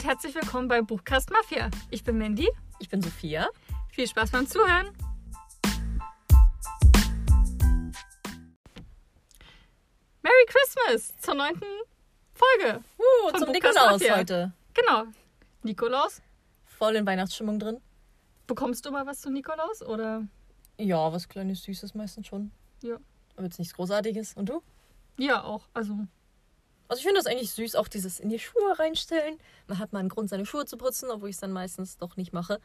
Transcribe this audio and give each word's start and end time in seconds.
und 0.00 0.06
herzlich 0.06 0.34
willkommen 0.34 0.66
bei 0.66 0.80
Buchcast 0.80 1.30
Mafia. 1.30 1.68
Ich 1.90 2.02
bin 2.02 2.16
Mandy. 2.16 2.48
Ich 2.78 2.88
bin 2.88 3.02
Sophia. 3.02 3.50
Viel 3.90 4.06
Spaß 4.08 4.30
beim 4.30 4.46
Zuhören. 4.46 4.88
Merry 10.22 10.46
Christmas 10.46 11.14
zur 11.18 11.34
neunten 11.34 11.66
Folge. 12.32 12.82
Uh, 12.96 13.30
Von 13.30 13.40
zum 13.40 13.52
Buchcast 13.52 13.74
Nikolaus 13.74 14.00
Mafia. 14.00 14.16
heute. 14.16 14.52
Genau. 14.72 15.04
Nikolaus, 15.64 16.22
Voll 16.64 16.96
in 16.96 17.04
Weihnachtsstimmung 17.04 17.58
drin. 17.58 17.82
bekommst 18.46 18.86
du 18.86 18.92
mal 18.92 19.04
was 19.04 19.20
zu 19.20 19.30
Nikolaus 19.30 19.82
oder? 19.82 20.26
Ja, 20.78 21.12
was 21.12 21.28
kleines 21.28 21.62
Süßes 21.64 21.94
meistens 21.94 22.26
schon. 22.26 22.52
Ja. 22.82 22.96
Aber 23.36 23.44
jetzt 23.44 23.58
nichts 23.58 23.74
Großartiges. 23.74 24.32
Und 24.32 24.48
du? 24.48 24.62
Ja, 25.18 25.44
auch. 25.44 25.68
Also, 25.74 26.06
Also 26.90 26.98
ich 26.98 27.04
finde 27.04 27.20
das 27.20 27.26
eigentlich 27.26 27.52
süß, 27.52 27.76
auch 27.76 27.86
dieses 27.86 28.18
in 28.18 28.30
die 28.30 28.40
Schuhe 28.40 28.76
reinstellen. 28.76 29.38
Man 29.68 29.78
hat 29.78 29.92
mal 29.92 30.00
einen 30.00 30.08
Grund, 30.08 30.28
seine 30.28 30.44
Schuhe 30.44 30.64
zu 30.64 30.76
putzen, 30.76 31.08
obwohl 31.08 31.28
ich 31.28 31.36
es 31.36 31.40
dann 31.40 31.52
meistens 31.52 31.98
doch 31.98 32.16
nicht 32.16 32.32
mache. 32.32 32.58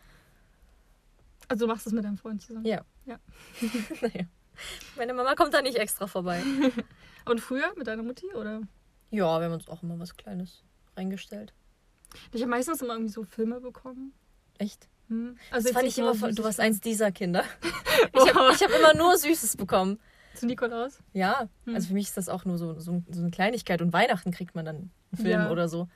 also 1.48 1.68
du 1.68 1.72
machst 1.72 1.86
es 1.86 1.94
mit 1.94 2.04
deinem 2.04 2.18
Freund 2.18 2.42
zusammen. 2.42 2.66
Ja. 2.66 2.84
Ja. 3.06 3.20
naja. 4.02 4.26
Meine 4.98 5.14
Mama 5.14 5.36
kommt 5.36 5.54
da 5.54 5.62
nicht 5.62 5.78
extra 5.78 6.08
vorbei. 6.08 6.42
Und 7.26 7.40
früher 7.40 7.72
mit 7.78 7.86
deiner 7.86 8.02
Mutti 8.02 8.26
oder? 8.34 8.62
Ja, 9.12 9.40
wir 9.40 9.46
haben 9.46 9.54
uns 9.54 9.68
auch 9.68 9.84
immer 9.84 10.00
was 10.00 10.18
Kleines 10.18 10.64
reingestellt. 10.98 11.54
Ich 12.32 12.42
habe 12.42 12.50
meistens 12.50 12.82
immer 12.82 12.94
irgendwie 12.94 13.14
so 13.14 13.26
Filme 13.26 13.62
bekommen. 13.62 14.12
Echt? 14.58 14.90
Hm. 15.10 15.38
Das 15.52 15.66
jetzt 15.66 15.73
fand 15.73 15.86
ich 15.86 16.00
immer 16.00 16.16
süßes 16.16 16.36
du 16.36 16.44
warst 16.44 16.60
eins 16.60 16.82
dieser 16.82 17.12
Kinder. 17.12 17.44
Ich 18.12 18.34
habe 18.34 18.56
hab 18.56 18.80
immer 18.80 18.96
nur 18.96 19.16
Süßes 19.18 19.56
bekommen. 19.56 20.00
Zu 20.35 20.45
Nikolaus. 20.45 20.99
Ja, 21.13 21.48
Hm. 21.66 21.75
also 21.75 21.88
für 21.89 21.94
mich 21.94 22.05
ist 22.07 22.17
das 22.17 22.30
auch 22.30 22.45
nur 22.45 22.57
so, 22.57 22.80
so, 22.80 23.02
so 23.09 23.21
eine 23.21 23.31
Kleinigkeit. 23.31 23.81
Und 23.81 23.94
Weihnachten 23.94 24.31
kriegt 24.31 24.55
man 24.55 24.66
dann 24.66 24.75
einen 25.11 25.17
Film 25.22 25.42
Ja. 25.42 25.52
oder 25.52 25.67
so. 25.67 25.88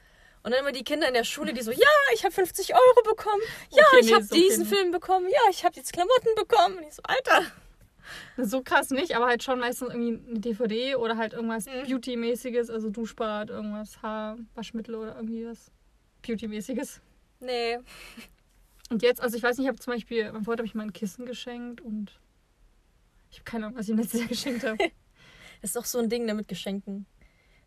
Und 0.42 0.52
dann 0.52 0.62
immer 0.62 0.72
die 0.72 0.84
Kinder 0.86 1.08
in 1.08 1.14
der 1.14 1.26
Schule, 1.26 1.54
die 1.54 1.62
so, 1.62 1.72
ja, 1.72 1.88
ich 2.14 2.24
habe 2.24 2.34
50 2.34 2.74
Euro 2.74 3.04
bekommen. 3.04 3.42
Ja, 3.72 3.84
Okay, 3.92 3.98
ich 4.00 4.06
nee, 4.08 4.14
habe 4.14 4.24
okay, 4.26 4.36
diesen 4.42 4.64
nee. 4.64 4.70
Film 4.70 4.92
bekommen. 4.92 5.28
Ja, 5.30 5.40
ich 5.50 5.66
habe 5.66 5.76
jetzt 5.76 5.92
Klamotten 5.92 6.30
bekommen. 6.38 6.78
Und 6.78 6.84
ich 6.88 6.94
so, 6.94 7.02
Alter. 7.04 7.46
So 8.38 8.64
krass 8.64 8.90
nicht, 8.90 9.16
aber 9.16 9.28
halt 9.28 9.44
schon 9.44 9.60
meistens 9.60 9.90
irgendwie 9.94 10.30
eine 10.30 10.40
DVD 10.40 10.96
oder 10.96 11.18
halt 11.18 11.34
irgendwas 11.34 11.66
Mhm. 11.68 11.84
Beauty-mäßiges, 11.88 12.70
also 12.72 12.90
Duschbad, 12.90 13.50
irgendwas 13.50 14.02
Haarwaschmittel 14.02 14.96
oder 14.96 15.16
irgendwie 15.16 15.46
was 15.46 15.72
Beauty-mäßiges. 16.26 17.02
Nee. 17.42 17.78
Und 18.90 19.04
jetzt, 19.04 19.22
also 19.22 19.38
ich 19.38 19.44
weiß 19.44 19.58
nicht, 19.58 19.66
ich 19.66 19.70
habe 19.70 19.78
zum 19.80 19.94
Beispiel, 19.94 20.32
mein 20.32 20.44
Freund 20.44 20.60
habe 20.60 20.66
ich 20.66 20.74
mal 20.74 20.84
ein 20.84 20.94
Kissen 20.94 21.26
geschenkt 21.26 21.82
und 21.82 22.20
ich 23.30 23.38
habe 23.38 23.44
keine 23.46 23.66
Ahnung, 23.68 23.78
was 23.78 23.86
ich 23.86 23.92
ihm 23.92 23.98
letztes 23.98 24.20
Jahr 24.20 24.28
geschenkt 24.30 24.64
habe. 24.66 24.78
Das 25.62 25.72
ist 25.72 25.76
doch 25.76 25.86
so 25.86 26.00
ein 26.00 26.10
Ding 26.10 26.26
ne, 26.26 26.34
mit 26.34 26.48
Geschenken. 26.48 27.06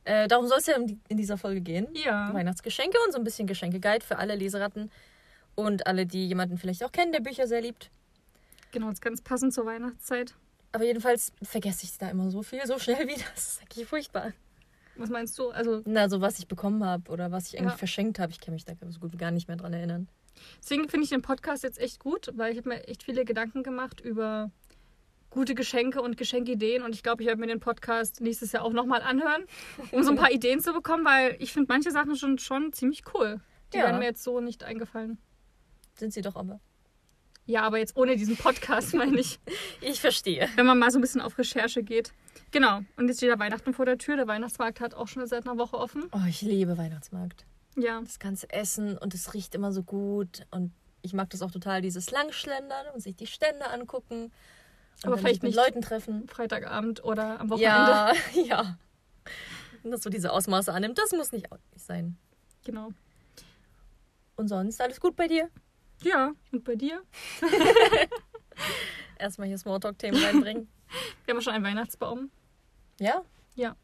Äh, 0.05 0.27
darum 0.29 0.47
soll 0.49 0.59
es 0.59 0.67
ja 0.67 0.77
in 0.77 1.01
in 1.09 1.17
dieser 1.17 1.39
Folge 1.39 1.61
gehen. 1.61 1.89
ja. 1.95 2.33
Weihnachtsgeschenke 2.35 2.97
und 3.07 3.13
so 3.13 3.19
ein 3.19 3.25
bisschen 3.25 3.47
Geschenke-Guide 3.47 4.05
für 4.05 4.19
alle 4.19 4.35
Leseratten 4.35 4.91
und 5.55 5.87
alle, 5.87 6.07
die 6.07 6.27
jemanden 6.27 6.59
vielleicht 6.59 6.83
auch 6.83 6.91
kennen, 6.93 7.13
der 7.13 7.21
Bücher 7.21 7.47
sehr 7.47 7.61
liebt. 7.61 7.91
Genau, 8.73 8.87
das 8.87 8.95
ist 8.95 9.03
ganz 9.03 9.21
passend 9.21 9.53
zur 9.55 9.67
Weihnachtszeit. 9.67 10.35
Aber 10.73 10.85
jedenfalls 10.85 11.33
vergesse 11.43 11.85
ich 11.85 11.99
da 11.99 12.09
immer 12.09 12.31
so 12.31 12.43
viel, 12.43 12.67
so 12.67 12.79
schnell 12.79 13.07
wieder. 13.09 13.23
Das 13.35 13.47
ist 13.55 13.61
eigentlich 13.63 13.87
furchtbar. 13.87 14.33
Was 14.97 15.11
meinst 15.11 15.39
du? 15.39 15.51
Also, 15.51 15.83
Na, 15.85 16.09
so 16.09 16.21
was 16.21 16.39
ich 16.39 16.49
bekommen 16.49 16.83
habe 16.85 17.11
oder 17.11 17.31
was 17.31 17.49
ich 17.49 17.59
eigentlich 17.59 17.73
Ja. 17.73 17.77
verschenkt 17.79 18.19
habe. 18.19 18.33
Ich 18.33 18.41
kann 18.41 18.55
mich 18.55 18.65
da 18.65 18.73
so 18.89 18.99
gut 19.01 19.13
wie 19.13 19.17
gar 19.19 19.31
nicht 19.31 19.47
mehr 19.49 19.57
dran 19.59 19.73
erinnern. 19.75 20.09
deswegen 20.63 20.89
finde 20.89 21.05
ich 21.05 21.11
den 21.11 21.23
Podcast 21.23 21.63
jetzt 21.63 21.79
echt 21.79 22.01
gut, 22.01 22.31
weil 22.35 22.53
ich 22.53 22.59
habe 22.59 22.71
mir 22.71 22.89
echt 22.89 23.03
viele 23.03 23.25
Gedanken 23.25 23.63
gemacht 23.63 24.01
über 24.01 24.51
gute 25.33 25.55
Geschenke 25.55 26.01
und 26.03 26.17
Geschenkideen 26.17 26.83
und 26.83 26.95
ich 26.95 27.03
glaube, 27.03 27.23
ich 27.23 27.27
werde 27.29 27.41
mir 27.41 27.47
den 27.49 27.61
Podcast 27.61 28.21
nächstes 28.21 28.53
Jahr 28.53 28.65
auch 28.65 28.73
nochmal 28.73 29.03
anhören, 29.03 29.45
um 29.91 30.03
so 30.05 30.11
ein 30.11 30.17
paar 30.17 30.31
Ideen 30.33 30.61
zu 30.61 30.73
bekommen, 30.73 31.05
weil 31.05 31.37
ich 31.41 31.53
finde 31.53 31.73
manche 31.73 31.91
Sachen 31.91 32.17
schon, 32.17 32.39
schon 32.39 32.73
ziemlich 32.73 33.03
cool. 33.15 33.41
Die 33.73 33.79
Ja. 33.79 33.85
wären 33.85 33.99
mir 33.99 34.05
jetzt 34.05 34.23
so 34.23 34.41
nicht 34.41 34.63
eingefallen. 34.65 35.19
Sind 35.95 36.13
sie 36.13 36.21
doch 36.23 36.37
aber. 36.37 36.61
Ja, 37.45 37.63
aber 37.63 37.79
jetzt 37.79 37.97
ohne 37.97 38.17
diesen 38.17 38.37
Podcast, 38.37 38.95
meine 38.95 39.19
ich. 39.19 39.41
Ich 39.81 40.01
verstehe. 40.01 40.49
wenn 40.57 40.67
man 40.67 40.79
mal 40.79 40.91
so 40.91 40.99
ein 40.99 41.01
bisschen 41.01 41.21
auf 41.21 41.39
Recherche 41.39 41.83
geht. 41.83 42.13
Genau. 42.51 42.81
Und 42.97 43.09
jetzt 43.09 43.17
steht 43.17 43.31
ja 43.31 43.39
Weihnachten 43.39 43.73
vor 43.75 43.85
der 43.87 43.99
Tür. 43.99 44.17
Der 44.17 44.29
Weihnachtsmarkt 44.29 44.81
hat 44.81 44.95
auch 44.95 45.09
schon 45.09 45.27
seit 45.27 45.47
einer 45.47 45.59
Woche 45.59 45.77
offen. 45.77 46.05
Oh, 46.13 46.21
ich 46.29 46.43
liebe 46.43 46.77
Weihnachtsmarkt. 46.79 47.45
Ja. 47.77 48.01
Das 48.03 48.19
ganze 48.19 48.51
Essen 48.51 48.97
und 48.99 49.15
es 49.15 49.33
riecht 49.35 49.55
immer 49.55 49.73
so 49.73 49.83
gut. 49.83 50.47
Und 50.51 50.73
ich 51.01 51.15
mag 51.15 51.31
das 51.31 51.43
auch 51.43 51.51
total, 51.51 51.81
dieses 51.83 52.11
Langschlendern 52.11 52.87
und 52.95 53.01
sich 53.01 53.17
die 53.17 53.27
Stände 53.27 53.69
angucken. 53.71 54.31
Aber 55.05 55.19
vielleicht 55.19 55.43
mit 55.43 55.51
nicht 55.51 55.57
Leuten 55.57 55.81
treffen. 55.83 56.29
Freitagabend 56.29 57.03
oder 57.05 57.41
am 57.41 57.51
Wochenende. 57.51 58.13
Ja, 58.35 58.43
ja. 58.45 58.79
Und 59.83 59.91
das 59.91 60.03
so 60.03 60.11
diese 60.11 60.31
Ausmaße 60.33 60.73
annimmt, 60.73 60.99
das 60.99 61.11
muss 61.13 61.33
nicht 61.33 61.49
sein. 61.77 62.17
Genau. 62.65 62.91
Und 64.37 64.49
sonst 64.49 64.81
alles 64.81 65.01
gut 65.01 65.17
bei 65.17 65.27
dir? 65.27 65.49
Ja. 66.03 66.33
Und 66.53 66.63
bei 66.65 66.77
dir? 66.77 67.03
Erstmal 69.19 69.49
hier 69.49 69.59
Smalltalk-Themen 69.59 70.23
reinbringen. 70.23 70.69
Wir 71.25 71.35
haben 71.35 71.41
schon 71.43 71.55
einen 71.55 71.65
Weihnachtsbaum. 71.65 72.31
ja? 73.01 73.23
Ja. 73.55 73.77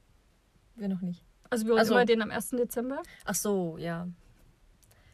Wir 0.77 0.89
noch 0.89 1.01
nicht. 1.01 1.25
Also 1.51 1.65
wir 1.67 1.73
holen 1.73 1.81
Also- 1.81 2.05
den 2.05 2.23
am 2.23 2.31
1. 2.31 2.51
Dezember. 2.51 3.03
Ach 3.25 3.35
so, 3.35 3.77
ja. 3.79 4.07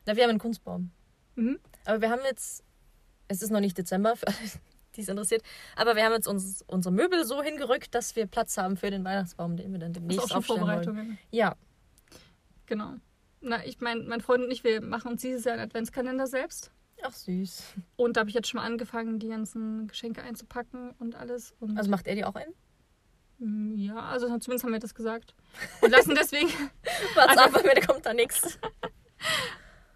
Na, 0.06 0.14
wir 0.16 0.22
haben 0.22 0.30
einen 0.30 0.38
Kunstbaum. 0.38 0.90
Mhm. 1.36 1.58
Aber 1.86 2.00
wir 2.00 2.10
haben 2.10 2.20
jetzt, 2.24 2.62
es 3.28 3.40
ist 3.42 3.50
noch 3.50 3.60
nicht 3.60 3.76
Dezember 3.78 4.16
für 4.16 4.26
alle, 4.28 4.36
die 4.96 5.02
es 5.02 5.08
interessiert, 5.08 5.42
aber 5.76 5.96
wir 5.96 6.04
haben 6.04 6.12
jetzt 6.12 6.26
uns, 6.28 6.62
unsere 6.66 6.92
Möbel 6.94 7.24
so 7.24 7.42
hingerückt, 7.42 7.94
dass 7.94 8.16
wir 8.16 8.26
Platz 8.26 8.56
haben 8.56 8.76
für 8.76 8.90
den 8.90 9.04
Weihnachtsbaum, 9.04 9.56
den 9.56 9.72
wir 9.72 9.78
dann 9.78 9.92
Das 9.92 10.00
ist 10.02 10.08
demnächst 10.08 10.24
auch 10.24 10.28
schon 10.28 10.36
aufstellen 10.38 10.60
wollen. 10.60 10.84
Vorbereitungen. 10.84 11.18
Ja, 11.30 11.54
Genau. 12.66 12.94
Na, 13.42 13.64
ich 13.66 13.80
mein, 13.80 14.06
mein 14.08 14.22
Freund 14.22 14.44
und 14.44 14.50
ich, 14.50 14.64
wir 14.64 14.80
machen 14.80 15.12
uns 15.12 15.20
dieses 15.20 15.44
Jahr 15.44 15.54
einen 15.54 15.64
Adventskalender 15.64 16.26
selbst. 16.26 16.70
ach 17.02 17.12
süß. 17.12 17.62
Und 17.96 18.16
da 18.16 18.20
habe 18.20 18.30
ich 18.30 18.34
jetzt 18.34 18.48
schon 18.48 18.58
mal 18.58 18.64
angefangen, 18.66 19.18
die 19.18 19.28
ganzen 19.28 19.86
Geschenke 19.86 20.22
einzupacken 20.22 20.92
und 20.98 21.14
alles. 21.14 21.52
Und 21.60 21.76
Also 21.76 21.90
macht 21.90 22.06
er 22.06 22.14
die 22.14 22.24
auch 22.24 22.34
ein? 22.36 22.48
Mm, 23.38 23.74
ja, 23.76 23.96
also 23.96 24.26
zumindest 24.38 24.64
haben 24.64 24.72
wir 24.72 24.78
das 24.78 24.94
gesagt. 24.94 25.34
Und 25.82 25.90
lassen 25.90 26.14
deswegen 26.18 26.48
Warte 27.14 27.30
Also- 27.30 27.42
ab, 27.42 27.52
bei 27.52 27.62
mir 27.64 27.74
da 27.74 27.80
kommt 27.86 28.06
da 28.06 28.14
nichts. 28.14 28.58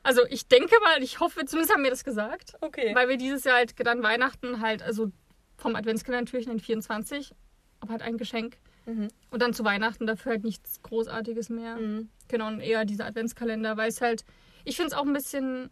Also 0.08 0.22
ich 0.30 0.48
denke 0.48 0.74
mal, 0.82 1.02
ich 1.02 1.20
hoffe, 1.20 1.44
zumindest 1.44 1.74
haben 1.74 1.82
wir 1.82 1.91
das 1.91 2.02
gesagt, 2.02 2.54
Okay. 2.62 2.94
weil 2.94 3.10
wir 3.10 3.19
dieses 3.19 3.44
Jahr 3.44 3.56
halt 3.56 3.74
dann 3.86 4.02
Weihnachten 4.02 4.62
halt, 4.62 4.82
also 4.82 5.10
vom 5.58 5.76
Adventskalender 5.76 6.24
natürlich 6.24 6.46
in 6.46 6.54
den 6.54 6.60
24, 6.60 7.32
aber 7.80 7.92
halt 7.92 8.00
ein 8.02 8.16
Geschenk. 8.16 8.56
Mhm. 8.86 9.08
Und 9.30 9.42
dann 9.42 9.52
zu 9.52 9.64
Weihnachten 9.66 10.06
dafür 10.06 10.32
halt 10.32 10.44
nichts 10.44 10.80
Großartiges 10.82 11.50
mehr. 11.50 11.76
Mhm. 11.76 12.08
Genau, 12.28 12.47
und 12.48 12.60
eher 12.60 12.86
dieser 12.86 13.04
Adventskalender, 13.04 13.76
weil 13.76 13.91
es 13.91 14.00
halt, 14.00 14.24
ich 14.64 14.76
finde 14.76 14.92
es 14.92 14.94
auch 14.94 15.04
ein 15.04 15.12
bisschen 15.12 15.68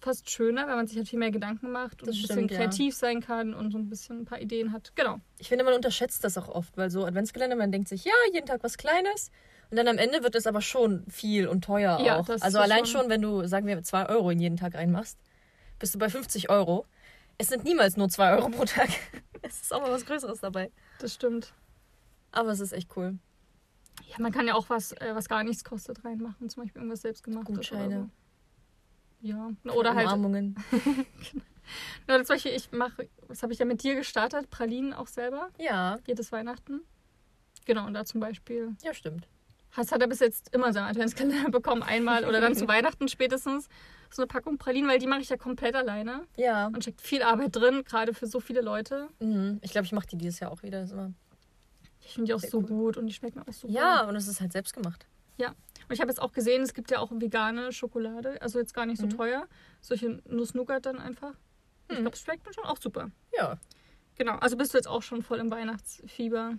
fast 0.00 0.30
schöner, 0.30 0.66
weil 0.66 0.76
man 0.76 0.86
sich 0.86 0.96
halt 0.96 1.08
viel 1.08 1.18
mehr 1.18 1.30
Gedanken 1.30 1.70
macht 1.70 2.00
und 2.00 2.08
Das 2.08 2.16
ein 2.16 2.22
bisschen 2.22 2.36
stimmt, 2.36 2.50
ja. 2.52 2.56
kreativ 2.58 2.94
sein 2.94 3.20
kann 3.20 3.52
und 3.52 3.70
so 3.70 3.76
ein 3.76 3.90
bisschen 3.90 4.20
ein 4.20 4.24
paar 4.24 4.40
Ideen 4.40 4.72
hat. 4.72 4.92
Genau. 4.94 5.20
Ich 5.38 5.48
finde, 5.50 5.62
man 5.64 5.74
unterschätzt 5.74 6.24
das 6.24 6.38
auch 6.38 6.48
oft, 6.48 6.74
weil 6.78 6.88
so 6.90 7.04
Adventskalender, 7.04 7.56
man 7.56 7.70
denkt 7.70 7.88
sich, 7.88 8.04
ja, 8.06 8.12
jeden 8.32 8.46
Tag 8.46 8.62
was 8.62 8.78
Kleines. 8.78 9.30
Und 9.70 9.76
dann 9.76 9.88
am 9.88 9.98
Ende 9.98 10.22
wird 10.22 10.34
es 10.34 10.46
aber 10.46 10.60
schon 10.60 11.04
viel 11.08 11.48
und 11.48 11.64
teuer 11.64 11.98
Ja, 12.00 12.18
auch. 12.20 12.26
das 12.26 12.42
Also 12.42 12.58
allein 12.58 12.86
schon- 12.86 13.08
wenn 13.08 13.22
du, 13.22 13.46
sagen 13.46 13.66
wir, 13.66 13.82
2 13.82 14.08
Euro 14.08 14.30
in 14.30 14.38
jeden 14.38 14.56
Tag 14.56 14.74
reinmachst, 14.74 15.18
bist 15.78 15.94
du 15.94 15.98
bei 15.98 16.08
50 16.08 16.50
Euro. 16.50 16.86
Es 17.38 17.48
sind 17.48 17.64
niemals 17.64 17.96
nur 17.96 18.08
2 18.08 18.32
Euro 18.36 18.48
pro 18.48 18.64
Tag. 18.64 18.88
Es 19.46 19.60
ist 19.60 19.74
auch 19.74 19.82
mal 19.82 19.90
was 19.90 20.06
Größeres 20.06 20.40
dabei. 20.40 20.70
Das 21.00 21.12
stimmt. 21.12 21.52
Aber 22.32 22.50
es 22.50 22.60
ist 22.60 22.72
echt 22.72 22.88
cool. 22.96 23.18
Ja, 24.06 24.16
man 24.18 24.32
kann 24.32 24.46
ja 24.46 24.54
auch 24.54 24.70
was, 24.70 24.92
äh, 24.92 25.10
was 25.14 25.28
gar 25.28 25.44
nichts 25.44 25.64
kostet, 25.64 26.02
reinmachen. 26.04 26.48
Zum 26.48 26.62
Beispiel 26.62 26.80
irgendwas 26.80 27.02
selbstgemachtes. 27.02 27.54
Gutscheine. 27.54 28.08
So. 29.22 29.28
Ja. 29.28 29.50
Oder 29.74 29.94
halt 29.94 30.06
Umarmungen. 30.06 30.56
Ja, 32.08 32.22
zum 32.22 32.34
Beispiel, 32.36 32.52
ich 32.52 32.72
mache, 32.72 33.08
das 33.28 33.42
habe 33.42 33.52
ich 33.54 33.58
ja 33.58 33.64
mit 33.64 33.82
dir 33.82 33.94
gestartet, 33.94 34.50
Pralinen 34.50 34.92
auch 34.92 35.06
selber, 35.06 35.48
Ja, 35.58 35.98
jedes 36.06 36.30
Weihnachten. 36.30 36.82
Genau, 37.64 37.86
und 37.86 37.94
da 37.94 38.04
zum 38.04 38.20
Beispiel, 38.20 38.76
ja, 38.82 38.92
stimmt. 38.92 39.26
Hast 39.76 39.92
hat 39.92 40.00
er 40.00 40.06
bis 40.08 40.20
jetzt 40.20 40.54
immer 40.54 40.72
seinen 40.72 40.86
Adventskalender 40.86 41.50
bekommen, 41.50 41.82
einmal 41.82 42.24
oder 42.24 42.40
dann 42.40 42.54
zu 42.54 42.66
Weihnachten 42.68 43.08
spätestens, 43.08 43.68
so 44.10 44.22
eine 44.22 44.26
Packung 44.28 44.58
Pralinen, 44.58 44.88
weil 44.88 44.98
die 44.98 45.06
mache 45.06 45.20
ich 45.20 45.28
ja 45.28 45.36
komplett 45.36 45.74
alleine 45.74 46.24
Ja. 46.36 46.66
und 46.68 46.82
steckt 46.82 47.00
viel 47.00 47.22
Arbeit 47.22 47.56
drin, 47.56 47.82
gerade 47.84 48.14
für 48.14 48.26
so 48.26 48.40
viele 48.40 48.60
Leute. 48.60 49.08
Mhm. 49.20 49.58
Ich 49.62 49.72
glaube, 49.72 49.84
ich 49.86 49.92
mache 49.92 50.06
die 50.06 50.16
dieses 50.16 50.40
Jahr 50.40 50.52
auch 50.52 50.62
wieder. 50.62 50.80
Das 50.80 50.90
ist 50.90 50.92
immer 50.94 51.12
Ich 52.00 52.12
finde 52.14 52.26
die 52.28 52.34
auch 52.34 52.40
so 52.40 52.58
cool. 52.58 52.64
gut 52.66 52.96
und 52.96 53.06
die 53.06 53.12
schmecken 53.12 53.40
auch 53.40 53.52
so 53.52 53.66
ja, 53.68 54.00
gut. 54.02 54.10
und 54.10 54.16
es 54.16 54.28
ist 54.28 54.40
halt 54.40 54.52
selbst 54.52 54.72
gemacht. 54.74 55.06
Und 55.86 55.92
ich 55.92 56.00
habe 56.00 56.08
jetzt 56.10 56.22
auch 56.22 56.32
gesehen, 56.32 56.62
es 56.62 56.72
gibt 56.72 56.90
ja 56.90 56.98
auch 57.00 57.10
vegane 57.12 57.70
Schokolade, 57.70 58.40
also 58.40 58.58
jetzt 58.58 58.72
gar 58.72 58.86
nicht 58.86 58.98
so 58.98 59.04
Mhm. 59.06 59.10
teuer. 59.10 59.46
Solche 59.82 60.22
Nuss-Nougat 60.26 60.86
dann 60.86 60.98
einfach. 60.98 61.34
Ich 61.90 61.98
Mhm. 61.98 62.02
glaube, 62.02 62.14
es 62.16 62.22
schmeckt 62.22 62.46
mir 62.46 62.54
schon 62.54 62.64
auch 62.64 62.78
super. 62.78 63.10
Ja. 63.36 63.58
Genau, 64.16 64.36
also 64.36 64.56
bist 64.56 64.72
du 64.72 64.78
jetzt 64.78 64.86
auch 64.86 65.02
schon 65.02 65.22
voll 65.22 65.40
im 65.40 65.50
Weihnachtsfieber. 65.50 66.54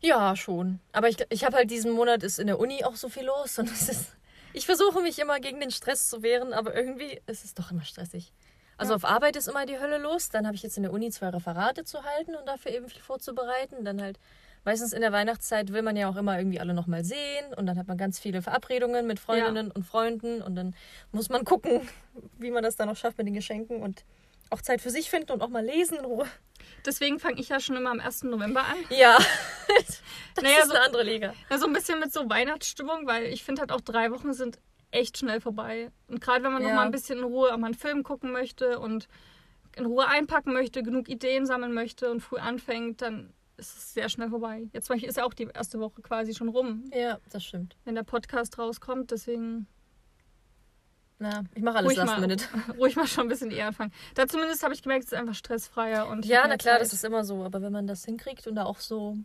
Ja, 0.00 0.36
schon. 0.36 0.80
Aber 0.92 1.08
ich, 1.08 1.16
ich 1.30 1.44
habe 1.44 1.56
halt 1.56 1.70
diesen 1.70 1.92
Monat 1.92 2.22
ist 2.22 2.38
in 2.38 2.46
der 2.46 2.58
Uni 2.60 2.84
auch 2.84 2.96
so 2.96 3.08
viel 3.08 3.24
los 3.24 3.58
und 3.58 3.70
es 3.70 3.88
ist. 3.88 4.12
Ich 4.52 4.66
versuche 4.66 5.02
mich 5.02 5.18
immer 5.18 5.40
gegen 5.40 5.60
den 5.60 5.70
Stress 5.70 6.08
zu 6.08 6.22
wehren, 6.22 6.52
aber 6.52 6.74
irgendwie 6.74 7.20
ist 7.26 7.44
es 7.44 7.54
doch 7.54 7.70
immer 7.70 7.84
stressig. 7.84 8.32
Also 8.76 8.92
Ja. 8.92 8.96
auf 8.96 9.04
Arbeit 9.04 9.36
ist 9.36 9.48
immer 9.48 9.66
die 9.66 9.78
Hölle 9.78 9.98
los. 9.98 10.30
Dann 10.30 10.46
habe 10.46 10.56
ich 10.56 10.62
jetzt 10.62 10.76
in 10.76 10.84
der 10.84 10.92
Uni 10.92 11.10
zwei 11.10 11.28
Referate 11.28 11.84
zu 11.84 12.02
halten 12.04 12.34
und 12.34 12.46
dafür 12.46 12.72
eben 12.72 12.88
viel 12.88 13.02
vorzubereiten. 13.02 13.84
Dann 13.84 14.00
halt 14.00 14.18
meistens 14.64 14.92
in 14.92 15.00
der 15.00 15.12
Weihnachtszeit 15.12 15.72
will 15.72 15.82
man 15.82 15.96
ja 15.96 16.08
auch 16.08 16.16
immer 16.16 16.38
irgendwie 16.38 16.60
alle 16.60 16.74
nochmal 16.74 17.04
sehen 17.04 17.52
und 17.56 17.66
dann 17.66 17.76
hat 17.76 17.88
man 17.88 17.98
ganz 17.98 18.18
viele 18.18 18.40
Verabredungen 18.40 19.06
mit 19.06 19.18
Freundinnen 19.18 19.68
ja. 19.68 19.72
und 19.74 19.84
Freunden 19.84 20.42
und 20.42 20.54
dann 20.54 20.74
muss 21.12 21.28
man 21.28 21.44
gucken, 21.44 21.88
wie 22.38 22.50
man 22.50 22.62
das 22.62 22.76
dann 22.76 22.88
noch 22.88 22.96
schafft 22.96 23.18
mit 23.18 23.26
den 23.26 23.34
Geschenken 23.34 23.82
und 23.82 24.04
auch 24.50 24.62
Zeit 24.62 24.80
für 24.80 24.90
sich 24.90 25.10
finden 25.10 25.32
und 25.32 25.42
auch 25.42 25.48
mal 25.48 25.64
lesen 25.64 25.98
in 25.98 26.04
Ruhe. 26.04 26.26
Deswegen 26.84 27.18
fange 27.18 27.40
ich 27.40 27.48
ja 27.48 27.60
schon 27.60 27.76
immer 27.76 27.90
am 27.90 28.00
1. 28.00 28.24
November 28.24 28.60
an. 28.64 28.76
Ja. 28.90 29.18
das 30.34 30.42
naja, 30.42 30.58
ist 30.58 30.70
eine 30.70 30.80
andere 30.82 31.02
Liga. 31.02 31.34
Ja, 31.50 31.58
so 31.58 31.66
ein 31.66 31.72
bisschen 31.72 32.00
mit 32.00 32.12
so 32.12 32.28
Weihnachtsstimmung, 32.28 33.06
weil 33.06 33.24
ich 33.26 33.44
finde 33.44 33.60
halt 33.60 33.72
auch 33.72 33.80
drei 33.80 34.10
Wochen 34.10 34.32
sind 34.32 34.58
echt 34.90 35.18
schnell 35.18 35.40
vorbei. 35.40 35.90
Und 36.08 36.20
gerade 36.20 36.44
wenn 36.44 36.52
man 36.52 36.62
ja. 36.62 36.68
noch 36.68 36.76
mal 36.76 36.86
ein 36.86 36.90
bisschen 36.90 37.18
in 37.18 37.24
Ruhe 37.24 37.52
an 37.52 37.64
einen 37.64 37.74
Film 37.74 38.02
gucken 38.02 38.32
möchte 38.32 38.78
und 38.78 39.08
in 39.76 39.86
Ruhe 39.86 40.06
einpacken 40.06 40.52
möchte, 40.52 40.82
genug 40.82 41.08
Ideen 41.08 41.46
sammeln 41.46 41.72
möchte 41.72 42.10
und 42.10 42.20
früh 42.20 42.38
anfängt, 42.38 43.02
dann 43.02 43.32
ist 43.56 43.76
es 43.76 43.94
sehr 43.94 44.08
schnell 44.08 44.30
vorbei. 44.30 44.68
Jetzt 44.72 44.90
ist 44.90 45.16
ja 45.16 45.24
auch 45.24 45.34
die 45.34 45.48
erste 45.52 45.80
Woche 45.80 46.00
quasi 46.00 46.34
schon 46.34 46.48
rum. 46.48 46.90
Ja, 46.94 47.18
das 47.30 47.44
stimmt. 47.44 47.76
Wenn 47.84 47.94
der 47.94 48.04
Podcast 48.04 48.58
rauskommt, 48.58 49.10
deswegen. 49.10 49.66
Na, 51.20 51.42
ich 51.54 51.62
mache 51.62 51.78
alles 51.78 51.96
last 51.96 52.12
mal, 52.12 52.20
minute. 52.20 52.44
Ruhig 52.78 52.94
mal 52.94 53.06
schon 53.06 53.24
ein 53.24 53.28
bisschen 53.28 53.50
eher 53.50 53.68
anfangen. 53.68 53.92
Da 54.14 54.28
zumindest 54.28 54.62
habe 54.62 54.72
ich 54.72 54.82
gemerkt, 54.82 55.04
es 55.04 55.12
ist 55.12 55.18
einfach 55.18 55.34
stressfreier 55.34 56.06
und. 56.08 56.24
Ja, 56.24 56.46
na 56.46 56.56
klar, 56.56 56.74
Zeit. 56.74 56.82
das 56.82 56.92
ist 56.92 57.04
immer 57.04 57.24
so. 57.24 57.44
Aber 57.44 57.60
wenn 57.60 57.72
man 57.72 57.86
das 57.86 58.04
hinkriegt 58.04 58.46
und 58.46 58.54
da 58.54 58.64
auch 58.64 58.78
so, 58.78 59.16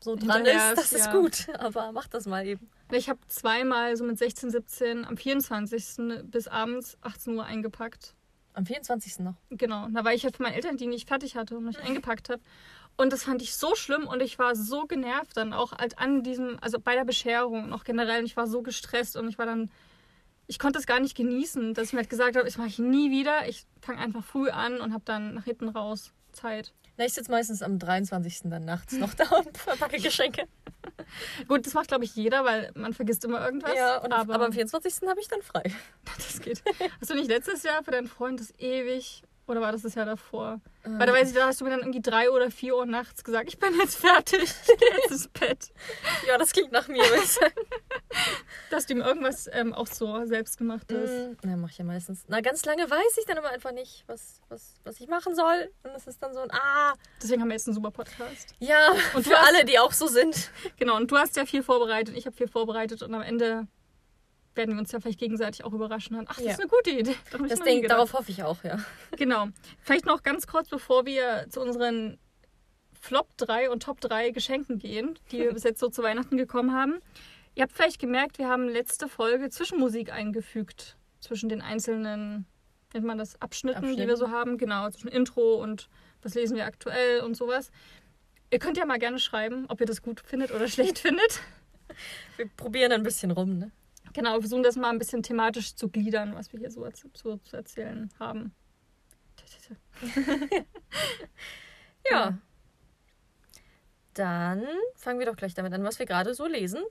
so 0.00 0.14
dran 0.14 0.46
ist, 0.46 0.76
das 0.76 0.92
ist 0.92 1.06
ja. 1.06 1.12
gut. 1.12 1.48
Aber 1.58 1.90
mach 1.92 2.06
das 2.06 2.26
mal 2.26 2.46
eben. 2.46 2.70
Ich 2.92 3.08
habe 3.08 3.18
zweimal 3.26 3.96
so 3.96 4.04
mit 4.04 4.16
16, 4.16 4.50
17 4.50 5.04
am 5.04 5.16
24. 5.16 6.24
bis 6.24 6.46
abends 6.46 6.96
18 7.02 7.34
Uhr 7.34 7.44
eingepackt. 7.44 8.14
Am 8.54 8.64
24. 8.64 9.20
noch? 9.20 9.34
Genau. 9.50 9.88
Da 9.88 10.04
war 10.04 10.14
ich 10.14 10.24
halt 10.24 10.36
für 10.36 10.42
meine 10.42 10.56
Eltern, 10.56 10.76
die 10.76 10.86
nicht 10.86 11.08
fertig 11.08 11.36
hatte 11.36 11.56
und 11.56 11.64
mich 11.64 11.78
eingepackt 11.82 12.28
habe. 12.28 12.42
Und 12.96 13.12
das 13.12 13.24
fand 13.24 13.42
ich 13.42 13.54
so 13.54 13.74
schlimm 13.76 14.06
und 14.08 14.20
ich 14.22 14.38
war 14.38 14.56
so 14.56 14.86
genervt 14.86 15.36
dann 15.36 15.52
auch 15.52 15.72
als 15.72 15.96
an 15.96 16.24
diesem, 16.24 16.58
also 16.60 16.80
bei 16.80 16.94
der 16.94 17.04
Bescherung 17.04 17.68
noch 17.68 17.84
generell. 17.84 18.20
Und 18.20 18.26
ich 18.26 18.36
war 18.36 18.46
so 18.46 18.62
gestresst 18.62 19.16
und 19.16 19.28
ich 19.28 19.38
war 19.38 19.46
dann, 19.46 19.70
ich 20.48 20.58
konnte 20.58 20.78
es 20.78 20.86
gar 20.86 20.98
nicht 20.98 21.16
genießen, 21.16 21.74
dass 21.74 21.88
ich 21.88 21.92
mir 21.92 22.00
halt 22.00 22.10
gesagt 22.10 22.34
habe, 22.34 22.46
das 22.46 22.56
mache 22.56 22.68
ich 22.68 22.78
nie 22.78 23.10
wieder. 23.10 23.48
Ich 23.48 23.66
fange 23.82 24.00
einfach 24.00 24.24
früh 24.24 24.48
an 24.48 24.80
und 24.80 24.92
habe 24.92 25.04
dann 25.04 25.34
nach 25.34 25.44
hinten 25.44 25.68
raus 25.68 26.12
Zeit. 26.32 26.72
Na, 26.96 27.04
ich 27.04 27.12
sitze 27.12 27.30
meistens 27.30 27.62
am 27.62 27.78
23. 27.78 28.40
dann 28.44 28.64
nachts 28.64 28.94
noch 28.94 29.14
da 29.14 29.24
und 29.36 29.56
verpacke 29.56 29.98
Geschenke. 29.98 30.48
Gut, 31.48 31.66
das 31.66 31.74
macht, 31.74 31.88
glaube 31.88 32.04
ich, 32.04 32.16
jeder, 32.16 32.44
weil 32.44 32.72
man 32.74 32.94
vergisst 32.94 33.24
immer 33.24 33.44
irgendwas. 33.44 33.74
Ja, 33.76 33.98
und, 33.98 34.12
aber, 34.12 34.34
aber 34.34 34.46
am 34.46 34.52
24. 34.52 35.06
habe 35.06 35.20
ich 35.20 35.28
dann 35.28 35.42
frei. 35.42 35.62
Das 36.16 36.40
geht. 36.40 36.62
Hast 37.00 37.10
du 37.10 37.14
nicht 37.14 37.28
letztes 37.28 37.62
Jahr 37.62 37.84
für 37.84 37.90
deinen 37.90 38.08
Freund 38.08 38.40
das 38.40 38.52
ewig 38.58 39.22
oder 39.48 39.60
war 39.60 39.72
das 39.72 39.82
das 39.82 39.94
Jahr 39.94 40.06
davor? 40.06 40.60
Ähm. 40.84 40.98
Weil 40.98 41.06
da 41.06 41.12
weiß 41.12 41.28
ich, 41.28 41.34
da 41.34 41.46
hast 41.46 41.60
du 41.60 41.64
mir 41.64 41.70
dann 41.70 41.80
irgendwie 41.80 42.02
drei 42.02 42.30
oder 42.30 42.50
vier 42.50 42.76
Uhr 42.76 42.86
nachts 42.86 43.24
gesagt, 43.24 43.48
ich 43.48 43.58
bin 43.58 43.74
jetzt 43.78 43.96
fertig, 43.96 44.40
jetzt 44.40 45.10
ins 45.10 45.28
Bett. 45.28 45.72
ja, 46.28 46.38
das 46.38 46.52
klingt 46.52 46.72
nach 46.72 46.88
mir, 46.88 47.02
ich 47.02 47.28
sagen. 47.32 47.54
Dass 48.70 48.86
du 48.86 48.94
ihm 48.94 49.00
irgendwas 49.00 49.48
ähm, 49.52 49.72
auch 49.72 49.86
so 49.86 50.24
selbst 50.26 50.58
gemacht 50.58 50.86
hast. 50.92 51.10
Mm, 51.10 51.36
na, 51.42 51.56
mach 51.56 51.70
ich 51.70 51.78
ja 51.78 51.84
meistens. 51.84 52.24
Na, 52.28 52.40
ganz 52.40 52.64
lange 52.64 52.88
weiß 52.90 53.18
ich 53.18 53.24
dann 53.24 53.38
aber 53.38 53.50
einfach 53.50 53.72
nicht, 53.72 54.04
was, 54.06 54.40
was, 54.48 54.74
was 54.84 55.00
ich 55.00 55.08
machen 55.08 55.34
soll. 55.34 55.70
Und 55.82 55.90
es 55.96 56.06
ist 56.06 56.22
dann 56.22 56.34
so 56.34 56.40
ein 56.40 56.50
Ah. 56.50 56.94
Deswegen 57.22 57.40
haben 57.40 57.48
wir 57.48 57.54
jetzt 57.54 57.66
einen 57.66 57.74
super 57.74 57.90
Podcast. 57.90 58.54
Ja, 58.58 58.92
und 59.14 59.26
für 59.26 59.36
hast, 59.36 59.48
alle, 59.48 59.64
die 59.64 59.78
auch 59.78 59.92
so 59.92 60.06
sind. 60.06 60.50
Genau, 60.76 60.96
und 60.96 61.10
du 61.10 61.16
hast 61.16 61.36
ja 61.36 61.46
viel 61.46 61.62
vorbereitet, 61.62 62.16
ich 62.16 62.26
habe 62.26 62.36
viel 62.36 62.48
vorbereitet 62.48 63.02
und 63.02 63.14
am 63.14 63.22
Ende 63.22 63.66
werden 64.58 64.74
wir 64.74 64.80
uns 64.80 64.92
ja 64.92 65.00
vielleicht 65.00 65.18
gegenseitig 65.18 65.64
auch 65.64 65.72
überraschen. 65.72 66.22
Ach, 66.26 66.36
das 66.36 66.44
ja. 66.44 66.52
ist 66.52 66.60
eine 66.60 66.68
gute 66.68 66.90
Idee. 66.90 67.14
Das 67.48 67.60
denk, 67.60 67.88
darauf 67.88 68.12
hoffe 68.12 68.30
ich 68.30 68.42
auch, 68.42 68.62
ja. 68.62 68.78
Genau. 69.16 69.48
Vielleicht 69.80 70.04
noch 70.04 70.22
ganz 70.22 70.46
kurz, 70.46 70.68
bevor 70.68 71.06
wir 71.06 71.46
zu 71.48 71.62
unseren 71.62 72.18
Flop 73.00 73.28
3 73.38 73.70
und 73.70 73.84
Top 73.84 74.00
3 74.00 74.30
Geschenken 74.30 74.78
gehen, 74.78 75.18
die 75.32 75.38
wir 75.38 75.52
bis 75.54 75.62
jetzt 75.62 75.80
so 75.80 75.88
zu 75.88 76.02
Weihnachten 76.02 76.36
gekommen 76.36 76.74
haben. 76.74 77.00
Ihr 77.54 77.62
habt 77.62 77.72
vielleicht 77.72 77.98
gemerkt, 77.98 78.38
wir 78.38 78.48
haben 78.48 78.68
letzte 78.68 79.08
Folge 79.08 79.48
Zwischenmusik 79.48 80.12
eingefügt. 80.12 80.96
Zwischen 81.20 81.48
den 81.48 81.62
einzelnen, 81.62 82.46
nennt 82.92 83.06
man 83.06 83.18
das, 83.18 83.40
Abschnitten, 83.40 83.78
Abschnitten, 83.78 84.00
die 84.00 84.06
wir 84.06 84.16
so 84.16 84.30
haben. 84.30 84.58
Genau, 84.58 84.88
zwischen 84.90 85.08
Intro 85.08 85.54
und 85.54 85.88
was 86.22 86.34
lesen 86.34 86.56
wir 86.56 86.66
aktuell 86.66 87.20
und 87.20 87.36
sowas. 87.36 87.70
Ihr 88.50 88.58
könnt 88.58 88.76
ja 88.76 88.86
mal 88.86 88.98
gerne 88.98 89.18
schreiben, 89.18 89.66
ob 89.68 89.80
ihr 89.80 89.86
das 89.86 90.02
gut 90.02 90.20
findet 90.20 90.52
oder 90.52 90.68
schlecht 90.68 90.98
findet. 90.98 91.40
Wir 92.36 92.48
probieren 92.48 92.92
ein 92.92 93.02
bisschen 93.02 93.30
rum, 93.30 93.58
ne? 93.58 93.72
Genau, 94.18 94.32
wir 94.32 94.40
versuchen 94.40 94.64
das 94.64 94.74
mal 94.74 94.90
ein 94.90 94.98
bisschen 94.98 95.22
thematisch 95.22 95.76
zu 95.76 95.88
gliedern, 95.88 96.34
was 96.34 96.52
wir 96.52 96.58
hier 96.58 96.72
so, 96.72 96.84
so 97.14 97.36
zu 97.36 97.56
erzählen 97.56 98.10
haben. 98.18 98.52
ja. 102.10 102.36
Dann 104.14 104.66
fangen 104.96 105.20
wir 105.20 105.26
doch 105.26 105.36
gleich 105.36 105.54
damit 105.54 105.72
an, 105.72 105.84
was 105.84 106.00
wir 106.00 106.06
gerade 106.06 106.34
so 106.34 106.48
lesen. 106.48 106.82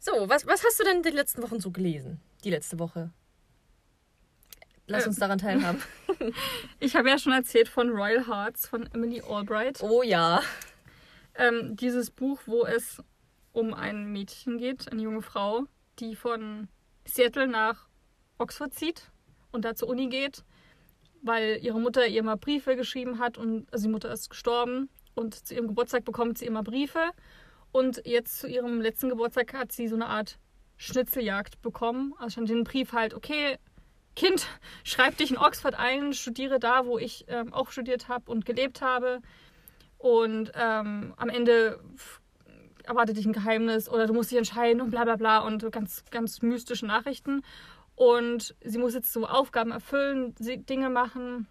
So, 0.00 0.28
was, 0.28 0.46
was 0.46 0.62
hast 0.64 0.80
du 0.80 0.84
denn 0.84 1.02
die 1.02 1.08
letzten 1.08 1.42
Wochen 1.42 1.60
so 1.60 1.70
gelesen? 1.70 2.20
Die 2.44 2.50
letzte 2.50 2.78
Woche? 2.78 3.10
Lass 4.86 5.06
uns 5.06 5.18
daran 5.18 5.38
teilhaben. 5.38 5.82
ich 6.80 6.94
habe 6.96 7.08
ja 7.08 7.18
schon 7.18 7.32
erzählt 7.32 7.68
von 7.68 7.90
Royal 7.90 8.26
Hearts 8.26 8.66
von 8.66 8.86
Emily 8.92 9.22
Albright. 9.26 9.82
Oh 9.82 10.02
ja. 10.02 10.42
Ähm, 11.36 11.74
dieses 11.76 12.10
Buch, 12.10 12.40
wo 12.46 12.64
es 12.64 13.02
um 13.52 13.72
ein 13.72 14.12
Mädchen 14.12 14.58
geht, 14.58 14.90
eine 14.92 15.02
junge 15.02 15.22
Frau, 15.22 15.64
die 15.98 16.16
von 16.16 16.68
Seattle 17.06 17.46
nach 17.46 17.88
Oxford 18.38 18.74
zieht 18.74 19.10
und 19.52 19.64
da 19.64 19.74
zur 19.74 19.88
Uni 19.88 20.08
geht, 20.08 20.44
weil 21.22 21.58
ihre 21.62 21.80
Mutter 21.80 22.06
ihr 22.06 22.22
mal 22.22 22.36
Briefe 22.36 22.76
geschrieben 22.76 23.18
hat 23.18 23.38
und 23.38 23.72
also 23.72 23.86
die 23.86 23.92
Mutter 23.92 24.12
ist 24.12 24.28
gestorben 24.28 24.90
und 25.14 25.34
zu 25.34 25.54
ihrem 25.54 25.68
Geburtstag 25.68 26.04
bekommt 26.04 26.38
sie 26.38 26.46
immer 26.46 26.62
Briefe 26.62 27.10
und 27.72 28.02
jetzt 28.04 28.38
zu 28.38 28.48
ihrem 28.48 28.80
letzten 28.80 29.08
Geburtstag 29.08 29.52
hat 29.54 29.72
sie 29.72 29.88
so 29.88 29.96
eine 29.96 30.06
Art 30.06 30.38
Schnitzeljagd 30.76 31.60
bekommen. 31.62 32.14
Also 32.18 32.34
stand 32.34 32.50
in 32.50 32.58
den 32.58 32.64
Brief 32.64 32.92
halt, 32.92 33.14
okay, 33.14 33.58
Kind, 34.16 34.46
schreib 34.84 35.16
dich 35.16 35.30
in 35.30 35.38
Oxford 35.38 35.74
ein, 35.74 36.12
studiere 36.12 36.58
da, 36.58 36.86
wo 36.86 36.98
ich 36.98 37.24
ähm, 37.28 37.52
auch 37.52 37.70
studiert 37.70 38.08
habe 38.08 38.30
und 38.30 38.46
gelebt 38.46 38.80
habe. 38.80 39.20
Und 39.98 40.52
ähm, 40.54 41.14
am 41.16 41.28
Ende 41.28 41.80
erwartet 42.84 43.16
dich 43.16 43.26
ein 43.26 43.32
Geheimnis 43.32 43.88
oder 43.88 44.06
du 44.06 44.12
musst 44.12 44.30
dich 44.30 44.38
entscheiden 44.38 44.80
und 44.80 44.90
bla 44.90 45.04
bla 45.04 45.16
bla 45.16 45.38
und 45.38 45.70
ganz, 45.72 46.04
ganz 46.10 46.42
mystische 46.42 46.86
Nachrichten. 46.86 47.42
Und 47.96 48.54
sie 48.62 48.78
muss 48.78 48.94
jetzt 48.94 49.12
so 49.12 49.26
Aufgaben 49.26 49.70
erfüllen, 49.70 50.34
Dinge 50.38 50.90
machen, 50.90 51.46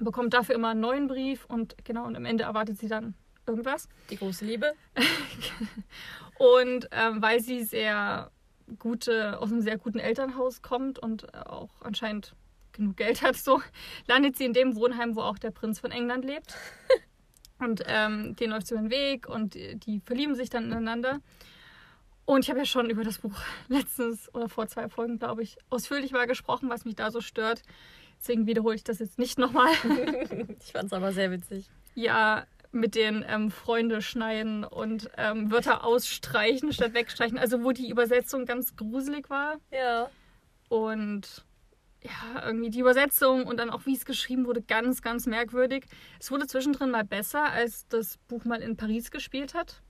bekommt 0.00 0.34
dafür 0.34 0.54
immer 0.54 0.70
einen 0.70 0.80
neuen 0.80 1.06
Brief 1.06 1.44
und 1.46 1.76
genau, 1.84 2.06
und 2.06 2.16
am 2.16 2.24
Ende 2.24 2.44
erwartet 2.44 2.78
sie 2.78 2.88
dann 2.88 3.14
irgendwas. 3.46 3.88
Die 4.10 4.16
große 4.16 4.44
Liebe. 4.44 4.72
und 6.38 6.88
ähm, 6.90 7.22
weil 7.22 7.40
sie 7.40 7.62
sehr 7.62 8.30
gute, 8.78 9.40
aus 9.40 9.50
einem 9.50 9.62
sehr 9.62 9.78
guten 9.78 9.98
Elternhaus 9.98 10.62
kommt 10.62 10.98
und 10.98 11.34
auch 11.34 11.70
anscheinend 11.80 12.34
genug 12.72 12.96
Geld 12.96 13.22
hat, 13.22 13.36
so 13.36 13.62
landet 14.06 14.36
sie 14.36 14.44
in 14.44 14.52
dem 14.52 14.76
Wohnheim, 14.76 15.16
wo 15.16 15.22
auch 15.22 15.38
der 15.38 15.50
Prinz 15.50 15.80
von 15.80 15.90
England 15.90 16.24
lebt. 16.24 16.54
und 17.58 17.82
ähm, 17.86 18.36
den 18.36 18.50
läuft 18.50 18.66
sie 18.66 18.74
über 18.74 18.82
den 18.82 18.90
Weg 18.90 19.28
und 19.28 19.54
die, 19.54 19.76
die 19.76 20.00
verlieben 20.00 20.34
sich 20.34 20.50
dann 20.50 20.64
ineinander. 20.64 21.20
Und 22.26 22.44
ich 22.44 22.50
habe 22.50 22.58
ja 22.58 22.66
schon 22.66 22.90
über 22.90 23.04
das 23.04 23.18
Buch 23.18 23.38
letztens 23.68 24.32
oder 24.34 24.48
vor 24.48 24.66
zwei 24.66 24.88
Folgen, 24.88 25.18
glaube 25.18 25.42
ich, 25.42 25.56
ausführlich 25.70 26.12
mal 26.12 26.26
gesprochen, 26.26 26.68
was 26.68 26.84
mich 26.84 26.96
da 26.96 27.10
so 27.10 27.20
stört. 27.20 27.62
Deswegen 28.18 28.46
wiederhole 28.46 28.74
ich 28.74 28.84
das 28.84 28.98
jetzt 28.98 29.18
nicht 29.18 29.38
nochmal. 29.38 29.70
ich 30.60 30.72
fand 30.72 30.86
es 30.86 30.92
aber 30.92 31.12
sehr 31.12 31.30
witzig. 31.30 31.70
Ja, 31.94 32.46
mit 32.76 32.94
den 32.94 33.24
ähm, 33.28 33.50
Freunde 33.50 34.02
schneiden 34.02 34.64
und 34.64 35.10
ähm, 35.16 35.50
Wörter 35.50 35.84
ausstreichen 35.84 36.72
statt 36.72 36.94
wegstreichen. 36.94 37.38
Also 37.38 37.64
wo 37.64 37.72
die 37.72 37.90
Übersetzung 37.90 38.46
ganz 38.46 38.76
gruselig 38.76 39.28
war. 39.30 39.56
Ja. 39.70 40.10
Und 40.68 41.44
ja, 42.02 42.44
irgendwie 42.44 42.70
die 42.70 42.80
Übersetzung 42.80 43.44
und 43.46 43.58
dann 43.58 43.70
auch 43.70 43.86
wie 43.86 43.94
es 43.94 44.04
geschrieben 44.04 44.46
wurde, 44.46 44.62
ganz, 44.62 45.02
ganz 45.02 45.26
merkwürdig. 45.26 45.86
Es 46.20 46.30
wurde 46.30 46.46
zwischendrin 46.46 46.90
mal 46.90 47.04
besser, 47.04 47.50
als 47.50 47.88
das 47.88 48.18
Buch 48.28 48.44
mal 48.44 48.62
in 48.62 48.76
Paris 48.76 49.10
gespielt 49.10 49.54
hat. 49.54 49.82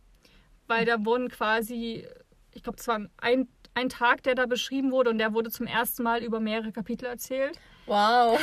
Weil 0.67 0.85
da 0.85 1.05
wurden 1.05 1.29
quasi, 1.29 2.07
ich 2.53 2.63
glaube, 2.63 2.79
es 2.79 2.89
war 2.89 3.01
ein, 3.19 3.49
ein 3.75 3.89
Tag, 3.89 4.23
der 4.23 4.35
da 4.35 4.47
beschrieben 4.47 4.91
wurde 4.91 5.11
und 5.11 5.19
der 5.19 5.35
wurde 5.35 5.51
zum 5.51 5.67
ersten 5.67 6.03
Mal 6.03 6.23
über 6.23 6.41
mehrere 6.41 6.73
Kapitel 6.73 7.05
erzählt. 7.05 7.59
Wow. 7.87 8.41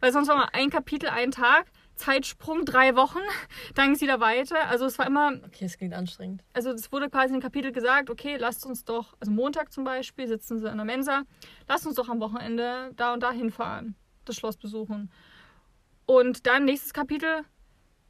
Weil 0.00 0.12
sonst 0.12 0.28
war 0.28 0.36
mal 0.36 0.50
ein 0.52 0.70
Kapitel, 0.70 1.08
ein 1.08 1.30
Tag. 1.30 1.66
Zeitsprung, 1.96 2.64
drei 2.64 2.96
Wochen, 2.96 3.20
dann 3.74 3.86
ging 3.86 3.94
es 3.94 4.00
wieder 4.00 4.20
weiter. 4.20 4.68
Also 4.68 4.86
es 4.86 4.98
war 4.98 5.06
immer. 5.06 5.32
Okay, 5.46 5.64
es 5.64 5.78
klingt 5.78 5.94
anstrengend. 5.94 6.42
Also 6.52 6.70
es 6.70 6.90
wurde 6.92 7.08
quasi 7.08 7.28
in 7.28 7.40
dem 7.40 7.42
Kapitel 7.42 7.72
gesagt, 7.72 8.10
okay, 8.10 8.36
lasst 8.36 8.66
uns 8.66 8.84
doch, 8.84 9.14
also 9.20 9.32
Montag 9.32 9.72
zum 9.72 9.84
Beispiel, 9.84 10.26
sitzen 10.26 10.58
sie 10.58 10.68
in 10.68 10.76
der 10.76 10.84
Mensa, 10.84 11.22
lasst 11.68 11.86
uns 11.86 11.96
doch 11.96 12.08
am 12.08 12.20
Wochenende 12.20 12.92
da 12.96 13.12
und 13.12 13.22
da 13.22 13.30
hinfahren, 13.30 13.96
das 14.24 14.36
Schloss 14.36 14.56
besuchen. 14.56 15.10
Und 16.06 16.46
dann 16.46 16.64
nächstes 16.64 16.92
Kapitel, 16.92 17.42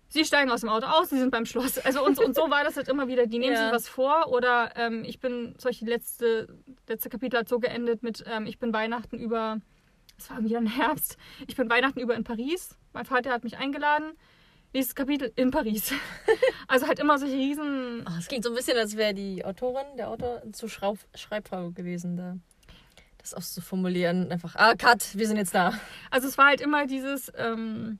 sie 0.08 0.24
steigen 0.24 0.50
aus 0.50 0.60
dem 0.60 0.70
Auto 0.70 0.86
aus, 0.86 1.10
sie 1.10 1.18
sind 1.18 1.30
beim 1.30 1.46
Schloss. 1.46 1.78
Also 1.78 2.04
und, 2.04 2.18
und 2.18 2.34
so 2.34 2.50
war 2.50 2.64
das 2.64 2.76
halt 2.76 2.88
immer 2.88 3.06
wieder. 3.08 3.26
Die 3.26 3.38
nehmen 3.38 3.52
ja. 3.54 3.64
sich 3.64 3.72
was 3.72 3.88
vor 3.88 4.28
oder 4.28 4.72
ähm, 4.76 5.04
ich 5.04 5.20
bin, 5.20 5.54
solche 5.58 5.84
letzte, 5.84 6.48
letzte 6.88 7.08
Kapitel 7.08 7.38
hat 7.38 7.48
so 7.48 7.58
geendet 7.58 8.02
mit, 8.02 8.24
ähm, 8.26 8.46
ich 8.46 8.58
bin 8.58 8.72
Weihnachten 8.72 9.18
über 9.18 9.58
es 10.24 10.30
war 10.30 10.42
wieder 10.42 10.56
ein 10.56 10.66
Herbst. 10.66 11.18
Ich 11.46 11.54
bin 11.54 11.68
Weihnachten 11.68 12.00
über 12.00 12.14
in 12.14 12.24
Paris. 12.24 12.78
Mein 12.94 13.04
Vater 13.04 13.30
hat 13.30 13.44
mich 13.44 13.58
eingeladen. 13.58 14.14
Nächstes 14.72 14.94
Kapitel 14.94 15.30
in 15.36 15.50
Paris. 15.50 15.92
also 16.66 16.86
halt 16.86 16.98
immer 16.98 17.18
solche 17.18 17.34
riesen. 17.34 18.06
Oh, 18.08 18.12
es 18.18 18.26
klingt 18.28 18.42
so 18.42 18.50
ein 18.50 18.56
bisschen, 18.56 18.78
als 18.78 18.96
wäre 18.96 19.12
die 19.12 19.44
Autorin, 19.44 19.84
der 19.98 20.08
Autor, 20.08 20.42
zu 20.52 20.66
Schraub 20.66 20.98
Schreibfrau 21.14 21.72
gewesen 21.72 22.16
da. 22.16 22.38
Das 23.18 23.34
auszuformulieren. 23.34 24.32
Einfach, 24.32 24.56
ah, 24.56 24.74
Cut, 24.74 25.14
wir 25.14 25.26
sind 25.26 25.36
jetzt 25.36 25.54
da. 25.54 25.74
Also 26.10 26.26
es 26.26 26.38
war 26.38 26.46
halt 26.46 26.62
immer 26.62 26.86
dieses, 26.86 27.30
ähm, 27.36 27.98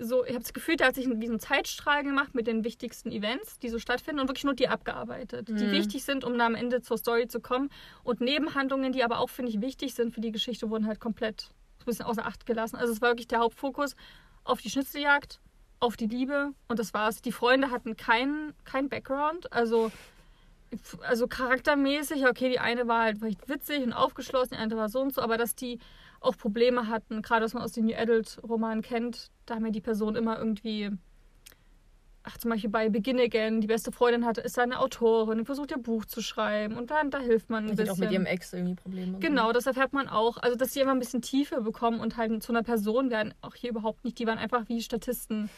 so, 0.00 0.24
ich 0.24 0.30
habe 0.30 0.42
das 0.42 0.52
Gefühl, 0.52 0.76
da 0.76 0.86
hat 0.86 0.94
sich 0.94 1.08
wie 1.08 1.26
so 1.26 1.32
ein 1.32 1.40
Zeitstrahl 1.40 2.02
gemacht 2.04 2.34
mit 2.34 2.46
den 2.46 2.64
wichtigsten 2.64 3.10
Events, 3.10 3.58
die 3.58 3.68
so 3.68 3.78
stattfinden 3.78 4.20
und 4.20 4.28
wirklich 4.28 4.44
nur 4.44 4.54
die 4.54 4.68
abgearbeitet, 4.68 5.48
die 5.48 5.66
Mhm. 5.66 5.72
wichtig 5.72 6.04
sind, 6.04 6.24
um 6.24 6.40
am 6.40 6.54
Ende 6.54 6.80
zur 6.82 6.98
Story 6.98 7.28
zu 7.28 7.40
kommen. 7.40 7.70
Und 8.04 8.20
Nebenhandlungen, 8.20 8.92
die 8.92 9.02
aber 9.04 9.18
auch, 9.18 9.30
finde 9.30 9.50
ich, 9.50 9.60
wichtig 9.60 9.94
sind 9.94 10.14
für 10.14 10.20
die 10.20 10.32
Geschichte, 10.32 10.70
wurden 10.70 10.86
halt 10.86 11.00
komplett 11.00 11.42
so 11.78 11.82
ein 11.82 11.86
bisschen 11.86 12.04
außer 12.06 12.26
Acht 12.26 12.46
gelassen. 12.46 12.76
Also 12.76 12.92
es 12.92 13.00
war 13.00 13.10
wirklich 13.10 13.28
der 13.28 13.40
Hauptfokus 13.40 13.96
auf 14.44 14.60
die 14.60 14.70
Schnitzeljagd, 14.70 15.40
auf 15.80 15.96
die 15.96 16.06
Liebe 16.06 16.52
und 16.68 16.78
das 16.78 16.94
war's. 16.94 17.22
Die 17.22 17.32
Freunde 17.32 17.70
hatten 17.70 17.96
keinen 17.96 18.54
kein 18.64 18.88
Background, 18.88 19.52
also 19.52 19.90
also 21.00 21.26
charaktermäßig, 21.26 22.26
okay, 22.26 22.50
die 22.50 22.58
eine 22.58 22.86
war 22.88 23.04
halt 23.04 23.18
vielleicht 23.18 23.48
witzig 23.48 23.82
und 23.82 23.94
aufgeschlossen, 23.94 24.50
die 24.54 24.62
andere 24.62 24.80
war 24.80 24.88
so 24.90 25.00
und 25.00 25.14
so, 25.14 25.22
aber 25.22 25.38
dass 25.38 25.54
die 25.54 25.78
auch 26.20 26.36
Probleme 26.36 26.88
hatten, 26.88 27.22
gerade 27.22 27.44
was 27.44 27.54
man 27.54 27.62
aus 27.62 27.72
den 27.72 27.86
New 27.86 27.96
Adult 27.96 28.38
Romanen 28.42 28.82
kennt, 28.82 29.30
da 29.46 29.54
haben 29.54 29.64
ja 29.64 29.70
die 29.72 29.80
Person 29.80 30.16
immer 30.16 30.38
irgendwie, 30.38 30.90
ach 32.24 32.36
zum 32.38 32.50
Beispiel 32.50 32.70
bei 32.70 32.88
Begin 32.88 33.18
Again, 33.18 33.60
die 33.60 33.66
beste 33.66 33.92
Freundin 33.92 34.24
hatte, 34.26 34.40
ist 34.40 34.58
eine 34.58 34.80
Autorin, 34.80 35.38
die 35.38 35.44
versucht 35.44 35.70
ihr 35.70 35.78
Buch 35.78 36.04
zu 36.04 36.20
schreiben 36.20 36.76
und 36.76 36.90
dann 36.90 37.10
da 37.10 37.18
hilft 37.18 37.50
man 37.50 37.64
ein 37.64 37.70
Die 37.70 37.76
bisschen. 37.76 37.90
auch 37.92 37.98
mit 37.98 38.10
ihrem 38.10 38.26
Ex 38.26 38.52
irgendwie 38.52 38.74
Probleme. 38.74 39.18
Genau, 39.20 39.52
das 39.52 39.66
erfährt 39.66 39.92
man 39.92 40.08
auch. 40.08 40.36
Also, 40.38 40.56
dass 40.56 40.72
sie 40.72 40.80
immer 40.80 40.92
ein 40.92 40.98
bisschen 40.98 41.22
Tiefe 41.22 41.60
bekommen 41.60 42.00
und 42.00 42.16
halt 42.16 42.42
zu 42.42 42.52
einer 42.52 42.62
Person 42.62 43.10
werden, 43.10 43.32
auch 43.40 43.54
hier 43.54 43.70
überhaupt 43.70 44.04
nicht. 44.04 44.18
Die 44.18 44.26
waren 44.26 44.38
einfach 44.38 44.68
wie 44.68 44.82
Statisten, 44.82 45.48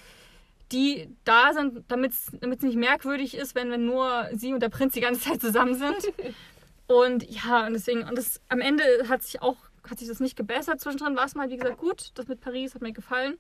die 0.72 1.08
da 1.24 1.52
sind, 1.52 1.84
damit 1.88 2.12
es 2.12 2.62
nicht 2.62 2.76
merkwürdig 2.76 3.36
ist, 3.36 3.54
wenn, 3.54 3.70
wenn 3.70 3.86
nur 3.86 4.28
sie 4.34 4.52
und 4.52 4.60
der 4.60 4.68
Prinz 4.68 4.94
die 4.94 5.00
ganze 5.00 5.22
Zeit 5.22 5.40
zusammen 5.40 5.74
sind. 5.74 6.12
und 6.86 7.28
ja, 7.28 7.66
und 7.66 7.72
deswegen, 7.72 8.02
und 8.04 8.16
das 8.16 8.40
am 8.48 8.60
Ende 8.60 8.84
hat 9.08 9.22
sich 9.22 9.42
auch, 9.42 9.56
hat 9.88 9.98
sich 9.98 10.08
das 10.08 10.20
nicht 10.20 10.36
gebessert. 10.36 10.80
Zwischendrin 10.80 11.16
war 11.16 11.24
es 11.24 11.34
mal, 11.34 11.50
wie 11.50 11.56
gesagt, 11.56 11.78
gut. 11.78 12.10
Das 12.14 12.28
mit 12.28 12.40
Paris 12.40 12.74
hat 12.74 12.82
mir 12.82 12.92
gefallen. 12.92 13.36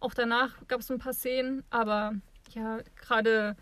Auch 0.00 0.14
danach 0.14 0.54
gab 0.68 0.80
es 0.80 0.90
ein 0.90 0.98
paar 0.98 1.12
Szenen, 1.14 1.64
aber 1.70 2.14
ja, 2.50 2.78
gerade 2.96 3.56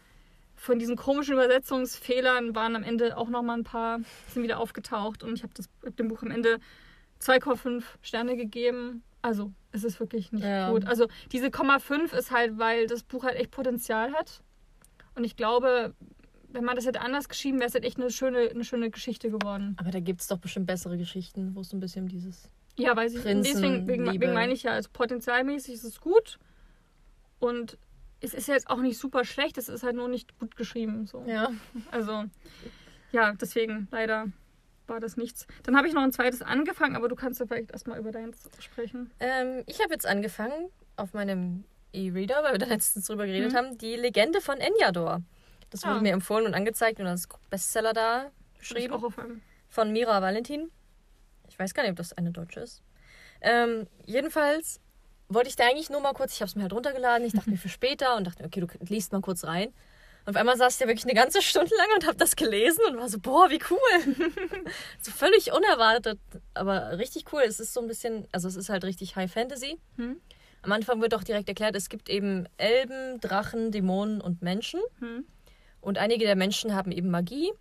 von 0.56 0.78
diesen 0.78 0.96
komischen 0.96 1.34
Übersetzungsfehlern 1.34 2.54
waren 2.54 2.76
am 2.76 2.82
Ende 2.82 3.16
auch 3.16 3.28
noch 3.28 3.42
mal 3.42 3.54
ein 3.58 3.64
paar, 3.64 4.00
sind 4.28 4.42
wieder 4.42 4.58
aufgetaucht 4.58 5.22
und 5.22 5.34
ich 5.34 5.42
habe 5.42 5.52
hab 5.84 5.96
dem 5.96 6.08
Buch 6.08 6.22
am 6.22 6.30
Ende 6.30 6.58
2,5 7.20 7.82
Sterne 8.02 8.36
gegeben. 8.36 9.02
Also, 9.22 9.52
es 9.70 9.84
ist 9.84 10.00
wirklich 10.00 10.32
nicht 10.32 10.44
Ja. 10.44 10.70
gut. 10.70 10.84
Also, 10.86 11.06
diese 11.30 11.50
Komma 11.50 11.78
5 11.78 12.12
ist 12.12 12.30
halt, 12.32 12.58
weil 12.58 12.86
das 12.86 13.02
Buch 13.04 13.24
halt 13.24 13.36
echt 13.36 13.50
Potenzial 13.52 14.12
hat. 14.12 14.42
Und 15.14 15.24
ich 15.24 15.36
glaube, 15.36 15.94
wenn 16.52 16.64
man 16.64 16.76
das 16.76 16.86
hätte 16.86 17.00
anders 17.00 17.28
geschrieben, 17.28 17.58
wäre 17.58 17.68
es 17.68 17.74
halt 17.74 17.84
echt 17.84 17.98
eine 17.98 18.10
schöne, 18.10 18.48
eine 18.50 18.64
schöne 18.64 18.90
Geschichte 18.90 19.30
geworden. 19.30 19.76
Aber 19.78 19.90
da 19.90 20.00
gibt 20.00 20.20
es 20.20 20.28
doch 20.28 20.38
bestimmt 20.38 20.66
bessere 20.66 20.96
Geschichten, 20.98 21.54
wo 21.54 21.60
es 21.60 21.70
so 21.70 21.76
ein 21.76 21.80
bisschen 21.80 22.04
um 22.04 22.08
dieses. 22.08 22.48
Ja, 22.76 22.96
weiß 22.96 23.14
ich. 23.14 23.22
Prinzen, 23.22 23.42
deswegen 23.52 23.86
wegen, 23.86 24.20
wegen 24.20 24.32
meine 24.32 24.52
ich 24.52 24.62
ja, 24.62 24.72
also 24.72 24.88
potenzialmäßig 24.92 25.74
ist 25.74 25.84
es 25.84 26.00
gut. 26.00 26.38
Und 27.38 27.76
es 28.20 28.34
ist 28.34 28.48
jetzt 28.48 28.70
auch 28.70 28.78
nicht 28.80 28.98
super 28.98 29.24
schlecht, 29.24 29.58
es 29.58 29.68
ist 29.68 29.82
halt 29.82 29.96
nur 29.96 30.08
nicht 30.08 30.38
gut 30.38 30.56
geschrieben. 30.56 31.06
So. 31.06 31.24
Ja. 31.26 31.50
Also, 31.90 32.24
ja, 33.10 33.32
deswegen 33.32 33.88
leider 33.90 34.26
war 34.86 35.00
das 35.00 35.16
nichts. 35.16 35.46
Dann 35.64 35.76
habe 35.76 35.88
ich 35.88 35.94
noch 35.94 36.02
ein 36.02 36.12
zweites 36.12 36.40
angefangen, 36.42 36.96
aber 36.96 37.08
du 37.08 37.16
kannst 37.16 37.40
ja 37.40 37.46
vielleicht 37.46 37.72
erstmal 37.72 37.98
über 37.98 38.12
deins 38.12 38.48
sprechen. 38.60 39.10
Ähm, 39.20 39.64
ich 39.66 39.80
habe 39.82 39.92
jetzt 39.92 40.06
angefangen 40.06 40.68
auf 40.96 41.14
meinem 41.14 41.64
E-Reader, 41.92 42.42
weil 42.42 42.52
wir 42.52 42.58
da 42.58 42.66
letztens 42.66 43.06
drüber 43.06 43.26
geredet 43.26 43.52
Mhm. 43.52 43.56
haben, 43.56 43.78
die 43.78 43.96
Legende 43.96 44.40
von 44.40 44.58
Enyador. 44.58 45.20
Das 45.72 45.84
wurde 45.84 45.96
Ah. 45.98 46.00
mir 46.02 46.12
empfohlen 46.12 46.46
und 46.46 46.54
angezeigt 46.54 47.00
und 47.00 47.06
als 47.06 47.26
Bestseller 47.50 47.92
da 47.92 48.30
beschrieben. 48.58 48.92
auch 48.94 49.02
auf 49.02 49.18
einem. 49.18 49.40
von 49.68 49.90
Mira 49.92 50.22
Valentin. 50.22 50.70
Ich 51.48 51.58
weiß 51.58 51.74
gar 51.74 51.82
nicht, 51.82 51.90
ob 51.92 51.96
das 51.96 52.12
eine 52.12 52.30
deutsche 52.30 52.60
ist. 52.60 52.82
Ähm, 53.40 53.86
jedenfalls 54.06 54.80
wollte 55.28 55.48
ich 55.48 55.56
da 55.56 55.64
eigentlich 55.64 55.90
nur 55.90 56.00
mal 56.00 56.12
kurz, 56.12 56.34
ich 56.34 56.40
habe 56.42 56.48
es 56.48 56.54
mir 56.56 56.62
halt 56.62 56.72
runtergeladen, 56.72 57.26
ich 57.26 57.32
dachte 57.32 57.50
mir 57.50 57.56
für 57.58 57.68
später 57.68 58.16
und 58.16 58.26
dachte, 58.26 58.44
okay, 58.44 58.60
du 58.60 58.66
liest 58.88 59.12
mal 59.12 59.20
kurz 59.20 59.44
rein. 59.44 59.72
Und 60.24 60.34
auf 60.34 60.36
einmal 60.36 60.56
saß 60.56 60.74
ich 60.74 60.78
da 60.78 60.86
wirklich 60.86 61.04
eine 61.04 61.14
ganze 61.14 61.42
Stunde 61.42 61.74
lang 61.76 61.88
und 61.96 62.06
habe 62.06 62.16
das 62.16 62.36
gelesen 62.36 62.80
und 62.88 62.96
war 62.98 63.08
so, 63.08 63.18
boah, 63.18 63.50
wie 63.50 63.58
cool. 63.70 64.14
so 65.00 65.10
völlig 65.10 65.52
unerwartet, 65.52 66.20
aber 66.54 66.96
richtig 66.98 67.24
cool. 67.32 67.42
Es 67.44 67.58
ist 67.58 67.72
so 67.74 67.80
ein 67.80 67.88
bisschen, 67.88 68.28
also 68.30 68.46
es 68.46 68.54
ist 68.56 68.68
halt 68.68 68.84
richtig 68.84 69.16
High 69.16 69.32
Fantasy. 69.32 69.80
Hm? 69.96 70.20
Am 70.62 70.70
Anfang 70.70 71.00
wird 71.00 71.12
auch 71.14 71.24
direkt 71.24 71.48
erklärt, 71.48 71.74
es 71.74 71.88
gibt 71.88 72.08
eben 72.08 72.46
Elben, 72.56 73.20
Drachen, 73.20 73.72
Dämonen 73.72 74.20
und 74.20 74.42
Menschen. 74.42 74.80
Hm? 75.00 75.24
Und 75.82 75.98
einige 75.98 76.24
der 76.24 76.36
Menschen 76.36 76.74
haben 76.74 76.92
eben 76.92 77.10
Magie. 77.10 77.52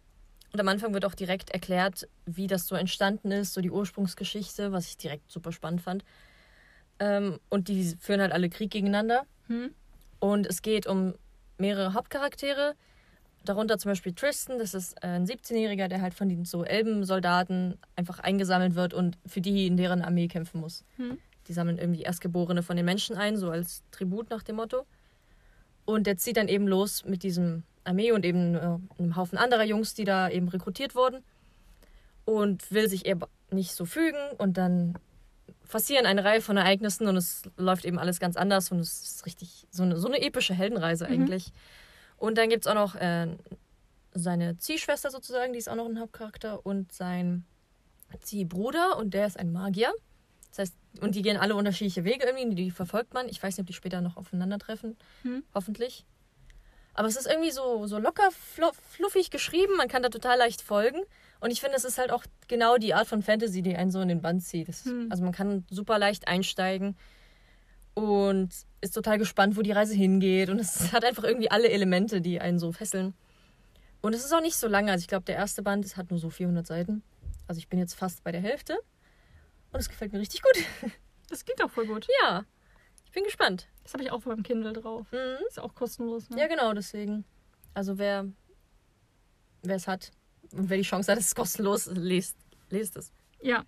Und 0.53 0.59
am 0.59 0.67
Anfang 0.67 0.93
wird 0.93 1.05
auch 1.05 1.15
direkt 1.15 1.49
erklärt, 1.49 2.07
wie 2.25 2.47
das 2.47 2.67
so 2.67 2.75
entstanden 2.75 3.31
ist, 3.31 3.53
so 3.53 3.61
die 3.61 3.71
Ursprungsgeschichte, 3.71 4.71
was 4.71 4.87
ich 4.87 4.97
direkt 4.97 5.29
super 5.29 5.51
spannend 5.51 5.81
fand. 5.81 6.05
Ähm, 6.99 7.39
und 7.49 7.67
die 7.67 7.95
führen 7.99 8.21
halt 8.21 8.31
alle 8.31 8.49
Krieg 8.49 8.71
gegeneinander. 8.71 9.25
Hm? 9.47 9.73
Und 10.19 10.45
es 10.45 10.61
geht 10.61 10.87
um 10.87 11.15
mehrere 11.57 11.93
Hauptcharaktere. 11.93 12.75
Darunter 13.43 13.79
zum 13.79 13.91
Beispiel 13.91 14.13
Tristan, 14.13 14.59
das 14.59 14.75
ist 14.75 15.01
ein 15.03 15.25
17-Jähriger, 15.25 15.87
der 15.87 16.01
halt 16.01 16.13
von 16.13 16.29
den 16.29 16.45
so 16.45 16.63
Elbensoldaten 16.63 17.79
einfach 17.95 18.19
eingesammelt 18.19 18.75
wird 18.75 18.93
und 18.93 19.17
für 19.25 19.41
die 19.41 19.65
in 19.65 19.77
deren 19.77 20.03
Armee 20.03 20.27
kämpfen 20.27 20.61
muss. 20.61 20.83
Hm? 20.97 21.17
Die 21.47 21.53
sammeln 21.53 21.79
irgendwie 21.79 22.03
Erstgeborene 22.03 22.61
von 22.61 22.75
den 22.75 22.85
Menschen 22.85 23.15
ein, 23.15 23.35
so 23.35 23.49
als 23.49 23.81
Tribut 23.89 24.29
nach 24.29 24.43
dem 24.43 24.57
Motto. 24.57 24.85
Und 25.85 26.05
der 26.05 26.17
zieht 26.17 26.37
dann 26.37 26.47
eben 26.47 26.67
los 26.67 27.03
mit 27.03 27.23
diesem 27.23 27.63
Armee 27.83 28.11
und 28.11 28.25
eben 28.25 28.55
äh, 28.55 28.77
einem 28.99 29.15
Haufen 29.15 29.37
anderer 29.37 29.63
Jungs, 29.63 29.93
die 29.93 30.03
da 30.03 30.29
eben 30.29 30.47
rekrutiert 30.47 30.95
wurden. 30.95 31.23
Und 32.25 32.71
will 32.71 32.87
sich 32.87 33.05
eben 33.05 33.21
nicht 33.49 33.73
so 33.73 33.85
fügen. 33.85 34.19
Und 34.37 34.57
dann 34.57 34.97
passieren 35.67 36.05
eine 36.05 36.23
Reihe 36.23 36.41
von 36.41 36.57
Ereignissen 36.57 37.07
und 37.07 37.17
es 37.17 37.43
läuft 37.57 37.85
eben 37.85 37.97
alles 37.97 38.19
ganz 38.19 38.35
anders. 38.35 38.71
Und 38.71 38.79
es 38.79 39.01
ist 39.01 39.25
richtig 39.25 39.67
so 39.71 39.83
eine, 39.83 39.97
so 39.97 40.07
eine 40.07 40.21
epische 40.21 40.53
Heldenreise 40.53 41.05
Mhm. 41.07 41.13
eigentlich. 41.13 41.51
Und 42.17 42.37
dann 42.37 42.49
gibt 42.49 42.65
es 42.65 42.71
auch 42.71 42.75
noch 42.75 42.95
äh, 42.95 43.27
seine 44.13 44.57
Ziehschwester 44.57 45.09
sozusagen, 45.09 45.53
die 45.53 45.59
ist 45.59 45.69
auch 45.69 45.75
noch 45.75 45.87
ein 45.87 45.99
Hauptcharakter. 45.99 46.65
Und 46.65 46.91
sein 46.91 47.45
Ziehbruder 48.21 48.97
und 48.97 49.13
der 49.13 49.25
ist 49.25 49.39
ein 49.39 49.51
Magier. 49.51 49.91
Das 50.49 50.59
heißt, 50.59 50.75
und 50.99 51.15
die 51.15 51.21
gehen 51.21 51.37
alle 51.37 51.55
unterschiedliche 51.55 52.03
Wege 52.03 52.25
irgendwie, 52.25 52.55
die 52.55 52.71
verfolgt 52.71 53.13
man. 53.13 53.29
Ich 53.29 53.41
weiß 53.41 53.55
nicht, 53.55 53.61
ob 53.63 53.67
die 53.67 53.73
später 53.73 54.01
noch 54.01 54.17
aufeinandertreffen. 54.17 54.97
Hm? 55.23 55.43
Hoffentlich. 55.55 56.05
Aber 56.93 57.07
es 57.07 57.15
ist 57.15 57.27
irgendwie 57.27 57.51
so, 57.51 57.87
so 57.87 57.97
locker, 57.97 58.29
fluff, 58.31 58.75
fluffig 58.89 59.29
geschrieben. 59.31 59.77
Man 59.77 59.87
kann 59.87 60.03
da 60.03 60.09
total 60.09 60.37
leicht 60.37 60.61
folgen. 60.61 61.01
Und 61.39 61.51
ich 61.51 61.61
finde, 61.61 61.77
es 61.77 61.85
ist 61.85 61.97
halt 61.97 62.11
auch 62.11 62.23
genau 62.47 62.77
die 62.77 62.93
Art 62.93 63.07
von 63.07 63.23
Fantasy, 63.23 63.61
die 63.61 63.75
einen 63.75 63.91
so 63.91 64.01
in 64.01 64.09
den 64.09 64.21
Band 64.21 64.43
zieht. 64.43 64.67
Das, 64.67 64.85
Hm. 64.85 65.07
Also 65.09 65.23
man 65.23 65.31
kann 65.31 65.65
super 65.69 65.97
leicht 65.97 66.27
einsteigen 66.27 66.95
und 67.93 68.49
ist 68.81 68.93
total 68.93 69.17
gespannt, 69.17 69.57
wo 69.57 69.61
die 69.61 69.71
Reise 69.71 69.93
hingeht. 69.93 70.49
Und 70.49 70.59
es 70.59 70.91
hat 70.91 71.03
einfach 71.05 71.23
irgendwie 71.23 71.49
alle 71.49 71.69
Elemente, 71.69 72.21
die 72.21 72.39
einen 72.39 72.59
so 72.59 72.71
fesseln. 72.71 73.13
Und 74.01 74.13
es 74.13 74.25
ist 74.25 74.33
auch 74.33 74.41
nicht 74.41 74.55
so 74.55 74.67
lange. 74.67 74.91
Also 74.91 75.01
ich 75.01 75.07
glaube, 75.07 75.25
der 75.25 75.35
erste 75.35 75.61
Band 75.63 75.95
hat 75.97 76.09
nur 76.09 76.19
so 76.19 76.29
400 76.29 76.65
Seiten. 76.65 77.03
Also 77.47 77.59
ich 77.59 77.67
bin 77.67 77.79
jetzt 77.79 77.93
fast 77.93 78.23
bei 78.23 78.31
der 78.31 78.41
Hälfte. 78.41 78.77
Und 79.71 79.79
es 79.79 79.89
gefällt 79.89 80.11
mir 80.13 80.19
richtig 80.19 80.41
gut. 80.41 80.91
Das 81.29 81.45
klingt 81.45 81.63
auch 81.63 81.71
voll 81.71 81.87
gut. 81.87 82.05
Ja, 82.21 82.43
ich 83.11 83.15
bin 83.15 83.25
gespannt. 83.25 83.67
Das 83.83 83.93
habe 83.93 84.03
ich 84.03 84.11
auch 84.11 84.23
meinem 84.23 84.41
Kindle 84.41 84.71
drauf. 84.71 85.11
Mhm. 85.11 85.45
Ist 85.49 85.59
auch 85.59 85.75
kostenlos. 85.75 86.29
Ne? 86.29 86.39
Ja, 86.39 86.47
genau, 86.47 86.71
deswegen. 86.71 87.25
Also 87.73 87.97
wer 87.97 88.25
wer 89.63 89.75
es 89.75 89.85
hat 89.85 90.11
und 90.53 90.69
wer 90.69 90.77
die 90.77 90.83
Chance 90.83 91.11
hat, 91.11 91.17
dass 91.17 91.25
es 91.25 91.35
kostenlos 91.35 91.87
liest, 91.87 92.37
lest 92.69 92.95
es. 92.95 93.11
Ja. 93.41 93.65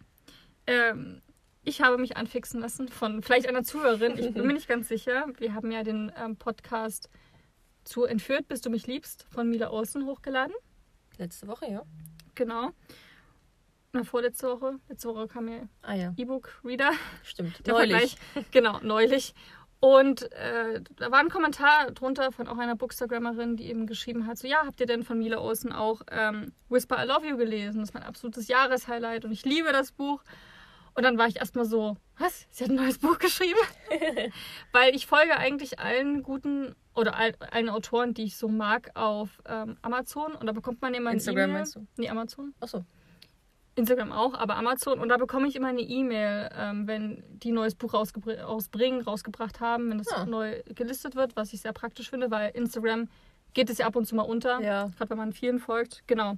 Ähm, 0.65 1.21
ich 1.65 1.81
habe 1.81 1.97
mich 1.97 2.15
anfixen 2.15 2.61
lassen 2.61 2.87
von 2.87 3.21
vielleicht 3.21 3.49
einer 3.49 3.63
Zuhörerin. 3.65 4.17
Ich 4.17 4.33
bin 4.33 4.47
mir 4.47 4.53
nicht 4.53 4.69
ganz 4.69 4.87
sicher. 4.87 5.25
Wir 5.37 5.53
haben 5.53 5.73
ja 5.73 5.83
den 5.83 6.09
ähm, 6.17 6.37
Podcast 6.37 7.09
zu 7.83 8.05
Entführt, 8.05 8.47
bis 8.47 8.61
du 8.61 8.69
mich 8.69 8.87
liebst 8.87 9.25
von 9.29 9.49
Mila 9.49 9.71
Olsen 9.71 10.05
hochgeladen. 10.05 10.55
Letzte 11.17 11.49
Woche, 11.49 11.69
ja. 11.69 11.83
Genau. 12.35 12.71
Na, 13.95 14.03
vorletzte 14.03 14.47
Woche. 14.47 14.79
Letzte 14.89 15.07
Woche 15.07 15.27
kam 15.27 15.47
ja 15.47 15.59
Ah 15.83 15.93
ja, 15.93 16.13
E-Book-Reader. 16.17 16.91
stimmt. 17.23 17.65
Der 17.65 17.75
Neulich. 17.75 18.17
Vergleich. 18.33 18.51
Genau, 18.51 18.79
neulich. 18.81 19.35
Und 19.79 20.31
äh, 20.31 20.81
da 20.95 21.11
war 21.11 21.19
ein 21.19 21.29
Kommentar 21.29 21.91
drunter 21.91 22.31
von 22.31 22.47
auch 22.47 22.57
einer 22.57 22.75
Bookstagrammerin, 22.75 23.55
die 23.55 23.65
eben 23.69 23.85
geschrieben 23.85 24.25
hat: 24.25 24.39
So, 24.39 24.47
ja, 24.47 24.65
habt 24.65 24.79
ihr 24.79 24.87
denn 24.87 25.03
von 25.03 25.19
Mila 25.19 25.37
Olsen 25.37 25.71
auch 25.71 26.01
ähm, 26.09 26.53
Whisper 26.69 27.03
I 27.03 27.07
Love 27.07 27.27
You 27.27 27.37
gelesen? 27.37 27.81
Das 27.81 27.89
ist 27.89 27.93
mein 27.93 28.01
absolutes 28.03 28.47
Jahreshighlight 28.47 29.25
und 29.25 29.31
ich 29.31 29.45
liebe 29.45 29.71
das 29.71 29.91
Buch. 29.91 30.23
Und 30.95 31.03
dann 31.03 31.17
war 31.19 31.27
ich 31.27 31.35
erstmal 31.37 31.65
so: 31.65 31.95
Was? 32.17 32.47
Sie 32.49 32.63
hat 32.63 32.71
ein 32.71 32.77
neues 32.77 32.97
Buch 32.97 33.19
geschrieben? 33.19 33.59
Weil 34.71 34.95
ich 34.95 35.05
folge 35.05 35.37
eigentlich 35.37 35.77
allen 35.79 36.23
guten 36.23 36.73
oder 36.95 37.15
all, 37.15 37.33
allen 37.51 37.69
Autoren, 37.69 38.15
die 38.15 38.23
ich 38.23 38.37
so 38.37 38.47
mag, 38.47 38.89
auf 38.95 39.39
ähm, 39.45 39.77
Amazon. 39.83 40.33
Und 40.33 40.47
da 40.47 40.53
bekommt 40.53 40.81
man 40.81 40.95
immer 40.95 41.11
Instagram 41.11 41.43
E-Mail. 41.43 41.53
meinst 41.57 41.75
du? 41.75 41.85
Nee, 41.97 42.09
Amazon. 42.09 42.55
Achso. 42.59 42.85
Instagram 43.75 44.11
auch, 44.11 44.33
aber 44.33 44.55
Amazon. 44.55 44.99
Und 44.99 45.09
da 45.09 45.17
bekomme 45.17 45.47
ich 45.47 45.55
immer 45.55 45.69
eine 45.69 45.81
E-Mail, 45.81 46.49
ähm, 46.55 46.87
wenn 46.87 47.23
die 47.29 47.51
ein 47.51 47.55
neues 47.55 47.75
Buch 47.75 47.93
rausbringen, 47.93 49.01
rausgebracht 49.01 49.59
haben, 49.59 49.89
wenn 49.89 49.97
das 49.97 50.11
ja. 50.11 50.25
neu 50.25 50.61
gelistet 50.75 51.15
wird, 51.15 51.35
was 51.35 51.53
ich 51.53 51.61
sehr 51.61 51.73
praktisch 51.73 52.09
finde, 52.09 52.29
weil 52.29 52.51
Instagram 52.51 53.09
geht 53.53 53.69
es 53.69 53.79
ja 53.79 53.87
ab 53.87 53.95
und 53.95 54.05
zu 54.05 54.15
mal 54.15 54.23
unter. 54.23 54.61
Ja. 54.61 54.91
Gerade 54.97 55.09
wenn 55.11 55.17
man 55.17 55.33
vielen 55.33 55.59
folgt. 55.59 56.03
Genau. 56.07 56.37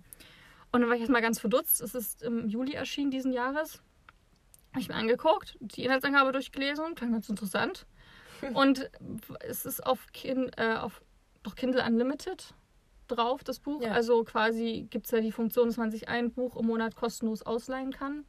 Und 0.72 0.82
dann 0.82 0.88
war 0.88 0.96
ich 0.96 1.02
erstmal 1.02 1.22
ganz 1.22 1.40
verdutzt. 1.40 1.82
Es 1.82 1.96
ist 1.96 2.24
im 2.24 2.48
Juli 2.48 2.74
erschienen 2.74 3.12
diesen 3.12 3.32
Jahres. 3.32 3.82
Habe 4.72 4.82
ich 4.82 4.90
mir 4.90 4.96
angeguckt, 4.96 5.58
die 5.60 5.84
Inhaltsangabe 5.86 6.32
durchgelesen, 6.32 6.96
klang 6.96 7.14
ganz 7.14 7.30
interessant. 7.30 7.86
und 8.54 8.90
es 9.40 9.66
ist 9.66 9.86
auf, 9.86 10.08
Kin 10.12 10.52
äh, 10.58 10.76
auf 10.76 11.02
doch 11.44 11.56
Kindle 11.56 11.86
Unlimited 11.86 12.54
drauf, 13.08 13.44
das 13.44 13.60
Buch. 13.60 13.82
Ja. 13.82 13.92
Also 13.92 14.24
quasi 14.24 14.88
gibt 14.90 15.06
es 15.06 15.12
ja 15.12 15.22
die 15.22 15.32
Funktion, 15.32 15.68
dass 15.68 15.78
man 15.78 15.92
sich 15.92 16.08
ein 16.10 16.32
Buch 16.32 16.56
im 16.56 16.68
Monat 16.68 16.96
kostenlos 16.96 17.42
ausleihen 17.44 17.92
kann. 17.92 18.26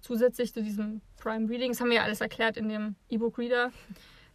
Zusätzlich 0.00 0.52
zu 0.52 0.62
diesem 0.62 1.00
Prime 1.16 1.48
Reading. 1.48 1.72
Das 1.72 1.80
haben 1.80 1.88
wir 1.88 1.96
ja 1.96 2.02
alles 2.02 2.20
erklärt 2.20 2.56
in 2.56 2.68
dem 2.68 2.94
E-Book 3.08 3.38
Reader, 3.38 3.72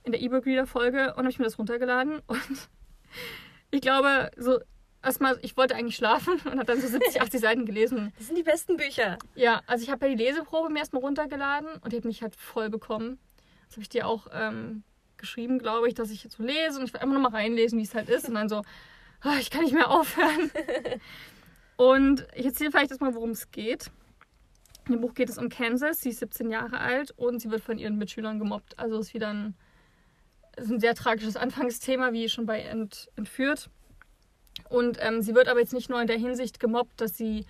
in 0.03 0.11
der 0.11 0.21
E-Book 0.21 0.45
Reader 0.45 0.67
Folge. 0.67 1.13
Und 1.13 1.19
habe 1.19 1.29
ich 1.29 1.39
mir 1.39 1.45
das 1.45 1.57
runtergeladen. 1.57 2.21
Und 2.27 2.69
ich 3.71 3.81
glaube, 3.81 4.31
so 4.37 4.59
erstmal, 5.03 5.37
ich 5.41 5.55
wollte 5.57 5.75
eigentlich 5.75 5.95
schlafen 5.95 6.33
und 6.45 6.53
habe 6.53 6.65
dann 6.65 6.81
so 6.81 6.87
70, 6.87 7.21
80 7.21 7.41
Seiten 7.41 7.65
gelesen. 7.65 8.13
Das 8.17 8.27
sind 8.27 8.37
die 8.37 8.43
besten 8.43 8.77
Bücher. 8.77 9.17
Ja, 9.35 9.61
also 9.67 9.83
ich 9.83 9.89
habe 9.89 10.07
ja 10.07 10.15
die 10.15 10.23
Leseprobe 10.23 10.69
mir 10.69 10.79
erstmal 10.79 11.03
runtergeladen 11.03 11.69
und 11.81 11.93
die 11.93 11.97
hat 11.97 12.05
mich 12.05 12.21
halt 12.21 12.35
voll 12.35 12.69
bekommen. 12.69 13.19
Das 13.67 13.77
habe 13.77 13.83
ich 13.83 13.89
dir 13.89 14.07
auch 14.07 14.27
ähm, 14.31 14.83
geschrieben, 15.17 15.59
glaube 15.59 15.87
ich, 15.87 15.93
dass 15.93 16.11
ich 16.11 16.23
jetzt 16.23 16.37
so 16.37 16.43
lese 16.43 16.79
und 16.79 16.85
ich 16.85 16.93
will 16.93 17.01
einfach 17.01 17.13
nur 17.13 17.29
mal 17.29 17.35
reinlesen, 17.35 17.79
wie 17.79 17.83
es 17.83 17.95
halt 17.95 18.09
ist. 18.09 18.27
Und 18.27 18.35
dann 18.35 18.49
so, 18.49 18.61
oh, 19.25 19.37
ich 19.39 19.49
kann 19.49 19.63
nicht 19.63 19.73
mehr 19.73 19.89
aufhören. 19.89 20.51
und 21.77 22.27
ich 22.35 22.45
erzähle 22.45 22.71
vielleicht 22.71 22.91
erstmal, 22.91 23.15
worum 23.15 23.31
es 23.31 23.51
geht. 23.51 23.91
In 24.85 24.93
dem 24.93 25.01
Buch 25.01 25.13
geht 25.13 25.29
es 25.29 25.37
um 25.37 25.49
Kansas. 25.49 26.01
Sie 26.01 26.09
ist 26.09 26.19
17 26.19 26.49
Jahre 26.49 26.79
alt 26.79 27.11
und 27.11 27.39
sie 27.39 27.49
wird 27.49 27.61
von 27.61 27.77
ihren 27.77 27.97
Mitschülern 27.97 28.39
gemobbt. 28.39 28.77
Also 28.77 28.99
ist 28.99 29.13
wieder 29.13 29.29
ein, 29.29 29.55
ist 30.57 30.69
ein 30.69 30.79
sehr 30.79 30.93
tragisches 30.93 31.37
Anfangsthema, 31.37 32.11
wie 32.11 32.27
schon 32.27 32.45
bei 32.45 32.61
Ent, 32.61 33.09
Entführt. 33.15 33.69
Und 34.69 34.97
ähm, 35.01 35.21
sie 35.21 35.35
wird 35.35 35.47
aber 35.47 35.61
jetzt 35.61 35.73
nicht 35.73 35.89
nur 35.89 36.01
in 36.01 36.07
der 36.07 36.17
Hinsicht 36.17 36.59
gemobbt, 36.59 36.99
dass 36.99 37.17
sie 37.17 37.45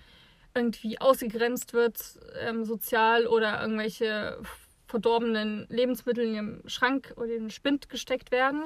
irgendwie 0.55 1.01
ausgegrenzt 1.01 1.73
wird, 1.73 2.19
ähm, 2.39 2.65
sozial 2.65 3.25
oder 3.25 3.59
irgendwelche 3.61 4.39
verdorbenen 4.85 5.65
Lebensmittel 5.69 6.25
in 6.25 6.35
ihrem 6.35 6.61
Schrank 6.67 7.13
oder 7.15 7.33
in 7.33 7.45
den 7.45 7.49
Spind 7.49 7.89
gesteckt 7.89 8.31
werden. 8.31 8.65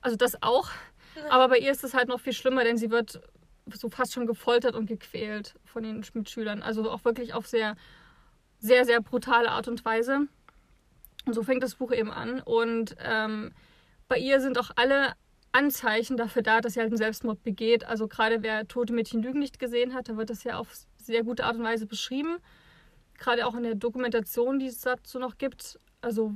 Also 0.00 0.16
das 0.16 0.42
auch. 0.42 0.70
Aber 1.28 1.48
bei 1.48 1.58
ihr 1.58 1.70
ist 1.70 1.84
es 1.84 1.94
halt 1.94 2.08
noch 2.08 2.20
viel 2.20 2.32
schlimmer, 2.32 2.64
denn 2.64 2.76
sie 2.76 2.90
wird 2.90 3.20
so 3.72 3.88
fast 3.88 4.12
schon 4.12 4.26
gefoltert 4.26 4.74
und 4.74 4.86
gequält 4.86 5.54
von 5.64 5.82
den 5.82 6.04
Mitschülern. 6.14 6.62
Also 6.62 6.90
auch 6.90 7.04
wirklich 7.04 7.34
auf 7.34 7.46
sehr, 7.46 7.76
sehr, 8.58 8.84
sehr 8.84 9.00
brutale 9.00 9.50
Art 9.50 9.68
und 9.68 9.84
Weise. 9.84 10.26
Und 11.24 11.34
so 11.34 11.42
fängt 11.42 11.62
das 11.62 11.76
Buch 11.76 11.92
eben 11.92 12.10
an. 12.10 12.40
Und 12.40 12.96
ähm, 12.98 13.52
bei 14.08 14.18
ihr 14.18 14.40
sind 14.40 14.58
auch 14.58 14.70
alle 14.76 15.12
Anzeichen 15.52 16.16
dafür 16.16 16.42
da, 16.42 16.60
dass 16.60 16.74
sie 16.74 16.80
halt 16.80 16.88
einen 16.88 16.96
Selbstmord 16.96 17.42
begeht. 17.42 17.84
Also 17.84 18.08
gerade 18.08 18.42
wer 18.42 18.66
Tote 18.66 18.92
Mädchen 18.92 19.22
Lügen 19.22 19.38
nicht 19.38 19.58
gesehen 19.58 19.94
hat, 19.94 20.08
da 20.08 20.16
wird 20.16 20.30
das 20.30 20.44
ja 20.44 20.58
auf 20.58 20.72
sehr 20.96 21.22
gute 21.22 21.44
Art 21.44 21.56
und 21.56 21.62
Weise 21.62 21.86
beschrieben. 21.86 22.38
Gerade 23.18 23.46
auch 23.46 23.54
in 23.54 23.62
der 23.62 23.74
Dokumentation, 23.74 24.58
die 24.58 24.66
es 24.66 24.80
dazu 24.80 25.18
noch 25.18 25.38
gibt. 25.38 25.78
Also 26.00 26.34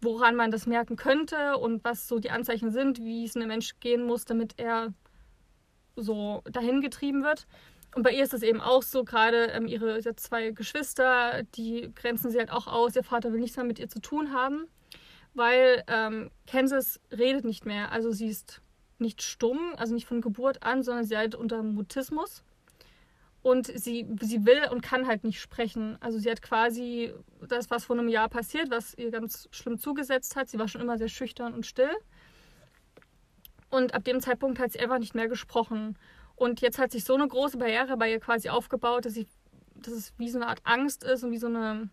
woran 0.00 0.36
man 0.36 0.50
das 0.50 0.66
merken 0.66 0.96
könnte 0.96 1.56
und 1.58 1.84
was 1.84 2.08
so 2.08 2.18
die 2.18 2.30
Anzeichen 2.30 2.70
sind, 2.70 2.98
wie 3.00 3.24
es 3.24 3.36
einem 3.36 3.48
Mensch 3.48 3.78
gehen 3.80 4.04
muss, 4.04 4.24
damit 4.24 4.54
er 4.58 4.92
so 5.96 6.42
dahin 6.50 6.80
getrieben 6.80 7.22
wird. 7.22 7.46
Und 7.94 8.02
bei 8.02 8.12
ihr 8.12 8.24
ist 8.24 8.32
es 8.32 8.42
eben 8.42 8.60
auch 8.60 8.82
so, 8.82 9.04
gerade 9.04 9.46
ähm, 9.46 9.66
ihre 9.66 10.00
zwei 10.16 10.50
Geschwister, 10.50 11.42
die 11.54 11.90
grenzen 11.94 12.30
sie 12.30 12.38
halt 12.38 12.50
auch 12.50 12.66
aus. 12.66 12.96
Ihr 12.96 13.04
Vater 13.04 13.32
will 13.32 13.40
nichts 13.40 13.56
mehr 13.56 13.66
mit 13.66 13.78
ihr 13.78 13.88
zu 13.88 14.00
tun 14.00 14.32
haben, 14.32 14.66
weil 15.34 15.84
ähm, 15.88 16.30
Kansas 16.46 17.00
redet 17.10 17.44
nicht 17.44 17.66
mehr. 17.66 17.92
Also 17.92 18.10
sie 18.10 18.28
ist 18.28 18.62
nicht 18.98 19.22
stumm, 19.22 19.74
also 19.76 19.92
nicht 19.92 20.06
von 20.06 20.22
Geburt 20.22 20.62
an, 20.62 20.82
sondern 20.82 21.04
sie 21.04 21.16
hat 21.16 21.34
unter 21.34 21.62
Mutismus. 21.62 22.42
Und 23.42 23.66
sie, 23.66 24.06
sie 24.20 24.46
will 24.46 24.68
und 24.70 24.82
kann 24.82 25.08
halt 25.08 25.24
nicht 25.24 25.40
sprechen. 25.40 25.96
Also 26.00 26.18
sie 26.18 26.30
hat 26.30 26.42
quasi 26.42 27.12
das, 27.48 27.70
was 27.70 27.84
vor 27.84 27.98
einem 27.98 28.08
Jahr 28.08 28.28
passiert, 28.28 28.70
was 28.70 28.94
ihr 28.94 29.10
ganz 29.10 29.48
schlimm 29.50 29.78
zugesetzt 29.78 30.36
hat. 30.36 30.48
Sie 30.48 30.58
war 30.58 30.68
schon 30.68 30.80
immer 30.80 30.96
sehr 30.96 31.08
schüchtern 31.08 31.52
und 31.52 31.66
still. 31.66 31.90
Und 33.68 33.94
ab 33.94 34.04
dem 34.04 34.20
Zeitpunkt 34.20 34.60
hat 34.60 34.72
sie 34.72 34.80
einfach 34.80 34.98
nicht 34.98 35.14
mehr 35.14 35.28
gesprochen. 35.28 35.98
Und 36.36 36.60
jetzt 36.60 36.78
hat 36.78 36.92
sich 36.92 37.04
so 37.04 37.14
eine 37.14 37.26
große 37.26 37.58
Barriere 37.58 37.96
bei 37.96 38.12
ihr 38.12 38.20
quasi 38.20 38.48
aufgebaut, 38.48 39.06
dass, 39.06 39.14
sie, 39.14 39.26
dass 39.74 39.94
es 39.94 40.12
wie 40.18 40.28
so 40.28 40.38
eine 40.38 40.46
Art 40.46 40.60
Angst 40.64 41.02
ist 41.02 41.24
und 41.24 41.32
wie 41.32 41.38
so 41.38 41.48
eine 41.48 41.88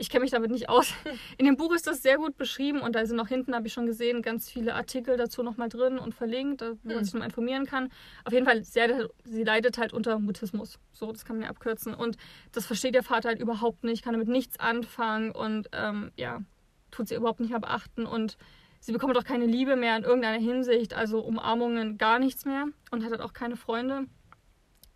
ich 0.00 0.08
kenne 0.08 0.22
mich 0.22 0.30
damit 0.30 0.50
nicht 0.50 0.70
aus. 0.70 0.94
In 1.38 1.44
dem 1.44 1.56
Buch 1.56 1.74
ist 1.74 1.86
das 1.86 2.02
sehr 2.02 2.16
gut 2.16 2.38
beschrieben 2.38 2.80
und 2.80 2.96
da 2.96 3.04
sind 3.04 3.16
noch 3.16 3.28
hinten, 3.28 3.54
habe 3.54 3.66
ich 3.66 3.72
schon 3.74 3.84
gesehen, 3.84 4.22
ganz 4.22 4.48
viele 4.48 4.74
Artikel 4.74 5.18
dazu 5.18 5.42
nochmal 5.42 5.68
drin 5.68 5.98
und 5.98 6.14
verlinkt, 6.14 6.62
wo 6.62 6.76
man 6.84 6.96
hm. 6.96 7.04
sich 7.04 7.12
nochmal 7.12 7.28
informieren 7.28 7.66
kann. 7.66 7.90
Auf 8.24 8.32
jeden 8.32 8.46
Fall, 8.46 8.64
sehr, 8.64 9.10
sie 9.24 9.44
leidet 9.44 9.76
halt 9.76 9.92
unter 9.92 10.18
Mutismus. 10.18 10.78
So, 10.92 11.12
das 11.12 11.26
kann 11.26 11.36
man 11.36 11.44
ja 11.44 11.50
abkürzen. 11.50 11.92
Und 11.92 12.16
das 12.52 12.64
versteht 12.64 12.94
ihr 12.94 13.02
Vater 13.02 13.28
halt 13.28 13.40
überhaupt 13.40 13.84
nicht, 13.84 14.02
kann 14.02 14.14
damit 14.14 14.28
nichts 14.28 14.58
anfangen 14.58 15.32
und 15.32 15.68
ähm, 15.72 16.12
ja, 16.16 16.40
tut 16.90 17.08
sie 17.08 17.14
überhaupt 17.14 17.40
nicht 17.40 17.50
mehr 17.50 17.60
beachten 17.60 18.06
und 18.06 18.38
sie 18.80 18.92
bekommt 18.92 19.18
auch 19.18 19.24
keine 19.24 19.44
Liebe 19.44 19.76
mehr 19.76 19.98
in 19.98 20.04
irgendeiner 20.04 20.40
Hinsicht, 20.40 20.94
also 20.94 21.20
Umarmungen 21.20 21.98
gar 21.98 22.18
nichts 22.18 22.46
mehr 22.46 22.64
und 22.90 23.04
hat 23.04 23.10
halt 23.10 23.20
auch 23.20 23.34
keine 23.34 23.56
Freunde. 23.56 24.06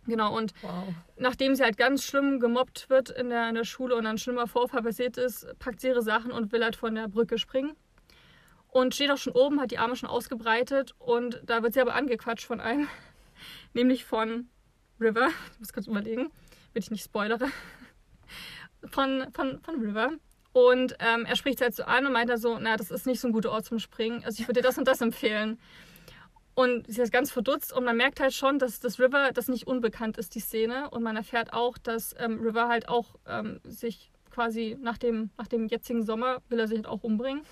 Genau, 0.07 0.35
und 0.35 0.53
wow. 0.61 0.93
nachdem 1.17 1.55
sie 1.55 1.63
halt 1.63 1.77
ganz 1.77 2.03
schlimm 2.03 2.39
gemobbt 2.39 2.89
wird 2.89 3.09
in 3.09 3.29
der, 3.29 3.49
in 3.49 3.55
der 3.55 3.63
Schule 3.63 3.95
und 3.95 4.05
ein 4.05 4.17
schlimmer 4.17 4.47
Vorfall 4.47 4.83
passiert 4.83 5.17
ist, 5.17 5.47
packt 5.57 5.81
sie 5.81 5.87
ihre 5.87 6.03
Sachen 6.03 6.31
und 6.31 6.51
will 6.51 6.63
halt 6.63 6.75
von 6.75 6.93
der 6.93 7.07
Brücke 7.07 7.37
springen. 7.37 7.75
Und 8.67 8.93
steht 8.93 9.09
auch 9.09 9.17
schon 9.17 9.33
oben, 9.33 9.61
hat 9.61 9.71
die 9.71 9.77
Arme 9.77 9.95
schon 9.95 10.09
ausgebreitet 10.09 10.93
und 10.99 11.41
da 11.45 11.63
wird 11.63 11.73
sie 11.73 11.81
aber 11.81 11.95
angequatscht 11.95 12.45
von 12.45 12.59
einem, 12.59 12.87
nämlich 13.73 14.05
von 14.05 14.49
River. 14.99 15.29
Ich 15.53 15.59
muss 15.59 15.73
kurz 15.73 15.87
überlegen, 15.87 16.29
damit 16.73 16.83
ich 16.83 16.91
nicht 16.91 17.03
spoilere. 17.03 17.47
Von, 18.91 19.25
von, 19.33 19.59
von 19.61 19.81
River. 19.81 20.11
Und 20.53 20.95
ähm, 20.99 21.25
er 21.25 21.35
spricht 21.35 21.57
sie 21.57 21.63
halt 21.63 21.75
so 21.75 21.85
an 21.85 22.05
und 22.05 22.13
meint 22.13 22.29
da 22.29 22.37
so, 22.37 22.59
na, 22.59 22.77
das 22.77 22.91
ist 22.91 23.07
nicht 23.07 23.19
so 23.19 23.27
ein 23.27 23.33
guter 23.33 23.51
Ort 23.51 23.65
zum 23.65 23.79
Springen. 23.79 24.23
Also 24.23 24.39
ich 24.39 24.47
würde 24.47 24.61
dir 24.61 24.67
das 24.67 24.77
und 24.77 24.87
das 24.87 25.01
empfehlen. 25.01 25.59
Und 26.55 26.87
sie 26.87 27.01
ist 27.01 27.11
ganz 27.11 27.31
verdutzt 27.31 27.73
und 27.73 27.83
man 27.83 27.97
merkt 27.97 28.21
halt 28.21 28.33
schon, 28.33 28.59
dass 28.59 28.79
das 28.79 28.97
River 28.97 29.31
das 29.33 29.49
nicht 29.49 29.67
unbekannt 29.67 30.17
ist, 30.17 30.35
die 30.35 30.39
Szene. 30.39 30.89
Und 30.89 31.03
man 31.03 31.17
erfährt 31.17 31.51
auch, 31.51 31.77
dass 31.77 32.15
ähm, 32.17 32.39
River 32.41 32.69
halt 32.69 32.87
auch 32.87 33.15
ähm, 33.27 33.59
sich 33.65 34.09
quasi 34.31 34.77
nach 34.81 34.97
dem, 34.97 35.31
nach 35.37 35.47
dem 35.47 35.67
jetzigen 35.67 36.03
Sommer 36.03 36.41
will 36.47 36.59
er 36.59 36.67
sich 36.67 36.77
halt 36.77 36.87
auch 36.87 37.03
umbringen. 37.03 37.43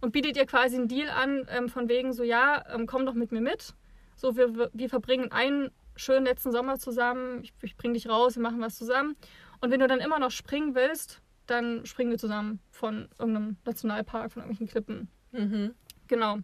Und 0.00 0.12
bietet 0.12 0.36
ihr 0.36 0.46
quasi 0.46 0.76
einen 0.76 0.88
Deal 0.88 1.08
an, 1.08 1.46
ähm, 1.50 1.68
von 1.68 1.88
wegen 1.88 2.12
so, 2.12 2.24
ja, 2.24 2.64
ähm, 2.74 2.86
komm 2.86 3.06
doch 3.06 3.14
mit 3.14 3.30
mir 3.30 3.40
mit. 3.40 3.74
So, 4.16 4.36
wir, 4.36 4.70
wir 4.72 4.88
verbringen 4.88 5.30
einen 5.30 5.70
schönen 5.94 6.26
letzten 6.26 6.50
Sommer 6.50 6.78
zusammen. 6.78 7.42
Ich, 7.44 7.52
ich 7.62 7.76
bring 7.76 7.94
dich 7.94 8.08
raus, 8.08 8.34
wir 8.34 8.42
machen 8.42 8.60
was 8.60 8.76
zusammen. 8.76 9.16
Und 9.60 9.70
wenn 9.70 9.80
du 9.80 9.86
dann 9.86 10.00
immer 10.00 10.18
noch 10.18 10.32
springen 10.32 10.74
willst, 10.74 11.20
dann 11.46 11.86
springen 11.86 12.10
wir 12.10 12.18
zusammen 12.18 12.60
von 12.70 13.08
irgendeinem 13.18 13.56
Nationalpark, 13.64 14.32
von 14.32 14.42
irgendwelchen 14.42 14.68
Klippen. 14.68 15.08
Mhm. 15.32 15.74
Genau. 16.08 16.38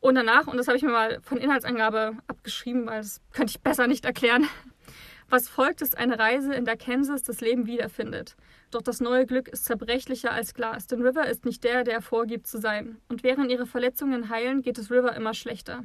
Und 0.00 0.14
danach, 0.14 0.46
und 0.46 0.56
das 0.56 0.68
habe 0.68 0.76
ich 0.76 0.82
mir 0.82 0.90
mal 0.90 1.20
von 1.22 1.38
Inhaltsangabe 1.38 2.16
abgeschrieben, 2.26 2.86
weil 2.86 2.98
das 2.98 3.20
könnte 3.32 3.50
ich 3.50 3.60
besser 3.60 3.86
nicht 3.86 4.04
erklären. 4.04 4.48
Was 5.28 5.48
folgt, 5.48 5.82
ist 5.82 5.98
eine 5.98 6.18
Reise, 6.20 6.54
in 6.54 6.64
der 6.64 6.76
Kansas 6.76 7.24
das 7.24 7.40
Leben 7.40 7.66
wiederfindet. 7.66 8.36
Doch 8.70 8.82
das 8.82 9.00
neue 9.00 9.26
Glück 9.26 9.48
ist 9.48 9.64
zerbrechlicher 9.64 10.30
als 10.30 10.54
Glas, 10.54 10.86
denn 10.86 11.02
River 11.02 11.26
ist 11.26 11.44
nicht 11.44 11.64
der, 11.64 11.82
der 11.82 11.94
er 11.94 12.02
vorgibt 12.02 12.46
zu 12.46 12.58
sein. 12.58 12.98
Und 13.08 13.24
während 13.24 13.50
ihre 13.50 13.66
Verletzungen 13.66 14.28
heilen, 14.28 14.62
geht 14.62 14.78
es 14.78 14.90
River 14.90 15.16
immer 15.16 15.34
schlechter. 15.34 15.82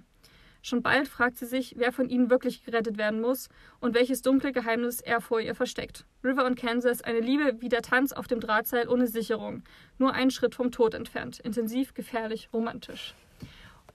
Schon 0.64 0.84
bald 0.84 1.08
fragt 1.08 1.38
sie 1.38 1.48
sich, 1.48 1.74
wer 1.78 1.92
von 1.92 2.08
ihnen 2.08 2.30
wirklich 2.30 2.64
gerettet 2.64 3.00
werden 3.00 3.20
muss 3.20 3.50
und 3.80 3.96
welches 3.96 4.22
dunkle 4.22 4.52
Geheimnis 4.52 5.02
er 5.02 5.20
vor 5.20 5.40
ihr 5.40 5.56
versteckt. 5.56 6.06
River 6.24 6.46
und 6.46 6.56
Kansas, 6.56 7.02
eine 7.02 7.20
Liebe 7.20 7.62
wie 7.62 7.70
der 7.70 7.82
Tanz 7.82 8.12
auf 8.12 8.28
dem 8.28 8.40
Drahtseil 8.40 8.88
ohne 8.88 9.08
Sicherung. 9.08 9.64
Nur 9.98 10.14
einen 10.14 10.30
Schritt 10.30 10.54
vom 10.54 10.72
Tod 10.72 10.94
entfernt. 10.94 11.40
Intensiv, 11.40 11.96
gefährlich, 11.96 12.50
romantisch. 12.54 13.16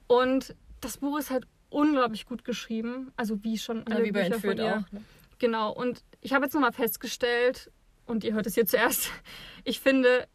Und 0.07 0.55
das 0.81 0.97
Buch 0.97 1.19
ist 1.19 1.29
halt 1.29 1.47
unglaublich 1.69 2.25
gut 2.25 2.43
geschrieben. 2.43 3.11
Also 3.15 3.43
wie 3.43 3.57
schon 3.57 3.85
alle 3.87 3.99
ja, 3.99 4.05
wie 4.05 4.11
Bücher 4.11 4.39
von 4.39 4.57
ihr. 4.57 4.85
Auch, 4.87 4.91
ne? 4.91 5.03
Genau. 5.39 5.71
Und 5.71 6.03
ich 6.21 6.33
habe 6.33 6.45
jetzt 6.45 6.53
nochmal 6.53 6.73
festgestellt, 6.73 7.71
und 8.05 8.23
ihr 8.23 8.33
hört 8.33 8.47
es 8.47 8.55
hier 8.55 8.65
zuerst, 8.65 9.11
ich 9.63 9.79
finde, 9.79 10.27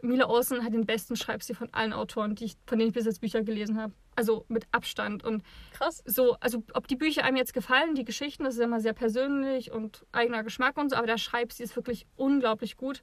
Mila 0.00 0.28
Olsen 0.28 0.64
hat 0.64 0.72
den 0.72 0.86
besten 0.86 1.16
Schreibstil 1.16 1.56
von 1.56 1.72
allen 1.72 1.92
Autoren, 1.92 2.34
die 2.34 2.46
ich, 2.46 2.56
von 2.66 2.78
denen 2.78 2.88
ich 2.88 2.94
bis 2.94 3.04
jetzt 3.04 3.20
Bücher 3.20 3.42
gelesen 3.42 3.80
habe. 3.80 3.92
Also 4.16 4.44
mit 4.48 4.66
Abstand. 4.72 5.24
Und 5.24 5.44
Krass. 5.72 6.02
So, 6.04 6.36
also 6.40 6.64
ob 6.74 6.88
die 6.88 6.96
Bücher 6.96 7.24
einem 7.24 7.36
jetzt 7.36 7.54
gefallen, 7.54 7.94
die 7.94 8.04
Geschichten, 8.04 8.44
das 8.44 8.54
ist 8.54 8.60
immer 8.60 8.80
sehr 8.80 8.92
persönlich 8.92 9.70
und 9.70 10.06
eigener 10.10 10.42
Geschmack 10.42 10.76
und 10.76 10.90
so, 10.90 10.96
aber 10.96 11.06
der 11.06 11.18
Schreibstil 11.18 11.64
ist 11.64 11.76
wirklich 11.76 12.06
unglaublich 12.16 12.76
gut, 12.76 13.02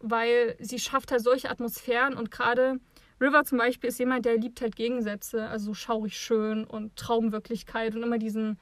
weil 0.00 0.56
sie 0.58 0.78
schafft 0.78 1.12
halt 1.12 1.22
solche 1.22 1.50
Atmosphären 1.50 2.14
und 2.14 2.30
gerade 2.30 2.80
River 3.20 3.44
zum 3.44 3.58
Beispiel 3.58 3.88
ist 3.88 3.98
jemand, 3.98 4.24
der 4.24 4.36
liebt 4.36 4.60
halt 4.60 4.76
Gegensätze, 4.76 5.46
also 5.48 5.74
schaurig 5.74 6.16
schön 6.16 6.64
und 6.64 6.94
Traumwirklichkeit 6.96 7.94
und 7.94 8.02
immer 8.02 8.18
diesen, 8.18 8.58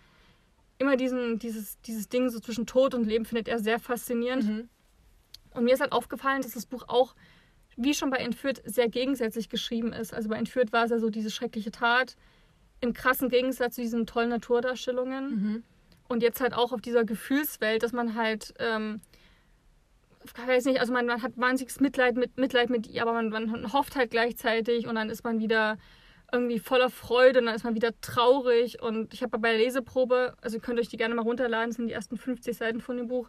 immer 0.79 0.97
diesen, 0.97 1.39
dieses, 1.39 1.81
dieses 1.83 2.09
Ding 2.09 2.31
so 2.31 2.41
zwischen 2.41 2.67
Tod 2.67 2.95
und 2.95 3.05
Leben 3.05 3.25
findet 3.25 3.49
er 3.49 3.59
sehr 3.59 3.79
faszinierend. 3.79 4.45
Mhm. 4.45 4.69
Und 5.51 5.65
mir 5.65 5.75
ist 5.75 5.81
halt 5.81 5.93
aufgefallen, 5.93 6.43
dass 6.43 6.53
das 6.53 6.67
Buch 6.67 6.85
auch, 6.89 7.15
wie 7.77 7.95
schon 7.95 8.11
bei 8.11 8.19
Entführt, 8.19 8.63
sehr 8.65 8.89
gegensätzlich 8.89 9.49
geschrieben 9.49 9.93
ist. 9.93 10.15
Also 10.15 10.29
bei 10.29 10.37
Entführt 10.37 10.73
war 10.73 10.85
es 10.85 10.91
ja 10.91 10.99
so 10.99 11.11
diese 11.11 11.31
schreckliche 11.31 11.71
Tat 11.71 12.17
im 12.81 12.93
krassen 12.93 13.29
Gegensatz 13.29 13.75
zu 13.75 13.81
diesen 13.81 14.07
tollen 14.07 14.31
Naturdarstellungen. 14.31 15.31
Mhm. 15.31 15.63
Und 16.09 16.23
jetzt 16.23 16.41
halt 16.41 16.55
auch 16.55 16.73
auf 16.73 16.81
dieser 16.81 17.05
Gefühlswelt, 17.05 17.83
dass 17.83 17.93
man 17.93 18.15
halt, 18.15 18.55
ähm, 18.59 19.01
weiß 20.35 20.65
nicht, 20.67 20.81
also 20.81 20.93
man, 20.93 21.07
man 21.07 21.23
hat 21.23 21.33
wahnsinniges 21.37 21.81
Mitleid 21.81 22.17
mit, 22.17 22.37
Mitleid 22.37 22.71
mit 22.71 22.87
ihr, 22.87 23.03
aber 23.03 23.13
man, 23.13 23.31
man 23.31 23.73
hofft 23.73 23.97
halt 23.97 24.11
gleichzeitig 24.11 24.87
und 24.87 24.95
dann 24.95 25.11
ist 25.11 25.25
man 25.25 25.41
wieder 25.41 25.79
irgendwie 26.33 26.59
voller 26.59 26.91
Freude 26.91 27.41
und 27.41 27.47
dann 27.47 27.55
ist 27.55 27.65
man 27.65 27.75
wieder 27.75 27.93
traurig. 28.01 28.83
Und 28.83 29.15
ich 29.15 29.23
habe 29.23 29.39
bei 29.39 29.51
der 29.51 29.59
Leseprobe, 29.59 30.35
also 30.41 30.57
ihr 30.57 30.63
könnt 30.63 30.81
euch 30.81 30.89
die 30.89 30.97
gerne 30.97 31.15
mal 31.15 31.23
runterladen, 31.23 31.71
das 31.71 31.77
sind 31.77 31.89
die 31.89 31.93
ersten 31.93 32.17
50 32.17 32.57
Seiten 32.57 32.81
von 32.81 32.97
dem 32.97 33.09
Buch, 33.09 33.29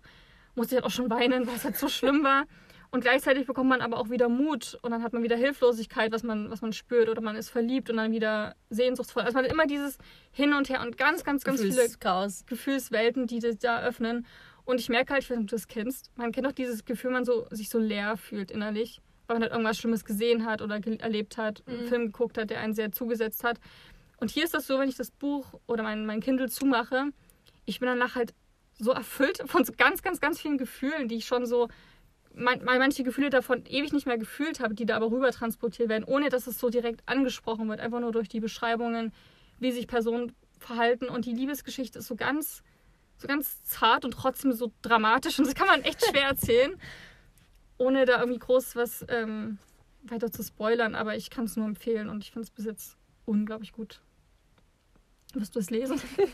musste 0.56 0.76
ich 0.76 0.82
halt 0.82 0.86
auch 0.86 0.96
schon 0.96 1.10
weinen, 1.10 1.48
weil 1.48 1.56
es 1.56 1.64
halt 1.64 1.78
so 1.78 1.90
schlimm 1.90 2.24
war. 2.24 2.46
Und 2.90 3.02
gleichzeitig 3.02 3.46
bekommt 3.46 3.70
man 3.70 3.82
aber 3.82 3.98
auch 3.98 4.10
wieder 4.10 4.30
Mut 4.30 4.80
und 4.82 4.92
dann 4.92 5.04
hat 5.04 5.12
man 5.12 5.22
wieder 5.22 5.36
Hilflosigkeit, 5.36 6.14
was 6.14 6.24
man, 6.24 6.50
was 6.50 6.62
man 6.62 6.72
spürt 6.72 7.10
oder 7.10 7.22
man 7.22 7.36
ist 7.36 7.50
verliebt 7.50 7.90
und 7.90 7.98
dann 7.98 8.14
wieder 8.14 8.56
sehnsuchtsvoll. 8.70 9.24
Also 9.24 9.36
man 9.36 9.44
hat 9.44 9.52
immer 9.52 9.68
dieses 9.68 9.98
Hin 10.32 10.54
und 10.54 10.70
Her 10.70 10.82
und 10.82 10.98
ganz, 10.98 11.26
ganz, 11.26 11.44
ganz 11.44 11.60
viele 11.60 11.76
Gefühlschaos. 11.76 12.46
Gefühlswelten, 12.46 13.28
die 13.28 13.40
das 13.40 13.58
da 13.58 13.82
öffnen. 13.82 14.26
Und 14.68 14.82
ich 14.82 14.90
merke 14.90 15.14
halt, 15.14 15.24
ich 15.24 15.30
weiß 15.30 15.38
nicht, 15.38 15.46
ob 15.46 15.50
du 15.50 15.56
das 15.56 15.70
kennst, 15.70 16.12
man 16.18 16.34
kennt 16.34 16.46
auch 16.46 16.52
dieses 16.52 16.84
Gefühl, 16.84 17.12
man 17.12 17.24
so, 17.24 17.48
sich 17.52 17.70
so 17.70 17.80
leer 17.80 18.18
fühlt 18.18 18.52
innerlich, 18.52 19.00
weil 19.26 19.36
man 19.36 19.44
halt 19.44 19.54
irgendwas 19.54 19.78
Schlimmes 19.78 20.04
gesehen 20.04 20.46
hat 20.46 20.62
oder 20.62 20.82
ge 20.82 20.98
erlebt 20.98 21.38
hat, 21.38 21.64
einen 21.68 21.84
Mhm. 21.86 21.88
Film 21.88 22.06
geguckt 22.08 22.38
hat, 22.38 22.50
der 22.50 22.60
einen 22.60 22.74
sehr 22.74 22.92
zugesetzt 22.92 23.46
hat. 23.46 23.62
Und 24.18 24.30
hier 24.30 24.44
ist 24.44 24.54
das 24.54 24.68
so, 24.68 24.78
wenn 24.78 24.90
ich 24.90 24.98
das 24.98 25.10
Buch 25.10 25.54
oder 25.68 25.84
mein, 25.84 26.06
mein 26.06 26.20
Kindle 26.20 26.50
zumache, 26.50 27.12
ich 27.66 27.80
bin 27.80 27.88
danach 27.88 28.16
halt 28.16 28.34
so 28.78 28.92
erfüllt 28.92 29.42
von 29.46 29.64
so 29.64 29.72
ganz, 29.72 30.02
ganz, 30.02 30.20
ganz 30.20 30.42
vielen 30.42 30.58
Gefühlen, 30.58 31.08
die 31.08 31.16
ich 31.16 31.26
schon 31.26 31.46
so, 31.46 31.70
man, 32.34 32.62
manche 32.66 33.04
Gefühle 33.04 33.30
davon 33.30 33.64
ewig 33.68 33.94
nicht 33.94 34.06
mehr 34.06 34.18
gefühlt 34.18 34.60
habe, 34.60 34.76
die 34.76 34.86
da 34.86 34.98
aber 34.98 35.10
rüber 35.12 35.32
transportiert 35.32 35.88
werden, 35.88 36.04
ohne 36.04 36.28
dass 36.28 36.46
es 36.46 36.60
so 36.60 36.70
direkt 36.70 37.02
angesprochen 37.06 37.70
wird, 37.70 37.80
einfach 37.80 38.02
nur 38.02 38.12
durch 38.12 38.28
die 38.28 38.42
Beschreibungen, 38.42 39.14
wie 39.60 39.72
sich 39.72 39.88
Personen 39.88 40.34
verhalten. 40.60 41.06
Und 41.06 41.26
die 41.26 41.34
Liebesgeschichte 41.34 42.00
ist 42.00 42.08
so 42.08 42.18
ganz, 42.18 42.64
so 43.18 43.28
ganz 43.28 43.64
zart 43.64 44.06
und 44.06 44.12
trotzdem 44.12 44.54
so 44.54 44.72
dramatisch. 44.82 45.40
Und 45.40 45.46
das 45.48 45.56
kann 45.56 45.68
man 45.68 45.82
echt 45.84 46.04
schwer 46.06 46.28
erzählen, 46.28 46.80
ohne 47.78 48.06
da 48.06 48.20
irgendwie 48.20 48.40
groß 48.40 48.76
was 48.76 49.06
ähm, 49.10 49.58
weiter 50.04 50.32
zu 50.32 50.44
spoilern. 50.44 50.96
Aber 50.96 51.16
ich 51.16 51.30
kann 51.30 51.46
es 51.46 51.56
nur 51.56 51.66
empfehlen 51.66 52.10
und 52.10 52.24
ich 52.24 52.32
finde 52.32 52.44
es 52.46 52.52
bis 52.52 52.66
jetzt 52.66 52.98
unglaublich 53.26 53.72
gut. 53.74 54.02
Wirst 55.34 55.56
du 55.56 55.60
es 55.60 55.70
lesen? 55.70 56.00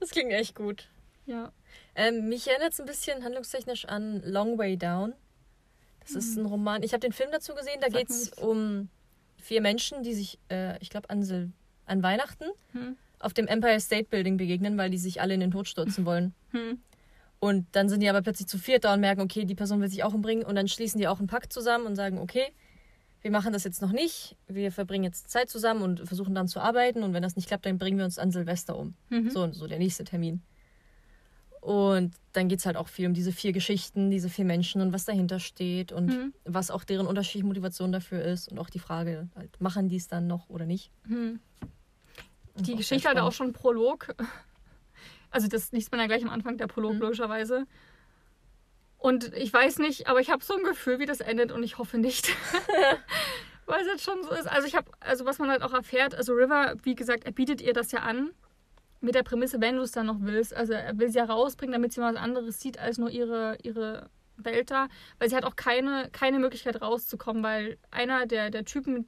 Das 0.00 0.08
klingt 0.12 0.32
echt 0.32 0.54
gut. 0.54 0.88
ja. 1.26 1.52
Ähm, 1.94 2.30
mich 2.30 2.48
erinnert 2.48 2.72
es 2.72 2.80
ein 2.80 2.86
bisschen 2.86 3.22
handlungstechnisch 3.22 3.84
an 3.84 4.22
Long 4.24 4.56
Way 4.56 4.78
Down. 4.78 5.12
Das 6.00 6.12
ist 6.12 6.38
ein 6.38 6.46
Roman. 6.46 6.82
Ich 6.82 6.94
habe 6.94 7.00
den 7.00 7.12
Film 7.12 7.28
dazu 7.30 7.54
gesehen. 7.54 7.78
Da 7.82 7.88
geht 7.88 8.08
es 8.08 8.32
um 8.32 8.88
vier 9.36 9.60
Menschen, 9.60 10.02
die 10.02 10.14
sich, 10.14 10.38
äh, 10.50 10.78
ich 10.80 10.88
glaube, 10.88 11.10
an, 11.10 11.22
Sil 11.22 11.52
an 11.84 12.02
Weihnachten 12.02 12.46
Hm. 12.72 12.96
Auf 13.20 13.34
dem 13.34 13.46
Empire 13.46 13.80
State 13.80 14.08
Building 14.10 14.36
begegnen, 14.36 14.76
weil 14.78 14.90
die 14.90 14.98
sich 14.98 15.20
alle 15.20 15.34
in 15.34 15.40
den 15.40 15.50
Tod 15.50 15.68
stürzen 15.68 16.04
wollen. 16.04 16.34
Hm. 16.50 16.78
Und 17.40 17.66
dann 17.72 17.88
sind 17.88 18.02
die 18.02 18.08
aber 18.08 18.22
plötzlich 18.22 18.48
zu 18.48 18.58
viert 18.58 18.84
da 18.84 18.94
und 18.94 19.00
merken, 19.00 19.20
okay, 19.20 19.44
die 19.44 19.54
Person 19.54 19.80
will 19.80 19.88
sich 19.88 20.02
auch 20.02 20.12
umbringen. 20.14 20.44
Und 20.44 20.56
dann 20.56 20.66
schließen 20.66 20.98
die 21.00 21.06
auch 21.06 21.18
einen 21.18 21.28
Pakt 21.28 21.52
zusammen 21.52 21.86
und 21.86 21.94
sagen, 21.94 22.18
okay, 22.18 22.46
wir 23.20 23.30
machen 23.30 23.52
das 23.52 23.64
jetzt 23.64 23.82
noch 23.82 23.92
nicht. 23.92 24.36
Wir 24.46 24.72
verbringen 24.72 25.04
jetzt 25.04 25.30
Zeit 25.30 25.50
zusammen 25.50 25.82
und 25.82 26.00
versuchen 26.00 26.34
dann 26.34 26.48
zu 26.48 26.60
arbeiten. 26.60 27.02
Und 27.02 27.14
wenn 27.14 27.22
das 27.22 27.36
nicht 27.36 27.48
klappt, 27.48 27.66
dann 27.66 27.78
bringen 27.78 27.98
wir 27.98 28.04
uns 28.04 28.18
an 28.18 28.30
Silvester 28.32 28.76
um. 28.76 28.94
Mhm. 29.10 29.30
So, 29.30 29.52
so 29.52 29.66
der 29.66 29.78
nächste 29.78 30.04
Termin. 30.04 30.42
Und 31.60 32.14
dann 32.32 32.48
geht 32.48 32.60
es 32.60 32.66
halt 32.66 32.76
auch 32.76 32.88
viel 32.88 33.06
um 33.06 33.14
diese 33.14 33.32
vier 33.32 33.52
Geschichten, 33.52 34.10
diese 34.10 34.28
vier 34.28 34.44
Menschen 34.44 34.80
und 34.80 34.92
was 34.92 35.04
dahinter 35.04 35.40
steht 35.40 35.92
und 35.92 36.06
Mhm. 36.06 36.32
was 36.44 36.70
auch 36.70 36.84
deren 36.84 37.06
unterschiedliche 37.06 37.46
Motivation 37.46 37.92
dafür 37.92 38.22
ist. 38.22 38.50
Und 38.50 38.58
auch 38.58 38.70
die 38.70 38.78
Frage, 38.78 39.28
halt, 39.34 39.60
machen 39.60 39.88
die 39.88 39.96
es 39.96 40.06
dann 40.08 40.26
noch 40.26 40.48
oder 40.48 40.66
nicht? 40.66 40.90
Hm. 41.06 41.40
Die 42.60 42.76
Geschichte 42.76 43.02
sehr 43.02 43.10
hatte 43.10 43.22
auch 43.22 43.32
spannend. 43.32 43.56
schon 43.56 43.68
einen 43.68 43.76
Prolog. 43.78 44.14
Also 45.30 45.46
das 45.46 45.72
liest 45.72 45.90
man 45.92 46.00
ja 46.00 46.06
gleich 46.06 46.22
am 46.22 46.30
Anfang, 46.30 46.56
der 46.56 46.68
Prolog 46.68 46.94
Mhm. 46.94 47.00
logischerweise. 47.00 47.66
Und 48.96 49.32
ich 49.34 49.52
weiß 49.52 49.78
nicht, 49.78 50.06
aber 50.08 50.20
ich 50.20 50.30
habe 50.30 50.42
so 50.42 50.56
ein 50.56 50.64
Gefühl, 50.64 50.98
wie 51.00 51.04
das 51.06 51.20
endet 51.20 51.52
und 51.52 51.62
ich 51.62 51.76
hoffe 51.76 51.98
nicht. 51.98 52.28
Weil 53.66 53.82
es 53.82 53.86
jetzt 53.88 54.04
schon 54.04 54.22
so 54.22 54.30
ist. 54.30 54.46
Also 54.48 54.66
ich 54.66 54.74
habe, 54.74 54.90
also 55.00 55.26
was 55.26 55.38
man 55.38 55.50
halt 55.50 55.60
auch 55.62 55.74
erfährt, 55.74 56.14
also 56.14 56.32
River, 56.32 56.76
wie 56.82 56.94
gesagt, 56.94 57.24
er 57.24 57.32
bietet 57.32 57.60
ihr 57.60 57.74
das 57.74 57.92
ja 57.92 58.00
an. 58.00 58.30
Mit 59.00 59.14
der 59.14 59.22
Prämisse, 59.22 59.60
wenn 59.60 59.76
du 59.76 59.82
es 59.82 59.92
dann 59.92 60.06
noch 60.06 60.16
willst. 60.20 60.54
Also 60.54 60.72
er 60.72 60.98
will 60.98 61.10
sie 61.10 61.18
ja 61.18 61.24
rausbringen, 61.26 61.72
damit 61.74 61.92
sie 61.92 62.00
mal 62.00 62.14
was 62.14 62.20
anderes 62.20 62.58
sieht 62.60 62.78
als 62.78 62.96
nur 62.96 63.10
ihre, 63.10 63.58
ihre 63.62 64.08
Welt 64.38 64.70
da. 64.70 64.88
Weil 65.18 65.28
sie 65.28 65.36
hat 65.36 65.44
auch 65.44 65.56
keine, 65.56 66.08
keine 66.10 66.38
Möglichkeit 66.38 66.80
rauszukommen, 66.80 67.42
weil 67.42 67.76
einer 67.90 68.24
der, 68.26 68.48
der 68.50 68.64
Typen, 68.64 69.06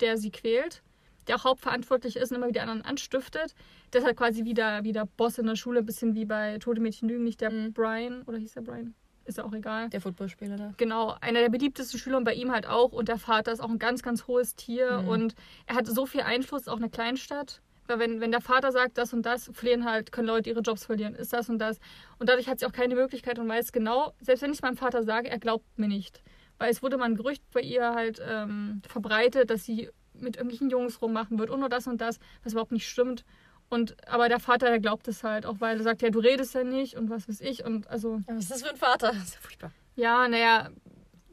der 0.00 0.18
sie 0.18 0.32
quält, 0.32 0.82
der 1.28 1.36
auch 1.36 1.44
hauptverantwortlich 1.44 2.16
ist 2.16 2.30
und 2.30 2.38
immer 2.38 2.48
wieder 2.48 2.62
anderen 2.62 2.82
anstiftet, 2.82 3.54
der 3.92 4.00
ist 4.00 4.06
halt 4.06 4.16
quasi 4.16 4.44
wieder, 4.44 4.84
wieder 4.84 5.06
Boss 5.06 5.38
in 5.38 5.46
der 5.46 5.56
Schule, 5.56 5.80
ein 5.80 5.86
bisschen 5.86 6.14
wie 6.14 6.24
bei 6.24 6.58
Tote 6.58 6.80
Mädchen 6.80 7.08
Lügen, 7.08 7.24
nicht 7.24 7.40
der 7.40 7.50
Mhm. 7.50 7.72
Brian, 7.72 8.22
oder 8.22 8.38
hieß 8.38 8.54
der 8.54 8.62
Brian? 8.62 8.94
Ist 9.24 9.38
ja 9.38 9.44
auch 9.44 9.52
egal. 9.52 9.88
Der 9.90 10.00
Footballspieler 10.00 10.56
da. 10.56 10.72
Genau, 10.76 11.16
einer 11.20 11.40
der 11.40 11.48
beliebtesten 11.48 11.98
Schüler 11.98 12.18
und 12.18 12.24
bei 12.24 12.34
ihm 12.34 12.52
halt 12.52 12.66
auch. 12.66 12.92
Und 12.92 13.08
der 13.08 13.18
Vater 13.18 13.50
ist 13.50 13.60
auch 13.60 13.70
ein 13.70 13.80
ganz, 13.80 14.02
ganz 14.02 14.28
hohes 14.28 14.54
Tier. 14.54 15.02
Mhm. 15.02 15.08
Und 15.08 15.34
er 15.66 15.74
hat 15.74 15.88
so 15.88 16.06
viel 16.06 16.20
Einfluss 16.20 16.68
auf 16.68 16.78
eine 16.78 16.88
Kleinstadt. 16.88 17.60
Weil 17.88 17.98
wenn, 17.98 18.20
wenn 18.20 18.30
der 18.30 18.40
Vater 18.40 18.72
sagt, 18.72 18.98
das 18.98 19.12
und 19.12 19.22
das, 19.26 19.50
verlieren 19.52 19.84
halt, 19.84 20.12
können 20.12 20.28
Leute 20.28 20.50
ihre 20.50 20.60
Jobs 20.60 20.84
verlieren, 20.84 21.14
ist 21.14 21.32
das 21.32 21.48
und 21.48 21.58
das. 21.58 21.78
Und 22.18 22.28
dadurch 22.28 22.48
hat 22.48 22.60
sie 22.60 22.66
auch 22.66 22.72
keine 22.72 22.94
Möglichkeit 22.94 23.38
und 23.38 23.48
weiß 23.48 23.72
genau, 23.72 24.12
selbst 24.20 24.42
wenn 24.42 24.52
ich 24.52 24.62
meinem 24.62 24.76
Vater 24.76 25.02
sage, 25.02 25.28
er 25.28 25.38
glaubt 25.38 25.66
mir 25.76 25.88
nicht. 25.88 26.22
Weil 26.58 26.70
es 26.70 26.82
wurde 26.82 26.96
mal 26.96 27.04
ein 27.04 27.16
Gerücht 27.16 27.42
bei 27.52 27.60
ihr 27.60 27.94
halt 27.94 28.20
ähm, 28.24 28.80
verbreitet, 28.88 29.50
dass 29.50 29.64
sie 29.64 29.90
mit 30.20 30.36
irgendwelchen 30.36 30.70
Jungs 30.70 31.00
rummachen 31.02 31.38
wird 31.38 31.50
und 31.50 31.60
nur 31.60 31.68
das 31.68 31.86
und 31.86 32.00
das, 32.00 32.18
was 32.42 32.52
überhaupt 32.52 32.72
nicht 32.72 32.88
stimmt. 32.88 33.24
Und 33.68 33.96
aber 34.08 34.28
der 34.28 34.38
Vater, 34.38 34.66
der 34.68 34.78
glaubt 34.80 35.08
es 35.08 35.24
halt, 35.24 35.44
auch 35.44 35.60
weil 35.60 35.78
er 35.78 35.82
sagt, 35.82 36.02
ja, 36.02 36.10
du 36.10 36.20
redest 36.20 36.54
ja 36.54 36.62
nicht 36.64 36.96
und 36.96 37.10
was 37.10 37.28
weiß 37.28 37.40
ich. 37.40 37.64
Und 37.64 37.88
also 37.88 38.20
Was 38.26 38.44
ist 38.44 38.50
das 38.50 38.62
für 38.62 38.70
ein 38.70 38.76
Vater? 38.76 39.08
Das 39.12 39.24
ist 39.24 39.34
ja 39.34 39.40
furchtbar. 39.40 39.72
ja, 39.96 40.28
naja, 40.28 40.70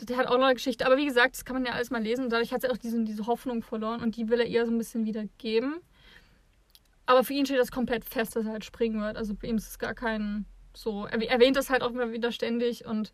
der 0.02 0.18
hat 0.18 0.28
auch 0.28 0.38
noch 0.38 0.46
eine 0.46 0.56
Geschichte. 0.56 0.86
Aber 0.86 0.98
wie 0.98 1.06
gesagt, 1.06 1.36
das 1.36 1.46
kann 1.46 1.56
man 1.56 1.66
ja 1.66 1.74
alles 1.74 1.92
mal 1.92 2.02
lesen. 2.02 2.30
Dadurch 2.30 2.52
hat 2.52 2.62
sie 2.62 2.70
auch 2.72 2.78
diese, 2.78 3.04
diese 3.04 3.28
Hoffnung 3.28 3.62
verloren 3.62 4.02
und 4.02 4.16
die 4.16 4.30
will 4.30 4.40
er 4.40 4.48
ihr 4.48 4.66
so 4.66 4.72
ein 4.72 4.78
bisschen 4.78 5.06
wieder 5.06 5.26
geben. 5.38 5.76
Aber 7.06 7.24
für 7.24 7.34
ihn 7.34 7.46
steht 7.46 7.60
das 7.60 7.72
komplett 7.72 8.06
fest, 8.06 8.36
dass 8.36 8.46
er 8.46 8.54
halt 8.54 8.66
springen 8.66 9.02
wird. 9.02 9.18
Also 9.18 9.36
für 9.36 9.48
ihn 9.48 9.58
ist 9.58 9.68
es 9.68 9.80
gar 9.80 9.94
kein 9.94 10.46
so. 10.76 11.06
Er 11.06 11.22
erwähnt 11.30 11.56
das 11.56 11.70
halt 11.70 11.84
auch 11.84 11.92
immer 11.92 12.12
wieder 12.12 12.32
ständig 12.32 12.86
und 12.86 13.12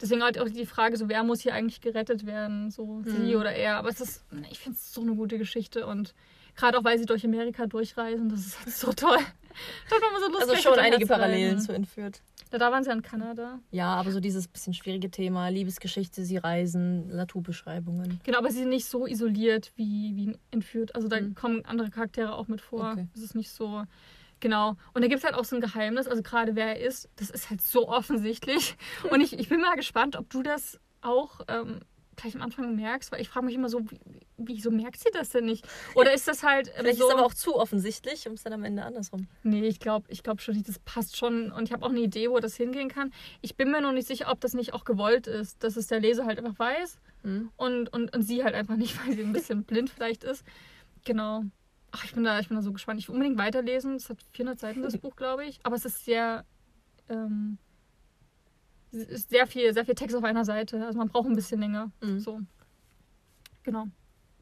deswegen 0.00 0.22
halt 0.22 0.38
auch 0.38 0.48
die 0.48 0.66
Frage, 0.66 0.96
so 0.96 1.08
wer 1.08 1.22
muss 1.24 1.40
hier 1.40 1.54
eigentlich 1.54 1.80
gerettet 1.80 2.26
werden? 2.26 2.70
So 2.70 3.02
sie 3.04 3.34
Mhm. 3.34 3.40
oder 3.40 3.52
er. 3.52 3.76
Aber 3.76 3.88
es 3.88 4.00
ist, 4.00 4.24
ich 4.50 4.58
finde 4.58 4.78
es 4.78 4.92
so 4.92 5.00
eine 5.02 5.14
gute 5.14 5.38
Geschichte 5.38 5.86
und 5.86 6.14
gerade 6.56 6.78
auch 6.78 6.84
weil 6.84 6.98
sie 6.98 7.06
durch 7.06 7.24
Amerika 7.24 7.66
durchreisen, 7.66 8.28
das 8.28 8.40
ist 8.46 8.58
halt 8.60 8.70
so 8.74 8.92
toll. 8.92 9.18
Das 9.88 10.00
war 10.00 10.08
immer 10.10 10.20
so 10.20 10.26
lustig. 10.32 10.50
Also 10.50 10.56
schon 10.70 10.78
einige. 10.78 11.06
Parallelen 11.06 11.58
zu 11.60 11.72
entführt. 11.72 12.20
Ja, 12.52 12.58
da 12.58 12.70
waren 12.70 12.84
sie 12.84 12.90
ja 12.90 12.94
in 12.96 13.02
Kanada. 13.02 13.58
Ja, 13.72 13.94
aber 13.96 14.12
so 14.12 14.20
dieses 14.20 14.46
bisschen 14.46 14.72
schwierige 14.72 15.10
Thema, 15.10 15.48
Liebesgeschichte, 15.48 16.24
sie 16.24 16.36
reisen, 16.36 17.08
Naturbeschreibungen. 17.08 18.20
Genau, 18.22 18.38
aber 18.38 18.50
sie 18.50 18.58
sind 18.60 18.68
nicht 18.68 18.86
so 18.86 19.06
isoliert 19.06 19.72
wie, 19.76 20.14
wie 20.14 20.38
entführt. 20.52 20.94
Also 20.94 21.08
da 21.08 21.20
Mhm. 21.20 21.34
kommen 21.34 21.64
andere 21.64 21.90
Charaktere 21.90 22.34
auch 22.34 22.46
mit 22.48 22.60
vor. 22.60 22.92
Okay. 22.92 23.08
Es 23.14 23.22
ist 23.22 23.34
nicht 23.34 23.50
so. 23.50 23.84
Genau. 24.40 24.76
Und 24.92 25.02
da 25.02 25.08
gibt 25.08 25.18
es 25.18 25.24
halt 25.24 25.34
auch 25.34 25.44
so 25.44 25.56
ein 25.56 25.62
Geheimnis, 25.62 26.06
also 26.06 26.22
gerade 26.22 26.56
wer 26.56 26.76
er 26.78 26.80
ist, 26.86 27.08
das 27.16 27.30
ist 27.30 27.50
halt 27.50 27.62
so 27.62 27.88
offensichtlich. 27.88 28.76
Und 29.10 29.20
ich, 29.20 29.38
ich 29.38 29.48
bin 29.48 29.60
mal 29.60 29.76
gespannt, 29.76 30.16
ob 30.16 30.28
du 30.30 30.42
das 30.42 30.78
auch 31.00 31.40
ähm, 31.48 31.80
gleich 32.16 32.34
am 32.34 32.42
Anfang 32.42 32.74
merkst, 32.76 33.12
weil 33.12 33.20
ich 33.20 33.28
frage 33.28 33.46
mich 33.46 33.54
immer 33.54 33.68
so, 33.68 33.80
wie, 33.90 34.00
wieso 34.36 34.70
merkt 34.70 35.00
sie 35.00 35.10
das 35.12 35.30
denn 35.30 35.44
nicht? 35.44 35.66
Oder 35.94 36.12
ist 36.12 36.26
das 36.28 36.42
halt 36.42 36.68
ähm, 36.68 36.74
Vielleicht 36.80 36.98
so. 36.98 37.04
ist 37.04 37.10
es 37.10 37.14
aber 37.16 37.26
auch 37.26 37.34
zu 37.34 37.56
offensichtlich 37.56 38.26
und 38.26 38.34
ist 38.34 38.44
dann 38.44 38.52
am 38.52 38.64
Ende 38.64 38.82
andersrum. 38.84 39.28
Nee, 39.42 39.66
ich 39.66 39.80
glaube 39.80 40.06
ich 40.08 40.22
glaub 40.22 40.40
schon 40.40 40.54
nicht, 40.54 40.68
das 40.68 40.78
passt 40.80 41.16
schon. 41.16 41.52
Und 41.52 41.64
ich 41.64 41.72
habe 41.72 41.84
auch 41.84 41.90
eine 41.90 42.00
Idee, 42.00 42.30
wo 42.30 42.38
das 42.38 42.56
hingehen 42.56 42.88
kann. 42.88 43.12
Ich 43.40 43.56
bin 43.56 43.70
mir 43.70 43.80
noch 43.80 43.92
nicht 43.92 44.08
sicher, 44.08 44.30
ob 44.30 44.40
das 44.40 44.54
nicht 44.54 44.74
auch 44.74 44.84
gewollt 44.84 45.26
ist, 45.26 45.62
dass 45.62 45.76
es 45.76 45.86
der 45.86 46.00
Leser 46.00 46.26
halt 46.26 46.38
einfach 46.38 46.58
weiß 46.58 46.98
Hm? 47.22 47.50
und, 47.56 47.92
und, 47.92 48.14
und 48.14 48.22
sie 48.22 48.44
halt 48.44 48.54
einfach 48.54 48.76
nicht, 48.76 48.96
weil 49.06 49.14
sie 49.14 49.22
ein 49.22 49.32
bisschen 49.32 49.64
blind 49.64 49.90
vielleicht 49.90 50.24
ist. 50.24 50.44
Genau. 51.04 51.44
Ach, 51.96 52.04
ich 52.04 52.12
bin 52.14 52.24
da, 52.24 52.38
ich 52.38 52.48
bin 52.48 52.56
da 52.56 52.62
so 52.62 52.72
gespannt. 52.72 53.00
Ich 53.00 53.08
will 53.08 53.14
unbedingt 53.14 53.38
weiterlesen. 53.38 53.94
Es 53.96 54.10
hat 54.10 54.18
400 54.32 54.58
Seiten, 54.58 54.82
das 54.82 54.98
Buch, 54.98 55.16
glaube 55.16 55.44
ich. 55.46 55.58
Aber 55.62 55.76
es 55.76 55.84
ist 55.84 56.04
sehr, 56.04 56.44
ähm, 57.08 57.58
ist 58.92 59.30
sehr 59.30 59.46
viel, 59.46 59.72
sehr 59.72 59.84
viel 59.84 59.94
Text 59.94 60.14
auf 60.16 60.24
einer 60.24 60.44
Seite. 60.44 60.84
Also 60.84 60.98
man 60.98 61.08
braucht 61.08 61.26
ein 61.28 61.34
bisschen 61.34 61.60
länger. 61.60 61.90
Mhm. 62.02 62.20
So. 62.20 62.40
Genau. 63.62 63.86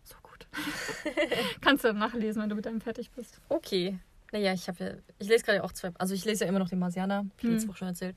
So 0.02 0.16
gut. 0.22 0.46
Kannst 1.60 1.84
du 1.84 1.92
nachlesen, 1.92 2.42
wenn 2.42 2.48
du 2.48 2.56
mit 2.56 2.66
deinem 2.66 2.80
fertig 2.80 3.10
bist. 3.12 3.40
Okay. 3.48 3.98
Naja, 4.32 4.52
ich 4.52 4.66
habe 4.68 4.84
ja, 4.84 4.90
ich 5.20 5.28
lese 5.28 5.44
gerade 5.44 5.62
auch 5.62 5.70
zwei, 5.72 5.92
also 5.96 6.12
ich 6.12 6.24
lese 6.24 6.42
ja 6.44 6.48
immer 6.50 6.58
noch 6.58 6.68
den 6.68 6.80
Marsianer, 6.80 7.24
wie 7.38 7.46
Hm. 7.46 7.52
letzte 7.52 7.68
Woche 7.68 7.78
schon 7.78 7.88
erzählt. 7.88 8.16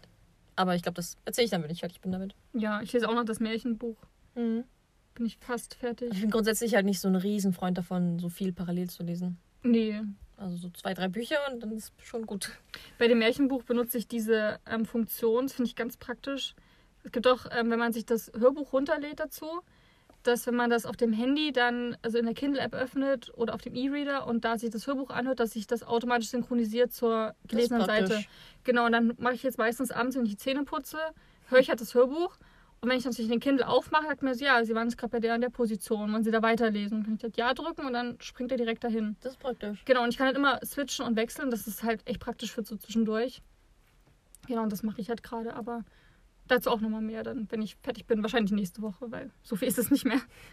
Aber 0.56 0.74
ich 0.74 0.82
glaube, 0.82 0.96
das 0.96 1.16
erzähle 1.26 1.46
ich 1.46 1.52
dann, 1.52 1.62
wenn 1.62 1.70
ich 1.70 1.82
fertig 1.82 2.02
bin 2.02 2.12
damit. 2.12 2.34
Ja, 2.54 2.82
ich 2.82 2.92
lese 2.92 3.08
auch 3.08 3.14
noch 3.14 3.26
das 3.26 3.40
Märchenbuch. 3.40 3.98
Mhm. 4.34 4.64
Bin 5.18 5.26
ich 5.26 5.38
fast 5.40 5.74
fertig. 5.74 6.12
Ich 6.14 6.22
bin 6.22 6.30
grundsätzlich 6.30 6.76
halt 6.76 6.86
nicht 6.86 7.00
so 7.00 7.08
ein 7.08 7.16
Riesenfreund 7.16 7.76
davon, 7.76 8.20
so 8.20 8.30
viel 8.30 8.54
parallel 8.54 8.88
zu 8.88 9.02
lesen. 9.02 9.40
Nee, 9.64 10.00
Also 10.38 10.56
so 10.58 10.70
zwei, 10.70 10.94
drei 10.94 11.08
Bücher 11.08 11.38
und 11.52 11.62
dann 11.64 11.72
ist 11.72 11.92
schon 12.04 12.28
gut. 12.28 12.52
Bei 13.00 13.08
dem 13.08 13.18
Märchenbuch 13.18 13.64
benutze 13.64 13.98
ich 13.98 14.08
diese 14.08 14.60
ähm, 14.72 14.86
Funktion, 14.86 15.48
das 15.48 15.54
finde 15.54 15.70
ich 15.70 15.76
ganz 15.76 15.98
praktisch. 15.98 16.54
Es 17.04 17.12
gibt 17.12 17.26
auch, 17.26 17.48
ähm, 17.52 17.72
wenn 17.72 17.80
man 17.80 17.94
sich 17.94 18.06
das 18.06 18.32
Hörbuch 18.38 18.74
runterlädt 18.74 19.20
dazu, 19.20 19.48
dass 20.22 20.46
wenn 20.46 20.56
man 20.56 20.70
das 20.70 20.86
auf 20.86 20.96
dem 20.96 21.14
Handy 21.14 21.52
dann, 21.52 21.98
also 22.04 22.20
in 22.20 22.26
der 22.26 22.36
Kindle-App 22.36 22.76
öffnet 22.76 23.32
oder 23.36 23.56
auf 23.56 23.62
dem 23.62 23.74
E-Reader 23.74 24.28
und 24.28 24.46
da 24.46 24.58
sich 24.60 24.70
das 24.70 24.86
Hörbuch 24.86 25.10
anhört, 25.10 25.40
dass 25.40 25.52
sich 25.52 25.66
das 25.66 25.82
automatisch 25.82 26.30
synchronisiert 26.30 26.92
zur 26.94 27.34
gelesenen 27.48 27.86
Seite. 27.86 28.24
Genau, 28.64 28.86
und 28.86 28.92
dann 28.92 29.14
mache 29.18 29.34
ich 29.34 29.42
jetzt 29.44 29.58
meistens 29.58 29.90
abends, 29.90 30.16
wenn 30.16 30.26
ich 30.26 30.32
die 30.32 30.38
Zähne 30.38 30.64
putze, 30.64 31.00
höre 31.48 31.60
ich 31.60 31.70
halt 31.70 31.82
das 31.82 31.96
Hörbuch. 31.96 32.38
Und 32.80 32.90
wenn 32.90 32.98
ich 32.98 33.06
natürlich 33.06 33.32
den 33.32 33.40
Kindle 33.40 33.68
aufmache, 33.68 34.06
sagt 34.06 34.22
mir 34.22 34.36
so, 34.36 34.46
ja, 34.46 34.64
sie 34.64 34.76
waren 34.76 34.88
jetzt 34.88 34.98
gerade 34.98 35.12
bei 35.12 35.20
der 35.20 35.36
und 35.36 35.42
der 35.42 35.50
Position, 35.50 36.14
wollen 36.14 36.24
sie 36.24 36.32
da 36.32 36.42
weiterlesen. 36.44 37.04
Kann 37.04 37.16
ich 37.16 37.24
halt 37.24 37.36
Ja 37.38 37.54
drücken 37.54 37.86
und 37.86 37.94
dann 37.94 38.18
springt 38.22 38.52
er 38.52 38.58
direkt 38.58 38.84
dahin. 38.84 39.16
Das 39.22 39.34
ist 39.34 39.40
praktisch. 39.40 39.84
Genau, 39.86 40.04
und 40.04 40.10
ich 40.10 40.18
kann 40.18 40.28
halt 40.28 40.38
immer 40.38 40.60
switchen 40.64 41.06
und 41.06 41.16
wechseln. 41.16 41.50
Das 41.50 41.66
ist 41.66 41.84
halt 41.84 42.08
echt 42.08 42.20
praktisch 42.20 42.52
für 42.52 42.64
so 42.64 42.76
zwischendurch. 42.78 43.42
Genau, 44.48 44.64
und 44.64 44.72
das 44.72 44.84
mache 44.84 45.02
ich 45.02 45.10
halt 45.10 45.24
gerade, 45.24 45.56
aber 45.56 45.84
dazu 46.48 46.70
auch 46.70 46.80
nochmal 46.80 47.02
mehr, 47.02 47.24
dann, 47.24 47.48
wenn 47.50 47.62
ich 47.62 47.76
fertig 47.82 48.06
bin, 48.06 48.22
wahrscheinlich 48.22 48.52
nächste 48.52 48.82
Woche, 48.82 49.12
weil 49.12 49.32
so 49.42 49.56
viel 49.56 49.68
ist 49.68 49.80
es 49.80 49.92
nicht 49.92 50.06
mehr. 50.06 50.22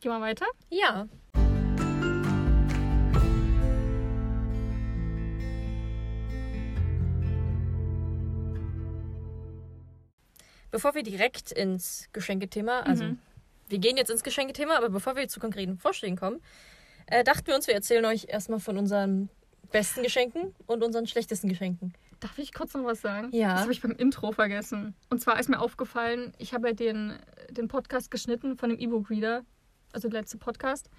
Gehen 0.00 0.12
wir 0.12 0.20
weiter? 0.20 0.46
Ja. 0.70 1.08
Bevor 10.70 10.94
wir 10.94 11.02
direkt 11.02 11.52
ins 11.52 12.08
Geschenkethema, 12.12 12.80
also 12.80 13.04
Mhm. 13.04 13.18
wir 13.68 13.78
gehen 13.78 13.96
jetzt 13.96 14.10
ins 14.10 14.22
Geschenkethema, 14.22 14.76
aber 14.76 14.90
bevor 14.90 15.16
wir 15.16 15.26
zu 15.28 15.40
konkreten 15.40 15.78
Vorschlägen 15.78 16.16
kommen, 16.16 16.40
äh, 17.06 17.24
dachten 17.24 17.46
wir 17.46 17.54
uns, 17.54 17.66
wir 17.66 17.74
erzählen 17.74 18.04
euch 18.04 18.26
erstmal 18.28 18.60
von 18.60 18.76
unseren 18.78 19.28
besten 19.72 20.02
Geschenken 20.02 20.54
und 20.66 20.82
unseren 20.82 21.06
schlechtesten 21.06 21.48
Geschenken. 21.48 21.92
Darf 22.20 22.36
ich 22.38 22.52
kurz 22.52 22.74
noch 22.74 22.84
was 22.84 23.00
sagen? 23.00 23.28
Ja. 23.32 23.52
Das 23.54 23.62
habe 23.62 23.72
ich 23.72 23.80
beim 23.80 23.92
Intro 23.92 24.32
vergessen. 24.32 24.94
Und 25.08 25.20
zwar 25.20 25.38
ist 25.38 25.48
mir 25.48 25.60
aufgefallen, 25.60 26.32
ich 26.38 26.52
habe 26.52 26.68
ja 26.68 26.74
den, 26.74 27.14
den 27.50 27.68
Podcast 27.68 28.10
geschnitten 28.10 28.56
von 28.56 28.70
dem 28.70 28.78
E-Book-Reader, 28.78 29.44
also 29.92 30.08
der 30.08 30.20
letzte 30.20 30.36
Podcast. 30.38 30.90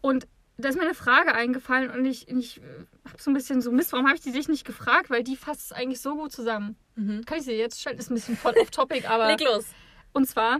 Und 0.00 0.26
da 0.58 0.68
ist 0.68 0.74
mir 0.76 0.82
eine 0.82 0.94
Frage 0.94 1.34
eingefallen 1.34 1.90
und 1.90 2.04
ich, 2.04 2.28
ich 2.28 2.60
habe 3.08 3.22
so 3.22 3.30
ein 3.30 3.34
bisschen 3.34 3.62
so, 3.62 3.70
Mist, 3.70 3.92
warum 3.92 4.06
habe 4.06 4.16
ich 4.16 4.22
die 4.22 4.32
dich 4.32 4.48
nicht 4.48 4.64
gefragt? 4.64 5.08
Weil 5.08 5.22
die 5.22 5.36
fasst 5.36 5.66
es 5.66 5.72
eigentlich 5.72 6.00
so 6.00 6.16
gut 6.16 6.32
zusammen. 6.32 6.76
Kann 6.96 7.38
ich 7.38 7.44
sie 7.44 7.52
jetzt 7.52 7.80
stellen? 7.80 7.96
Ist 7.98 8.10
ein 8.10 8.14
bisschen 8.14 8.36
voll 8.36 8.54
off-topic, 8.60 9.06
aber... 9.08 9.28
Leg 9.28 9.40
los. 9.40 9.66
Und 10.12 10.26
zwar, 10.26 10.58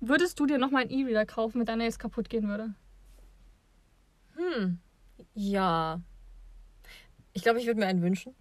würdest 0.00 0.38
du 0.38 0.44
dir 0.44 0.58
nochmal 0.58 0.82
einen 0.82 0.90
E-Reader 0.90 1.24
kaufen, 1.24 1.60
wenn 1.60 1.66
deiner 1.66 1.84
jetzt 1.84 1.98
kaputt 1.98 2.28
gehen 2.28 2.46
würde? 2.46 2.74
Hm. 4.36 4.78
Ja. 5.34 6.00
Ich 7.32 7.42
glaube, 7.42 7.58
ich 7.58 7.66
würde 7.66 7.80
mir 7.80 7.86
einen 7.86 8.02
wünschen. 8.02 8.34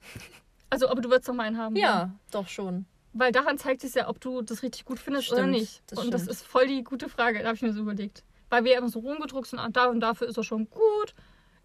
Also, 0.70 0.89
aber 0.89 1.02
du 1.02 1.10
würdest 1.10 1.30
noch 1.30 1.36
mal 1.36 1.43
einen 1.43 1.58
haben. 1.58 1.74
ne? 1.74 1.80
Ja, 1.80 2.12
doch 2.32 2.50
schon. 2.50 2.86
Weil 3.13 3.32
daran 3.32 3.58
zeigt 3.58 3.84
es 3.86 3.93
ja, 3.93 4.10
ob 4.10 4.20
du 4.20 4.41
das 4.41 4.62
richtig 4.62 4.84
gut 4.84 5.00
findest 5.00 5.32
oder 5.32 5.43
Stimmt, 5.43 5.54
nicht. 5.54 5.82
das 5.88 6.00
und 6.00 6.13
das 6.13 6.24
stimmt. 6.24 6.36
ist 6.36 6.46
voll 6.46 6.67
die 6.67 6.84
gute 6.84 7.08
Frage, 7.08 7.39
da 7.39 7.46
habe 7.46 7.56
ich 7.56 7.62
mir 7.62 7.72
so 7.72 7.80
überlegt. 7.82 8.24
Weil 8.50 8.64
wir 8.64 8.78
immer 8.78 8.90
so 8.90 9.00
rumgedruckt 9.00 9.48
sind, 9.48 9.60
ah, 9.60 9.70
da 9.70 9.88
und 9.88 10.00
dafür 10.00 10.28
ist 10.28 10.38
er 10.38 10.44
schon 10.44 10.70
gut. 10.70 11.14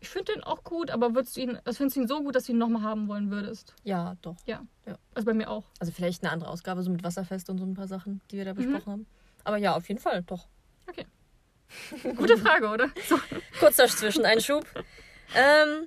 Ich 0.01 0.09
finde 0.09 0.33
den 0.33 0.43
auch 0.43 0.65
gut, 0.65 0.91
aber 0.91 1.15
würdest 1.15 1.37
du 1.37 1.43
ihn, 1.43 1.59
das 1.65 1.77
findest 1.77 1.97
du 1.97 2.01
ihn 2.01 2.09
so 2.09 2.23
gut, 2.25 2.35
dass 2.35 2.47
du 2.47 2.53
ihn 2.53 2.59
nochmal 2.59 2.83
haben 2.83 3.07
wollen 3.07 3.31
würdest? 3.31 3.73
Ja, 3.85 4.17
doch. 4.23 4.35
Also 5.15 5.27
bei 5.27 5.33
mir 5.35 5.49
auch. 5.49 5.65
Also 5.79 5.93
vielleicht 5.93 6.25
eine 6.25 6.33
andere 6.33 6.51
Ausgabe, 6.51 6.83
so 6.83 6.91
mit 6.91 7.05
Wasserfest 7.05 7.49
und 7.51 7.59
so 7.59 7.65
ein 7.65 7.75
paar 7.75 7.87
Sachen, 7.87 8.21
die 8.31 8.37
wir 8.39 8.45
da 8.45 8.53
Mhm. 8.53 8.57
besprochen 8.57 8.93
haben. 8.93 9.07
Aber 9.45 9.59
ja, 9.59 9.77
auf 9.77 9.87
jeden 9.89 10.01
Fall, 10.01 10.23
doch. 10.25 10.49
Gute 12.17 12.37
Frage, 12.37 12.69
oder? 12.69 12.89
So, 13.09 13.19
Kurzer 13.59 13.87
Zwischeneinschub. 13.87 14.65
ähm, 15.37 15.87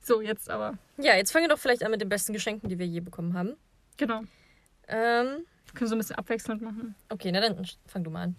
so 0.00 0.20
jetzt 0.20 0.48
aber. 0.50 0.78
ja, 0.96 1.14
jetzt 1.16 1.30
fangen 1.32 1.44
wir 1.44 1.48
doch 1.54 1.58
vielleicht 1.60 1.84
an 1.84 1.90
mit 1.90 2.00
den 2.00 2.08
besten 2.08 2.32
Geschenken, 2.32 2.68
die 2.68 2.78
wir 2.78 2.86
je 2.86 3.00
bekommen 3.00 3.34
haben. 3.34 3.54
Genau. 3.98 4.22
Ähm, 4.88 5.44
Wir 5.66 5.74
können 5.74 5.88
so 5.88 5.94
ein 5.94 5.98
bisschen 5.98 6.16
abwechselnd 6.16 6.62
machen. 6.62 6.94
okay, 7.08 7.30
na 7.32 7.40
dann 7.40 7.66
fang 7.86 8.02
du 8.04 8.10
mal 8.10 8.22
an. 8.22 8.36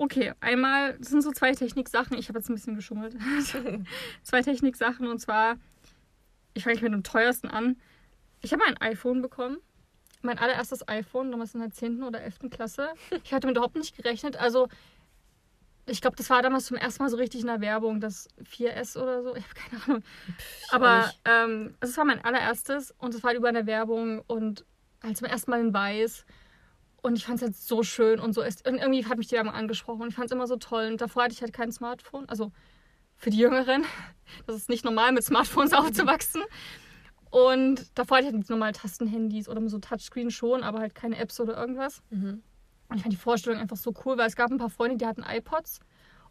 Okay, 0.00 0.32
einmal, 0.40 0.96
das 0.96 1.08
sind 1.08 1.20
so 1.20 1.30
zwei 1.30 1.52
Techniksachen. 1.52 2.16
Ich 2.16 2.30
habe 2.30 2.38
jetzt 2.38 2.48
ein 2.48 2.54
bisschen 2.54 2.74
geschummelt. 2.74 3.14
zwei 4.22 4.40
Techniksachen 4.40 5.06
und 5.06 5.18
zwar, 5.18 5.56
ich 6.54 6.64
fange 6.64 6.80
mit 6.80 6.94
dem 6.94 7.02
teuersten 7.02 7.48
an. 7.48 7.76
Ich 8.40 8.54
habe 8.54 8.64
ein 8.64 8.78
iPhone 8.78 9.20
bekommen. 9.20 9.58
Mein 10.22 10.38
allererstes 10.38 10.88
iPhone, 10.88 11.30
damals 11.30 11.54
in 11.54 11.60
der 11.60 11.70
10. 11.70 12.02
oder 12.02 12.22
11. 12.22 12.48
Klasse. 12.50 12.88
Ich 13.24 13.34
hatte 13.34 13.42
damit 13.42 13.58
überhaupt 13.58 13.76
nicht 13.76 13.94
gerechnet. 13.94 14.38
Also, 14.38 14.68
ich 15.84 16.00
glaube, 16.00 16.16
das 16.16 16.30
war 16.30 16.40
damals 16.40 16.64
zum 16.64 16.78
ersten 16.78 17.02
Mal 17.02 17.10
so 17.10 17.18
richtig 17.18 17.42
in 17.42 17.48
der 17.48 17.60
Werbung, 17.60 18.00
das 18.00 18.26
4S 18.42 18.96
oder 18.96 19.22
so. 19.22 19.36
Ich 19.36 19.44
habe 19.44 19.54
keine 19.54 19.84
Ahnung. 19.84 20.02
Auch 20.70 20.72
Aber 20.72 21.12
ähm, 21.26 21.74
es 21.80 21.94
war 21.98 22.06
mein 22.06 22.24
allererstes 22.24 22.94
und 22.96 23.14
es 23.14 23.22
war 23.22 23.34
über 23.34 23.50
eine 23.50 23.66
Werbung 23.66 24.22
und 24.26 24.64
halt 25.02 25.18
zum 25.18 25.26
ersten 25.26 25.50
Mal 25.50 25.60
in 25.60 25.74
weiß. 25.74 26.24
Und 27.02 27.16
ich 27.16 27.24
fand 27.24 27.36
es 27.36 27.42
halt 27.42 27.56
so 27.56 27.82
schön 27.82 28.20
und 28.20 28.34
so. 28.34 28.42
ist- 28.42 28.66
Und 28.68 28.76
irgendwie 28.78 29.06
hat 29.06 29.16
mich 29.18 29.28
die 29.28 29.34
Werbung 29.36 29.52
angesprochen 29.54 30.02
und 30.02 30.08
ich 30.08 30.14
fand 30.14 30.26
es 30.26 30.32
immer 30.32 30.46
so 30.46 30.56
toll. 30.56 30.86
Und 30.90 31.00
davor 31.00 31.24
hatte 31.24 31.32
ich 31.34 31.40
halt 31.42 31.52
kein 31.52 31.72
Smartphone. 31.72 32.28
Also 32.28 32.52
für 33.16 33.30
die 33.30 33.38
Jüngeren. 33.38 33.84
Das 34.46 34.54
ist 34.54 34.68
nicht 34.68 34.84
normal, 34.84 35.10
mit 35.12 35.24
Smartphones 35.24 35.72
aufzuwachsen. 35.74 36.42
Und 37.30 37.86
davor 37.98 38.18
hatte 38.18 38.28
ich 38.28 38.32
halt 38.34 38.48
normale 38.50 38.72
Tastenhandys 38.72 39.48
oder 39.48 39.66
so 39.68 39.78
Touchscreen 39.78 40.30
schon, 40.30 40.62
aber 40.62 40.80
halt 40.80 40.94
keine 40.94 41.16
Apps 41.18 41.38
oder 41.40 41.56
irgendwas. 41.56 42.02
Mhm. 42.10 42.42
Und 42.88 42.96
ich 42.96 43.02
fand 43.02 43.12
die 43.12 43.16
Vorstellung 43.18 43.60
einfach 43.60 43.76
so 43.76 43.92
cool, 44.04 44.18
weil 44.18 44.26
es 44.26 44.36
gab 44.36 44.50
ein 44.50 44.58
paar 44.58 44.70
Freunde, 44.70 44.96
die 44.96 45.06
hatten 45.06 45.22
iPods. 45.28 45.80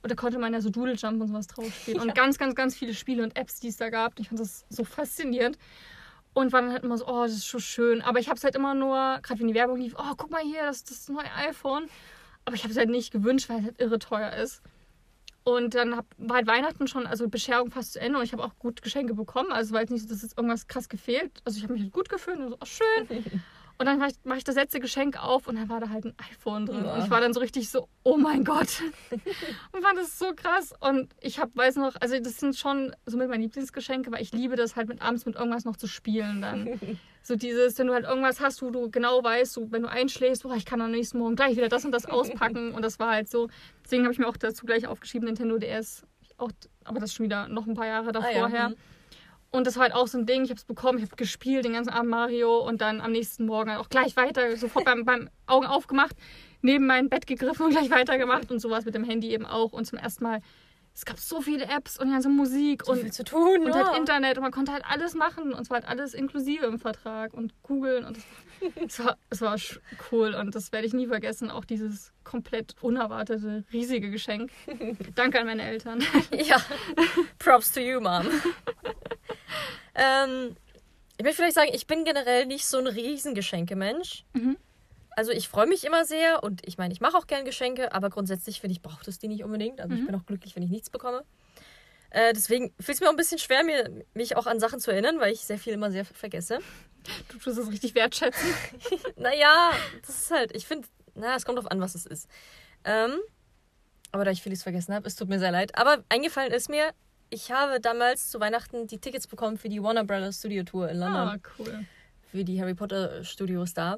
Und 0.01 0.11
da 0.11 0.15
konnte 0.15 0.39
man 0.39 0.53
ja 0.53 0.61
so 0.61 0.69
Doodle 0.69 0.93
Jump 0.95 1.21
und 1.21 1.27
sowas 1.27 1.47
drauf 1.47 1.65
spielen. 1.73 1.99
Und 1.99 2.07
Ja. 2.09 2.13
ganz, 2.13 2.37
ganz, 2.37 2.55
ganz 2.55 2.75
viele 2.75 2.93
Spiele 2.93 3.23
und 3.23 3.35
Apps, 3.37 3.59
die 3.59 3.67
es 3.67 3.77
da 3.77 3.89
gab. 3.89 4.17
Ich 4.19 4.29
fand 4.29 4.39
das 4.39 4.65
so 4.69 4.83
faszinierend. 4.83 5.57
Und 6.33 6.53
war 6.53 6.61
dann 6.61 6.71
halt 6.71 6.83
immer 6.83 6.97
so, 6.97 7.07
oh, 7.07 7.23
das 7.23 7.33
ist 7.33 7.49
so 7.49 7.59
schön. 7.59 8.01
Aber 8.01 8.19
ich 8.19 8.27
habe 8.27 8.37
es 8.37 8.43
halt 8.43 8.55
immer 8.55 8.75
nur, 8.75 9.19
gerade 9.21 9.39
wenn 9.39 9.47
die 9.47 9.55
Werbung 9.55 9.77
lief, 9.77 9.95
oh, 9.97 10.13
guck 10.15 10.29
mal 10.31 10.41
hier, 10.41 10.63
das 10.63 10.77
ist 10.77 10.91
das 10.91 11.09
neue 11.09 11.31
iPhone. 11.35 11.89
Aber 12.45 12.55
ich 12.55 12.63
habe 12.63 12.71
es 12.71 12.77
halt 12.77 12.89
nicht 12.89 13.11
gewünscht, 13.11 13.49
weil 13.49 13.59
es 13.59 13.65
halt 13.65 13.81
irre 13.81 13.99
teuer 13.99 14.33
ist. 14.33 14.61
Und 15.43 15.73
dann 15.73 15.95
hab, 15.95 16.05
war 16.17 16.37
halt 16.37 16.47
Weihnachten 16.47 16.87
schon, 16.87 17.07
also 17.07 17.27
Bescherung 17.27 17.71
fast 17.71 17.93
zu 17.93 17.99
Ende 17.99 18.19
und 18.19 18.23
ich 18.23 18.33
habe 18.33 18.43
auch 18.43 18.57
gut 18.59 18.81
Geschenke 18.81 19.15
bekommen. 19.15 19.51
Also 19.51 19.73
war 19.73 19.81
jetzt 19.81 19.89
nicht 19.89 20.03
so, 20.03 20.09
dass 20.09 20.21
jetzt 20.21 20.37
irgendwas 20.37 20.67
krass 20.67 20.89
gefehlt. 20.89 21.41
Also 21.45 21.57
ich 21.57 21.63
habe 21.63 21.73
mich 21.73 21.81
halt 21.83 21.93
gut 21.93 22.09
gefühlt 22.09 22.37
und 22.37 22.49
so, 22.49 22.57
oh, 22.59 22.65
schön. 22.65 23.25
Und 23.79 23.85
dann 23.85 23.97
mache 23.97 24.09
ich, 24.09 24.15
mach 24.25 24.35
ich 24.35 24.43
das 24.43 24.55
letzte 24.55 24.81
Geschenk 24.81 25.17
auf 25.23 25.47
und 25.47 25.55
dann 25.55 25.69
war 25.69 25.79
da 25.79 25.87
halt 25.87 26.03
ein 26.03 26.13
iPhone 26.31 26.65
drin. 26.65 26.83
Ja. 26.83 26.95
Und 26.95 27.03
ich 27.05 27.09
war 27.09 27.21
dann 27.21 27.33
so 27.33 27.39
richtig 27.39 27.69
so, 27.69 27.87
oh 28.03 28.17
mein 28.17 28.43
Gott. 28.43 28.81
und 29.71 29.81
fand 29.81 29.97
das 29.97 30.19
so 30.19 30.33
krass. 30.35 30.73
Und 30.81 31.13
ich 31.21 31.39
habe, 31.39 31.51
weiß 31.55 31.77
noch, 31.77 31.95
also 32.01 32.19
das 32.19 32.37
sind 32.41 32.57
schon 32.57 32.93
so 33.05 33.15
mit 33.17 33.29
meinen 33.29 33.41
Lieblingsgeschenke, 33.41 34.11
weil 34.11 34.21
ich 34.21 34.33
liebe 34.33 34.57
das 34.57 34.75
halt 34.75 34.89
mit 34.89 35.01
abends 35.01 35.25
mit 35.25 35.35
irgendwas 35.37 35.63
noch 35.63 35.77
zu 35.77 35.87
spielen 35.87 36.41
dann. 36.41 36.77
so 37.23 37.37
dieses, 37.37 37.79
wenn 37.79 37.87
du 37.87 37.93
halt 37.93 38.03
irgendwas 38.03 38.41
hast, 38.41 38.61
wo 38.61 38.69
du 38.69 38.91
genau 38.91 39.23
weißt, 39.23 39.53
so, 39.53 39.71
wenn 39.71 39.83
du 39.83 39.89
einschläfst, 39.89 40.43
oh, 40.45 40.53
ich 40.53 40.65
kann 40.65 40.81
am 40.81 40.91
nächsten 40.91 41.17
Morgen 41.17 41.37
gleich 41.37 41.55
wieder 41.55 41.69
das 41.69 41.85
und 41.85 41.93
das 41.93 42.05
auspacken. 42.09 42.73
und 42.73 42.81
das 42.81 42.99
war 42.99 43.11
halt 43.13 43.29
so. 43.29 43.47
Deswegen 43.85 44.03
habe 44.03 44.11
ich 44.11 44.19
mir 44.19 44.27
auch 44.27 44.35
dazu 44.35 44.65
gleich 44.65 44.87
aufgeschrieben, 44.87 45.27
Nintendo 45.27 45.57
DS. 45.57 46.03
Auch, 46.37 46.51
aber 46.83 46.99
das 46.99 47.13
schon 47.13 47.23
wieder 47.25 47.47
noch 47.47 47.65
ein 47.65 47.75
paar 47.75 47.87
Jahre 47.87 48.11
davor 48.11 48.29
Ah, 48.29 48.33
ja. 48.33 48.47
her. 48.49 48.73
Und 49.51 49.65
das 49.65 49.75
war 49.75 49.83
halt 49.83 49.93
auch 49.93 50.07
so 50.07 50.17
ein 50.17 50.25
Ding, 50.25 50.43
ich 50.43 50.51
habe 50.51 50.59
es 50.59 50.65
bekommen, 50.65 50.99
ich 50.99 51.05
habe 51.05 51.15
gespielt 51.15 51.65
den 51.65 51.73
ganzen 51.73 51.89
Abend 51.89 52.11
Mario 52.11 52.59
und 52.59 52.81
dann 52.81 53.01
am 53.01 53.11
nächsten 53.11 53.45
Morgen 53.45 53.71
halt 53.71 53.79
auch 53.79 53.89
gleich 53.89 54.15
weiter, 54.15 54.55
sofort 54.57 54.85
beim, 54.85 55.05
beim 55.05 55.29
Augen 55.47 55.65
aufgemacht, 55.65 56.15
neben 56.61 56.85
mein 56.85 57.09
Bett 57.09 57.25
gegriffen 57.25 57.65
und 57.65 57.71
gleich 57.71 57.89
weitergemacht 57.89 58.51
und 58.51 58.59
sowas 58.59 58.85
mit 58.85 58.93
dem 58.93 59.03
Handy 59.03 59.31
eben 59.31 59.45
auch. 59.45 59.71
Und 59.71 59.85
zum 59.85 59.97
ersten 59.97 60.23
Mal, 60.23 60.41
es 60.93 61.05
gab 61.05 61.17
so 61.17 61.41
viele 61.41 61.65
Apps 61.65 61.97
und 61.97 62.07
die 62.07 62.13
ganze 62.13 62.29
Musik 62.29 62.83
So 62.85 62.91
und, 62.91 62.99
viel 62.99 63.11
zu 63.11 63.23
tun, 63.23 63.61
und 63.63 63.69
ja. 63.69 63.87
halt 63.87 63.97
Internet 63.97 64.37
und 64.37 64.43
man 64.43 64.51
konnte 64.51 64.71
halt 64.71 64.83
alles 64.87 65.15
machen 65.15 65.53
und 65.53 65.61
es 65.61 65.69
war 65.69 65.75
halt 65.75 65.87
alles 65.87 66.13
inklusive 66.13 66.65
im 66.65 66.77
Vertrag 66.77 67.33
und 67.33 67.53
googeln 67.63 68.05
und 68.05 68.17
es 68.85 68.99
war, 68.99 69.17
es 69.29 69.41
war 69.41 69.55
cool 70.11 70.35
und 70.35 70.53
das 70.53 70.71
werde 70.71 70.85
ich 70.85 70.93
nie 70.93 71.07
vergessen, 71.07 71.49
auch 71.49 71.65
dieses 71.65 72.11
komplett 72.23 72.75
unerwartete, 72.81 73.63
riesige 73.71 74.11
Geschenk. 74.11 74.51
Danke 75.15 75.39
an 75.39 75.45
meine 75.47 75.63
Eltern. 75.63 76.03
Ja, 76.33 76.57
Props 77.39 77.71
to 77.71 77.79
you, 77.79 77.99
Mom. 77.99 78.27
ähm, 79.95 80.55
ich 81.17 81.23
möchte 81.23 81.37
vielleicht 81.37 81.55
sagen, 81.55 81.71
ich 81.73 81.87
bin 81.87 82.05
generell 82.05 82.45
nicht 82.45 82.65
so 82.65 82.77
ein 82.77 82.87
Riesengeschenke-Mensch. 82.87 84.23
Mhm. 84.33 84.57
Also 85.11 85.31
ich 85.31 85.49
freue 85.49 85.67
mich 85.67 85.83
immer 85.83 86.05
sehr 86.05 86.43
und 86.43 86.65
ich 86.65 86.77
meine, 86.77 86.93
ich 86.93 87.01
mache 87.01 87.17
auch 87.17 87.27
gern 87.27 87.43
Geschenke, 87.43 87.91
aber 87.93 88.09
grundsätzlich 88.09 88.61
finde 88.61 88.73
ich, 88.73 88.81
braucht 88.81 89.07
es 89.09 89.19
die 89.19 89.27
nicht 89.27 89.43
unbedingt. 89.43 89.81
Also 89.81 89.93
ich 89.95 90.01
Mhm. 90.01 90.05
bin 90.05 90.15
auch 90.15 90.25
glücklich, 90.25 90.55
wenn 90.55 90.63
ich 90.63 90.69
nichts 90.69 90.89
bekomme. 90.89 91.25
Äh, 92.11 92.33
deswegen 92.33 92.73
fühlt 92.79 92.95
es 92.95 93.01
mir 93.01 93.07
auch 93.07 93.11
ein 93.13 93.17
bisschen 93.17 93.37
schwer, 93.37 93.63
mir, 93.63 94.03
mich 94.13 94.35
auch 94.37 94.47
an 94.47 94.59
Sachen 94.59 94.79
zu 94.79 94.91
erinnern, 94.91 95.19
weil 95.19 95.33
ich 95.33 95.41
sehr 95.41 95.59
viel 95.59 95.73
immer 95.73 95.91
sehr 95.91 96.05
vergesse. 96.05 96.59
Du 97.27 97.37
tust 97.37 97.57
es 97.57 97.69
richtig 97.69 97.95
wertschätzen. 97.95 98.47
Naja, 99.17 99.71
das 100.07 100.21
ist 100.21 100.31
halt, 100.31 100.55
ich 100.55 100.65
finde, 100.65 100.87
na, 101.15 101.35
es 101.35 101.45
kommt 101.45 101.57
drauf 101.57 101.69
an, 101.69 101.81
was 101.81 101.95
es 101.95 102.05
ist. 102.05 102.29
Ähm, 102.85 103.19
aber 104.11 104.23
da 104.25 104.31
ich 104.31 104.41
vieles 104.41 104.63
vergessen 104.63 104.93
habe, 104.95 105.05
es 105.07 105.15
tut 105.15 105.27
mir 105.29 105.37
sehr 105.39 105.51
leid. 105.51 105.77
Aber 105.77 106.03
eingefallen 106.09 106.51
ist 106.53 106.69
mir, 106.69 106.91
ich 107.29 107.51
habe 107.51 107.79
damals 107.79 108.29
zu 108.29 108.39
Weihnachten 108.39 108.87
die 108.87 108.97
Tickets 108.99 109.27
bekommen 109.27 109.57
für 109.57 109.69
die 109.69 109.81
Warner 109.83 110.03
Brothers 110.03 110.37
Studio 110.39 110.63
Tour 110.63 110.89
in 110.89 110.97
London. 110.97 111.27
Ah, 111.27 111.37
cool. 111.57 111.85
Für 112.31 112.43
die 112.43 112.59
Harry 112.61 112.73
Potter 112.75 113.23
Studios 113.23 113.73
da. 113.73 113.97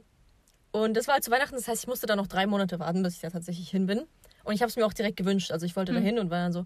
Und 0.72 0.96
das 0.96 1.08
war 1.08 1.15
halt 1.15 1.24
zu 1.24 1.32
Weihnachten, 1.32 1.56
das 1.56 1.67
heißt, 1.67 1.84
ich 1.84 1.88
musste 1.88 2.08
da 2.08 2.15
noch 2.15 2.28
drei 2.28 2.48
Monate 2.48 2.80
warten, 2.80 3.04
bis 3.04 3.15
ich 3.15 3.20
da 3.22 3.30
tatsächlich 3.30 3.70
hin 3.70 3.86
bin. 3.88 4.04
Und 4.44 4.54
ich 4.54 4.62
habe 4.62 4.70
es 4.70 4.76
mir 4.76 4.86
auch 4.86 4.94
direkt 4.94 5.17
gewünscht. 5.17 5.52
Also 5.52 5.65
ich 5.65 5.76
wollte 5.76 5.91
Mhm. 5.91 5.96
dahin 5.98 6.20
und 6.20 6.30
war 6.32 6.39
dann 6.39 6.54
so, 6.54 6.65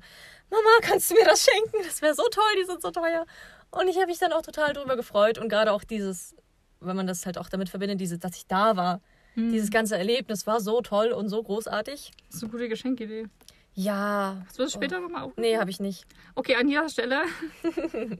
Mama, 0.50 0.70
kannst 0.82 1.10
du 1.10 1.16
mir 1.16 1.26
das 1.26 1.44
schenken? 1.46 1.78
Das 1.84 2.02
wäre 2.02 2.14
so 2.14 2.24
toll, 2.32 2.44
die 2.62 2.66
sind 2.66 2.82
so 2.82 2.92
teuer. 2.92 3.26
Und 3.72 3.88
ich 3.88 3.98
habe 3.98 4.08
mich 4.08 4.20
dann 4.20 4.32
auch 4.32 4.44
total 4.44 4.74
drüber 4.74 4.96
gefreut. 4.96 5.38
Und 5.38 5.50
gerade 5.50 5.72
auch 5.72 5.84
dieses, 5.84 6.36
wenn 6.80 6.96
man 6.96 7.08
das 7.08 7.26
halt 7.26 7.38
auch 7.38 7.50
damit 7.50 7.70
verbindet, 7.70 8.00
diese, 8.00 8.18
dass 8.18 8.36
ich 8.38 8.46
da 8.48 8.78
war. 8.78 9.02
Hm. 9.34 9.52
Dieses 9.52 9.72
ganze 9.72 9.98
Erlebnis 9.98 10.48
war 10.48 10.62
so 10.62 10.82
toll 10.82 11.08
und 11.12 11.28
so 11.28 11.42
großartig. 11.44 12.12
Das 12.28 12.36
ist 12.38 12.44
eine 12.44 12.52
gute 12.52 12.70
Geschenkidee. 12.70 13.26
Ja. 13.76 14.42
Hast 14.48 14.58
du 14.58 14.64
das 14.64 14.74
später 14.74 15.00
nochmal 15.00 15.24
auf? 15.24 15.34
Nee, 15.38 15.58
habe 15.58 15.70
ich 15.70 15.80
nicht. 15.80 16.06
Okay, 16.34 16.56
an 16.56 16.68
dieser 16.68 16.90
Stelle 16.90 17.22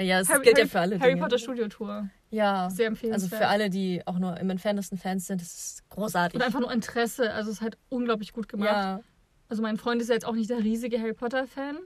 Ja, 0.00 0.20
es 0.20 0.28
Harry, 0.28 0.42
gilt 0.44 0.58
ja 0.58 0.66
für 0.66 0.80
alle 0.80 0.98
Harry 1.00 1.10
Dinge. 1.12 1.22
Potter 1.22 1.38
Studio 1.38 1.68
Tour. 1.68 2.08
Ja. 2.30 2.68
Sehr 2.68 2.88
Also 2.88 3.04
empfehlenswert. 3.04 3.40
für 3.42 3.48
alle, 3.48 3.70
die 3.70 4.02
auch 4.06 4.18
nur 4.18 4.36
im 4.38 4.50
entferntesten 4.50 4.98
Fans 4.98 5.26
sind, 5.26 5.40
das 5.40 5.54
ist 5.54 5.88
großartig. 5.88 6.38
Und 6.38 6.44
einfach 6.44 6.60
nur 6.60 6.70
Interesse. 6.70 7.32
Also 7.32 7.50
es 7.50 7.56
ist 7.58 7.62
halt 7.62 7.78
unglaublich 7.88 8.32
gut 8.34 8.48
gemacht. 8.48 8.68
ja. 8.70 9.00
Also 9.48 9.62
mein 9.62 9.76
Freund 9.78 10.02
ist 10.02 10.08
ja 10.08 10.14
jetzt 10.14 10.26
auch 10.26 10.34
nicht 10.34 10.50
der 10.50 10.58
riesige 10.58 10.98
Harry 11.00 11.14
Potter-Fan. 11.14 11.78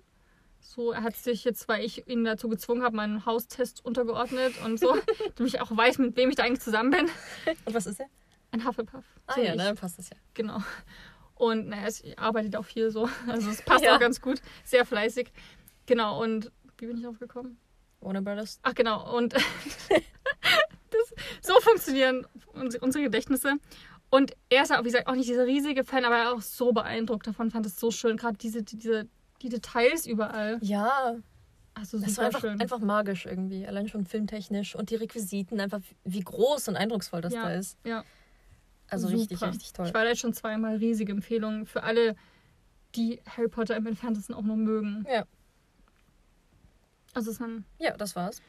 So, 0.60 0.92
er 0.92 1.02
hat 1.02 1.14
sich 1.16 1.44
jetzt, 1.44 1.68
weil 1.68 1.84
ich 1.84 2.06
ihn 2.08 2.24
dazu 2.24 2.48
gezwungen 2.48 2.82
habe, 2.82 2.96
meinen 2.96 3.26
Haustest 3.26 3.84
untergeordnet 3.84 4.54
und 4.64 4.80
so, 4.80 4.96
damit 5.36 5.54
ich 5.54 5.60
auch 5.60 5.74
weiß, 5.74 5.98
mit 5.98 6.16
wem 6.16 6.30
ich 6.30 6.36
da 6.36 6.42
eigentlich 6.44 6.60
zusammen 6.60 6.90
bin. 6.90 7.06
Und 7.66 7.74
was 7.74 7.86
ist 7.86 8.00
er? 8.00 8.06
Ein 8.52 8.66
Hufflepuff. 8.66 9.04
Ah 9.26 9.34
So 9.34 9.40
ja, 9.42 9.52
ich. 9.52 9.56
dann 9.58 9.76
passt 9.76 9.98
das 9.98 10.10
ja. 10.10 10.16
Genau. 10.34 10.58
Und 11.40 11.68
naja, 11.68 11.86
es 11.86 12.02
arbeitet 12.18 12.54
auch 12.56 12.64
viel 12.66 12.90
so. 12.90 13.08
Also 13.26 13.48
es 13.50 13.62
passt 13.62 13.82
Ja. 13.84 13.94
auch 13.96 14.00
ganz 14.00 14.20
gut. 14.20 14.42
Sehr 14.62 14.84
fleißig. 14.84 15.32
Genau, 15.86 16.22
und 16.22 16.52
wie 16.78 16.86
bin 16.86 16.98
ich 16.98 17.06
aufgekommen? 17.06 17.56
Warner 18.02 18.20
Brothers. 18.22 18.60
Ach 18.62 18.74
genau, 18.74 19.16
und 19.16 19.32
das, 20.90 21.14
so 21.42 21.58
funktionieren 21.60 22.26
unsere, 22.52 23.04
Gedächtnisse. 23.04 23.54
Und 24.10 24.32
er 24.48 24.62
ist 24.64 24.70
ja, 24.70 24.80
wie 24.80 24.84
gesagt, 24.84 25.06
auch 25.06 25.14
nicht 25.14 25.28
dieser 25.28 25.46
riesige 25.46 25.84
Fan, 25.84 26.04
aber 26.04 26.16
er 26.16 26.24
war 26.26 26.34
auch 26.34 26.42
so 26.42 26.72
beeindruckt 26.72 27.26
davon, 27.26 27.50
fand 27.50 27.64
es 27.66 27.78
so 27.78 27.90
schön. 27.90 28.16
Gerade 28.16 28.36
diese, 28.38 28.62
diese, 28.62 29.06
die 29.42 29.48
Details 29.48 30.06
überall. 30.06 30.58
Ja, 30.62 31.16
Also 31.74 31.98
das 31.98 32.08
war 32.08 32.08
super 32.08 32.26
einfach, 32.26 32.40
schön. 32.40 32.60
einfach 32.60 32.78
magisch 32.80 33.26
irgendwie. 33.26 33.66
Allein 33.66 33.88
schon 33.88 34.04
filmtechnisch 34.04 34.74
und 34.74 34.90
die 34.90 34.96
Requisiten, 34.96 35.60
einfach 35.60 35.80
wie 36.04 36.20
groß 36.20 36.68
und 36.68 36.76
eindrucksvoll 36.76 37.20
das 37.20 37.32
Ja, 37.32 37.44
da 37.44 37.54
ist. 37.54 37.78
ja. 37.84 38.04
Also 38.90 39.08
Super. 39.08 39.20
richtig, 39.20 39.42
richtig 39.42 39.72
toll. 39.72 39.86
Ich 39.86 39.94
war 39.94 40.02
da 40.02 40.10
jetzt 40.10 40.20
schon 40.20 40.34
zweimal 40.34 40.76
riesige 40.76 41.12
Empfehlungen 41.12 41.66
für 41.66 41.82
alle, 41.82 42.16
die 42.96 43.20
Harry 43.26 43.48
Potter 43.48 43.76
im 43.76 43.86
Entferntesten 43.86 44.34
auch 44.34 44.42
nur 44.42 44.56
mögen. 44.56 45.06
Ja. 45.10 45.24
Also 47.14 47.30
es 47.30 47.36
ist 47.36 47.42
ein 47.42 47.64
Ja, 47.78 47.96
das 47.96 48.16
war's. 48.16 48.42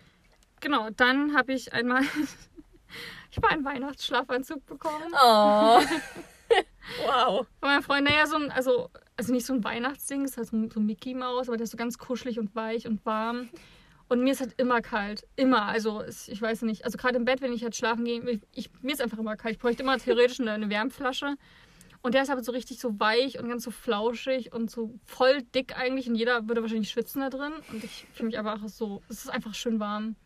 Genau, 0.60 0.90
dann 0.92 1.36
habe 1.36 1.54
ich 1.54 1.74
einmal 1.74 2.02
ich 3.32 3.38
habe 3.38 3.50
einen 3.50 3.66
Weihnachtsschlafanzug 3.66 4.66
bekommen. 4.66 5.12
Oh. 5.14 5.80
wow. 7.06 7.48
Von 7.60 7.70
meinem 7.70 7.84
Freund, 7.84 8.08
naja, 8.08 8.26
so 8.28 8.36
ein, 8.36 8.52
also, 8.52 8.90
also 9.16 9.34
nicht 9.34 9.46
so 9.46 9.54
ein 9.54 9.64
Weihnachtsding, 9.64 10.24
es 10.24 10.32
ist 10.32 10.38
halt 10.38 10.48
so 10.48 10.58
ein, 10.58 10.72
so 10.72 10.80
ein 10.80 10.86
Mickey 10.86 11.14
Maus, 11.14 11.48
aber 11.48 11.58
der 11.58 11.66
ist 11.66 11.72
so 11.72 11.78
ganz 11.78 11.98
kuschelig 11.98 12.40
und 12.40 12.56
weich 12.56 12.88
und 12.88 13.06
warm. 13.06 13.50
Und 14.12 14.26
mir 14.26 14.34
ist 14.34 14.42
halt 14.42 14.56
immer 14.58 14.82
kalt. 14.82 15.26
Immer. 15.38 15.68
Also 15.68 16.04
ich 16.04 16.42
weiß 16.42 16.64
nicht. 16.64 16.84
Also 16.84 16.98
gerade 16.98 17.16
im 17.16 17.24
Bett, 17.24 17.40
wenn 17.40 17.54
ich 17.54 17.64
halt 17.64 17.78
schlafen 17.78 18.04
gehe, 18.04 18.20
ich, 18.30 18.42
ich, 18.54 18.70
mir 18.82 18.92
ist 18.92 19.02
einfach 19.02 19.18
immer 19.18 19.38
kalt. 19.38 19.56
Ich 19.56 19.62
bräuchte 19.62 19.84
immer 19.84 19.98
theoretisch 19.98 20.42
eine, 20.42 20.52
eine 20.52 20.70
Wärmflasche. 20.70 21.38
Und 22.02 22.14
der 22.14 22.24
ist 22.24 22.30
aber 22.30 22.44
so 22.44 22.52
richtig 22.52 22.82
so 22.82 23.00
weich 23.00 23.40
und 23.40 23.48
ganz 23.48 23.64
so 23.64 23.72
flauschig 23.72 24.52
und 24.52 24.70
so 24.70 24.94
voll 25.06 25.44
dick 25.56 25.78
eigentlich. 25.78 26.10
Und 26.10 26.16
jeder 26.16 26.46
würde 26.50 26.62
wahrscheinlich 26.62 26.90
schwitzen 26.90 27.22
da 27.22 27.30
drin. 27.30 27.54
Und 27.72 27.86
ich 27.86 28.06
fühle 28.12 28.28
mich 28.28 28.38
aber 28.38 28.56
auch 28.56 28.68
so. 28.68 29.02
Es 29.08 29.24
ist 29.24 29.30
einfach 29.30 29.54
schön 29.54 29.80
warm. 29.80 30.18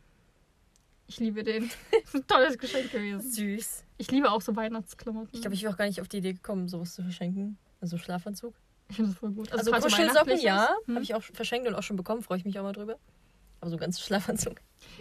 Ich 1.05 1.19
liebe 1.19 1.43
den. 1.43 1.69
Das 1.91 2.05
ist 2.05 2.15
ein 2.15 2.25
tolles 2.25 2.57
Geschenk 2.57 2.91
gewesen. 2.91 3.21
Süß. 3.21 3.83
Ich 3.99 4.09
liebe 4.09 4.31
auch 4.31 4.41
so 4.41 4.55
Weihnachtsklamotten. 4.55 5.29
Ich 5.31 5.41
glaube, 5.41 5.53
ich 5.53 5.61
wäre 5.61 5.71
auch 5.71 5.77
gar 5.77 5.85
nicht 5.85 6.01
auf 6.01 6.07
die 6.07 6.17
Idee 6.17 6.33
gekommen, 6.33 6.67
sowas 6.69 6.95
zu 6.95 7.03
verschenken. 7.03 7.59
Also 7.81 7.99
Schlafanzug. 7.99 8.55
Ich 8.89 8.95
finde 8.95 9.11
das 9.11 9.19
voll 9.19 9.29
gut. 9.29 9.51
Also, 9.51 9.69
gerade 9.69 9.83
so 9.83 9.95
Kuschelsocken, 9.95 10.39
ja. 10.39 10.69
Hm. 10.85 10.95
Habe 10.95 11.03
ich 11.03 11.13
auch 11.13 11.21
verschenkt 11.21 11.67
und 11.67 11.75
auch 11.75 11.83
schon 11.83 11.97
bekommen. 11.97 12.23
Freue 12.23 12.39
ich 12.39 12.45
mich 12.45 12.57
auch 12.57 12.63
mal 12.63 12.73
drüber. 12.73 12.97
Aber 13.61 13.69
so 13.71 13.77
ganz 13.77 13.99
Schlafanzug. 13.99 14.55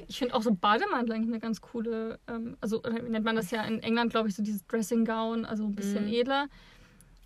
Ich 0.07 0.19
finde 0.19 0.35
auch 0.35 0.43
so 0.43 0.53
Bademantel 0.55 1.15
eigentlich 1.15 1.29
eine 1.29 1.41
ganz 1.41 1.61
coole, 1.61 2.19
ähm, 2.29 2.57
also 2.61 2.83
äh, 2.85 3.03
nennt 3.03 3.25
man 3.25 3.37
das 3.37 3.51
ja 3.51 3.63
in 3.65 3.83
England, 3.83 4.11
glaube 4.11 4.29
ich, 4.29 4.35
so 4.35 4.43
dieses 4.43 4.67
Dressing 4.67 5.05
Gown, 5.05 5.45
also 5.45 5.65
ein 5.65 5.75
bisschen 5.75 6.07
Mhm. 6.07 6.13
edler, 6.13 6.47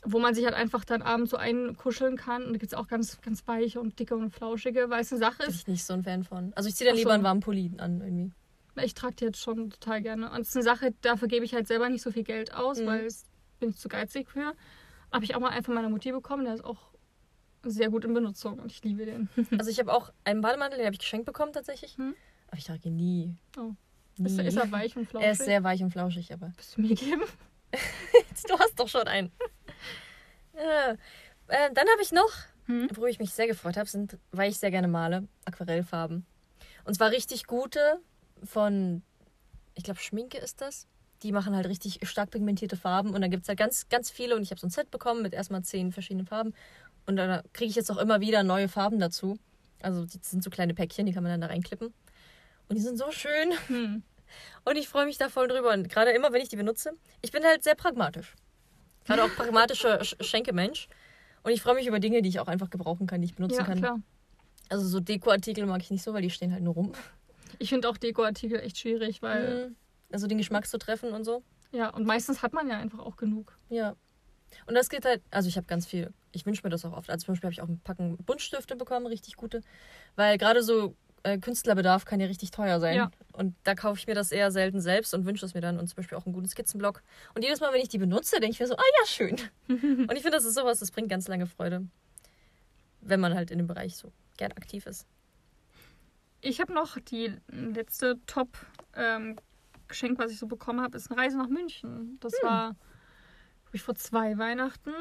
wo 0.05 0.19
man 0.19 0.35
sich 0.35 0.45
halt 0.45 0.55
einfach 0.55 0.85
dann 0.85 1.03
abends 1.03 1.31
so 1.31 1.37
einkuscheln 1.37 2.17
kann. 2.17 2.43
Und 2.45 2.53
da 2.53 2.59
gibt 2.59 2.73
es 2.73 2.75
auch 2.79 2.89
ganz, 2.89 3.21
ganz 3.21 3.47
weiche 3.47 3.81
und 3.81 3.99
dicke 3.99 4.17
und 4.17 4.31
flauschige, 4.31 4.91
weil 4.91 5.03
es 5.03 5.13
eine 5.13 5.21
Sache 5.21 5.45
Bin 5.45 5.51
ich 5.55 5.67
nicht 5.67 5.85
so 5.85 5.93
ein 5.95 6.03
Fan 6.03 6.25
von. 6.25 6.53
Also 6.55 6.69
ich 6.69 6.75
ziehe 6.77 6.87
dann 6.89 6.95
Ach 6.95 6.99
lieber 6.99 7.11
so. 7.11 7.15
einen 7.15 7.25
warmen 7.25 7.41
Pulli 7.41 7.71
an 7.79 8.01
irgendwie. 8.01 8.33
Ich 8.85 8.95
trage 8.95 9.15
die 9.17 9.25
jetzt 9.25 9.41
schon 9.41 9.71
total 9.71 10.03
gerne. 10.03 10.31
Und 10.31 10.41
es 10.41 10.49
ist 10.51 10.57
eine 10.57 10.63
Sache, 10.65 10.95
dafür 11.03 11.27
gebe 11.29 11.45
ich 11.45 11.53
halt 11.55 11.67
selber 11.67 11.89
nicht 11.89 12.03
so 12.03 12.11
viel 12.13 12.23
Geld 12.25 12.55
aus, 12.55 12.81
Mhm. 12.81 12.87
weil 12.87 13.07
es 13.07 13.27
bin 13.61 13.71
ich 13.71 13.77
zu 13.77 13.89
geizig 13.89 14.29
für. 14.29 14.53
Habe 15.13 15.25
ich 15.25 15.35
auch 15.35 15.41
mal 15.41 15.61
von 15.63 15.75
meiner 15.75 15.89
Mutti 15.89 16.13
bekommen, 16.13 16.45
der 16.45 16.55
ist 16.55 16.65
auch 16.65 16.88
sehr 17.71 17.91
gut 17.91 18.05
in 18.05 18.15
Benutzung 18.15 18.59
und 18.59 18.71
ich 18.73 18.83
liebe 18.85 19.05
den. 19.07 19.29
Also 19.59 19.71
ich 19.71 19.79
habe 19.79 19.93
auch 19.93 20.13
einen 20.25 20.41
Bademantel, 20.41 20.79
den 20.79 20.87
habe 20.87 20.95
ich 20.95 21.01
geschenkt 21.01 21.27
bekommen 21.27 21.53
tatsächlich. 21.53 21.97
Hm. 21.97 22.15
Aber 22.49 22.59
ich 22.59 22.65
trage 22.65 22.89
ihn 22.89 22.97
nie. 22.97 23.37
Oh. 23.59 23.73
nie. 24.17 24.27
Ist, 24.27 24.39
ist 24.39 24.57
er 24.57 24.71
weich 24.73 24.97
und 24.97 25.07
flauschig? 25.07 25.27
er 25.27 25.33
ist 25.33 25.45
sehr 25.45 25.63
weich 25.65 25.83
und 25.83 25.91
flauschig, 25.91 26.33
aber 26.33 26.53
Willst 26.57 26.77
du 26.77 26.81
mir 26.81 26.95
geben? 26.95 27.23
du 28.49 28.59
hast 28.59 28.79
doch 28.81 28.89
schon 28.89 29.07
einen. 29.07 29.31
Ja. 30.55 30.93
Äh, 30.93 31.73
dann 31.75 31.87
habe 31.89 32.03
ich 32.03 32.13
noch, 32.13 32.31
Hm? 32.67 32.89
worüber 32.91 33.09
ich 33.09 33.19
mich 33.19 33.33
sehr 33.33 33.47
gefreut 33.47 33.77
habe, 33.77 33.89
sind, 33.89 34.19
weil 34.33 34.51
ich 34.51 34.59
sehr 34.59 34.71
gerne 34.71 34.89
male, 34.89 35.27
Aquarellfarben. 35.47 36.27
Und 36.85 36.95
zwar 36.95 37.11
richtig 37.11 37.47
gute 37.47 38.01
von, 38.45 39.03
ich 39.75 39.85
glaube, 39.85 40.01
Schminke 40.01 40.39
ist 40.39 40.61
das. 40.61 40.87
Die 41.23 41.33
machen 41.33 41.57
halt 41.57 41.67
richtig 41.67 41.99
stark 42.09 42.31
pigmentierte 42.31 42.77
Farben 42.77 43.15
und 43.15 43.21
dann 43.21 43.31
gibt 43.31 43.43
es 43.43 43.49
halt 43.49 43.59
ganz, 43.59 43.89
ganz 43.89 44.11
viele 44.11 44.37
und 44.37 44.43
ich 44.43 44.51
habe 44.51 44.61
so 44.61 44.67
ein 44.67 44.71
Set 44.71 44.91
bekommen 44.91 45.23
mit 45.23 45.35
erstmal 45.35 45.63
zehn 45.63 45.91
verschiedenen 45.91 46.27
Farben 46.27 46.55
und 47.09 47.17
da 47.17 47.43
kriege 47.53 47.69
ich 47.71 47.75
jetzt 47.77 47.91
auch 47.91 47.97
immer 47.99 48.21
wieder 48.21 48.43
neue 48.45 48.69
Farben 48.69 48.99
dazu. 49.01 49.39
Also 49.83 50.05
die 50.05 50.19
sind 50.23 50.43
so 50.45 50.51
kleine 50.51 50.75
Päckchen, 50.75 51.07
die 51.07 51.13
kann 51.13 51.23
man 51.23 51.33
dann 51.33 51.41
da 51.41 51.47
reinklippen. 51.49 51.89
Und 52.69 52.77
die 52.77 52.81
sind 52.83 52.97
so 52.99 53.11
schön 53.11 53.53
Hm. 53.67 54.03
und 54.65 54.77
ich 54.77 54.89
freue 54.89 55.07
mich 55.07 55.19
da 55.19 55.29
voll 55.29 55.49
drüber. 55.49 55.73
Und 55.73 55.89
gerade 55.89 56.11
immer, 56.13 56.33
wenn 56.33 56.43
ich 56.43 56.49
die 56.49 56.57
benutze, 56.57 56.93
ich 57.23 57.33
bin 57.33 57.43
halt 57.45 57.65
sehr 57.65 57.75
pragmatisch. 57.75 58.35
Gerade 59.05 59.25
auch 59.25 59.31
pragmatischer 59.35 60.01
Sch- 60.03 60.23
Schenkemensch. 60.23 60.89
Und 61.43 61.53
ich 61.53 61.63
freue 61.63 61.75
mich 61.75 61.87
über 61.87 61.99
Dinge, 61.99 62.21
die 62.23 62.29
ich 62.29 62.41
auch 62.41 62.49
einfach 62.49 62.69
gebrauchen 62.71 63.07
kann, 63.07 63.23
die 63.23 63.27
ich 63.27 63.35
benutzen 63.35 63.59
Ja, 63.61 63.65
kann. 63.65 63.79
klar. 63.79 64.01
Also 64.69 64.87
so 64.87 65.01
Dekoartikel 65.01 65.65
mag 65.65 65.81
ich 65.81 65.91
nicht 65.91 66.03
so, 66.03 66.13
weil 66.13 66.21
die 66.23 66.31
stehen 66.31 66.53
halt 66.53 66.63
nur 66.63 66.75
rum. 66.75 66.93
Ich 67.59 67.71
finde 67.71 67.89
auch 67.89 67.97
Dekoartikel 67.97 68.61
echt 68.61 68.79
schwierig, 68.79 69.23
weil 69.23 69.69
Mhm. 69.69 69.77
Also 70.11 70.27
den 70.27 70.39
Geschmack 70.39 70.67
zu 70.67 70.79
treffen 70.79 71.13
und 71.13 71.25
so. 71.25 71.43
Ja, 71.71 71.91
und 71.91 72.07
meistens 72.07 72.43
hat 72.43 72.55
man 72.55 72.69
ja 72.71 72.79
einfach 72.79 72.99
auch 72.99 73.17
genug. 73.17 73.59
Ja. 73.69 73.95
Und 74.67 74.75
das 74.75 74.89
geht 74.89 75.05
halt, 75.05 75.23
also 75.31 75.49
ich 75.51 75.57
habe 75.59 75.67
ganz 75.67 75.87
viel, 75.87 76.13
ich 76.33 76.45
wünsche 76.47 76.63
mir 76.65 76.71
das 76.71 76.85
auch 76.85 76.93
oft. 76.97 77.11
Also 77.11 77.27
zum 77.27 77.33
Beispiel 77.35 77.47
habe 77.49 77.53
ich 77.53 77.63
auch 77.63 77.69
ein 77.69 77.81
Packen 77.81 78.17
Buntstifte 78.19 78.77
bekommen, 78.77 79.07
richtig 79.07 79.37
gute. 79.37 79.63
Weil 80.17 80.39
gerade 80.39 80.63
so 80.63 80.95
äh, 81.23 81.39
Künstlerbedarf 81.39 82.05
kann 82.05 82.21
ja 82.21 82.27
richtig 82.27 82.51
teuer 82.51 82.81
sein. 82.81 82.97
Ja. 82.97 83.11
Und 83.33 83.55
da 83.65 83.75
kaufe 83.75 83.99
ich 83.99 84.07
mir 84.07 84.15
das 84.15 84.31
eher 84.33 84.51
selten 84.51 84.81
selbst 84.81 85.15
und 85.15 85.25
wünsche 85.27 85.45
es 85.47 85.55
mir 85.55 85.61
dann. 85.61 85.79
Und 85.79 85.89
zum 85.89 85.97
Beispiel 85.97 86.17
auch 86.19 86.27
einen 86.27 86.35
guten 86.35 86.49
Skizzenblock. 86.49 87.03
Und 87.35 87.43
jedes 87.45 87.61
Mal, 87.61 87.73
wenn 87.73 87.81
ich 87.81 87.89
die 87.89 87.99
benutze, 87.99 88.41
denke 88.41 88.53
ich 88.53 88.61
mir 88.61 88.67
so, 88.67 88.77
ah 88.77 88.83
ja, 89.01 89.07
schön. 89.07 89.37
und 89.69 90.13
ich 90.13 90.23
finde, 90.23 90.33
das 90.33 90.45
ist 90.45 90.55
sowas, 90.55 90.79
das 90.79 90.91
bringt 90.91 91.09
ganz 91.09 91.29
lange 91.29 91.47
Freude. 91.47 91.87
Wenn 93.01 93.21
man 93.21 93.35
halt 93.35 93.51
in 93.51 93.59
dem 93.59 93.67
Bereich 93.67 93.97
so 93.97 94.13
gern 94.37 94.53
aktiv 94.53 94.87
ist. 94.87 95.07
Ich 96.41 96.61
habe 96.61 96.73
noch 96.73 96.99
die 97.01 97.33
letzte 97.49 98.19
Top-Geschenk, 98.27 100.19
was 100.19 100.31
ich 100.31 100.39
so 100.39 100.47
bekommen 100.47 100.81
habe, 100.81 100.97
ist 100.97 101.11
eine 101.11 101.21
Reise 101.21 101.37
nach 101.39 101.49
München. 101.49 102.19
Das 102.21 102.33
Hm. 102.41 102.49
war, 102.49 102.67
glaube 103.65 103.75
ich, 103.77 103.83
vor 103.83 103.95
zwei 103.97 104.39
Weihnachten. 104.39 104.93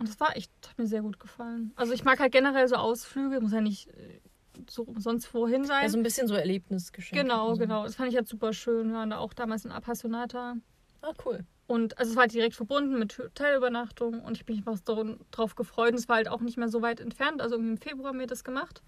Und 0.00 0.08
das 0.08 0.18
war 0.18 0.34
echt, 0.34 0.50
hat 0.66 0.78
mir 0.78 0.86
sehr 0.86 1.02
gut 1.02 1.20
gefallen. 1.20 1.72
Also 1.76 1.92
ich 1.92 2.04
mag 2.04 2.18
halt 2.18 2.32
generell 2.32 2.66
so 2.66 2.76
Ausflüge, 2.76 3.38
muss 3.42 3.52
ja 3.52 3.60
nicht 3.60 3.88
äh, 3.88 4.20
so 4.66 4.86
sonst 4.96 5.32
wohin 5.34 5.64
sein. 5.64 5.82
Also 5.82 5.98
ein 5.98 6.02
bisschen 6.02 6.26
so 6.26 6.34
Erlebnisgeschenk. 6.34 7.20
genau, 7.20 7.52
so. 7.52 7.60
genau. 7.60 7.84
Das 7.84 7.96
fand 7.96 8.08
ich 8.08 8.16
halt 8.16 8.26
super 8.26 8.54
schön. 8.54 8.88
Wir 8.88 8.94
waren 8.94 9.10
da 9.10 9.18
auch 9.18 9.34
damals 9.34 9.66
in 9.66 9.70
Appassionata. 9.70 10.56
Ah, 11.02 11.12
cool. 11.26 11.44
Und 11.66 11.98
also 11.98 12.12
es 12.12 12.16
war 12.16 12.28
direkt 12.28 12.54
verbunden 12.54 12.98
mit 12.98 13.18
Hotelübernachtung 13.18 14.22
und 14.22 14.38
ich 14.38 14.46
bin 14.46 14.56
einfach 14.56 14.78
so 14.86 15.16
drauf 15.30 15.54
gefreut. 15.54 15.90
Und 15.90 15.98
es 15.98 16.08
war 16.08 16.16
halt 16.16 16.28
auch 16.28 16.40
nicht 16.40 16.56
mehr 16.56 16.70
so 16.70 16.80
weit 16.80 16.98
entfernt. 17.00 17.42
Also 17.42 17.56
irgendwie 17.56 17.72
im 17.72 17.78
Februar 17.78 18.08
haben 18.08 18.20
wir 18.20 18.26
das 18.26 18.42
gemacht. 18.42 18.82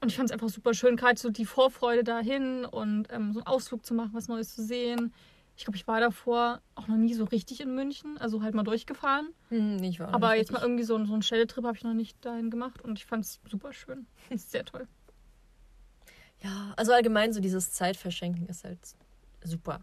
Und 0.00 0.08
ich 0.08 0.16
fand 0.16 0.28
es 0.28 0.32
einfach 0.32 0.48
super 0.48 0.74
schön, 0.74 0.96
gerade 0.96 1.20
so 1.20 1.30
die 1.30 1.46
Vorfreude 1.46 2.02
dahin 2.02 2.64
und 2.64 3.06
ähm, 3.10 3.32
so 3.32 3.38
einen 3.38 3.46
Ausflug 3.46 3.86
zu 3.86 3.94
machen, 3.94 4.10
was 4.12 4.26
Neues 4.26 4.56
zu 4.56 4.64
sehen. 4.64 5.14
Ich 5.56 5.64
glaube, 5.64 5.76
ich 5.76 5.86
war 5.86 6.00
davor 6.00 6.60
auch 6.74 6.86
noch 6.86 6.96
nie 6.98 7.14
so 7.14 7.24
richtig 7.24 7.60
in 7.60 7.74
München, 7.74 8.18
also 8.18 8.42
halt 8.42 8.54
mal 8.54 8.62
durchgefahren. 8.62 9.30
Hm, 9.48 9.82
ich 9.82 9.98
war 9.98 10.12
Aber 10.12 10.34
jetzt 10.36 10.52
mal 10.52 10.60
irgendwie 10.60 10.84
so, 10.84 10.94
einen- 10.96 11.06
so 11.06 11.14
einen 11.14 11.22
Städtetrip 11.22 11.64
habe 11.64 11.76
ich 11.76 11.82
noch 11.82 11.94
nicht 11.94 12.22
dahin 12.24 12.50
gemacht 12.50 12.82
und 12.82 12.98
ich 12.98 13.06
fand 13.06 13.24
es 13.24 13.40
super 13.48 13.72
schön. 13.72 14.06
Ist 14.30 14.50
sehr 14.50 14.64
toll. 14.64 14.86
Ja, 16.42 16.74
also 16.76 16.92
allgemein 16.92 17.32
so 17.32 17.40
dieses 17.40 17.72
Zeitverschenken 17.72 18.46
ist 18.46 18.64
halt 18.64 18.78
super. 19.42 19.80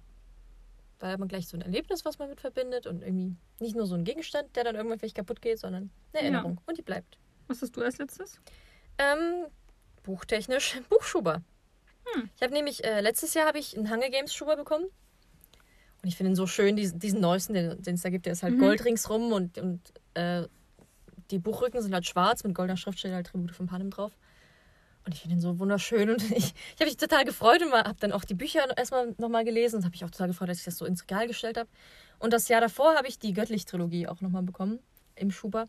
Weil 0.99 1.17
man 1.17 1.27
gleich 1.27 1.47
so 1.47 1.57
ein 1.57 1.61
Erlebnis, 1.61 2.05
was 2.05 2.19
man 2.19 2.29
mit 2.29 2.39
verbindet 2.39 2.85
und 2.85 3.01
irgendwie 3.01 3.35
nicht 3.59 3.75
nur 3.75 3.87
so 3.87 3.95
ein 3.95 4.03
Gegenstand, 4.03 4.55
der 4.55 4.63
dann 4.63 4.75
irgendwann 4.75 4.99
vielleicht 4.99 5.15
kaputt 5.15 5.41
geht, 5.41 5.57
sondern 5.59 5.89
eine 6.13 6.19
Ja. 6.21 6.29
Erinnerung. 6.33 6.61
Und 6.67 6.77
die 6.77 6.83
bleibt. 6.83 7.17
Was 7.47 7.61
hast 7.63 7.75
du 7.75 7.81
als 7.81 7.97
letztes? 7.97 8.39
Ähm, 8.99 9.47
buchtechnisch 10.03 10.79
Buchschuber. 10.89 11.41
Hm. 12.13 12.29
Ich 12.35 12.41
habe 12.43 12.53
nämlich, 12.53 12.83
äh, 12.83 13.01
letztes 13.01 13.33
Jahr 13.33 13.47
habe 13.47 13.57
ich 13.57 13.75
einen 13.75 13.89
Hunger 13.91 14.09
Games 14.09 14.33
Schuber 14.33 14.55
bekommen. 14.55 14.85
Und 16.03 16.09
ich 16.09 16.17
finde 16.17 16.33
ihn 16.33 16.35
so 16.35 16.47
schön, 16.47 16.75
diesen, 16.75 16.99
diesen 16.99 17.21
neuesten, 17.21 17.53
den 17.53 17.95
es 17.95 18.01
da 18.01 18.09
gibt, 18.09 18.25
der 18.25 18.33
ist 18.33 18.43
halt 18.43 18.55
Mhm. 18.55 18.59
Gold 18.59 18.83
ringsrum 18.83 19.31
und, 19.31 19.57
und 19.57 19.79
äh, 20.15 20.43
die 21.31 21.39
Buchrücken 21.39 21.81
sind 21.81 21.93
halt 21.93 22.05
schwarz 22.05 22.43
mit 22.43 22.53
goldener 22.53 22.75
Schrift, 22.75 22.99
steht 22.99 23.13
halt 23.13 23.27
Tribute 23.27 23.55
von 23.55 23.67
Panem 23.67 23.89
drauf. 23.89 24.11
Und 25.05 25.13
ich 25.13 25.21
finde 25.21 25.37
ihn 25.37 25.41
so 25.41 25.59
wunderschön 25.59 26.09
und 26.09 26.21
ich, 26.31 26.53
ich 26.53 26.75
habe 26.75 26.85
mich 26.85 26.97
total 26.97 27.23
gefreut 27.23 27.61
und 27.61 27.71
habe 27.71 27.95
dann 27.99 28.11
auch 28.11 28.25
die 28.25 28.33
Bücher 28.33 28.65
erstmal 28.77 29.15
nochmal 29.17 29.45
gelesen 29.45 29.77
und 29.77 29.83
habe 29.83 29.91
mich 29.91 30.03
auch 30.03 30.11
total 30.11 30.27
gefreut, 30.27 30.49
dass 30.49 30.59
ich 30.59 30.65
das 30.65 30.77
so 30.77 30.85
ins 30.85 31.03
Regal 31.03 31.27
gestellt 31.27 31.57
habe. 31.57 31.69
Und 32.19 32.33
das 32.33 32.49
Jahr 32.49 32.59
davor 32.59 32.95
habe 32.95 33.07
ich 33.07 33.17
die 33.17 33.33
Göttlich-Trilogie 33.33 34.07
auch 34.07 34.19
nochmal 34.19 34.43
bekommen 34.43 34.79
im 35.15 35.31
Schuber. 35.31 35.67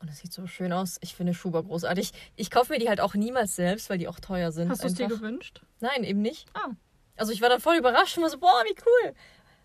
Und 0.00 0.08
das 0.08 0.18
sieht 0.18 0.32
so 0.32 0.46
schön 0.46 0.72
aus. 0.72 0.98
Ich 1.00 1.16
finde 1.16 1.34
Schuber 1.34 1.64
großartig. 1.64 2.12
Ich 2.36 2.50
kaufe 2.50 2.72
mir 2.72 2.78
die 2.78 2.88
halt 2.88 3.00
auch 3.00 3.14
niemals 3.14 3.56
selbst, 3.56 3.90
weil 3.90 3.98
die 3.98 4.06
auch 4.06 4.20
teuer 4.20 4.52
sind. 4.52 4.70
Hast 4.70 4.84
du 4.84 4.86
es 4.86 4.94
dir 4.94 5.08
gewünscht? 5.08 5.62
Nein, 5.80 6.04
eben 6.04 6.22
nicht. 6.22 6.46
Ah. 6.54 6.70
Also 7.16 7.32
ich 7.32 7.40
war 7.40 7.48
dann 7.48 7.60
voll 7.60 7.76
überrascht 7.76 8.16
und 8.16 8.22
war 8.22 8.30
so, 8.30 8.38
boah, 8.38 8.62
wie 8.64 8.76
cool. 8.86 9.14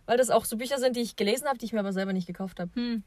Weil 0.05 0.17
das 0.17 0.29
auch 0.29 0.45
so 0.45 0.57
Bücher 0.57 0.79
sind, 0.79 0.95
die 0.95 1.01
ich 1.01 1.15
gelesen 1.15 1.47
habe, 1.47 1.57
die 1.57 1.65
ich 1.65 1.73
mir 1.73 1.79
aber 1.79 1.93
selber 1.93 2.13
nicht 2.13 2.27
gekauft 2.27 2.59
habe. 2.59 2.71
Hm. 2.75 3.03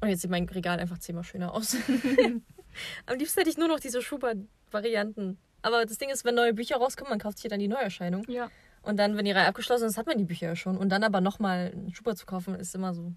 Und 0.00 0.08
jetzt 0.08 0.20
sieht 0.20 0.30
mein 0.30 0.48
Regal 0.48 0.78
einfach 0.78 0.98
zehnmal 0.98 1.24
schöner 1.24 1.54
aus. 1.54 1.76
Am 3.06 3.18
liebsten 3.18 3.38
hätte 3.38 3.50
ich 3.50 3.56
nur 3.56 3.68
noch 3.68 3.80
diese 3.80 4.02
Schubert-Varianten. 4.02 5.38
Aber 5.62 5.86
das 5.86 5.96
Ding 5.96 6.10
ist, 6.10 6.24
wenn 6.24 6.34
neue 6.34 6.52
Bücher 6.52 6.76
rauskommen, 6.76 7.10
man 7.10 7.18
kauft 7.18 7.38
sich 7.38 7.48
dann 7.48 7.60
die 7.60 7.68
Neuerscheinung. 7.68 8.24
Ja. 8.28 8.50
Und 8.82 8.98
dann, 8.98 9.16
wenn 9.16 9.24
die 9.24 9.30
Reihe 9.30 9.46
abgeschlossen 9.46 9.86
ist, 9.86 9.96
hat 9.96 10.06
man 10.06 10.18
die 10.18 10.24
Bücher 10.24 10.48
ja 10.48 10.56
schon. 10.56 10.76
Und 10.76 10.90
dann 10.90 11.02
aber 11.04 11.22
nochmal 11.22 11.72
einen 11.72 11.94
Schubert 11.94 12.18
zu 12.18 12.26
kaufen, 12.26 12.54
ist 12.54 12.74
immer 12.74 12.92
so. 12.92 13.12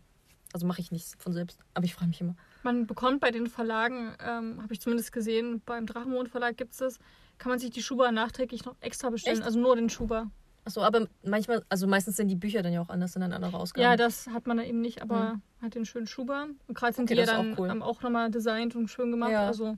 Also 0.54 0.66
mache 0.66 0.80
ich 0.80 0.92
nicht 0.92 1.22
von 1.22 1.34
selbst. 1.34 1.60
Aber 1.74 1.86
ich 1.86 1.94
freue 1.94 2.08
mich 2.08 2.22
immer. 2.22 2.36
Man 2.64 2.88
bekommt 2.88 3.20
bei 3.20 3.32
den 3.32 3.48
Verlagen, 3.48 4.16
ähm, 4.26 4.62
habe 4.62 4.74
ich 4.74 4.80
zumindest 4.80 5.12
gesehen, 5.12 5.62
beim 5.66 5.86
Drachenmond 5.86 6.30
Verlag 6.30 6.56
gibt 6.56 6.72
es 6.72 6.78
das, 6.78 7.00
kann 7.38 7.50
man 7.50 7.60
sich 7.60 7.70
die 7.70 7.84
Schuber 7.84 8.14
nachträglich 8.14 8.64
noch 8.64 8.76
extra 8.80 9.10
bestellen. 9.10 9.40
Echt? 9.40 9.46
Also 9.46 9.60
nur 9.60 9.76
den 9.76 9.90
Schuber. 9.90 10.32
Achso, 10.68 10.82
aber 10.82 11.08
manchmal, 11.24 11.64
also 11.70 11.88
meistens 11.88 12.18
sind 12.18 12.28
die 12.28 12.36
Bücher 12.36 12.62
dann 12.62 12.74
ja 12.74 12.82
auch 12.82 12.90
anders, 12.90 13.14
sind 13.14 13.22
dann 13.22 13.32
andere 13.32 13.58
Ausgaben. 13.58 13.84
Ja, 13.84 13.96
das 13.96 14.28
hat 14.28 14.48
man 14.48 14.58
da 14.58 14.64
eben 14.64 14.82
nicht, 14.82 15.02
aber 15.02 15.40
hat 15.62 15.76
den 15.76 15.86
schönen 15.86 16.08
Schuber. 16.08 16.48
Und 16.68 16.78
gerade 16.78 16.92
sind 16.94 17.06
Okay, 17.06 17.14
die 17.14 17.20
ja 17.22 17.26
dann 17.26 17.54
auch 17.54 17.60
cool. 17.60 17.70
ähm, 17.70 17.82
auch 17.82 18.02
nochmal 18.02 18.30
designt 18.30 18.76
und 18.76 18.90
schön 18.90 19.10
gemacht. 19.12 19.32
Ja. 19.32 19.48
Also 19.48 19.78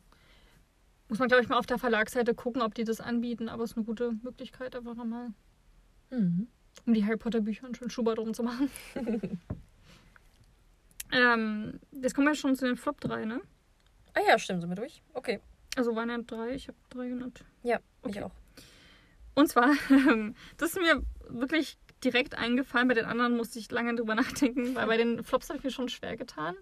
muss 1.08 1.20
man, 1.20 1.28
glaube 1.28 1.44
ich, 1.44 1.50
mal 1.50 1.60
auf 1.60 1.68
der 1.68 1.78
Verlagsseite 1.78 2.34
gucken, 2.34 2.64
ob 2.64 2.74
die 2.74 2.86
das 2.86 3.02
anbieten. 3.02 3.50
Aber 3.50 3.64
es 3.66 3.72
ist 3.72 3.78
eine 3.78 3.86
gute 3.86 4.14
Möglichkeit, 4.24 4.76
einfach 4.76 4.96
nochmal, 4.96 5.28
Mhm. 6.10 6.48
um 6.88 6.94
die 6.96 7.06
Harry 7.06 7.18
Potter 7.18 7.42
Bücher 7.42 7.66
einen 7.66 7.76
schönen 7.76 7.92
Schuber 7.92 8.16
drum 8.16 8.34
zu 8.34 8.42
machen. 8.42 8.72
ähm, 11.12 11.80
jetzt 12.02 12.16
kommen 12.16 12.26
wir 12.28 12.34
schon 12.36 12.56
zu 12.56 12.66
den 12.66 12.78
Flop 12.78 13.00
3, 13.02 13.26
ne? 13.26 13.42
Ah 14.16 14.22
ja, 14.28 14.40
stimmt, 14.40 14.62
sind 14.62 14.70
wir 14.72 14.76
durch. 14.76 15.04
Okay. 15.14 15.40
Also 15.76 15.96
waren 15.96 16.10
ja 16.10 16.18
drei, 16.18 16.56
ich 16.56 16.68
habe 16.68 16.78
drei 16.90 17.10
genannt. 17.10 17.44
Ja, 17.62 17.80
Okay. 18.02 18.18
ich 18.20 18.24
auch. 18.24 18.32
Und 19.36 19.48
zwar, 19.48 19.72
das 20.58 20.72
ist 20.72 20.80
mir 20.80 21.02
wirklich 21.30 21.78
direkt 22.04 22.36
eingefallen. 22.38 22.88
Bei 22.88 22.94
den 22.94 23.06
anderen 23.06 23.36
musste 23.38 23.60
ich 23.60 23.72
lange 23.72 23.96
drüber 23.96 24.16
nachdenken, 24.16 24.76
weil 24.76 24.88
bei 24.88 24.98
den 24.98 25.24
Flops 25.24 25.50
habe 25.50 25.58
ich 25.60 25.64
mir 25.64 25.72
schon 25.72 25.90
schwer 25.90 26.18
getan. 26.18 26.56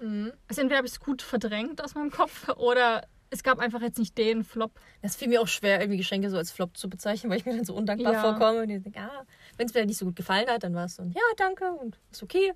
Mhm. 0.00 0.32
Also 0.48 0.60
entweder 0.60 0.78
habe 0.78 0.86
ich 0.86 0.92
es 0.94 1.00
gut 1.00 1.22
verdrängt 1.22 1.82
aus 1.82 1.94
meinem 1.94 2.10
Kopf 2.10 2.48
oder 2.56 3.04
es 3.30 3.42
gab 3.42 3.58
einfach 3.58 3.80
jetzt 3.80 3.98
nicht 3.98 4.16
den 4.18 4.44
Flop. 4.44 4.72
Das 5.02 5.16
fiel 5.16 5.28
mir 5.28 5.40
auch 5.40 5.48
schwer, 5.48 5.80
irgendwie 5.80 5.96
Geschenke 5.96 6.30
so 6.30 6.36
als 6.36 6.52
Flop 6.52 6.76
zu 6.76 6.88
bezeichnen, 6.88 7.30
weil 7.30 7.38
ich 7.38 7.44
mir 7.46 7.56
dann 7.56 7.64
so 7.64 7.74
undankbar 7.74 8.12
Ja. 8.12 8.20
vorkomme. 8.20 8.62
Und 8.62 8.70
ich 8.70 8.82
denke, 8.82 9.00
ah, 9.00 9.24
wenn 9.56 9.66
es 9.66 9.74
mir 9.74 9.84
nicht 9.86 9.98
so 9.98 10.04
gut 10.04 10.14
gefallen 10.16 10.48
hat, 10.48 10.62
dann 10.62 10.74
war 10.74 10.84
es 10.84 10.96
so, 10.96 11.02
ja, 11.02 11.22
danke 11.36 11.72
und 11.72 11.98
ist 12.12 12.22
okay. 12.22 12.52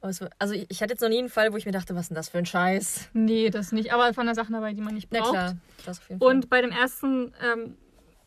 Es 0.00 0.20
war, 0.20 0.30
also 0.38 0.54
ich, 0.54 0.66
ich 0.68 0.80
hatte 0.80 0.92
jetzt 0.92 1.00
noch 1.00 1.08
nie 1.08 1.18
einen 1.18 1.28
Fall, 1.28 1.52
wo 1.52 1.56
ich 1.56 1.66
mir 1.66 1.72
dachte, 1.72 1.94
was 1.94 2.02
ist 2.02 2.08
denn 2.10 2.14
das 2.14 2.28
für 2.28 2.38
ein 2.38 2.46
Scheiß? 2.46 3.08
Nee, 3.14 3.50
das 3.50 3.72
nicht. 3.72 3.92
Aber 3.92 4.08
es 4.08 4.16
waren 4.16 4.26
da 4.28 4.34
Sachen 4.34 4.52
dabei, 4.52 4.72
die 4.72 4.80
man 4.80 4.94
nicht 4.94 5.08
Na 5.10 5.20
braucht. 5.20 5.30
klar, 5.32 5.56
das 5.84 5.98
auf 5.98 6.08
jeden 6.08 6.20
Fall. 6.20 6.28
Und 6.34 6.48
bei 6.48 6.60
dem 6.62 6.70
ersten, 6.70 7.34
ähm, 7.42 7.76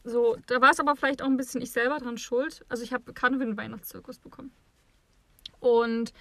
so, 0.03 0.37
da 0.47 0.61
war 0.61 0.71
es 0.71 0.79
aber 0.79 0.95
vielleicht 0.95 1.21
auch 1.21 1.27
ein 1.27 1.37
bisschen 1.37 1.61
ich 1.61 1.71
selber 1.71 1.97
dran 1.99 2.17
schuld. 2.17 2.65
Also 2.69 2.83
ich 2.83 2.93
habe 2.93 3.13
für 3.13 3.37
den 3.37 3.57
Weihnachtszirkus 3.57 4.19
bekommen. 4.19 4.51
Und 5.59 6.13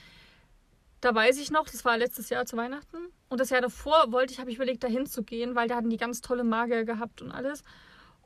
da 1.01 1.15
weiß 1.15 1.39
ich 1.39 1.51
noch, 1.51 1.65
das 1.65 1.85
war 1.85 1.97
letztes 1.97 2.29
Jahr 2.29 2.45
zu 2.45 2.57
Weihnachten. 2.57 2.99
Und 3.29 3.41
das 3.41 3.51
Jahr 3.51 3.63
davor 3.63 4.13
wollte 4.13 4.33
ich, 4.33 4.39
habe 4.39 4.51
ich 4.51 4.57
überlegt, 4.57 4.85
dahin 4.85 5.07
zu 5.07 5.23
gehen, 5.23 5.55
weil 5.55 5.69
da 5.69 5.77
hatten 5.77 5.89
die 5.89 5.97
ganz 5.97 6.21
tolle 6.21 6.45
Magier 6.45 6.85
gehabt 6.85 7.23
und 7.23 7.33
alles. 7.33 7.63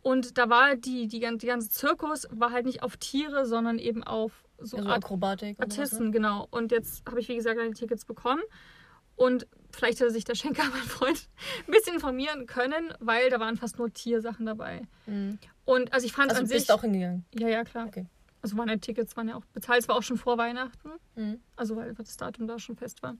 Und 0.02 0.36
da 0.38 0.50
war 0.50 0.74
die, 0.74 1.06
die, 1.06 1.20
die 1.20 1.46
ganze 1.46 1.70
Zirkus 1.70 2.26
war 2.30 2.50
halt 2.50 2.66
nicht 2.66 2.82
auf 2.82 2.96
Tiere, 2.96 3.46
sondern 3.46 3.78
eben 3.78 4.02
auf 4.02 4.44
so 4.58 4.76
ja, 4.76 4.82
so 4.82 4.88
Art 4.88 5.04
Akrobatik. 5.04 5.58
Artisten, 5.60 6.10
genau. 6.10 6.48
Und 6.50 6.72
jetzt 6.72 7.06
habe 7.08 7.20
ich, 7.20 7.28
wie 7.28 7.36
gesagt, 7.36 7.56
meine 7.56 7.72
Tickets 7.72 8.04
bekommen. 8.04 8.42
Und 9.16 9.46
vielleicht 9.74 10.00
hätte 10.00 10.10
sich 10.10 10.24
der 10.24 10.34
Schenker, 10.34 10.62
mein 10.72 10.82
Freund, 10.82 11.28
ein 11.66 11.72
bisschen 11.72 11.94
informieren 11.94 12.46
können, 12.46 12.92
weil 13.00 13.30
da 13.30 13.40
waren 13.40 13.56
fast 13.56 13.78
nur 13.78 13.92
Tiersachen 13.92 14.46
dabei. 14.46 14.82
Mhm. 15.06 15.38
Und 15.64 15.92
also 15.92 16.06
ich 16.06 16.12
fand 16.12 16.30
Also 16.30 16.40
an 16.40 16.44
du 16.44 16.48
sich. 16.48 16.58
bist 16.58 16.72
auch 16.72 16.82
hingegangen. 16.82 17.24
ja, 17.34 17.48
ja, 17.48 17.64
klar. 17.64 17.86
Okay. 17.86 18.06
Also 18.42 18.56
waren 18.58 18.68
ja 18.68 18.76
Tickets, 18.76 19.16
waren 19.16 19.28
ja 19.28 19.36
auch 19.36 19.44
bezahlt. 19.54 19.80
Es 19.82 19.88
war 19.88 19.96
auch 19.96 20.02
schon 20.02 20.18
vor 20.18 20.36
Weihnachten. 20.36 20.90
Mhm. 21.16 21.40
Also 21.56 21.76
weil 21.76 21.94
das 21.94 22.16
Datum 22.16 22.46
da 22.46 22.58
schon 22.58 22.76
fest 22.76 23.02
war. 23.02 23.16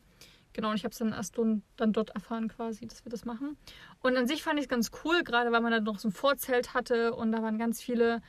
Genau, 0.53 0.71
und 0.71 0.77
ich 0.77 0.85
habe 0.85 0.93
es 0.93 0.99
dann 0.99 1.13
erst 1.13 1.37
dann, 1.37 1.63
dann 1.77 1.93
dort 1.93 2.11
erfahren 2.11 2.47
quasi, 2.49 2.87
dass 2.87 3.05
wir 3.05 3.11
das 3.11 3.25
machen. 3.25 3.57
Und 4.03 4.17
an 4.17 4.29
sich 4.29 4.43
fand 4.45 4.59
ich 4.59 4.67
es 4.67 4.69
ganz 4.69 4.91
cool, 5.05 5.25
gerade 5.25 5.51
weil 5.51 5.61
man 5.63 5.73
da 5.73 5.81
noch 5.81 5.99
so 5.99 6.09
ein 6.09 6.13
Vorzelt 6.13 6.75
hatte 6.75 7.13
und 7.15 7.33
da 7.33 7.43
waren 7.43 7.59
ganz 7.59 7.83
viele 7.83 8.21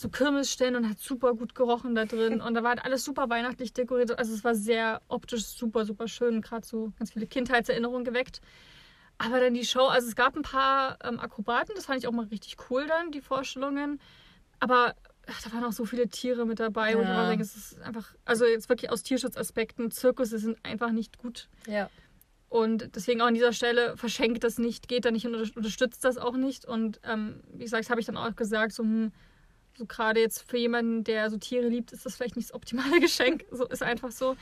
so 0.00 0.08
Kirmesstände 0.08 0.78
und 0.78 0.88
hat 0.88 0.98
super 0.98 1.34
gut 1.34 1.54
gerochen 1.54 1.94
da 1.94 2.04
drin. 2.04 2.40
Und 2.46 2.54
da 2.54 2.62
war 2.62 2.70
halt 2.70 2.84
alles 2.84 3.04
super 3.04 3.28
weihnachtlich 3.30 3.72
dekoriert. 3.72 4.18
Also 4.18 4.32
es 4.34 4.44
war 4.44 4.54
sehr 4.54 5.00
optisch 5.08 5.44
super, 5.44 5.84
super 5.84 6.08
schön. 6.08 6.40
Gerade 6.42 6.66
so 6.66 6.92
ganz 6.98 7.12
viele 7.12 7.26
Kindheitserinnerungen 7.26 8.04
geweckt. 8.04 8.40
Aber 9.18 9.40
dann 9.40 9.54
die 9.54 9.64
Show, 9.64 9.86
also 9.86 10.06
es 10.08 10.14
gab 10.16 10.36
ein 10.36 10.42
paar 10.42 10.98
ähm, 11.02 11.18
Akrobaten, 11.18 11.74
das 11.74 11.86
fand 11.86 11.98
ich 12.00 12.06
auch 12.06 12.12
mal 12.12 12.26
richtig 12.26 12.56
cool 12.70 12.86
dann, 12.86 13.10
die 13.12 13.22
Vorstellungen. 13.22 13.98
Aber 14.60 14.94
ach, 15.26 15.42
da 15.42 15.52
waren 15.52 15.64
auch 15.64 15.72
so 15.72 15.86
viele 15.86 16.08
Tiere 16.08 16.44
mit 16.44 16.60
dabei, 16.60 16.90
ich 16.90 16.96
Ja. 16.96 17.02
immer 17.02 17.28
denke, 17.28 17.42
es 17.42 17.56
ist 17.56 17.80
einfach, 17.80 18.14
also 18.26 18.44
jetzt 18.44 18.68
wirklich 18.68 18.90
aus 18.90 19.02
Tierschutzaspekten, 19.02 19.90
Zirkusse 19.90 20.38
sind 20.38 20.58
einfach 20.62 20.92
nicht 20.92 21.16
gut. 21.18 21.48
Ja. 21.66 21.88
Und 22.48 22.94
deswegen 22.94 23.20
auch 23.22 23.26
an 23.26 23.34
dieser 23.34 23.52
Stelle 23.52 23.96
verschenkt 23.96 24.44
das 24.44 24.58
nicht, 24.58 24.86
geht 24.86 25.04
da 25.04 25.10
nicht 25.10 25.26
und 25.26 25.34
unter- 25.34 25.56
unterstützt 25.56 26.04
das 26.04 26.16
auch 26.18 26.36
nicht. 26.36 26.64
Und 26.66 27.00
ähm, 27.02 27.40
wie 27.54 27.64
gesagt, 27.64 27.88
habe 27.90 28.00
ich 28.00 28.06
dann 28.06 28.16
auch 28.18 28.36
gesagt, 28.36 28.72
so, 28.72 28.82
hm, 28.82 29.12
so 29.76 29.86
gerade 29.86 30.20
jetzt 30.20 30.48
für 30.48 30.56
jemanden, 30.56 31.04
der 31.04 31.30
so 31.30 31.36
Tiere 31.36 31.68
liebt, 31.68 31.92
ist 31.92 32.06
das 32.06 32.16
vielleicht 32.16 32.36
nicht 32.36 32.48
das 32.50 32.54
optimale 32.54 33.00
Geschenk. 33.00 33.44
So 33.50 33.66
ist 33.66 33.82
einfach 33.82 34.10
so. 34.10 34.36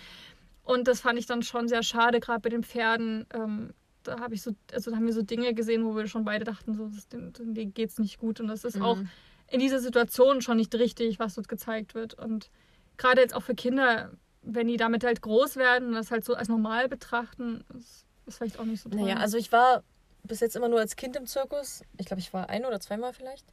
Und 0.62 0.88
das 0.88 1.00
fand 1.00 1.18
ich 1.18 1.26
dann 1.26 1.42
schon 1.42 1.68
sehr 1.68 1.82
schade, 1.82 2.20
gerade 2.20 2.40
bei 2.40 2.48
den 2.48 2.62
Pferden. 2.62 3.26
Ähm, 3.34 3.74
da 4.02 4.20
habe 4.20 4.34
ich 4.34 4.42
so, 4.42 4.52
also 4.72 4.90
da 4.90 4.96
haben 4.96 5.06
wir 5.06 5.12
so 5.12 5.22
Dinge 5.22 5.54
gesehen, 5.54 5.84
wo 5.84 5.94
wir 5.96 6.06
schon 6.06 6.24
beide 6.24 6.44
dachten, 6.44 6.74
so, 6.74 6.88
das, 6.88 7.08
denen, 7.08 7.32
denen 7.32 7.74
geht's 7.74 7.98
nicht 7.98 8.18
gut. 8.18 8.40
Und 8.40 8.48
das 8.48 8.64
ist 8.64 8.80
auch 8.80 8.96
Mhm. 8.96 9.08
in 9.50 9.60
dieser 9.60 9.80
Situation 9.80 10.40
schon 10.42 10.56
nicht 10.56 10.74
richtig, 10.74 11.18
was 11.18 11.34
dort 11.34 11.48
gezeigt 11.48 11.94
wird. 11.94 12.14
Und 12.14 12.50
gerade 12.96 13.20
jetzt 13.20 13.34
auch 13.34 13.42
für 13.42 13.54
Kinder, 13.54 14.10
wenn 14.42 14.68
die 14.68 14.76
damit 14.76 15.04
halt 15.04 15.20
groß 15.22 15.56
werden 15.56 15.88
und 15.88 15.94
das 15.94 16.10
halt 16.10 16.24
so 16.24 16.34
als 16.34 16.48
normal 16.48 16.88
betrachten, 16.88 17.64
ist, 17.78 18.04
ist 18.26 18.38
vielleicht 18.38 18.58
auch 18.58 18.64
nicht 18.64 18.82
so 18.82 18.88
toll. 18.90 19.00
Naja, 19.00 19.16
also 19.16 19.36
ich 19.38 19.52
war 19.52 19.82
bis 20.22 20.40
jetzt 20.40 20.56
immer 20.56 20.68
nur 20.68 20.80
als 20.80 20.96
Kind 20.96 21.16
im 21.16 21.26
Zirkus. 21.26 21.82
Ich 21.98 22.06
glaube, 22.06 22.20
ich 22.20 22.32
war 22.32 22.48
ein 22.48 22.64
oder 22.64 22.80
zweimal 22.80 23.12
vielleicht. 23.12 23.44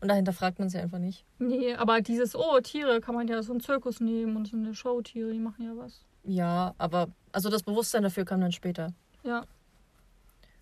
Und 0.00 0.08
dahinter 0.08 0.32
fragt 0.32 0.58
man 0.58 0.68
sie 0.68 0.78
einfach 0.78 0.98
nicht. 0.98 1.24
Nee, 1.38 1.74
aber 1.74 2.00
dieses, 2.00 2.36
oh, 2.36 2.60
Tiere 2.60 3.00
kann 3.00 3.14
man 3.14 3.26
ja 3.26 3.42
so 3.42 3.52
einen 3.52 3.60
Zirkus 3.60 4.00
nehmen 4.00 4.36
und 4.36 4.46
so 4.46 4.56
eine 4.56 4.74
Showtiere, 4.74 5.32
die 5.32 5.40
machen 5.40 5.64
ja 5.64 5.72
was. 5.76 6.04
Ja, 6.24 6.74
aber 6.78 7.08
also 7.32 7.50
das 7.50 7.62
Bewusstsein 7.64 8.02
dafür 8.04 8.24
kam 8.24 8.40
dann 8.40 8.52
später. 8.52 8.92
Ja. 9.24 9.44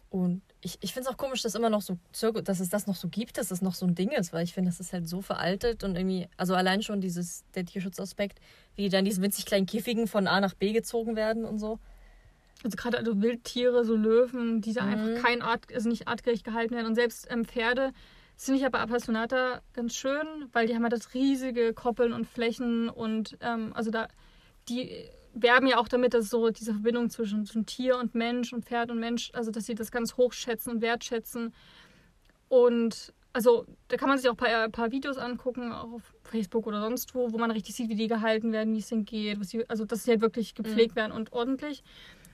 Und 0.08 0.40
ich, 0.62 0.78
ich 0.80 0.92
finde 0.94 1.08
es 1.08 1.14
auch 1.14 1.18
komisch, 1.18 1.42
dass 1.42 1.54
immer 1.54 1.68
noch 1.68 1.82
so 1.82 1.98
Zirkus, 2.12 2.44
dass 2.44 2.60
es 2.60 2.70
das 2.70 2.86
noch 2.86 2.94
so 2.94 3.08
gibt, 3.08 3.36
dass 3.38 3.50
es 3.50 3.60
noch 3.60 3.74
so 3.74 3.84
ein 3.86 3.94
Ding 3.94 4.10
ist, 4.10 4.32
weil 4.32 4.44
ich 4.44 4.54
finde, 4.54 4.70
das 4.70 4.80
ist 4.80 4.92
halt 4.92 5.08
so 5.08 5.20
veraltet 5.20 5.84
und 5.84 5.96
irgendwie, 5.96 6.28
also 6.36 6.54
allein 6.54 6.82
schon 6.82 7.00
dieses, 7.00 7.44
der 7.54 7.66
Tierschutzaspekt, 7.66 8.38
wie 8.76 8.82
die 8.84 8.88
dann 8.88 9.00
in 9.00 9.04
diesen 9.06 9.22
winzig 9.22 9.44
kleinen 9.44 9.66
Käfigen 9.66 10.06
von 10.06 10.26
A 10.26 10.40
nach 10.40 10.54
B 10.54 10.72
gezogen 10.72 11.16
werden 11.16 11.44
und 11.44 11.58
so. 11.58 11.78
Also 12.64 12.76
gerade 12.76 12.96
also 12.96 13.20
Wildtiere, 13.20 13.84
so 13.84 13.94
Löwen, 13.96 14.62
die 14.62 14.72
da 14.72 14.84
Mhm. 14.84 14.92
einfach 14.92 15.22
kein 15.22 15.42
Art, 15.42 15.66
also 15.74 15.88
nicht 15.88 16.08
artgerecht 16.08 16.44
gehalten 16.44 16.74
werden. 16.74 16.86
Und 16.86 16.94
selbst 16.94 17.26
ähm, 17.30 17.44
Pferde, 17.44 17.92
das 18.36 18.44
finde 18.44 18.60
ich 18.60 18.66
aber 18.66 18.80
Appassionata 18.80 19.62
ganz 19.72 19.94
schön, 19.94 20.26
weil 20.52 20.66
die 20.66 20.74
haben 20.74 20.82
ja 20.82 20.90
das 20.90 21.14
riesige 21.14 21.72
Koppeln 21.72 22.12
und 22.12 22.26
Flächen 22.26 22.90
und 22.90 23.38
ähm, 23.40 23.72
also 23.74 23.90
da, 23.90 24.08
die 24.68 25.10
werben 25.32 25.66
ja 25.66 25.78
auch 25.78 25.88
damit, 25.88 26.14
dass 26.14 26.28
so 26.28 26.50
diese 26.50 26.72
Verbindung 26.72 27.08
zwischen, 27.10 27.46
zwischen 27.46 27.66
Tier 27.66 27.98
und 27.98 28.14
Mensch 28.14 28.52
und 28.52 28.66
Pferd 28.66 28.90
und 28.90 29.00
Mensch, 29.00 29.30
also 29.34 29.50
dass 29.50 29.66
sie 29.66 29.74
das 29.74 29.90
ganz 29.90 30.16
hochschätzen 30.16 30.72
und 30.72 30.82
wertschätzen. 30.82 31.54
Und 32.48 33.14
also 33.32 33.66
da 33.88 33.96
kann 33.96 34.08
man 34.08 34.18
sich 34.18 34.28
auch 34.28 34.34
ein 34.34 34.38
paar, 34.38 34.64
ein 34.64 34.72
paar 34.72 34.92
Videos 34.92 35.18
angucken, 35.18 35.72
auch 35.72 35.92
auf 35.92 36.14
Facebook 36.24 36.66
oder 36.66 36.80
sonst 36.80 37.14
wo, 37.14 37.32
wo 37.32 37.38
man 37.38 37.50
richtig 37.50 37.74
sieht, 37.74 37.88
wie 37.88 37.94
die 37.94 38.08
gehalten 38.08 38.52
werden, 38.52 38.74
wie 38.74 38.78
es 38.78 38.88
denen 38.88 39.04
geht, 39.04 39.42
sie, 39.44 39.68
also 39.68 39.84
dass 39.84 40.04
sie 40.04 40.12
halt 40.12 40.20
wirklich 40.20 40.54
gepflegt 40.54 40.96
werden 40.96 41.12
und 41.12 41.32
ordentlich. 41.32 41.82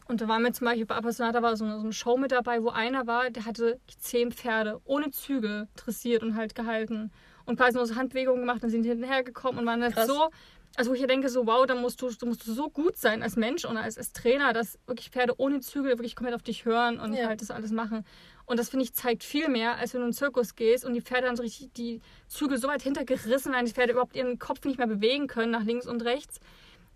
Und 0.07 0.21
da 0.21 0.29
war 0.29 0.39
mir 0.39 0.53
zum 0.53 0.67
Beispiel 0.67 0.87
bei 0.87 0.97
Appassionata 0.97 1.43
war 1.43 1.57
so 1.57 1.65
eine, 1.65 1.77
so 1.77 1.83
eine 1.85 1.93
Show 1.93 2.17
mit 2.17 2.33
dabei, 2.33 2.63
wo 2.63 2.71
einer 2.71 3.07
war, 3.07 3.31
der 3.31 3.45
hatte 3.45 3.81
zehn 3.99 4.33
Pferde 4.33 4.81
ohne 4.85 5.11
Zügel 5.11 5.69
dressiert 5.77 6.23
und 6.23 6.37
halt 6.37 6.55
gehalten. 6.55 7.11
Und 7.45 7.57
quasi 7.57 7.77
nur 7.77 7.87
so 7.87 7.97
Handbewegungen 7.97 8.41
gemacht, 8.41 8.63
dann 8.63 8.71
sind 8.71 8.83
die 8.83 8.89
hinterher 8.91 9.23
gekommen 9.23 9.59
und 9.59 9.67
waren 9.67 9.83
halt 9.83 9.97
so, 10.07 10.29
also 10.77 10.91
wo 10.91 10.95
ich 10.95 11.01
ja 11.01 11.07
denke, 11.07 11.29
so 11.29 11.47
wow, 11.47 11.67
da 11.67 11.75
musst 11.75 12.01
du, 12.03 12.11
du 12.11 12.27
musst 12.27 12.45
so 12.45 12.71
gut 12.71 12.97
sein 12.97 13.23
als 13.23 13.37
Mensch 13.37 13.65
und 13.65 13.77
als, 13.77 13.99
als 13.99 14.13
Trainer, 14.13 14.53
dass 14.53 14.79
wirklich 14.87 15.11
Pferde 15.11 15.35
ohne 15.39 15.61
Zügel 15.61 15.93
wirklich 15.99 16.17
komplett 16.17 16.35
auf 16.35 16.43
dich 16.43 16.65
hören 16.65 16.99
und 17.01 17.15
Ja. 17.15 17.29
halt 17.29 17.41
das 17.43 17.51
alles 17.51 17.73
machen. 17.73 18.05
Und 18.47 18.59
das 18.59 18.71
finde 18.71 18.85
ich 18.85 18.95
zeigt 18.95 19.23
viel 19.25 19.49
mehr, 19.49 19.77
als 19.77 19.93
wenn 19.95 20.01
du 20.01 20.05
in 20.05 20.09
einen 20.09 20.13
Zirkus 20.15 20.55
gehst 20.57 20.85
und 20.85 20.95
die 20.95 21.01
Pferde 21.01 21.27
dann 21.27 21.37
so 21.37 21.43
richtig 21.43 21.73
die 21.75 22.01
Zügel 22.29 22.59
so 22.59 22.69
weit 22.69 22.83
hintergerissen 22.83 23.53
werden, 23.53 23.67
die 23.67 23.73
Pferde 23.73 23.93
überhaupt 23.93 24.17
ihren 24.17 24.39
Kopf 24.39 24.65
nicht 24.65 24.79
mehr 24.79 24.87
bewegen 24.89 25.27
können 25.27 25.53
nach 25.53 25.65
links 25.65 25.87
und 25.87 26.03
rechts. 26.05 26.41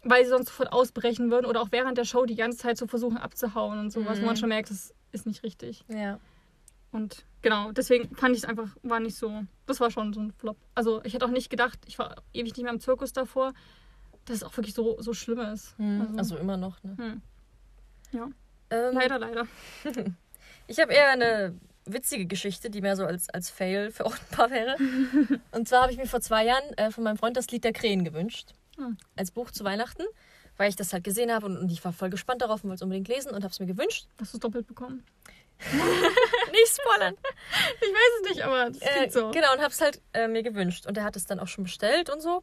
Weil 0.09 0.25
sie 0.25 0.31
sonst 0.31 0.49
sofort 0.49 0.73
ausbrechen 0.73 1.31
würden 1.31 1.47
oder 1.47 1.61
auch 1.63 1.69
während 1.71 1.99
der 1.99 2.05
Show 2.05 2.25
die 2.27 2.35
ganze 2.37 2.59
Zeit 2.59 2.77
so 2.79 2.87
versuchen 2.87 3.17
abzuhauen 3.17 3.79
und 3.79 3.91
sowas, 3.91 4.19
Mhm. 4.19 4.23
wo 4.23 4.27
man 4.27 4.37
schon 4.37 4.49
merkt, 4.49 4.71
das 4.71 4.95
ist 5.13 5.27
nicht 5.27 5.43
richtig. 5.43 5.85
Ja. 5.89 6.19
Und 6.93 7.25
genau, 7.43 7.73
deswegen 7.73 8.15
fand 8.17 8.35
ich 8.37 8.43
es 8.43 8.49
einfach, 8.49 8.69
war 8.83 9.01
nicht 9.01 9.17
so, 9.17 9.43
das 9.67 9.81
war 9.81 9.91
schon 9.91 10.13
so 10.13 10.21
ein 10.21 10.33
Flop. 10.33 10.57
Also 10.75 11.03
ich 11.05 11.13
hätte 11.15 11.25
auch 11.27 11.31
nicht 11.31 11.51
gedacht, 11.51 11.79
ich 11.87 11.99
war 11.99 12.17
ewig 12.33 12.57
nicht 12.57 12.63
mehr 12.63 12.73
im 12.73 12.81
Zirkus 12.81 13.13
davor, 13.13 13.53
dass 14.25 14.37
es 14.39 14.43
auch 14.45 14.57
wirklich 14.57 14.75
so, 14.75 15.01
so 15.01 15.13
schlimm 15.13 15.41
ist. 15.41 15.79
Mhm. 15.79 16.15
Also 16.17 16.37
immer 16.37 16.57
noch, 16.57 16.83
ne? 16.83 16.97
hm. 16.97 17.23
Ja, 18.13 18.29
Ähm, 18.71 18.95
leider, 18.95 19.19
leider. 19.19 19.47
Ich 20.69 20.81
habe 20.81 20.93
eher 20.93 21.11
eine 21.11 21.55
witzige 21.85 22.27
Geschichte, 22.27 22.71
die 22.71 22.81
mehr 22.81 22.97
so 22.97 23.05
als, 23.07 23.29
als 23.31 23.51
Fail 23.51 23.93
für 23.93 24.05
Offenbar 24.07 24.51
wäre. 24.51 24.77
Und 25.53 25.69
zwar 25.69 25.83
habe 25.83 25.93
ich 25.93 25.99
mir 25.99 26.07
vor 26.07 26.21
zwei 26.21 26.45
Jahren 26.45 26.65
äh, 26.77 26.91
von 26.91 27.05
meinem 27.05 27.17
Freund 27.17 27.37
das 27.37 27.49
Lied 27.53 27.63
der 27.63 27.73
Krähen 27.73 28.05
gewünscht. 28.05 28.53
Hm. 28.77 28.97
Als 29.17 29.31
Buch 29.31 29.51
zu 29.51 29.65
Weihnachten, 29.65 30.05
weil 30.57 30.69
ich 30.69 30.77
das 30.77 30.93
halt 30.93 31.05
gesehen 31.05 31.33
habe 31.33 31.47
und, 31.47 31.57
und 31.57 31.71
ich 31.71 31.85
war 31.85 31.93
voll 31.93 32.11
gespannt 32.11 32.43
darauf 32.43 32.63
und 32.65 32.71
wollte 32.71 32.77
es 32.81 32.83
unbedingt 32.83 33.09
lesen 33.09 33.31
und 33.31 33.43
habe 33.43 33.53
es 33.53 33.61
mir 33.61 33.67
gewünscht. 33.67 34.07
Hast 34.21 34.33
du 34.33 34.37
es 34.39 34.41
doppelt 34.41 34.67
bekommen? 34.67 35.05
Nicht 36.51 36.79
spoilern! 36.81 37.17
Ich 37.81 37.89
weiß 37.89 38.23
es 38.23 38.31
nicht, 38.31 38.43
aber 38.45 38.71
das 38.71 38.83
Äh, 38.83 38.89
klingt 38.97 39.13
so. 39.13 39.31
Genau, 39.31 39.53
und 39.55 39.61
habe 39.61 39.71
es 39.71 39.81
halt 39.81 40.03
äh, 40.13 40.29
mir 40.29 40.43
gewünscht. 40.43 40.87
Und 40.87 40.99
er 40.99 41.05
hat 41.05 41.17
es 41.17 41.25
dann 41.27 41.41
auch 41.41 41.49
schon 41.49 41.65
bestellt 41.65 42.11
und 42.11 42.21
so. 42.21 42.43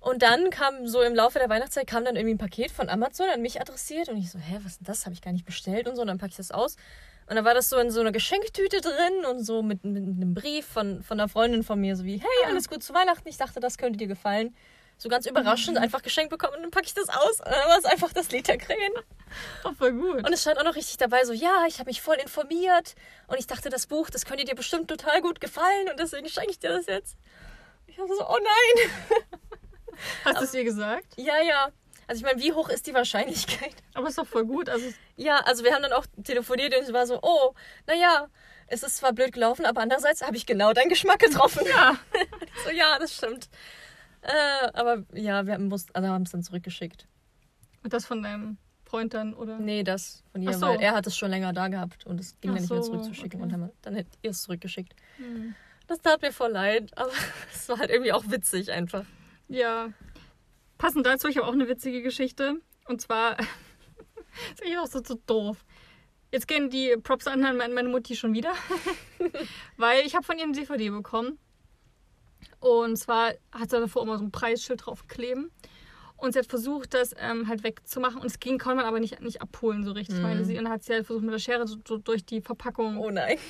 Und 0.00 0.22
dann 0.22 0.50
kam 0.50 0.86
so 0.88 1.00
im 1.02 1.14
Laufe 1.14 1.38
der 1.38 1.48
Weihnachtszeit 1.48 1.86
kam 1.86 2.04
dann 2.04 2.16
irgendwie 2.16 2.34
ein 2.34 2.38
Paket 2.38 2.72
von 2.72 2.88
Amazon 2.88 3.28
an 3.32 3.40
mich 3.40 3.60
adressiert 3.60 4.08
und 4.08 4.16
ich 4.16 4.30
so, 4.30 4.38
hä, 4.38 4.58
was 4.62 4.72
ist 4.72 4.80
denn 4.80 4.86
das? 4.86 5.04
Habe 5.04 5.14
ich 5.14 5.22
gar 5.22 5.32
nicht 5.32 5.44
bestellt 5.44 5.86
und 5.86 5.94
so. 5.94 6.02
Und 6.02 6.08
dann 6.08 6.18
packe 6.18 6.30
ich 6.30 6.36
das 6.36 6.50
aus. 6.50 6.76
Und 7.28 7.36
dann 7.36 7.44
war 7.44 7.54
das 7.54 7.68
so 7.68 7.78
in 7.78 7.90
so 7.90 8.00
einer 8.00 8.10
Geschenktüte 8.10 8.80
drin 8.80 9.24
und 9.30 9.44
so 9.44 9.62
mit, 9.62 9.84
mit 9.84 10.02
einem 10.02 10.34
Brief 10.34 10.66
von, 10.66 11.02
von 11.04 11.20
einer 11.20 11.28
Freundin 11.28 11.62
von 11.62 11.80
mir, 11.80 11.94
so 11.94 12.04
wie, 12.04 12.18
hey, 12.18 12.46
alles 12.46 12.68
gut 12.68 12.82
zu 12.82 12.94
Weihnachten. 12.94 13.28
Ich 13.28 13.36
dachte, 13.36 13.60
das 13.60 13.78
könnte 13.78 13.96
dir 13.98 14.08
gefallen. 14.08 14.56
So 15.02 15.08
ganz 15.08 15.26
überraschend 15.26 15.78
einfach 15.78 16.00
geschenkt 16.00 16.30
bekommen 16.30 16.54
und 16.54 16.62
dann 16.62 16.70
packe 16.70 16.86
ich 16.86 16.94
das 16.94 17.08
aus. 17.08 17.40
Und 17.40 17.46
dann 17.48 17.68
war 17.68 17.76
es 17.76 17.84
einfach 17.84 18.12
das 18.12 18.30
Lied 18.30 18.46
der 18.46 18.56
Krähen. 18.56 18.92
Oh, 19.64 19.72
voll 19.76 19.94
gut. 19.94 20.24
Und 20.24 20.32
es 20.32 20.42
stand 20.42 20.60
auch 20.60 20.64
noch 20.64 20.76
richtig 20.76 20.96
dabei, 20.96 21.24
so, 21.24 21.32
ja, 21.32 21.64
ich 21.66 21.80
habe 21.80 21.90
mich 21.90 22.00
voll 22.00 22.14
informiert 22.22 22.94
und 23.26 23.36
ich 23.36 23.48
dachte, 23.48 23.68
das 23.68 23.88
Buch, 23.88 24.10
das 24.10 24.24
könnte 24.24 24.44
dir 24.44 24.54
bestimmt 24.54 24.86
total 24.86 25.20
gut 25.20 25.40
gefallen 25.40 25.88
und 25.90 25.98
deswegen 25.98 26.28
schenke 26.28 26.52
ich 26.52 26.60
dir 26.60 26.68
das 26.68 26.86
jetzt. 26.86 27.16
Ich 27.88 27.98
habe 27.98 28.14
so, 28.14 28.24
oh 28.24 28.38
nein. 28.38 28.90
Hast 30.24 30.40
du 30.40 30.44
es 30.44 30.54
ihr 30.54 30.62
gesagt? 30.62 31.06
Ja, 31.16 31.42
ja. 31.42 31.70
Also 32.06 32.20
ich 32.20 32.24
meine, 32.24 32.40
wie 32.40 32.52
hoch 32.52 32.68
ist 32.68 32.86
die 32.86 32.94
Wahrscheinlichkeit? 32.94 33.74
Aber 33.94 34.06
ist 34.06 34.18
doch 34.18 34.26
voll 34.26 34.44
gut. 34.44 34.68
Also, 34.68 34.86
Ja, 35.16 35.38
also 35.38 35.64
wir 35.64 35.74
haben 35.74 35.82
dann 35.82 35.94
auch 35.94 36.06
telefoniert 36.22 36.76
und 36.76 36.84
es 36.84 36.92
war 36.92 37.08
so, 37.08 37.18
oh, 37.22 37.54
naja, 37.88 38.28
es 38.68 38.84
ist 38.84 38.98
zwar 38.98 39.12
blöd 39.12 39.32
gelaufen, 39.32 39.66
aber 39.66 39.80
andererseits 39.80 40.22
habe 40.22 40.36
ich 40.36 40.46
genau 40.46 40.72
deinen 40.72 40.88
Geschmack 40.90 41.18
getroffen. 41.18 41.66
ja. 41.68 41.98
so, 42.64 42.70
ja, 42.70 43.00
das 43.00 43.16
stimmt. 43.16 43.48
Äh, 44.22 44.70
aber 44.72 45.04
ja, 45.12 45.46
wir 45.46 45.54
haben 45.54 45.70
es 45.72 45.86
also 45.94 46.08
haben 46.08 46.22
es 46.22 46.30
dann 46.30 46.42
zurückgeschickt. 46.42 47.06
Und 47.82 47.92
das 47.92 48.06
von 48.06 48.22
deinem 48.22 48.56
Freund 48.84 49.14
dann, 49.14 49.34
oder? 49.34 49.58
Nee, 49.58 49.82
das 49.82 50.22
von 50.32 50.42
ihr, 50.42 50.52
so. 50.52 50.66
weil 50.66 50.80
er 50.80 50.94
hat 50.94 51.06
es 51.06 51.16
schon 51.16 51.30
länger 51.30 51.52
da 51.52 51.68
gehabt 51.68 52.06
und 52.06 52.20
es 52.20 52.38
ging 52.40 52.50
Ach 52.50 52.54
dann 52.54 52.62
nicht 52.62 52.70
mehr 52.70 52.82
zurückzuschicken 52.82 53.40
okay. 53.40 53.42
und 53.42 53.52
haben, 53.52 53.72
dann 53.82 53.94
hätte 53.94 54.10
ihr 54.22 54.30
es 54.30 54.42
zurückgeschickt. 54.42 54.94
Hm. 55.16 55.54
Das 55.86 56.00
tat 56.00 56.22
mir 56.22 56.32
voll 56.32 56.52
leid, 56.52 56.90
aber 56.96 57.10
es 57.52 57.68
war 57.68 57.78
halt 57.78 57.90
irgendwie 57.90 58.12
auch 58.12 58.24
witzig 58.28 58.70
einfach. 58.70 59.04
Ja. 59.48 59.92
Passend 60.78 61.06
dazu, 61.06 61.28
ich 61.28 61.36
habe 61.36 61.46
auch 61.46 61.52
eine 61.52 61.68
witzige 61.68 62.02
Geschichte. 62.02 62.60
Und 62.86 63.00
zwar, 63.00 63.38
ist 64.52 64.62
eigentlich 64.62 64.78
auch 64.78 64.86
so, 64.86 65.02
so 65.02 65.18
doof. 65.26 65.64
Jetzt 66.30 66.48
gehen 66.48 66.70
die 66.70 66.96
Props 67.02 67.26
an 67.26 67.40
meine, 67.40 67.74
meine 67.74 67.88
Mutti 67.88 68.16
schon 68.16 68.32
wieder. 68.32 68.52
Weil 69.76 70.06
ich 70.06 70.14
habe 70.14 70.24
von 70.24 70.38
ihr 70.38 70.44
eine 70.44 70.52
DVD 70.52 70.90
bekommen. 70.90 71.38
Und 72.60 72.96
zwar 72.96 73.32
hat 73.52 73.70
sie 73.70 73.78
davor 73.80 74.02
immer 74.02 74.18
so 74.18 74.24
ein 74.24 74.30
Preisschild 74.32 74.86
drauf 74.86 75.06
kleben. 75.08 75.50
Und 76.16 76.34
sie 76.34 76.38
hat 76.38 76.46
versucht, 76.46 76.94
das 76.94 77.12
ähm, 77.18 77.48
halt 77.48 77.64
wegzumachen. 77.64 78.20
Und 78.20 78.26
es 78.26 78.38
ging, 78.38 78.56
konnte 78.58 78.76
man 78.76 78.84
aber 78.84 79.00
nicht, 79.00 79.20
nicht 79.20 79.42
abholen 79.42 79.82
so 79.84 79.90
richtig, 79.90 80.16
Mhm. 80.18 80.22
meine 80.22 80.44
sie. 80.44 80.56
Und 80.56 80.64
dann 80.64 80.72
hat 80.72 80.84
sie 80.84 80.92
halt 80.92 81.04
versucht, 81.06 81.24
mit 81.24 81.34
der 81.34 81.40
Schere 81.40 81.66
so, 81.66 81.78
so 81.86 81.98
durch 81.98 82.24
die 82.24 82.40
Verpackung. 82.40 82.96
Oh 82.98 83.10
nein. 83.10 83.38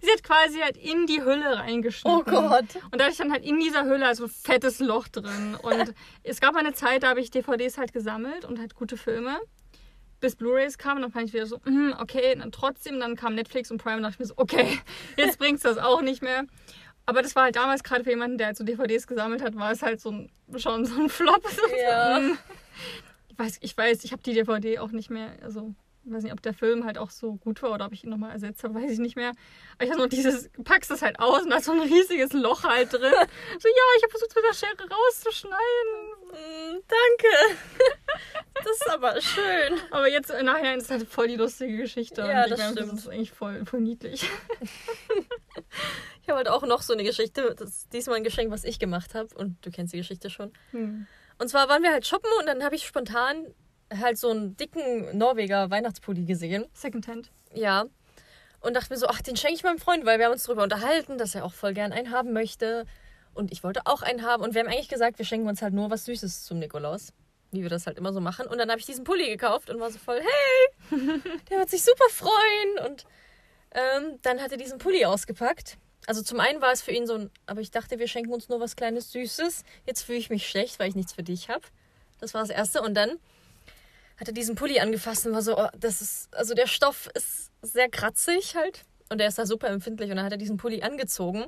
Sie 0.00 0.10
hat 0.10 0.22
quasi 0.22 0.60
halt 0.60 0.76
in 0.76 1.06
die 1.06 1.22
Hülle 1.22 1.56
reingeschnitten. 1.58 2.20
Oh 2.20 2.22
Gott. 2.22 2.64
Und 2.90 3.00
da 3.00 3.06
ist 3.06 3.20
dann 3.20 3.32
halt 3.32 3.44
in 3.44 3.58
dieser 3.60 3.84
Hülle 3.84 4.06
also 4.06 4.24
ein 4.24 4.30
fettes 4.30 4.78
Loch 4.78 5.08
drin. 5.08 5.56
Und 5.60 5.94
es 6.22 6.40
gab 6.40 6.54
mal 6.54 6.60
eine 6.60 6.72
Zeit, 6.72 7.02
da 7.02 7.08
habe 7.10 7.20
ich 7.20 7.30
DVDs 7.30 7.76
halt 7.78 7.92
gesammelt 7.92 8.44
und 8.44 8.58
halt 8.58 8.74
gute 8.74 8.96
Filme. 8.96 9.38
Bis 10.20 10.36
Blu-Rays 10.36 10.78
kamen, 10.78 10.96
und 10.96 11.02
dann 11.02 11.12
fand 11.12 11.28
ich 11.28 11.32
wieder 11.32 11.46
so, 11.46 11.58
hm, 11.64 11.94
okay, 11.98 12.34
dann 12.36 12.52
trotzdem, 12.52 13.00
dann 13.00 13.16
kam 13.16 13.34
Netflix 13.34 13.70
und 13.70 13.78
Prime 13.78 13.96
und 13.96 14.02
dachte 14.02 14.14
ich 14.14 14.20
mir 14.20 14.26
so, 14.26 14.34
okay, 14.36 14.78
jetzt 15.16 15.38
bringt's 15.38 15.62
das 15.62 15.78
auch 15.78 16.02
nicht 16.02 16.22
mehr. 16.22 16.44
Aber 17.06 17.22
das 17.22 17.34
war 17.34 17.44
halt 17.44 17.56
damals 17.56 17.82
gerade 17.82 18.04
für 18.04 18.10
jemanden, 18.10 18.38
der 18.38 18.48
halt 18.48 18.56
so 18.56 18.64
DVDs 18.64 19.06
gesammelt 19.06 19.42
hat, 19.42 19.56
war 19.56 19.72
es 19.72 19.82
halt 19.82 20.00
so 20.00 20.10
ein, 20.10 20.30
schon 20.56 20.84
so 20.84 21.00
ein 21.00 21.08
Flop. 21.08 21.42
Ja. 21.82 22.20
Ich 23.28 23.38
weiß, 23.38 23.58
ich 23.62 23.76
weiß, 23.76 24.04
ich 24.04 24.12
habe 24.12 24.22
die 24.22 24.34
DVD 24.34 24.78
auch 24.78 24.90
nicht 24.90 25.08
mehr, 25.08 25.32
also 25.42 25.74
ich 26.10 26.16
weiß 26.16 26.24
nicht, 26.24 26.32
ob 26.32 26.42
der 26.42 26.54
Film 26.54 26.84
halt 26.84 26.98
auch 26.98 27.10
so 27.10 27.34
gut 27.36 27.62
war 27.62 27.70
oder 27.70 27.86
ob 27.86 27.92
ich 27.92 28.02
ihn 28.02 28.10
nochmal 28.10 28.32
ersetzt 28.32 28.64
habe, 28.64 28.74
weiß 28.74 28.90
ich 28.90 28.98
nicht 28.98 29.14
mehr. 29.14 29.30
Aber 29.74 29.84
ich 29.84 29.90
habe 29.90 30.00
nur 30.00 30.08
dieses, 30.08 30.50
packst 30.64 30.90
das 30.90 31.02
halt 31.02 31.20
aus 31.20 31.42
und 31.42 31.50
da 31.50 31.58
ist 31.58 31.66
so 31.66 31.72
ein 31.72 31.80
riesiges 31.80 32.32
Loch 32.32 32.64
halt 32.64 32.92
drin. 32.92 33.00
So, 33.02 33.68
ja, 33.68 33.84
ich 33.96 34.02
habe 34.02 34.10
versucht, 34.10 34.34
mit 34.34 34.44
der 34.44 34.54
Schere 34.54 34.88
rauszuschneiden. 34.90 35.60
Mm, 36.32 36.80
danke. 36.88 37.60
Das 38.62 38.76
ist 38.76 38.90
aber 38.90 39.18
schön. 39.22 39.80
Aber 39.90 40.06
jetzt 40.06 40.30
im 40.30 40.44
Nachhinein 40.44 40.76
ist 40.76 40.84
es 40.84 40.90
halt 40.90 41.08
voll 41.08 41.28
die 41.28 41.36
lustige 41.36 41.78
Geschichte. 41.78 42.20
Ja, 42.20 42.44
und 42.44 42.50
ich 42.50 42.56
das 42.58 42.72
stimmt. 42.72 42.92
Das 42.92 42.98
ist 42.98 43.08
eigentlich 43.08 43.32
voll, 43.32 43.64
voll 43.64 43.80
niedlich. 43.80 44.28
Ich 46.22 46.28
habe 46.28 46.36
halt 46.36 46.48
auch 46.48 46.62
noch 46.62 46.82
so 46.82 46.92
eine 46.92 47.02
Geschichte. 47.02 47.56
Das 47.58 47.70
ist 47.70 47.92
diesmal 47.92 48.18
ein 48.18 48.24
Geschenk, 48.24 48.52
was 48.52 48.64
ich 48.64 48.78
gemacht 48.78 49.14
habe. 49.14 49.34
Und 49.34 49.56
du 49.64 49.70
kennst 49.70 49.94
die 49.94 49.96
Geschichte 49.96 50.30
schon. 50.30 50.52
Hm. 50.70 51.06
Und 51.38 51.48
zwar 51.48 51.68
waren 51.70 51.82
wir 51.82 51.90
halt 51.90 52.06
shoppen 52.06 52.30
und 52.38 52.46
dann 52.46 52.62
habe 52.62 52.76
ich 52.76 52.86
spontan 52.86 53.46
halt 53.98 54.18
so 54.18 54.30
einen 54.30 54.56
dicken 54.56 55.16
Norweger 55.16 55.70
Weihnachtspulli 55.70 56.24
gesehen. 56.24 56.66
Secondhand. 56.72 57.30
Ja. 57.54 57.86
Und 58.60 58.74
dachte 58.74 58.92
mir 58.92 58.98
so, 58.98 59.06
ach, 59.06 59.22
den 59.22 59.36
schenke 59.36 59.56
ich 59.56 59.62
meinem 59.62 59.78
Freund, 59.78 60.04
weil 60.04 60.18
wir 60.18 60.26
haben 60.26 60.32
uns 60.32 60.44
darüber 60.44 60.62
unterhalten, 60.62 61.18
dass 61.18 61.34
er 61.34 61.44
auch 61.44 61.54
voll 61.54 61.72
gern 61.72 61.92
einen 61.92 62.10
haben 62.10 62.32
möchte. 62.32 62.86
Und 63.32 63.52
ich 63.52 63.64
wollte 63.64 63.82
auch 63.86 64.02
einen 64.02 64.22
haben. 64.22 64.42
Und 64.42 64.54
wir 64.54 64.60
haben 64.60 64.68
eigentlich 64.68 64.88
gesagt, 64.88 65.18
wir 65.18 65.24
schenken 65.24 65.48
uns 65.48 65.62
halt 65.62 65.72
nur 65.72 65.90
was 65.90 66.04
Süßes 66.04 66.44
zum 66.44 66.58
Nikolaus. 66.58 67.12
Wie 67.52 67.62
wir 67.62 67.70
das 67.70 67.86
halt 67.86 67.98
immer 67.98 68.12
so 68.12 68.20
machen. 68.20 68.46
Und 68.46 68.58
dann 68.58 68.70
habe 68.70 68.78
ich 68.78 68.86
diesen 68.86 69.04
Pulli 69.04 69.28
gekauft 69.28 69.70
und 69.70 69.80
war 69.80 69.90
so 69.90 69.98
voll, 69.98 70.20
hey, 70.20 71.00
der 71.50 71.58
wird 71.58 71.70
sich 71.70 71.82
super 71.82 72.08
freuen. 72.10 72.86
Und 72.86 73.06
ähm, 73.72 74.18
dann 74.22 74.40
hat 74.40 74.52
er 74.52 74.58
diesen 74.58 74.78
Pulli 74.78 75.04
ausgepackt. 75.04 75.78
Also 76.06 76.22
zum 76.22 76.40
einen 76.40 76.60
war 76.60 76.72
es 76.72 76.82
für 76.82 76.92
ihn 76.92 77.06
so 77.06 77.14
ein, 77.14 77.30
aber 77.46 77.60
ich 77.60 77.70
dachte, 77.70 77.98
wir 77.98 78.08
schenken 78.08 78.32
uns 78.32 78.48
nur 78.48 78.60
was 78.60 78.76
Kleines 78.76 79.12
Süßes. 79.12 79.64
Jetzt 79.86 80.02
fühle 80.02 80.18
ich 80.18 80.30
mich 80.30 80.48
schlecht, 80.48 80.78
weil 80.78 80.88
ich 80.88 80.96
nichts 80.96 81.12
für 81.12 81.22
dich 81.22 81.48
habe. 81.48 81.62
Das 82.20 82.34
war 82.34 82.40
das 82.40 82.50
Erste. 82.50 82.82
Und 82.82 82.94
dann 82.94 83.18
hat 84.20 84.28
er 84.28 84.34
diesen 84.34 84.54
Pulli 84.54 84.78
angefasst 84.80 85.26
und 85.26 85.32
war 85.32 85.42
so, 85.42 85.58
oh, 85.58 85.68
das 85.78 86.00
ist, 86.02 86.32
also 86.34 86.54
der 86.54 86.66
Stoff 86.66 87.08
ist 87.14 87.50
sehr 87.62 87.88
kratzig 87.88 88.54
halt. 88.54 88.84
Und 89.08 89.18
der 89.18 89.26
ist 89.28 89.38
da 89.38 89.46
super 89.46 89.68
empfindlich. 89.68 90.10
Und 90.10 90.16
dann 90.16 90.24
hat 90.26 90.32
er 90.32 90.38
diesen 90.38 90.56
Pulli 90.56 90.82
angezogen, 90.82 91.46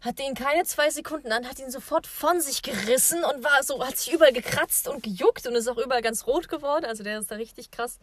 hatte 0.00 0.22
ihn 0.22 0.34
keine 0.34 0.64
zwei 0.64 0.88
Sekunden 0.90 1.32
an, 1.32 1.46
hat 1.48 1.58
ihn 1.58 1.70
sofort 1.70 2.06
von 2.06 2.40
sich 2.40 2.62
gerissen 2.62 3.22
und 3.24 3.42
war 3.44 3.62
so, 3.62 3.84
hat 3.86 3.96
sich 3.98 4.12
überall 4.12 4.32
gekratzt 4.32 4.86
und 4.88 5.02
gejuckt 5.02 5.46
und 5.46 5.54
ist 5.54 5.68
auch 5.68 5.76
überall 5.78 6.00
ganz 6.02 6.26
rot 6.26 6.48
geworden. 6.48 6.84
Also 6.86 7.02
der 7.02 7.18
ist 7.18 7.30
da 7.30 7.34
richtig 7.36 7.70
krass 7.70 7.98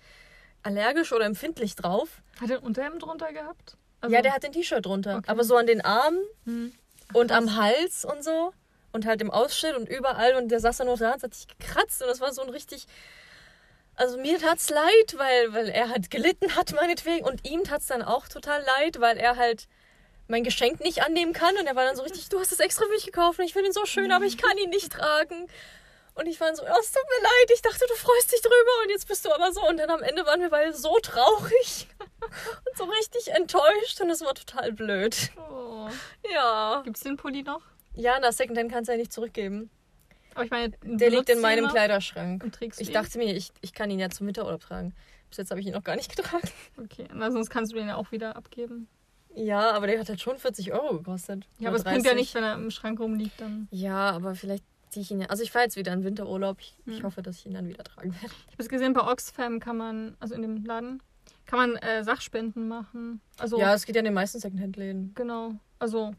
allergisch 0.64 1.12
oder 1.14 1.26
empfindlich 1.26 1.76
drauf. 1.76 2.22
Hat 2.40 2.50
er 2.52 2.58
ein 2.58 2.64
Unterhemd 2.64 3.02
drunter 3.02 3.32
gehabt? 3.34 3.78
Also- 4.02 4.16
ja, 4.16 4.22
der 4.22 4.34
hat 4.34 4.44
ein 4.46 4.52
T-Shirt 4.52 4.86
drunter. 4.86 5.18
Okay. 5.18 5.30
Aber 5.32 5.44
so 5.44 5.56
an 5.56 5.66
den 5.68 5.82
Armen 5.82 6.20
Hm. 6.46 6.74
und 7.14 7.32
am 7.32 7.56
Hals 7.56 8.04
und 8.06 8.24
so. 8.24 8.54
Und 8.92 9.06
halt 9.06 9.22
im 9.22 9.32
Ausschnitt 9.32 9.76
und 9.76 9.88
überall. 9.88 10.36
Und 10.36 10.50
der 10.50 10.60
saß 10.60 10.78
da 10.78 10.84
nur 10.86 10.98
da 10.98 11.14
und 11.14 11.24
hat 11.24 11.34
sich 11.34 11.48
gekratzt. 11.48 12.02
Und 12.02 12.10
das 12.10 12.20
war 12.20 12.34
so 12.34 12.42
ein 12.42 12.50
richtig. 12.50 12.88
Also 14.02 14.18
mir 14.18 14.40
tat's 14.40 14.72
leid, 14.72 15.14
weil, 15.18 15.54
weil 15.54 15.70
er 15.70 15.90
halt 15.90 16.10
gelitten 16.10 16.56
hat, 16.56 16.74
meinetwegen. 16.74 17.24
Und 17.24 17.48
ihm 17.48 17.64
tat's 17.64 17.86
dann 17.86 18.02
auch 18.02 18.28
total 18.28 18.64
leid, 18.64 19.00
weil 19.00 19.18
er 19.18 19.36
halt 19.36 19.68
mein 20.28 20.44
Geschenk 20.44 20.80
nicht 20.80 21.04
annehmen 21.04 21.34
kann. 21.34 21.56
Und 21.58 21.68
er 21.68 21.76
war 21.76 21.86
dann 21.86 21.96
so 21.96 22.02
richtig, 22.02 22.28
du 22.30 22.40
hast 22.40 22.52
es 22.52 22.60
extra 22.60 22.86
für 22.86 22.90
mich 22.90 23.06
gekauft 23.06 23.38
und 23.38 23.46
ich 23.46 23.54
finde 23.54 23.70
ihn 23.70 23.74
so 23.74 23.86
schön, 23.86 24.12
aber 24.12 24.26
ich 24.26 24.40
kann 24.40 24.58
ihn 24.58 24.72
nicht 24.72 24.92
tragen. 24.92 25.46
Und 26.16 26.26
ich 26.26 26.40
war 26.40 26.48
dann 26.48 26.56
so, 26.56 26.64
oh, 26.64 26.80
es 26.80 26.92
tut 26.92 27.04
mir 27.16 27.22
leid, 27.22 27.52
ich 27.54 27.62
dachte, 27.62 27.86
du 27.88 27.94
freust 27.94 28.32
dich 28.32 28.42
drüber 28.42 28.84
und 28.84 28.90
jetzt 28.90 29.08
bist 29.08 29.24
du 29.24 29.32
aber 29.32 29.52
so. 29.52 29.70
Und 29.70 29.78
dann 29.78 29.92
am 29.92 30.02
Ende 30.02 30.26
waren 30.26 30.42
wir 30.42 30.50
beide 30.50 30.74
so 30.74 30.98
traurig 31.04 31.88
und 32.00 32.78
so 32.78 32.86
richtig 32.86 33.28
enttäuscht 33.28 34.02
und 34.02 34.10
es 34.10 34.22
war 34.22 34.34
total 34.34 34.72
blöd. 34.72 35.30
Oh. 35.38 35.88
Ja. 36.34 36.82
Gibt 36.86 36.98
es 36.98 37.04
den 37.04 37.18
Pulli 37.18 37.44
noch? 37.44 37.62
Ja, 37.94 38.18
na, 38.20 38.32
Secondhand 38.32 38.72
kannst 38.72 38.88
du 38.88 38.94
ja 38.94 38.98
nicht 38.98 39.14
zurückgeben. 39.14 39.70
Aber 40.34 40.46
ich 40.46 40.52
meine, 40.52 40.72
Der 40.84 41.10
liegt 41.10 41.30
in 41.30 41.42
meinem? 41.42 41.68
Kleiderschrank. 41.68 42.44
Und 42.44 42.56
trägst 42.56 42.80
Ich 42.82 42.88
ihn? 42.90 42.94
dachte 42.94 43.18
mir, 43.18 43.36
ich, 43.36 43.52
ich 43.62 43.74
kann 43.74 43.90
ihn 43.90 44.00
ja 44.00 44.10
zum 44.10 44.28
Winterurlaub 44.28 44.62
tragen. 44.62 44.94
Bis 45.30 45.38
jetzt 45.38 45.52
habe 45.52 45.60
ich 45.62 45.68
ihn 45.68 45.74
noch 45.74 45.84
gar 45.84 45.96
nicht 45.96 46.16
getragen. 46.16 46.48
Okay, 46.78 47.08
na, 47.14 47.32
sonst 47.32 47.50
kannst 47.50 47.72
du 47.72 47.76
den 47.78 47.88
ja 47.88 47.96
auch 47.96 48.12
wieder 48.12 48.36
abgeben. 48.36 48.88
Ja, 49.34 49.72
aber 49.72 49.88
der 49.88 50.00
hat 50.00 50.10
halt 50.10 50.20
schon 50.20 50.38
40 50.38 50.74
Euro 50.74 50.98
gekostet. 50.98 51.48
Ja, 51.60 51.70
aber 51.70 51.78
es 51.78 51.84
bringt 51.84 52.06
ja 52.06 52.12
30. 52.12 52.16
nicht, 52.16 52.36
wenn 52.36 52.44
er 52.44 52.56
im 52.56 52.70
Schrank 52.70 53.00
rumliegt, 53.00 53.40
dann. 53.40 53.68
Ja, 53.72 54.10
aber 54.12 54.36
vielleicht 54.36 54.64
ziehe 54.90 55.04
ich 55.04 55.12
ihn 55.12 55.22
ja. 55.22 55.28
Also 55.28 55.42
ich 55.44 55.52
fahre 55.52 55.64
jetzt 55.64 55.78
wieder 55.78 55.94
in 55.94 56.04
Winterurlaub. 56.04 56.58
Ich, 56.60 56.76
ich 56.86 56.98
Hm. 56.98 57.04
hoffe, 57.04 57.22
dass 57.22 57.38
ich 57.38 57.46
ihn 57.46 57.54
dann 57.54 57.68
wieder 57.70 57.84
tragen 57.86 58.14
werde. 58.14 58.26
Ich 58.48 58.54
habe 58.54 58.64
es 58.64 58.68
gesehen, 58.68 58.92
bei 58.94 59.02
Oxfam 59.10 59.62
kann 59.62 59.78
man, 59.78 60.18
also 60.20 60.36
in 60.36 60.42
dem 60.42 60.66
Laden, 60.66 61.02
kann 61.46 61.60
man 61.60 61.76
äh, 61.78 62.04
Sachspenden 62.04 62.68
machen. 62.68 63.22
Also, 63.38 63.58
Ja, 63.58 63.74
es 63.74 63.86
geht 63.86 63.96
ja 63.96 64.00
in 64.00 64.06
den 64.06 64.14
meisten 64.14 64.40
Secondhand-Läden. 64.40 65.14
genau. 65.16 65.54
Also, 65.80 66.14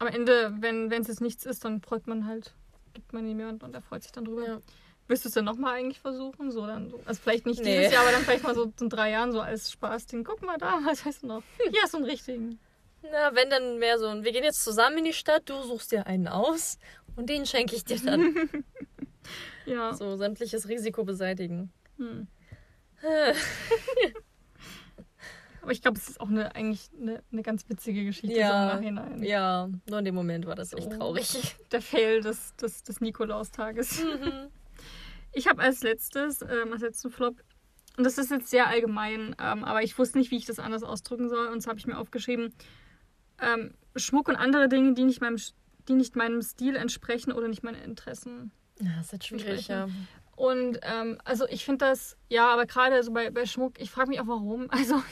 am 0.00 0.08
Ende, 0.08 0.52
wenn 0.58 0.90
es 0.92 1.06
jetzt 1.06 1.20
nichts 1.20 1.46
ist, 1.46 1.64
dann 1.64 1.80
freut 1.80 2.06
man 2.08 2.26
halt 2.26 2.52
gibt 2.96 3.12
man 3.12 3.26
ihm 3.28 3.38
jemand 3.38 3.62
und 3.62 3.74
er 3.74 3.82
freut 3.82 4.02
sich 4.02 4.10
dann 4.12 4.24
drüber. 4.24 4.44
Ja. 4.46 4.58
Willst 5.06 5.24
du 5.24 5.28
es 5.28 5.34
dann 5.34 5.44
nochmal 5.44 5.74
eigentlich 5.74 6.00
versuchen? 6.00 6.50
So 6.50 6.66
dann 6.66 6.90
so, 6.90 6.98
also 7.04 7.20
vielleicht 7.22 7.46
nicht 7.46 7.62
Nee. 7.62 7.76
dieses 7.78 7.92
Jahr, 7.92 8.02
aber 8.02 8.10
dann 8.10 8.22
vielleicht 8.22 8.42
mal 8.42 8.54
so 8.56 8.72
in 8.80 8.88
drei 8.90 9.10
Jahren 9.12 9.30
so 9.30 9.40
als 9.40 9.70
Spaßding. 9.70 10.24
Guck 10.24 10.42
mal 10.42 10.58
da, 10.58 10.80
was 10.84 11.04
heißt 11.04 11.22
du 11.22 11.28
noch? 11.28 11.42
Hast 11.82 11.92
du 11.92 11.98
einen 11.98 12.06
richtigen. 12.06 12.58
Na, 13.02 13.32
wenn 13.34 13.48
dann 13.50 13.78
mehr 13.78 13.98
so 14.00 14.06
ein, 14.08 14.24
wir 14.24 14.32
gehen 14.32 14.42
jetzt 14.42 14.64
zusammen 14.64 14.98
in 14.98 15.04
die 15.04 15.12
Stadt, 15.12 15.48
du 15.48 15.62
suchst 15.62 15.92
dir 15.92 16.06
einen 16.08 16.26
aus 16.26 16.78
und 17.14 17.28
den 17.30 17.46
schenke 17.46 17.76
ich 17.76 17.84
dir 17.84 18.00
dann. 18.00 18.34
Ja. 19.66 19.92
so 19.94 20.14
sämtliches 20.14 20.68
Risiko 20.68 21.02
beseitigen. 21.02 21.72
Hm. 21.98 22.28
Aber 25.66 25.72
ich 25.72 25.82
glaube, 25.82 25.98
es 25.98 26.08
ist 26.08 26.20
auch 26.20 26.28
eine, 26.28 26.54
eigentlich 26.54 26.90
eine, 26.96 27.24
eine 27.32 27.42
ganz 27.42 27.68
witzige 27.68 28.04
Geschichte 28.04 28.38
Ja. 28.38 28.70
so 28.70 28.78
im 28.78 28.94
Nachhinein. 28.94 29.22
Ja, 29.24 29.68
nur 29.90 29.98
in 29.98 30.04
dem 30.04 30.14
Moment 30.14 30.46
war 30.46 30.54
das 30.54 30.72
echt 30.72 30.92
So. 30.92 30.96
traurig. 30.96 31.56
Der 31.72 31.82
Fail 31.82 32.20
des, 32.20 32.54
des, 32.54 32.84
des 32.84 33.00
Nikolaustages. 33.00 34.00
Mhm. 34.04 34.46
Ich 35.32 35.48
habe 35.48 35.60
als 35.60 35.82
letztes, 35.82 36.40
ähm, 36.42 36.72
als 36.72 36.82
letzten 36.82 37.10
Flop, 37.10 37.42
und 37.96 38.04
das 38.04 38.16
ist 38.16 38.30
jetzt 38.30 38.48
sehr 38.48 38.68
allgemein, 38.68 39.34
ähm, 39.40 39.64
aber 39.64 39.82
ich 39.82 39.98
wusste 39.98 40.18
nicht, 40.18 40.30
wie 40.30 40.36
ich 40.36 40.44
das 40.44 40.60
anders 40.60 40.84
ausdrücken 40.84 41.28
soll. 41.28 41.48
Und 41.48 41.60
so 41.64 41.68
habe 41.68 41.80
ich 41.80 41.86
mir 41.88 41.98
aufgeschrieben, 41.98 42.54
ähm, 43.42 43.74
Schmuck 43.96 44.28
und 44.28 44.36
andere 44.36 44.68
Dinge, 44.68 44.94
die 44.94 45.02
nicht, 45.02 45.20
meinem, 45.20 45.36
die 45.88 45.94
nicht 45.94 46.14
meinem 46.14 46.42
Stil 46.42 46.76
entsprechen 46.76 47.32
oder 47.32 47.48
nicht 47.48 47.64
meinen 47.64 47.82
Interessen. 47.82 48.52
Ja, 48.80 48.90
das 48.98 49.06
ist 49.06 49.12
halt 49.12 49.24
schwierig, 49.24 49.66
ja. 49.66 49.88
Und 50.36 50.78
ähm, 50.82 51.18
also 51.24 51.46
ich 51.48 51.64
finde 51.64 51.86
das, 51.86 52.16
ja, 52.28 52.48
aber 52.52 52.66
gerade 52.66 53.02
so 53.02 53.10
bei, 53.10 53.30
bei 53.30 53.46
Schmuck, 53.46 53.80
ich 53.80 53.90
frage 53.90 54.10
mich 54.10 54.20
auch 54.20 54.26
warum. 54.26 54.68
Also 54.76 55.02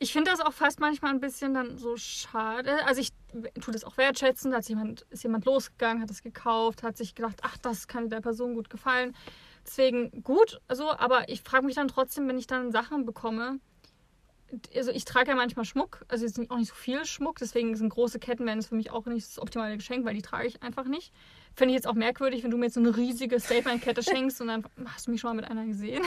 ich 0.00 0.12
finde 0.12 0.32
das 0.32 0.40
auch 0.40 0.52
fast 0.52 0.80
manchmal 0.80 1.12
ein 1.12 1.20
bisschen 1.20 1.54
dann 1.54 1.78
so 1.78 1.96
schade. 1.96 2.84
Also 2.84 3.00
ich 3.00 3.10
tue 3.60 3.72
das 3.72 3.84
auch 3.84 3.96
wertschätzen. 3.96 4.50
Da 4.50 4.58
jemand, 4.58 5.02
ist 5.10 5.22
jemand 5.22 5.44
losgegangen, 5.44 6.02
hat 6.02 6.10
es 6.10 6.22
gekauft, 6.22 6.82
hat 6.82 6.96
sich 6.96 7.14
gedacht, 7.14 7.38
ach, 7.42 7.56
das 7.58 7.86
kann 7.86 8.10
der 8.10 8.20
Person 8.20 8.54
gut 8.54 8.68
gefallen. 8.68 9.14
Deswegen 9.64 10.22
gut, 10.22 10.60
also, 10.68 10.90
aber 10.90 11.28
ich 11.28 11.40
frage 11.40 11.64
mich 11.64 11.76
dann 11.76 11.88
trotzdem, 11.88 12.28
wenn 12.28 12.36
ich 12.36 12.48
dann 12.48 12.72
Sachen 12.72 13.06
bekomme. 13.06 13.60
Also 14.74 14.90
ich 14.90 15.04
trage 15.04 15.30
ja 15.30 15.36
manchmal 15.36 15.64
Schmuck, 15.64 16.04
also 16.08 16.24
jetzt 16.24 16.38
auch 16.50 16.56
nicht 16.56 16.68
so 16.68 16.74
viel 16.74 17.04
Schmuck, 17.04 17.38
deswegen 17.38 17.76
sind 17.76 17.88
große 17.88 18.18
Ketten 18.18 18.44
wären 18.46 18.58
es 18.58 18.66
für 18.66 18.74
mich 18.74 18.90
auch 18.90 19.06
nicht 19.06 19.26
das 19.26 19.38
optimale 19.38 19.76
Geschenk, 19.76 20.04
weil 20.04 20.14
die 20.14 20.22
trage 20.22 20.46
ich 20.46 20.62
einfach 20.62 20.84
nicht. 20.86 21.12
Finde 21.54 21.72
ich 21.72 21.76
jetzt 21.76 21.86
auch 21.86 21.94
merkwürdig, 21.94 22.42
wenn 22.42 22.50
du 22.50 22.56
mir 22.58 22.64
jetzt 22.66 22.74
so 22.74 22.80
eine 22.80 22.96
riesige 22.96 23.38
Statement-Kette 23.40 24.02
schenkst 24.02 24.40
und 24.40 24.48
dann 24.48 24.64
hast 24.86 25.06
du 25.06 25.10
mich 25.12 25.20
schon 25.20 25.30
mal 25.30 25.34
mit 25.40 25.50
einer 25.50 25.64
gesehen. 25.66 26.02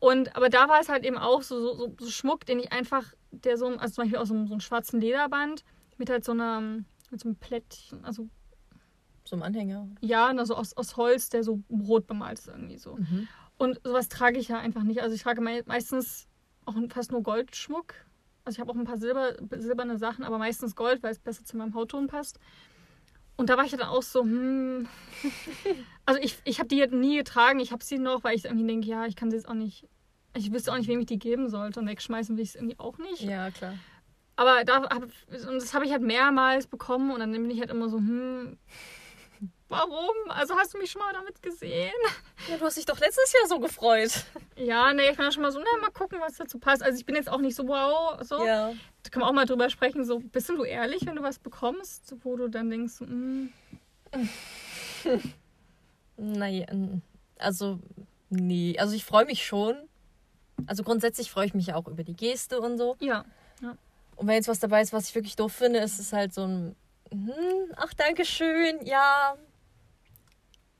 Und 0.00 0.36
aber 0.36 0.48
da 0.50 0.68
war 0.68 0.80
es 0.80 0.88
halt 0.88 1.04
eben 1.04 1.18
auch 1.18 1.42
so, 1.42 1.60
so, 1.60 1.74
so, 1.74 1.96
so 1.98 2.10
Schmuck, 2.10 2.46
den 2.46 2.58
ich 2.60 2.72
einfach, 2.72 3.04
der 3.30 3.56
so, 3.56 3.66
also 3.66 3.94
zum 3.94 4.04
Beispiel 4.04 4.18
aus 4.18 4.28
so, 4.28 4.34
einem- 4.34 4.46
so 4.46 4.52
einem 4.54 4.60
schwarzen 4.60 5.00
Lederband 5.00 5.64
mit 5.96 6.10
halt 6.10 6.24
so 6.24 6.32
einer, 6.32 6.60
mit 7.10 7.20
so 7.20 7.28
einem 7.28 7.36
Plättchen, 7.36 8.04
also 8.04 8.28
So 9.24 9.36
im 9.36 9.42
Anhänger. 9.42 9.88
ja, 10.00 10.28
also 10.28 10.54
aus, 10.54 10.76
aus 10.76 10.96
Holz, 10.96 11.28
der 11.30 11.42
so 11.42 11.62
rot 11.70 12.06
bemalt 12.06 12.38
ist 12.38 12.48
irgendwie 12.48 12.78
so. 12.78 12.96
Mhm. 12.96 13.26
Und 13.56 13.80
sowas 13.82 14.08
trage 14.08 14.38
ich 14.38 14.46
ja 14.48 14.58
einfach 14.58 14.84
nicht. 14.84 15.02
Also 15.02 15.16
ich 15.16 15.22
trage 15.22 15.40
mei- 15.40 15.64
meistens 15.66 16.27
auch 16.68 16.74
fast 16.90 17.12
nur 17.12 17.22
Goldschmuck. 17.22 17.94
Also 18.44 18.56
ich 18.56 18.60
habe 18.60 18.70
auch 18.70 18.76
ein 18.76 18.84
paar 18.84 18.98
Silber, 18.98 19.34
silberne 19.58 19.98
Sachen, 19.98 20.24
aber 20.24 20.38
meistens 20.38 20.74
Gold, 20.74 21.02
weil 21.02 21.12
es 21.12 21.18
besser 21.18 21.44
zu 21.44 21.56
meinem 21.56 21.74
Hautton 21.74 22.06
passt. 22.06 22.38
Und 23.36 23.50
da 23.50 23.56
war 23.56 23.64
ich 23.64 23.70
dann 23.70 23.82
auch 23.82 24.02
so, 24.02 24.22
hm. 24.22 24.88
Also 26.06 26.20
ich, 26.22 26.38
ich 26.44 26.58
habe 26.58 26.68
die 26.68 26.78
jetzt 26.78 26.94
nie 26.94 27.18
getragen. 27.18 27.60
Ich 27.60 27.72
habe 27.72 27.84
sie 27.84 27.98
noch, 27.98 28.24
weil 28.24 28.36
ich 28.36 28.46
irgendwie 28.46 28.66
denke, 28.66 28.88
ja, 28.88 29.06
ich 29.06 29.16
kann 29.16 29.30
sie 29.30 29.36
jetzt 29.36 29.48
auch 29.48 29.54
nicht. 29.54 29.86
Ich 30.34 30.52
wüsste 30.52 30.72
auch 30.72 30.76
nicht, 30.76 30.88
wem 30.88 31.00
ich 31.00 31.06
die 31.06 31.18
geben 31.18 31.48
sollte. 31.48 31.80
Und 31.80 31.86
wegschmeißen 31.86 32.36
will 32.36 32.42
ich 32.42 32.50
es 32.50 32.54
irgendwie 32.56 32.78
auch 32.78 32.98
nicht. 32.98 33.20
Ja, 33.20 33.50
klar. 33.50 33.74
Aber 34.34 34.64
da 34.64 34.82
hab, 34.82 35.02
und 35.02 35.54
das 35.54 35.74
habe 35.74 35.84
ich 35.84 35.92
halt 35.92 36.02
mehrmals 36.02 36.66
bekommen 36.66 37.10
und 37.10 37.20
dann 37.20 37.32
bin 37.32 37.50
ich 37.50 37.60
halt 37.60 37.70
immer 37.70 37.88
so, 37.88 37.98
hm, 37.98 38.56
warum? 39.68 40.14
Also 40.28 40.56
hast 40.56 40.74
du 40.74 40.78
mich 40.78 40.90
schon 40.90 41.00
mal 41.00 41.12
damit 41.12 41.42
gesehen? 41.42 41.92
Ja, 42.48 42.56
du 42.56 42.64
hast 42.64 42.76
dich 42.76 42.86
doch 42.86 42.98
letztes 42.98 43.32
Jahr 43.32 43.46
so 43.48 43.58
gefreut. 43.60 44.24
Ja, 44.56 44.92
nee, 44.92 45.10
ich 45.10 45.16
bin 45.16 45.24
da 45.24 45.32
schon 45.32 45.42
mal 45.42 45.52
so, 45.52 45.58
na, 45.60 45.80
mal 45.80 45.90
gucken, 45.90 46.20
was 46.20 46.36
dazu 46.36 46.58
passt. 46.58 46.82
Also 46.82 46.98
ich 46.98 47.06
bin 47.06 47.14
jetzt 47.14 47.28
auch 47.28 47.40
nicht 47.40 47.54
so, 47.54 47.66
wow, 47.68 48.18
so. 48.22 48.44
Ja. 48.44 48.72
Da 49.02 49.10
kann 49.10 49.20
man 49.20 49.28
auch 49.28 49.34
mal 49.34 49.46
drüber 49.46 49.70
sprechen, 49.70 50.04
so, 50.04 50.18
bist 50.18 50.48
du 50.48 50.64
ehrlich, 50.64 51.06
wenn 51.06 51.16
du 51.16 51.22
was 51.22 51.38
bekommst, 51.38 52.14
wo 52.22 52.36
du 52.36 52.48
dann 52.48 52.70
denkst, 52.70 53.00
hm, 53.00 53.52
Naja, 56.16 56.66
also, 57.38 57.78
nee. 58.30 58.76
Also 58.78 58.94
ich 58.94 59.04
freue 59.04 59.24
mich 59.26 59.46
schon. 59.46 59.76
Also 60.66 60.82
grundsätzlich 60.82 61.30
freue 61.30 61.46
ich 61.46 61.54
mich 61.54 61.72
auch 61.72 61.86
über 61.86 62.02
die 62.02 62.16
Geste 62.16 62.60
und 62.60 62.78
so. 62.78 62.96
ja. 63.00 63.24
Und 64.16 64.26
wenn 64.26 64.34
jetzt 64.34 64.48
was 64.48 64.58
dabei 64.58 64.80
ist, 64.80 64.92
was 64.92 65.08
ich 65.08 65.14
wirklich 65.14 65.36
doof 65.36 65.52
finde, 65.52 65.78
ist 65.78 66.00
es 66.00 66.12
halt 66.12 66.34
so 66.34 66.42
ein, 66.42 66.74
hm, 67.12 67.72
ach, 67.76 67.94
danke 67.94 68.24
schön, 68.24 68.84
ja. 68.84 69.36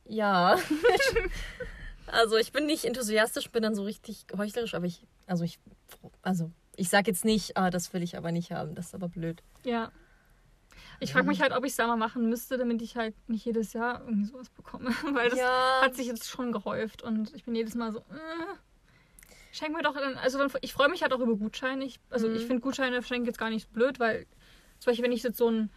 Ja. 0.08 0.58
also 2.06 2.36
ich 2.36 2.52
bin 2.52 2.66
nicht 2.66 2.84
enthusiastisch, 2.84 3.50
bin 3.50 3.62
dann 3.62 3.74
so 3.74 3.84
richtig 3.84 4.26
heuchlerisch, 4.36 4.74
aber 4.74 4.86
ich, 4.86 5.06
also 5.26 5.44
ich, 5.44 5.58
also 6.22 6.50
ich 6.76 6.88
sag 6.88 7.06
jetzt 7.06 7.24
nicht, 7.24 7.56
ah, 7.56 7.70
das 7.70 7.92
will 7.92 8.02
ich 8.02 8.16
aber 8.16 8.32
nicht 8.32 8.52
haben, 8.52 8.74
das 8.74 8.86
ist 8.86 8.94
aber 8.94 9.08
blöd. 9.08 9.42
Ja. 9.64 9.92
Ich 11.00 11.12
frage 11.12 11.26
mich 11.28 11.40
halt, 11.40 11.52
ob 11.52 11.64
ich 11.64 11.70
es 11.70 11.76
da 11.76 11.86
mal 11.86 11.96
machen 11.96 12.28
müsste, 12.28 12.56
damit 12.56 12.82
ich 12.82 12.96
halt 12.96 13.14
nicht 13.28 13.44
jedes 13.44 13.72
Jahr 13.72 14.00
irgendwie 14.00 14.24
sowas 14.24 14.48
bekomme. 14.50 14.90
Weil 15.12 15.30
das 15.30 15.38
ja, 15.38 15.80
hat 15.82 15.94
sich 15.94 16.06
jetzt 16.06 16.28
schon 16.28 16.50
gehäuft 16.50 17.02
und 17.02 17.32
ich 17.34 17.44
bin 17.44 17.54
jedes 17.54 17.74
Mal 17.76 17.92
so, 17.92 18.00
äh, 18.00 18.56
schenk 19.52 19.76
mir 19.76 19.82
doch, 19.82 19.94
dann, 19.94 20.16
also 20.16 20.38
dann, 20.38 20.50
ich 20.60 20.72
freue 20.72 20.88
mich 20.88 21.02
halt 21.02 21.12
auch 21.12 21.20
über 21.20 21.36
Gutscheine. 21.36 21.84
Ich, 21.84 22.00
also 22.10 22.28
Mhm. 22.28 22.34
ich 22.36 22.46
finde 22.46 22.60
Gutscheine 22.62 23.02
schenken 23.02 23.26
jetzt 23.26 23.38
gar 23.38 23.50
nicht 23.50 23.72
blöd, 23.72 24.00
weil 24.00 24.26
zum 24.78 24.90
Beispiel, 24.90 25.04
wenn 25.04 25.12
ich 25.12 25.22
jetzt 25.22 25.38
so 25.38 25.48
einen 25.48 25.70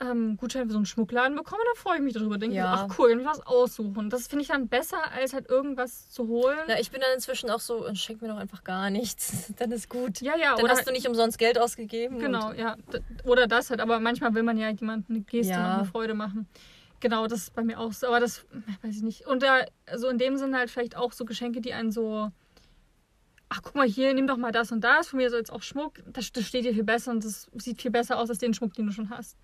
ähm, 0.00 0.36
Gutschein 0.36 0.66
für 0.66 0.72
so 0.72 0.78
einen 0.78 0.86
Schmuckladen 0.86 1.36
bekomme, 1.36 1.60
dann 1.66 1.76
freue 1.82 1.96
ich 1.96 2.02
mich 2.02 2.14
darüber. 2.14 2.38
Denke 2.38 2.56
Ja. 2.56 2.72
ich, 2.74 2.80
so, 2.80 2.86
ach 2.86 2.98
cool, 2.98 3.08
dann 3.10 3.18
will 3.18 3.24
ich 3.24 3.30
was 3.30 3.46
aussuchen. 3.46 4.10
Das 4.10 4.26
finde 4.28 4.42
ich 4.42 4.48
dann 4.48 4.68
besser, 4.68 4.96
als 5.12 5.32
halt 5.34 5.48
irgendwas 5.48 6.08
zu 6.10 6.26
holen. 6.28 6.58
na, 6.68 6.80
ich 6.80 6.90
bin 6.90 7.00
dann 7.00 7.10
inzwischen 7.14 7.50
auch 7.50 7.60
so, 7.60 7.86
schenk 7.94 8.22
mir 8.22 8.28
doch 8.28 8.36
einfach 8.38 8.64
gar 8.64 8.90
nichts, 8.90 9.52
dann 9.58 9.70
ist 9.72 9.88
gut. 9.88 10.20
ja, 10.20 10.36
ja, 10.36 10.54
Dann 10.56 10.64
oder 10.64 10.72
hast 10.74 10.86
du 10.88 10.92
nicht 10.92 11.06
umsonst 11.06 11.38
Geld 11.38 11.58
ausgegeben. 11.58 12.18
Genau, 12.18 12.52
ja. 12.52 12.76
Oder 13.24 13.46
das 13.46 13.70
halt. 13.70 13.80
Aber 13.80 14.00
manchmal 14.00 14.34
will 14.34 14.42
man 14.42 14.56
ja 14.58 14.70
jemandem 14.70 15.16
eine 15.16 15.24
Geste 15.24 15.52
Ja. 15.52 15.66
und 15.66 15.78
eine 15.80 15.84
Freude 15.84 16.14
machen. 16.14 16.48
Genau, 17.00 17.26
das 17.26 17.40
ist 17.44 17.54
bei 17.54 17.62
mir 17.64 17.78
auch 17.80 17.92
so. 17.92 18.06
Aber 18.08 18.20
das 18.20 18.40
äh, 18.52 18.86
weiß 18.86 18.96
ich 18.96 19.02
nicht. 19.02 19.26
Und 19.26 19.42
da, 19.42 19.64
also 19.86 20.08
in 20.08 20.18
dem 20.18 20.36
Sinne 20.36 20.58
halt 20.58 20.70
vielleicht 20.70 20.96
auch 20.96 21.12
so 21.12 21.24
Geschenke, 21.24 21.60
die 21.60 21.72
einen 21.72 21.90
so. 21.92 22.30
Ach, 23.48 23.60
guck 23.62 23.74
mal 23.74 23.86
hier, 23.88 24.14
nimm 24.14 24.26
doch 24.26 24.36
mal 24.36 24.52
das 24.52 24.70
und 24.70 24.82
das. 24.82 25.08
Von 25.08 25.16
mir 25.16 25.28
so 25.30 25.36
jetzt 25.36 25.52
auch 25.52 25.62
Schmuck. 25.62 25.94
Das, 26.12 26.30
das 26.30 26.44
steht 26.44 26.64
dir 26.64 26.72
viel 26.74 26.84
besser 26.84 27.10
und 27.10 27.24
das 27.24 27.48
sieht 27.54 27.80
viel 27.82 27.90
besser 27.90 28.18
aus 28.18 28.28
als 28.30 28.38
den 28.38 28.54
Schmuck, 28.54 28.74
den 28.74 28.86
du 28.86 28.92
schon 28.92 29.10
hast. 29.10 29.36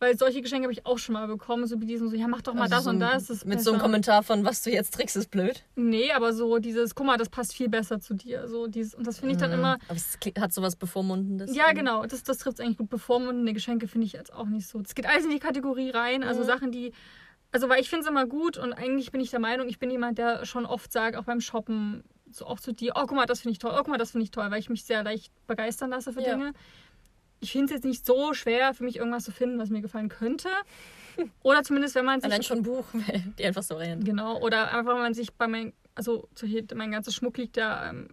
Weil 0.00 0.18
solche 0.18 0.42
Geschenke 0.42 0.64
habe 0.64 0.72
ich 0.72 0.84
auch 0.86 0.98
schon 0.98 1.12
mal 1.12 1.26
bekommen. 1.28 1.66
So 1.66 1.80
wie 1.80 1.86
diesen, 1.86 2.08
so, 2.10 2.16
ja, 2.16 2.26
mach 2.28 2.42
doch 2.42 2.52
mal 2.52 2.62
also 2.62 2.74
das 2.74 2.84
so 2.84 2.90
und 2.90 3.00
das. 3.00 3.26
das 3.26 3.44
Mit 3.44 3.60
so 3.62 3.70
einem 3.70 3.76
besser. 3.78 3.82
Kommentar 3.84 4.22
von, 4.22 4.44
was 4.44 4.62
du 4.62 4.70
jetzt 4.70 4.94
trägst, 4.94 5.16
ist 5.16 5.30
blöd. 5.30 5.64
Nee, 5.76 6.10
aber 6.12 6.32
so 6.32 6.58
dieses, 6.58 6.94
guck 6.94 7.06
mal, 7.06 7.16
das 7.16 7.28
passt 7.28 7.54
viel 7.54 7.68
besser 7.68 8.00
zu 8.00 8.14
dir. 8.14 8.48
So 8.48 8.66
dieses, 8.66 8.94
und 8.94 9.06
das 9.06 9.18
finde 9.20 9.34
ich 9.34 9.40
dann 9.40 9.50
Mhm. 9.50 9.58
immer. 9.58 9.78
Aber 9.88 9.96
es 9.96 10.18
hat 10.38 10.52
sowas 10.52 10.76
Bevormundendes. 10.76 11.54
Ja, 11.54 11.72
genau. 11.72 12.04
Das, 12.06 12.22
das 12.22 12.38
trifft 12.38 12.58
es 12.58 12.64
eigentlich 12.64 12.78
gut. 12.78 12.90
Bevormundende 12.90 13.52
Geschenke 13.52 13.86
finde 13.88 14.06
ich 14.06 14.12
jetzt 14.12 14.32
auch 14.34 14.46
nicht 14.46 14.66
so. 14.68 14.80
Es 14.80 14.94
geht 14.94 15.06
alles 15.06 15.24
in 15.24 15.30
die 15.30 15.38
Kategorie 15.38 15.90
rein. 15.90 16.22
Also 16.24 16.40
Mhm. 16.42 16.46
Sachen, 16.46 16.72
die. 16.72 16.92
Also, 17.52 17.68
weil 17.68 17.80
ich 17.80 17.88
finde 17.88 18.02
es 18.02 18.10
immer 18.10 18.26
gut 18.26 18.58
und 18.58 18.72
eigentlich 18.72 19.12
bin 19.12 19.20
ich 19.20 19.30
der 19.30 19.38
Meinung, 19.38 19.68
ich 19.68 19.78
bin 19.78 19.88
jemand, 19.88 20.18
der 20.18 20.44
schon 20.44 20.66
oft 20.66 20.90
sagt, 20.90 21.16
auch 21.16 21.22
beim 21.24 21.40
Shoppen, 21.40 22.02
so 22.32 22.46
auch 22.46 22.58
zu 22.58 22.72
dir, 22.72 22.94
oh, 22.96 23.02
guck 23.06 23.12
mal, 23.12 23.26
das 23.26 23.42
finde 23.42 23.52
ich 23.52 23.60
toll, 23.60 23.70
oh, 23.72 23.76
guck 23.78 23.88
mal, 23.88 23.96
das 23.98 24.10
finde 24.10 24.24
ich 24.24 24.32
toll, 24.32 24.50
weil 24.50 24.58
ich 24.58 24.68
mich 24.68 24.82
sehr 24.84 25.04
leicht 25.04 25.32
begeistern 25.46 25.90
lasse 25.90 26.12
für 26.12 26.20
Ja. 26.20 26.34
Dinge. 26.34 26.52
Ich 27.44 27.52
finde 27.52 27.66
es 27.66 27.70
jetzt 27.72 27.84
nicht 27.84 28.04
so 28.06 28.32
schwer, 28.34 28.74
für 28.74 28.84
mich 28.84 28.96
irgendwas 28.96 29.24
zu 29.24 29.32
finden, 29.32 29.58
was 29.58 29.68
mir 29.70 29.80
gefallen 29.82 30.08
könnte. 30.08 30.48
Oder 31.42 31.62
zumindest, 31.62 31.94
wenn 31.94 32.04
man 32.04 32.20
sich. 32.20 32.30
Allein 32.30 32.42
schon 32.42 32.58
ein 32.58 32.62
Buch, 32.64 32.84
die 33.38 33.44
einfach 33.44 33.62
so 33.62 33.76
rennen. 33.76 34.02
Genau, 34.02 34.40
oder 34.40 34.72
einfach, 34.72 34.94
wenn 34.94 35.02
man 35.02 35.14
sich 35.14 35.32
bei 35.32 35.46
mein, 35.46 35.72
also 35.94 36.28
mein 36.74 36.90
ganzer 36.90 37.12
Schmuck 37.12 37.36
liegt 37.38 37.56
ja 37.56 37.90
ähm, 37.90 38.08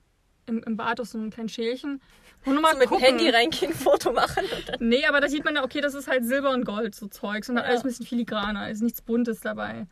im, 0.46 0.62
im 0.64 0.78
Bad 0.78 1.00
aus 1.00 1.12
so 1.12 1.18
einem 1.18 1.30
kleinen 1.32 1.50
Schälchen. 1.50 2.02
Und 2.46 2.54
nur 2.54 2.62
mal 2.62 2.74
So 2.74 2.78
mit 2.80 2.86
dem 2.86 2.90
gucken. 2.90 3.06
Handy 3.06 3.30
reingehen, 3.30 3.74
Foto 3.74 4.12
machen. 4.12 4.44
Nee, 4.80 5.06
aber 5.06 5.22
da 5.22 5.30
sieht 5.30 5.46
man 5.46 5.56
ja, 5.56 5.64
okay, 5.64 5.80
das 5.80 5.94
ist 5.94 6.08
halt 6.08 6.26
Silber 6.26 6.50
und 6.52 6.66
Gold, 6.66 6.94
so 6.96 7.08
Zeugs. 7.08 7.50
Und 7.50 7.58
Ja. 7.58 7.64
alles 7.64 7.82
ein 7.82 7.88
bisschen 7.88 8.06
filigraner, 8.06 8.70
ist 8.70 8.82
nichts 8.82 9.02
Buntes 9.02 9.40
dabei. 9.42 9.88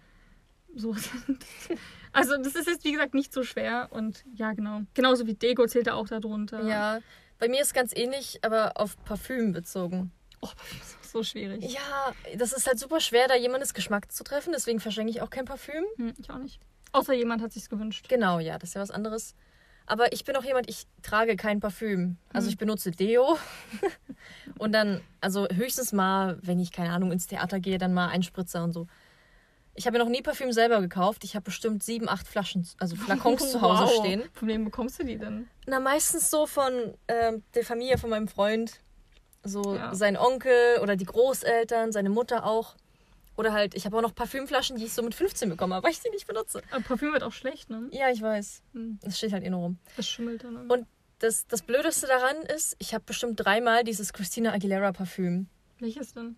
So. 0.76 0.96
Also, 2.12 2.36
das 2.38 2.56
ist 2.56 2.68
jetzt, 2.68 2.84
wie 2.86 2.92
gesagt, 2.94 3.14
nicht 3.14 3.32
so 3.32 3.44
schwer. 3.44 3.90
Und 3.92 4.26
ja, 4.34 4.54
genau. 4.54 4.82
Genauso 4.96 5.28
wie 5.28 5.36
Deko 5.36 5.68
zählt 5.68 5.86
da 5.86 5.94
auch 5.94 6.08
darunter. 6.08 6.64
Ja, 6.68 7.00
bei 7.40 7.48
mir 7.48 7.62
ist 7.62 7.74
ganz 7.74 7.96
ähnlich, 7.96 8.40
aber 8.44 8.74
auf 8.76 8.96
Parfüm 9.06 9.52
bezogen. 9.52 10.12
Oh, 10.42 10.48
Parfüm 10.48 10.80
ist 10.82 10.98
auch 11.00 11.04
so 11.04 11.24
schwierig. 11.24 11.64
Ja, 11.74 12.14
das 12.38 12.54
ist 12.54 12.68
halt 12.68 12.80
super 12.80 13.00
schwer, 13.00 13.28
da 13.28 13.36
jemandes 13.36 13.74
Geschmack 13.74 14.12
zu 14.12 14.24
treffen, 14.24 14.54
deswegen 14.54 14.80
verschenke 14.80 15.10
ich 15.12 15.22
auch 15.22 15.30
kein 15.30 15.46
Parfüm. 15.46 15.84
Hm, 15.98 16.14
ich 16.18 16.30
auch 16.30 16.38
nicht. 16.38 16.60
Außer 16.92 17.14
jemand 17.14 17.42
hat 17.42 17.52
sich's 17.54 17.70
gewünscht. 17.70 18.08
Genau, 18.10 18.40
ja, 18.40 18.58
das 18.58 18.70
ist 18.70 18.74
ja 18.76 18.82
was 18.82 18.92
anderes. 18.92 19.36
Aber 19.86 20.14
ich 20.14 20.24
bin 20.24 20.36
auch 20.36 20.44
jemand, 20.44 20.70
ich 20.70 20.86
trage 21.02 21.36
kein 21.36 21.60
Parfüm. 21.60 22.18
Also 22.32 22.46
Hm. 22.46 22.52
ich 22.52 22.58
benutze 22.58 22.92
Deo. 22.92 23.38
und 24.60 24.72
dann, 24.72 25.02
also 25.20 25.48
höchstens 25.52 25.94
mal, 25.94 26.38
wenn 26.42 26.60
ich, 26.60 26.72
keine 26.72 26.92
Ahnung, 26.92 27.12
ins 27.12 27.26
Theater 27.28 27.60
gehe, 27.60 27.78
dann 27.80 27.94
mal 27.94 28.10
ein 28.10 28.22
Spritzer 28.24 28.64
und 28.64 28.72
so. 28.72 28.88
Ich 29.80 29.88
habe 29.88 29.98
mir 29.98 30.04
noch 30.04 30.12
nie 30.12 30.22
Parfüm 30.22 30.52
selber 30.52 30.82
gekauft. 30.82 31.24
Ich 31.24 31.36
habe 31.36 31.46
bestimmt 31.46 31.84
sieben, 31.84 32.10
acht 32.10 32.28
Flaschen, 32.28 32.68
also 32.80 32.96
Flakons 32.98 33.50
zu 33.50 33.62
Hause 33.62 33.84
Wow. 33.86 34.00
stehen. 34.00 34.24
Von 34.34 34.50
wem 34.50 34.66
bekommst 34.66 35.00
du 35.00 35.06
die 35.06 35.18
denn? 35.18 35.48
Na, 35.68 35.80
meistens 35.80 36.30
so 36.30 36.46
von 36.48 36.74
ähm, 37.08 37.44
der 37.56 37.64
Familie 37.64 37.98
von 37.98 38.10
meinem 38.10 38.28
Freund. 38.28 38.82
So 39.42 39.76
Ja. 39.78 39.96
sein 39.96 40.18
Onkel 40.18 40.80
oder 40.82 40.98
die 40.98 41.06
Großeltern, 41.06 41.94
seine 41.94 42.10
Mutter 42.10 42.46
auch. 42.46 42.76
Oder 43.38 43.54
halt, 43.54 43.74
ich 43.74 43.86
habe 43.86 43.96
auch 43.96 44.02
noch 44.02 44.14
Parfümflaschen, 44.14 44.76
die 44.76 44.84
ich 44.84 44.92
so 44.92 45.02
mit 45.02 45.16
15 45.16 45.48
bekommen 45.48 45.74
habe, 45.74 45.86
weil 45.86 45.94
ich 45.94 46.02
die 46.02 46.10
nicht 46.10 46.28
benutze. 46.28 46.62
Aber 46.72 46.84
Parfüm 46.84 47.14
wird 47.14 47.24
auch 47.24 47.32
schlecht, 47.32 47.70
ne? 47.70 47.88
Ja, 47.92 48.10
ich 48.10 48.22
weiß. 48.22 48.62
Hm. 48.74 49.00
Das 49.02 49.18
steht 49.18 49.32
halt 49.32 49.46
eh 49.46 49.50
nur 49.50 49.62
rum. 49.62 49.78
Das 49.96 50.06
schimmelt 50.10 50.44
dann. 50.44 50.70
Und 50.70 50.88
das, 51.20 51.48
das 51.48 51.62
Blödeste 51.62 52.06
daran 52.06 52.36
ist, 52.54 52.76
ich 52.80 52.94
habe 52.94 53.06
bestimmt 53.06 53.40
dreimal 53.40 53.86
dieses 53.86 54.12
Christina 54.12 54.52
Aguilera 54.52 54.92
Parfüm. 54.92 55.48
Welches 55.80 56.14
denn? 56.14 56.36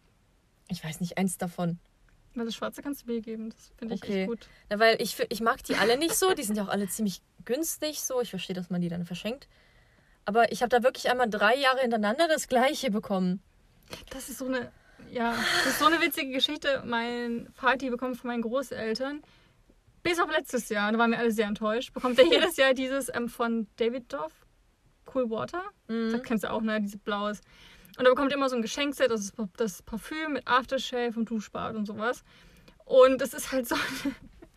Ich 0.67 0.83
weiß 0.83 0.99
nicht, 0.99 1.17
eins 1.17 1.39
davon. 1.39 1.79
Weil 2.35 2.45
das 2.45 2.55
Schwarze 2.55 2.81
kannst 2.81 3.03
du 3.03 3.11
mir 3.11 3.21
geben. 3.21 3.49
Das 3.49 3.71
finde 3.77 3.95
ich 3.95 4.03
Okay. 4.03 4.21
echt 4.21 4.29
gut. 4.29 4.47
Na, 4.69 4.79
weil 4.79 5.01
ich, 5.01 5.17
ich 5.29 5.41
mag 5.41 5.63
die 5.63 5.75
alle 5.75 5.97
nicht 5.97 6.15
so. 6.15 6.33
Die 6.33 6.43
sind 6.43 6.55
ja 6.57 6.63
auch 6.63 6.69
alle 6.69 6.87
ziemlich 6.87 7.21
günstig 7.45 8.01
so. 8.01 8.21
Ich 8.21 8.29
verstehe, 8.29 8.55
dass 8.55 8.69
man 8.69 8.79
die 8.81 8.89
dann 8.89 9.05
verschenkt. 9.05 9.47
Aber 10.25 10.51
ich 10.51 10.61
habe 10.61 10.69
da 10.69 10.83
wirklich 10.83 11.09
einmal 11.09 11.29
drei 11.29 11.55
Jahre 11.55 11.81
hintereinander 11.81 12.27
das 12.27 12.47
gleiche 12.47 12.91
bekommen. 12.91 13.41
Das 14.11 14.29
ist 14.29 14.37
so 14.37 14.45
eine, 14.45 14.71
ja, 15.11 15.35
das 15.63 15.73
ist 15.73 15.79
so 15.79 15.85
eine 15.87 15.99
witzige 15.99 16.31
Geschichte. 16.31 16.83
Mein 16.85 17.49
Vati 17.59 17.89
bekommt 17.89 18.17
von 18.17 18.29
meinen 18.29 18.43
Großeltern, 18.43 19.21
bis 20.03 20.19
auf 20.19 20.31
letztes 20.31 20.69
Jahr, 20.69 20.91
da 20.91 20.97
waren 20.97 21.11
wir 21.11 21.19
alle 21.19 21.31
sehr 21.31 21.47
enttäuscht, 21.47 21.93
bekommt 21.93 22.17
er 22.19 22.25
jedes 22.31 22.55
Jahr 22.57 22.73
dieses 22.73 23.13
ähm, 23.13 23.27
von 23.29 23.67
David 23.77 24.13
Doff, 24.13 24.31
Cool 25.13 25.29
Water. 25.29 25.63
Mhm. 25.87 26.11
Das 26.13 26.23
kennst 26.23 26.43
du 26.45 26.51
auch, 26.51 26.61
ne? 26.61 26.79
Diese 26.79 26.97
blaues. 26.99 27.41
Und 28.01 28.07
er 28.07 28.15
bekommt 28.15 28.33
immer 28.33 28.49
so 28.49 28.55
ein 28.55 28.63
Geschenkset, 28.63 29.11
das 29.11 29.21
ist 29.21 29.35
das 29.57 29.83
Parfüm 29.83 30.33
mit 30.33 30.47
Aftershave 30.47 31.19
und 31.19 31.29
Duschbad 31.29 31.75
und 31.75 31.85
sowas. 31.85 32.23
Und 32.83 33.21
das 33.21 33.35
ist 33.35 33.51
halt 33.51 33.67
so. 33.67 33.75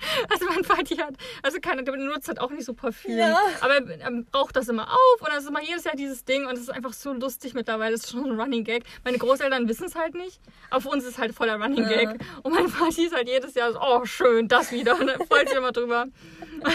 Also 0.31 0.47
mein 0.47 0.65
Vati 0.65 0.97
hat, 0.97 1.15
also 1.43 1.59
keiner, 1.61 1.83
der 1.83 1.93
benutzt 1.93 2.29
halt 2.29 2.41
auch 2.41 2.51
nicht 2.51 2.65
so 2.65 2.75
Parfüm. 2.75 3.17
Ja. 3.17 3.39
Aber 3.61 3.75
er, 3.75 4.01
er 4.01 4.11
braucht 4.31 4.57
das 4.57 4.69
immer 4.69 4.91
auf 4.91 5.21
und 5.21 5.29
dann 5.29 5.39
ist 5.39 5.49
immer 5.49 5.63
jedes 5.63 5.85
Jahr 5.85 5.97
dieses 5.97 6.25
Ding 6.25 6.47
und 6.47 6.55
es 6.55 6.61
ist 6.61 6.71
einfach 6.71 6.93
so 6.93 7.13
lustig 7.13 7.55
mittlerweile. 7.55 7.93
Das 7.93 8.05
ist 8.05 8.11
schon 8.11 8.25
ein 8.25 8.41
Running 8.41 8.65
Gag. 8.65 8.85
Meine 9.05 9.19
Großeltern 9.19 9.69
wissen 9.69 9.87
es 9.87 9.95
halt 9.95 10.15
nicht, 10.15 10.41
aber 10.71 10.81
für 10.81 10.89
uns 10.89 11.05
ist 11.05 11.11
es 11.13 11.19
halt 11.19 11.35
voller 11.35 11.61
Running 11.61 11.89
Ja. 11.89 12.05
Gag. 12.05 12.21
Und 12.43 12.55
mein 12.55 12.69
Vati 12.69 13.07
ist 13.07 13.15
halt 13.15 13.29
jedes 13.29 13.55
Jahr 13.55 13.73
so, 13.73 13.81
oh 13.81 14.05
schön, 14.05 14.49
das 14.49 14.73
wieder. 14.73 14.99
Und 14.99 15.09
er 15.09 15.25
freut 15.27 15.49
sich 15.49 15.59
immer 15.59 15.73
drüber. 15.73 16.07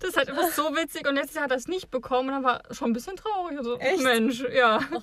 Das 0.00 0.10
ist 0.10 0.16
halt 0.16 0.28
immer 0.30 0.50
so 0.50 0.74
witzig 0.74 1.06
und 1.06 1.14
letztes 1.14 1.34
Jahr 1.34 1.44
hat 1.44 1.50
er 1.52 1.56
es 1.56 1.68
nicht 1.68 1.90
bekommen 1.90 2.28
und 2.28 2.34
dann 2.34 2.44
war 2.44 2.62
schon 2.72 2.90
ein 2.90 2.92
bisschen 2.92 3.14
traurig. 3.16 3.56
Also, 3.58 3.78
Echt? 3.78 4.02
Mensch, 4.02 4.42
ja. 4.52 4.80
Ach, 4.92 5.02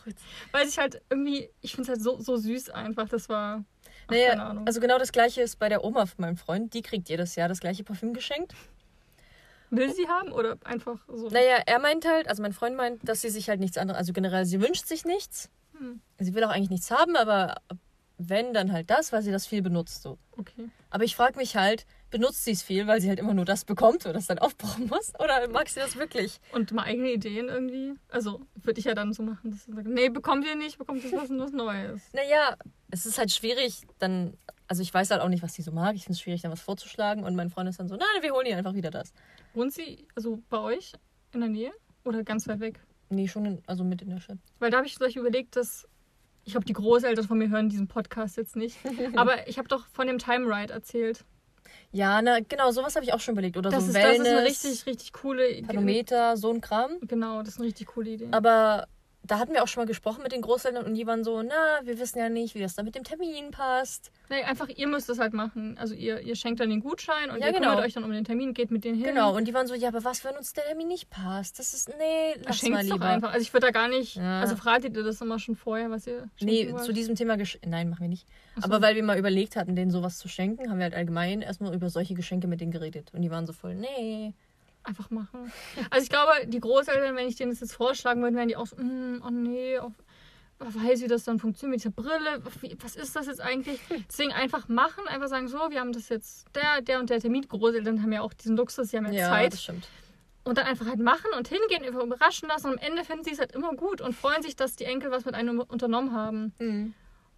Weil 0.52 0.68
ich 0.68 0.78
halt 0.78 1.02
irgendwie, 1.10 1.50
ich 1.62 1.72
finde 1.72 1.84
es 1.84 1.90
halt 1.90 2.02
so, 2.02 2.20
so 2.20 2.36
süß 2.36 2.70
einfach. 2.72 3.08
Das 3.08 3.30
war. 3.30 3.64
Naja, 4.10 4.30
keine 4.30 4.44
Ahnung. 4.44 4.68
also 4.68 4.80
genau 4.80 4.98
das 4.98 5.12
gleiche 5.12 5.42
ist 5.42 5.58
bei 5.60 5.70
der 5.70 5.84
Oma 5.84 6.06
von 6.06 6.22
meinem 6.22 6.38
Freund. 6.38 6.74
Die 6.74 6.82
kriegt 6.82 7.10
jedes 7.10 7.36
Jahr 7.36 7.48
das 7.48 7.60
gleiche 7.60 7.84
Parfüm 7.84 8.14
geschenkt. 8.14 8.54
Will 9.72 9.94
sie 9.94 10.08
haben 10.08 10.32
oder 10.32 10.58
einfach 10.64 10.98
so? 11.08 11.30
Naja, 11.30 11.58
er 11.66 11.80
meint 11.80 12.06
halt, 12.06 12.28
also 12.28 12.42
mein 12.42 12.54
Freund 12.54 12.76
meint, 12.76 13.08
dass 13.08 13.22
sie 13.22 13.30
sich 13.30 13.50
halt 13.50 13.60
nichts 13.60 13.78
anderes, 13.78 14.00
also 14.00 14.14
generell, 14.14 14.46
sie 14.46 14.62
wünscht 14.62 14.88
sich 14.88 15.06
nichts. 15.06 15.50
Hm, 15.78 16.02
Sie 16.20 16.34
will 16.34 16.44
auch 16.44 16.50
eigentlich 16.50 16.72
nichts 16.72 16.90
haben, 16.92 17.16
aber 17.16 17.58
wenn, 18.18 18.54
dann 18.54 18.72
halt 18.72 18.90
das, 18.90 19.14
weil 19.14 19.22
sie 19.22 19.32
das 19.32 19.46
viel 19.48 19.62
benutzt. 19.62 20.02
So. 20.02 20.18
okay. 20.38 20.70
Aber 20.90 21.04
ich 21.04 21.16
frage 21.16 21.38
mich 21.38 21.56
halt, 21.56 21.86
benutzt 22.10 22.44
sie 22.44 22.52
es 22.52 22.64
viel, 22.64 22.88
weil 22.88 23.02
sie 23.02 23.10
halt 23.10 23.20
immer 23.20 23.34
nur 23.34 23.46
das 23.46 23.66
bekommt 23.66 24.06
oder 24.06 24.14
das 24.14 24.28
dann 24.28 24.40
aufbrauchen 24.40 24.88
muss? 24.88 25.14
Oder 25.20 25.48
mag 25.50 25.70
sie 25.70 25.80
das 25.80 25.96
wirklich? 25.96 26.40
Und 26.52 26.72
mal 26.72 26.84
eigene 26.84 27.12
Ideen 27.12 27.48
irgendwie. 27.48 27.94
Also 28.10 28.42
würde 28.56 28.80
ich 28.80 28.86
ja 28.86 28.96
dann 28.96 29.14
so 29.14 29.24
machen, 29.24 29.52
dass 29.52 29.66
sie 29.66 29.74
sagt, 29.74 29.88
nee, 29.88 30.10
bekommt 30.10 30.46
ihr 30.46 30.56
nicht, 30.56 30.78
bekommt 30.78 31.04
ihr 31.04 31.12
was, 31.14 31.30
was 31.30 31.52
Neues. 31.52 32.02
Naja, 32.14 32.56
es 32.92 33.06
ist 33.06 33.18
halt 33.18 33.32
schwierig, 33.32 33.84
dann, 34.00 34.38
also 34.68 34.82
ich 34.82 34.94
weiß 34.94 35.12
halt 35.12 35.22
auch 35.22 35.30
nicht, 35.30 35.44
was 35.44 35.54
sie 35.54 35.62
so 35.62 35.72
mag. 35.72 35.96
Ich 35.96 36.04
finde 36.04 36.14
es 36.14 36.22
schwierig, 36.22 36.42
dann 36.42 36.52
was 36.52 36.62
vorzuschlagen. 36.62 37.24
Und 37.24 37.36
mein 37.36 37.50
Freund 37.50 37.70
ist 37.70 37.80
dann 37.80 37.88
so, 37.88 37.96
nein, 37.96 38.22
wir 38.22 38.32
holen 38.34 38.48
ihr 38.48 38.58
einfach 38.58 38.74
wieder 38.74 38.92
das. 38.92 39.14
Wohnt 39.54 39.74
sie 39.74 40.08
also 40.16 40.42
bei 40.50 40.60
euch 40.60 40.94
in 41.34 41.42
der 41.42 41.50
Nähe 41.50 41.72
oder 42.04 42.24
ganz 42.24 42.48
weit 42.48 42.60
weg? 42.60 42.80
Nee, 43.10 43.28
schon, 43.28 43.46
in, 43.46 43.64
also 43.66 43.84
mit 43.84 44.02
in 44.02 44.10
der 44.10 44.20
Stadt. 44.20 44.38
Weil 44.60 44.72
da 44.72 44.78
habe 44.78 44.88
ich 44.88 44.96
gleich 44.96 45.16
überlegt, 45.16 45.56
dass 45.56 45.88
ich 46.46 46.54
glaube, 46.54 46.66
die 46.66 46.74
Großeltern 46.74 47.28
von 47.28 47.38
mir 47.38 47.50
hören 47.50 47.70
diesen 47.70 47.88
Podcast 47.88 48.38
jetzt 48.38 48.56
nicht. 48.56 48.78
Aber 49.16 49.48
ich 49.48 49.58
habe 49.58 49.68
doch 49.68 49.86
von 49.88 50.08
dem 50.08 50.18
Time 50.18 50.46
Ride 50.48 50.74
erzählt. 50.74 51.26
Ja, 51.92 52.22
na, 52.22 52.40
genau, 52.40 52.72
sowas 52.72 52.96
habe 52.96 53.06
ich 53.06 53.14
auch 53.14 53.20
schon 53.20 53.34
überlegt. 53.34 53.58
Oder 53.58 53.70
Das, 53.72 53.84
so 53.84 53.90
ist, 53.90 53.96
das 53.96 54.04
Wellness, 54.04 54.28
ist 54.28 54.34
eine 54.34 54.46
richtig, 54.46 54.86
richtig 54.86 55.14
coole 55.14 55.62
Panometer, 55.64 56.38
so 56.38 56.52
ein 56.52 56.62
Kram. 56.62 56.92
Genau, 57.02 57.40
das 57.40 57.50
ist 57.50 57.58
eine 57.58 57.68
richtig 57.68 57.88
coole 57.88 58.12
Idee. 58.12 58.28
Aber 58.32 58.88
da 59.30 59.38
hatten 59.40 59.54
wir 59.54 59.64
auch 59.64 59.68
schon 59.68 59.82
mal 59.84 59.88
gesprochen 59.88 60.24
mit 60.24 60.32
den 60.32 60.42
Großeltern 60.42 60.86
und 60.86 60.96
die 60.96 61.06
waren 61.06 61.24
so, 61.24 61.42
na, 61.44 61.80
wir 61.84 62.00
wissen 62.00 62.18
ja 62.18 62.30
nicht, 62.30 62.56
wie 62.56 62.60
das 62.62 62.74
da 62.76 62.84
mit 62.84 62.96
dem 62.96 63.04
Termin 63.04 63.52
passt. 63.52 64.12
Nee, 64.30 64.44
einfach, 64.44 64.68
ihr 64.70 64.88
müsst 64.88 65.08
das 65.08 65.20
halt 65.20 65.34
machen. 65.34 65.78
Also 65.78 65.94
ihr, 65.94 66.20
ihr 66.22 66.36
schenkt 66.36 66.60
dann 66.60 66.70
den 66.70 66.80
Gutschein 66.80 67.30
und 67.30 67.40
Ja, 67.40 67.48
ihr 67.48 67.54
genau. 67.54 67.70
kümmert 67.70 67.86
euch 67.86 67.94
dann 67.94 68.04
um 68.04 68.12
den 68.12 68.24
Termin, 68.26 68.54
geht 68.54 68.72
mit 68.72 68.84
denen 68.84 68.96
hin. 68.96 69.06
Genau, 69.06 69.36
und 69.36 69.48
die 69.48 69.54
waren 69.54 69.68
so, 69.68 69.76
ja, 69.76 69.90
aber 69.90 70.04
was, 70.04 70.24
wenn 70.26 70.36
uns 70.36 70.54
der 70.54 70.66
Termin 70.66 70.88
nicht 70.88 71.10
passt? 71.10 71.60
Das 71.60 71.74
ist, 71.74 71.90
nee, 71.90 72.36
lass 72.44 72.58
Schenkt 72.58 72.76
mal 72.76 72.86
doch 72.88 72.94
lieber. 72.96 73.06
einfach. 73.06 73.30
Also 73.32 73.42
ich 73.44 73.54
würde 73.54 73.68
da 73.68 73.72
gar 73.72 73.88
nicht. 73.88 74.16
Ja. 74.16 74.42
Also 74.42 74.56
fratet 74.56 74.98
ihr 74.98 75.04
das 75.04 75.22
immer 75.22 75.38
schon 75.40 75.56
vorher, 75.56 75.92
was 75.92 76.08
ihr 76.08 76.28
Nee, 76.42 76.72
wollt? 76.72 76.84
zu 76.84 76.92
diesem 76.94 77.16
Thema, 77.16 77.38
nein, 77.66 77.90
machen 77.90 78.02
wir 78.02 78.10
nicht. 78.10 78.28
So. 78.56 78.64
Aber 78.64 78.82
weil 78.82 78.96
wir 78.96 79.04
mal 79.04 79.18
überlegt 79.20 79.56
hatten, 79.56 79.76
denen 79.76 79.92
sowas 79.92 80.18
zu 80.18 80.28
schenken, 80.28 80.70
haben 80.70 80.78
wir 80.80 80.86
halt 80.86 80.96
allgemein 80.96 81.42
erstmal 81.42 81.74
über 81.74 81.90
solche 81.90 82.16
Geschenke 82.16 82.48
mit 82.48 82.62
denen 82.62 82.72
geredet. 82.72 83.12
Und 83.14 83.22
die 83.22 83.30
waren 83.32 83.46
so 83.46 83.54
voll, 83.54 83.76
nee. 83.76 84.34
Einfach 84.84 85.10
machen. 85.10 85.52
Also 85.90 86.04
ich 86.04 86.10
glaube, 86.10 86.32
die 86.46 86.60
Großeltern, 86.60 87.16
wenn 87.16 87.28
ich 87.28 87.36
denen 87.36 87.52
das 87.52 87.60
jetzt 87.60 87.74
vorschlagen 87.74 88.22
würde, 88.22 88.36
wären 88.38 88.48
die 88.48 88.56
auch 88.56 88.66
so, 88.68 88.78
mm, 88.78 89.22
oh 89.26 89.30
nee, 89.30 89.78
wer 90.60 90.76
weiß, 90.76 91.02
wie 91.02 91.08
das 91.08 91.24
dann 91.24 91.40
funktioniert 91.40 91.76
mit 91.76 91.84
dieser 91.84 91.92
Brille. 91.92 92.42
Was 92.82 92.96
ist 92.96 93.16
das 93.16 93.28
jetzt 93.28 93.42
eigentlich? 93.42 93.80
Deswegen 94.10 94.32
einfach 94.32 94.68
machen, 94.68 95.08
einfach 95.08 95.28
sagen, 95.28 95.48
so, 95.48 95.58
wir 95.70 95.80
haben 95.80 95.94
das 95.94 96.10
jetzt, 96.10 96.48
der, 96.56 96.82
der 96.82 97.00
und 97.00 97.10
der 97.10 97.20
Termin. 97.20 97.48
Großeltern 97.48 98.02
haben 98.02 98.12
ja 98.12 98.22
auch 98.22 98.34
diesen 98.34 98.56
Luxus, 98.58 98.90
die 98.90 98.98
haben 98.98 99.06
ja, 99.08 99.12
Ja, 99.12 99.30
Zeit. 99.30 99.54
das 99.54 99.64
stimmt. 99.64 99.88
Und 100.44 100.58
dann 100.58 100.66
einfach 100.66 100.88
halt 100.88 101.00
machen 101.00 101.30
und 101.38 101.48
hingehen, 101.48 101.84
überraschen 101.84 102.48
lassen. 102.48 102.68
Und 102.68 102.80
am 102.80 102.86
Ende 102.86 103.04
finden 103.04 103.24
sie 103.24 103.32
es 103.32 103.40
halt 103.40 103.52
immer 103.52 103.74
gut 103.76 104.02
und 104.02 104.16
freuen 104.16 104.42
sich, 104.42 104.56
dass 104.56 104.76
die 104.76 104.86
Enkel 104.86 105.12
was 105.12 105.26
mit 105.26 105.36
einem 105.36 105.60
unternommen 105.60 106.14
haben. 106.14 106.54
Mhm. 106.60 106.94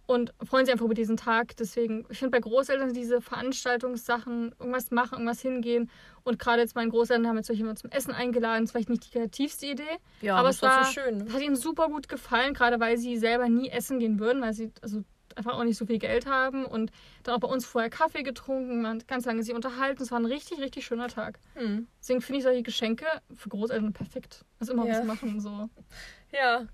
Und 0.06 0.34
freuen 0.44 0.66
sich 0.66 0.72
einfach 0.72 0.84
über 0.84 0.94
diesen 0.94 1.16
Tag. 1.16 1.56
Deswegen, 1.56 2.04
ich 2.10 2.18
finde 2.18 2.32
bei 2.32 2.40
Großeltern 2.40 2.92
diese 2.92 3.20
Veranstaltungssachen, 3.20 4.54
irgendwas 4.58 4.90
machen, 4.90 5.14
irgendwas 5.14 5.40
hingehen. 5.40 5.90
Und 6.24 6.38
gerade 6.38 6.60
jetzt 6.60 6.74
meine 6.74 6.90
Großeltern 6.90 7.26
haben 7.28 7.36
jetzt 7.36 7.48
immer 7.50 7.74
zum 7.76 7.90
Essen 7.90 8.12
eingeladen. 8.12 8.62
Das 8.62 8.68
ist 8.68 8.72
vielleicht 8.72 8.88
nicht 8.90 9.06
die 9.06 9.10
kreativste 9.18 9.66
Idee. 9.66 9.82
Ja, 10.20 10.36
aber 10.36 10.48
es 10.50 10.60
war 10.62 10.70
war, 10.78 10.84
so 10.84 10.92
schön. 10.92 11.20
das 11.24 11.32
hat 11.34 11.40
ihnen 11.40 11.56
super 11.56 11.88
gut 11.88 12.08
gefallen, 12.08 12.52
gerade 12.54 12.80
weil 12.80 12.98
sie 12.98 13.16
selber 13.16 13.48
nie 13.48 13.68
essen 13.70 13.98
gehen 14.00 14.18
würden, 14.18 14.42
weil 14.42 14.52
sie 14.54 14.72
also 14.82 15.04
einfach 15.34 15.54
auch 15.54 15.64
nicht 15.64 15.78
so 15.78 15.86
viel 15.86 15.98
Geld 15.98 16.26
haben. 16.26 16.64
Und 16.66 16.90
dann 17.22 17.34
auch 17.36 17.40
bei 17.40 17.48
uns 17.48 17.64
vorher 17.64 17.88
Kaffee 17.88 18.22
getrunken, 18.22 18.82
man 18.82 18.98
hat 18.98 19.08
ganz 19.08 19.24
lange 19.24 19.42
sie 19.44 19.52
unterhalten. 19.54 20.02
Es 20.02 20.10
war 20.10 20.18
ein 20.18 20.26
richtig, 20.26 20.58
richtig 20.58 20.84
schöner 20.84 21.08
Tag. 21.08 21.38
Mhm. 21.54 21.86
Deswegen 22.00 22.20
finde 22.20 22.38
ich 22.38 22.44
solche 22.44 22.62
Geschenke 22.62 23.06
für 23.34 23.48
Großeltern 23.48 23.92
perfekt. 23.92 24.44
Also 24.58 24.72
immer 24.72 24.84
Ja. 24.86 24.98
was 24.98 25.04
machen, 25.06 25.40
so. 25.40 25.70
Ja. 26.32 26.66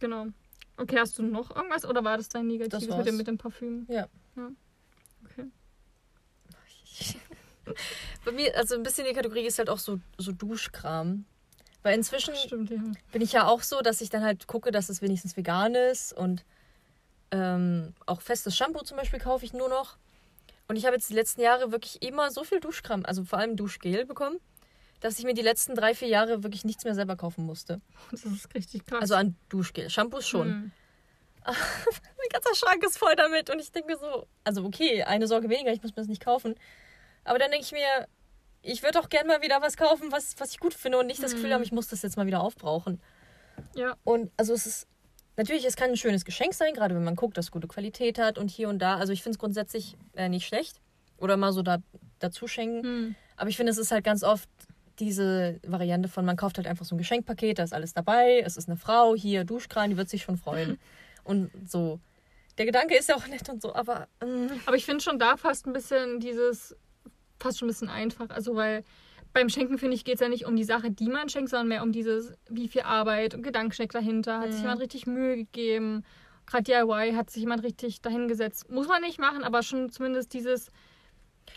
Genau. 0.00 0.26
Okay, 0.76 0.98
hast 0.98 1.18
du 1.18 1.22
noch 1.22 1.54
irgendwas 1.54 1.84
oder 1.84 2.02
war 2.04 2.16
das 2.16 2.28
dein 2.28 2.46
Negatives 2.46 2.86
Das 2.86 2.96
mit 2.96 3.06
dem, 3.06 3.16
mit 3.16 3.26
dem 3.26 3.38
Parfüm? 3.38 3.86
Ja. 3.88 4.08
ja. 4.36 4.50
Okay. 5.24 5.50
Bei 8.24 8.32
mir, 8.32 8.56
also 8.56 8.74
ein 8.74 8.82
bisschen 8.82 9.06
die 9.06 9.12
Kategorie 9.12 9.46
ist 9.46 9.58
halt 9.58 9.70
auch 9.70 9.78
so, 9.78 10.00
so 10.18 10.32
Duschkram. 10.32 11.24
Weil 11.82 11.96
inzwischen 11.96 12.34
Stimmt, 12.34 12.70
ja. 12.70 12.80
bin 13.12 13.20
ich 13.20 13.32
ja 13.32 13.46
auch 13.46 13.62
so, 13.62 13.82
dass 13.82 14.00
ich 14.00 14.08
dann 14.08 14.24
halt 14.24 14.46
gucke, 14.46 14.70
dass 14.70 14.88
es 14.88 15.02
wenigstens 15.02 15.36
vegan 15.36 15.74
ist 15.74 16.14
und 16.14 16.44
ähm, 17.30 17.94
auch 18.06 18.22
festes 18.22 18.56
Shampoo 18.56 18.82
zum 18.84 18.96
Beispiel 18.96 19.18
kaufe 19.18 19.44
ich 19.44 19.52
nur 19.52 19.68
noch. 19.68 19.98
Und 20.66 20.76
ich 20.76 20.86
habe 20.86 20.96
jetzt 20.96 21.10
die 21.10 21.14
letzten 21.14 21.42
Jahre 21.42 21.72
wirklich 21.72 22.02
immer 22.02 22.30
so 22.30 22.42
viel 22.42 22.60
Duschkram, 22.60 23.04
also 23.04 23.24
vor 23.24 23.38
allem 23.38 23.56
Duschgel 23.56 24.06
bekommen, 24.06 24.40
dass 25.04 25.18
ich 25.18 25.26
mir 25.26 25.34
die 25.34 25.42
letzten 25.42 25.74
drei, 25.74 25.94
vier 25.94 26.08
Jahre 26.08 26.42
wirklich 26.42 26.64
nichts 26.64 26.84
mehr 26.84 26.94
selber 26.94 27.14
kaufen 27.14 27.44
musste. 27.44 27.82
Das 28.10 28.24
ist 28.24 28.54
richtig 28.54 28.86
krass. 28.86 29.02
Also 29.02 29.16
an 29.16 29.36
Duschgel. 29.50 29.90
Shampoos 29.90 30.26
schon. 30.26 30.48
Hm. 30.48 30.72
Mein 31.46 32.28
ganzer 32.32 32.54
Schrank 32.54 32.82
ist 32.82 32.96
voll 32.96 33.14
damit 33.14 33.50
und 33.50 33.60
ich 33.60 33.70
denke 33.70 33.92
mir 33.92 33.98
so, 33.98 34.26
also 34.44 34.64
okay, 34.64 35.02
eine 35.02 35.26
Sorge 35.26 35.50
weniger, 35.50 35.72
ich 35.72 35.82
muss 35.82 35.90
mir 35.90 35.96
das 36.00 36.08
nicht 36.08 36.24
kaufen. 36.24 36.54
Aber 37.24 37.38
dann 37.38 37.50
denke 37.50 37.66
ich 37.66 37.72
mir, 37.72 38.08
ich 38.62 38.82
würde 38.82 38.98
auch 38.98 39.10
gerne 39.10 39.28
mal 39.28 39.42
wieder 39.42 39.60
was 39.60 39.76
kaufen, 39.76 40.10
was, 40.10 40.36
was 40.38 40.52
ich 40.52 40.58
gut 40.58 40.72
finde 40.72 40.98
und 40.98 41.06
nicht 41.06 41.22
das 41.22 41.32
Gefühl 41.32 41.50
Mhm. 41.50 41.54
haben, 41.54 41.62
ich 41.62 41.72
muss 41.72 41.88
das 41.88 42.00
jetzt 42.00 42.16
mal 42.16 42.24
wieder 42.26 42.40
aufbrauchen. 42.40 42.98
Ja. 43.76 43.96
Und 44.04 44.32
also 44.38 44.54
es 44.54 44.64
ist, 44.64 44.86
natürlich, 45.36 45.66
es 45.66 45.76
kann 45.76 45.90
ein 45.90 45.98
schönes 45.98 46.24
Geschenk 46.24 46.54
sein, 46.54 46.72
gerade 46.72 46.94
wenn 46.94 47.04
man 47.04 47.14
guckt, 47.14 47.36
dass 47.36 47.46
es 47.46 47.50
gute 47.50 47.68
Qualität 47.68 48.18
hat 48.18 48.38
und 48.38 48.50
hier 48.50 48.70
und 48.70 48.78
da. 48.78 48.96
Also 48.96 49.12
ich 49.12 49.22
finde 49.22 49.34
es 49.34 49.38
grundsätzlich 49.38 49.98
äh, 50.14 50.30
nicht 50.30 50.46
schlecht. 50.46 50.80
Oder 51.18 51.36
mal 51.36 51.52
so 51.52 51.60
da, 51.60 51.78
dazu 52.20 52.48
schenken. 52.48 52.82
Hm. 52.82 53.14
Aber 53.36 53.50
ich 53.50 53.56
finde, 53.56 53.70
es 53.70 53.78
ist 53.78 53.90
halt 53.90 54.04
ganz 54.04 54.22
oft 54.22 54.48
diese 54.98 55.58
Variante 55.66 56.08
von, 56.08 56.24
man 56.24 56.36
kauft 56.36 56.56
halt 56.58 56.66
einfach 56.66 56.84
so 56.84 56.94
ein 56.94 56.98
Geschenkpaket, 56.98 57.58
da 57.58 57.64
ist 57.64 57.72
alles 57.74 57.94
dabei, 57.94 58.40
es 58.44 58.56
ist 58.56 58.68
eine 58.68 58.76
Frau, 58.76 59.14
hier 59.14 59.44
Duschkran, 59.44 59.90
die 59.90 59.96
wird 59.96 60.08
sich 60.08 60.22
schon 60.22 60.36
freuen. 60.36 60.78
und 61.24 61.50
so. 61.66 61.98
Der 62.58 62.66
Gedanke 62.66 62.96
ist 62.96 63.08
ja 63.08 63.16
auch 63.16 63.26
nett 63.26 63.48
und 63.48 63.60
so, 63.60 63.74
aber 63.74 64.06
ähm, 64.20 64.48
Aber 64.66 64.76
ich 64.76 64.84
finde 64.84 65.02
schon 65.02 65.18
da 65.18 65.36
fast 65.36 65.66
ein 65.66 65.72
bisschen 65.72 66.20
dieses, 66.20 66.76
fast 67.40 67.58
schon 67.58 67.66
ein 67.66 67.72
bisschen 67.72 67.88
einfach. 67.88 68.30
Also, 68.30 68.54
weil 68.54 68.84
beim 69.32 69.48
Schenken, 69.48 69.78
finde 69.78 69.96
ich, 69.96 70.04
geht 70.04 70.14
es 70.14 70.20
ja 70.20 70.28
nicht 70.28 70.46
um 70.46 70.54
die 70.54 70.62
Sache, 70.62 70.92
die 70.92 71.08
man 71.08 71.28
schenkt, 71.28 71.50
sondern 71.50 71.66
mehr 71.66 71.82
um 71.82 71.90
dieses, 71.90 72.32
wie 72.48 72.68
viel 72.68 72.82
Arbeit 72.82 73.34
und 73.34 73.42
Gedanken 73.42 73.72
steckt 73.72 73.96
dahinter. 73.96 74.38
Hat 74.38 74.52
sich 74.52 74.60
Mhm. 74.60 74.66
jemand 74.66 74.80
richtig 74.82 75.06
Mühe 75.06 75.36
gegeben? 75.38 76.04
Gerade 76.46 76.62
DIY 76.62 77.14
hat 77.16 77.30
sich 77.30 77.40
jemand 77.40 77.64
richtig 77.64 78.00
dahingesetzt. 78.02 78.70
Muss 78.70 78.86
man 78.86 79.02
nicht 79.02 79.18
machen, 79.18 79.42
aber 79.42 79.64
schon 79.64 79.90
zumindest 79.90 80.32
dieses, 80.34 80.70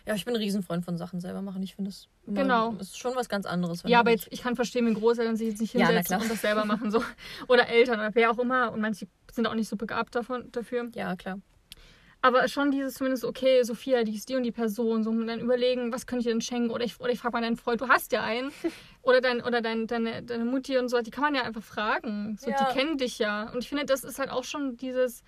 ja, 0.05 0.15
ich 0.15 0.25
bin 0.25 0.33
ein 0.35 0.41
Riesenfreund 0.41 0.83
von 0.85 0.97
Sachen 0.97 1.19
selber 1.19 1.41
machen. 1.41 1.61
Ich 1.63 1.75
finde 1.75 1.89
das 1.89 2.07
immer- 2.25 2.41
Genau. 2.41 2.73
ist 2.79 2.97
schon 2.97 3.15
was 3.15 3.29
ganz 3.29 3.45
anderes. 3.45 3.83
ja, 3.85 3.99
aber 3.99 4.11
jetzt, 4.11 4.27
ich 4.31 4.41
kann 4.43 4.55
verstehen, 4.55 4.85
wenn 4.85 4.93
Großeltern 4.93 5.35
sich 5.35 5.49
jetzt 5.49 5.61
nicht 5.61 5.73
Ja, 5.73 5.87
hinsetzen 5.87 6.07
klar. 6.17 6.21
und 6.21 6.31
das 6.31 6.41
selber 6.41 6.65
machen. 6.65 6.91
So. 6.91 7.03
Oder 7.47 7.67
Eltern 7.67 7.99
oder 7.99 8.13
wer 8.13 8.31
auch 8.31 8.39
immer. 8.39 8.71
Und 8.71 8.81
manche 8.81 9.07
sind 9.31 9.47
auch 9.47 9.53
nicht 9.55 9.67
so 9.69 9.75
begabt 9.75 10.15
davon, 10.15 10.51
dafür. 10.51 10.89
Ja, 10.95 11.15
klar. 11.15 11.39
Aber 12.21 12.47
schon 12.47 12.71
dieses 12.71 12.95
zumindest, 12.95 13.23
okay, 13.23 13.61
Sophia, 13.63 14.03
die 14.03 14.15
ist 14.15 14.27
die 14.27 14.35
und 14.35 14.41
die 14.43 14.51
Person, 14.51 15.03
so 15.03 15.11
und 15.11 15.27
dann 15.27 15.39
überlegen, 15.39 15.93
was 15.93 16.07
könnte 16.07 16.21
ich 16.21 16.25
dir 16.25 16.31
denn 16.31 16.41
schenken? 16.41 16.71
Oder 16.71 16.83
ich, 16.83 16.99
oder 16.99 17.11
ich 17.11 17.19
frage 17.19 17.33
mal 17.33 17.41
deinen 17.41 17.57
Freund, 17.57 17.79
du 17.79 17.87
hast 17.87 18.11
ja 18.11 18.23
einen. 18.23 18.51
Oder, 19.03 19.21
dein, 19.21 19.41
oder 19.41 19.61
dein, 19.61 19.87
deine, 19.87 20.21
deine 20.21 20.43
Mutti 20.43 20.77
und 20.77 20.89
so, 20.89 20.99
die 21.01 21.11
kann 21.11 21.23
man 21.23 21.35
ja 21.35 21.43
einfach 21.43 21.63
fragen. 21.63 22.35
So, 22.41 22.49
Ja. 22.49 22.57
Die 22.73 22.77
kennen 22.77 22.97
dich 22.97 23.19
ja. 23.19 23.49
Und 23.53 23.59
ich 23.59 23.69
finde, 23.69 23.85
das 23.85 24.03
ist 24.03 24.19
halt 24.19 24.29
auch 24.31 24.43
schon 24.43 24.75
dieses, 24.75 25.23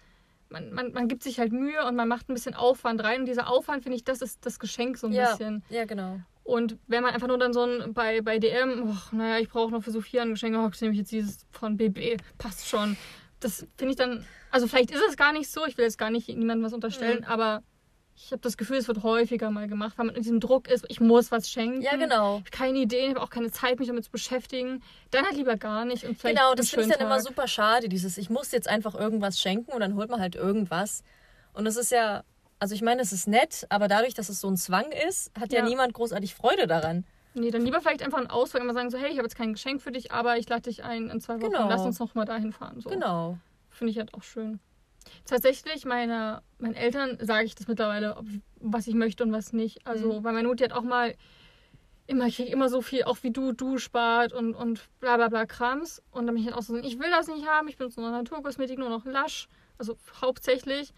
man, 0.50 0.72
man, 0.74 0.92
man 0.94 1.08
gibt 1.08 1.24
sich 1.24 1.40
halt 1.40 1.52
Mühe 1.52 1.86
und 1.86 1.96
man 1.96 2.08
macht 2.08 2.30
ein 2.30 2.34
bisschen 2.34 2.54
Aufwand 2.56 3.04
rein. 3.04 3.22
Und 3.22 3.26
dieser 3.28 3.48
Aufwand, 3.50 3.84
finde 3.84 3.96
ich, 3.98 4.04
das 4.04 4.22
ist 4.22 4.46
das 4.46 4.60
Geschenk 4.60 4.98
so 4.98 5.08
ein 5.08 5.14
Ja, 5.14 5.32
bisschen. 5.32 5.64
ja, 5.70 5.86
genau. 5.86 6.20
Und 6.44 6.78
wenn 6.88 7.04
man 7.04 7.14
einfach 7.14 7.28
nur 7.28 7.38
dann 7.38 7.54
so 7.54 7.64
ein 7.64 7.94
bei, 7.94 8.22
bei 8.22 8.40
DM, 8.40 8.90
och, 8.90 9.12
naja, 9.14 9.40
ich 9.40 9.50
brauche 9.50 9.72
noch 9.72 9.84
für 9.84 9.92
Sophia 9.92 10.24
ein 10.24 10.32
Geschenk, 10.32 10.56
oh, 10.58 10.70
nehme 10.82 10.94
ich 10.94 11.00
jetzt 11.00 11.12
dieses 11.12 11.46
von 11.52 11.78
BB, 11.78 12.20
passt 12.40 12.68
schon. 12.68 12.98
Das 13.40 13.68
finde 13.78 13.92
ich 13.92 13.96
dann, 13.98 14.26
also 14.50 14.66
vielleicht 14.68 14.90
ist 14.92 15.02
es 15.08 15.16
gar 15.16 15.32
nicht 15.32 15.50
so, 15.50 15.66
ich 15.68 15.78
will 15.78 15.86
jetzt 15.86 15.98
gar 16.00 16.10
nicht 16.10 16.28
niemandem 16.28 16.64
was 16.66 16.74
unterstellen, 16.74 17.20
Mhm. 17.20 17.26
aber 17.26 17.62
ich 18.22 18.32
habe 18.32 18.42
das 18.42 18.58
Gefühl, 18.58 18.78
es 18.78 18.88
wird 18.88 19.02
häufiger 19.04 19.50
mal 19.50 19.68
gemacht, 19.68 19.98
weil 19.98 20.08
man 20.08 20.16
in 20.16 20.22
diesem 20.22 20.40
Druck 20.40 20.68
ist, 20.68 20.86
ich 20.90 21.00
muss 21.00 21.32
was 21.32 21.50
schenken. 21.50 21.82
Ja, 21.82 21.96
genau. 21.96 22.38
Ich 22.40 22.46
habe 22.46 22.50
keine 22.52 22.78
Ideen, 22.80 23.10
ich 23.12 23.16
habe 23.16 23.22
auch 23.24 23.30
keine 23.30 23.50
Zeit, 23.52 23.80
mich 23.80 23.88
damit 23.88 24.04
zu 24.04 24.12
beschäftigen. 24.12 24.84
Dann 25.12 25.26
halt 25.26 25.36
lieber 25.38 25.56
gar 25.56 25.86
nicht 25.86 26.04
und 26.04 26.18
vielleicht 26.18 26.38
Genau, 26.38 26.54
das 26.54 26.70
finde 26.70 26.86
ich 26.88 26.92
dann 26.92 27.00
immer 27.08 27.18
Tag. 27.18 27.28
super 27.28 27.48
schade, 27.48 27.88
dieses, 27.90 28.18
ich 28.18 28.30
muss 28.30 28.52
jetzt 28.52 28.68
einfach 28.68 28.94
irgendwas 28.94 29.40
schenken 29.40 29.72
und 29.72 29.80
dann 29.80 29.96
holt 29.96 30.10
man 30.10 30.20
halt 30.20 30.36
irgendwas. 30.36 31.04
Und 31.54 31.66
das 31.66 31.78
ist 31.78 31.92
ja, 31.92 32.24
also 32.60 32.76
ich 32.76 32.82
meine, 32.82 33.02
es 33.02 33.14
ist 33.14 33.28
nett, 33.28 33.66
aber 33.70 33.88
dadurch, 33.88 34.14
dass 34.14 34.28
es 34.30 34.42
so 34.42 34.50
ein 34.50 34.58
Zwang 34.58 34.92
ist, 35.08 35.32
hat 35.40 35.52
ja, 35.54 35.60
Ja. 35.60 35.66
niemand 35.66 35.94
großartig 35.94 36.36
Freude 36.36 36.68
daran. 36.68 37.06
Nee, 37.36 37.52
dann 37.52 37.62
lieber 37.64 37.80
vielleicht 37.80 38.04
einfach 38.04 38.18
einen 38.18 38.30
Ausflug, 38.30 38.62
immer 38.64 38.74
sagen 38.74 38.90
so, 38.90 38.98
hey, 38.98 39.12
ich 39.12 39.18
habe 39.18 39.26
jetzt 39.28 39.36
kein 39.38 39.54
Geschenk 39.54 39.82
für 39.82 39.92
dich, 39.92 40.12
aber 40.12 40.38
ich 40.38 40.50
lade 40.50 40.64
dich 40.64 40.84
ein 40.84 41.10
in 41.10 41.22
zwei 41.22 41.36
Wochen, 41.42 41.52
Genau. 41.52 41.70
lass 41.70 41.82
uns 41.82 42.00
noch 42.00 42.16
mal 42.16 42.26
dahin 42.26 42.52
fahren. 42.52 42.82
So. 42.82 42.90
Genau. 42.90 43.38
Finde 43.70 43.92
ich 43.92 43.98
halt 43.98 44.14
auch 44.14 44.24
schön. 44.24 44.60
Tatsächlich, 45.26 45.86
meine, 45.86 46.42
meinen 46.58 46.76
Eltern 46.76 47.18
sage 47.22 47.46
ich 47.46 47.56
das 47.56 47.68
mittlerweile, 47.68 48.18
ob, 48.18 48.26
was 48.60 48.88
ich 48.88 48.96
möchte 48.96 49.24
und 49.24 49.32
was 49.32 49.54
nicht. 49.54 49.86
Also, 49.88 50.20
Mhm. 50.20 50.24
weil 50.24 50.34
meine 50.34 50.48
Mutti 50.48 50.64
hat 50.64 50.74
auch 50.74 50.84
mal 50.84 51.16
immer, 52.08 52.26
ich 52.26 52.38
kriege 52.38 52.52
immer 52.52 52.70
so 52.70 52.82
viel, 52.82 53.04
auch 53.04 53.18
wie 53.22 53.32
du, 53.32 53.52
du 53.52 53.78
spart 53.78 54.34
und, 54.34 54.56
und 54.56 54.88
bla 55.00 55.18
bla 55.18 55.28
bla 55.28 55.46
Krams. 55.46 56.02
Und 56.12 56.26
dann 56.26 56.34
bin 56.36 56.44
ich 56.44 56.50
halt 56.50 56.58
auch 56.58 56.64
so, 56.64 56.76
ich 56.78 57.00
will 57.00 57.10
das 57.12 57.28
nicht 57.28 57.48
haben, 57.48 57.68
ich 57.68 57.78
benutze 57.78 58.02
nur 58.02 58.10
Naturkosmetik, 58.10 58.80
nur 58.80 58.90
noch 58.90 59.06
Lasch. 59.06 59.48
Also 59.78 59.96
hauptsächlich. 60.22 60.92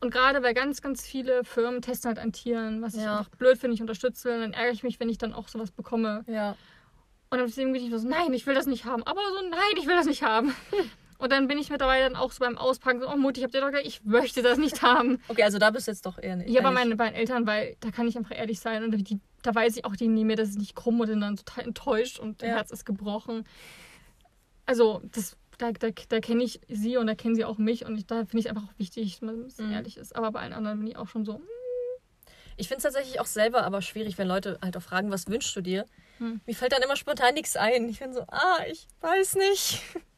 Und 0.00 0.10
gerade 0.10 0.42
weil 0.42 0.54
ganz, 0.54 0.82
ganz 0.82 1.06
viele 1.06 1.44
Firmen 1.44 1.80
testen 1.82 2.08
halt 2.08 2.18
an 2.18 2.32
Tieren, 2.32 2.82
was 2.82 2.94
ich 2.94 3.02
Ja. 3.02 3.18
einfach 3.18 3.30
blöd 3.36 3.58
finde, 3.58 3.74
ich 3.74 3.80
unterstütze. 3.80 4.28
Dann 4.38 4.52
ärgere 4.52 4.72
ich 4.72 4.82
mich, 4.82 4.98
wenn 5.00 5.08
ich 5.08 5.18
dann 5.18 5.32
auch 5.34 5.48
sowas 5.48 5.70
bekomme. 5.70 6.24
Ja. 6.26 6.56
Und 7.30 7.38
dann 7.38 7.46
deswegen 7.46 7.72
bin 7.72 7.82
ich 7.84 7.90
so, 8.00 8.08
nein, 8.08 8.32
ich 8.32 8.46
will 8.46 8.54
das 8.54 8.66
nicht 8.66 8.84
haben. 8.86 9.02
Aber 9.04 9.20
so, 9.20 9.48
nein, 9.48 9.60
ich 9.78 9.86
will 9.86 9.96
das 9.96 10.06
nicht 10.06 10.22
haben. 10.22 10.54
Und 11.18 11.30
dann 11.32 11.46
bin 11.48 11.58
ich 11.58 11.70
mittlerweile 11.70 12.04
dann 12.04 12.16
auch 12.16 12.32
so 12.32 12.40
beim 12.44 12.58
Auspacken 12.58 13.00
so, 13.00 13.08
oh 13.08 13.16
Mutti, 13.16 13.40
ich 13.40 13.44
hab 13.44 13.52
dir 13.52 13.60
doch 13.60 13.68
gesagt, 13.68 13.86
ich 13.86 14.04
möchte 14.04 14.42
das 14.42 14.58
nicht 14.58 14.82
haben. 14.82 15.20
Okay, 15.28 15.42
also 15.42 15.58
da 15.58 15.70
bist 15.70 15.86
du 15.86 15.92
jetzt 15.92 16.04
doch 16.06 16.18
eher 16.18 16.36
nicht. 16.36 16.50
Ja, 16.50 16.60
aber 16.60 16.70
ehrlich. 16.70 16.84
meine 16.84 16.96
beiden 16.96 17.14
Eltern, 17.14 17.46
weil 17.46 17.76
da 17.80 17.90
kann 17.90 18.06
ich 18.08 18.16
einfach 18.16 18.36
ehrlich 18.36 18.60
sein. 18.60 18.82
Und 18.84 18.90
die, 19.08 19.20
da 19.42 19.54
weiß 19.54 19.76
ich 19.76 19.84
auch, 19.84 19.96
die 19.96 20.08
nehmen 20.08 20.26
mir 20.28 20.36
das 20.36 20.54
nicht 20.56 20.74
krumm 20.74 21.00
und 21.00 21.06
sind 21.06 21.20
dann 21.20 21.36
total 21.36 21.64
enttäuscht 21.64 22.18
und 22.18 22.42
Ja. 22.42 22.48
Herz 22.48 22.70
ist 22.70 22.84
gebrochen. 22.84 23.44
Also, 24.66 25.02
das, 25.12 25.36
da, 25.58 25.72
da, 25.72 25.88
da 26.08 26.20
kenne 26.20 26.42
ich 26.42 26.60
sie 26.68 26.96
und 26.96 27.06
da 27.06 27.14
kennen 27.14 27.34
sie 27.34 27.44
auch 27.44 27.58
mich. 27.58 27.84
Und 27.84 27.96
ich, 27.96 28.06
da 28.06 28.16
finde 28.24 28.38
ich 28.38 28.48
einfach 28.50 28.64
auch 28.64 28.78
wichtig, 28.78 29.12
dass 29.12 29.20
man 29.22 29.34
ein 29.36 29.44
bisschen 29.44 29.68
Mhm. 29.68 29.74
ehrlich 29.74 29.96
ist. 29.96 30.16
Aber 30.16 30.32
bei 30.32 30.40
allen 30.40 30.52
anderen 30.52 30.78
bin 30.78 30.88
ich 30.88 30.96
auch 30.96 31.08
schon 31.08 31.24
so, 31.24 31.34
mm, 31.38 31.42
Ich 32.56 32.68
finde 32.68 32.78
es 32.78 32.82
tatsächlich 32.84 33.20
auch 33.20 33.26
selber 33.26 33.64
aber 33.64 33.82
schwierig, 33.82 34.16
wenn 34.18 34.28
Leute 34.28 34.58
halt 34.62 34.76
auch 34.76 34.82
fragen, 34.82 35.10
was 35.10 35.26
wünschst 35.28 35.54
du 35.56 35.60
dir? 35.60 35.86
Hm. 36.18 36.40
Mir 36.46 36.54
fällt 36.54 36.72
dann 36.72 36.82
immer 36.82 36.94
spontan 36.96 37.34
nichts 37.34 37.56
ein. 37.56 37.88
Ich 37.88 37.98
bin 37.98 38.12
so, 38.12 38.20
ah, 38.28 38.58
ich 38.70 38.86
weiß 39.00 39.34
nicht. 39.36 39.80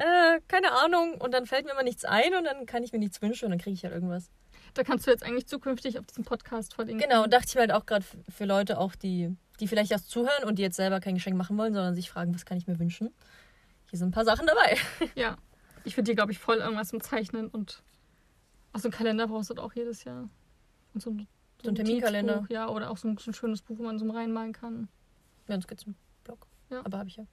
äh, 0.00 0.40
keine 0.48 0.72
Ahnung. 0.72 1.14
Und 1.20 1.32
dann 1.32 1.46
fällt 1.46 1.64
mir 1.66 1.72
immer 1.72 1.82
nichts 1.82 2.04
ein 2.04 2.34
und 2.34 2.44
dann 2.44 2.66
kann 2.66 2.82
ich 2.82 2.92
mir 2.92 2.98
nichts 2.98 3.20
wünschen 3.22 3.44
und 3.46 3.50
dann 3.52 3.60
kriege 3.60 3.74
ich 3.74 3.84
halt 3.84 3.94
irgendwas. 3.94 4.30
da 4.74 4.82
kannst 4.84 5.06
du 5.06 5.10
jetzt 5.10 5.22
eigentlich 5.24 5.46
zukünftig 5.46 5.98
auf 5.98 6.06
diesen 6.06 6.24
Podcast 6.24 6.74
verlinken. 6.74 7.08
Genau, 7.08 7.24
und 7.24 7.32
dachte 7.32 7.46
ich 7.48 7.54
mir 7.54 7.62
halt 7.62 7.72
auch 7.72 7.86
gerade 7.86 8.04
für 8.28 8.44
Leute 8.44 8.78
auch, 8.78 8.94
die, 8.94 9.36
die 9.58 9.68
vielleicht 9.68 9.90
erst 9.90 10.10
zuhören 10.10 10.44
und 10.44 10.58
die 10.58 10.62
jetzt 10.62 10.76
selber 10.76 11.00
kein 11.00 11.14
Geschenk 11.14 11.36
machen 11.36 11.56
wollen, 11.58 11.74
sondern 11.74 11.94
sich 11.94 12.10
fragen, 12.10 12.34
was 12.34 12.44
kann 12.44 12.56
ich 12.58 12.66
mir 12.66 12.78
wünschen? 12.78 13.12
Hier 13.90 13.98
sind 13.98 14.08
ein 14.08 14.12
paar 14.12 14.24
Sachen 14.24 14.46
dabei. 14.46 14.76
Ja. 15.14 15.36
Ich 15.84 15.96
würde 15.96 16.10
dir, 16.10 16.14
glaube 16.14 16.30
ich, 16.30 16.38
voll 16.38 16.58
irgendwas 16.58 16.92
mit 16.92 17.02
Zeichnen 17.02 17.48
und 17.48 17.82
auch 18.72 18.80
so 18.80 18.88
einen 18.88 18.92
Kalender 18.92 19.26
brauchst 19.26 19.50
du 19.50 19.54
auch 19.54 19.72
jedes 19.74 20.04
Jahr. 20.04 20.28
Und 20.94 21.00
so 21.02 21.10
ein, 21.10 21.26
So 21.62 21.70
ein 21.70 21.74
Terminkalender. 21.74 22.34
Notizbuch, 22.36 22.54
Ja, 22.54 22.68
oder 22.68 22.90
auch 22.90 22.96
so 22.98 23.08
ein, 23.08 23.16
so 23.18 23.30
ein 23.30 23.34
schönes 23.34 23.62
Buch, 23.62 23.78
wo 23.78 23.82
man 23.82 23.98
so 23.98 24.08
reinmalen 24.10 24.52
kann. 24.52 24.88
Ja, 25.48 25.54
ein 25.54 25.62
Skizzenblock. 25.62 26.46
Ja. 26.68 26.82
Aber 26.84 26.98
habe 26.98 27.08
ich 27.08 27.16
ja. 27.16 27.24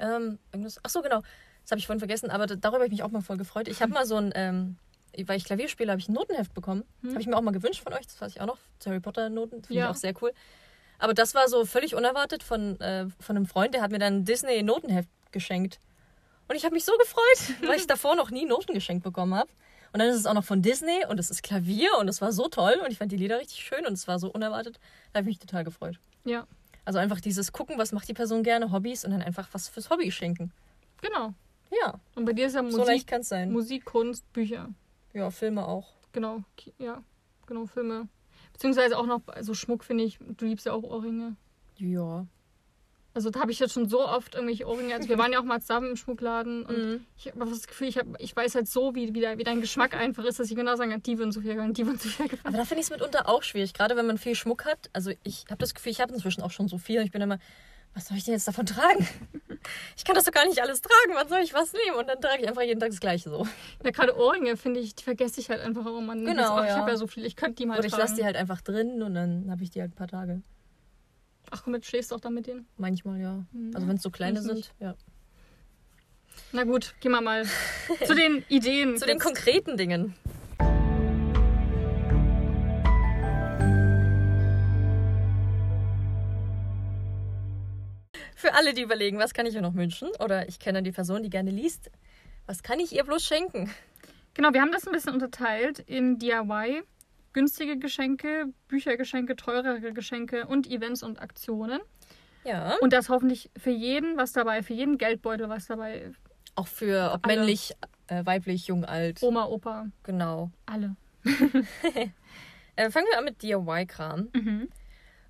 Ähm, 0.00 0.38
irgendwas. 0.52 0.80
Ach 0.82 0.90
so, 0.90 1.02
genau. 1.02 1.22
Das 1.62 1.70
habe 1.72 1.78
ich 1.78 1.86
vorhin 1.86 2.00
vergessen, 2.00 2.30
aber 2.30 2.46
da- 2.46 2.56
darüber 2.56 2.78
habe 2.78 2.86
ich 2.86 2.90
mich 2.92 3.02
auch 3.02 3.10
mal 3.10 3.20
voll 3.22 3.36
gefreut. 3.36 3.68
Ich 3.68 3.80
habe 3.82 3.92
mal 3.92 4.06
so 4.06 4.16
ein, 4.16 4.32
ähm, 4.34 4.76
weil 5.26 5.36
ich 5.36 5.44
Klavier 5.44 5.68
spiele, 5.68 5.90
habe 5.92 6.00
ich 6.00 6.08
ein 6.08 6.14
Notenheft 6.14 6.54
bekommen. 6.54 6.84
Hm. 7.02 7.10
Habe 7.10 7.20
ich 7.20 7.26
mir 7.26 7.36
auch 7.36 7.42
mal 7.42 7.50
gewünscht 7.52 7.82
von 7.82 7.92
euch. 7.92 8.06
Das 8.06 8.20
weiß 8.20 8.32
ich 8.34 8.40
auch 8.40 8.46
noch. 8.46 8.58
Harry 8.84 9.00
Potter 9.00 9.28
Noten. 9.28 9.62
Finde 9.62 9.74
Ja. 9.80 9.84
ich 9.86 9.90
auch 9.90 9.96
sehr 10.00 10.14
cool. 10.22 10.32
Aber 10.98 11.14
das 11.14 11.34
war 11.34 11.48
so 11.48 11.64
völlig 11.64 11.94
unerwartet 11.94 12.42
von, 12.42 12.80
äh, 12.80 13.06
von 13.20 13.36
einem 13.36 13.46
Freund, 13.46 13.74
der 13.74 13.82
hat 13.82 13.90
mir 13.90 13.98
dann 13.98 14.16
ein 14.18 14.24
Disney 14.24 14.62
Notenheft 14.62 15.08
geschenkt. 15.32 15.78
Und 16.48 16.56
ich 16.56 16.64
habe 16.64 16.74
mich 16.74 16.84
so 16.84 16.92
gefreut, 16.98 17.56
weil 17.70 17.76
ich 17.78 17.86
davor 17.86 18.16
noch 18.16 18.30
nie 18.30 18.44
Noten 18.44 18.74
geschenkt 18.74 19.04
bekommen 19.04 19.34
habe. 19.34 19.48
Und 19.92 19.98
dann 20.00 20.08
ist 20.08 20.16
es 20.16 20.26
auch 20.26 20.34
noch 20.34 20.44
von 20.44 20.62
Disney 20.62 21.04
und 21.08 21.18
es 21.18 21.30
ist 21.30 21.42
Klavier 21.42 21.90
und 21.98 22.06
es 22.08 22.20
war 22.20 22.32
so 22.32 22.48
toll 22.48 22.80
und 22.84 22.92
ich 22.92 22.98
fand 22.98 23.10
die 23.12 23.16
Lieder 23.16 23.38
richtig 23.40 23.58
schön 23.60 23.86
und 23.86 23.94
es 23.94 24.06
war 24.06 24.18
so 24.20 24.30
unerwartet. 24.30 24.78
Da 25.12 25.18
habe 25.18 25.28
ich 25.30 25.36
mich 25.36 25.38
total 25.40 25.64
gefreut. 25.64 25.98
Ja, 26.24 26.46
Also 26.90 26.98
einfach 26.98 27.20
dieses 27.20 27.52
gucken, 27.52 27.78
was 27.78 27.92
macht 27.92 28.08
die 28.08 28.14
Person 28.14 28.42
gerne, 28.42 28.72
Hobbys 28.72 29.04
und 29.04 29.12
dann 29.12 29.22
einfach 29.22 29.48
was 29.52 29.68
fürs 29.68 29.90
Hobby 29.90 30.10
schenken. 30.10 30.50
genau. 31.00 31.34
Ja, 31.70 32.00
Und 32.16 32.24
bei 32.24 32.32
dir 32.32 32.48
ist 32.48 32.54
ja 32.54 32.62
so 32.68 32.78
Musik, 32.78 32.84
leicht 32.84 33.06
kann 33.06 33.20
es 33.20 33.28
sein. 33.28 33.52
Musik, 33.52 33.84
Kunst, 33.84 34.24
Bücher. 34.32 34.70
Ja, 35.12 35.30
Filme 35.30 35.68
auch. 35.68 35.92
Genau. 36.10 36.42
Ja, 36.78 37.04
genau, 37.46 37.66
Filme. 37.66 38.08
Beziehungsweise 38.52 38.98
auch 38.98 39.06
noch 39.06 39.20
so 39.40 39.54
Schmuck, 39.54 39.84
finde 39.84 40.02
ich. 40.02 40.18
Du 40.36 40.46
liebst 40.46 40.66
ja 40.66 40.72
auch 40.72 40.82
Ohrringe. 40.82 41.36
Ja. 41.76 42.26
Also 43.12 43.30
da 43.30 43.40
habe 43.40 43.50
ich 43.50 43.58
jetzt 43.58 43.72
schon 43.74 43.88
so 43.88 44.00
oft 44.06 44.34
irgendwelche 44.34 44.66
Ohrringe. 44.68 44.94
Also 44.94 45.08
wir 45.08 45.18
waren 45.18 45.32
ja 45.32 45.40
auch 45.40 45.44
mal 45.44 45.60
zusammen 45.60 45.90
im 45.90 45.96
Schmuckladen 45.96 46.64
und 46.64 46.76
Mhm. 46.78 47.06
ich 47.16 47.26
habe 47.26 47.50
das 47.50 47.66
Gefühl, 47.66 47.88
ich, 47.88 47.98
hab, 47.98 48.06
ich 48.20 48.36
weiß 48.36 48.54
halt 48.54 48.68
so, 48.68 48.94
wie, 48.94 49.12
wie, 49.14 49.20
de- 49.20 49.36
wie 49.38 49.44
dein 49.44 49.60
Geschmack 49.60 49.94
einfach 49.96 50.24
ist, 50.24 50.38
dass 50.38 50.48
ich 50.50 50.56
genau 50.56 50.76
sagen 50.76 50.90
kann, 50.92 51.02
die 51.02 51.18
würden 51.18 51.32
so 51.32 51.40
viel 51.40 51.54
gefallen, 51.54 51.74
die 51.74 51.84
würden 51.86 51.98
so 51.98 52.08
viel 52.08 52.28
gefallen. 52.28 52.46
Aber 52.54 52.58
da 52.58 52.64
finde 52.64 52.80
ich 52.82 52.86
es 52.86 52.90
mitunter 52.90 53.28
auch 53.28 53.42
schwierig, 53.42 53.74
gerade 53.74 53.96
wenn 53.96 54.06
man 54.06 54.16
viel 54.18 54.34
Schmuck 54.36 54.64
hat. 54.64 54.90
Also 54.92 55.10
ich 55.24 55.44
habe 55.50 55.58
das 55.58 55.74
Gefühl, 55.74 55.90
ich 55.92 56.00
habe 56.00 56.12
inzwischen 56.14 56.42
auch 56.42 56.52
schon 56.52 56.68
so 56.68 56.78
viel. 56.78 57.02
Ich 57.02 57.10
bin 57.10 57.20
immer, 57.20 57.38
was 57.94 58.06
soll 58.06 58.16
ich 58.16 58.24
denn 58.24 58.34
jetzt 58.34 58.46
davon 58.48 58.66
tragen? 58.66 59.06
Ich 59.94 60.04
kann 60.04 60.14
das 60.14 60.24
doch 60.24 60.32
gar 60.32 60.46
nicht 60.46 60.62
alles 60.62 60.80
tragen. 60.80 61.12
Wann 61.14 61.28
soll 61.28 61.40
ich 61.40 61.52
was 61.52 61.74
nehmen? 61.74 61.98
Und 61.98 62.08
dann 62.08 62.18
trage 62.18 62.40
ich 62.42 62.48
einfach 62.48 62.62
jeden 62.62 62.80
Tag 62.80 62.88
das 62.90 63.00
Gleiche 63.00 63.28
so. 63.28 63.46
Ja, 63.84 63.90
gerade 63.90 64.16
Ohrringe, 64.16 64.56
finde 64.56 64.80
ich, 64.80 64.94
die 64.94 65.04
vergesse 65.04 65.38
ich 65.38 65.50
halt 65.50 65.60
einfach 65.60 65.84
auch 65.84 65.98
immer. 65.98 66.14
Genau, 66.14 66.54
Ach, 66.56 66.62
Ich 66.64 66.70
ja. 66.70 66.76
habe 66.78 66.92
ja 66.92 66.96
so 66.96 67.06
viel, 67.06 67.26
ich 67.26 67.36
könnte 67.36 67.56
die 67.56 67.66
mal 67.66 67.76
Oder 67.76 67.84
ich 67.84 67.92
tragen. 67.92 68.02
lasse 68.04 68.14
die 68.14 68.24
halt 68.24 68.36
einfach 68.36 68.62
drin 68.62 69.02
und 69.02 69.14
dann 69.14 69.50
habe 69.50 69.62
ich 69.62 69.68
die 69.68 69.82
halt 69.82 69.90
ein 69.92 69.96
paar 69.96 70.08
Tage. 70.08 70.40
Ach 71.50 71.62
komm, 71.64 71.74
jetzt 71.74 71.86
schläfst 71.86 72.10
du 72.12 72.14
auch 72.14 72.20
da 72.20 72.30
mit 72.30 72.46
denen? 72.46 72.66
Manchmal 72.76 73.20
ja. 73.20 73.44
Mhm. 73.52 73.72
Also 73.74 73.88
wenn 73.88 73.96
es 73.96 74.02
so 74.02 74.10
kleine 74.10 74.40
sind, 74.40 74.56
nicht. 74.56 74.74
ja. 74.78 74.94
Na 76.52 76.64
gut, 76.64 76.94
gehen 77.00 77.12
wir 77.12 77.20
mal 77.20 77.44
zu 78.06 78.14
den 78.14 78.44
Ideen. 78.48 78.96
Zu 78.96 79.06
den 79.06 79.18
konkreten 79.18 79.76
Dingen. 79.76 80.14
Für 88.36 88.54
alle, 88.54 88.72
die 88.72 88.82
überlegen, 88.82 89.18
was 89.18 89.34
kann 89.34 89.44
ich 89.44 89.54
ihr 89.54 89.60
noch 89.60 89.74
wünschen? 89.74 90.08
Oder 90.18 90.48
ich 90.48 90.58
kenne 90.58 90.82
die 90.82 90.92
Person, 90.92 91.22
die 91.22 91.30
gerne 91.30 91.50
liest. 91.50 91.90
Was 92.46 92.62
kann 92.62 92.80
ich 92.80 92.92
ihr 92.94 93.04
bloß 93.04 93.22
schenken? 93.22 93.70
Genau, 94.34 94.54
wir 94.54 94.62
haben 94.62 94.72
das 94.72 94.86
ein 94.86 94.92
bisschen 94.92 95.12
unterteilt 95.12 95.80
in 95.80 96.18
DIY, 96.18 96.82
günstige 97.32 97.78
Geschenke, 97.78 98.46
Büchergeschenke, 98.68 99.36
teurere 99.36 99.92
Geschenke 99.92 100.46
und 100.46 100.66
Events 100.68 101.02
und 101.02 101.20
Aktionen. 101.20 101.80
Ja. 102.44 102.76
Und 102.80 102.92
das 102.92 103.08
hoffentlich 103.08 103.50
für 103.56 103.70
jeden 103.70 104.16
was 104.16 104.32
dabei, 104.32 104.62
für 104.62 104.72
jeden 104.74 104.98
Geldbeutel 104.98 105.48
was 105.48 105.66
dabei. 105.66 106.12
Auch 106.54 106.66
für 106.66 107.12
ob 107.14 107.26
Alle. 107.26 107.36
männlich, 107.36 107.74
äh, 108.08 108.24
weiblich, 108.24 108.66
jung, 108.66 108.84
alt. 108.84 109.22
Oma, 109.22 109.44
Opa, 109.46 109.86
Genau. 110.02 110.50
alle. 110.66 110.96
Äh, 112.76 112.90
fangen 112.90 113.06
wir 113.10 113.18
an 113.18 113.24
mit 113.24 113.42
DIY-Kram. 113.42 114.28
Mhm. 114.32 114.68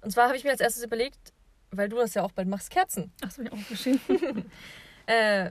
Und 0.03 0.11
zwar 0.13 0.27
habe 0.29 0.37
ich 0.37 0.45
mir 0.45 0.51
als 0.51 0.61
erstes 0.61 0.85
überlegt, 0.85 1.33
weil 1.73 1.89
du 1.89 1.97
das 1.97 2.15
ja 2.15 2.23
auch 2.23 2.31
bald 2.31 2.47
machst, 2.47 2.71
Kerzen. 2.71 3.11
Ach, 3.17 3.29
das 3.29 3.39
habe 3.39 3.49
ich 3.49 3.53
auch 3.53 3.69
geschrieben. 3.69 4.01
Äh, 5.07 5.51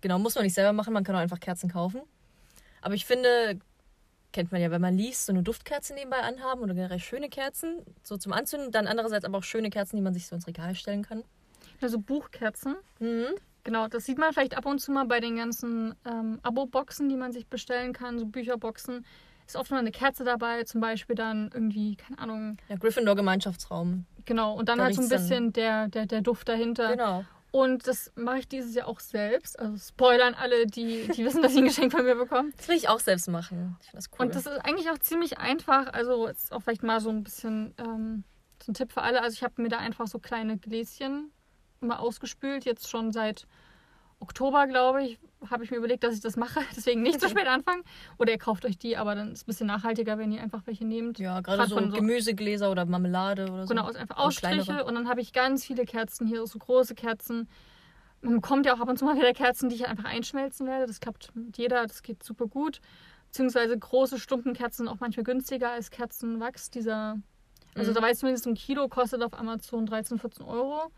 genau, 0.00 0.18
muss 0.18 0.34
man 0.36 0.44
nicht 0.44 0.54
selber 0.54 0.72
machen, 0.72 0.94
man 0.94 1.04
kann 1.04 1.14
auch 1.14 1.20
einfach 1.20 1.40
Kerzen 1.40 1.70
kaufen. 1.70 2.00
Aber 2.80 2.94
ich 2.94 3.04
finde, 3.04 3.58
kennt 4.36 4.52
man 4.52 4.60
ja, 4.60 4.70
wenn 4.70 4.82
man 4.82 4.98
liest, 4.98 5.24
so 5.24 5.32
eine 5.32 5.42
Duftkerze 5.42 5.94
nebenbei 5.94 6.18
anhaben 6.20 6.60
oder 6.60 6.74
generell 6.74 6.98
schöne 7.00 7.30
Kerzen, 7.30 7.78
so 8.02 8.18
zum 8.18 8.34
Anzünden. 8.34 8.70
Dann 8.70 8.86
andererseits 8.86 9.24
aber 9.24 9.38
auch 9.38 9.42
schöne 9.42 9.70
Kerzen, 9.70 9.96
die 9.96 10.02
man 10.02 10.12
sich 10.12 10.26
so 10.26 10.34
ins 10.36 10.46
Regal 10.46 10.74
stellen 10.74 11.02
kann. 11.02 11.24
Also 11.80 11.98
Buchkerzen. 11.98 12.76
Mhm. 12.98 13.28
Genau, 13.64 13.88
das 13.88 14.04
sieht 14.04 14.18
man 14.18 14.32
vielleicht 14.34 14.54
ab 14.56 14.66
und 14.66 14.78
zu 14.78 14.92
mal 14.92 15.06
bei 15.06 15.20
den 15.20 15.36
ganzen 15.36 15.94
ähm, 16.06 16.38
Abo-Boxen, 16.42 17.08
die 17.08 17.16
man 17.16 17.32
sich 17.32 17.46
bestellen 17.46 17.94
kann, 17.94 18.18
so 18.18 18.26
Bücherboxen. 18.26 19.06
Ist 19.46 19.56
oft 19.56 19.70
noch 19.70 19.78
eine 19.78 19.90
Kerze 19.90 20.22
dabei, 20.24 20.64
zum 20.64 20.82
Beispiel 20.82 21.16
dann 21.16 21.50
irgendwie, 21.54 21.96
keine 21.96 22.18
Ahnung, 22.18 22.58
Ja, 22.68 22.76
Gryffindor 22.76 23.16
Gemeinschaftsraum. 23.16 24.04
genau. 24.26 24.52
Und 24.54 24.68
dann 24.68 24.76
Da 24.78 24.84
halt 24.84 24.96
so 24.96 25.00
ein 25.02 25.08
dann- 25.08 25.18
bisschen 25.22 25.52
der, 25.54 25.88
der, 25.88 26.04
der 26.04 26.20
Duft 26.20 26.46
dahinter. 26.48 26.90
Genau. 26.90 27.24
Und 27.56 27.86
das 27.88 28.12
mache 28.16 28.40
ich 28.40 28.48
dieses 28.48 28.74
Jahr 28.74 28.86
auch 28.86 29.00
selbst. 29.00 29.58
Also 29.58 29.78
spoilern 29.78 30.34
alle, 30.34 30.66
die, 30.66 31.08
die 31.08 31.24
wissen, 31.24 31.40
dass 31.40 31.54
sie 31.54 31.60
ein 31.60 31.64
Geschenk 31.64 31.90
von 31.90 32.04
mir 32.04 32.14
bekommen. 32.14 32.52
Das 32.54 32.68
will 32.68 32.76
ich 32.76 32.90
auch 32.90 33.00
selbst 33.00 33.28
machen. 33.28 33.78
Ich 33.82 33.92
das 33.92 34.10
cool. 34.12 34.26
Und 34.26 34.34
das 34.34 34.44
ist 34.44 34.58
eigentlich 34.58 34.90
auch 34.90 34.98
ziemlich 34.98 35.38
einfach. 35.38 35.90
Also 35.94 36.26
ist 36.26 36.52
auch 36.52 36.60
vielleicht 36.60 36.82
mal 36.82 37.00
so 37.00 37.08
ein 37.08 37.24
bisschen 37.24 37.72
ähm, 37.78 38.24
so 38.62 38.72
ein 38.72 38.74
Tipp 38.74 38.92
für 38.92 39.00
alle. 39.00 39.22
Also 39.22 39.36
ich 39.36 39.42
habe 39.42 39.62
mir 39.62 39.70
da 39.70 39.78
einfach 39.78 40.06
so 40.06 40.18
kleine 40.18 40.58
Gläschen 40.58 41.32
immer 41.80 42.00
ausgespült. 42.00 42.66
Jetzt 42.66 42.90
schon 42.90 43.10
seit 43.10 43.46
Oktober, 44.20 44.66
glaube 44.66 45.04
ich, 45.04 45.18
habe 45.50 45.64
ich 45.64 45.70
mir 45.70 45.76
überlegt, 45.78 46.04
dass 46.04 46.14
ich 46.14 46.20
das 46.20 46.36
mache. 46.36 46.60
Deswegen 46.76 47.02
nicht 47.02 47.20
zu 47.20 47.28
spät 47.28 47.46
anfangen. 47.46 47.82
Oder 48.18 48.32
ihr 48.32 48.38
kauft 48.38 48.64
euch 48.64 48.78
die, 48.78 48.96
aber 48.96 49.14
dann 49.14 49.28
ist 49.32 49.38
es 49.38 49.42
ein 49.44 49.46
bisschen 49.46 49.66
nachhaltiger, 49.66 50.18
wenn 50.18 50.32
ihr 50.32 50.42
einfach 50.42 50.62
welche 50.66 50.84
nehmt. 50.86 51.18
ja, 51.18 51.40
gerade 51.40 51.66
so, 51.66 51.78
so- 51.80 51.88
Gemüsegläser 51.90 52.70
oder 52.70 52.84
Marmelade 52.86 53.50
oder 53.50 53.62
so. 53.66 53.68
Genau, 53.68 53.86
also 53.86 53.98
einfach 53.98 54.16
Ausstriche 54.18 54.62
kleinere. 54.64 54.84
und 54.84 54.94
dann 54.94 55.08
habe 55.08 55.20
ich 55.20 55.32
ganz 55.32 55.64
viele 55.64 55.84
Kerzen 55.84 56.26
hier, 56.26 56.46
so 56.46 56.58
große 56.58 56.94
Kerzen. 56.94 57.48
Man 58.22 58.36
bekommt 58.36 58.66
ja 58.66 58.74
auch 58.74 58.80
ab 58.80 58.88
und 58.88 58.98
zu 58.98 59.04
mal 59.04 59.16
wieder 59.16 59.32
Kerzen, 59.32 59.68
die 59.68 59.76
ich 59.76 59.86
einfach 59.86 60.04
einschmelzen 60.04 60.66
werde. 60.66 60.86
Das 60.86 61.00
klappt 61.00 61.34
mit 61.36 61.58
jeder, 61.58 61.86
das 61.86 62.02
geht 62.02 62.22
super 62.22 62.46
gut. 62.46 62.80
Beziehungsweise 63.26 63.78
große 63.78 64.18
Stumpenkerzen 64.18 64.86
sind 64.86 64.88
auch 64.94 65.00
manchmal 65.00 65.24
günstiger 65.24 65.70
als 65.70 65.90
Kerzenwachs. 65.90 66.70
Dieser, 66.70 67.18
also 67.74 67.90
Mhm. 67.90 67.94
da 67.94 68.02
weiß 68.02 68.12
ich 68.12 68.20
zumindest, 68.20 68.46
ein 68.46 68.54
Kilo 68.54 68.88
kostet 68.88 69.22
auf 69.22 69.34
Amazon 69.38 69.84
13, 69.84 70.18
14 70.18 70.44
Euro. 70.46 70.90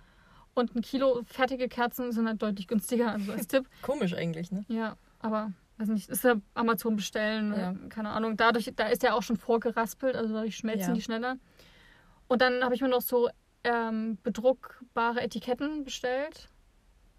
Und 0.59 0.75
ein 0.75 0.83
Kilo 0.83 1.23
fertige 1.27 1.69
Kerzen 1.69 2.11
sind 2.13 2.27
halt 2.27 2.43
deutlich 2.43 2.67
günstiger, 2.67 3.13
also 3.13 3.33
als 3.33 3.47
Tipp. 3.47 3.69
Komisch 3.83 4.15
eigentlich, 4.15 4.51
ne? 4.51 4.65
Ja, 4.69 4.97
aber 5.21 5.53
weiß 5.79 5.89
nicht, 5.89 6.09
ist 6.09 6.25
ja 6.25 6.35
Amazon 6.55 6.97
bestellen, 6.97 7.53
Ja. 7.57 7.75
keine 7.89 8.11
Ahnung. 8.11 8.37
Dadurch, 8.37 8.71
da 8.75 8.89
ist 8.89 9.03
ja 9.05 9.15
auch 9.15 9.23
schon 9.23 9.37
vorgeraspelt, 9.37 10.17
also 10.17 10.35
dadurch 10.35 10.57
schmelzen 10.57 10.89
Ja. 10.91 10.95
die 10.95 11.03
schneller. 11.03 11.37
Und 12.27 12.43
dann 12.43 12.65
habe 12.65 12.75
ich 12.75 12.81
mir 12.81 12.89
noch 12.89 13.01
so 13.03 13.29
ähm, 13.65 14.19
bedruckbare 14.25 15.21
Etiketten 15.23 15.85
bestellt. 15.85 16.49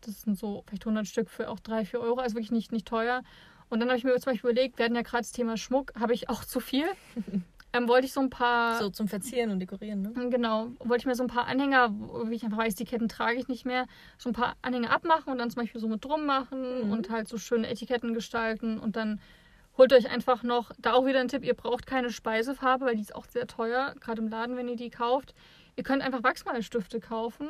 Das 0.01 0.21
sind 0.21 0.37
so 0.37 0.63
vielleicht 0.67 0.83
100 0.85 1.07
Stück 1.07 1.29
für 1.29 1.49
auch 1.49 1.59
3, 1.59 1.85
4 1.85 1.99
Euro, 2.01 2.19
also 2.19 2.35
wirklich 2.35 2.51
nicht, 2.51 2.71
nicht 2.71 2.87
teuer. 2.87 3.23
Und 3.69 3.79
dann 3.79 3.89
habe 3.89 3.97
ich 3.97 4.03
mir 4.03 4.13
zum 4.19 4.33
Beispiel 4.33 4.51
überlegt, 4.51 4.77
wir 4.77 4.85
hatten 4.85 4.95
ja 4.95 5.01
gerade 5.03 5.21
das 5.23 5.31
Thema 5.31 5.55
Schmuck, 5.57 5.93
habe 5.99 6.13
ich 6.13 6.27
auch 6.29 6.43
zu 6.43 6.59
viel. 6.59 6.85
ähm, 7.73 7.87
wollte 7.87 8.05
ich 8.07 8.13
so 8.13 8.19
ein 8.19 8.29
paar 8.29 8.77
So 8.79 8.89
zum 8.89 9.07
Verzieren 9.07 9.51
und 9.51 9.59
Dekorieren, 9.59 10.01
ne? 10.01 10.29
Genau, 10.29 10.69
wollte 10.79 11.01
ich 11.01 11.05
mir 11.05 11.15
so 11.15 11.23
ein 11.23 11.27
paar 11.29 11.45
Anhänger, 11.45 11.89
wo 11.91 12.23
ich 12.31 12.43
einfach 12.43 12.57
weiß, 12.57 12.75
die 12.75 12.85
Ketten 12.85 13.07
trage 13.07 13.37
ich 13.39 13.47
nicht 13.47 13.65
mehr, 13.65 13.85
so 14.17 14.29
ein 14.29 14.33
paar 14.33 14.55
Anhänger 14.61 14.91
abmachen 14.91 15.31
und 15.31 15.37
dann 15.37 15.49
zum 15.51 15.61
Beispiel 15.61 15.79
so 15.79 15.87
mit 15.87 16.03
drum 16.03 16.25
machen 16.25 16.85
Mhm. 16.85 16.91
und 16.91 17.09
halt 17.09 17.27
so 17.27 17.37
schöne 17.37 17.67
Etiketten 17.69 18.13
gestalten 18.13 18.79
und 18.79 18.95
dann 18.95 19.19
holt 19.77 19.93
euch 19.93 20.09
einfach 20.09 20.43
noch, 20.43 20.71
da 20.79 20.93
auch 20.93 21.05
wieder 21.05 21.19
ein 21.21 21.27
Tipp, 21.29 21.45
ihr 21.45 21.53
braucht 21.53 21.85
keine 21.85 22.09
Speisefarbe, 22.09 22.85
weil 22.85 22.95
die 22.95 23.01
ist 23.01 23.15
auch 23.15 23.25
sehr 23.25 23.47
teuer, 23.47 23.95
gerade 23.99 24.21
im 24.21 24.27
Laden, 24.27 24.57
wenn 24.57 24.67
ihr 24.67 24.75
die 24.75 24.89
kauft. 24.89 25.33
Ihr 25.77 25.83
könnt 25.83 26.01
einfach 26.03 26.21
Wachsmalstifte 26.23 26.99
kaufen, 26.99 27.47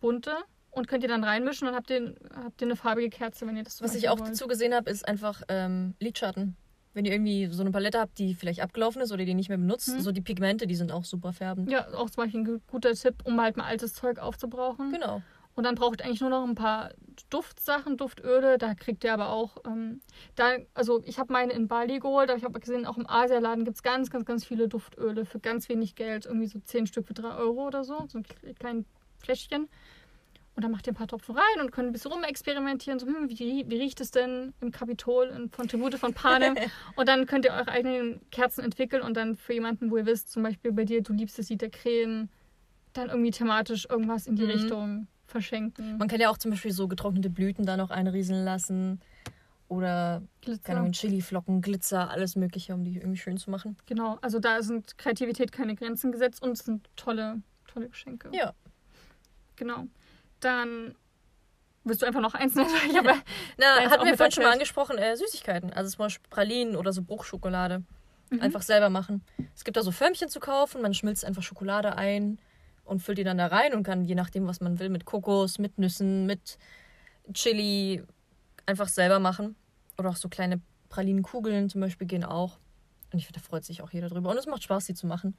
bunte, 0.00 0.32
und 0.72 0.88
könnt 0.88 1.04
ihr 1.04 1.08
dann 1.08 1.22
reinmischen 1.24 1.68
und 1.68 1.74
habt 1.76 1.88
ihr, 1.90 2.16
habt 2.34 2.60
ihr 2.60 2.66
eine 2.66 2.74
farbige 2.76 3.08
Kerze, 3.08 3.46
wenn 3.46 3.56
ihr 3.56 3.62
das 3.62 3.76
zum 3.76 3.86
Was 3.86 3.94
ich 3.94 4.08
auch 4.08 4.18
wollt. 4.18 4.30
dazu 4.30 4.48
gesehen 4.48 4.74
habe, 4.74 4.90
ist 4.90 5.06
einfach 5.06 5.40
ähm, 5.48 5.94
Lidschatten. 6.00 6.56
Wenn 6.94 7.04
ihr 7.04 7.12
irgendwie 7.12 7.46
so 7.50 7.62
eine 7.62 7.70
Palette 7.72 7.98
habt, 8.00 8.18
die 8.18 8.34
vielleicht 8.34 8.60
abgelaufen 8.60 9.02
ist 9.02 9.12
oder 9.12 9.24
die 9.24 9.34
nicht 9.34 9.48
mehr 9.48 9.58
benutzt, 9.58 9.88
Mhm. 9.94 10.00
so 10.00 10.12
die 10.12 10.20
Pigmente, 10.22 10.66
die 10.66 10.76
sind 10.76 10.92
auch 10.92 11.04
super 11.04 11.32
färbend. 11.32 11.70
Ja, 11.70 11.88
auch 11.94 12.08
zum 12.08 12.22
Beispiel 12.24 12.40
ein 12.40 12.44
gu- 12.44 12.60
guter 12.70 12.94
Tipp, 12.94 13.16
um 13.24 13.40
halt 13.40 13.56
mal 13.56 13.64
altes 13.64 13.94
Zeug 13.94 14.18
aufzubrauchen. 14.20 14.92
Genau. 14.92 15.20
Und 15.56 15.64
dann 15.64 15.74
braucht 15.76 16.00
ihr 16.00 16.06
eigentlich 16.06 16.20
nur 16.20 16.30
noch 16.30 16.44
ein 16.44 16.54
paar 16.56 16.90
Duftsachen, 17.30 17.96
Duftöle. 17.96 18.58
Da 18.58 18.74
kriegt 18.74 19.04
ihr 19.04 19.12
aber 19.14 19.28
auch, 19.30 19.56
ähm, 19.66 20.00
da, 20.34 20.56
also 20.74 21.02
ich 21.04 21.18
habe 21.18 21.32
meine 21.32 21.52
in 21.52 21.68
Bali 21.68 22.00
geholt, 22.00 22.28
aber 22.30 22.38
ich 22.38 22.44
habe 22.44 22.58
gesehen, 22.58 22.86
auch 22.86 22.96
im 22.96 23.08
Asialaden 23.08 23.64
gibt 23.64 23.76
es 23.76 23.82
ganz, 23.82 24.10
ganz, 24.10 24.24
ganz 24.24 24.44
viele 24.44 24.68
Duftöle 24.68 25.24
für 25.24 25.38
ganz 25.38 25.68
wenig 25.68 25.94
Geld. 25.94 26.26
Irgendwie 26.26 26.46
so 26.48 26.58
10 26.58 26.86
Stück 26.86 27.06
für 27.06 27.14
3 27.14 27.36
Euro 27.36 27.66
oder 27.66 27.84
so, 27.84 28.04
so 28.08 28.18
ein 28.18 28.24
kle- 28.24 28.54
kleines 28.58 28.84
Fläschchen. 29.18 29.68
Und 30.56 30.62
dann 30.62 30.70
macht 30.70 30.86
ihr 30.86 30.92
ein 30.92 30.96
paar 30.96 31.08
Tropfen 31.08 31.34
rein 31.34 31.60
und 31.60 31.72
könnt 31.72 31.88
ein 31.88 31.92
bisschen 31.92 32.12
rumexperimentieren. 32.12 33.00
So, 33.00 33.06
hm, 33.06 33.28
wie, 33.28 33.64
wie 33.68 33.76
riecht 33.76 34.00
es 34.00 34.12
denn 34.12 34.54
im 34.60 34.70
Kapitol 34.70 35.26
in, 35.26 35.50
von 35.50 35.66
Tribute 35.66 35.94
von 35.94 36.14
Panem? 36.14 36.54
und 36.96 37.08
dann 37.08 37.26
könnt 37.26 37.44
ihr 37.44 37.52
eure 37.52 37.68
eigenen 37.68 38.20
Kerzen 38.30 38.62
entwickeln 38.62 39.02
und 39.02 39.16
dann 39.16 39.34
für 39.34 39.52
jemanden, 39.52 39.90
wo 39.90 39.96
ihr 39.96 40.06
wisst, 40.06 40.30
zum 40.30 40.44
Beispiel 40.44 40.72
bei 40.72 40.84
dir, 40.84 41.02
du 41.02 41.12
liebst 41.12 41.38
das 41.38 41.48
Lied 41.48 41.60
der 41.60 41.70
Krähen, 41.70 42.30
dann 42.92 43.08
irgendwie 43.08 43.32
thematisch 43.32 43.86
irgendwas 43.90 44.28
in 44.28 44.36
die 44.36 44.44
Mhm. 44.44 44.50
Richtung 44.50 45.06
verschenken. 45.26 45.98
Man 45.98 46.06
kann 46.06 46.20
ja 46.20 46.30
auch 46.30 46.38
zum 46.38 46.52
Beispiel 46.52 46.70
so 46.70 46.86
getrocknete 46.86 47.30
Blüten 47.30 47.66
da 47.66 47.76
noch 47.76 47.90
einrieseln 47.90 48.44
lassen. 48.44 49.00
Oder, 49.66 50.22
Glitzer. 50.42 50.90
Chiliflocken, 50.92 51.62
Glitzer, 51.62 52.10
alles 52.10 52.36
Mögliche, 52.36 52.74
um 52.74 52.84
die 52.84 52.96
irgendwie 52.96 53.16
schön 53.16 53.38
zu 53.38 53.50
machen. 53.50 53.76
Genau, 53.86 54.18
also 54.20 54.38
da 54.38 54.62
sind 54.62 54.98
Kreativität 54.98 55.50
keine 55.50 55.74
Grenzen 55.74 56.12
gesetzt 56.12 56.42
und 56.42 56.52
es 56.52 56.60
sind 56.60 56.88
tolle, 56.94 57.40
tolle 57.66 57.88
Geschenke. 57.88 58.28
Ja. 58.32 58.52
Genau. 59.56 59.86
Dann 60.40 60.94
willst 61.84 62.02
du 62.02 62.06
einfach 62.06 62.20
noch 62.20 62.34
eins 62.34 62.54
nennen? 62.54 62.70
Ich 62.90 62.96
habe 62.96 63.12
Na, 63.56 63.90
hatten 63.90 64.06
wir 64.06 64.16
vorhin 64.16 64.32
schon 64.32 64.44
mal 64.44 64.52
angesprochen, 64.52 64.98
äh, 64.98 65.16
Süßigkeiten. 65.16 65.72
Also 65.72 65.90
zum 65.90 65.98
Beispiel 65.98 66.28
Pralinen 66.30 66.76
oder 66.76 66.92
so 66.92 67.02
Bruchschokolade. 67.02 67.82
Mhm. 68.30 68.40
Einfach 68.40 68.62
selber 68.62 68.90
machen. 68.90 69.22
Es 69.54 69.64
gibt 69.64 69.76
da 69.76 69.82
so 69.82 69.90
Förmchen 69.90 70.28
zu 70.28 70.40
kaufen, 70.40 70.82
man 70.82 70.94
schmilzt 70.94 71.24
einfach 71.24 71.42
Schokolade 71.42 71.96
ein 71.96 72.38
und 72.84 73.00
füllt 73.00 73.18
die 73.18 73.24
dann 73.24 73.38
da 73.38 73.46
rein 73.46 73.74
und 73.74 73.82
kann 73.82 74.04
je 74.04 74.14
nachdem, 74.14 74.46
was 74.46 74.60
man 74.60 74.78
will, 74.78 74.88
mit 74.88 75.04
Kokos, 75.04 75.58
mit 75.58 75.78
Nüssen, 75.78 76.26
mit 76.26 76.58
Chili 77.32 78.02
einfach 78.66 78.88
selber 78.88 79.18
machen. 79.18 79.56
Oder 79.98 80.10
auch 80.10 80.16
so 80.16 80.28
kleine 80.28 80.60
Pralinenkugeln 80.88 81.70
zum 81.70 81.80
Beispiel 81.80 82.06
gehen 82.06 82.24
auch. 82.24 82.58
Und 83.12 83.18
ich 83.18 83.26
finde, 83.26 83.40
da 83.40 83.46
freut 83.46 83.64
sich 83.64 83.82
auch 83.82 83.90
jeder 83.90 84.08
drüber. 84.08 84.30
Und 84.30 84.36
es 84.38 84.46
macht 84.46 84.62
Spaß, 84.62 84.86
die 84.86 84.94
zu 84.94 85.06
machen. 85.06 85.36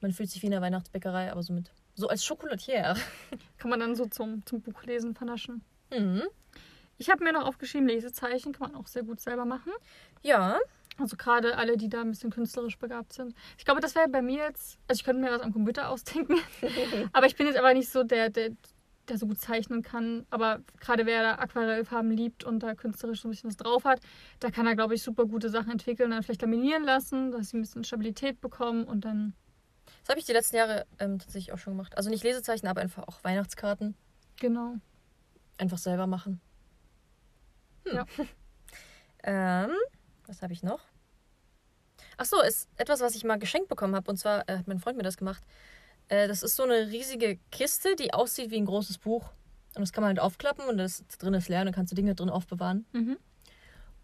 Man 0.00 0.12
fühlt 0.12 0.30
sich 0.30 0.42
wie 0.42 0.46
in 0.46 0.52
der 0.52 0.60
Weihnachtsbäckerei, 0.60 1.30
aber 1.30 1.42
so 1.42 1.52
mit 1.52 1.72
so 1.94 2.08
als 2.08 2.24
Schokolatier. 2.24 2.94
kann 3.58 3.70
man 3.70 3.80
dann 3.80 3.94
so 3.94 4.06
zum, 4.06 4.44
zum 4.46 4.60
Buchlesen 4.62 5.14
vernaschen. 5.14 5.62
Mhm. 5.90 6.22
Ich 6.98 7.10
habe 7.10 7.24
mir 7.24 7.32
noch 7.32 7.46
aufgeschrieben, 7.46 7.88
Lesezeichen 7.88 8.52
kann 8.52 8.70
man 8.72 8.80
auch 8.80 8.86
sehr 8.86 9.02
gut 9.02 9.20
selber 9.20 9.44
machen. 9.44 9.72
Ja, 10.22 10.58
Also 10.98 11.16
gerade 11.16 11.56
alle, 11.56 11.76
die 11.76 11.88
da 11.88 12.02
ein 12.02 12.10
bisschen 12.10 12.30
künstlerisch 12.30 12.78
begabt 12.78 13.12
sind. 13.12 13.34
Ich 13.58 13.64
glaube, 13.64 13.80
das 13.80 13.94
wäre 13.94 14.08
bei 14.08 14.22
mir 14.22 14.44
jetzt, 14.44 14.78
also 14.88 15.00
ich 15.00 15.04
könnte 15.04 15.22
mir 15.22 15.30
was 15.30 15.40
am 15.40 15.52
Computer 15.52 15.88
ausdenken, 15.88 16.36
aber 17.12 17.26
ich 17.26 17.36
bin 17.36 17.46
jetzt 17.46 17.58
aber 17.58 17.72
nicht 17.74 17.88
so 17.90 18.04
der, 18.04 18.28
der, 18.30 18.50
der 19.08 19.18
so 19.18 19.26
gut 19.26 19.38
zeichnen 19.40 19.82
kann. 19.82 20.26
Aber 20.30 20.60
gerade 20.80 21.06
wer 21.06 21.22
da 21.22 21.34
Aquarellfarben 21.36 22.10
liebt 22.12 22.44
und 22.44 22.60
da 22.62 22.74
künstlerisch 22.74 23.22
so 23.22 23.28
ein 23.28 23.30
bisschen 23.32 23.48
was 23.48 23.56
drauf 23.56 23.84
hat, 23.84 24.00
da 24.40 24.50
kann 24.50 24.66
er, 24.66 24.76
glaube 24.76 24.94
ich, 24.94 25.02
super 25.02 25.24
gute 25.26 25.48
Sachen 25.48 25.72
entwickeln, 25.72 26.10
dann 26.10 26.22
vielleicht 26.22 26.42
laminieren 26.42 26.84
lassen, 26.84 27.32
dass 27.32 27.48
sie 27.50 27.56
ein 27.58 27.62
bisschen 27.62 27.84
Stabilität 27.84 28.40
bekommen 28.40 28.84
und 28.84 29.04
dann, 29.04 29.32
das 30.02 30.08
habe 30.08 30.18
ich 30.18 30.26
die 30.26 30.32
letzten 30.32 30.56
Jahre 30.56 30.86
ähm, 30.98 31.18
tatsächlich 31.18 31.52
auch 31.52 31.58
schon 31.58 31.74
gemacht. 31.74 31.96
Also 31.96 32.10
nicht 32.10 32.24
Lesezeichen, 32.24 32.66
aber 32.66 32.80
einfach 32.80 33.06
auch 33.06 33.22
Weihnachtskarten. 33.22 33.94
genau. 34.36 34.76
Einfach 35.58 35.78
selber 35.78 36.06
machen. 36.06 36.40
Hm. 37.84 37.96
Ja. 37.96 38.06
ähm, 39.64 39.70
was 40.26 40.42
habe 40.42 40.52
ich 40.52 40.62
noch? 40.62 40.80
Ach 42.16 42.24
so, 42.24 42.40
ist 42.42 42.68
etwas, 42.76 43.00
was 43.00 43.14
ich 43.14 43.22
mal 43.22 43.38
geschenkt 43.38 43.68
bekommen 43.68 43.94
habe. 43.94 44.10
Und 44.10 44.16
zwar 44.16 44.48
äh, 44.48 44.58
hat 44.58 44.66
mein 44.66 44.80
Freund 44.80 44.96
mir 44.96 45.02
das 45.04 45.16
gemacht. 45.16 45.42
Äh, 46.08 46.26
das 46.26 46.42
ist 46.42 46.56
so 46.56 46.64
eine 46.64 46.88
riesige 46.88 47.38
Kiste, 47.50 47.94
die 47.96 48.12
aussieht 48.12 48.50
wie 48.50 48.56
ein 48.56 48.66
großes 48.66 48.98
Buch. 48.98 49.30
Und 49.74 49.80
das 49.82 49.92
kann 49.92 50.02
man 50.02 50.08
halt 50.08 50.20
aufklappen 50.20 50.66
und 50.66 50.78
das 50.78 51.04
drin 51.18 51.34
ist 51.34 51.48
leer 51.48 51.60
und 51.60 51.66
dann 51.66 51.74
kannst 51.74 51.92
du 51.92 51.96
Dinge 51.96 52.14
drin 52.14 52.28
aufbewahren. 52.28 52.84
Mhm. 52.92 53.18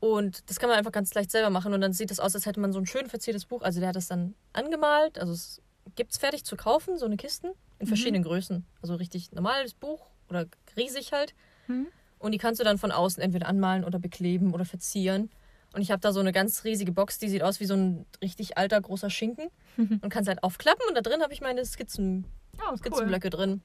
Und 0.01 0.49
das 0.49 0.59
kann 0.59 0.69
man 0.69 0.79
einfach 0.79 0.93
ganz 0.93 1.13
leicht 1.15 1.31
selber 1.31 1.51
machen. 1.51 1.75
Und 1.75 1.81
dann 1.81 1.93
sieht 1.93 2.11
es 2.11 2.21
aus, 2.21 2.35
als 2.35 2.47
hätte 2.47 2.61
man 2.61 2.73
so 2.73 2.79
ein 2.79 2.87
schön 2.87 3.09
verziertes 3.09 3.47
Buch. 3.47 3.63
Also 3.63 3.81
der 3.81 3.89
hat 3.89 3.97
das 3.97 4.07
dann 4.07 4.35
angemalt. 4.53 5.19
Also 5.19 5.33
es 5.33 5.61
gibt 5.97 6.13
es 6.13 6.19
fertig 6.19 6.45
zu 6.45 6.57
kaufen, 6.57 6.97
so 6.99 7.07
eine 7.07 7.17
Kisten 7.17 7.49
in 7.79 7.85
Mhm. 7.85 7.89
verschiedenen 7.89 8.23
Größen. 8.23 8.65
Also 8.83 8.95
richtig 8.95 9.33
normales 9.33 9.75
Buch 9.75 10.07
oder 10.29 10.47
riesig 10.77 11.13
halt. 11.13 11.35
Mhm. 11.67 11.89
Und 12.19 12.33
die 12.33 12.39
kannst 12.39 12.61
du 12.61 12.65
dann 12.65 12.79
von 12.79 12.91
außen 12.91 13.23
entweder 13.23 13.47
anmalen 13.47 13.85
oder 13.85 13.99
bekleben 13.99 14.53
oder 14.55 14.65
verzieren. 14.65 15.31
Und 15.75 15.83
ich 15.83 15.91
habe 15.91 16.01
da 16.01 16.13
so 16.13 16.21
eine 16.21 16.33
ganz 16.33 16.65
riesige 16.65 16.93
Box, 16.93 17.19
die 17.19 17.29
sieht 17.29 17.43
aus 17.43 17.61
wie 17.61 17.67
so 17.67 17.75
ein 17.75 18.07
richtig 18.23 18.57
alter 18.59 18.81
großer 18.81 19.11
Schinken. 19.11 19.49
Und 19.77 20.09
kannst 20.09 20.29
halt 20.29 20.43
aufklappen 20.43 20.85
und 20.89 20.97
da 20.97 21.03
drin 21.03 21.23
habe 21.23 21.33
ich 21.33 21.41
meine 21.41 21.65
Skizzen, 21.65 22.25
Ja, 22.59 22.65
ist 22.65 22.71
cool. 22.71 22.79
Skizzenblöcke 22.79 23.31
drin. 23.31 23.63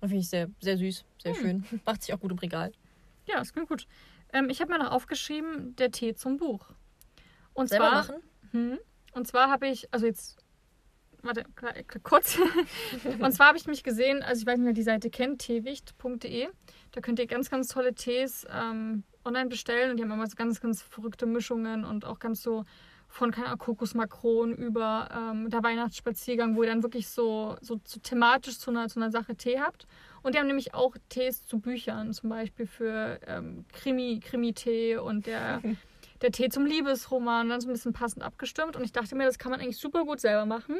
Und 0.00 0.08
finde 0.10 0.20
ich 0.20 0.28
sehr, 0.28 0.48
sehr 0.60 0.76
süß, 0.76 1.04
sehr 1.22 1.34
Hm. 1.34 1.40
schön. 1.40 1.64
Macht 1.86 2.02
sich 2.02 2.14
auch 2.14 2.20
gut 2.20 2.30
im 2.30 2.38
Regal. 2.38 2.70
Ja, 3.26 3.38
das 3.38 3.52
klingt 3.52 3.68
gut. 3.68 3.88
Ähm, 4.32 4.48
ich 4.50 4.60
habe 4.60 4.70
mir 4.70 4.78
noch 4.78 4.92
aufgeschrieben, 4.92 5.74
der 5.76 5.90
Tee 5.90 6.14
zum 6.14 6.36
Buch. 6.36 6.66
Und 7.54 7.68
Selber 7.70 7.86
zwar, 7.88 7.94
machen? 7.94 8.16
Hm. 8.52 8.78
Und 9.12 9.26
zwar 9.26 9.50
habe 9.50 9.66
ich, 9.66 9.92
also 9.92 10.06
jetzt, 10.06 10.36
warte, 11.26 11.44
kurz. 12.02 12.38
und 13.20 13.32
zwar 13.32 13.48
habe 13.48 13.58
ich 13.58 13.66
mich 13.66 13.82
gesehen, 13.82 14.22
also 14.22 14.40
ich 14.40 14.46
weiß 14.46 14.58
nicht, 14.58 14.66
wer 14.66 14.72
die 14.72 14.82
Seite 14.82 15.10
kennt, 15.10 15.40
teewicht.de. 15.40 16.48
Da 16.92 17.00
könnt 17.00 17.18
ihr 17.18 17.26
ganz, 17.26 17.50
ganz 17.50 17.68
tolle 17.68 17.94
Tees 17.94 18.46
ähm, 18.50 19.04
online 19.24 19.48
bestellen 19.48 19.90
und 19.90 19.96
die 19.98 20.02
haben 20.02 20.12
immer 20.12 20.26
so 20.26 20.36
ganz, 20.36 20.60
ganz 20.60 20.82
verrückte 20.82 21.26
Mischungen 21.26 21.84
und 21.84 22.04
auch 22.04 22.18
ganz 22.18 22.42
so 22.42 22.64
von, 23.08 23.30
keine 23.30 23.46
Ahnung, 23.46 23.58
Kokosmakron 23.58 24.54
über 24.54 25.08
ähm, 25.12 25.48
der 25.50 25.62
Weihnachtsspaziergang, 25.62 26.56
wo 26.56 26.62
ihr 26.62 26.68
dann 26.68 26.82
wirklich 26.82 27.08
so, 27.08 27.56
so, 27.60 27.80
so 27.84 28.00
thematisch 28.00 28.58
zu 28.58 28.70
einer, 28.70 28.88
zu 28.88 28.98
einer 29.00 29.10
Sache 29.10 29.36
Tee 29.36 29.58
habt. 29.58 29.86
Und 30.22 30.34
die 30.34 30.38
haben 30.38 30.46
nämlich 30.46 30.74
auch 30.74 30.96
Tees 31.08 31.46
zu 31.46 31.58
Büchern, 31.58 32.12
zum 32.12 32.30
Beispiel 32.30 32.66
für 32.66 33.20
ähm, 33.26 33.64
Krimi, 33.72 34.20
Krimi-Tee 34.20 34.96
und 34.96 35.26
der, 35.26 35.62
der 36.20 36.32
Tee 36.32 36.48
zum 36.48 36.66
Liebesroman, 36.66 37.48
dann 37.48 37.60
so 37.60 37.68
ein 37.68 37.72
bisschen 37.72 37.92
passend 37.92 38.22
abgestimmt. 38.22 38.76
Und 38.76 38.84
ich 38.84 38.92
dachte 38.92 39.14
mir, 39.14 39.24
das 39.24 39.38
kann 39.38 39.50
man 39.50 39.60
eigentlich 39.60 39.78
super 39.78 40.04
gut 40.04 40.20
selber 40.20 40.44
machen. 40.44 40.76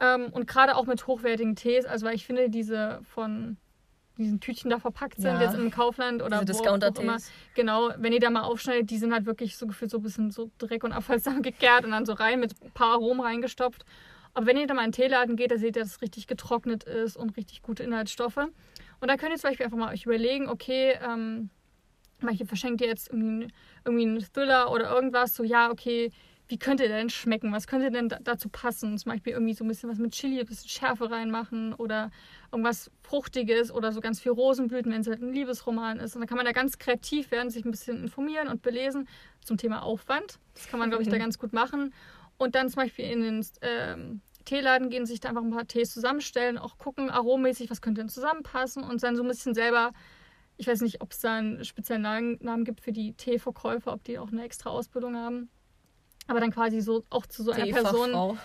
Ähm, 0.00 0.30
und 0.32 0.46
gerade 0.46 0.76
auch 0.76 0.86
mit 0.86 1.06
hochwertigen 1.06 1.56
Tees, 1.56 1.84
also 1.84 2.06
weil 2.06 2.14
ich 2.14 2.26
finde, 2.26 2.48
diese 2.48 3.00
von 3.04 3.56
diesen 4.16 4.40
Tütchen 4.40 4.70
da 4.70 4.78
verpackt 4.78 5.16
sind, 5.20 5.32
Ja. 5.32 5.42
jetzt 5.42 5.54
im 5.54 5.70
Kaufland 5.70 6.22
oder 6.22 6.40
Diese 6.44 6.54
wo, 6.54 6.68
auch 6.68 7.02
immer. 7.02 7.18
Genau, 7.54 7.90
wenn 7.96 8.12
ihr 8.12 8.20
da 8.20 8.30
mal 8.30 8.42
aufschneidet, 8.42 8.90
die 8.90 8.98
sind 8.98 9.12
halt 9.12 9.26
wirklich 9.26 9.56
so 9.56 9.66
gefühlt 9.66 9.90
so 9.90 9.98
ein 9.98 10.02
bisschen 10.02 10.30
so 10.30 10.50
Dreck 10.58 10.84
und 10.84 10.92
Abfall 10.92 11.18
zusammengekehrt 11.18 11.84
und 11.84 11.90
dann 11.90 12.04
so 12.06 12.12
rein 12.12 12.40
mit 12.40 12.54
ein 12.62 12.70
paar 12.72 12.92
Aromen 12.92 13.20
reingestopft. 13.20 13.84
Aber 14.34 14.46
wenn 14.46 14.56
ihr 14.58 14.66
da 14.66 14.74
mal 14.74 14.84
in 14.84 14.90
den 14.92 14.96
Teeladen 14.96 15.36
geht, 15.36 15.50
da 15.50 15.56
seht 15.58 15.76
ihr, 15.76 15.82
dass 15.82 15.92
es 15.92 16.02
richtig 16.02 16.26
getrocknet 16.26 16.84
ist 16.84 17.16
und 17.16 17.36
richtig 17.36 17.62
gute 17.62 17.82
Inhaltsstoffe. 17.82 18.36
Und 18.36 19.08
da 19.08 19.16
könnt 19.16 19.32
ihr 19.32 19.38
zum 19.38 19.50
Beispiel 19.50 19.64
einfach 19.64 19.78
mal 19.78 19.92
euch 19.92 20.04
überlegen, 20.04 20.48
okay, 20.48 20.96
ähm, 21.04 21.50
manche 22.20 22.46
verschenkt 22.46 22.80
ihr 22.80 22.86
jetzt 22.86 23.08
irgendwie, 23.10 23.48
irgendwie 23.84 24.06
einen 24.06 24.20
Thriller 24.20 24.70
oder 24.70 24.90
irgendwas, 24.94 25.34
so 25.34 25.42
ja, 25.42 25.70
okay, 25.70 26.12
wie 26.50 26.58
könnte 26.58 26.88
der 26.88 26.98
denn 26.98 27.10
schmecken? 27.10 27.52
Was 27.52 27.68
könnte 27.68 27.92
denn 27.92 28.08
da, 28.08 28.18
dazu 28.20 28.48
passen? 28.48 28.98
Zum 28.98 29.12
Beispiel 29.12 29.32
irgendwie 29.32 29.54
so 29.54 29.64
ein 29.64 29.68
bisschen 29.68 29.88
was 29.88 29.98
mit 29.98 30.12
Chili, 30.12 30.40
ein 30.40 30.46
bisschen 30.46 30.68
Schärfe 30.68 31.08
reinmachen 31.08 31.74
oder 31.74 32.10
irgendwas 32.50 32.90
Fruchtiges 33.02 33.70
oder 33.70 33.92
so 33.92 34.00
ganz 34.00 34.20
viel 34.20 34.32
Rosenblüten, 34.32 34.90
wenn 34.92 35.02
es 35.02 35.06
halt 35.06 35.22
ein 35.22 35.32
Liebesroman 35.32 36.00
ist. 36.00 36.16
Und 36.16 36.22
dann 36.22 36.28
kann 36.28 36.36
man 36.36 36.44
da 36.44 36.50
ganz 36.50 36.78
kreativ 36.78 37.30
werden, 37.30 37.50
sich 37.50 37.64
ein 37.64 37.70
bisschen 37.70 38.02
informieren 38.02 38.48
und 38.48 38.62
belesen 38.62 39.08
zum 39.44 39.58
Thema 39.58 39.82
Aufwand. 39.82 40.40
Das 40.54 40.66
kann 40.66 40.80
man, 40.80 40.90
glaube 40.90 41.04
ich, 41.04 41.08
da 41.08 41.18
ganz 41.18 41.38
gut 41.38 41.52
machen. 41.52 41.94
Und 42.36 42.56
dann 42.56 42.68
zum 42.68 42.82
Beispiel 42.82 43.04
in 43.04 43.20
den 43.20 43.46
ähm, 43.60 44.20
Teeladen 44.44 44.90
gehen, 44.90 45.06
sich 45.06 45.20
da 45.20 45.28
einfach 45.28 45.44
ein 45.44 45.50
paar 45.50 45.68
Tees 45.68 45.92
zusammenstellen, 45.92 46.58
auch 46.58 46.78
gucken, 46.78 47.10
arommäßig, 47.10 47.70
was 47.70 47.80
könnte 47.80 48.00
denn 48.00 48.08
zusammenpassen 48.08 48.82
und 48.82 49.00
dann 49.04 49.14
so 49.14 49.22
ein 49.22 49.28
bisschen 49.28 49.54
selber, 49.54 49.92
ich 50.56 50.66
weiß 50.66 50.80
nicht, 50.80 51.00
ob 51.00 51.12
es 51.12 51.20
da 51.20 51.36
einen 51.36 51.64
speziellen 51.64 52.38
Namen 52.40 52.64
gibt 52.64 52.80
für 52.80 52.92
die 52.92 53.12
Teeverkäufer, 53.12 53.92
ob 53.92 54.02
die 54.02 54.18
auch 54.18 54.32
eine 54.32 54.42
extra 54.42 54.70
Ausbildung 54.70 55.14
haben. 55.14 55.48
Aber 56.30 56.38
dann 56.40 56.52
quasi 56.52 56.80
so 56.80 57.04
auch 57.10 57.26
zu 57.26 57.42
so 57.42 57.50
einer 57.50 57.66
Person, 57.66 58.38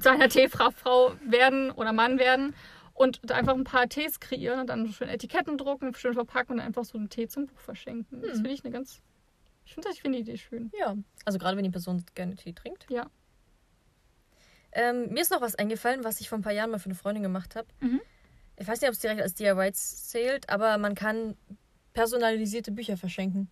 zu 0.00 0.10
einer 0.10 0.28
Teefrau 0.28 1.12
werden 1.24 1.70
oder 1.70 1.92
Mann 1.92 2.18
werden 2.18 2.54
und 2.94 3.30
einfach 3.30 3.54
ein 3.54 3.62
paar 3.64 3.88
Tees 3.88 4.18
kreieren 4.18 4.58
und 4.60 4.66
dann 4.66 4.88
schön 4.92 5.08
Etiketten 5.08 5.56
drucken, 5.56 5.94
schön 5.94 6.14
verpacken 6.14 6.54
und 6.54 6.60
einfach 6.60 6.84
so 6.84 6.98
einen 6.98 7.08
Tee 7.08 7.28
zum 7.28 7.46
Buch 7.46 7.58
verschenken. 7.60 8.20
Das 8.22 8.30
Hm. 8.32 8.36
finde 8.38 8.50
ich 8.50 8.64
eine 8.64 8.72
ganz. 8.72 9.00
Ich 9.64 9.74
finde 9.74 9.88
ich 9.92 10.02
find 10.02 10.14
die 10.16 10.18
Idee 10.20 10.36
schön. 10.36 10.72
Ja, 10.76 10.96
also 11.24 11.38
gerade 11.38 11.56
wenn 11.56 11.62
die 11.64 11.70
Person 11.70 12.04
gerne 12.16 12.34
Tee 12.34 12.52
trinkt. 12.52 12.86
Ja. 12.90 13.06
Ähm, 14.72 15.10
mir 15.10 15.20
ist 15.20 15.30
noch 15.30 15.40
was 15.40 15.54
eingefallen, 15.54 16.02
was 16.02 16.20
ich 16.20 16.28
vor 16.28 16.38
ein 16.38 16.42
paar 16.42 16.52
Jahren 16.52 16.70
mal 16.70 16.78
für 16.78 16.86
eine 16.86 16.94
Freundin 16.96 17.22
gemacht 17.22 17.54
habe. 17.54 17.68
Mhm. 17.80 18.00
Ich 18.56 18.66
weiß 18.66 18.80
nicht, 18.80 18.88
ob 18.88 18.94
es 18.94 18.98
direkt 19.00 19.20
als 19.22 19.34
DIY 19.34 19.72
zählt, 19.72 20.50
aber 20.50 20.76
man 20.78 20.94
kann 20.96 21.36
personalisierte 21.92 22.72
Bücher 22.72 22.96
verschenken. 22.96 23.48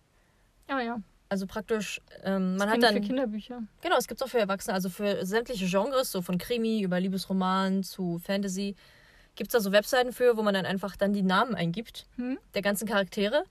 Ja, 0.69 0.81
ja. 0.81 1.01
Also 1.31 1.47
praktisch, 1.47 2.01
ähm, 2.25 2.57
man 2.57 2.69
hat 2.69 2.83
dann. 2.83 2.95
für 2.95 2.99
Kinderbücher. 2.99 3.63
Genau, 3.79 3.95
es 3.97 4.09
gibt 4.09 4.19
es 4.19 4.27
auch 4.27 4.29
für 4.29 4.39
Erwachsene, 4.39 4.73
also 4.73 4.89
für 4.89 5.25
sämtliche 5.25 5.65
Genres, 5.65 6.11
so 6.11 6.21
von 6.21 6.37
Krimi 6.37 6.81
über 6.81 6.99
Liebesroman 6.99 7.83
zu 7.83 8.19
Fantasy, 8.19 8.75
gibt 9.35 9.47
es 9.47 9.53
da 9.53 9.61
so 9.61 9.71
Webseiten 9.71 10.11
für, 10.11 10.35
wo 10.35 10.41
man 10.43 10.53
dann 10.53 10.65
einfach 10.65 10.97
dann 10.97 11.13
die 11.13 11.21
Namen 11.21 11.55
eingibt 11.55 12.05
Hm? 12.17 12.37
der 12.53 12.61
ganzen 12.61 12.85
Charaktere. 12.85 13.45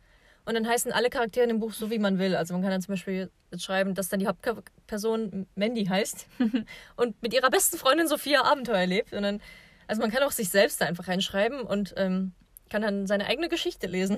Und 0.44 0.56
dann 0.56 0.68
heißen 0.68 0.92
alle 0.92 1.08
Charaktere 1.08 1.44
in 1.44 1.48
dem 1.48 1.58
Buch 1.58 1.72
so, 1.72 1.90
wie 1.90 1.98
man 1.98 2.18
will. 2.18 2.36
Also 2.36 2.52
man 2.52 2.60
kann 2.60 2.70
dann 2.70 2.82
zum 2.82 2.92
Beispiel 2.92 3.30
jetzt 3.50 3.64
schreiben, 3.64 3.94
dass 3.94 4.10
dann 4.10 4.20
die 4.20 4.26
Hauptperson 4.26 5.46
Mandy 5.54 5.86
heißt 5.86 6.26
und 6.96 7.22
mit 7.22 7.32
ihrer 7.32 7.48
besten 7.48 7.78
Freundin 7.78 8.08
Sophia 8.08 8.42
Abenteuer 8.42 8.76
erlebt. 8.76 9.14
Und 9.14 9.22
dann, 9.22 9.40
also 9.86 10.02
man 10.02 10.10
kann 10.10 10.22
auch 10.22 10.32
sich 10.32 10.50
selbst 10.50 10.82
da 10.82 10.84
einfach 10.84 11.08
reinschreiben 11.08 11.62
und 11.62 11.94
ähm, 11.96 12.32
kann 12.68 12.82
dann 12.82 13.06
seine 13.06 13.24
eigene 13.24 13.48
Geschichte 13.48 13.86
lesen. 13.86 14.16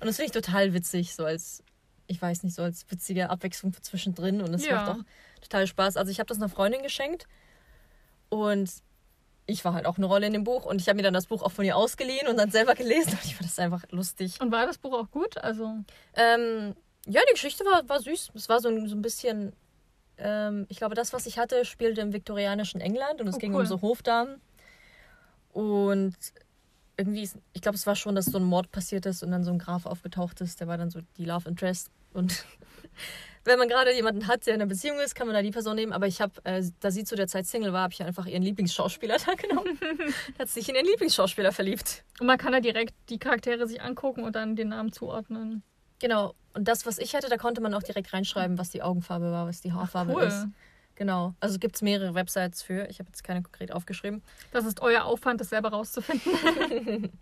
Und 0.00 0.06
das 0.08 0.16
finde 0.16 0.32
ich 0.36 0.44
total 0.44 0.74
witzig, 0.74 1.14
so 1.14 1.24
als, 1.24 1.62
ich 2.08 2.20
weiß 2.20 2.42
nicht, 2.42 2.54
so 2.56 2.62
als 2.62 2.84
witzige 2.90 3.30
Abwechslung 3.30 3.72
zwischendrin. 3.80 4.40
Und 4.42 4.52
es 4.54 4.66
Ja. 4.66 4.74
macht 4.76 4.88
auch 4.88 5.04
total 5.40 5.66
Spaß. 5.66 5.96
Also 5.96 6.10
ich 6.10 6.18
habe 6.18 6.26
das 6.26 6.38
einer 6.38 6.48
Freundin 6.48 6.82
geschenkt 6.82 7.26
und 8.30 8.70
ich 9.46 9.64
war 9.64 9.72
halt 9.72 9.86
auch 9.86 9.96
eine 9.96 10.06
Rolle 10.06 10.26
in 10.26 10.32
dem 10.32 10.44
Buch 10.44 10.66
und 10.66 10.80
ich 10.80 10.88
habe 10.88 10.96
mir 10.96 11.02
dann 11.02 11.14
das 11.14 11.26
Buch 11.26 11.42
auch 11.42 11.52
von 11.52 11.64
ihr 11.64 11.76
ausgeliehen 11.76 12.28
und 12.28 12.36
dann 12.36 12.50
selber 12.50 12.74
gelesen 12.74 13.12
und 13.12 13.24
ich 13.24 13.34
fand 13.34 13.48
das 13.48 13.58
einfach 13.58 13.82
lustig. 13.90 14.40
Und 14.40 14.50
war 14.52 14.66
das 14.66 14.78
Buch 14.78 14.92
auch 14.92 15.10
gut? 15.10 15.38
Also, 15.38 15.76
Ähm, 16.14 16.74
ja, 17.06 17.20
die 17.28 17.32
Geschichte 17.32 17.64
war, 17.64 17.88
war 17.88 18.00
süß. 18.00 18.32
Es 18.34 18.48
war 18.50 18.60
so 18.60 18.68
ein, 18.68 18.86
so 18.88 18.94
ein 18.96 19.00
bisschen, 19.00 19.54
ähm, 20.18 20.66
ich 20.68 20.76
glaube, 20.78 20.94
das, 20.94 21.12
was 21.14 21.24
ich 21.26 21.38
hatte, 21.38 21.64
spielte 21.64 22.00
im 22.02 22.12
viktorianischen 22.12 22.80
England 22.82 23.20
und 23.22 23.28
es 23.28 23.36
Oh, 23.36 23.38
ging 23.38 23.54
cool. 23.54 23.60
um 23.62 23.66
so 23.66 23.80
Hofdamen. 23.80 24.40
Und 25.52 26.14
irgendwie, 26.96 27.22
ist, 27.22 27.36
ich 27.52 27.62
glaube, 27.62 27.76
es 27.76 27.86
war 27.86 27.96
schon, 27.96 28.14
dass 28.14 28.26
so 28.26 28.38
ein 28.38 28.44
Mord 28.44 28.70
passiert 28.70 29.06
ist 29.06 29.22
und 29.22 29.30
dann 29.30 29.44
so 29.44 29.50
ein 29.52 29.58
Graf 29.58 29.86
aufgetaucht 29.86 30.40
ist. 30.40 30.60
Der 30.60 30.66
war 30.68 30.76
dann 30.76 30.90
so 30.90 31.00
die 31.16 31.24
Love 31.24 31.48
Interest. 31.48 31.90
Und 32.18 32.44
wenn 33.44 33.58
man 33.58 33.68
gerade 33.68 33.94
jemanden 33.94 34.26
hat, 34.26 34.46
der 34.46 34.54
in 34.54 34.60
einer 34.60 34.68
Beziehung 34.68 34.98
ist, 34.98 35.14
kann 35.14 35.26
man 35.26 35.34
da 35.34 35.42
die 35.42 35.50
Person 35.50 35.76
nehmen. 35.76 35.92
Aber 35.92 36.06
ich 36.06 36.20
habe, 36.20 36.32
äh, 36.44 36.62
da 36.80 36.90
sie 36.90 37.04
zu 37.04 37.16
der 37.16 37.28
Zeit 37.28 37.46
Single 37.46 37.72
war, 37.72 37.82
habe 37.82 37.94
ich 37.94 38.02
einfach 38.02 38.26
ihren 38.26 38.42
Lieblingsschauspieler 38.42 39.16
da 39.26 39.34
genommen. 39.34 39.78
hat 40.38 40.48
sich 40.48 40.68
in 40.68 40.74
ihren 40.74 40.86
Lieblingsschauspieler 40.86 41.52
verliebt. 41.52 42.04
und 42.20 42.26
man 42.26 42.36
kann 42.36 42.52
da 42.52 42.60
direkt 42.60 42.94
die 43.08 43.18
Charaktere 43.18 43.66
sich 43.66 43.80
angucken 43.80 44.24
und 44.24 44.36
dann 44.36 44.56
den 44.56 44.68
Namen 44.68 44.92
zuordnen. 44.92 45.62
Genau. 46.00 46.34
Und 46.54 46.66
das, 46.66 46.86
was 46.86 46.98
ich 46.98 47.14
hatte, 47.14 47.28
da 47.28 47.36
konnte 47.36 47.60
man 47.60 47.72
auch 47.74 47.82
direkt 47.82 48.12
reinschreiben, 48.12 48.58
was 48.58 48.70
die 48.70 48.82
Augenfarbe 48.82 49.30
war, 49.30 49.46
was 49.46 49.60
die 49.60 49.72
Haarfarbe 49.72 50.14
cool. 50.14 50.24
ist. 50.24 50.46
Genau. 50.96 51.34
Also 51.38 51.60
gibt 51.60 51.76
es 51.76 51.82
mehrere 51.82 52.14
Websites 52.14 52.62
für. 52.62 52.88
Ich 52.88 52.98
habe 52.98 53.08
jetzt 53.08 53.22
keine 53.22 53.42
konkret 53.42 53.70
aufgeschrieben. 53.70 54.22
Das 54.50 54.64
ist 54.64 54.80
euer 54.80 55.04
Aufwand, 55.04 55.40
das 55.40 55.50
selber 55.50 55.70
rauszufinden. 55.70 57.12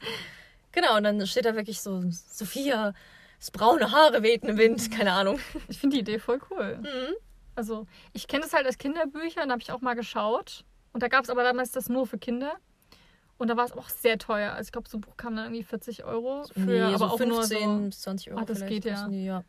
Genau, 0.76 0.98
und 0.98 1.04
dann 1.04 1.26
steht 1.26 1.46
da 1.46 1.56
wirklich 1.56 1.80
so, 1.80 2.02
Sophia, 2.10 2.92
das 3.38 3.50
braune 3.50 3.90
Haare 3.92 4.22
wehten 4.22 4.48
im 4.48 4.58
Wind. 4.58 4.90
Keine 4.90 5.12
Ahnung. 5.12 5.38
Ich 5.68 5.78
finde 5.78 5.94
die 5.96 6.00
Idee 6.00 6.18
voll 6.18 6.40
cool. 6.50 6.78
Mhm. 6.80 7.14
Also, 7.54 7.86
ich 8.12 8.28
kenne 8.28 8.42
das 8.42 8.52
halt 8.52 8.66
als 8.66 8.78
Kinderbücher 8.78 9.42
und 9.42 9.48
da 9.48 9.52
habe 9.52 9.62
ich 9.62 9.72
auch 9.72 9.80
mal 9.80 9.94
geschaut. 9.94 10.64
Und 10.92 11.02
da 11.02 11.08
gab 11.08 11.24
es 11.24 11.30
aber 11.30 11.42
damals 11.42 11.72
das 11.72 11.88
nur 11.88 12.06
für 12.06 12.18
Kinder. 12.18 12.54
Und 13.38 13.48
da 13.48 13.56
war 13.56 13.66
es 13.66 13.72
auch 13.72 13.88
sehr 13.90 14.18
teuer. 14.18 14.52
Also, 14.52 14.68
ich 14.68 14.72
glaube, 14.72 14.88
so 14.88 14.98
ein 14.98 15.00
Buch 15.02 15.16
kam 15.16 15.36
dann 15.36 15.46
irgendwie 15.46 15.62
40 15.62 16.04
Euro. 16.04 16.44
Für, 16.52 16.60
Nee, 16.60 16.80
aber 16.82 16.98
so 16.98 17.04
auch 17.06 17.18
15 17.18 17.28
nur 17.28 17.80
so. 17.80 17.86
bis 17.86 18.00
20 18.00 18.30
Euro 18.30 18.40
Ah, 18.40 18.44
das 18.44 18.58
vielleicht 18.58 18.72
geht 18.72 18.84
ja. 18.86 19.08
Die, 19.08 19.24
ja. 19.24 19.44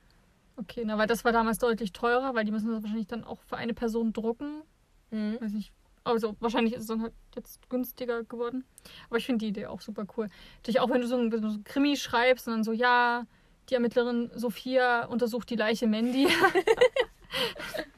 Okay, 0.58 0.84
na, 0.86 0.98
weil 0.98 1.08
das 1.08 1.24
war 1.24 1.32
damals 1.32 1.60
deutlich 1.60 1.94
teurer, 1.94 2.34
weil 2.34 2.44
die 2.44 2.52
müssen 2.52 2.72
das 2.72 2.82
wahrscheinlich 2.82 3.08
dann 3.08 3.24
auch 3.24 3.42
für 3.44 3.58
eine 3.58 3.74
Person 3.74 4.12
drucken. 4.12 4.64
Mhm. 5.12 5.38
Weiß 5.40 5.52
nicht. 5.54 5.72
Also, 6.04 6.36
wahrscheinlich 6.40 6.74
ist 6.74 6.82
es 6.82 6.88
dann 6.88 7.02
halt 7.02 7.14
jetzt 7.36 7.70
günstiger 7.70 8.24
geworden. 8.24 8.64
Aber 9.10 9.18
ich 9.18 9.26
finde 9.26 9.44
die 9.46 9.50
Idee 9.50 9.68
auch 9.68 9.82
super 9.82 10.06
cool. 10.18 10.30
Natürlich 10.58 10.80
auch, 10.80 10.90
wenn 10.90 11.02
du 11.02 11.08
so 11.08 11.18
ein, 11.18 11.32
wenn 11.32 11.42
du 11.42 11.50
so 11.50 11.58
ein 11.58 11.64
Krimi 11.64 11.96
schreibst 11.98 12.48
und 12.48 12.54
dann 12.54 12.64
so, 12.64 12.72
ja, 12.72 13.26
die 13.70 13.74
Ermittlerin 13.76 14.30
Sophia 14.36 15.06
untersucht 15.06 15.50
die 15.50 15.56
Leiche 15.56 15.88
Mandy. 15.88 16.28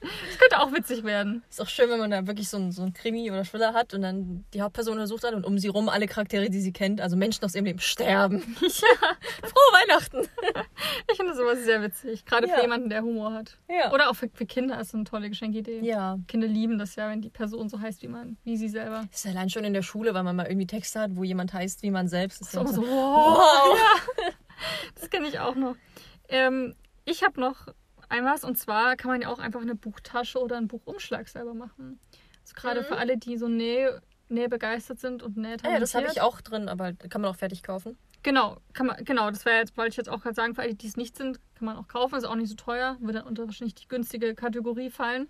das 0.02 0.38
könnte 0.40 0.60
auch 0.60 0.72
witzig 0.74 1.04
werden. 1.04 1.44
Ist 1.50 1.62
auch 1.62 1.68
schön, 1.68 1.90
wenn 1.90 2.00
man 2.00 2.10
da 2.10 2.26
wirklich 2.26 2.50
so 2.50 2.58
einen, 2.58 2.72
so 2.72 2.82
einen 2.82 2.94
Krimi 2.94 3.30
oder 3.30 3.44
Thriller 3.44 3.74
hat 3.74 3.94
und 3.94 4.02
dann 4.02 4.44
die 4.54 4.62
Hauptperson 4.62 4.94
untersucht 4.94 5.24
hat 5.24 5.34
und 5.34 5.46
um 5.46 5.60
sie 5.60 5.68
rum 5.68 5.88
alle 5.88 6.08
Charaktere, 6.08 6.50
die 6.50 6.60
sie 6.62 6.74
kennt, 6.74 7.00
also 7.00 7.16
Menschen 7.16 7.46
aus 7.46 7.54
ihrem 7.54 7.66
Leben, 7.66 7.80
sterben. 7.80 8.40
Ja, 8.62 9.48
Frohe 9.48 9.74
Weihnachten! 9.74 10.28
ich 11.12 11.18
finde 11.18 11.36
sowas 11.36 11.64
sehr 11.64 11.82
witzig. 11.82 12.26
Gerade 12.26 12.48
Ja. 12.48 12.56
für 12.56 12.62
jemanden, 12.62 12.90
der 12.90 13.04
Humor 13.04 13.34
hat. 13.34 13.58
Ja. 13.70 13.92
Oder 13.94 14.10
auch 14.10 14.16
für, 14.16 14.30
für 14.34 14.46
Kinder 14.46 14.80
ist 14.80 14.92
so 14.92 14.98
eine 14.98 15.04
tolle 15.06 15.30
Geschenkidee. 15.30 15.82
ja. 15.82 16.18
Kinder 16.28 16.48
lieben 16.48 16.80
das 16.80 16.96
ja, 16.96 17.10
wenn 17.10 17.22
die 17.22 17.30
Person 17.30 17.70
so 17.70 17.80
heißt 17.80 18.02
wie 18.02 18.08
man, 18.08 18.38
wie 18.44 18.58
sie 18.58 18.70
selber. 18.70 19.04
Das 19.12 19.24
ist 19.26 19.28
allein 19.32 19.50
schon 19.50 19.64
in 19.64 19.74
der 19.74 19.84
Schule, 19.84 20.14
weil 20.14 20.24
man 20.24 20.36
mal 20.36 20.48
irgendwie 20.48 20.68
Texte 20.68 21.00
hat, 21.00 21.12
wo 21.16 21.24
jemand 21.24 21.54
heißt, 21.54 21.84
wie 21.84 21.92
man 21.92 22.08
selbst 22.08 22.42
ist. 22.42 22.52
So, 22.52 22.62
ja 22.62 22.68
so, 22.68 22.74
so, 22.74 22.82
wow. 22.82 23.38
wow! 23.38 23.78
Ja. 23.78 24.32
Das 24.96 25.10
kenne 25.10 25.28
ich 25.28 25.40
auch 25.40 25.56
noch. 25.56 25.76
Ähm, 26.28 26.76
ich 27.06 27.24
habe 27.24 27.40
noch 27.40 27.68
einmal 28.10 28.38
und 28.44 28.58
zwar 28.58 28.96
kann 28.96 29.12
man 29.12 29.22
ja 29.22 29.30
auch 29.30 29.40
einfach 29.40 29.62
eine 29.62 29.76
Buchtasche 29.76 30.40
oder 30.40 30.58
einen 30.58 30.68
Buchumschlag 30.68 31.28
selber 31.28 31.54
machen. 31.54 32.00
Also 32.42 32.54
gerade 32.56 32.82
Mhm. 32.82 32.86
für 32.86 32.98
alle, 32.98 33.18
die 33.18 33.38
so 33.38 33.48
Nähe, 33.48 34.02
Nähe 34.30 34.50
begeistert 34.50 35.00
sind 35.00 35.24
und 35.24 35.38
Nähe 35.38 35.58
Ah, 35.64 35.70
ja, 35.72 35.80
das 35.80 35.96
habe 35.96 36.08
ich 36.12 36.22
auch 36.22 36.42
drin, 36.42 36.70
aber 36.70 36.94
kann 36.94 37.22
man 37.22 37.32
auch 37.32 37.36
fertig 37.36 37.64
kaufen. 37.64 37.98
Genau, 38.22 38.58
kann 38.74 38.88
man, 38.88 39.04
genau, 39.06 39.32
das 39.32 39.46
wäre 39.46 39.60
jetzt, 39.60 39.78
wollte 39.78 39.92
ich 39.92 39.98
jetzt 39.98 40.10
auch 40.10 40.22
gerade 40.22 40.36
sagen, 40.36 40.54
für 40.54 40.62
alle, 40.62 40.76
die 40.76 40.88
es 40.88 40.98
nicht 40.98 41.16
sind, 41.16 41.40
kann 41.56 41.66
man 41.66 41.78
auch 41.78 41.88
kaufen, 41.88 42.16
ist 42.16 42.26
auch 42.26 42.36
nicht 42.36 42.50
so 42.50 42.56
teuer, 42.56 42.98
würde 43.00 43.20
dann 43.20 43.28
unter 43.28 43.46
wahrscheinlich 43.46 43.76
die 43.76 43.88
günstige 43.88 44.36
Kategorie 44.36 44.90
fallen. 44.90 45.30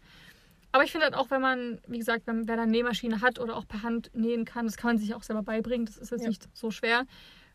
Aber 0.72 0.84
ich 0.84 0.92
finde 0.92 1.06
halt 1.06 1.16
auch, 1.16 1.30
wenn 1.32 1.42
man, 1.42 1.80
wie 1.88 2.00
gesagt, 2.00 2.26
wenn, 2.26 2.48
wer 2.48 2.56
da 2.56 2.64
eine 2.64 2.72
Nähmaschine 2.72 3.22
hat 3.22 3.40
oder 3.40 3.56
auch 3.58 3.68
per 3.68 3.84
Hand 3.84 4.10
nähen 4.14 4.44
kann, 4.46 4.66
das 4.66 4.76
kann 4.78 4.90
man 4.90 4.98
sich 4.98 5.14
auch 5.14 5.24
selber 5.24 5.44
beibringen, 5.44 5.86
das 5.86 5.98
ist 5.98 6.12
jetzt 6.12 6.24
Ja. 6.24 6.28
nicht 6.30 6.48
so 6.54 6.72
schwer. 6.72 7.06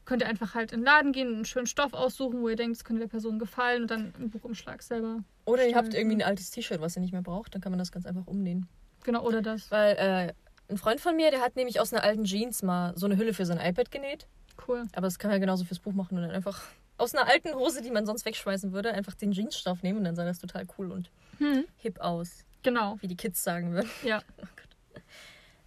Könnt 0.04 0.22
ihr 0.22 0.28
einfach 0.28 0.54
halt 0.54 0.72
in 0.72 0.80
den 0.80 0.84
Laden 0.84 1.12
gehen, 1.12 1.34
einen 1.34 1.44
schönen 1.44 1.66
Stoff 1.66 1.94
aussuchen, 1.94 2.40
wo 2.42 2.48
ihr 2.48 2.56
denkt, 2.56 2.76
das 2.76 2.84
könnte 2.84 3.00
der 3.00 3.08
Person 3.08 3.38
gefallen 3.38 3.82
und 3.82 3.90
dann 3.90 4.14
einen 4.16 4.30
Buchumschlag 4.30 4.82
selber. 4.82 5.24
Oder 5.46 5.66
ihr 5.66 5.74
habt 5.76 5.94
irgendwie 5.94 6.16
ein 6.16 6.22
altes 6.28 6.50
T-Shirt, 6.50 6.80
was 6.80 6.96
ihr 6.96 7.00
nicht 7.00 7.12
mehr 7.12 7.22
braucht, 7.22 7.54
dann 7.54 7.62
kann 7.62 7.72
man 7.72 7.78
das 7.78 7.90
ganz 7.90 8.04
einfach 8.04 8.26
umnähen. 8.26 8.68
Genau, 9.04 9.22
oder 9.24 9.40
das. 9.42 9.70
Weil 9.70 9.96
äh, 9.96 10.32
ein 10.70 10.76
Freund 10.78 11.00
von 11.00 11.16
mir, 11.16 11.30
der 11.30 11.40
hat 11.40 11.56
nämlich 11.56 11.80
aus 11.80 11.92
einer 11.92 12.02
alten 12.04 12.24
Jeans 12.24 12.62
mal 12.62 12.92
so 12.96 13.06
eine 13.06 13.16
Hülle 13.16 13.32
für 13.34 13.46
sein 13.46 13.58
iPad 13.58 13.90
genäht. 13.90 14.26
Cool. 14.68 14.84
Aber 14.92 15.06
das 15.06 15.18
kann 15.18 15.30
man 15.30 15.36
ja 15.36 15.40
genauso 15.40 15.64
fürs 15.64 15.80
Buch 15.80 15.92
machen 15.92 16.16
und 16.16 16.22
dann 16.22 16.30
einfach 16.30 16.62
aus 16.96 17.14
einer 17.14 17.26
alten 17.26 17.54
Hose, 17.54 17.82
die 17.82 17.90
man 17.90 18.06
sonst 18.06 18.24
wegschmeißen 18.24 18.72
würde, 18.72 18.92
einfach 18.92 19.14
den 19.14 19.32
Jeansstoff 19.32 19.82
nehmen 19.82 19.98
und 19.98 20.04
dann 20.04 20.16
sah 20.16 20.24
das 20.24 20.38
total 20.38 20.66
cool 20.78 20.92
und 20.92 21.10
Hm, 21.38 21.64
hip 21.78 21.98
aus, 22.00 22.44
genau, 22.62 22.96
wie 23.00 23.08
die 23.08 23.16
Kids 23.16 23.42
sagen 23.42 23.72
würden. 23.72 23.90
ja. 24.04 24.22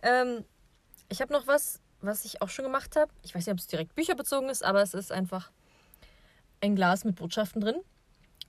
Ähm, 0.01 0.45
ich 1.09 1.21
habe 1.21 1.33
noch 1.33 1.47
was, 1.47 1.81
was 2.07 2.25
ich 2.25 2.41
auch 2.41 2.49
schon 2.49 2.65
gemacht 2.65 2.95
habe. 2.95 3.11
Ich 3.23 3.35
weiß 3.35 3.45
nicht, 3.45 3.53
ob 3.53 3.59
es 3.59 3.67
direkt 3.67 3.93
bücherbezogen 3.95 4.49
ist, 4.49 4.63
aber 4.63 4.81
es 4.81 4.93
ist 4.93 5.11
einfach 5.11 5.51
ein 6.61 6.75
Glas 6.75 7.03
mit 7.03 7.15
Botschaften 7.15 7.61
drin. 7.61 7.75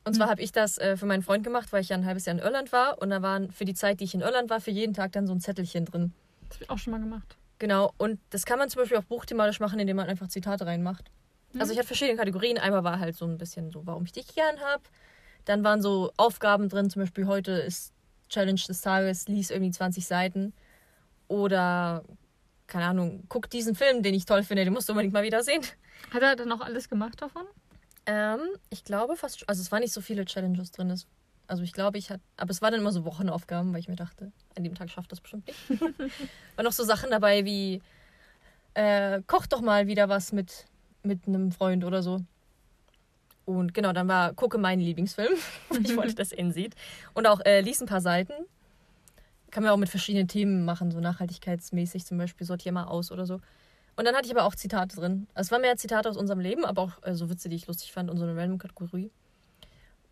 Und 0.05 0.15
zwar 0.15 0.27
Mhm. 0.27 0.31
habe 0.31 0.43
ich 0.43 0.53
das 0.53 0.79
äh, 0.79 0.97
für 0.97 1.05
meinen 1.07 1.23
Freund 1.23 1.45
gemacht, 1.45 1.73
weil 1.73 1.83
ich 1.83 1.91
ja 1.91 1.97
ein 1.97 2.07
halbes 2.07 2.25
Jahr 2.25 2.37
in 2.37 2.43
Irland 2.43 2.73
war. 2.73 3.03
Und 3.03 3.11
da 3.11 3.21
waren 3.21 3.51
für 3.53 3.65
die 3.67 3.75
Zeit, 3.75 4.01
die 4.01 4.05
ich 4.05 4.15
in 4.15 4.23
Irland 4.23 4.49
war, 4.49 4.61
für 4.61 4.71
jeden 4.71 4.95
Tag 4.95 5.13
dann 5.13 5.27
so 5.27 5.35
ein 5.35 5.41
Zettelchen 5.41 5.85
drin. 5.85 6.15
Das 6.49 6.57
habe 6.57 6.65
ich 6.65 6.71
auch 6.71 6.79
schon 6.79 6.93
mal 6.93 7.01
gemacht. 7.01 7.37
Genau. 7.59 7.93
Und 7.99 8.19
das 8.31 8.47
kann 8.47 8.59
man 8.59 8.71
zum 8.71 8.81
Beispiel 8.81 8.97
auch 8.99 9.05
buchthematisch 9.05 9.61
machen, 9.61 9.79
indem 9.79 9.97
man 9.97 10.09
einfach 10.09 10.29
Zitate 10.29 10.65
reinmacht. 10.65 11.11
Also 11.59 11.73
ich 11.73 11.79
hatte 11.79 11.89
verschiedene 11.89 12.17
Kategorien. 12.17 12.57
Einmal 12.59 12.85
war 12.85 13.01
halt 13.01 13.17
so 13.17 13.25
ein 13.27 13.37
bisschen 13.37 13.71
so, 13.73 13.85
warum 13.87 14.05
ich 14.05 14.13
dich 14.13 14.35
gern 14.35 14.61
habe. 14.61 14.83
Dann 15.45 15.65
waren 15.65 15.83
so 15.83 16.13
Aufgaben 16.17 16.69
drin, 16.69 16.89
zum 16.89 17.03
Beispiel 17.03 17.27
heute 17.27 17.53
ist 17.53 17.93
Challenge 18.29 18.61
des 18.69 18.81
Tages, 18.83 19.29
lies 19.29 19.51
irgendwie 19.51 19.71
20 19.73 20.07
Seiten. 20.07 20.53
Oder, 21.27 22.05
keine 22.69 22.85
Ahnung, 22.87 23.25
guck 23.29 23.51
diesen 23.51 23.75
Film, 23.75 24.03
den 24.03 24.15
ich 24.15 24.25
toll 24.25 24.45
finde, 24.45 24.65
den 24.65 24.73
musst 24.73 24.89
du 24.89 24.93
unbedingt 24.93 25.13
mal 25.15 25.25
wieder 25.25 25.43
sehen. 25.43 25.63
Hat 26.13 26.23
er 26.23 26.37
dann 26.37 26.53
auch 26.53 26.61
alles 26.61 26.89
gemacht 26.89 27.21
davon? 27.21 27.43
Ähm, 28.07 28.41
ich 28.71 28.85
glaube 28.85 29.17
fast, 29.17 29.49
also 29.49 29.61
es 29.61 29.73
waren 29.73 29.81
nicht 29.81 29.93
so 29.93 30.01
viele 30.01 30.25
Challenges 30.25 30.71
drin. 30.71 30.91
Es- 30.91 31.07
Also 31.49 31.63
ich 31.63 31.73
glaube, 31.73 31.99
ich 31.99 32.11
hatte, 32.11 32.23
aber 32.37 32.51
es 32.51 32.61
waren 32.63 32.73
dann 32.73 32.81
immer 32.83 32.93
so 32.93 33.05
Wochenaufgaben, 33.05 33.73
weil 33.73 33.81
ich 33.81 33.89
mir 33.89 33.97
dachte, 33.97 34.33
an 34.57 34.65
dem 34.65 34.75
Tag 34.75 34.91
schafft 34.91 35.11
das 35.13 35.21
bestimmt 35.21 35.47
nicht. 35.47 35.59
Waren 36.57 36.65
noch 36.65 36.73
so 36.73 36.85
Sachen 36.85 37.11
dabei 37.11 37.45
wie, 37.47 37.81
äh, 38.75 39.23
koch 39.27 39.47
doch 39.47 39.61
mal 39.63 39.87
wieder 39.87 40.09
was 40.11 40.33
mit, 40.33 40.67
mit 41.03 41.27
einem 41.27 41.51
Freund 41.53 41.85
oder 41.85 42.03
so. 42.03 42.21
Und 43.47 43.73
genau, 43.73 43.93
dann 43.95 44.09
war, 44.09 44.35
gucke 44.35 44.59
meinen 44.59 44.81
Lieblingsfilm. 44.81 45.33
ich 45.83 45.97
wollte, 45.97 46.15
dass 46.15 46.33
er 46.33 46.39
ihn 46.39 46.53
sieht. 46.53 46.75
Und 47.15 47.27
auch, 47.27 47.41
äh, 47.47 47.61
lies 47.63 47.81
ein 47.81 47.87
paar 47.89 48.03
Seiten. 48.03 48.35
Kann 49.51 49.63
man 49.63 49.73
auch 49.73 49.77
mit 49.79 49.89
verschiedenen 49.89 50.29
Themen 50.29 50.65
machen, 50.65 50.91
so 50.91 51.01
nachhaltigkeitsmäßig 51.01 52.05
zum 52.05 52.19
Beispiel, 52.19 52.47
sortier 52.47 52.73
mal 52.73 52.85
aus 52.85 53.11
oder 53.11 53.27
so. 53.27 53.41
Und 53.97 54.05
dann 54.05 54.15
hatte 54.15 54.27
ich 54.27 54.33
aber 54.37 54.45
auch 54.45 54.55
Zitate 54.55 54.95
drin. 54.97 55.27
Also 55.35 55.49
es 55.49 55.53
waren 55.53 55.63
mehr 55.63 55.77
Zitate 55.77 56.09
aus 56.09 56.17
unserem 56.17 56.41
Leben, 56.41 56.65
aber 56.65 56.83
auch 56.83 57.03
äh, 57.03 57.15
so 57.15 57.31
Witze, 57.31 57.49
die 57.49 57.57
ich 57.57 57.67
lustig 57.67 57.93
fand 57.93 58.11
und 58.11 58.19
so 58.19 58.25
eine 58.25 58.37
Random-Kategorie. 58.37 59.11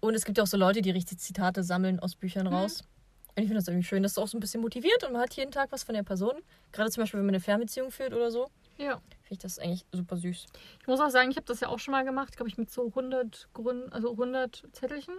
Und 0.00 0.14
es 0.14 0.24
gibt 0.24 0.38
ja 0.38 0.44
auch 0.44 0.48
so 0.48 0.56
Leute, 0.56 0.82
die 0.82 0.90
richtig 0.90 1.18
Zitate 1.18 1.62
sammeln 1.62 2.00
aus 2.00 2.16
Büchern 2.16 2.46
raus. 2.46 2.82
Und 3.34 3.42
ich 3.42 3.48
finde 3.48 3.56
das 3.60 3.68
irgendwie 3.68 3.86
schön. 3.86 4.02
Das 4.02 4.12
ist 4.12 4.18
auch 4.18 4.28
so 4.28 4.36
ein 4.36 4.40
bisschen 4.40 4.60
motiviert 4.62 5.04
und 5.04 5.12
man 5.12 5.20
hat 5.22 5.34
jeden 5.34 5.50
Tag 5.52 5.70
was 5.70 5.84
von 5.84 5.94
der 5.94 6.02
Person. 6.02 6.32
Gerade 6.72 6.90
zum 6.90 7.02
Beispiel, 7.02 7.18
wenn 7.18 7.26
man 7.26 7.34
eine 7.34 7.40
Fernbeziehung 7.42 7.90
führt 7.90 8.14
oder 8.14 8.30
so, 8.30 8.48
Ja. 8.78 8.94
finde 8.94 9.32
ich 9.32 9.38
das 9.38 9.58
eigentlich 9.58 9.84
super 9.92 10.16
süß. 10.16 10.46
Ich 10.80 10.86
muss 10.86 10.98
auch 11.00 11.10
sagen, 11.10 11.30
ich 11.30 11.36
habe 11.36 11.46
das 11.46 11.60
ja 11.60 11.68
auch 11.68 11.78
schon 11.78 11.92
mal 11.92 12.04
gemacht, 12.04 12.34
glaube 12.36 12.48
ich, 12.48 12.56
mit 12.56 12.70
so 12.70 12.86
100 12.86 13.48
Gründen, 13.52 13.92
also 13.92 14.12
100 14.12 14.64
Zettelchen. 14.72 15.14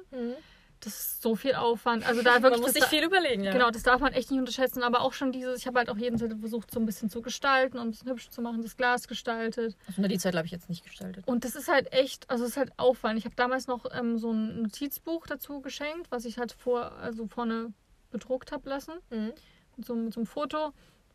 Das 0.82 0.94
ist 0.94 1.22
so 1.24 1.36
viel 1.36 1.56
Aufwand. 1.56 2.06
Also 2.06 2.22
da 2.22 2.36
wirklich 2.42 2.52
man 2.52 2.60
muss 2.62 2.74
sich 2.74 2.84
da- 2.84 2.88
viel 2.88 3.04
überlegen, 3.04 3.44
ja. 3.44 3.52
Genau, 3.52 3.72
das 3.72 3.84
darf 3.84 4.00
man 4.00 4.14
echt 4.14 4.30
nicht 4.30 4.40
unterschätzen. 4.40 4.84
Aber 4.84 5.02
auch 5.02 5.14
schon 5.14 5.32
dieses, 5.32 5.60
ich 5.60 5.68
habe 5.68 5.80
halt 5.80 5.90
auch 5.90 5.98
jeden 5.98 6.18
Zettel 6.18 6.38
versucht, 6.38 6.70
so 6.72 6.80
ein 6.80 6.86
bisschen 6.86 7.10
zu 7.10 7.22
gestalten 7.22 7.80
und 7.80 8.00
hübsch 8.06 8.30
zu 8.30 8.42
machen, 8.42 8.62
das 8.62 8.78
Glas 8.78 9.08
gestaltet. 9.08 9.76
Also 9.88 10.02
die 10.08 10.18
Zeit 10.20 10.36
habe 10.36 10.46
ich 10.46 10.52
jetzt 10.52 10.70
nicht 10.70 10.84
gestaltet. 10.84 11.28
Und 11.28 11.46
das 11.46 11.56
ist 11.56 11.68
halt 11.68 11.92
echt, 11.94 12.30
also 12.30 12.44
es 12.44 12.52
ist 12.52 12.58
halt 12.58 12.72
Aufwand. 12.78 13.18
Ich 13.18 13.26
habe 13.26 13.36
damals 13.36 13.68
noch 13.68 13.86
ähm, 13.92 14.18
so 14.18 14.32
ein 14.32 14.62
Notizbuch 14.62 15.26
dazu 15.26 15.62
geschenkt, 15.62 16.12
was 16.12 16.26
ich 16.26 16.38
halt 16.38 16.52
vor, 16.52 16.92
also 16.94 17.28
vorne 17.28 17.74
bedruckt 18.12 18.52
habe 18.52 18.70
lassen. 18.70 18.94
Mhm. 19.10 19.34
Mit 19.78 19.86
so, 19.86 19.96
mit 19.96 20.14
so 20.14 20.20
einem 20.20 20.28
Foto, 20.28 20.74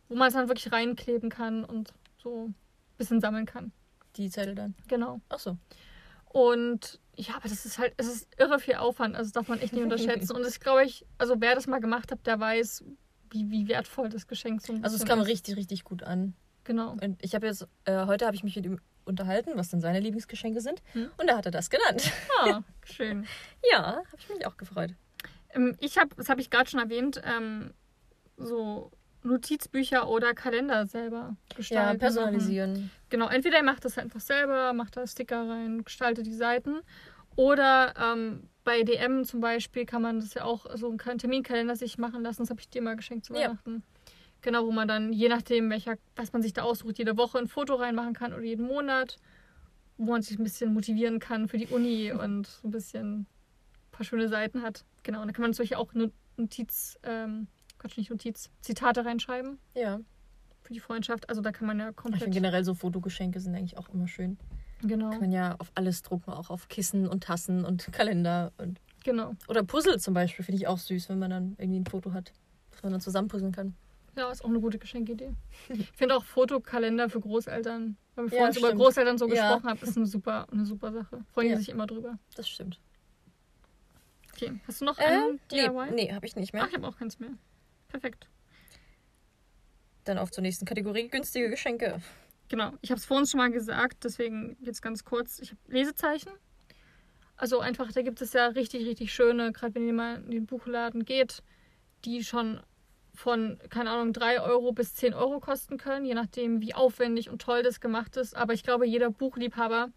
wo 0.09 0.14
man 0.16 0.28
es 0.28 0.34
dann 0.34 0.48
wirklich 0.48 0.72
reinkleben 0.72 1.30
kann 1.30 1.64
und 1.64 1.93
so 2.22 2.47
ein 2.48 2.55
bisschen 2.98 3.20
sammeln 3.20 3.47
kann. 3.47 3.72
Die 4.16 4.28
Zettel 4.28 4.55
dann. 4.55 4.74
Genau. 4.89 5.20
Ach 5.28 5.39
so. 5.39 5.56
Und 6.28 6.98
ja, 7.16 7.34
aber 7.36 7.48
das 7.48 7.66
ist 7.66 7.78
halt, 7.78 7.94
es 7.97 8.06
ist 8.06 8.28
irre 8.39 8.59
viel 8.59 8.76
Aufwand, 8.76 9.16
also 9.16 9.28
das 9.28 9.32
darf 9.32 9.48
man 9.48 9.60
echt 9.60 9.72
nicht 9.72 9.82
unterschätzen. 9.84 10.34
Und 10.34 10.43
das 10.43 10.60
glaube 10.60 10.84
ich, 10.84 11.06
also 11.18 11.40
wer 11.40 11.55
das 11.55 11.66
mal 11.66 11.80
gemacht 11.80 12.10
hat, 12.10 12.26
der 12.26 12.39
weiß, 12.40 12.84
wie, 13.30 13.51
wie 13.51 13.68
wertvoll 13.68 14.09
das 14.09 14.26
Geschenk 14.26 14.62
so 14.62 14.72
ein 14.72 14.84
Also 14.84 14.97
es 14.97 15.05
kam 15.05 15.20
ist. 15.20 15.28
richtig, 15.28 15.56
richtig 15.56 15.84
gut 15.84 16.02
an. 16.02 16.34
Genau. 16.64 16.93
Und 16.93 17.22
ich 17.22 17.34
habe 17.34 17.47
jetzt, 17.47 17.66
äh, 17.84 18.06
heute 18.06 18.26
habe 18.26 18.36
ich 18.36 18.44
mich 18.44 18.56
mit 18.56 18.64
ihm 18.66 18.80
unterhalten, 19.05 19.52
was 19.56 19.68
denn 19.70 19.80
seine 19.80 20.01
Lieblingsgeschenke 20.01 20.60
sind. 20.60 20.80
Hm. 20.93 21.10
Und 21.16 21.28
da 21.28 21.36
hat 21.36 21.47
er 21.47 21.51
das 21.51 21.70
genannt. 21.70 22.12
Ah, 22.40 22.62
schön. 22.84 23.26
ja, 23.70 23.97
habe 23.97 24.16
ich 24.18 24.28
mich 24.28 24.47
auch 24.47 24.56
gefreut. 24.56 24.94
Ähm, 25.51 25.76
ich 25.80 25.98
habe, 25.98 26.14
das 26.16 26.28
habe 26.28 26.40
ich 26.40 26.51
gerade 26.51 26.70
schon 26.70 26.80
erwähnt, 26.80 27.20
ähm, 27.24 27.74
so 28.36 28.90
Notizbücher 29.24 30.09
oder 30.09 30.34
Kalender 30.34 30.86
selber 30.86 31.36
gestalten. 31.56 31.93
Ja, 31.93 31.98
personalisieren. 31.98 32.90
Genau, 33.12 33.28
entweder 33.28 33.59
ihr 33.59 33.62
macht 33.62 33.84
das 33.84 33.98
einfach 33.98 34.20
selber, 34.20 34.72
macht 34.72 34.97
da 34.97 35.06
Sticker 35.06 35.47
rein, 35.47 35.84
gestaltet 35.84 36.24
die 36.24 36.32
Seiten. 36.34 36.80
Oder 37.36 37.93
ähm, 38.01 38.48
bei 38.64 38.84
DM 38.84 39.24
zum 39.26 39.40
Beispiel 39.40 39.84
kann 39.84 40.01
man 40.01 40.20
das 40.20 40.32
ja 40.32 40.44
auch 40.44 40.64
so 40.76 40.89
einen 40.89 41.18
Terminkalender 41.18 41.76
sich 41.76 41.98
machen 41.98 42.22
lassen. 42.22 42.40
Das 42.43 42.48
habe 42.48 42.60
ich 42.60 42.70
dir 42.70 42.80
mal 42.80 42.97
geschenkt 42.97 43.26
zu 43.26 43.34
Ja. 43.34 43.40
Weihnachten. 43.51 43.82
Genau, 44.40 44.64
wo 44.66 44.72
man 44.72 44.89
dann, 44.89 45.12
je 45.12 45.28
nachdem, 45.28 45.68
welcher, 45.68 45.97
was 46.16 46.32
man 46.32 46.40
sich 46.40 46.55
da 46.55 46.62
aussucht, 46.62 46.97
jede 46.97 47.18
Woche 47.18 47.36
ein 47.39 47.48
Foto 47.48 47.74
reinmachen 47.74 48.14
kann 48.14 48.32
oder 48.32 48.43
jeden 48.44 48.66
Monat, 48.66 49.18
wo 49.98 50.12
man 50.12 50.22
sich 50.22 50.39
ein 50.39 50.43
bisschen 50.44 50.72
motivieren 50.72 51.18
kann 51.18 51.48
für 51.48 51.59
die 51.59 51.66
Uni 51.66 52.12
und 52.18 52.47
so 52.47 52.68
ein 52.68 52.70
bisschen 52.70 53.12
ein 53.20 53.26
paar 53.93 54.05
schöne 54.06 54.28
Seiten 54.30 54.62
hat. 54.62 54.86
Genau, 55.02 55.20
und 55.20 55.28
da 55.28 55.32
kann 55.34 55.43
man 55.43 55.51
natürlich 55.51 55.76
auch 55.76 55.93
No- 55.93 56.10
Notiz, 56.39 56.98
ähm, 57.02 57.47
Quatsch, 57.78 57.98
nicht 57.98 58.09
Notiz, 58.10 58.48
Zitate 58.62 59.05
reinschreiben 59.05 59.59
Ja. 59.74 60.01
Für 60.62 60.72
die 60.72 60.80
Freundschaft. 60.80 61.28
Also 61.28 61.40
da 61.43 61.52
kann 61.52 61.66
man 61.66 61.78
ja 61.78 61.90
Ich 61.90 61.97
komplett. 61.97 62.22
finde 62.22 62.34
generell 62.36 62.64
so 62.64 62.74
Fotogeschenke 62.74 63.40
sind 63.40 63.55
eigentlich 63.55 63.78
auch 63.78 63.89
immer 63.89 64.09
schön. 64.09 64.39
Genau, 64.82 65.10
Kann 65.10 65.20
man 65.20 65.32
ja 65.32 65.55
auf 65.59 65.70
alles 65.76 66.02
drucken, 66.02 66.30
auch 66.32 66.51
auf 66.51 66.68
Kissen 66.68 67.06
und 67.06 67.22
Tassen 67.24 67.64
und 67.64 67.86
Kalender 67.93 68.52
und 68.59 68.80
genau. 69.05 69.34
oder 69.48 69.62
Puzzle 69.62 69.98
zum 70.01 70.12
Beispiel 70.14 70.44
finde 70.44 70.60
ich 70.60 70.66
auch 70.66 70.78
süß, 70.78 71.09
wenn 71.09 71.18
man 71.20 71.30
dann 71.30 71.55
irgendwie 71.59 71.78
ein 71.80 71.86
Foto 71.86 72.12
hat, 72.12 72.32
das 72.70 72.82
man 72.82 72.93
dann 72.93 73.01
zusammenpuzzeln 73.01 73.52
kann. 73.52 73.74
Ja, 74.16 74.30
ist 74.30 74.44
auch 74.44 74.48
eine 74.51 74.60
gute 74.60 74.78
Geschenkidee. 74.78 75.30
Ich 75.70 75.89
finde 75.93 76.16
auch 76.16 76.24
Fotokalender 76.24 77.09
für 77.09 77.20
Großeltern, 77.20 77.97
weil 78.14 78.24
wir 78.30 78.39
Ja, 78.39 78.44
vorhin 78.52 78.59
über. 78.59 78.74
Großeltern 78.74 79.16
so 79.18 79.26
Ja. 79.26 79.30
gesprochen 79.55 79.70
haben, 79.70 79.78
ist 79.80 79.97
eine 79.97 80.06
super, 80.06 80.47
eine 80.52 80.66
super 80.66 80.93
Sache. 80.93 81.24
Freuen 81.32 81.48
Ja. 81.48 81.55
die 81.55 81.60
sich 81.60 81.68
immer 81.70 81.86
drüber. 81.86 82.18
Das 82.36 82.48
stimmt. 82.48 82.78
Okay, 84.34 84.52
hast 84.66 84.80
du 84.80 84.84
noch 84.84 84.98
Äh, 84.98 85.05
einen 85.05 85.40
nee, 85.51 85.62
DIY? 85.68 85.93
nee 85.94 86.12
habe 86.12 86.26
ich 86.26 86.34
nicht 86.36 86.52
mehr. 86.52 86.62
Ach, 86.64 86.68
ich 86.68 86.74
habe 86.74 86.86
auch 86.89 86.98
keins 86.98 87.18
mehr. 87.20 87.30
Perfekt. 87.89 88.28
Dann 90.04 90.18
auf 90.18 90.30
zur 90.30 90.42
nächsten 90.42 90.64
Kategorie 90.64 91.08
günstige 91.08 91.48
Geschenke. 91.50 92.00
Genau, 92.48 92.72
ich 92.82 92.90
habe 92.90 92.98
es 92.98 93.04
vorhin 93.04 93.26
schon 93.26 93.38
mal 93.38 93.50
gesagt, 93.50 94.04
deswegen 94.04 94.56
jetzt 94.60 94.82
ganz 94.82 95.04
kurz. 95.04 95.38
Ich 95.38 95.50
habe 95.50 95.60
Lesezeichen. 95.68 96.32
Also 97.36 97.60
einfach, 97.60 97.90
da 97.92 98.02
gibt 98.02 98.20
es 98.20 98.32
ja 98.34 98.46
richtig, 98.48 98.86
richtig 98.86 99.12
schöne, 99.12 99.52
gerade 99.52 99.74
wenn 99.74 99.86
ihr 99.86 99.92
mal 99.92 100.16
in 100.16 100.30
den 100.30 100.46
Buchladen 100.46 101.04
geht, 101.04 101.42
die 102.04 102.24
schon 102.24 102.60
von, 103.14 103.58
keine 103.68 103.90
Ahnung, 103.90 104.12
3 104.12 104.40
Euro 104.40 104.72
bis 104.72 104.94
10 104.94 105.14
Euro 105.14 105.40
kosten 105.40 105.76
können, 105.76 106.04
je 106.04 106.14
nachdem, 106.14 106.60
wie 106.60 106.74
aufwendig 106.74 107.30
und 107.30 107.42
toll 107.42 107.62
das 107.62 107.80
gemacht 107.80 108.16
ist. 108.16 108.36
Aber 108.36 108.52
ich 108.52 108.62
glaube, 108.62 108.86
jeder 108.86 109.10
Buchliebhaber 109.10 109.88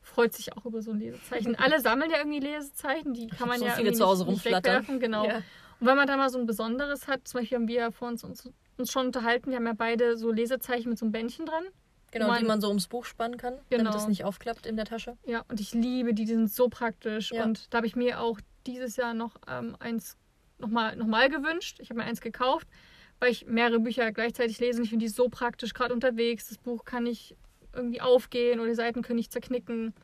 freut 0.00 0.34
sich 0.34 0.56
auch 0.56 0.64
über 0.64 0.82
so 0.82 0.90
ein 0.90 0.98
Lesezeichen. 0.98 1.56
Alle 1.56 1.80
sammeln 1.80 2.10
ja 2.10 2.18
irgendwie 2.18 2.40
Lesezeichen, 2.40 3.14
die 3.14 3.28
kann 3.28 3.48
man 3.48 3.58
so 3.58 3.66
ja 3.66 3.72
viele 3.72 3.92
zu 3.92 4.04
Hause 4.04 4.24
nicht, 4.24 4.34
nicht 4.34 4.44
rumflattern. 4.44 4.82
wegwerfen. 4.82 5.00
Genau. 5.00 5.26
Ja. 5.26 5.36
Und 5.78 5.86
wenn 5.86 5.96
man 5.96 6.06
da 6.06 6.16
mal 6.16 6.30
so 6.30 6.38
ein 6.38 6.46
besonderes 6.46 7.06
hat, 7.06 7.26
zum 7.28 7.40
Beispiel 7.40 7.58
haben 7.58 7.68
wir 7.68 7.76
ja 7.76 7.90
vor 7.90 8.08
uns, 8.08 8.24
uns, 8.24 8.50
uns 8.82 8.92
schon 8.92 9.06
unterhalten, 9.06 9.50
wir 9.50 9.56
haben 9.56 9.66
ja 9.66 9.72
beide 9.74 10.16
so 10.16 10.30
Lesezeichen 10.30 10.88
mit 10.90 10.98
so 10.98 11.04
einem 11.06 11.12
Bändchen 11.12 11.46
dran. 11.46 11.64
Genau, 12.10 12.26
Man- 12.28 12.40
die 12.40 12.44
man 12.46 12.60
so 12.60 12.68
ums 12.68 12.88
Buch 12.88 13.06
spannen 13.06 13.38
kann, 13.38 13.54
Genau. 13.70 13.84
damit 13.84 13.98
es 14.00 14.06
nicht 14.08 14.24
aufklappt 14.24 14.66
in 14.66 14.76
der 14.76 14.84
Tasche. 14.84 15.16
Ja, 15.24 15.44
und 15.48 15.60
ich 15.60 15.72
liebe 15.72 16.12
die, 16.12 16.26
die 16.26 16.34
sind 16.34 16.50
so 16.52 16.68
praktisch. 16.68 17.32
Ja. 17.32 17.42
Und 17.44 17.72
da 17.72 17.78
habe 17.78 17.86
ich 17.86 17.96
mir 17.96 18.20
auch 18.20 18.38
dieses 18.66 18.96
Jahr 18.96 19.14
noch 19.14 19.36
ähm, 19.48 19.76
eins 19.80 20.16
nochmal 20.58 20.94
noch 20.96 21.06
mal 21.06 21.28
gewünscht. 21.30 21.78
Ich 21.80 21.88
habe 21.90 22.00
mir 22.00 22.04
eins 22.04 22.20
gekauft, 22.20 22.68
weil 23.18 23.30
ich 23.32 23.46
mehrere 23.46 23.80
Bücher 23.80 24.12
gleichzeitig 24.12 24.60
lese 24.60 24.78
und 24.78 24.84
ich 24.84 24.90
finde 24.90 25.04
die 25.06 25.08
so 25.08 25.28
praktisch, 25.30 25.72
gerade 25.72 25.94
unterwegs. 25.94 26.48
Das 26.48 26.58
Buch 26.58 26.84
kann 26.84 27.04
nicht 27.04 27.34
irgendwie 27.72 28.02
aufgehen 28.02 28.60
oder 28.60 28.68
die 28.68 28.74
Seiten 28.74 29.00
können 29.02 29.16
nicht 29.16 29.32
zerknicken. 29.32 29.94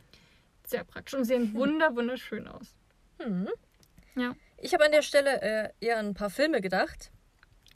Sehr 0.67 0.85
praktisch 0.85 1.15
und 1.15 1.25
sehen 1.25 1.53
wunder, 1.55 1.95
wunderschön 1.95 2.49
aus. 2.49 2.75
Hm. 3.19 3.49
Ja. 4.17 4.35
Ich 4.57 4.73
habe 4.75 4.85
an 4.87 4.93
der 4.93 5.03
Stelle 5.03 5.41
äh, 5.43 5.69
eher 5.81 5.99
an 5.99 6.07
ein 6.09 6.15
paar 6.15 6.31
Filme 6.31 6.61
gedacht. 6.63 7.11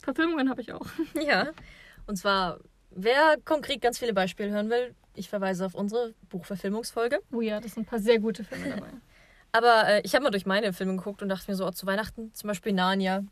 Verfilmungen 0.03 0.49
habe 0.49 0.61
ich 0.61 0.73
auch. 0.73 0.85
Ja. 1.21 1.47
Und 2.05 2.17
zwar, 2.17 2.59
wer 2.91 3.37
konkret 3.45 3.81
ganz 3.81 3.97
viele 3.97 4.13
Beispiele 4.13 4.51
hören 4.51 4.69
will, 4.69 4.93
ich 5.15 5.29
verweise 5.29 5.65
auf 5.65 5.73
unsere 5.73 6.13
Buchverfilmungsfolge. 6.29 7.21
Oh 7.31 7.41
ja, 7.41 7.59
das 7.59 7.73
sind 7.73 7.83
ein 7.83 7.85
paar 7.85 7.99
sehr 7.99 8.19
gute 8.19 8.43
Filme 8.43 8.69
dabei. 8.69 8.89
Aber 9.51 9.87
äh, 9.87 10.01
ich 10.01 10.15
habe 10.15 10.23
mal 10.23 10.31
durch 10.31 10.45
meine 10.45 10.73
Filme 10.73 10.95
geguckt 10.95 11.21
und 11.21 11.29
dachte 11.29 11.49
mir 11.49 11.55
so, 11.55 11.65
oh, 11.65 11.71
zu 11.71 11.85
Weihnachten, 11.85 12.33
zum 12.33 12.47
Beispiel 12.47 12.73
Narnia, 12.73 13.23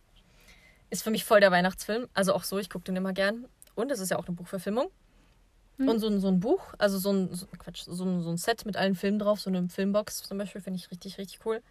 ist 0.89 1.03
für 1.03 1.09
mich 1.09 1.25
voll 1.25 1.39
der 1.39 1.51
Weihnachtsfilm. 1.51 2.07
Also 2.13 2.33
auch 2.33 2.43
so, 2.43 2.59
ich 2.59 2.69
gucke 2.69 2.85
den 2.85 2.95
immer 2.95 3.13
gern. 3.13 3.47
Und 3.75 3.91
es 3.91 3.99
ist 3.99 4.11
ja 4.11 4.17
auch 4.17 4.27
eine 4.27 4.35
Buchverfilmung. 4.35 4.91
Hm. 5.77 5.89
Und 5.89 5.99
so 5.99 6.07
ein, 6.07 6.19
so 6.19 6.27
ein 6.27 6.39
Buch, 6.39 6.73
also 6.77 6.99
so 6.99 7.11
ein, 7.11 7.33
so, 7.33 7.47
Quatsch, 7.57 7.83
so 7.87 8.05
ein, 8.05 8.21
so 8.21 8.29
ein 8.29 8.37
Set 8.37 8.65
mit 8.65 8.77
allen 8.77 8.95
Filmen 8.95 9.19
drauf, 9.19 9.39
so 9.41 9.49
eine 9.49 9.67
Filmbox 9.67 10.23
zum 10.23 10.37
Beispiel, 10.37 10.61
finde 10.61 10.77
ich 10.77 10.91
richtig, 10.91 11.17
richtig 11.17 11.39
cool. 11.45 11.61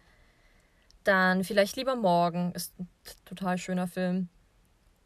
Dann 1.03 1.43
vielleicht 1.43 1.77
lieber 1.77 1.95
morgen, 1.95 2.51
ist 2.53 2.77
ein 2.79 2.87
total 3.25 3.57
schöner 3.57 3.87
Film. 3.87 4.29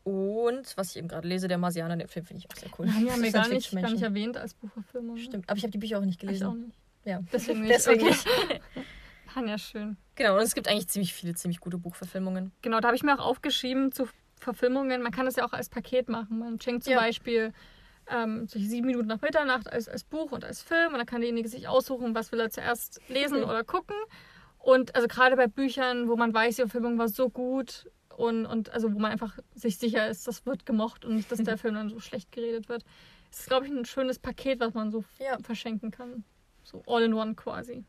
Und 0.06 0.77
was 0.77 0.91
ich 0.91 0.98
eben 0.98 1.07
gerade 1.07 1.27
lese, 1.27 1.48
der 1.48 1.57
Marsianer, 1.57 1.98
den 1.98 2.07
Film 2.07 2.26
finde 2.27 2.44
ich 2.45 2.52
auch 2.52 2.56
sehr 2.56 2.69
cool. 2.77 2.88
Haben 2.94 3.23
wir 3.23 3.32
gar 3.32 3.48
nicht, 3.48 3.72
gar 3.72 3.90
nicht 3.90 4.03
erwähnt 4.03 4.38
als 4.38 4.53
Buchverfilmung. 4.53 5.18
Stimmt, 5.18 5.49
aber 5.49 5.57
ich 5.57 5.64
habe 5.64 5.72
die 5.72 5.80
Bücher 5.80 5.98
auch 5.98 6.06
nicht 6.06 6.22
Ich 6.22 6.27
gelesen. 6.27 6.45
auch 6.48 6.53
nicht. 6.53 6.77
Ja. 7.06 7.22
Deswegen 7.34 7.61
nicht. 7.61 7.72
Deswegen 7.73 8.02
okay. 8.02 8.10
nicht. 8.11 8.61
Kann 9.34 9.48
ja 9.48 9.57
schön. 9.57 9.98
Genau, 10.14 10.36
und 10.36 10.44
es 10.44 10.53
gibt 10.53 10.68
eigentlich 10.68 10.88
ziemlich 10.90 11.11
viele, 11.14 11.34
ziemlich 11.34 11.60
gute 11.60 11.80
Buchverfilmungen. 11.80 12.52
Genau, 12.61 12.80
da 12.80 12.88
habe 12.90 12.95
ich 12.95 13.02
mir 13.03 13.15
auch 13.19 13.26
aufgeschrieben 13.26 13.91
zu 13.91 14.07
Verfilmungen. 14.40 15.02
Man 15.02 15.11
kann 15.11 15.26
das 15.26 15.38
ja 15.38 15.45
auch 15.45 15.53
als 15.53 15.69
Paket 15.69 16.07
machen. 16.07 16.38
Man 16.38 16.61
schenkt 16.61 16.84
zum 16.84 16.94
Ja. 16.94 16.99
Beispiel 16.99 17.52
ähm, 18.07 18.48
solche 18.48 18.68
sieben 18.68 18.86
Minuten 18.86 19.07
nach 19.07 19.22
Mitternacht 19.22 19.72
als, 19.73 19.90
als 19.90 20.03
Buch 20.03 20.32
und 20.32 20.45
als 20.45 20.61
Film. 20.61 20.91
Und 20.94 20.99
dann 20.99 21.07
kann 21.07 21.22
derjenige 21.22 21.49
sich 21.49 21.68
aussuchen, 21.68 22.14
was 22.14 22.32
will 22.32 22.40
er 22.40 22.52
zuerst 22.52 23.02
lesen 23.10 23.40
Mhm. 23.40 23.45
oder 23.49 23.64
gucken. 23.64 23.95
Und 24.60 24.94
also 24.95 25.07
gerade 25.07 25.36
bei 25.36 25.48
Büchern, 25.48 26.07
wo 26.07 26.15
man 26.15 26.32
weiß, 26.32 26.57
die 26.57 26.61
Verfilmung 26.61 26.99
war 26.99 27.07
so 27.07 27.30
gut 27.30 27.90
und, 28.15 28.45
und 28.45 28.69
also 28.71 28.93
wo 28.93 28.99
man 28.99 29.11
einfach 29.11 29.37
sich 29.53 29.77
sicher 29.77 30.07
ist, 30.09 30.27
das 30.27 30.45
wird 30.45 30.65
gemocht 30.65 31.05
und 31.05 31.15
nicht, 31.15 31.31
dass 31.31 31.39
der 31.43 31.57
Film 31.57 31.75
dann 31.75 31.89
so 31.89 31.99
schlecht 31.99 32.31
geredet 32.31 32.69
wird. 32.69 32.83
ist, 33.31 33.47
glaube 33.47 33.65
ich, 33.65 33.71
ein 33.71 33.85
schönes 33.85 34.19
Paket, 34.19 34.59
was 34.59 34.73
man 34.73 34.91
so 34.91 35.03
Ja. 35.19 35.37
verschenken 35.41 35.91
kann. 35.91 36.23
So 36.63 36.81
all 36.87 37.03
in 37.03 37.13
one 37.13 37.35
quasi. 37.35 37.83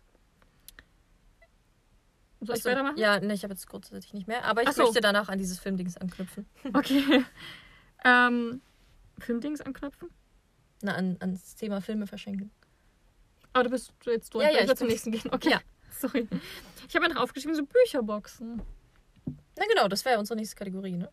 Soll 2.41 2.57
ich 2.57 2.61
Achso, 2.61 2.69
weitermachen? 2.71 2.99
Ja, 2.99 3.19
ne, 3.19 3.33
ich 3.33 3.43
habe 3.45 3.55
jetzt 3.55 3.67
grundsätzlich 3.67 4.13
nicht 4.13 4.29
mehr. 4.29 4.45
Aber 4.45 4.63
ich 4.63 4.69
Ach 4.69 4.73
so. 4.75 4.83
möchte 4.85 5.01
danach 5.01 5.29
an 5.29 5.39
dieses 5.39 5.59
Filmdings 5.59 5.97
anknüpfen. 5.97 6.47
Okay. 6.75 7.25
ähm, 8.05 8.61
Filmdings 9.19 9.61
anknüpfen? 9.63 10.11
Na, 10.83 10.95
an, 10.95 11.17
ans 11.21 11.55
Thema 11.57 11.81
Filme 11.81 12.07
verschenken. 12.07 12.51
Aber 13.55 13.65
du 13.65 13.71
bist 13.71 13.95
jetzt 14.05 14.35
durch. 14.35 14.45
Ja, 14.45 14.51
ja, 14.51 14.65
ich 14.65 14.71
ich 14.71 14.77
zum 14.77 14.89
nächsten 14.89 15.11
gehen. 15.13 15.33
Okay. 15.33 15.51
Ja. 15.51 15.61
Sorry. 15.91 16.29
Ich 16.87 16.95
habe 16.95 17.07
ja 17.07 17.15
noch 17.15 17.23
aufgeschrieben, 17.23 17.57
so 17.57 17.65
Bücherboxen. 17.65 18.61
Na 19.59 19.65
genau, 19.67 19.89
das 19.89 20.05
wäre 20.05 20.19
unsere 20.19 20.39
nächste 20.39 20.57
Kategorie, 20.57 20.97
ne? 20.97 21.11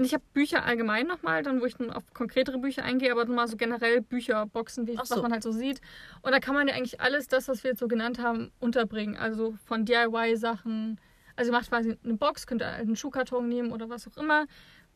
Ich 0.00 0.14
habe 0.14 0.22
Bücher 0.32 0.64
allgemein 0.64 1.08
nochmal, 1.08 1.42
dann 1.42 1.60
wo 1.60 1.64
ich 1.64 1.74
dann 1.74 1.90
auf 1.90 2.04
konkretere 2.14 2.58
Bücher 2.58 2.84
eingehe, 2.84 3.10
aber 3.10 3.24
nochmal 3.24 3.48
so 3.48 3.56
generell 3.56 4.00
Bücherboxen, 4.00 4.86
wie, 4.86 4.94
Ach 4.96 5.00
was 5.00 5.08
so. 5.08 5.22
man 5.22 5.32
halt 5.32 5.42
so 5.42 5.50
sieht. 5.50 5.80
Und 6.22 6.30
da 6.30 6.38
kann 6.38 6.54
man 6.54 6.68
ja 6.68 6.74
eigentlich 6.74 7.00
alles 7.00 7.26
das, 7.26 7.48
was 7.48 7.64
wir 7.64 7.70
jetzt 7.70 7.80
so 7.80 7.88
genannt 7.88 8.20
haben, 8.20 8.52
unterbringen. 8.60 9.16
Also 9.16 9.56
von 9.64 9.84
DIY-Sachen. 9.84 11.00
Also 11.34 11.50
ihr 11.50 11.52
macht 11.52 11.68
quasi 11.68 11.96
eine 12.04 12.14
Box, 12.14 12.46
könnt 12.46 12.62
ihr 12.62 12.68
einen 12.68 12.94
Schuhkarton 12.94 13.48
nehmen 13.48 13.72
oder 13.72 13.88
was 13.88 14.06
auch 14.06 14.16
immer. 14.16 14.46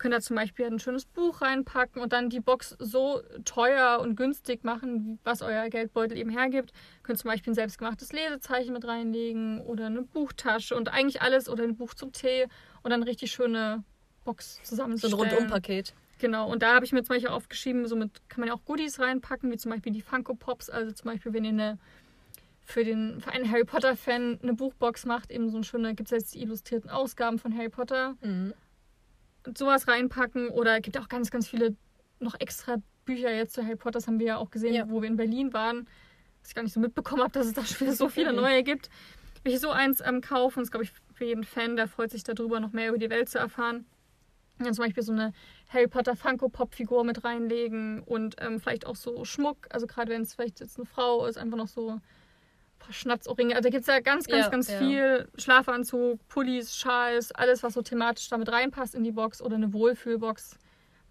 Könnt 0.02 0.14
ihr 0.14 0.20
zum 0.20 0.34
Beispiel 0.34 0.66
ein 0.66 0.80
schönes 0.80 1.04
Buch 1.04 1.42
reinpacken 1.42 2.02
und 2.02 2.12
dann 2.12 2.28
die 2.28 2.40
Box 2.40 2.74
so 2.80 3.22
teuer 3.44 4.00
und 4.00 4.16
günstig 4.16 4.64
machen, 4.64 5.20
was 5.22 5.42
euer 5.42 5.68
Geldbeutel 5.68 6.18
eben 6.18 6.28
hergibt. 6.28 6.72
Könnt 7.04 7.20
zum 7.20 7.30
Beispiel 7.30 7.52
ein 7.52 7.54
selbstgemachtes 7.54 8.12
Lesezeichen 8.12 8.72
mit 8.72 8.84
reinlegen 8.84 9.60
oder 9.60 9.86
eine 9.86 10.02
Buchtasche 10.02 10.74
und 10.74 10.92
eigentlich 10.92 11.22
alles 11.22 11.48
oder 11.48 11.62
ein 11.62 11.76
Buch 11.76 11.94
zum 11.94 12.10
Tee 12.10 12.48
und 12.82 12.90
dann 12.90 13.00
eine 13.00 13.06
richtig 13.06 13.30
schöne 13.30 13.84
Box 14.24 14.58
So 14.64 15.14
ein. 15.14 15.30
Rundumpaket. 15.30 15.94
Genau, 16.18 16.50
und 16.50 16.64
da 16.64 16.74
habe 16.74 16.84
ich 16.84 16.90
mir 16.90 17.04
zum 17.04 17.14
Beispiel 17.14 17.30
aufgeschrieben, 17.30 17.86
somit 17.86 18.10
kann 18.28 18.40
man 18.40 18.48
ja 18.48 18.54
auch 18.54 18.64
Goodies 18.64 18.98
reinpacken, 18.98 19.52
wie 19.52 19.56
zum 19.56 19.70
Beispiel 19.70 19.92
die 19.92 20.02
Funko 20.02 20.34
Pops. 20.34 20.68
Also 20.68 20.90
zum 20.90 21.12
Beispiel, 21.12 21.32
wenn 21.32 21.44
ihr 21.44 21.50
eine 21.50 21.78
für, 22.64 22.82
den, 22.82 23.20
für 23.20 23.30
einen 23.30 23.48
Harry 23.48 23.64
Potter-Fan 23.64 24.40
eine 24.42 24.54
Buchbox 24.54 25.06
macht, 25.06 25.30
eben 25.30 25.48
so 25.48 25.58
eine 25.58 25.64
schöne, 25.64 25.94
gibt 25.94 26.08
es 26.08 26.10
jetzt 26.10 26.34
die 26.34 26.42
illustrierten 26.42 26.90
Ausgaben 26.90 27.38
von 27.38 27.56
Harry 27.56 27.68
Potter. 27.68 28.16
Mhm. 28.20 28.52
Sowas 29.56 29.88
reinpacken. 29.88 30.48
Oder 30.48 30.76
es 30.76 30.82
gibt 30.82 30.98
auch 30.98 31.08
ganz, 31.08 31.30
ganz 31.30 31.48
viele 31.48 31.76
noch 32.20 32.38
extra 32.38 32.76
Bücher 33.04 33.32
jetzt 33.34 33.54
zu 33.54 33.64
Harry 33.64 33.74
Potter, 33.76 33.92
das 33.98 34.06
haben 34.06 34.20
wir 34.20 34.26
ja 34.26 34.36
auch 34.36 34.50
gesehen, 34.50 34.74
Ja. 34.74 34.88
wo 34.88 35.02
wir 35.02 35.08
in 35.08 35.16
Berlin 35.16 35.52
waren. 35.52 35.88
Was 36.40 36.50
ich 36.50 36.54
gar 36.54 36.62
nicht 36.62 36.72
so 36.72 36.80
mitbekommen 36.80 37.22
habe, 37.22 37.32
dass 37.32 37.46
es 37.46 37.52
da 37.52 37.64
schon 37.64 37.80
wieder 37.86 37.96
so 37.96 38.08
viele 38.08 38.32
neue 38.32 38.62
gibt. 38.62 38.90
Will 39.42 39.52
ich 39.54 39.60
so 39.60 39.70
eins 39.70 40.00
ähm, 40.04 40.20
kaufen, 40.20 40.60
das 40.60 40.70
glaube 40.70 40.84
ich, 40.84 40.92
für 41.14 41.24
jeden 41.24 41.42
Fan, 41.44 41.74
der 41.76 41.88
freut 41.88 42.10
sich 42.12 42.22
darüber, 42.22 42.60
noch 42.60 42.72
mehr 42.72 42.88
über 42.90 42.98
die 42.98 43.10
Welt 43.10 43.28
zu 43.28 43.38
erfahren. 43.38 43.86
Dann 44.58 44.72
zum 44.72 44.84
Beispiel 44.84 45.02
so 45.02 45.12
eine 45.12 45.32
Harry 45.68 45.88
Potter 45.88 46.14
Funko 46.14 46.48
Pop 46.48 46.74
Figur 46.74 47.02
mit 47.02 47.24
reinlegen 47.24 48.02
und 48.04 48.36
ähm, 48.38 48.60
vielleicht 48.60 48.86
auch 48.86 48.94
so 48.96 49.24
Schmuck. 49.24 49.66
Also 49.70 49.88
gerade 49.88 50.12
wenn 50.12 50.22
es 50.22 50.34
vielleicht 50.34 50.60
jetzt 50.60 50.76
eine 50.76 50.86
Frau 50.86 51.26
ist, 51.26 51.36
einfach 51.38 51.56
noch 51.56 51.66
so 51.68 52.00
Schnapsohrringe. 52.90 53.54
Also 53.54 53.68
da 53.68 53.70
gibt 53.70 53.82
es 53.82 53.86
ja 53.86 54.00
ganz, 54.00 54.26
ganz, 54.26 54.44
Ja, 54.44 54.50
ganz 54.50 54.68
ja. 54.70 54.78
viel. 54.78 55.28
Schlafanzug, 55.36 56.26
Pullis, 56.28 56.76
Schals, 56.76 57.32
alles, 57.32 57.62
was 57.62 57.74
so 57.74 57.82
thematisch 57.82 58.28
damit 58.28 58.50
reinpasst 58.50 58.94
in 58.94 59.04
die 59.04 59.12
Box 59.12 59.40
oder 59.42 59.56
eine 59.56 59.72
Wohlfühlbox 59.72 60.58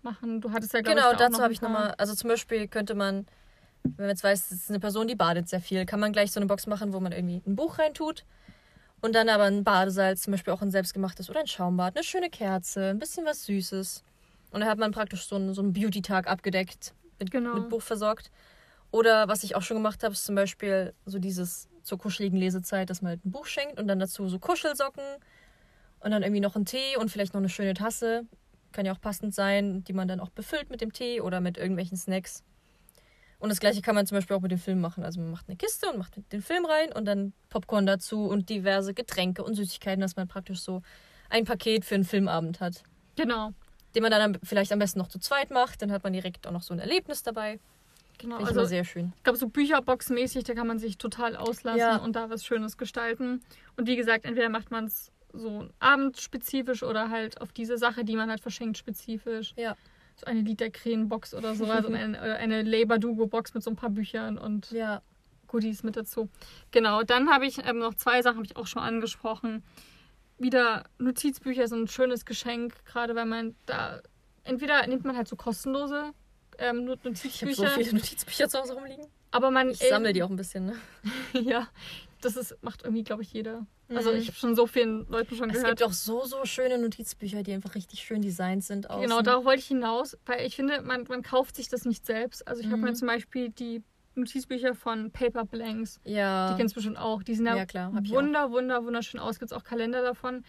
machen. 0.02 0.42
Du 0.42 0.52
hattest 0.52 0.74
ja, 0.74 0.82
glaube 0.82 0.98
Genau, 1.00 1.12
ich, 1.12 1.18
da 1.18 1.30
dazu 1.30 1.42
habe 1.42 1.54
ich 1.54 1.62
nochmal, 1.62 1.94
also 1.98 2.14
zum 2.16 2.30
Beispiel 2.30 2.68
könnte 2.68 2.96
man, 2.96 3.26
wenn 3.84 3.96
man 4.06 4.10
jetzt 4.10 4.24
weiß, 4.24 4.52
es 4.52 4.64
ist 4.64 4.70
eine 4.70 4.80
Person, 4.80 5.08
die 5.08 5.16
badet 5.16 5.48
sehr 5.50 5.62
viel, 5.62 5.86
kann 5.86 6.00
man 6.00 6.12
gleich 6.14 6.32
so 6.32 6.40
eine 6.40 6.48
Box 6.48 6.68
machen, 6.68 6.94
wo 6.94 7.00
man 7.00 7.12
irgendwie 7.12 7.42
ein 7.46 7.56
Buch 7.56 7.80
reintut 7.80 8.26
und 9.02 9.14
dann 9.16 9.30
aber 9.30 9.46
ein 9.46 9.64
Badesalz, 9.64 10.22
zum 10.24 10.32
Beispiel 10.32 10.54
auch 10.54 10.62
ein 10.62 10.72
selbstgemachtes 10.72 11.30
oder 11.30 11.40
ein 11.42 11.48
Schaumbad, 11.48 11.96
eine 11.96 12.04
schöne 12.04 12.30
Kerze, 12.30 12.90
ein 12.90 13.00
bisschen 13.00 13.26
was 13.26 13.46
Süßes. 13.46 14.04
Und 14.52 14.60
dann 14.62 14.70
hat 14.70 14.78
man 14.78 14.92
praktisch 14.92 15.26
so 15.28 15.36
einen, 15.38 15.54
so 15.54 15.62
einen 15.62 15.74
Beauty-Tag 15.74 16.28
abgedeckt, 16.28 16.94
mit, 17.20 17.32
Genau. 17.32 17.54
mit 17.56 17.70
Buch 17.70 17.82
versorgt. 17.82 18.30
Oder 18.92 19.28
was 19.28 19.44
ich 19.44 19.56
auch 19.56 19.62
schon 19.62 19.78
gemacht 19.78 20.04
habe, 20.04 20.14
ist 20.14 20.26
zum 20.26 20.36
Beispiel 20.36 20.94
so 21.06 21.18
dieses 21.20 21.70
zur 21.84 21.98
kuscheligen 21.98 22.38
Lesezeit, 22.38 22.90
dass 22.90 23.02
man 23.02 23.12
halt 23.12 23.26
ein 23.26 23.32
Buch 23.32 23.46
schenkt 23.46 23.80
und 23.80 23.88
dann 23.88 24.00
dazu 24.00 24.28
so 24.28 24.38
Kuschelsocken 24.38 25.04
und 26.02 26.12
dann 26.12 26.24
irgendwie 26.24 26.42
noch 26.42 26.56
einen 26.56 26.66
Tee 26.66 26.98
und 26.98 27.10
vielleicht 27.10 27.34
noch 27.34 27.42
eine 27.42 27.50
schöne 27.50 27.74
Tasse. 27.74 28.26
Kann 28.72 28.86
ja 28.86 28.94
auch 28.94 29.02
passend 29.02 29.34
sein, 29.34 29.84
die 29.84 29.94
man 29.94 30.08
dann 30.08 30.20
auch 30.20 30.30
befüllt 30.30 30.70
mit 30.70 30.82
dem 30.82 30.94
Tee 30.94 31.22
oder 31.22 31.42
mit 31.42 31.58
irgendwelchen 31.58 31.98
Snacks. 31.98 32.44
Und 33.40 33.50
das 33.50 33.60
gleiche 33.60 33.82
kann 33.82 33.96
man 33.96 34.06
zum 34.06 34.18
Beispiel 34.18 34.36
auch 34.38 34.42
mit 34.42 34.52
dem 34.52 34.60
Film 34.60 34.80
machen. 34.82 35.04
Also 35.04 35.20
man 35.20 35.32
macht 35.32 35.50
eine 35.50 35.58
Kiste 35.58 35.90
und 35.90 35.98
macht 35.98 36.14
den 36.32 36.42
Film 36.44 36.66
rein 36.66 36.94
und 36.94 37.06
dann 37.06 37.34
Popcorn 37.50 37.88
dazu 37.88 38.26
und 38.26 38.50
diverse 38.50 38.94
Getränke 38.94 39.44
und 39.44 39.56
Süßigkeiten, 39.56 40.00
dass 40.00 40.16
man 40.16 40.28
praktisch 40.28 40.62
so 40.62 40.84
ein 41.30 41.46
Paket 41.46 41.84
für 41.84 41.96
einen 41.96 42.04
Filmabend 42.04 42.60
hat. 42.60 42.84
Genau, 43.16 43.52
Den 43.96 44.04
man 44.04 44.12
dann 44.12 44.38
vielleicht 44.44 44.72
am 44.72 44.80
besten 44.80 45.00
noch 45.00 45.08
zu 45.08 45.18
zweit 45.18 45.50
macht. 45.50 45.82
Dann 45.82 45.92
hat 45.92 46.04
man 46.04 46.14
direkt 46.14 46.46
auch 46.46 46.52
noch 46.52 46.62
so 46.62 46.74
ein 46.74 46.80
Erlebnis 46.80 47.24
dabei. 47.24 47.60
Genau. 48.22 48.38
Finde 48.38 48.52
ich 48.52 48.58
Also 48.58 48.70
sehr 48.70 48.84
schön. 48.86 49.12
Ich 49.18 49.24
glaube, 49.24 49.38
so 49.38 49.48
Bücherbox-mäßig, 49.48 50.44
da 50.46 50.54
kann 50.54 50.68
man 50.68 50.80
sich 50.80 50.98
total 50.98 51.36
auslassen 51.36 51.80
Ja. 51.80 51.98
und 51.98 52.16
da 52.16 52.30
was 52.30 52.46
Schönes 52.46 52.78
gestalten. 52.78 53.42
Und 53.78 53.88
wie 53.88 53.96
gesagt, 53.96 54.26
entweder 54.26 54.50
macht 54.50 54.72
man 54.72 54.86
es 54.86 55.12
so 55.34 55.68
abendspezifisch 55.80 56.84
oder 56.84 57.10
halt 57.10 57.40
auf 57.42 57.52
diese 57.52 57.78
Sache, 57.78 58.04
die 58.04 58.16
man 58.16 58.30
halt 58.30 58.42
verschenkt, 58.42 58.78
spezifisch. 58.78 59.54
Ja. 59.58 59.76
So 60.18 60.26
eine 60.26 60.42
Literkrähen-Box 60.42 61.34
oder 61.34 61.56
so, 61.56 61.66
also 61.66 61.88
eine, 61.92 62.18
oder 62.20 62.36
eine 62.36 62.64
Labour-Dugo-Box 62.64 63.54
mit 63.54 63.64
so 63.64 63.70
ein 63.72 63.76
paar 63.76 63.90
Büchern 63.90 64.38
und 64.38 64.72
Ja, 64.72 65.02
Goodies 65.48 65.84
mit 65.84 65.96
dazu. 65.96 66.30
Genau, 66.72 67.04
dann 67.04 67.30
habe 67.30 67.46
ich 67.46 67.66
ähm, 67.66 67.80
noch 67.80 67.94
zwei 67.96 68.22
Sachen, 68.22 68.38
habe 68.38 68.46
ich 68.46 68.56
auch 68.58 68.68
schon 68.68 68.82
angesprochen. 68.84 69.64
Wieder 70.38 70.84
Notizbücher 70.98 71.68
sind 71.68 71.84
ein 71.84 71.88
schönes 71.88 72.26
Geschenk, 72.26 72.84
gerade 72.86 73.16
weil 73.16 73.26
man 73.26 73.56
da 73.66 74.02
entweder 74.44 74.86
nimmt 74.88 75.06
man 75.06 75.16
halt 75.16 75.28
so 75.28 75.36
kostenlose 75.36 76.12
ähm, 76.62 76.86
Not- 76.86 77.00
ich 77.00 77.06
habe 77.06 77.10
Notizbücher, 77.10 77.56
so 77.56 77.66
viele 77.68 77.94
Notizbücher 77.94 78.50
zu 78.50 78.60
Hause 78.60 78.74
rumliegen. 78.74 79.06
aber 79.32 79.52
man 79.52 79.72
Ich 79.72 79.80
sammle 79.80 80.14
die 80.14 80.24
auch 80.24 80.30
ein 80.30 80.36
bisschen. 80.36 80.66
Ne? 80.68 80.76
ja, 81.34 81.68
das 82.22 82.36
ist, 82.38 82.56
macht 82.62 82.84
irgendwie, 82.84 83.04
glaube 83.04 83.24
ich, 83.24 83.34
jeder. 83.34 83.66
Also 83.90 84.12
Mhm. 84.12 84.18
ich 84.20 84.28
habe 84.28 84.38
schon 84.38 84.56
so 84.56 84.68
vielen 84.68 85.06
Leuten 85.10 85.36
schon 85.36 85.50
Es 85.50 85.58
gehört. 85.58 85.78
gibt 85.80 85.84
auch 85.90 85.94
so, 85.94 86.24
so 86.26 86.46
schöne 86.46 86.78
Notizbücher, 86.78 87.44
die 87.44 87.52
einfach 87.54 87.76
richtig 87.76 88.00
schön 88.02 88.22
designt 88.22 88.64
sind. 88.64 88.90
Außen. 88.90 89.02
Genau, 89.02 89.22
darauf 89.22 89.44
wollte 89.44 89.60
ich 89.60 89.68
hinaus, 89.68 90.18
weil 90.26 90.46
ich 90.46 90.56
finde, 90.56 90.82
man, 90.82 91.04
man 91.10 91.24
kauft 91.24 91.56
sich 91.58 91.68
das 91.68 91.84
nicht 91.86 92.06
selbst. 92.06 92.48
Also 92.48 92.62
ich 92.62 92.68
habe 92.68 92.78
Mhm. 92.78 92.84
mir 92.84 92.94
zum 92.94 93.08
Beispiel 93.10 93.50
die 93.50 93.84
Notizbücher 94.16 94.76
von 94.76 95.12
Paper 95.12 95.46
Blanks, 95.46 96.00
Ja, 96.06 96.52
die 96.52 96.58
kennst 96.58 96.76
du 96.76 96.78
bestimmt 96.78 96.98
auch. 96.98 97.24
Die 97.24 97.34
sind 97.36 97.46
ja, 97.48 97.56
Ja, 97.56 97.66
klar, 97.66 97.92
wunder, 97.94 98.52
wunder, 98.52 98.84
wunderschön 98.86 99.20
aus. 99.20 99.40
Gibt 99.40 99.52
es 99.52 99.58
auch 99.58 99.64
Kalender 99.64 100.02
davon. 100.02 100.44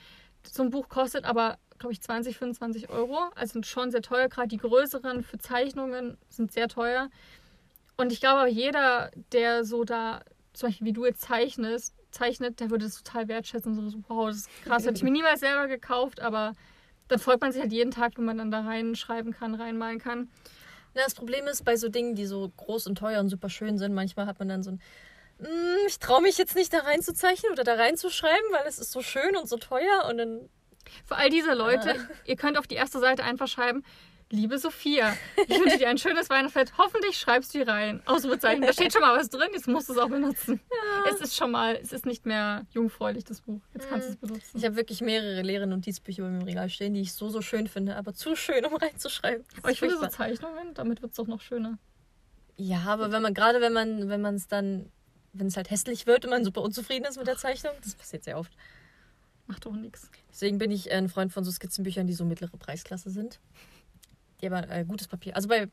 So 0.45 0.63
ein 0.63 0.71
Buch 0.71 0.89
kostet 0.89 1.25
aber, 1.25 1.59
glaube 1.83 1.93
ich, 1.93 2.01
20, 2.01 2.39
25 2.39 2.89
Euro. 2.91 3.19
Also 3.35 3.61
schon 3.65 3.91
sehr 3.91 4.03
teuer. 4.03 4.29
Gerade 4.29 4.49
die 4.49 4.57
größeren 4.57 5.23
für 5.23 5.39
Zeichnungen 5.39 6.17
sind 6.29 6.53
sehr 6.53 6.69
teuer. 6.69 7.11
Und 7.97 8.13
ich 8.13 8.21
glaube, 8.21 8.49
jeder, 8.49 9.11
der 9.33 9.65
so 9.65 9.85
da, 9.85 10.23
zum 10.53 10.69
Beispiel 10.69 10.87
wie 10.87 10.93
du 10.93 11.05
jetzt 11.05 11.23
zeichnest, 11.23 11.95
zeichnet, 12.13 12.61
der 12.61 12.71
würde 12.71 12.85
das 12.85 13.03
total 13.03 13.27
wertschätzen. 13.29 13.75
So, 13.91 13.99
wow, 14.09 14.29
das 14.29 14.37
ist 14.39 14.65
krass. 14.65 14.85
Hätte 14.87 14.97
ich 14.97 15.03
mir 15.03 15.11
niemals 15.11 15.41
selber 15.41 15.67
gekauft, 15.67 16.21
aber 16.21 16.53
dann 17.09 17.19
freut 17.19 17.41
man 17.41 17.51
sich 17.53 17.61
halt 17.61 17.73
jeden 17.73 17.91
Tag, 17.91 18.17
wenn 18.17 18.25
man 18.25 18.39
dann 18.39 18.51
da 18.51 18.61
reinschreiben 18.61 19.33
kann, 19.33 19.55
reinmalen 19.55 19.99
kann. 19.99 20.31
Na, 20.95 21.03
das 21.03 21.15
Problem 21.15 21.47
ist, 21.47 21.65
bei 21.65 21.77
so 21.77 21.89
Dingen, 21.89 22.15
die 22.15 22.27
so 22.27 22.51
groß 22.57 22.87
und 22.87 22.97
teuer 22.97 23.19
und 23.21 23.29
super 23.29 23.51
schön 23.51 23.77
sind, 23.77 23.93
manchmal 23.93 24.27
hat 24.27 24.39
man 24.39 24.49
dann 24.49 24.63
so 24.63 24.71
ein, 24.73 24.81
"Mm, 25.39 25.87
ich 25.89 25.99
traue 25.99 26.23
mich 26.23 26.39
jetzt 26.39 26.55
nicht 26.55 26.73
da 26.73 26.79
reinzuzeichnen 26.79 27.51
oder 27.53 27.65
da 27.65 27.75
reinzuschreiben, 27.75 28.53
weil 28.53 28.67
es 28.69 28.79
ist 28.79 28.93
so 28.93 29.03
schön 29.03 29.37
und 29.37 29.49
so 29.49 29.57
teuer 29.57 30.07
und 30.09 30.19
dann 30.19 30.49
Für 31.05 31.17
all 31.17 31.31
diese 31.31 31.55
Leute, 31.55 32.09
ihr 32.25 32.37
könnt 32.37 32.59
auf 32.59 32.67
die 32.67 32.75
erste 32.75 32.99
Seite 32.99 33.25
einfach 33.25 33.49
schreiben, 33.49 33.83
liebe 34.33 34.59
Sophia, 34.59 35.15
ich 35.47 35.61
wünsche 35.61 35.79
dir 35.79 35.89
ein 35.89 35.99
schönes 35.99 36.31
Weihnachtsfest. 36.31 36.79
Hoffentlich 36.79 37.19
schreibst 37.19 37.53
du 37.53 37.59
hier 37.59 37.69
rein. 37.69 38.03
Ausrufezeichen. 38.07 38.63
Da 38.63 38.73
steht 38.73 38.93
schon 38.93 39.03
mal 39.03 39.17
was 39.17 39.29
drin, 39.29 39.49
jetzt 39.53 39.69
musst 39.69 39.89
du 39.89 39.93
es 39.93 39.99
auch 39.99 40.09
benutzen. 40.09 40.61
Es 41.11 41.21
ist 41.21 41.37
schon 41.37 41.51
mal, 41.51 41.77
es 41.77 41.93
ist 41.93 42.07
nicht 42.07 42.25
mehr 42.25 42.67
jungfräulich, 42.71 43.25
das 43.25 43.43
Buch. 43.43 43.61
Jetzt 43.75 43.91
kannst 43.91 44.09
du 44.09 44.13
es 44.13 44.17
benutzen. 44.17 44.57
Ich 44.57 44.65
habe 44.65 44.77
wirklich 44.77 45.03
mehrere 45.03 45.43
leere 45.43 45.67
Notizbücher 45.67 46.23
bei 46.23 46.31
mir 46.31 46.41
im 46.41 46.45
Regal 46.45 46.71
stehen, 46.71 46.95
die 46.95 47.03
ich 47.03 47.13
so, 47.13 47.29
so 47.29 47.43
schön 47.43 47.69
finde, 47.69 47.97
aber 47.97 48.15
zu 48.15 48.35
schön, 48.35 48.65
um 48.65 48.75
reinzuschreiben. 48.75 49.45
Aber 49.59 49.71
ich 49.71 49.81
finde 49.81 49.99
so. 49.99 50.07
Zeichnungen, 50.07 50.73
damit 50.75 51.03
wird 51.03 51.13
es 51.13 51.17
doch 51.17 51.27
noch 51.27 51.43
schöner. 51.43 51.79
Ja, 52.57 52.85
aber 52.87 53.13
wenn 53.13 53.23
man, 53.23 53.35
gerade 53.35 53.61
wenn 53.61 53.73
man, 53.73 54.09
wenn 54.09 54.23
man 54.23 54.37
es 54.37 54.49
dann, 54.49 54.91
wenn 55.35 55.47
es 55.47 55.57
halt 55.57 55.71
hässlich 55.71 56.07
wird 56.07 56.25
und 56.25 56.31
man 56.31 56.45
super 56.45 56.63
unzufrieden 56.63 57.05
ist 57.05 57.19
mit 57.19 57.27
der 57.27 57.37
Zeichnung, 57.37 57.73
das 57.83 57.95
passiert 57.95 58.25
sehr 58.25 58.39
oft. 58.39 58.53
Macht 59.53 59.67
doch 59.67 59.75
nichts. 59.75 60.11
Deswegen 60.31 60.57
bin 60.57 60.71
ich 60.71 60.91
ein 60.91 61.11
Freund 61.11 61.31
von 61.31 61.45
so 61.45 61.51
Skizzenbüchern, 61.51 62.07
die 62.07 62.15
so 62.15 62.25
mittlere 62.25 62.57
Preisklasse 62.57 63.11
sind. 63.11 63.39
Die 64.41 64.47
aber 64.47 64.67
äh, 64.71 64.83
gutes 64.87 65.07
Papier. 65.09 65.37
Also 65.37 65.47
bei, 65.47 65.69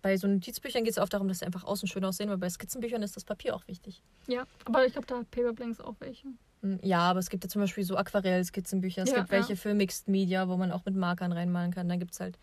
bei 0.00 0.16
so 0.16 0.26
Notizbüchern 0.26 0.82
geht 0.82 0.92
es 0.92 0.98
oft 0.98 1.12
darum, 1.12 1.28
dass 1.28 1.40
sie 1.40 1.44
einfach 1.44 1.64
außen 1.64 1.86
schön 1.88 2.02
aussehen, 2.06 2.30
aber 2.30 2.38
bei 2.38 2.48
Skizzenbüchern 2.48 3.02
ist 3.02 3.14
das 3.16 3.24
Papier 3.24 3.54
auch 3.54 3.68
wichtig. 3.68 4.02
Ja, 4.28 4.44
aber 4.64 4.86
ich 4.86 4.92
glaube, 4.92 5.06
da 5.06 5.18
hat 5.18 5.30
Paper 5.30 5.52
Blanks 5.52 5.78
auch 5.80 5.94
welche. 5.98 6.28
Hm, 6.62 6.80
Ja, 6.82 7.00
aber 7.00 7.18
es 7.18 7.28
gibt 7.28 7.44
ja 7.44 7.50
zum 7.50 7.60
Beispiel 7.60 7.84
so 7.84 7.96
Aquarell-Skizzenbücher. 7.98 9.02
Es 9.02 9.10
Ja, 9.10 9.18
gibt 9.18 9.30
welche 9.30 9.50
ja. 9.50 9.56
für 9.56 9.74
Mixed 9.74 10.08
Media, 10.08 10.48
wo 10.48 10.56
man 10.56 10.72
auch 10.72 10.86
mit 10.86 10.96
Markern 10.96 11.32
reinmalen 11.32 11.70
kann. 11.72 11.86
Dann 11.86 11.98
gibt 11.98 12.12
es 12.12 12.20
halt 12.20 12.38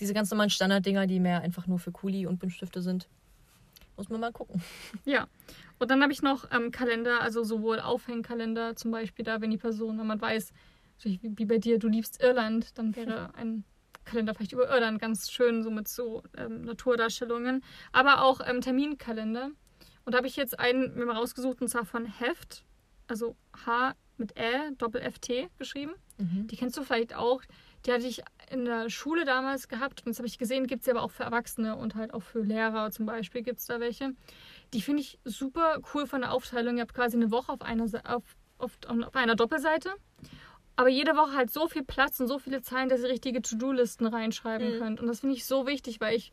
diese 0.00 0.12
ganz 0.12 0.30
normalen 0.30 0.50
Standarddinger, 0.50 1.06
die 1.06 1.18
mehr 1.18 1.40
einfach 1.40 1.66
nur 1.66 1.78
für 1.78 1.92
Kuli 1.92 2.26
und 2.26 2.38
Buntstifte 2.40 2.82
sind. 2.82 3.08
Muss 3.96 4.08
man 4.08 4.20
mal 4.20 4.32
gucken. 4.32 4.62
Ja. 5.04 5.28
Und 5.78 5.90
dann 5.90 6.02
habe 6.02 6.12
ich 6.12 6.22
noch 6.22 6.50
ähm, 6.50 6.70
Kalender, 6.70 7.20
also 7.20 7.44
sowohl 7.44 7.80
Aufhängkalender 7.80 8.76
zum 8.76 8.90
Beispiel 8.90 9.24
da, 9.24 9.40
wenn 9.40 9.50
die 9.50 9.58
Person, 9.58 9.98
wenn 9.98 10.06
man 10.06 10.20
weiß, 10.20 10.52
wie 11.02 11.44
bei 11.44 11.58
dir, 11.58 11.78
du 11.78 11.88
liebst 11.88 12.22
Irland, 12.22 12.78
dann 12.78 12.96
wäre 12.96 13.34
ein 13.36 13.64
Kalender 14.04 14.34
vielleicht 14.34 14.52
über 14.52 14.68
Irland 14.68 15.00
ganz 15.00 15.30
schön, 15.30 15.62
so 15.62 15.70
mit 15.70 15.88
so 15.88 16.22
ähm, 16.36 16.62
Naturdarstellungen. 16.62 17.64
Aber 17.92 18.22
auch 18.22 18.40
ähm, 18.46 18.60
Terminkalender. 18.60 19.50
Und 20.04 20.12
da 20.12 20.18
habe 20.18 20.26
ich 20.26 20.36
jetzt 20.36 20.58
einen 20.58 20.94
mir 20.94 21.06
mal 21.06 21.16
rausgesucht 21.16 21.62
und 21.62 21.68
zwar 21.68 21.84
von 21.84 22.04
Heft, 22.04 22.64
also 23.06 23.36
H 23.64 23.94
mit 24.16 24.38
Ä, 24.38 24.72
Doppel 24.76 25.00
FT 25.00 25.48
geschrieben. 25.58 25.92
Mhm. 26.18 26.46
Die 26.46 26.56
kennst 26.56 26.76
du 26.76 26.82
vielleicht 26.82 27.14
auch. 27.14 27.42
Die 27.86 27.92
hatte 27.92 28.06
ich 28.06 28.22
in 28.50 28.64
der 28.64 28.88
Schule 28.88 29.24
damals 29.24 29.68
gehabt 29.68 30.00
und 30.04 30.08
das 30.10 30.18
habe 30.18 30.26
ich 30.26 30.38
gesehen, 30.38 30.66
gibt 30.66 30.82
es 30.82 30.88
aber 30.88 31.02
auch 31.02 31.10
für 31.10 31.24
Erwachsene 31.24 31.76
und 31.76 31.94
halt 31.94 32.14
auch 32.14 32.22
für 32.22 32.40
Lehrer 32.40 32.90
zum 32.90 33.04
Beispiel 33.06 33.42
gibt 33.42 33.58
es 33.60 33.66
da 33.66 33.80
welche. 33.80 34.12
Die 34.72 34.80
finde 34.80 35.02
ich 35.02 35.18
super 35.24 35.80
cool 35.92 36.06
von 36.06 36.22
der 36.22 36.32
Aufteilung. 36.32 36.76
Ihr 36.76 36.82
habt 36.82 36.94
quasi 36.94 37.16
eine 37.16 37.30
Woche 37.30 37.52
auf 37.52 37.62
einer, 37.62 37.84
auf, 38.04 38.22
auf, 38.58 38.72
auf 38.88 39.16
einer 39.16 39.34
Doppelseite. 39.34 39.90
Aber 40.76 40.88
jede 40.88 41.14
Woche 41.16 41.34
halt 41.34 41.52
so 41.52 41.68
viel 41.68 41.84
Platz 41.84 42.18
und 42.20 42.26
so 42.26 42.38
viele 42.38 42.60
Zeilen, 42.62 42.88
dass 42.88 43.02
ihr 43.02 43.08
richtige 43.08 43.40
To-Do-Listen 43.42 44.06
reinschreiben 44.06 44.74
Mhm. 44.74 44.78
könnt. 44.78 45.00
Und 45.00 45.06
das 45.06 45.20
finde 45.20 45.36
ich 45.36 45.44
so 45.44 45.66
wichtig, 45.66 46.00
weil 46.00 46.16
ich, 46.16 46.32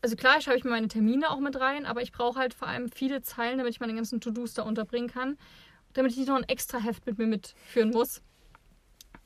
also 0.00 0.16
klar, 0.16 0.40
schreibe 0.40 0.56
ich 0.58 0.64
mir 0.64 0.70
meine 0.70 0.88
Termine 0.88 1.30
auch 1.30 1.40
mit 1.40 1.60
rein, 1.60 1.84
aber 1.84 2.00
ich 2.00 2.12
brauche 2.12 2.38
halt 2.38 2.54
vor 2.54 2.68
allem 2.68 2.88
viele 2.88 3.20
Zeilen, 3.22 3.58
damit 3.58 3.72
ich 3.74 3.80
meine 3.80 3.94
ganzen 3.94 4.20
To-Dos 4.20 4.54
da 4.54 4.62
unterbringen 4.62 5.08
kann. 5.10 5.36
Damit 5.92 6.12
ich 6.12 6.18
nicht 6.18 6.28
noch 6.28 6.36
ein 6.36 6.44
extra 6.48 6.78
Heft 6.78 7.04
mit 7.06 7.18
mir 7.18 7.26
mitführen 7.26 7.90
muss. 7.90 8.22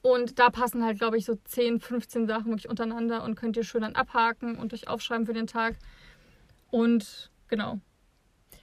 Und 0.02 0.38
da 0.38 0.48
passen 0.48 0.84
halt, 0.84 0.98
glaube 0.98 1.18
ich, 1.18 1.26
so 1.26 1.34
10, 1.34 1.80
15 1.80 2.26
Sachen 2.26 2.46
wirklich 2.46 2.68
untereinander 2.68 3.22
und 3.22 3.34
könnt 3.34 3.56
ihr 3.56 3.64
schön 3.64 3.82
dann 3.82 3.94
abhaken 3.94 4.56
und 4.56 4.72
euch 4.72 4.88
aufschreiben 4.88 5.26
für 5.26 5.34
den 5.34 5.46
Tag. 5.46 5.76
Und 6.70 7.30
genau. 7.48 7.78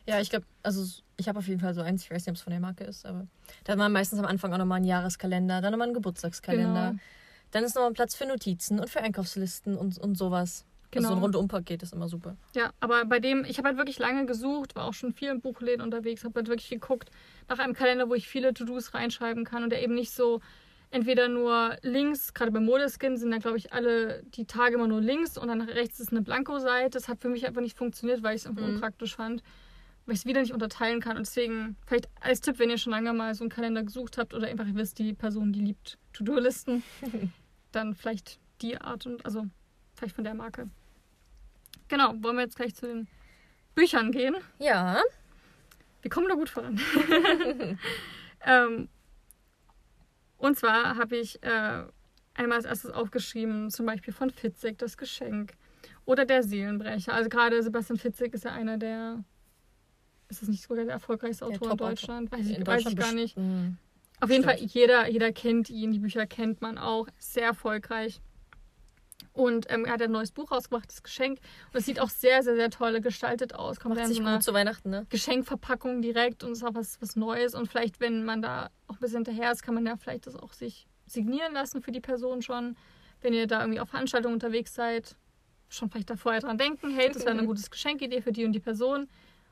Ja, 0.07 0.19
ich 0.19 0.29
glaube, 0.29 0.45
also 0.63 0.83
ich 1.17 1.27
habe 1.27 1.39
auf 1.39 1.47
jeden 1.47 1.59
Fall 1.59 1.73
so 1.73 1.81
eins, 1.81 2.03
ich 2.03 2.09
weiß 2.09 2.25
nicht, 2.25 2.29
ob 2.29 2.35
es 2.35 2.41
von 2.41 2.51
der 2.51 2.59
Marke 2.59 2.85
ist, 2.85 3.05
aber 3.05 3.27
da 3.65 3.73
hat 3.73 3.77
man 3.77 3.91
meistens 3.91 4.19
am 4.19 4.25
Anfang 4.25 4.53
auch 4.53 4.57
nochmal 4.57 4.77
einen 4.77 4.85
Jahreskalender, 4.85 5.61
dann 5.61 5.71
nochmal 5.71 5.87
einen 5.87 5.95
Geburtstagskalender. 5.95 6.91
Genau. 6.91 7.01
Dann 7.51 7.63
ist 7.63 7.75
nochmal 7.75 7.93
Platz 7.93 8.15
für 8.15 8.25
Notizen 8.25 8.79
und 8.79 8.89
für 8.89 9.01
Einkaufslisten 9.01 9.77
und, 9.77 9.97
und 9.97 10.17
sowas. 10.17 10.65
Also 10.95 11.07
so 11.07 11.13
ein 11.13 11.15
Genau. 11.15 11.25
Rundumpaket 11.25 11.83
ist 11.83 11.93
immer 11.93 12.07
super. 12.07 12.37
Ja, 12.55 12.71
aber 12.79 13.05
bei 13.05 13.19
dem, 13.19 13.43
ich 13.43 13.57
habe 13.57 13.67
halt 13.67 13.77
wirklich 13.77 13.99
lange 13.99 14.25
gesucht, 14.25 14.75
war 14.75 14.85
auch 14.85 14.93
schon 14.93 15.13
viel 15.13 15.29
in 15.29 15.41
Buchläden 15.41 15.81
unterwegs, 15.81 16.23
habe 16.23 16.35
halt 16.35 16.47
wirklich 16.47 16.69
geguckt 16.69 17.11
nach 17.49 17.59
einem 17.59 17.73
Kalender, 17.73 18.09
wo 18.09 18.15
ich 18.15 18.27
viele 18.27 18.53
To-Dos 18.53 18.93
reinschreiben 18.93 19.43
kann 19.43 19.63
und 19.63 19.69
der 19.69 19.83
eben 19.83 19.93
nicht 19.95 20.11
so 20.11 20.39
entweder 20.91 21.27
nur 21.27 21.77
links, 21.81 22.33
gerade 22.33 22.51
bei 22.51 22.59
Modeskin 22.59 23.17
sind 23.17 23.31
da 23.31 23.37
glaube 23.37 23.57
ich 23.57 23.73
alle 23.73 24.23
die 24.35 24.45
Tage 24.45 24.75
immer 24.75 24.87
nur 24.87 25.01
links 25.01 25.37
und 25.37 25.47
dann 25.49 25.61
rechts 25.61 25.99
ist 25.99 26.11
eine 26.11 26.21
Blanko-Seite. 26.21 26.91
Das 26.91 27.07
hat 27.07 27.19
für 27.21 27.29
mich 27.29 27.45
einfach 27.45 27.61
nicht 27.61 27.77
funktioniert, 27.77 28.23
weil 28.23 28.35
ich 28.35 28.41
es 28.41 28.47
einfach 28.47 28.61
Mhm. 28.65 28.75
unpraktisch 28.75 29.15
fand, 29.15 29.43
weil 30.05 30.13
ich 30.15 30.21
es 30.21 30.25
wieder 30.25 30.41
nicht 30.41 30.53
unterteilen 30.53 30.99
kann. 31.01 31.17
Und 31.17 31.25
deswegen, 31.25 31.75
vielleicht 31.85 32.07
als 32.21 32.41
Tipp, 32.41 32.59
wenn 32.59 32.69
ihr 32.69 32.77
schon 32.77 32.91
lange 32.91 33.11
mal 33.13 33.35
so 33.35 33.43
einen 33.43 33.49
Kalender 33.51 33.83
gesucht 33.83 34.17
habt 34.17 34.33
oder 34.33 34.47
einfach 34.47 34.65
ihr 34.67 34.75
wisst, 34.75 34.97
die 34.99 35.13
Person, 35.13 35.51
die 35.53 35.59
liebt 35.61 35.97
To-Do-Listen, 36.13 36.83
dann 37.71 37.93
vielleicht 37.93 38.39
die 38.61 38.79
Art 38.79 39.05
und, 39.05 39.25
also 39.25 39.45
vielleicht 39.95 40.15
von 40.15 40.23
der 40.23 40.33
Marke. 40.35 40.69
Genau, 41.89 42.13
wollen 42.21 42.35
wir 42.37 42.43
jetzt 42.43 42.55
gleich 42.55 42.75
zu 42.75 42.87
den 42.87 43.07
Büchern 43.75 44.11
gehen. 44.11 44.35
Ja, 44.59 45.01
Wir 46.01 46.09
kommen 46.09 46.27
da 46.29 46.35
gut 46.35 46.49
voran. 46.49 46.79
ähm, 48.45 48.87
und 50.37 50.57
zwar 50.57 50.97
habe 50.97 51.17
ich 51.17 51.41
äh, 51.43 51.83
einmal 52.33 52.57
als 52.57 52.65
erstes 52.65 52.91
aufgeschrieben, 52.91 53.69
zum 53.69 53.85
Beispiel 53.85 54.13
von 54.13 54.29
Fitzek, 54.29 54.77
das 54.77 54.97
Geschenk. 54.97 55.53
Oder 56.05 56.25
der 56.25 56.43
Seelenbrecher. 56.43 57.13
Also 57.13 57.29
gerade 57.29 57.61
Sebastian 57.61 57.97
Fitzek 57.97 58.33
ist 58.33 58.45
ja 58.45 58.51
einer 58.51 58.77
der, 58.77 59.23
ist 60.29 60.41
das 60.41 60.49
nicht 60.49 60.63
sogar 60.63 60.85
der 60.85 60.93
erfolgreichste 60.93 61.45
Autor 61.45 61.71
in. 61.71 61.77
Deutschland? 61.77 62.31
Weiß 62.31 62.47
ich, 62.47 62.57
in 62.57 62.67
weiß 62.67 62.85
ich 62.85 62.95
gar 62.95 63.13
nicht. 63.13 63.37
Auf 63.37 64.29
jeden 64.29 64.43
Stimmt. 64.43 64.59
Fall, 64.59 64.67
jeder, 64.67 65.09
jeder 65.09 65.31
kennt 65.31 65.69
ihn, 65.69 65.91
die 65.91 65.99
Bücher 65.99 66.25
kennt 66.25 66.61
man 66.61 66.77
auch. 66.77 67.07
Sehr 67.17 67.45
erfolgreich. 67.45 68.21
Und 69.37 69.67
ähm, 69.69 69.85
er 69.85 69.93
hat 69.93 70.01
ein 70.01 70.11
neues 70.11 70.31
Buch 70.31 70.51
rausgebracht, 70.51 70.89
das 70.89 71.03
Geschenk. 71.03 71.37
Und 71.71 71.79
es 71.79 71.85
sieht 71.85 71.99
auch 71.99 72.09
sehr, 72.09 72.41
sehr, 72.41 72.55
sehr 72.55 72.71
toll 72.71 72.99
gestaltet 73.01 73.53
aus. 73.53 73.79
Kommt 73.79 73.95
Macht 73.95 74.07
sich 74.07 74.17
so 74.17 74.23
gut 74.23 74.41
zu 74.41 74.51
Weihnachten, 74.51 74.89
ne? 74.89 75.05
Geschenkverpackung 75.09 76.01
direkt 76.01 76.43
und 76.43 76.53
es 76.53 76.57
ist 76.59 76.63
auch 76.63 76.73
was, 76.73 76.99
was 77.01 77.15
Neues. 77.15 77.53
Und 77.53 77.67
vielleicht, 77.67 77.99
wenn 77.99 78.25
man 78.25 78.41
da 78.41 78.71
auch 78.87 78.95
ein 78.95 78.99
bisschen 78.99 79.23
hinterher 79.23 79.51
ist, 79.51 79.61
kann 79.61 79.75
man 79.75 79.85
ja 79.85 79.95
vielleicht 79.95 80.25
das 80.25 80.35
auch 80.35 80.53
sich 80.53 80.87
signieren 81.05 81.53
lassen 81.53 81.83
für 81.83 81.91
die 81.91 81.99
Person 81.99 82.41
schon. 82.41 82.75
Wenn 83.21 83.33
ihr 83.33 83.45
da 83.45 83.61
irgendwie 83.61 83.79
auf 83.79 83.89
Veranstaltungen 83.89 84.33
unterwegs 84.33 84.73
seid, 84.73 85.15
schon 85.69 85.91
vielleicht 85.91 86.09
da 86.09 86.15
vorher 86.15 86.41
dran 86.41 86.57
denken, 86.57 86.89
hey, 86.89 87.11
das 87.11 87.21
wäre 87.21 87.37
eine 87.37 87.45
gute 87.45 87.61
Geschenkidee 87.69 88.21
für 88.23 88.31
die 88.31 88.43
und 88.43 88.53
die 88.53 88.59
Person. 88.59 89.07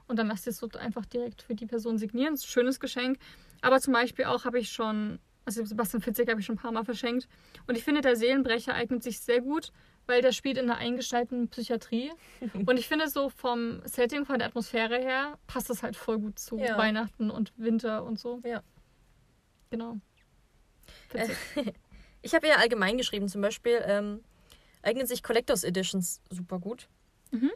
Und 0.07 0.18
dann 0.18 0.28
lasst 0.28 0.48
ihr 0.48 0.49
es 0.49 0.57
so 0.57 0.68
einfach 0.80 1.06
direkt 1.06 1.44
für 1.44 1.53
die 1.53 1.68
Person 1.68 1.99
signieren. 1.99 2.34
Das 2.34 2.41
ist 2.41 2.48
ein 2.48 2.53
schönes 2.53 2.80
Geschenk. 2.80 3.20
Aber 3.62 3.80
zum 3.80 3.94
Beispiel 3.94 4.26
auch 4.26 4.45
habe 4.45 4.57
ich 4.57 4.72
schon, 4.72 5.20
also 5.45 5.63
Sebastian 5.63 6.01
Fitzek 6.01 6.30
habe 6.30 6.39
ich 6.39 6.45
schon 6.45 6.55
ein 6.55 6.61
paar 6.61 6.72
Mal 6.72 6.84
verschenkt. 6.84 7.27
Und 7.67 7.77
ich 7.77 7.84
finde, 7.84 8.01
der 8.01 8.15
Seelenbrecher 8.15 8.73
eignet 8.73 9.03
sich 9.03 9.19
sehr 9.19 9.41
gut, 9.41 9.72
weil 10.07 10.22
der 10.22 10.31
spielt 10.31 10.57
in 10.57 10.69
einer 10.69 10.80
eingestalteten 10.80 11.49
Psychiatrie. 11.49 12.11
Und 12.65 12.77
ich 12.77 12.88
finde, 12.88 13.07
so 13.07 13.30
vom 13.30 13.81
Setting, 13.85 14.26
von 14.26 14.39
der 14.39 14.47
Atmosphäre 14.47 14.97
her, 14.97 15.38
passt 15.47 15.69
das 15.69 15.84
halt 15.84 15.95
voll 15.95 16.19
gut 16.19 16.39
zu 16.39 16.57
Ja. 16.57 16.77
Weihnachten 16.77 17.30
und 17.30 17.53
Winter 17.57 18.03
und 18.03 18.19
so. 18.19 18.41
Ja. 18.43 18.61
Genau. 19.69 19.97
Ich 22.22 22.34
habe 22.34 22.47
eher 22.47 22.57
allgemein 22.57 22.97
geschrieben, 22.97 23.30
zum 23.30 23.41
Beispiel 23.41 23.84
ähm, 23.85 24.23
eignen 24.81 25.05
sich 25.05 25.22
Collectors 25.22 25.63
Editions 25.63 26.22
super 26.31 26.57
gut. 26.57 26.88
Mhm. 27.30 27.51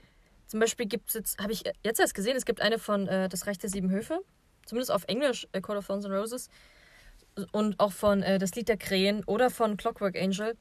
Zum 0.45 0.59
Beispiel 0.59 0.85
gibt 0.85 1.09
es 1.09 1.15
jetzt, 1.15 1.39
habe 1.39 1.51
ich 1.51 1.63
jetzt 1.83 1.99
erst 1.99 2.13
gesehen, 2.13 2.37
es 2.37 2.45
gibt 2.45 2.61
eine 2.61 2.77
von 2.77 3.07
äh, 3.07 3.29
Das 3.29 3.47
Reich 3.47 3.57
der 3.57 3.71
Sieben 3.71 3.89
Höfe, 3.89 4.19
zumindest 4.65 4.91
auf 4.91 5.05
Englisch, 5.05 5.47
äh, 5.53 5.61
Call 5.61 5.77
of 5.77 5.87
Thorns 5.87 6.05
and 6.05 6.13
Roses, 6.13 6.49
und 7.51 7.79
auch 7.79 7.91
von 7.91 8.21
äh, 8.23 8.37
Das 8.39 8.55
Lied 8.55 8.67
der 8.69 8.77
Krähen 8.77 9.23
oder 9.25 9.49
von 9.49 9.77
Clockwork 9.77 10.17
Angel. 10.17 10.55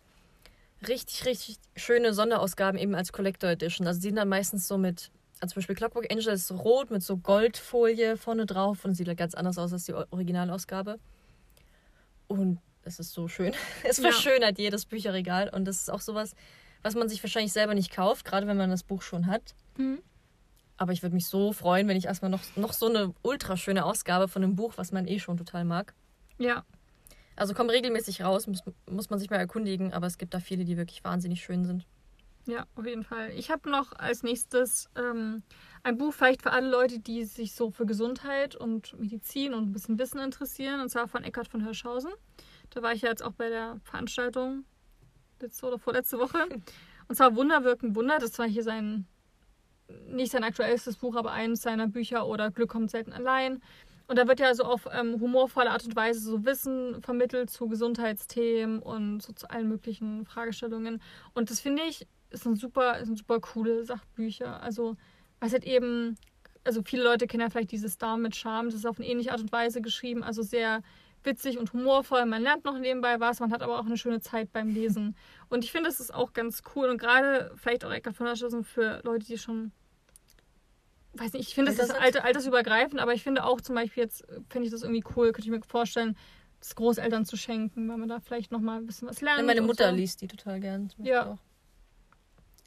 Richtig, 0.87 1.25
richtig 1.27 1.57
schöne 1.77 2.13
Sonderausgaben 2.15 2.79
eben 2.79 2.95
als 2.95 3.13
Collector 3.13 3.51
Edition. 3.51 3.87
Also 3.87 4.01
die 4.01 4.09
sind 4.09 4.17
dann 4.17 4.29
meistens 4.29 4.69
so 4.69 4.79
mit, 4.79 5.11
also 5.41 5.55
zum 5.55 5.61
Beispiel 5.61 5.75
Clockwork 5.75 6.13
Angel 6.13 6.29
ist 6.33 6.51
rot 6.53 6.91
mit 6.91 7.03
so 7.03 7.17
Goldfolie 7.17 8.17
vorne 8.17 8.47
drauf 8.47 8.85
und 8.85 8.95
sieht 8.95 9.09
halt 9.09 9.19
ganz 9.19 9.35
anders 9.35 9.59
aus 9.59 9.73
als 9.73 9.85
die 9.85 9.95
Originalausgabe. 9.95 10.99
Und 12.29 12.61
es 12.85 12.99
ist 12.99 13.13
so 13.13 13.29
schön. 13.29 13.55
Es 13.85 13.99
Ja. 13.99 14.11
verschönert 14.11 14.59
jedes 14.59 14.87
Bücherregal 14.87 15.49
und 15.49 15.65
das 15.65 15.81
ist 15.81 15.91
auch 15.91 16.01
sowas, 16.01 16.35
was 16.83 16.95
man 16.95 17.09
sich 17.09 17.23
wahrscheinlich 17.23 17.53
selber 17.53 17.75
nicht 17.75 17.91
kauft, 17.93 18.25
gerade 18.25 18.47
wenn 18.47 18.57
man 18.57 18.71
das 18.71 18.85
Buch 18.85 19.03
schon 19.03 19.27
hat. 19.27 19.55
Mhm. 19.77 20.01
Aber 20.77 20.93
ich 20.93 21.03
würde 21.03 21.17
mich 21.17 21.27
so 21.27 21.53
freuen, 21.53 21.89
wenn 21.89 21.97
ich 21.97 22.05
erstmal 22.05 22.31
noch, 22.31 22.43
noch 22.55 22.73
so 22.73 22.89
eine 22.89 23.13
ultra 23.23 23.57
schöne 23.57 23.85
Ausgabe 23.85 24.29
von 24.29 24.45
einem 24.45 24.55
Buch, 24.55 24.75
was 24.77 24.93
man 24.93 25.09
eh 25.09 25.19
schon 25.19 25.37
total 25.37 25.65
mag. 25.65 25.93
Ja, 26.39 26.65
Also 27.37 27.55
kommen 27.55 27.71
regelmäßig 27.71 28.23
raus, 28.23 28.47
muss, 28.47 28.63
muss 28.89 29.11
man 29.11 29.19
sich 29.19 29.31
mal 29.31 29.37
erkundigen, 29.37 29.93
aber 29.93 30.07
es 30.07 30.19
gibt 30.19 30.35
da 30.35 30.41
viele, 30.41 30.65
die 30.65 30.77
wirklich 30.77 31.05
wahnsinnig 31.05 31.43
schön 31.43 31.65
sind. 31.65 31.87
ja, 32.47 32.65
auf 32.77 32.87
jeden 32.87 33.05
Fall. 33.05 33.31
Ich 33.37 33.51
habe 33.51 33.69
noch 33.71 33.93
als 33.93 34.23
nächstes 34.23 34.89
ähm, 34.97 35.43
ein 35.83 35.99
Buch 35.99 36.15
vielleicht 36.15 36.43
für 36.43 36.53
alle 36.53 36.71
Leute, 36.71 36.99
die 36.99 37.25
sich 37.25 37.55
so 37.55 37.71
für 37.71 37.85
Gesundheit 37.87 38.57
und 38.57 38.99
Medizin 38.99 39.53
und 39.55 39.69
ein 39.69 39.73
bisschen 39.73 39.99
Wissen 39.99 40.19
interessieren. 40.19 40.81
Und 40.81 40.89
zwar 40.89 41.09
von 41.09 41.25
Eckhard 41.25 41.49
von 41.49 41.63
Hirschhausen. 41.63 42.11
Da 42.71 42.83
war 42.83 42.93
ich 42.93 43.03
ja 43.03 43.11
jetzt 43.11 43.23
auch 43.23 43.33
bei 43.33 43.49
der 43.51 43.81
Veranstaltung 43.85 44.65
letzte 45.41 45.67
oder 45.67 45.79
vorletzte 45.79 46.19
Woche. 46.19 46.49
Und 47.09 47.15
zwar 47.15 47.37
Wunder 47.37 47.65
wirken 47.65 47.95
Wunder. 47.95 48.19
Das 48.19 48.39
war 48.39 48.47
hier 48.47 48.63
sein, 48.63 49.07
nicht 50.09 50.33
sein 50.33 50.45
aktuellstes 50.45 50.97
Buch, 50.97 51.17
aber 51.17 51.33
eines 51.33 51.63
seiner 51.63 51.89
Bücher 51.89 52.27
oder 52.27 52.51
Glück 52.51 52.71
kommt 52.71 52.91
selten 52.91 53.13
allein. 53.13 53.63
Und 54.09 54.17
da 54.17 54.27
wird 54.27 54.41
ja 54.41 54.55
so 54.55 54.65
auf 54.65 54.89
ähm, 54.91 55.21
humorvolle 55.21 55.71
Art 55.71 55.85
und 55.85 55.95
Weise 55.95 56.21
so 56.21 56.45
Wissen 56.47 57.01
vermittelt 57.03 57.51
zu 57.51 57.69
Gesundheitsthemen 57.69 58.81
und 58.81 59.21
so 59.21 59.35
zu 59.35 59.49
allen 59.51 59.69
möglichen 59.69 60.25
Fragestellungen. 60.25 61.03
Und 61.35 61.51
das 61.51 61.61
finde 61.61 61.83
ich, 61.83 62.07
ist 62.31 62.47
ein 62.47 62.57
super, 62.57 63.05
sind 63.05 63.19
super 63.19 63.39
coole 63.39 63.85
Sachbücher. 63.85 64.63
Also, 64.63 64.97
was 65.41 65.53
halt 65.53 65.65
eben, 65.65 66.17
also 66.65 66.83
viele 66.83 67.05
Leute 67.05 67.27
kennen 67.27 67.43
ja 67.43 67.51
vielleicht 67.51 67.71
dieses 67.71 67.99
Darm 67.99 68.23
mit 68.23 68.35
Charme, 68.35 68.67
das 68.67 68.77
ist 68.77 68.87
auf 68.87 68.99
eine 68.99 69.07
ähnliche 69.07 69.31
Art 69.31 69.43
und 69.43 69.53
Weise 69.53 69.83
geschrieben, 69.83 70.23
also 70.23 70.43
sehr 70.43 70.83
witzig 71.23 71.59
und 71.59 71.75
humorvoll. 71.75 72.25
Man 72.25 72.43
lernt 72.43 72.65
noch 72.65 72.79
nebenbei 72.79 73.21
was, 73.21 73.41
man 73.41 73.53
hat 73.53 73.61
aber 73.61 73.79
auch 73.79 73.87
eine 73.87 73.99
schöne 73.99 74.21
Zeit 74.21 74.53
beim 74.53 74.69
Lesen. 74.69 75.17
Und 75.51 75.65
ich 75.65 75.73
finde, 75.73 75.91
das 75.91 76.01
ist 76.01 76.15
auch 76.15 76.33
ganz 76.33 76.63
cool 76.75 76.89
und 76.89 76.99
gerade 76.99 77.53
vielleicht 77.57 77.85
auch 77.85 77.93
Eckart 77.93 78.17
von 78.17 78.27
Hirschhausen 78.27 78.65
für 78.65 79.03
Leute, 79.05 79.27
die 79.27 79.37
schon 79.37 79.73
weiß 81.21 81.33
nicht, 81.33 81.49
ich 81.49 81.55
finde, 81.55 81.75
das 81.75 81.89
sind? 81.89 82.01
alter, 82.01 82.25
altersübergreifend, 82.25 83.01
aber 83.01 83.15
ich 83.15 83.23
finde 83.23 83.45
auch 83.45 83.61
zum 83.61 83.75
Beispiel 83.75 84.03
jetzt, 84.03 84.29
äh, 84.29 84.41
finde 84.49 84.67
ich 84.67 84.71
das 84.71 84.83
irgendwie 84.83 85.05
cool, 85.17 85.33
könnte 85.33 85.49
ich 85.49 85.51
mir 85.51 85.63
vorstellen, 85.63 86.17
das 86.61 86.75
Großeltern 86.75 87.25
zu 87.25 87.37
schenken, 87.37 87.89
weil 87.89 87.99
man 87.99 88.09
da 88.09 88.21
vielleicht 88.21 88.51
nochmal 88.51 88.79
ein 88.79 88.87
bisschen 88.87 89.09
was 89.09 89.21
lernt. 89.21 89.39
Ja, 89.39 89.45
meine 89.45 89.63
Mutter 89.63 89.91
so. 89.91 89.95
liest 89.95 90.21
die 90.21 90.29
total 90.29 90.61
gern. 90.61 90.93
Ja. 90.99 91.33
Auch. 91.33 91.39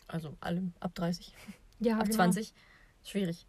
Also 0.08 0.36
alle 0.40 0.72
ab 0.80 0.96
30, 0.96 1.34
ja, 1.80 1.98
ab 1.98 2.06
genau. 2.06 2.16
20. 2.16 2.54
Schwierig. 3.04 3.48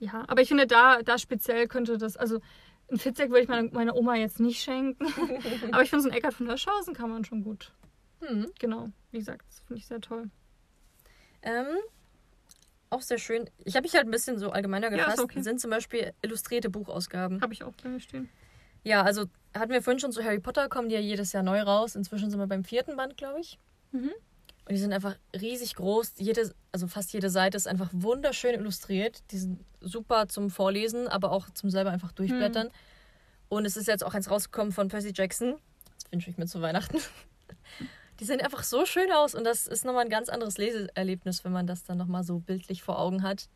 Ja, 0.00 0.24
aber 0.26 0.42
ich 0.42 0.48
finde, 0.48 0.66
da, 0.66 1.02
da 1.02 1.18
speziell 1.18 1.68
könnte 1.68 1.96
das, 1.96 2.16
also 2.16 2.40
ein 2.90 2.98
Fitzek 2.98 3.30
würde 3.30 3.42
ich 3.42 3.48
meiner 3.48 3.70
meine 3.72 3.94
Oma 3.94 4.16
jetzt 4.16 4.40
nicht 4.40 4.62
schenken, 4.62 5.06
aber 5.72 5.82
ich 5.82 5.90
finde, 5.90 6.02
so 6.02 6.08
ein 6.08 6.14
Eckart 6.14 6.34
von 6.34 6.46
Hirschhausen 6.46 6.94
kann 6.94 7.10
man 7.10 7.24
schon 7.24 7.42
gut. 7.44 7.72
Hm. 8.20 8.50
Genau, 8.58 8.90
wie 9.10 9.18
gesagt, 9.18 9.46
das 9.48 9.60
finde 9.60 9.78
ich 9.80 9.86
sehr 9.86 10.00
toll. 10.00 10.30
Ähm, 11.42 11.66
auch 12.92 13.02
sehr 13.02 13.18
schön. 13.18 13.48
Ich 13.64 13.74
habe 13.76 13.84
mich 13.84 13.94
halt 13.94 14.04
ein 14.06 14.10
bisschen 14.10 14.38
so 14.38 14.50
allgemeiner 14.50 14.90
Ja, 14.90 14.96
gefasst. 14.96 15.20
okay. 15.20 15.42
Sind 15.42 15.60
zum 15.60 15.70
Beispiel 15.70 16.12
illustrierte 16.22 16.70
Buchausgaben. 16.70 17.40
Habe 17.40 17.52
ich 17.52 17.62
auch 17.64 17.72
bei 17.82 17.88
mir 17.88 18.00
stehen. 18.00 18.28
Ja, 18.84 19.02
also 19.02 19.26
hatten 19.54 19.72
wir 19.72 19.82
vorhin 19.82 20.00
schon 20.00 20.12
zu 20.12 20.24
Harry 20.24 20.40
Potter, 20.40 20.68
kommen 20.68 20.88
die 20.88 20.94
ja 20.94 21.00
jedes 21.00 21.32
Jahr 21.32 21.42
neu 21.42 21.60
raus. 21.62 21.94
Inzwischen 21.94 22.30
sind 22.30 22.38
wir 22.38 22.46
beim 22.46 22.64
vierten 22.64 22.96
Band, 22.96 23.16
glaube 23.16 23.40
ich. 23.40 23.58
Mhm. 23.92 24.10
Und 24.64 24.74
die 24.74 24.78
sind 24.78 24.92
einfach 24.92 25.16
riesig 25.38 25.74
groß. 25.74 26.14
Jede, 26.18 26.52
also 26.70 26.86
fast 26.86 27.12
jede 27.12 27.30
Seite 27.30 27.56
ist 27.56 27.66
einfach 27.66 27.90
wunderschön 27.92 28.54
illustriert. 28.54 29.22
Die 29.32 29.38
sind 29.38 29.60
super 29.80 30.28
zum 30.28 30.50
Vorlesen, 30.50 31.08
aber 31.08 31.32
auch 31.32 31.50
zum 31.50 31.68
selber 31.70 31.90
einfach 31.90 32.12
durchblättern. 32.12 32.68
Hm. 32.68 32.72
Und 33.48 33.64
es 33.66 33.76
ist 33.76 33.88
jetzt 33.88 34.04
auch 34.04 34.14
eins 34.14 34.30
rausgekommen 34.30 34.72
von 34.72 34.86
Percy 34.88 35.12
Jackson. 35.14 35.56
Das 35.96 36.12
wünsche 36.12 36.30
ich 36.30 36.38
mir 36.38 36.46
zu 36.46 36.60
Weihnachten. 36.62 36.98
Die 38.22 38.26
sehen 38.26 38.40
einfach 38.40 38.62
so 38.62 38.86
schön 38.86 39.10
aus 39.10 39.34
und 39.34 39.42
das 39.42 39.66
ist 39.66 39.84
nochmal 39.84 40.04
ein 40.04 40.08
ganz 40.08 40.28
anderes 40.28 40.56
Leseerlebnis, 40.56 41.44
wenn 41.44 41.50
man 41.50 41.66
das 41.66 41.82
dann 41.82 41.98
nochmal 41.98 42.22
so 42.22 42.38
bildlich 42.38 42.80
vor 42.80 43.00
Augen 43.00 43.24
hat. 43.24 43.48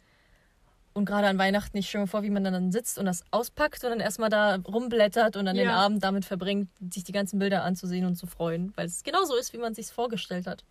Und 0.93 1.05
gerade 1.05 1.29
an 1.29 1.39
Weihnachten, 1.39 1.77
ich 1.77 1.89
stelle 1.89 2.03
mir 2.03 2.09
vor, 2.09 2.25
wie 2.25 2.31
man 2.31 2.43
dann 2.43 2.73
sitzt 2.73 2.99
und 2.99 3.07
das 3.07 3.23
auspackt 3.31 3.85
und 3.85 3.91
dann 3.91 4.01
erstmal 4.01 4.29
da 4.29 4.57
rumblättert 4.57 5.37
und 5.37 5.45
dann 5.45 5.55
ja. 5.55 5.63
den 5.63 5.71
Abend 5.71 6.03
damit 6.03 6.25
verbringt, 6.25 6.69
sich 6.93 7.05
die 7.05 7.13
ganzen 7.13 7.39
Bilder 7.39 7.63
anzusehen 7.63 8.07
und 8.07 8.17
zu 8.17 8.27
freuen, 8.27 8.73
weil 8.75 8.87
es 8.87 9.05
genauso 9.05 9.37
ist, 9.37 9.53
wie 9.53 9.59
man 9.59 9.71
es 9.71 9.77
sich 9.77 9.87
vorgestellt 9.95 10.49
hat. 10.49 10.65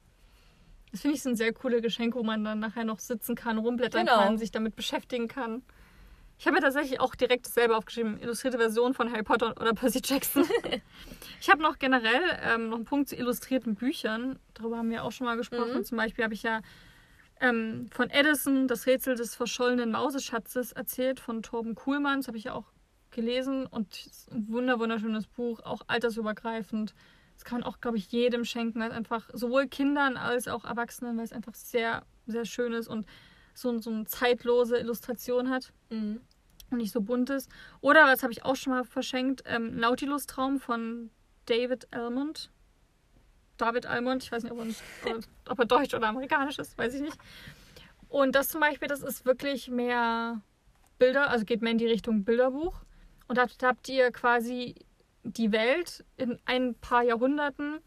Das 0.91 0.99
finde 0.99 1.15
ich 1.15 1.23
so 1.23 1.30
ein 1.30 1.38
sehr 1.38 1.53
coole 1.53 1.80
Geschenk, 1.80 2.15
wo 2.15 2.23
man 2.23 2.43
dann 2.43 2.59
nachher 2.59 2.84
noch 2.84 2.99
sitzen 2.99 3.35
kann, 3.35 3.57
rumblättern 3.57 4.07
genau. 4.07 4.17
kann, 4.17 4.38
sich 4.38 4.51
damit 4.51 4.76
beschäftigen 4.76 5.30
kann. 5.30 5.61
Ich 6.38 6.45
habe 6.45 6.56
mir 6.56 6.62
tatsächlich 6.62 6.99
auch 6.99 7.16
direkt 7.16 7.45
dasselbe 7.45 7.78
aufgeschrieben, 7.78 8.20
illustrierte 8.22 8.57
Version 8.57 8.94
von 8.94 9.12
Harry 9.12 9.24
Potter 9.24 9.52
oder 9.60 9.74
Percy 9.74 10.02
Jackson. 10.03 10.45
ich 11.40 11.49
habe 11.49 11.62
noch 11.62 11.80
generell 11.80 12.22
ähm, 12.44 12.70
noch 12.70 12.76
einen 12.76 12.86
Punkt 12.86 13.10
zu 13.10 13.16
illustrierten 13.16 13.76
Büchern. 13.76 14.38
Darüber 14.53 14.78
haben 14.78 14.90
wir 14.90 15.03
auch 15.03 15.12
schon 15.12 15.26
mal 15.26 15.38
gesprochen. 15.38 15.78
Mhm. 15.78 15.84
Zum 15.86 15.98
Beispiel 15.98 16.24
habe 16.24 16.34
ich 16.34 16.44
ja 16.44 16.62
ähm, 17.40 17.88
von 17.91 18.10
Edison, 18.10 18.68
das 18.68 18.86
Rätsel 18.86 19.16
des 19.16 19.36
verschollenen 19.36 19.91
Mauseschatzes, 19.91 20.74
erzählt 20.74 21.20
von 21.20 21.41
Torben 21.41 21.76
Kuhlmann. 21.76 22.20
Das 22.20 22.28
habe 22.28 22.38
ich 22.38 22.45
ja 22.45 22.53
auch 22.53 22.66
gelesen 23.12 23.66
und 23.66 24.10
ein 24.32 24.48
wunder 24.49 24.80
wunderschönes 24.80 25.28
Buch, 25.28 25.62
auch 25.62 25.82
altersübergreifend. 25.88 26.94
Das 27.36 27.45
kann 27.45 27.62
man 27.62 27.68
auch, 27.68 27.80
glaube 27.80 27.98
ich, 27.98 28.12
jedem 28.12 28.45
schenken, 28.45 28.80
weil 28.80 28.90
es 28.90 28.95
einfach 28.95 29.30
sowohl 29.34 29.68
Kindern 29.68 30.18
als 30.18 30.48
auch 30.48 30.66
Erwachsenen, 30.66 31.18
weil 31.18 31.26
es 31.26 31.34
einfach 31.34 31.56
sehr, 31.56 32.03
sehr 32.28 32.45
schön 32.45 32.74
ist 32.74 32.88
und 32.88 33.06
so, 33.56 33.80
so 33.80 33.90
eine 33.90 34.06
zeitlose 34.06 34.77
Illustration 34.77 35.49
hat. 35.49 35.73
Mhm. 35.90 36.22
Und 36.72 36.77
nicht 36.77 36.91
so 36.91 37.02
bunt 37.02 37.30
ist. 37.30 37.49
Oder, 37.82 38.06
was 38.06 38.23
habe 38.23 38.34
ich 38.34 38.44
auch 38.44 38.56
schon 38.56 38.73
mal 38.73 38.84
verschenkt, 38.84 39.44
ähm, 39.45 39.76
Nautilus 39.76 40.26
Traum 40.26 40.60
von 40.60 41.11
David 41.45 41.88
Almond. 41.94 42.52
David 43.57 43.86
Almond, 43.86 44.23
ich 44.23 44.32
weiß 44.32 44.44
nicht, 44.44 44.52
ob 44.52 44.60
er, 44.60 45.19
ob 45.48 45.60
er 45.60 45.65
deutsch 45.65 45.94
oder 45.94 46.07
amerikanisch 46.07 46.60
ist, 46.60 46.77
weiß 46.77 46.95
ich 46.95 47.02
nicht. 47.02 47.18
Und 48.10 48.36
das 48.36 48.49
zum 48.49 48.61
Beispiel, 48.61 48.88
das 48.88 49.02
ist 49.02 49.26
wirklich 49.26 49.69
mehr 49.69 50.41
Bilder, 50.98 51.30
also 51.30 51.45
geht 51.45 51.61
mehr 51.61 51.72
in 51.72 51.77
die 51.77 51.88
Richtung 51.88 52.23
Bilderbuch. 52.23 52.82
Und 53.27 53.38
da 53.38 53.48
habt 53.61 53.88
ihr 53.90 54.11
quasi 54.11 54.76
die 55.23 55.52
Welt 55.52 56.03
in 56.18 56.40
ein 56.45 56.76
paar 56.76 57.03
Jahrhunderten, 57.03 57.80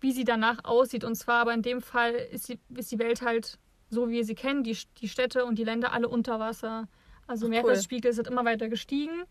wie 0.00 0.12
sie 0.12 0.24
danach 0.24 0.64
aussieht. 0.64 1.04
Und 1.04 1.14
zwar 1.14 1.40
aber 1.40 1.54
in 1.54 1.62
dem 1.62 1.80
Fall 1.80 2.12
ist 2.12 2.48
die, 2.48 2.58
ist 2.74 2.92
die 2.92 2.98
Welt 2.98 3.22
halt 3.22 3.58
so, 3.94 4.08
wie 4.08 4.14
wir 4.14 4.24
sie 4.24 4.34
kennen, 4.34 4.62
die, 4.62 4.76
die 5.00 5.08
Städte 5.08 5.46
und 5.46 5.58
die 5.58 5.64
Länder 5.64 5.92
alle 5.92 6.08
unter 6.08 6.38
Wasser. 6.38 6.86
Also 7.26 7.48
Meeresspiegel 7.48 8.10
cool. 8.10 8.14
sind 8.14 8.28
immer 8.28 8.44
weiter 8.44 8.68
gestiegen. 8.68 9.22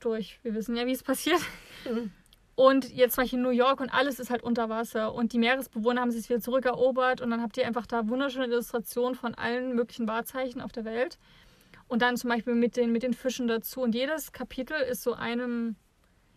Durch, 0.00 0.40
wir 0.42 0.54
wissen 0.54 0.74
ja, 0.76 0.86
wie 0.86 0.92
es 0.92 1.02
passiert. 1.02 1.40
Mhm. 1.84 2.10
Und 2.54 2.92
jetzt 2.92 3.14
zum 3.14 3.24
Beispiel 3.24 3.40
New 3.40 3.50
York 3.50 3.80
und 3.80 3.88
alles 3.90 4.18
ist 4.18 4.30
halt 4.30 4.42
unter 4.42 4.68
Wasser. 4.68 5.14
Und 5.14 5.32
die 5.32 5.38
Meeresbewohner 5.38 6.00
haben 6.00 6.10
sich 6.10 6.28
wieder 6.28 6.40
zurückerobert. 6.40 7.20
Und 7.20 7.30
dann 7.30 7.42
habt 7.42 7.56
ihr 7.56 7.66
einfach 7.66 7.86
da 7.86 8.08
wunderschöne 8.08 8.46
Illustrationen 8.46 9.14
von 9.14 9.34
allen 9.34 9.74
möglichen 9.74 10.06
Wahrzeichen 10.06 10.60
auf 10.60 10.72
der 10.72 10.84
Welt. 10.84 11.18
Und 11.88 12.02
dann 12.02 12.16
zum 12.16 12.30
Beispiel 12.30 12.54
mit 12.54 12.76
den, 12.76 12.92
mit 12.92 13.02
den 13.02 13.14
Fischen 13.14 13.48
dazu. 13.48 13.80
Und 13.80 13.94
jedes 13.94 14.32
Kapitel 14.32 14.76
ist 14.80 15.02
so 15.02 15.14
einem, 15.14 15.76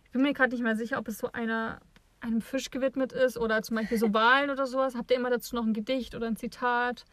ich 0.04 0.10
bin 0.10 0.22
mir 0.22 0.32
gerade 0.32 0.50
nicht 0.50 0.62
mehr 0.62 0.76
sicher, 0.76 0.98
ob 0.98 1.08
es 1.08 1.18
so 1.18 1.32
einer, 1.32 1.80
einem 2.20 2.40
Fisch 2.40 2.70
gewidmet 2.70 3.12
ist 3.12 3.36
oder 3.36 3.62
zum 3.62 3.76
Beispiel 3.76 3.98
so 3.98 4.12
Walen 4.14 4.50
oder 4.50 4.66
sowas. 4.66 4.94
Habt 4.94 5.10
ihr 5.10 5.18
immer 5.18 5.30
dazu 5.30 5.54
noch 5.54 5.64
ein 5.64 5.74
Gedicht 5.74 6.14
oder 6.14 6.26
ein 6.26 6.36
Zitat 6.36 7.04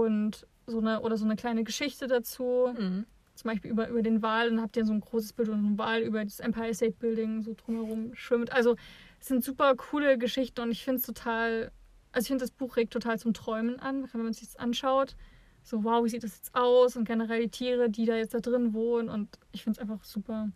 und 0.00 0.46
so 0.66 0.78
eine, 0.78 1.00
oder 1.00 1.16
so 1.16 1.24
eine 1.24 1.36
kleine 1.36 1.64
Geschichte 1.64 2.06
dazu. 2.06 2.74
Mhm 2.78 3.06
zum 3.34 3.50
Beispiel 3.50 3.70
über, 3.70 3.88
über 3.88 4.02
den 4.02 4.22
Wal, 4.22 4.50
dann 4.50 4.60
habt 4.60 4.76
ihr 4.76 4.84
so 4.84 4.92
ein 4.92 5.00
großes 5.00 5.32
Bild 5.32 5.48
und 5.48 5.64
ein 5.64 5.78
Wal 5.78 6.02
über 6.02 6.24
das 6.24 6.40
Empire 6.40 6.74
State 6.74 6.96
Building 6.98 7.42
so 7.42 7.54
drumherum 7.54 8.14
schwimmt. 8.14 8.52
Also 8.52 8.76
es 9.20 9.28
sind 9.28 9.42
super 9.42 9.74
coole 9.76 10.18
Geschichten 10.18 10.60
und 10.60 10.70
ich 10.70 10.84
finde 10.84 11.00
es 11.00 11.06
total, 11.06 11.72
also 12.12 12.24
ich 12.24 12.28
finde 12.28 12.44
das 12.44 12.50
Buch 12.50 12.76
regt 12.76 12.92
total 12.92 13.18
zum 13.18 13.32
Träumen 13.34 13.80
an, 13.80 14.08
wenn 14.12 14.22
man 14.22 14.32
sich 14.32 14.44
das 14.44 14.56
anschaut. 14.56 15.16
So, 15.64 15.84
wow, 15.84 16.04
wie 16.04 16.08
sieht 16.08 16.24
das 16.24 16.36
jetzt 16.36 16.54
aus? 16.54 16.96
Und 16.96 17.04
generell 17.04 17.42
die 17.42 17.48
Tiere, 17.48 17.88
die 17.88 18.04
da 18.04 18.16
jetzt 18.16 18.34
da 18.34 18.40
drin 18.40 18.74
wohnen. 18.74 19.08
Und 19.08 19.38
ich 19.52 19.62
finde 19.62 19.76
es 19.76 19.80
einfach 19.80 20.04
super. 20.04 20.50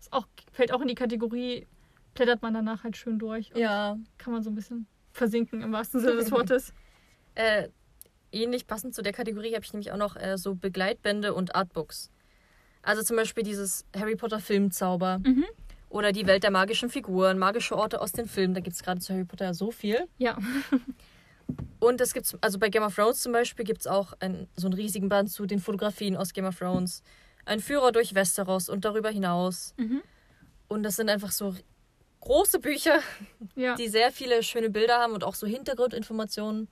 Es 0.00 0.10
auch, 0.12 0.26
fällt 0.50 0.72
auch 0.72 0.80
in 0.80 0.88
die 0.88 0.94
Kategorie, 0.94 1.66
blättert 2.14 2.40
man 2.42 2.54
danach 2.54 2.82
halt 2.82 2.96
schön 2.96 3.18
durch. 3.18 3.50
ja. 3.54 3.98
Kann 4.16 4.32
man 4.32 4.42
so 4.42 4.50
ein 4.50 4.54
bisschen 4.54 4.86
versinken 5.12 5.60
im 5.60 5.72
wahrsten 5.72 6.00
Sinne 6.00 6.16
des 6.16 6.30
Wortes. 6.32 6.72
äh, 7.34 7.68
ähnlich 8.42 8.66
passend 8.66 8.94
zu 8.94 9.02
der 9.02 9.12
Kategorie 9.12 9.54
habe 9.54 9.64
ich 9.64 9.72
nämlich 9.72 9.92
auch 9.92 9.96
noch 9.96 10.16
äh, 10.16 10.36
so 10.36 10.54
Begleitbände 10.54 11.34
und 11.34 11.54
Artbooks. 11.54 12.10
Also 12.82 13.02
zum 13.02 13.16
Beispiel 13.16 13.42
dieses 13.42 13.84
Harry 13.96 14.16
Potter 14.16 14.38
Filmzauber. 14.38 15.18
Mhm. 15.24 15.44
Oder 15.88 16.12
die 16.12 16.26
Welt 16.26 16.42
der 16.42 16.50
magischen 16.50 16.90
Figuren, 16.90 17.38
magische 17.38 17.76
Orte 17.76 18.00
aus 18.00 18.12
den 18.12 18.26
Filmen. 18.26 18.54
Da 18.54 18.60
gibt 18.60 18.74
es 18.76 18.82
gerade 18.82 19.00
zu 19.00 19.12
Harry 19.12 19.24
Potter 19.24 19.54
so 19.54 19.70
viel. 19.70 20.06
Ja. 20.18 20.36
Und 21.78 22.00
es 22.00 22.12
gibt, 22.12 22.36
also 22.40 22.58
bei 22.58 22.68
Game 22.68 22.82
of 22.82 22.94
Thrones 22.94 23.20
zum 23.20 23.32
Beispiel, 23.32 23.64
gibt 23.64 23.80
es 23.80 23.86
auch 23.86 24.12
ein, 24.20 24.48
so 24.56 24.66
einen 24.66 24.74
riesigen 24.74 25.08
Band 25.08 25.30
zu 25.30 25.46
den 25.46 25.60
Fotografien 25.60 26.16
aus 26.16 26.32
Game 26.32 26.44
of 26.44 26.58
Thrones. 26.58 27.02
Ein 27.44 27.60
Führer 27.60 27.92
durch 27.92 28.14
Westeros 28.14 28.68
und 28.68 28.84
darüber 28.84 29.10
hinaus. 29.10 29.74
Mhm. 29.76 30.02
Und 30.68 30.82
das 30.82 30.96
sind 30.96 31.08
einfach 31.08 31.30
so 31.30 31.54
große 32.20 32.58
Bücher, 32.58 33.00
ja. 33.54 33.76
die 33.76 33.88
sehr 33.88 34.10
viele 34.10 34.42
schöne 34.42 34.70
Bilder 34.70 34.98
haben 34.98 35.12
und 35.12 35.22
auch 35.22 35.34
so 35.34 35.46
Hintergrundinformationen 35.46 36.68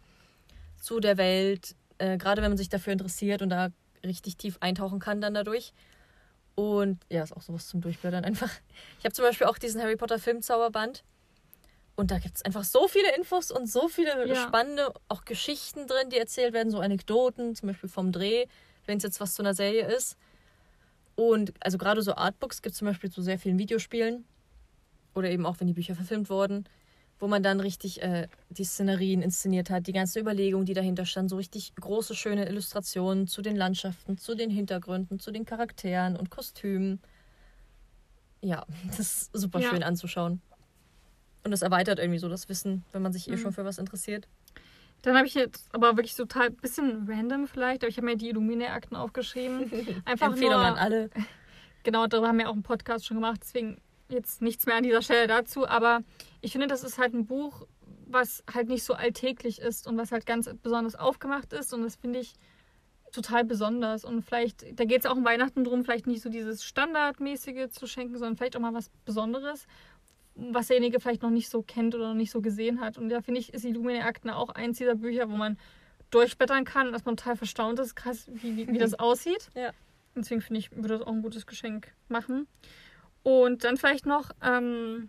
zu 0.85 1.01
der 1.01 1.17
Welt. 1.17 1.75
Äh, 1.99 2.19
gerade 2.19 2.43
wenn 2.43 2.51
man 2.51 2.59
sich 2.59 2.69
dafür 2.69 2.93
interessiert 2.93 3.43
und 3.43 3.51
da 3.51 3.71
richtig 4.05 4.37
tief 4.37 4.59
eintauchen 4.61 4.99
kann 4.99 5.21
dann 5.21 5.35
dadurch. 5.35 5.73
Und 6.55 7.01
ja, 7.11 7.23
ist 7.23 7.37
auch 7.37 7.43
sowas 7.43 7.67
zum 7.67 7.81
Durchblättern 7.81 8.25
einfach. 8.25 8.51
Ich 8.99 9.05
habe 9.05 9.15
zum 9.15 9.25
Beispiel 9.25 9.47
auch 9.47 9.59
diesen 9.59 9.81
Harry 9.81 9.97
Potter 9.97 10.19
Filmzauberband. 10.19 11.03
Und 11.97 12.11
da 12.11 12.19
gibt 12.19 12.37
es 12.37 12.45
einfach 12.45 12.65
so 12.65 12.89
viele 12.89 13.15
Infos 13.17 13.51
und 13.51 13.71
so 13.71 13.89
viele 13.89 14.27
ja. 14.27 14.35
spannende, 14.35 14.93
auch 15.09 15.25
Geschichten 15.25 15.87
drin, 15.87 16.11
die 16.11 16.19
erzählt 16.19 16.53
werden, 16.53 16.71
so 16.71 16.81
Anekdoten, 16.81 17.55
zum 17.55 17.69
Beispiel 17.69 17.89
vom 17.89 18.11
Dreh, 18.11 18.47
wenn 18.87 18.99
es 18.99 19.05
jetzt 19.05 19.21
was 19.21 19.35
zu 19.35 19.43
einer 19.43 19.55
Serie 19.55 19.87
ist. 19.87 20.17
Und 21.15 21.55
also 21.61 21.79
gerade 21.79 22.03
so 22.03 22.15
Artbooks 22.15 22.63
gibt 22.63 22.73
es 22.73 22.79
zum 22.79 22.89
Beispiel 22.89 23.11
zu 23.11 23.23
sehr 23.23 23.39
vielen 23.39 23.59
Videospielen. 23.59 24.25
Oder 25.15 25.31
eben 25.31 25.47
auch, 25.47 25.61
wenn 25.61 25.69
die 25.69 25.73
Bücher 25.73 25.95
verfilmt 25.95 26.29
wurden 26.29 26.69
wo 27.19 27.29
man 27.29 27.43
dann 27.43 27.61
richtig 27.61 28.03
äh, 28.03 28.29
die 28.51 28.65
Szenerien 28.65 29.23
inszeniert 29.23 29.71
hat, 29.71 29.87
die 29.87 29.93
ganze 29.93 30.21
Überlegung, 30.21 30.65
die 30.65 30.75
dahinter 30.75 31.07
stand, 31.07 31.31
so 31.31 31.37
richtig 31.37 31.75
große, 31.77 32.15
schöne 32.15 32.49
Illustrationen 32.49 33.27
zu 33.27 33.43
den 33.43 33.57
Landschaften, 33.57 34.19
zu 34.19 34.35
den 34.35 34.51
Hintergründen, 34.51 35.19
zu 35.19 35.31
den 35.31 35.45
Charakteren 35.45 36.17
und 36.17 36.31
Kostümen. 36.31 37.01
Ja, 38.41 38.67
das 38.87 38.99
ist 38.99 39.31
super 39.33 39.61
ja. 39.61 39.71
schön 39.71 39.83
anzuschauen. 39.83 40.41
Und 41.45 41.51
das 41.51 41.63
erweitert 41.63 41.99
irgendwie 41.99 42.19
so 42.19 42.29
das 42.29 42.49
Wissen, 42.49 42.85
wenn 42.93 43.03
man 43.03 43.13
sich 43.13 43.29
eh 43.29 43.33
mhm. 43.33 43.39
schon 43.39 43.53
für 43.53 43.65
was 43.65 43.79
interessiert. 43.79 44.27
Dann 45.03 45.17
habe 45.17 45.27
ich 45.27 45.35
jetzt 45.35 45.69
aber 45.75 45.97
wirklich 45.97 46.17
total 46.17 46.51
bisschen 46.51 47.07
random 47.07 47.47
vielleicht, 47.47 47.83
aber 47.83 47.91
ich 47.91 47.99
habe 47.99 48.07
mir 48.07 48.17
die 48.17 48.31
Illumine-Akten 48.31 48.97
aufgeschrieben. 48.97 49.71
Einfach 50.07 50.29
Empfehlung 50.29 50.55
nur, 50.55 50.65
an 50.65 50.77
alle. 50.77 51.11
Genau, 51.85 52.07
darüber 52.07 52.29
haben 52.29 52.39
wir 52.39 52.49
auch 52.49 52.55
einen 52.55 52.63
Podcast 52.63 53.05
schon 53.05 53.19
gemacht, 53.19 53.41
deswegen 53.43 53.77
jetzt 54.15 54.43
nichts 54.43 54.67
mehr 54.67 54.77
an 54.77 54.83
dieser 54.83 55.03
Stelle 55.03 55.27
dazu, 55.27 55.67
aber 55.67 56.01
ich 56.41 56.53
finde, 56.53 56.67
das 56.67 56.83
ist 56.83 56.99
halt 56.99 57.15
ein 57.15 57.27
Buch, 57.27 57.67
was 58.07 58.45
halt 58.53 58.69
nicht 58.69 58.85
so 58.85 58.95
alltäglich 58.95 59.61
ist 59.61 59.87
und 59.87 59.99
was 59.99 60.13
halt 60.13 60.27
ganz 60.27 60.49
besonders 60.63 60.95
aufgemacht 60.95 61.53
ist 61.53 61.75
und 61.75 61.83
das 61.83 61.97
finde 61.97 62.21
ich 62.21 62.35
total 63.13 63.45
besonders 63.45 64.05
und 64.05 64.23
vielleicht, 64.23 64.79
da 64.79 64.85
geht 64.85 65.01
es 65.01 65.07
auch 65.07 65.17
um 65.17 65.25
Weihnachten 65.25 65.65
drum, 65.65 65.85
vielleicht 65.85 66.07
nicht 66.07 66.23
so 66.23 66.31
dieses 66.31 66.65
Standardmäßige 66.65 67.71
zu 67.71 67.87
schenken, 67.87 68.19
sondern 68.19 68.37
vielleicht 68.37 68.57
auch 68.57 68.61
mal 68.61 68.75
was 68.75 68.91
Besonderes, 69.05 69.67
was 70.35 70.67
derjenige 70.67 70.99
vielleicht 70.99 71.23
noch 71.23 71.31
nicht 71.31 71.49
so 71.49 71.63
kennt 71.63 71.95
oder 71.95 72.09
noch 72.09 72.15
nicht 72.15 72.31
so 72.31 72.41
gesehen 72.41 72.81
hat 72.81 72.99
und 72.99 73.09
da 73.09 73.21
finde 73.21 73.41
ich, 73.41 73.53
ist 73.53 73.65
Illumine 73.65 74.05
Akten 74.05 74.31
auch 74.31 74.49
eins 74.51 74.79
dieser 74.79 74.97
Bücher, 74.97 75.31
wo 75.31 75.37
man 75.37 75.59
durchblättern 76.11 76.65
kann, 76.65 76.93
dass 76.93 77.05
man 77.05 77.17
total 77.17 77.37
verstaunt 77.37 77.79
ist, 77.81 77.95
krass, 77.95 78.29
wie, 78.33 78.57
wie, 78.57 78.69
wie 78.69 78.79
das 78.79 78.95
aussieht. 78.99 79.51
Ja. 79.55 79.71
Deswegen 80.15 80.41
finde 80.41 80.61
ich, 80.61 80.71
würde 80.71 80.99
das 80.99 81.03
auch 81.03 81.13
ein 81.13 81.23
gutes 81.23 81.47
Geschenk 81.47 81.93
machen. 82.09 82.47
Und 83.25 83.65
dann 83.65 83.77
vielleicht 83.77 84.07
noch, 84.07 84.31
ähm, 84.43 85.09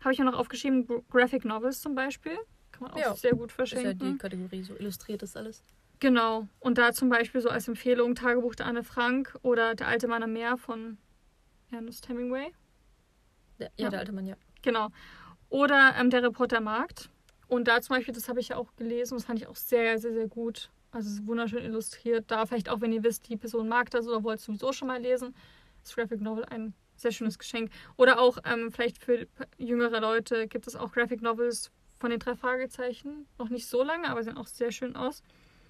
habe 0.00 0.12
ich 0.12 0.18
ja 0.18 0.24
noch 0.24 0.34
aufgeschrieben, 0.34 0.86
Graphic 1.10 1.44
Novels 1.44 1.80
zum 1.80 1.94
Beispiel. 1.94 2.36
Kann 2.70 2.82
man 2.82 2.92
auch 2.92 2.98
ja. 2.98 3.14
sehr 3.16 3.34
gut 3.34 3.50
verschenken. 3.50 3.90
Ist 3.90 4.02
ja 4.02 4.12
die 4.12 4.18
Kategorie, 4.18 4.62
so 4.62 4.76
illustriert 4.76 5.22
ist 5.22 5.36
alles. 5.36 5.64
Genau. 5.98 6.46
Und 6.60 6.76
da 6.76 6.92
zum 6.92 7.08
Beispiel 7.08 7.40
so 7.40 7.48
als 7.48 7.66
Empfehlung 7.68 8.14
Tagebuch 8.14 8.54
der 8.54 8.66
Anne 8.66 8.84
Frank 8.84 9.34
oder 9.42 9.74
Der 9.74 9.88
alte 9.88 10.06
Mann 10.06 10.22
am 10.22 10.34
Meer 10.34 10.58
von 10.58 10.98
Ernest 11.70 12.08
Hemingway. 12.08 12.52
Ja, 13.58 13.68
ja, 13.76 13.88
der 13.88 14.00
alte 14.00 14.12
Mann, 14.12 14.26
ja. 14.26 14.36
Genau. 14.60 14.88
Oder 15.48 15.94
ähm, 15.98 16.10
Der 16.10 16.22
Reporter 16.22 16.60
Markt. 16.60 17.08
Und 17.48 17.66
da 17.66 17.80
zum 17.80 17.96
Beispiel, 17.96 18.12
das 18.12 18.28
habe 18.28 18.40
ich 18.40 18.48
ja 18.48 18.56
auch 18.56 18.76
gelesen, 18.76 19.16
das 19.16 19.24
fand 19.24 19.38
ich 19.38 19.46
auch 19.46 19.56
sehr, 19.56 19.98
sehr, 19.98 20.12
sehr 20.12 20.28
gut. 20.28 20.70
Also 20.90 21.08
es 21.08 21.14
ist 21.14 21.26
wunderschön 21.26 21.64
illustriert. 21.64 22.30
Da 22.30 22.44
vielleicht 22.44 22.68
auch, 22.68 22.82
wenn 22.82 22.92
ihr 22.92 23.02
wisst, 23.02 23.28
die 23.28 23.36
Person 23.36 23.68
mag 23.68 23.90
das 23.90 24.06
oder 24.06 24.22
wollt 24.22 24.40
sowieso 24.40 24.72
schon 24.72 24.88
mal 24.88 25.00
lesen, 25.00 25.34
das 25.84 25.94
Graphic 25.94 26.20
Novel 26.20 26.44
ein 26.46 26.74
sehr 26.96 27.12
schönes 27.12 27.38
Geschenk. 27.38 27.70
Oder 27.96 28.18
auch 28.18 28.38
ähm, 28.44 28.70
vielleicht 28.70 28.98
für 28.98 29.26
jüngere 29.58 30.00
Leute 30.00 30.46
gibt 30.48 30.66
es 30.66 30.76
auch 30.76 30.92
Graphic 30.92 31.22
Novels 31.22 31.70
von 31.98 32.10
den 32.10 32.20
drei 32.20 32.34
Fragezeichen. 32.34 33.26
Noch 33.38 33.48
nicht 33.48 33.66
so 33.66 33.82
lange, 33.82 34.08
aber 34.08 34.22
sehen 34.22 34.36
auch 34.36 34.46
sehr 34.46 34.72
schön 34.72 34.96
aus. 34.96 35.22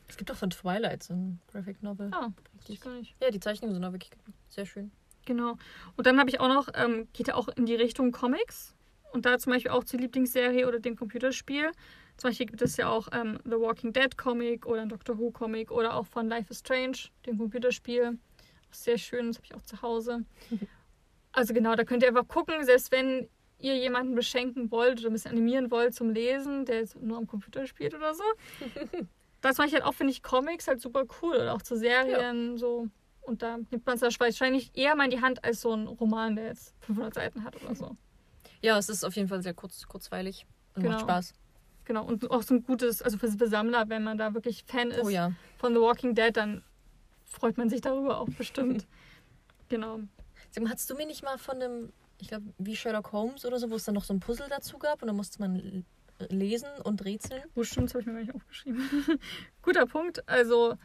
Es 0.09 0.17
gibt 0.17 0.31
auch 0.31 0.37
von 0.37 0.51
Twilight 0.51 1.03
so 1.03 1.15
ein 1.15 1.41
Graphic 1.51 1.83
Novel. 1.83 2.11
Ah, 2.13 2.31
richtig 2.57 2.81
gar 2.81 2.95
nicht. 2.95 3.15
Ja, 3.23 3.31
die 3.31 3.41
Zeichnungen 3.41 3.75
sind 3.75 3.85
auch 3.85 3.93
wirklich 3.93 4.11
sehr 4.49 4.67
schön. 4.67 4.91
Genau. 5.25 5.57
Und 5.97 6.07
dann 6.07 6.19
habe 6.19 6.29
ich 6.29 6.41
auch 6.41 6.49
noch, 6.49 6.69
ähm, 6.75 7.09
geht 7.13 7.29
ja 7.29 7.35
auch 7.35 7.49
in 7.49 7.67
die 7.67 7.75
Richtung 7.75 8.13
Comics. 8.13 8.75
Und 9.13 9.25
da 9.25 9.39
zum 9.39 9.53
Beispiel 9.53 9.71
auch 9.71 9.85
zur 9.85 10.01
Lieblingsserie 10.01 10.67
oder 10.67 10.81
dem 10.81 10.97
Computerspiel. 10.97 11.71
Zum 12.17 12.31
Beispiel 12.31 12.47
gibt 12.47 12.63
es 12.63 12.77
ja 12.77 12.89
auch 12.89 13.09
ähm, 13.13 13.39
The 13.45 13.53
Walking 13.53 13.93
Dead 13.93 14.17
Comic 14.19 14.67
oder 14.67 14.83
ein 14.83 14.89
Doctor 14.89 15.19
Who 15.19 15.31
Comic 15.31 15.71
oder 15.71 15.95
auch 15.95 16.07
von 16.07 16.29
Life 16.29 16.51
is 16.51 16.59
Strange, 16.59 16.99
dem 17.27 17.39
Computerspiel. 17.39 18.19
Sehr 18.75 18.99
schön, 18.99 19.29
das 19.29 19.37
habe 19.37 19.47
ich 19.47 19.55
auch 19.55 19.63
zu 19.63 19.83
Hause. 19.83 20.25
Also 21.33 21.53
genau, 21.53 21.75
da 21.75 21.85
könnt 21.85 22.03
ihr 22.03 22.09
einfach 22.09 22.29
gucken, 22.29 22.65
selbst 22.65 22.93
wenn 22.93 23.29
ihr 23.59 23.77
jemanden 23.77 24.15
beschenken 24.15 24.71
wollt 24.71 25.01
oder 25.01 25.11
ein 25.11 25.15
bisschen 25.15 25.33
animieren 25.33 25.71
wollt 25.71 25.95
zum 25.95 26.11
Lesen, 26.11 26.65
der 26.65 26.77
jetzt 26.77 27.01
nur 27.01 27.19
am 27.19 27.27
Computer 27.27 27.67
spielt 27.67 27.95
oder 27.95 28.15
so. 28.15 28.23
das 29.41 29.59
mache 29.59 29.69
ich 29.69 29.75
halt 29.75 29.85
auch, 29.85 29.95
finde 29.95 30.13
ich, 30.13 30.23
Comics 30.23 30.69
halt 30.69 30.81
super 30.81 31.05
cool 31.23 31.35
oder 31.35 31.55
auch 31.55 31.63
zu 31.63 31.77
Serien 31.77 32.53
ja. 32.53 32.57
so. 32.57 32.89
Und 33.23 33.43
da 33.43 33.57
nimmt 33.57 33.87
man 33.87 33.97
es 33.97 34.03
wahrscheinlich 34.03 34.71
eher 34.75 34.95
mal 34.97 35.05
in 35.05 35.11
die 35.11 35.21
Hand 35.23 35.45
als 35.45 35.63
so 35.63 35.73
ein 35.73 35.87
Roman, 35.87 36.37
der 36.37 36.47
jetzt 36.47 36.75
500 36.81 37.15
Seiten 37.15 37.45
hat 37.45 37.61
oder 37.63 37.75
so. 37.75 37.97
Ja, 38.61 38.79
es 38.79 38.89
ist 38.89 39.05
auf 39.05 39.17
jeden 39.17 39.29
Fall 39.29 39.43
sehr 39.43 39.55
kurz, 39.55 39.87
kurzweilig 39.89 40.47
und 40.75 40.83
genau. 40.83 40.95
macht 40.95 41.05
Spaß. 41.05 41.35
Genau, 41.87 42.05
und 42.05 42.31
auch 42.31 42.43
so 42.43 42.55
ein 42.55 42.65
gutes, 42.65 43.03
also 43.03 43.19
für, 43.19 43.29
für 43.29 43.49
Sammler, 43.49 43.89
wenn 43.89 44.05
man 44.05 44.19
da 44.19 44.35
wirklich 44.35 44.65
Fan 44.67 44.91
ist 44.91 45.05
oh, 45.05 45.09
ja. 45.09 45.33
von 45.59 45.75
The 45.75 45.81
Walking 45.81 46.15
Dead, 46.15 46.35
dann 46.35 46.63
freut 47.35 47.59
man 47.59 47.69
sich 47.69 47.81
darüber 47.81 48.21
auch 48.21 48.29
bestimmt. 48.29 48.87
genau. 49.69 50.01
Hattest 50.69 50.89
du 50.89 50.95
mir 50.95 51.07
nicht 51.07 51.25
mal 51.25 51.39
von 51.39 51.61
einem, 51.61 51.93
ich 52.21 52.29
glaube, 52.29 52.47
wie 52.59 52.77
Sherlock 52.77 53.13
Holmes 53.13 53.45
oder 53.45 53.59
so, 53.59 53.71
wo 53.71 53.77
es 53.77 53.85
dann 53.85 53.95
noch 53.95 54.05
so 54.05 54.15
ein 54.15 54.21
Puzzle 54.21 54.47
dazu 54.49 54.79
gab 54.79 55.03
und 55.03 55.09
dann 55.09 55.17
musste 55.17 55.41
man 55.41 55.85
lesen 56.29 56.69
und 56.85 57.05
rätseln? 57.05 57.43
Oh, 57.55 57.65
stimmt, 57.65 57.87
das 57.87 57.95
habe 57.95 58.03
ich 58.03 58.07
mir 58.07 58.15
gar 58.15 58.21
nicht 58.21 58.35
aufgeschrieben. 58.35 58.89
Guter 59.63 59.87
Punkt. 59.87 60.27
Also. 60.29 60.77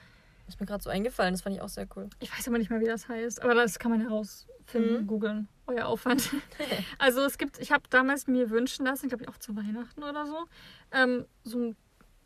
Ist 0.48 0.60
mir 0.60 0.66
gerade 0.66 0.84
so 0.84 0.90
eingefallen, 0.90 1.36
das 1.36 1.44
fand 1.44 1.56
ich 1.56 1.62
auch 1.62 1.70
sehr 1.70 1.88
cool. 1.96 2.10
Ich 2.20 2.36
weiß 2.36 2.48
aber 2.48 2.58
nicht 2.58 2.72
mehr, 2.72 2.80
wie 2.80 2.86
das 2.86 3.08
heißt, 3.08 3.44
aber 3.44 3.54
das 3.54 3.78
kann 3.78 3.92
man 3.92 4.02
herausfinden, 4.02 5.04
mhm. 5.04 5.08
googeln. 5.08 5.48
Euer 5.68 5.86
Aufwand. 5.86 6.32
also 6.98 7.22
es 7.22 7.38
gibt, 7.38 7.60
ich 7.60 7.72
habe 7.72 7.84
damals 7.92 8.26
mir 8.26 8.50
wünschen 8.50 8.84
lassen, 8.88 9.10
glaube 9.10 9.24
ich 9.24 9.30
auch 9.30 9.38
zu 9.38 9.56
Weihnachten 9.56 10.02
oder 10.02 10.26
so, 10.26 10.46
ähm, 10.92 11.28
so 11.44 11.60
ein, 11.60 11.76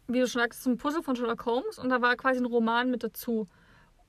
wie 0.07 0.21
du 0.21 0.27
schon 0.27 0.41
sagst, 0.41 0.63
so 0.63 0.69
ein 0.69 0.77
Puzzle 0.77 1.03
von 1.03 1.17
Sherlock 1.17 1.45
Holmes 1.45 1.77
und 1.77 1.89
da 1.89 2.01
war 2.01 2.15
quasi 2.15 2.39
ein 2.39 2.45
Roman 2.45 2.89
mit 2.89 3.03
dazu. 3.03 3.49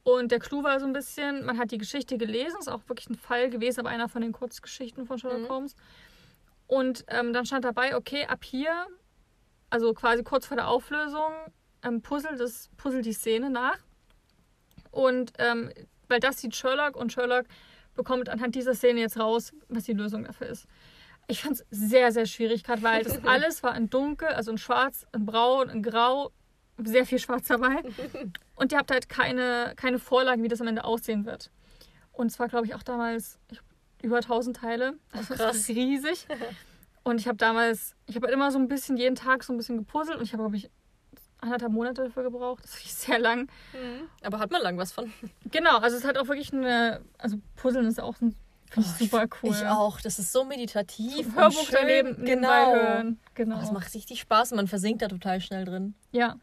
Und 0.04 0.30
der 0.30 0.38
Clou 0.38 0.62
war 0.62 0.78
so 0.78 0.86
ein 0.86 0.92
bisschen, 0.92 1.44
man 1.46 1.58
hat 1.58 1.70
die 1.70 1.78
Geschichte 1.78 2.18
gelesen, 2.18 2.56
ist 2.60 2.68
auch 2.68 2.86
wirklich 2.88 3.08
ein 3.08 3.16
Fall 3.16 3.48
gewesen, 3.48 3.80
aber 3.80 3.88
einer 3.88 4.08
von 4.08 4.20
den 4.20 4.32
Kurzgeschichten 4.32 5.06
von 5.06 5.18
Sherlock 5.18 5.40
mhm. 5.40 5.48
Holmes. 5.48 5.76
Und 6.66 7.04
ähm, 7.08 7.32
dann 7.32 7.46
stand 7.46 7.64
dabei, 7.64 7.96
okay, 7.96 8.26
ab 8.26 8.44
hier, 8.44 8.86
also 9.70 9.94
quasi 9.94 10.22
kurz 10.22 10.46
vor 10.46 10.58
der 10.58 10.68
Auflösung, 10.68 11.32
ähm, 11.82 12.02
puzzelt, 12.02 12.38
das, 12.38 12.70
puzzelt 12.76 13.06
die 13.06 13.14
Szene 13.14 13.48
nach. 13.48 13.78
Und 14.90 15.32
ähm, 15.38 15.70
weil 16.08 16.20
das 16.20 16.38
sieht 16.38 16.54
Sherlock 16.54 16.96
und 16.96 17.12
Sherlock 17.12 17.46
bekommt 17.94 18.28
anhand 18.28 18.54
dieser 18.54 18.74
Szene 18.74 19.00
jetzt 19.00 19.18
raus, 19.18 19.52
was 19.68 19.84
die 19.84 19.92
Lösung 19.94 20.24
dafür 20.24 20.48
ist. 20.48 20.66
Ich 21.28 21.42
fand 21.42 21.54
es 21.54 21.64
sehr, 21.70 22.12
sehr 22.12 22.26
schwierig, 22.26 22.62
gerade 22.62 22.82
weil 22.82 23.04
das 23.04 23.24
alles 23.24 23.62
war 23.62 23.74
in 23.74 23.88
dunkel, 23.88 24.28
also 24.28 24.50
in 24.50 24.58
schwarz, 24.58 25.06
in 25.14 25.24
braun, 25.24 25.70
in 25.70 25.82
grau, 25.82 26.30
sehr 26.78 27.06
viel 27.06 27.18
schwarz 27.18 27.46
dabei. 27.48 27.82
Und 28.56 28.72
ihr 28.72 28.78
habt 28.78 28.90
halt 28.90 29.08
keine, 29.08 29.74
keine 29.76 29.98
Vorlage, 29.98 30.42
wie 30.42 30.48
das 30.48 30.60
am 30.60 30.66
Ende 30.66 30.84
aussehen 30.84 31.24
wird. 31.24 31.50
Und 32.12 32.28
es 32.28 32.38
war, 32.38 32.48
glaube 32.48 32.66
ich, 32.66 32.74
auch 32.74 32.82
damals 32.82 33.38
über 34.02 34.16
1000 34.16 34.56
Teile. 34.56 34.94
Das 35.12 35.40
Ach, 35.40 35.54
ist 35.54 35.68
riesig. 35.70 36.26
Und 37.02 37.20
ich 37.20 37.28
habe 37.28 37.36
damals, 37.36 37.94
ich 38.06 38.16
habe 38.16 38.26
halt 38.26 38.34
immer 38.34 38.50
so 38.50 38.58
ein 38.58 38.68
bisschen 38.68 38.96
jeden 38.96 39.14
Tag 39.14 39.44
so 39.44 39.52
ein 39.52 39.56
bisschen 39.56 39.78
gepuzzelt 39.78 40.18
und 40.18 40.24
ich 40.24 40.32
habe, 40.32 40.42
glaube 40.42 40.56
ich, 40.56 40.70
anderthalb 41.38 41.72
Monate 41.72 42.04
dafür 42.04 42.22
gebraucht. 42.22 42.64
Das 42.64 42.82
ist 42.82 43.02
sehr 43.02 43.18
lang. 43.18 43.42
Mhm. 43.72 44.08
Aber 44.22 44.38
hat 44.38 44.50
man 44.50 44.62
lang 44.62 44.78
was 44.78 44.92
von. 44.92 45.12
Genau, 45.50 45.78
also 45.78 45.96
es 45.96 46.04
hat 46.04 46.16
auch 46.16 46.28
wirklich 46.28 46.52
eine, 46.52 47.02
also 47.18 47.36
Puzzeln 47.56 47.86
ist 47.86 48.00
auch 48.00 48.20
ein 48.20 48.34
Oh, 48.76 48.80
super 48.98 49.26
cool. 49.42 49.50
Ich 49.50 49.64
auch. 49.66 50.00
Das 50.00 50.18
ist 50.18 50.32
so 50.32 50.44
meditativ. 50.44 51.26
So 51.26 51.34
Hörbuch 51.34 51.68
daneben 51.70 52.24
genau. 52.24 52.74
hören. 52.74 53.20
Genau. 53.34 53.56
Oh, 53.56 53.60
das 53.60 53.72
macht 53.72 53.94
richtig 53.94 54.20
Spaß. 54.20 54.52
Man 54.52 54.66
versinkt 54.66 55.02
da 55.02 55.08
total 55.08 55.40
schnell 55.40 55.64
drin. 55.64 55.94
Ja. 56.10 56.36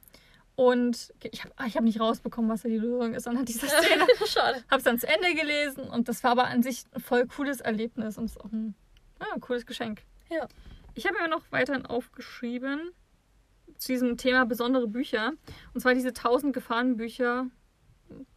Und 0.61 1.11
ich 1.23 1.43
habe 1.43 1.53
ich 1.67 1.75
hab 1.75 1.83
nicht 1.83 1.99
rausbekommen, 1.99 2.51
was 2.51 2.61
da 2.61 2.69
die 2.69 2.77
Lösung 2.77 3.15
ist 3.15 3.27
anhand 3.27 3.49
dieser 3.49 3.65
Szene. 3.65 4.05
Schade. 4.27 4.63
Habe 4.69 4.77
es 4.77 4.83
dann 4.83 4.99
zu 4.99 5.07
Ende 5.07 5.33
gelesen 5.33 5.89
und 5.89 6.07
das 6.07 6.23
war 6.23 6.33
aber 6.33 6.45
an 6.45 6.61
sich 6.61 6.83
ein 6.91 7.01
voll 7.01 7.25
cooles 7.25 7.61
Erlebnis 7.61 8.19
und 8.19 8.25
es 8.25 8.33
ist 8.33 8.41
auch 8.41 8.51
ein, 8.51 8.75
ja, 9.19 9.25
ein 9.33 9.41
cooles 9.41 9.65
Geschenk. 9.65 10.03
Ja. 10.29 10.47
Ich 10.93 11.07
habe 11.07 11.17
mir 11.19 11.27
noch 11.29 11.41
weiterhin 11.49 11.87
aufgeschrieben 11.87 12.91
zu 13.75 13.91
diesem 13.91 14.17
Thema 14.17 14.45
besondere 14.45 14.87
Bücher. 14.87 15.31
Und 15.73 15.81
zwar 15.81 15.95
diese 15.95 16.09
1000 16.09 16.53
Gefahrenbücher. 16.53 17.47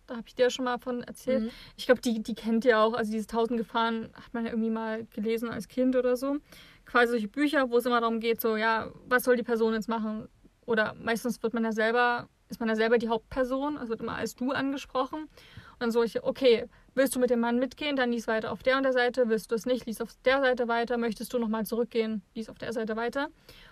Da 0.06 0.16
habe 0.16 0.26
ich 0.26 0.34
dir 0.34 0.48
schon 0.48 0.64
mal 0.64 0.78
von 0.78 1.02
erzählt. 1.02 1.42
Mhm. 1.42 1.50
Ich 1.76 1.84
glaube, 1.84 2.00
die, 2.00 2.22
die 2.22 2.34
kennt 2.34 2.64
ihr 2.64 2.78
auch. 2.78 2.94
Also 2.94 3.12
diese 3.12 3.28
1000 3.28 3.58
Gefahren 3.58 4.08
hat 4.14 4.32
man 4.32 4.46
ja 4.46 4.52
irgendwie 4.52 4.70
mal 4.70 5.04
gelesen 5.14 5.50
als 5.50 5.68
Kind 5.68 5.94
oder 5.94 6.16
so. 6.16 6.38
Quasi 6.86 7.10
solche 7.10 7.28
Bücher, 7.28 7.68
wo 7.68 7.76
es 7.76 7.84
immer 7.84 8.00
darum 8.00 8.18
geht, 8.18 8.40
so, 8.40 8.56
ja, 8.56 8.90
was 9.06 9.24
soll 9.24 9.36
die 9.36 9.42
Person 9.42 9.74
jetzt 9.74 9.90
machen? 9.90 10.26
Oder 10.66 10.94
meistens 10.94 11.42
wird 11.42 11.54
man 11.54 11.64
ja 11.64 11.72
selber, 11.72 12.28
ist 12.48 12.60
man 12.60 12.68
ja 12.68 12.76
selber 12.76 12.98
die 12.98 13.08
Hauptperson, 13.08 13.76
also 13.76 13.90
wird 13.90 14.00
immer 14.00 14.16
als 14.16 14.34
du 14.34 14.52
angesprochen. 14.52 15.22
Und 15.24 15.80
dann 15.80 15.90
so 15.90 16.02
ich, 16.02 16.22
okay, 16.22 16.68
willst 16.94 17.16
du 17.16 17.20
mit 17.20 17.30
dem 17.30 17.40
Mann 17.40 17.58
mitgehen, 17.58 17.96
dann 17.96 18.12
lies 18.12 18.28
weiter 18.28 18.52
auf 18.52 18.62
der 18.62 18.76
und 18.76 18.84
der 18.84 18.92
Seite, 18.92 19.28
willst 19.28 19.50
du 19.50 19.54
es 19.56 19.66
nicht, 19.66 19.86
lies 19.86 20.00
auf 20.00 20.10
der 20.24 20.40
Seite 20.40 20.68
weiter, 20.68 20.98
möchtest 20.98 21.32
du 21.32 21.38
nochmal 21.38 21.66
zurückgehen, 21.66 22.22
lies 22.34 22.48
auf 22.48 22.58
der 22.58 22.72
Seite 22.72 22.96
weiter. 22.96 23.28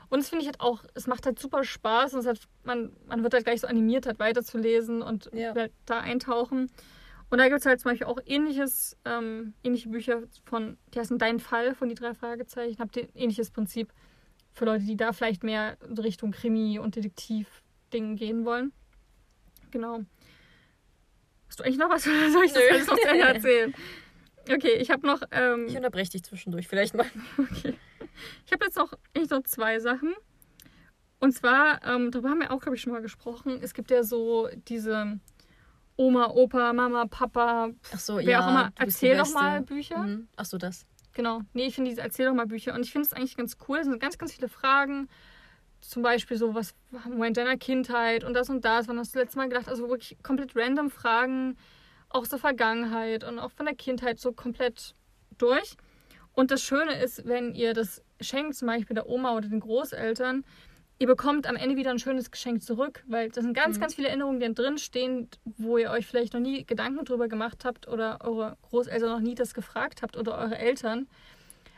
Und 0.08 0.20
das 0.20 0.28
finde 0.28 0.42
ich 0.42 0.48
halt 0.48 0.60
auch, 0.60 0.84
es 0.94 1.06
macht 1.06 1.24
halt 1.26 1.38
super 1.38 1.64
Spaß 1.64 2.14
und 2.14 2.20
es 2.20 2.26
hat, 2.26 2.40
man, 2.64 2.92
man 3.06 3.22
wird 3.22 3.34
halt 3.34 3.44
gleich 3.44 3.60
so 3.60 3.66
animiert, 3.66 4.06
halt 4.06 4.18
weiterzulesen 4.18 5.00
und 5.02 5.30
ja. 5.32 5.54
halt 5.54 5.72
da 5.86 6.00
eintauchen. 6.00 6.70
Und 7.30 7.38
da 7.38 7.48
gibt 7.48 7.60
es 7.60 7.66
halt 7.66 7.80
zum 7.80 7.92
Beispiel 7.92 8.08
auch 8.08 8.18
ähnliches, 8.26 8.96
ähm, 9.06 9.54
ähnliche 9.62 9.88
Bücher 9.88 10.22
von, 10.44 10.76
die 10.92 10.98
heißen 10.98 11.16
Dein 11.16 11.40
Fall 11.40 11.74
von 11.74 11.88
die 11.88 11.94
drei 11.94 12.12
Fragezeichen, 12.12 12.78
habt 12.78 12.94
ihr 12.96 13.08
ähnliches 13.14 13.50
Prinzip 13.50 13.90
für 14.52 14.64
Leute, 14.66 14.84
die 14.84 14.96
da 14.96 15.12
vielleicht 15.12 15.42
mehr 15.42 15.76
Richtung 15.98 16.32
Krimi- 16.32 16.78
und 16.78 16.96
Detektiv-Dingen 16.96 18.16
gehen 18.16 18.44
wollen. 18.44 18.72
Genau. 19.70 20.00
Hast 21.48 21.60
du 21.60 21.64
eigentlich 21.64 21.78
noch 21.78 21.90
was 21.90 22.06
oder 22.08 22.30
soll 22.30 22.44
ich 22.44 22.52
das 22.52 22.62
alles 22.70 22.86
noch 22.86 22.98
zu 22.98 23.08
Ende 23.08 23.24
erzählen? 23.24 23.74
Okay, 24.50 24.74
ich 24.74 24.90
habe 24.90 25.06
noch. 25.06 25.22
Ähm, 25.30 25.66
ich 25.68 25.76
unterbreche 25.76 26.12
dich 26.12 26.24
zwischendurch 26.24 26.68
vielleicht 26.68 26.94
mal. 26.94 27.06
Okay. 27.38 27.74
Ich 28.44 28.52
habe 28.52 28.66
jetzt 28.66 28.76
noch, 28.76 28.92
ich 29.14 29.30
noch 29.30 29.42
zwei 29.44 29.78
Sachen. 29.80 30.14
Und 31.18 31.32
zwar, 31.32 31.82
ähm, 31.86 32.10
darüber 32.10 32.30
haben 32.30 32.40
wir 32.40 32.50
auch, 32.50 32.60
glaube 32.60 32.76
ich, 32.76 32.82
schon 32.82 32.92
mal 32.92 33.00
gesprochen. 33.00 33.60
Es 33.62 33.72
gibt 33.74 33.90
ja 33.90 34.02
so 34.02 34.48
diese 34.68 35.18
Oma, 35.96 36.26
Opa, 36.26 36.72
Mama, 36.72 37.06
Papa, 37.06 37.70
Ach 37.94 37.98
so, 37.98 38.16
wer 38.16 38.22
ja, 38.24 38.44
auch 38.44 38.50
immer, 38.50 38.72
erzähl 38.76 39.16
doch 39.16 39.32
mal 39.32 39.62
Bücher. 39.62 39.98
Mhm. 39.98 40.28
Ach 40.36 40.44
so, 40.44 40.58
das. 40.58 40.84
Genau. 41.12 41.42
Nee, 41.52 41.66
ich 41.66 41.74
finde 41.74 41.90
diese 41.90 42.02
Erzähl 42.02 42.26
doch 42.26 42.34
mal 42.34 42.46
Bücher. 42.46 42.74
Und 42.74 42.82
ich 42.82 42.92
finde 42.92 43.06
es 43.06 43.12
eigentlich 43.12 43.36
ganz 43.36 43.56
cool. 43.68 43.78
Es 43.78 43.86
sind 43.86 44.00
ganz, 44.00 44.18
ganz 44.18 44.32
viele 44.32 44.48
Fragen. 44.48 45.08
Zum 45.80 46.02
Beispiel 46.02 46.36
so, 46.36 46.54
was 46.54 46.74
war 46.90 47.26
in 47.26 47.34
deiner 47.34 47.56
Kindheit 47.56 48.24
und 48.24 48.34
das 48.34 48.48
und 48.48 48.64
das. 48.64 48.88
Wann 48.88 48.98
hast 48.98 49.14
du 49.14 49.18
letztes 49.18 49.36
Mal 49.36 49.48
gedacht? 49.48 49.68
Also 49.68 49.88
wirklich 49.88 50.16
komplett 50.22 50.56
random 50.56 50.90
Fragen. 50.90 51.56
Auch 52.08 52.26
der 52.26 52.38
Vergangenheit 52.38 53.24
und 53.24 53.38
auch 53.38 53.50
von 53.50 53.66
der 53.66 53.74
Kindheit 53.74 54.20
so 54.20 54.32
komplett 54.32 54.94
durch. 55.38 55.76
Und 56.34 56.50
das 56.50 56.62
Schöne 56.62 57.02
ist, 57.02 57.26
wenn 57.26 57.54
ihr 57.54 57.74
das 57.74 58.02
schenkt, 58.20 58.54
zum 58.54 58.68
Beispiel 58.68 58.94
der 58.94 59.08
Oma 59.08 59.34
oder 59.36 59.48
den 59.48 59.60
Großeltern, 59.60 60.44
ihr 61.02 61.08
bekommt 61.08 61.48
am 61.48 61.56
Ende 61.56 61.74
wieder 61.74 61.90
ein 61.90 61.98
schönes 61.98 62.30
Geschenk 62.30 62.62
zurück, 62.62 63.02
weil 63.08 63.28
das 63.28 63.42
sind 63.42 63.54
ganz, 63.54 63.76
mhm. 63.76 63.80
ganz 63.80 63.96
viele 63.96 64.06
Erinnerungen, 64.06 64.38
die 64.38 64.54
drin 64.54 64.78
stehen, 64.78 65.28
wo 65.44 65.76
ihr 65.76 65.90
euch 65.90 66.06
vielleicht 66.06 66.32
noch 66.32 66.40
nie 66.40 66.64
Gedanken 66.64 67.04
drüber 67.04 67.26
gemacht 67.26 67.64
habt 67.64 67.88
oder 67.88 68.18
eure 68.20 68.56
Großeltern 68.62 69.10
noch 69.10 69.20
nie 69.20 69.34
das 69.34 69.52
gefragt 69.52 70.02
habt 70.02 70.16
oder 70.16 70.38
eure 70.38 70.56
Eltern. 70.56 71.08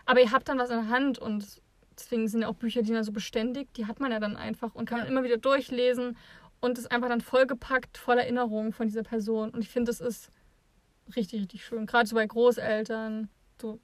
Aber 0.04 0.20
ihr 0.20 0.30
habt 0.30 0.46
dann 0.50 0.58
was 0.58 0.68
in 0.68 0.76
der 0.76 0.88
Hand 0.90 1.18
und 1.18 1.62
deswegen 1.98 2.28
sind 2.28 2.42
ja 2.42 2.48
auch 2.48 2.54
Bücher, 2.54 2.82
die 2.82 2.92
dann 2.92 3.02
so 3.02 3.12
beständig, 3.12 3.72
die 3.72 3.86
hat 3.86 3.98
man 3.98 4.12
ja 4.12 4.20
dann 4.20 4.36
einfach 4.36 4.74
und 4.74 4.86
kann 4.86 4.98
ja. 4.98 5.04
immer 5.06 5.24
wieder 5.24 5.38
durchlesen 5.38 6.18
und 6.60 6.76
ist 6.76 6.92
einfach 6.92 7.08
dann 7.08 7.22
vollgepackt 7.22 7.96
voller 7.96 8.24
Erinnerungen 8.24 8.74
von 8.74 8.88
dieser 8.88 9.04
Person. 9.04 9.48
Und 9.50 9.62
ich 9.62 9.70
finde, 9.70 9.88
das 9.88 10.02
ist 10.02 10.28
richtig, 11.16 11.40
richtig 11.40 11.64
schön. 11.64 11.86
Gerade 11.86 12.06
so 12.06 12.14
bei 12.14 12.26
Großeltern. 12.26 13.30
So 13.58 13.80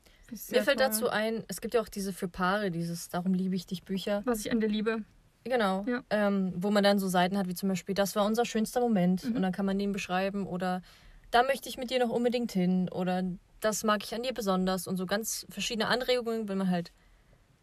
Mir 0.50 0.62
fällt 0.62 0.80
toll. 0.80 0.88
dazu 0.88 1.08
ein, 1.08 1.44
es 1.48 1.62
gibt 1.62 1.72
ja 1.72 1.80
auch 1.80 1.88
diese 1.88 2.12
für 2.12 2.28
Paare, 2.28 2.70
dieses 2.70 3.08
Darum 3.08 3.32
liebe 3.32 3.56
ich 3.56 3.64
dich 3.64 3.84
Bücher. 3.84 4.20
Was 4.26 4.44
ich 4.44 4.52
an 4.52 4.60
dir 4.60 4.68
liebe. 4.68 5.02
Genau. 5.44 5.84
Ja. 5.86 6.02
Ähm, 6.10 6.52
wo 6.56 6.70
man 6.70 6.84
dann 6.84 6.98
so 6.98 7.08
Seiten 7.08 7.38
hat, 7.38 7.48
wie 7.48 7.54
zum 7.54 7.68
Beispiel, 7.68 7.94
das 7.94 8.14
war 8.14 8.26
unser 8.26 8.44
schönster 8.44 8.80
Moment. 8.80 9.24
Mhm. 9.24 9.36
Und 9.36 9.42
dann 9.42 9.52
kann 9.52 9.66
man 9.66 9.78
den 9.78 9.92
beschreiben 9.92 10.46
oder 10.46 10.82
da 11.30 11.42
möchte 11.42 11.68
ich 11.68 11.78
mit 11.78 11.90
dir 11.90 11.98
noch 11.98 12.10
unbedingt 12.10 12.52
hin 12.52 12.88
oder 12.90 13.22
das 13.60 13.84
mag 13.84 14.02
ich 14.04 14.14
an 14.14 14.22
dir 14.22 14.32
besonders 14.32 14.86
und 14.86 14.96
so 14.96 15.06
ganz 15.06 15.46
verschiedene 15.50 15.88
Anregungen, 15.88 16.48
wenn 16.48 16.58
man 16.58 16.70
halt, 16.70 16.92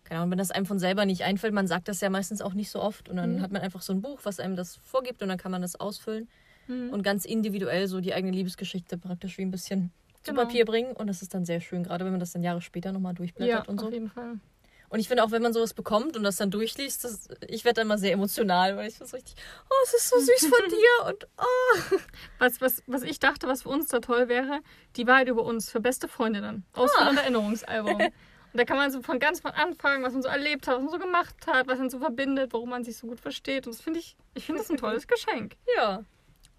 keine 0.03 0.21
Ahnung, 0.21 0.31
wenn 0.31 0.37
das 0.37 0.51
einem 0.51 0.65
von 0.65 0.79
selber 0.79 1.05
nicht 1.05 1.23
einfällt, 1.23 1.53
man 1.53 1.67
sagt 1.67 1.87
das 1.87 2.01
ja 2.01 2.09
meistens 2.09 2.41
auch 2.41 2.53
nicht 2.53 2.69
so 2.69 2.81
oft 2.81 3.09
und 3.09 3.17
dann 3.17 3.37
mhm. 3.37 3.41
hat 3.41 3.51
man 3.51 3.61
einfach 3.61 3.81
so 3.81 3.93
ein 3.93 4.01
Buch, 4.01 4.19
was 4.23 4.39
einem 4.39 4.55
das 4.55 4.75
vorgibt 4.77 5.21
und 5.21 5.29
dann 5.29 5.37
kann 5.37 5.51
man 5.51 5.61
das 5.61 5.75
ausfüllen 5.75 6.29
mhm. 6.67 6.91
und 6.91 7.03
ganz 7.03 7.25
individuell 7.25 7.87
so 7.87 7.99
die 7.99 8.13
eigene 8.13 8.31
Liebesgeschichte 8.31 8.97
praktisch 8.97 9.37
wie 9.37 9.41
ein 9.41 9.51
bisschen 9.51 9.91
genau. 10.23 10.41
zu 10.41 10.47
Papier 10.47 10.65
bringen 10.65 10.93
und 10.93 11.07
das 11.07 11.21
ist 11.21 11.33
dann 11.33 11.45
sehr 11.45 11.59
schön, 11.59 11.83
gerade 11.83 12.05
wenn 12.05 12.11
man 12.11 12.19
das 12.19 12.31
dann 12.31 12.43
Jahre 12.43 12.61
später 12.61 12.91
nochmal 12.91 13.15
durchblättert 13.15 13.65
ja, 13.65 13.69
und 13.69 13.79
so. 13.79 13.87
auf 13.87 13.93
jeden 13.93 14.09
Fall. 14.09 14.39
Und 14.89 14.99
ich 14.99 15.07
finde 15.07 15.23
auch, 15.23 15.31
wenn 15.31 15.41
man 15.41 15.51
sowas 15.51 15.73
bekommt 15.73 16.15
und 16.15 16.23
das 16.23 16.37
dann 16.37 16.49
durchliest, 16.49 17.03
das, 17.03 17.27
ich 17.47 17.65
werde 17.65 17.81
dann 17.81 17.87
mal 17.87 17.97
sehr 17.97 18.13
emotional, 18.13 18.77
weil 18.77 18.87
ich 18.87 18.95
so 18.95 19.03
richtig, 19.03 19.35
oh, 19.69 19.75
es 19.83 19.93
ist 19.93 20.09
so 20.09 20.17
süß 20.17 20.47
von 20.47 20.69
dir 20.69 21.07
und 21.07 21.27
oh. 21.37 21.97
Was, 22.39 22.61
was, 22.61 22.83
was 22.87 23.03
ich 23.03 23.19
dachte, 23.19 23.47
was 23.47 23.63
für 23.63 23.69
uns 23.69 23.89
da 23.89 23.99
toll 23.99 24.29
wäre, 24.29 24.61
die 24.95 25.05
Wahrheit 25.05 25.27
über 25.27 25.43
uns 25.43 25.69
für 25.69 25.81
beste 25.81 26.07
Freundinnen. 26.07 26.65
Ausfall- 26.73 27.09
und 27.09 27.17
Erinnerungsalbum. 27.17 28.01
Und 28.53 28.61
da 28.61 28.65
kann 28.65 28.77
man 28.77 28.89
so 28.89 29.01
von 29.01 29.19
ganz 29.19 29.41
von 29.41 29.51
Anfang, 29.51 30.03
was 30.03 30.13
man 30.13 30.21
so 30.23 30.29
erlebt 30.29 30.67
hat, 30.67 30.77
was 30.77 30.83
man 30.83 30.91
so 30.91 30.99
gemacht 30.99 31.35
hat, 31.45 31.67
was 31.67 31.77
man 31.77 31.89
so 31.89 31.99
verbindet, 31.99 32.53
warum 32.53 32.69
man 32.69 32.83
sich 32.83 32.97
so 32.97 33.05
gut 33.05 33.19
versteht. 33.19 33.67
Und 33.67 33.75
das 33.75 33.81
finde 33.81 33.99
ich, 33.99 34.15
ich 34.33 34.45
finde 34.45 34.61
das 34.61 34.71
ein 34.71 34.77
tolles 34.77 35.05
Geschenk. 35.05 35.57
Ja. 35.75 36.03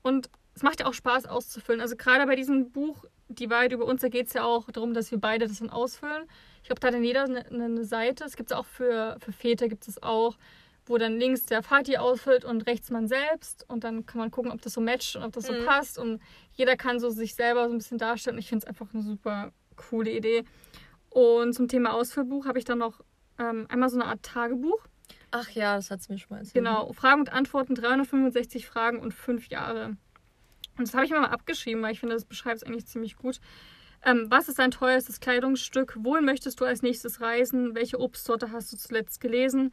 Und 0.03 0.29
es 0.55 0.63
macht 0.63 0.81
ja 0.81 0.87
auch 0.87 0.95
Spaß 0.95 1.27
auszufüllen. 1.27 1.81
Also 1.81 1.97
gerade 1.97 2.27
bei 2.27 2.37
diesem 2.37 2.71
Buch, 2.71 3.05
Die 3.29 3.51
Wahrheit 3.51 3.73
über 3.73 3.85
uns, 3.85 4.01
da 4.01 4.09
geht 4.09 4.29
es 4.29 4.33
ja 4.33 4.45
auch 4.45 4.71
darum, 4.71 4.95
dass 4.95 5.11
wir 5.11 5.19
beide 5.19 5.47
das 5.47 5.59
dann 5.59 5.71
ausfüllen. 5.71 6.25
Ich 6.63 6.69
glaube, 6.69 6.81
da 6.81 6.89
hat 6.89 6.95
dann 6.95 7.05
jeder 7.05 7.25
eine, 7.25 7.47
eine 7.47 7.85
Seite. 7.85 8.25
Es 8.25 8.37
gibt 8.37 8.51
es 8.51 8.57
auch 8.57 8.65
für, 8.67 9.17
für 9.21 9.33
Väter, 9.33 9.69
gibt 9.69 9.87
es 9.87 10.03
auch, 10.03 10.37
wo 10.87 10.97
dann 10.97 11.19
links 11.19 11.43
der 11.43 11.63
Vati 11.63 11.99
ausfüllt 11.99 12.45
und 12.47 12.67
rechts 12.67 12.91
man 12.91 13.07
selbst. 13.07 13.67
Und 13.69 13.85
dann 13.85 14.07
kann 14.07 14.19
man 14.19 14.31
gucken, 14.31 14.51
ob 14.51 14.63
das 14.63 14.73
so 14.73 14.81
matcht 14.81 15.17
und 15.17 15.23
ob 15.25 15.33
das 15.33 15.47
so 15.47 15.53
Mhm. 15.53 15.67
passt. 15.67 15.99
Und 15.99 16.21
jeder 16.53 16.77
kann 16.77 16.99
so 17.01 17.11
sich 17.11 17.35
selber 17.35 17.69
so 17.69 17.75
ein 17.75 17.79
bisschen 17.79 17.99
darstellen. 17.99 18.39
Ich 18.39 18.49
finde 18.49 18.65
es 18.65 18.69
einfach 18.69 18.87
eine 18.95 19.03
super 19.03 19.53
coole 19.77 20.11
Idee. 20.11 20.45
Und 21.11 21.53
zum 21.55 21.69
Thema 21.69 21.93
Ausfüllbuch 21.95 22.47
habe 22.47 22.59
ich 22.59 22.65
dann 22.65 22.79
noch 22.79 23.01
ähm, 23.39 23.67
einmal 23.69 23.89
so 23.91 23.97
eine 23.97 24.07
Art 24.07 24.23
Tagebuch. 24.23 24.81
Ach 25.31 25.49
ja, 25.51 25.77
das 25.77 25.91
hat 25.91 26.01
es 26.01 26.09
mir 26.09 26.19
schon 26.19 26.29
mal 26.31 26.39
erzählt. 26.39 26.55
Genau, 26.55 26.93
Fragen 26.93 27.21
und 27.21 27.33
Antworten, 27.33 27.75
365 27.75 28.67
Fragen 28.67 28.99
und 29.01 29.13
5 29.13 29.49
Jahre. 29.49 29.97
Und 30.79 30.87
das 30.87 30.95
habe 30.95 31.05
ich 31.05 31.11
mir 31.11 31.21
mal 31.21 31.27
abgeschrieben, 31.27 31.83
weil 31.83 31.93
ich 31.93 32.01
finde, 32.01 32.15
das 32.15 32.25
beschreibt 32.25 32.59
es 32.59 32.63
eigentlich 32.63 32.87
ziemlich 32.87 33.17
gut. 33.17 33.41
Ähm, 34.05 34.27
was 34.29 34.49
ist 34.49 34.59
dein 34.59 34.71
teuerstes 34.71 35.21
Kleidungsstück? 35.21 35.97
Wohin 36.01 36.25
möchtest 36.25 36.61
du 36.61 36.65
als 36.65 36.83
nächstes 36.83 37.21
reisen? 37.21 37.75
Welche 37.75 37.99
Obstsorte 37.99 38.53
hast 38.53 38.73
du 38.73 38.77
zuletzt 38.77 39.21
gelesen? 39.21 39.73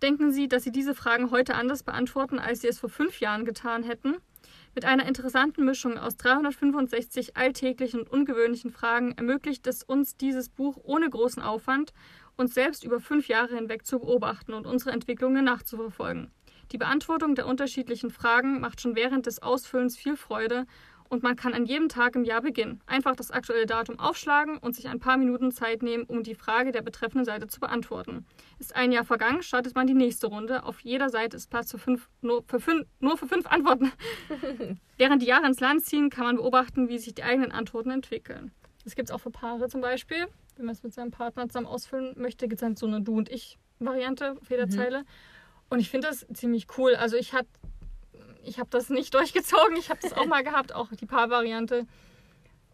Denken 0.00 0.32
Sie, 0.32 0.48
dass 0.48 0.62
Sie 0.62 0.72
diese 0.72 0.94
Fragen 0.94 1.30
heute 1.30 1.54
anders 1.54 1.82
beantworten, 1.82 2.38
als 2.38 2.62
Sie 2.62 2.68
es 2.68 2.78
vor 2.78 2.88
fünf 2.88 3.20
Jahren 3.20 3.44
getan 3.44 3.82
hätten? 3.82 4.16
Mit 4.74 4.84
einer 4.84 5.06
interessanten 5.06 5.64
Mischung 5.64 5.98
aus 5.98 6.16
365 6.16 7.36
alltäglichen 7.36 8.00
und 8.00 8.10
ungewöhnlichen 8.10 8.70
Fragen 8.70 9.12
ermöglicht 9.12 9.66
es 9.66 9.82
uns 9.82 10.16
dieses 10.16 10.48
Buch 10.48 10.78
ohne 10.82 11.10
großen 11.10 11.42
Aufwand, 11.42 11.92
uns 12.36 12.54
selbst 12.54 12.84
über 12.84 13.00
fünf 13.00 13.28
Jahre 13.28 13.56
hinweg 13.56 13.84
zu 13.84 13.98
beobachten 13.98 14.54
und 14.54 14.66
unsere 14.66 14.92
Entwicklungen 14.92 15.44
nachzuverfolgen. 15.44 16.30
Die 16.72 16.78
Beantwortung 16.78 17.34
der 17.34 17.46
unterschiedlichen 17.46 18.10
Fragen 18.10 18.60
macht 18.60 18.80
schon 18.80 18.94
während 18.94 19.26
des 19.26 19.42
Ausfüllens 19.42 19.96
viel 19.96 20.16
Freude 20.16 20.66
und 21.08 21.22
man 21.22 21.36
kann 21.36 21.54
an 21.54 21.64
jedem 21.64 21.88
Tag 21.88 22.14
im 22.16 22.24
Jahr 22.24 22.42
beginnen. 22.42 22.82
Einfach 22.86 23.16
das 23.16 23.30
aktuelle 23.30 23.64
Datum 23.64 23.98
aufschlagen 23.98 24.58
und 24.58 24.76
sich 24.76 24.88
ein 24.88 24.98
paar 25.00 25.16
Minuten 25.16 25.50
Zeit 25.50 25.82
nehmen, 25.82 26.04
um 26.04 26.22
die 26.22 26.34
Frage 26.34 26.70
der 26.70 26.82
betreffenden 26.82 27.24
Seite 27.24 27.46
zu 27.46 27.60
beantworten. 27.60 28.26
Ist 28.58 28.76
ein 28.76 28.92
Jahr 28.92 29.04
vergangen, 29.04 29.42
startet 29.42 29.74
man 29.74 29.86
die 29.86 29.94
nächste 29.94 30.26
Runde. 30.26 30.64
Auf 30.64 30.80
jeder 30.80 31.08
Seite 31.08 31.38
ist 31.38 31.48
Platz 31.48 31.70
für 31.70 31.78
fünf, 31.78 32.10
nur, 32.20 32.44
für 32.46 32.60
fünf, 32.60 32.86
nur 33.00 33.16
für 33.16 33.26
fünf 33.26 33.46
Antworten. 33.46 33.90
Während 34.98 35.22
die 35.22 35.26
Jahre 35.26 35.46
ins 35.46 35.60
Land 35.60 35.86
ziehen, 35.86 36.10
kann 36.10 36.24
man 36.26 36.36
beobachten, 36.36 36.88
wie 36.90 36.98
sich 36.98 37.14
die 37.14 37.22
eigenen 37.22 37.52
Antworten 37.52 37.90
entwickeln. 37.90 38.52
Das 38.84 38.94
gibt 38.94 39.08
es 39.08 39.14
auch 39.14 39.20
für 39.20 39.30
Paare 39.30 39.68
zum 39.68 39.80
Beispiel. 39.80 40.26
Wenn 40.56 40.66
man 40.66 40.74
es 40.74 40.82
mit 40.82 40.92
seinem 40.92 41.10
Partner 41.10 41.48
zusammen 41.48 41.66
ausfüllen 41.66 42.14
möchte, 42.18 42.48
gibt 42.48 42.60
es 42.60 42.66
dann 42.66 42.76
so 42.76 42.86
eine 42.86 43.00
Du- 43.00 43.16
und 43.16 43.30
Ich-Variante 43.30 44.32
auf 44.40 44.50
jeder 44.50 44.66
Mhm. 44.66 44.70
Zeile. 44.70 45.04
Und 45.70 45.80
ich 45.80 45.90
finde 45.90 46.08
das 46.08 46.26
ziemlich 46.32 46.66
cool. 46.78 46.94
Also 46.94 47.16
ich 47.16 47.32
hatte 47.32 47.48
ich 48.44 48.58
habe 48.58 48.70
das 48.70 48.88
nicht 48.88 49.12
durchgezogen. 49.14 49.76
Ich 49.76 49.90
habe 49.90 50.00
das 50.02 50.12
auch 50.14 50.26
mal 50.26 50.42
gehabt, 50.42 50.74
auch 50.74 50.88
die 50.92 51.06
Paar-Variante, 51.06 51.86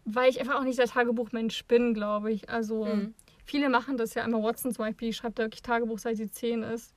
weil 0.05 0.29
ich 0.29 0.39
einfach 0.39 0.55
auch 0.55 0.63
nicht 0.63 0.79
der 0.79 0.87
Tagebuchmensch 0.87 1.65
bin, 1.65 1.93
glaube 1.93 2.31
ich. 2.31 2.49
Also 2.49 2.85
Mhm. 2.85 3.13
viele 3.43 3.69
machen 3.69 3.97
das 3.97 4.13
ja. 4.13 4.23
Emma 4.23 4.41
Watson 4.41 4.73
zum 4.73 4.85
Beispiel, 4.85 5.09
die 5.09 5.13
schreibt 5.13 5.39
ja 5.39 5.45
wirklich 5.45 5.61
Tagebuch, 5.63 5.99
seit 5.99 6.17
sie 6.17 6.29
10 6.29 6.63
ist. 6.63 6.93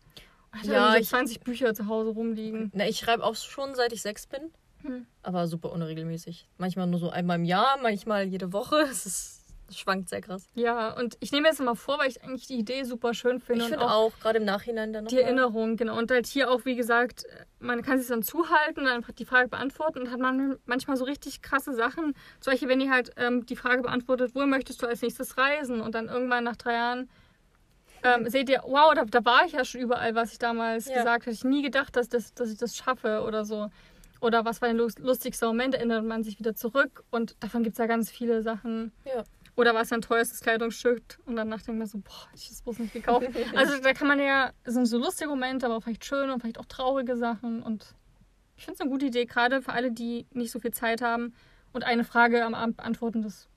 Hat 0.53 0.65
Ja, 0.65 0.97
ich- 0.97 1.09
so 1.09 1.17
20 1.17 1.41
Bücher 1.41 1.75
zu 1.75 1.87
Hause 1.87 2.11
rumliegen. 2.11 2.71
Na, 2.75 2.87
ich 2.89 2.99
schreibe 2.99 3.25
auch 3.25 3.35
schon 3.35 3.75
seit 3.75 3.93
ich 3.93 4.01
sechs 4.03 4.27
bin, 4.27 4.51
Hm. 4.83 5.07
aber 5.23 5.47
super 5.49 5.73
unregelmäßig. 5.73 6.49
Manchmal 6.59 6.87
nur 6.87 7.01
so 7.01 7.11
einmal 7.11 7.37
im 7.39 7.45
Jahr, 7.45 7.79
manchmal 7.83 8.25
jede 8.29 8.53
Woche. 8.53 8.77
Es 8.91 9.05
ist, 9.07 9.38
es 9.69 9.79
schwankt 9.79 10.09
sehr 10.09 10.21
krass. 10.21 10.49
Ja, 10.55 10.91
und 10.97 11.17
ich 11.21 11.31
nehme 11.33 11.49
jetzt 11.49 11.61
immer 11.61 11.77
vor, 11.77 11.99
weil 11.99 12.09
ich 12.09 12.23
eigentlich 12.23 12.47
die 12.47 12.55
Idee 12.59 12.85
super 12.85 13.13
schön 13.15 13.39
finde. 13.41 13.65
Ich 13.65 13.71
und 13.73 13.79
finde 13.79 13.91
auch, 13.91 14.13
gerade 14.21 14.39
im 14.39 14.45
Nachhinein 14.45 14.93
dann 14.93 15.05
noch. 15.05 15.11
Die 15.11 15.17
mal- 15.17 15.23
Erinnerung, 15.23 15.77
genau. 15.77 15.99
Und 15.99 16.11
halt 16.11 16.27
hier 16.27 16.51
auch, 16.51 16.65
wie 16.65 16.75
gesagt, 16.77 17.25
man 17.61 17.83
kann 17.83 17.99
sich 17.99 18.09
dann 18.09 18.23
zuhalten, 18.23 18.85
dann 18.85 18.95
einfach 18.95 19.13
die 19.13 19.25
Frage 19.25 19.49
beantworten 19.49 20.01
und 20.01 20.11
hat 20.11 20.21
man 20.21 20.59
manchmal 20.67 20.97
so 20.97 21.05
richtig 21.05 21.43
krasse 21.43 21.75
Sachen. 21.75 22.15
Zum 22.41 22.53
Beispiel, 22.53 22.69
wenn 22.69 22.81
ihr 22.81 22.91
halt 22.91 23.11
ähm, 23.17 23.45
die 23.47 23.57
Frage 23.57 23.83
beantwortet, 23.83 24.33
wo 24.35 24.45
möchtest 24.47 24.83
du 24.83 24.87
als 24.87 25.03
nächstes 25.03 25.37
reisen? 25.37 25.81
Und 25.81 25.95
dann 25.95 26.09
irgendwann 26.09 26.45
nach 26.45 26.57
drei 26.57 26.73
Jahren 26.75 27.11
ähm, 28.05 28.29
seht 28.31 28.49
ihr, 28.49 28.63
wow, 28.65 28.95
da, 28.95 29.05
da 29.05 29.25
war 29.25 29.45
ich 29.45 29.53
ja 29.53 29.65
schon 29.65 29.81
überall, 29.81 30.15
was 30.15 30.33
ich 30.33 30.39
damals 30.39 30.87
Ja. 30.89 30.99
gesagt 30.99 31.25
habe. 31.27 31.33
Ich 31.33 31.43
nie 31.45 31.63
gedacht, 31.63 31.97
dass, 31.97 32.09
das, 32.09 32.33
dass 32.33 32.51
ich 32.51 32.59
das 32.59 32.77
schaffe 32.77 33.23
oder 33.27 33.45
so. 33.45 33.71
Oder 34.21 34.45
was 34.45 34.61
war 34.61 34.69
der 34.69 34.77
lust- 34.77 34.99
lustigste 35.01 35.47
Moment, 35.47 35.75
erinnert 35.77 36.05
man 36.05 36.25
sich 36.25 36.39
wieder 36.39 36.55
zurück. 36.55 37.05
Und 37.11 37.37
davon 37.41 37.63
gibt 37.63 37.75
es 37.75 37.79
ja 37.79 37.87
ganz 37.87 38.11
viele 38.11 38.43
Sachen. 38.43 38.93
Ja. 39.05 39.23
Oder 39.59 39.75
was 39.75 39.89
dein 39.89 40.03
teuerstes 40.03 40.41
Kleidungsstück? 40.41 41.19
Und 41.27 41.35
danach 41.35 41.61
denkt 41.63 41.81
man 41.81 41.89
so, 41.89 41.99
boah, 41.99 42.29
ich 42.33 42.49
das 42.49 42.63
bloß 42.63 42.79
nicht 42.79 42.93
gekauft. 42.93 43.27
Also 43.57 43.83
da 43.83 43.93
kann 43.93 44.07
man 44.07 44.21
ja, 44.21 44.53
es 44.63 44.75
sind 44.75 44.87
so 44.87 44.99
lustige 44.99 45.29
Momente, 45.29 45.67
aber 45.67 45.77
auch 45.77 45.83
vielleicht 45.83 46.05
schöne 46.05 46.33
und 46.33 46.39
vielleicht 46.39 46.59
auch 46.59 46.67
traurige 46.67 47.17
Sachen. 47.17 47.61
Und 47.65 47.93
ich 48.57 48.65
finde 48.65 48.77
es 48.77 48.81
eine 48.81 48.91
gute 48.91 49.07
Idee, 49.07 49.25
gerade 49.25 49.61
für 49.61 49.73
alle, 49.73 49.91
die 49.91 50.27
nicht 50.31 50.53
so 50.53 50.61
viel 50.61 50.71
Zeit 50.71 51.03
haben 51.03 51.35
und 51.73 51.83
eine 51.83 52.05
Frage 52.05 52.45
am 52.45 52.55
Abend 52.55 52.77
beantworten, 52.77 53.21
das 53.23 53.49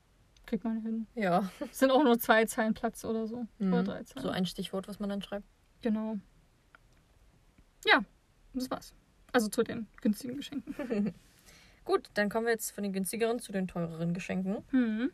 kriegt 0.47 0.63
man 0.63 0.81
hin. 0.81 1.05
Ja, 1.13 1.51
Es 1.69 1.77
sind 1.77 1.91
auch 1.91 2.03
nur 2.03 2.17
zwei 2.17 2.45
Zeilen 2.45 2.73
Platz 2.73 3.05
oder 3.05 3.27
so. 3.27 3.45
Mhm. 3.59 3.71
Oder 3.71 3.83
drei 3.83 4.03
Zeilen. 4.03 4.23
so 4.23 4.29
ein 4.31 4.47
Stichwort, 4.47 4.87
was 4.87 4.99
man 4.99 5.09
dann 5.09 5.21
schreibt. 5.21 5.45
Genau. 5.83 6.17
Ja, 7.85 7.99
das 8.55 8.71
war's. 8.71 8.95
Also 9.33 9.49
zu 9.49 9.61
den 9.61 9.85
günstigen 10.01 10.37
Geschenken. 10.37 11.13
Gut, 11.85 12.09
dann 12.15 12.29
kommen 12.29 12.47
wir 12.47 12.53
jetzt 12.53 12.71
von 12.71 12.83
den 12.83 12.91
günstigeren 12.91 13.39
zu 13.39 13.51
den 13.51 13.67
teureren 13.67 14.15
Geschenken. 14.15 14.63
Mhm. 14.71 15.11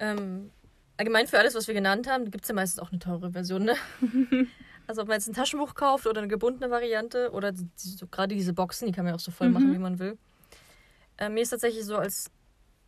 Ähm, 0.00 0.50
allgemein 0.96 1.26
für 1.28 1.38
alles, 1.38 1.54
was 1.54 1.66
wir 1.68 1.74
genannt 1.74 2.08
haben, 2.08 2.30
gibt 2.30 2.44
es 2.44 2.48
ja 2.48 2.54
meistens 2.54 2.80
auch 2.80 2.90
eine 2.90 2.98
teure 2.98 3.30
Version. 3.32 3.64
Ne? 3.64 3.76
also 4.86 5.02
ob 5.02 5.08
man 5.08 5.16
jetzt 5.18 5.28
ein 5.28 5.34
Taschenbuch 5.34 5.74
kauft 5.74 6.06
oder 6.06 6.20
eine 6.20 6.28
gebundene 6.28 6.70
Variante 6.70 7.30
oder 7.32 7.52
die, 7.52 7.64
die, 7.82 7.88
so, 7.88 8.06
gerade 8.06 8.34
diese 8.34 8.52
Boxen, 8.54 8.86
die 8.86 8.92
kann 8.92 9.04
man 9.04 9.12
ja 9.12 9.16
auch 9.16 9.20
so 9.20 9.30
voll 9.30 9.48
Mhm. 9.48 9.54
machen, 9.54 9.72
wie 9.72 9.78
man 9.78 9.98
will. 9.98 10.18
Ähm, 11.18 11.34
mir 11.34 11.42
ist 11.42 11.50
tatsächlich 11.50 11.84
so 11.84 11.96
als 11.96 12.30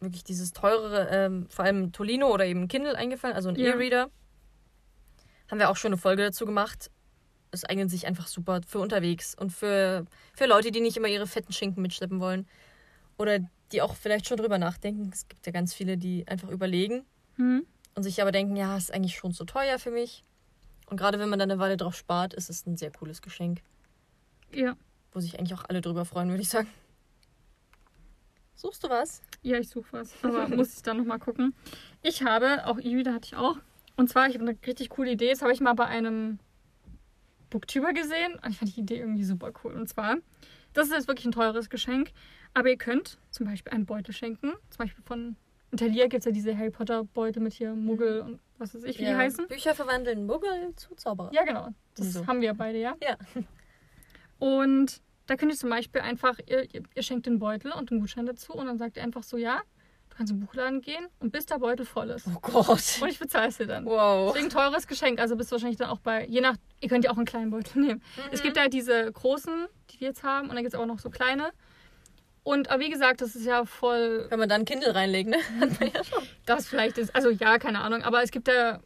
wirklich 0.00 0.24
dieses 0.24 0.52
teurere, 0.52 1.08
ähm, 1.10 1.46
vor 1.48 1.64
allem 1.64 1.92
Tolino 1.92 2.28
oder 2.32 2.44
eben 2.46 2.66
Kindle 2.66 2.96
eingefallen, 2.96 3.36
also 3.36 3.50
ein 3.50 3.56
Ja. 3.56 3.72
E-Reader. 3.74 4.10
Haben 5.50 5.58
wir 5.58 5.70
auch 5.70 5.76
schon 5.76 5.90
eine 5.90 5.98
Folge 5.98 6.22
dazu 6.22 6.46
gemacht. 6.46 6.90
Es 7.50 7.64
eignet 7.64 7.90
sich 7.90 8.06
einfach 8.06 8.26
super 8.26 8.62
für 8.66 8.78
unterwegs 8.78 9.34
und 9.38 9.50
für, 9.50 10.06
für 10.34 10.46
Leute, 10.46 10.70
die 10.70 10.80
nicht 10.80 10.96
immer 10.96 11.08
ihre 11.08 11.26
fetten 11.26 11.52
Schinken 11.52 11.82
mitschleppen 11.82 12.18
wollen. 12.20 12.48
Oder 13.18 13.40
die 13.72 13.82
auch 13.82 13.94
vielleicht 13.94 14.26
schon 14.28 14.36
drüber 14.36 14.58
nachdenken. 14.58 15.10
Es 15.12 15.28
gibt 15.28 15.46
ja 15.46 15.52
ganz 15.52 15.74
viele, 15.74 15.96
die 15.96 16.26
einfach 16.28 16.48
überlegen 16.48 17.04
Mhm. 17.36 17.66
und 17.94 18.02
sich 18.02 18.20
aber 18.20 18.32
denken, 18.32 18.56
ja, 18.56 18.76
ist 18.76 18.92
eigentlich 18.92 19.16
schon 19.16 19.32
zu 19.32 19.44
teuer 19.44 19.78
für 19.78 19.90
mich. 19.90 20.24
Und 20.86 20.96
gerade 20.98 21.18
wenn 21.18 21.28
man 21.30 21.38
dann 21.38 21.50
eine 21.50 21.58
Weile 21.60 21.76
drauf 21.76 21.96
spart, 21.96 22.34
ist 22.34 22.50
es 22.50 22.66
ein 22.66 22.76
sehr 22.76 22.90
cooles 22.90 23.22
Geschenk, 23.22 23.62
Ja. 24.52 24.76
wo 25.12 25.20
sich 25.20 25.38
eigentlich 25.38 25.54
auch 25.58 25.64
alle 25.68 25.80
drüber 25.80 26.04
freuen, 26.04 26.28
würde 26.28 26.42
ich 26.42 26.50
sagen. 26.50 26.68
Suchst 28.54 28.84
du 28.84 28.88
was? 28.88 29.22
Ja, 29.42 29.58
ich 29.58 29.68
suche 29.68 29.88
was, 29.92 30.12
aber 30.22 30.48
muss 30.48 30.74
ich 30.76 30.82
dann 30.82 30.98
nochmal 30.98 31.18
gucken. 31.18 31.54
Ich 32.02 32.22
habe, 32.22 32.66
auch 32.66 32.78
E-Reader 32.78 33.14
hatte 33.14 33.26
ich 33.26 33.36
auch. 33.36 33.56
Und 33.96 34.08
zwar, 34.08 34.28
ich 34.28 34.34
habe 34.34 34.46
eine 34.48 34.56
richtig 34.66 34.90
coole 34.90 35.12
Idee. 35.12 35.30
Das 35.30 35.42
habe 35.42 35.52
ich 35.52 35.60
mal 35.60 35.74
bei 35.74 35.86
einem 35.86 36.38
Booktuber 37.50 37.92
gesehen. 37.92 38.34
Und 38.42 38.50
ich 38.52 38.58
fand 38.58 38.74
die 38.76 38.80
Idee 38.80 38.98
irgendwie 38.98 39.24
super 39.24 39.52
cool. 39.64 39.74
Und 39.74 39.88
zwar, 39.88 40.16
das 40.72 40.88
ist 40.88 40.92
jetzt 40.94 41.08
wirklich 41.08 41.26
ein 41.26 41.32
teures 41.32 41.68
Geschenk. 41.70 42.12
Aber 42.54 42.68
ihr 42.68 42.76
könnt 42.76 43.18
zum 43.30 43.46
Beispiel 43.46 43.72
einen 43.72 43.86
Beutel 43.86 44.12
schenken. 44.12 44.52
Zum 44.70 44.78
Beispiel 44.78 45.02
von 45.04 45.36
Interior 45.70 46.08
gibt 46.08 46.20
es 46.20 46.24
ja 46.26 46.32
diese 46.32 46.56
Harry 46.56 46.70
Potter 46.70 47.04
Beutel 47.04 47.42
mit 47.42 47.54
hier 47.54 47.74
Muggel 47.74 48.20
und 48.20 48.40
was 48.58 48.74
weiß 48.74 48.84
ich, 48.84 48.98
wie 48.98 49.06
die 49.06 49.14
heißen. 49.14 49.48
Bücher 49.48 49.74
verwandeln 49.74 50.26
Muggel 50.26 50.74
zu 50.76 50.94
Zauberer. 50.94 51.30
Ja, 51.32 51.44
genau. 51.44 51.68
Das 51.96 52.12
So. 52.12 52.26
haben 52.26 52.40
wir 52.42 52.52
beide, 52.54 52.78
ja. 52.78 52.94
Ja. 53.02 53.16
Und 54.38 55.00
da 55.26 55.36
könnt 55.36 55.52
ihr 55.52 55.58
zum 55.58 55.70
Beispiel 55.70 56.00
einfach, 56.00 56.38
ihr, 56.46 56.66
ihr, 56.72 57.02
schenkt 57.02 57.26
den 57.26 57.38
Beutel 57.38 57.72
und 57.72 57.90
einen 57.90 58.00
Gutschein 58.00 58.26
dazu 58.26 58.52
und 58.52 58.66
dann 58.66 58.76
sagt 58.76 58.96
ihr 58.96 59.02
einfach 59.02 59.22
so, 59.22 59.36
ja, 59.36 59.60
du 60.10 60.16
kannst 60.16 60.32
im 60.32 60.40
Buchladen 60.40 60.80
gehen 60.82 61.06
und 61.20 61.30
bis 61.32 61.46
der 61.46 61.58
Beutel 61.58 61.86
voll 61.86 62.10
ist. 62.10 62.26
Oh 62.26 62.38
Gott. 62.40 62.98
Und 63.00 63.08
ich 63.08 63.18
bezahle 63.18 63.48
es 63.48 63.56
dir 63.56 63.66
dann. 63.66 63.86
Wow. 63.86 64.32
Deswegen 64.32 64.50
teures 64.50 64.86
Geschenk. 64.86 65.20
Also 65.20 65.36
bist 65.36 65.50
du 65.50 65.54
wahrscheinlich 65.54 65.78
dann 65.78 65.88
auch 65.88 66.00
bei, 66.00 66.26
je 66.26 66.40
nach, 66.40 66.56
ihr 66.80 66.88
könnt 66.88 67.04
ja 67.04 67.12
auch 67.12 67.16
einen 67.16 67.26
kleinen 67.26 67.50
Beutel 67.50 67.80
nehmen. 67.82 68.02
Es 68.30 68.42
gibt 68.42 68.56
ja 68.56 68.68
diese 68.68 69.10
großen, 69.10 69.66
die 69.90 70.00
wir 70.00 70.08
jetzt 70.08 70.22
haben, 70.22 70.48
und 70.48 70.54
dann 70.56 70.64
gibt 70.64 70.74
es 70.74 70.80
auch 70.80 70.86
noch 70.86 70.98
so 70.98 71.08
kleine. 71.08 71.50
Und 72.44 72.70
aber 72.70 72.80
wie 72.82 72.90
gesagt, 72.90 73.20
das 73.20 73.36
ist 73.36 73.46
ja 73.46 73.64
voll, 73.64 74.26
Kann 74.28 74.38
man 74.38 74.48
da 74.48 74.56
ein 74.56 74.64
Kindle 74.64 74.94
reinlegen, 74.94 75.30
ne? 75.30 75.38
Hat 75.60 75.80
man 75.80 75.90
ja 75.92 76.02
schon. 76.04 76.22
das 76.46 76.66
vielleicht 76.66 76.98
ist, 76.98 77.14
also 77.14 77.30
ja, 77.30 77.58
keine 77.58 77.80
Ahnung, 77.80 78.02
aber 78.02 78.22
es 78.22 78.30
gibt 78.30 78.48
ja, 78.48 78.80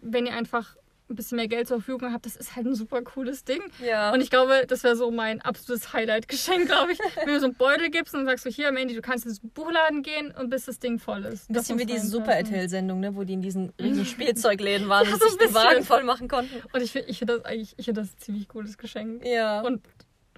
wenn 0.00 0.26
ihr 0.26 0.34
einfach 0.34 0.76
ein 1.10 1.16
bisschen 1.16 1.36
mehr 1.36 1.48
Geld 1.48 1.68
zur 1.68 1.78
Verfügung 1.78 2.10
habe, 2.10 2.22
das 2.22 2.36
ist 2.36 2.56
halt 2.56 2.66
ein 2.66 2.74
super 2.74 3.02
cooles 3.02 3.44
Ding. 3.44 3.60
Ja. 3.84 4.12
Und 4.12 4.22
ich 4.22 4.30
glaube, 4.30 4.64
das 4.66 4.82
wäre 4.82 4.96
so 4.96 5.10
mein 5.10 5.42
absolutes 5.42 5.92
Highlight-Geschenk, 5.92 6.66
glaube 6.66 6.92
ich. 6.92 6.98
Wenn 7.16 7.34
du 7.34 7.38
so 7.40 7.46
einen 7.46 7.54
Beutel 7.54 7.90
gibst 7.90 8.14
und 8.14 8.24
sagst 8.24 8.44
so, 8.44 8.50
hier, 8.50 8.72
Mandy, 8.72 8.94
du 8.94 9.02
kannst 9.02 9.26
ins 9.26 9.40
Buchladen 9.40 10.02
gehen 10.02 10.32
und 10.32 10.48
bis 10.48 10.64
das 10.64 10.78
Ding 10.78 10.98
voll 10.98 11.24
ist. 11.26 11.50
Ein 11.50 11.52
bisschen 11.52 11.78
wie 11.78 11.84
diese 11.84 11.98
reinpassen. 11.98 12.18
Super 12.18 12.32
RTL-Sendung, 12.32 13.00
ne, 13.00 13.14
wo 13.14 13.24
die 13.24 13.34
in 13.34 13.42
diesen 13.42 13.72
riesen 13.80 14.06
Spielzeugläden 14.06 14.88
waren 14.88 15.06
Ja, 15.06 15.12
und 15.12 15.20
so 15.22 15.28
sich 15.28 15.38
die 15.38 15.54
Wagen 15.54 15.84
voll 15.84 16.04
machen 16.04 16.28
konnten. 16.28 16.62
Und 16.72 16.80
ich 16.82 16.92
finde 16.92 17.08
ich 17.10 17.18
find 17.18 17.30
das 17.30 17.44
eigentlich, 17.44 17.74
ich 17.76 17.84
finde 17.84 18.00
das 18.00 18.10
ein 18.10 18.18
ziemlich 18.18 18.48
cooles 18.48 18.78
Geschenk. 18.78 19.24
Ja. 19.26 19.60
Und 19.60 19.82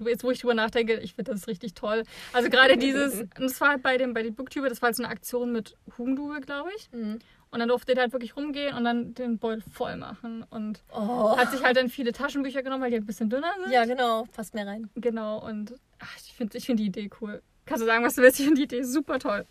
jetzt, 0.05 0.23
wo 0.23 0.31
ich 0.31 0.39
drüber 0.39 0.53
nachdenke, 0.53 0.99
ich 0.99 1.13
finde 1.13 1.31
das 1.31 1.47
richtig 1.47 1.73
toll. 1.73 2.03
Also 2.33 2.49
gerade 2.49 2.77
dieses, 2.77 3.21
und 3.21 3.39
das 3.39 3.59
war 3.61 3.69
halt 3.69 3.83
bei 3.83 3.97
dem, 3.97 4.13
bei 4.13 4.23
den 4.23 4.35
Booktuber, 4.35 4.69
das 4.69 4.81
war 4.81 4.87
halt 4.87 4.95
so 4.95 5.03
eine 5.03 5.11
Aktion 5.11 5.51
mit 5.51 5.75
Hugendube, 5.97 6.41
glaube 6.41 6.69
ich. 6.77 6.91
Mhm. 6.91 7.19
Und 7.51 7.59
dann 7.59 7.69
durfte 7.69 7.93
der 7.93 8.03
halt 8.03 8.11
wirklich 8.13 8.35
rumgehen 8.35 8.75
und 8.75 8.83
dann 8.83 9.13
den 9.13 9.37
Beutel 9.37 9.63
voll 9.71 9.95
machen. 9.95 10.43
Und 10.49 10.83
Oh. 10.91 11.37
hat 11.37 11.51
sich 11.51 11.63
halt 11.63 11.77
dann 11.77 11.89
viele 11.89 12.11
Taschenbücher 12.11 12.63
genommen, 12.63 12.83
weil 12.83 12.89
die 12.89 12.95
halt 12.97 13.03
ein 13.03 13.07
bisschen 13.07 13.29
dünner 13.29 13.53
sind. 13.63 13.71
Ja, 13.71 13.85
genau. 13.85 14.25
Passt 14.35 14.53
mehr 14.53 14.67
rein. 14.67 14.89
Genau, 14.95 15.37
und 15.45 15.73
ach, 15.99 16.17
ich 16.17 16.33
finde 16.33 16.57
ich 16.57 16.65
find 16.65 16.79
die 16.79 16.85
Idee 16.87 17.09
cool. 17.21 17.41
Kannst 17.65 17.81
du 17.81 17.85
sagen, 17.85 18.03
was 18.03 18.15
du 18.15 18.21
willst? 18.21 18.39
Ich 18.39 18.45
finde 18.45 18.59
die 18.59 18.65
Idee 18.65 18.83
super 18.83 19.19
toll. 19.19 19.45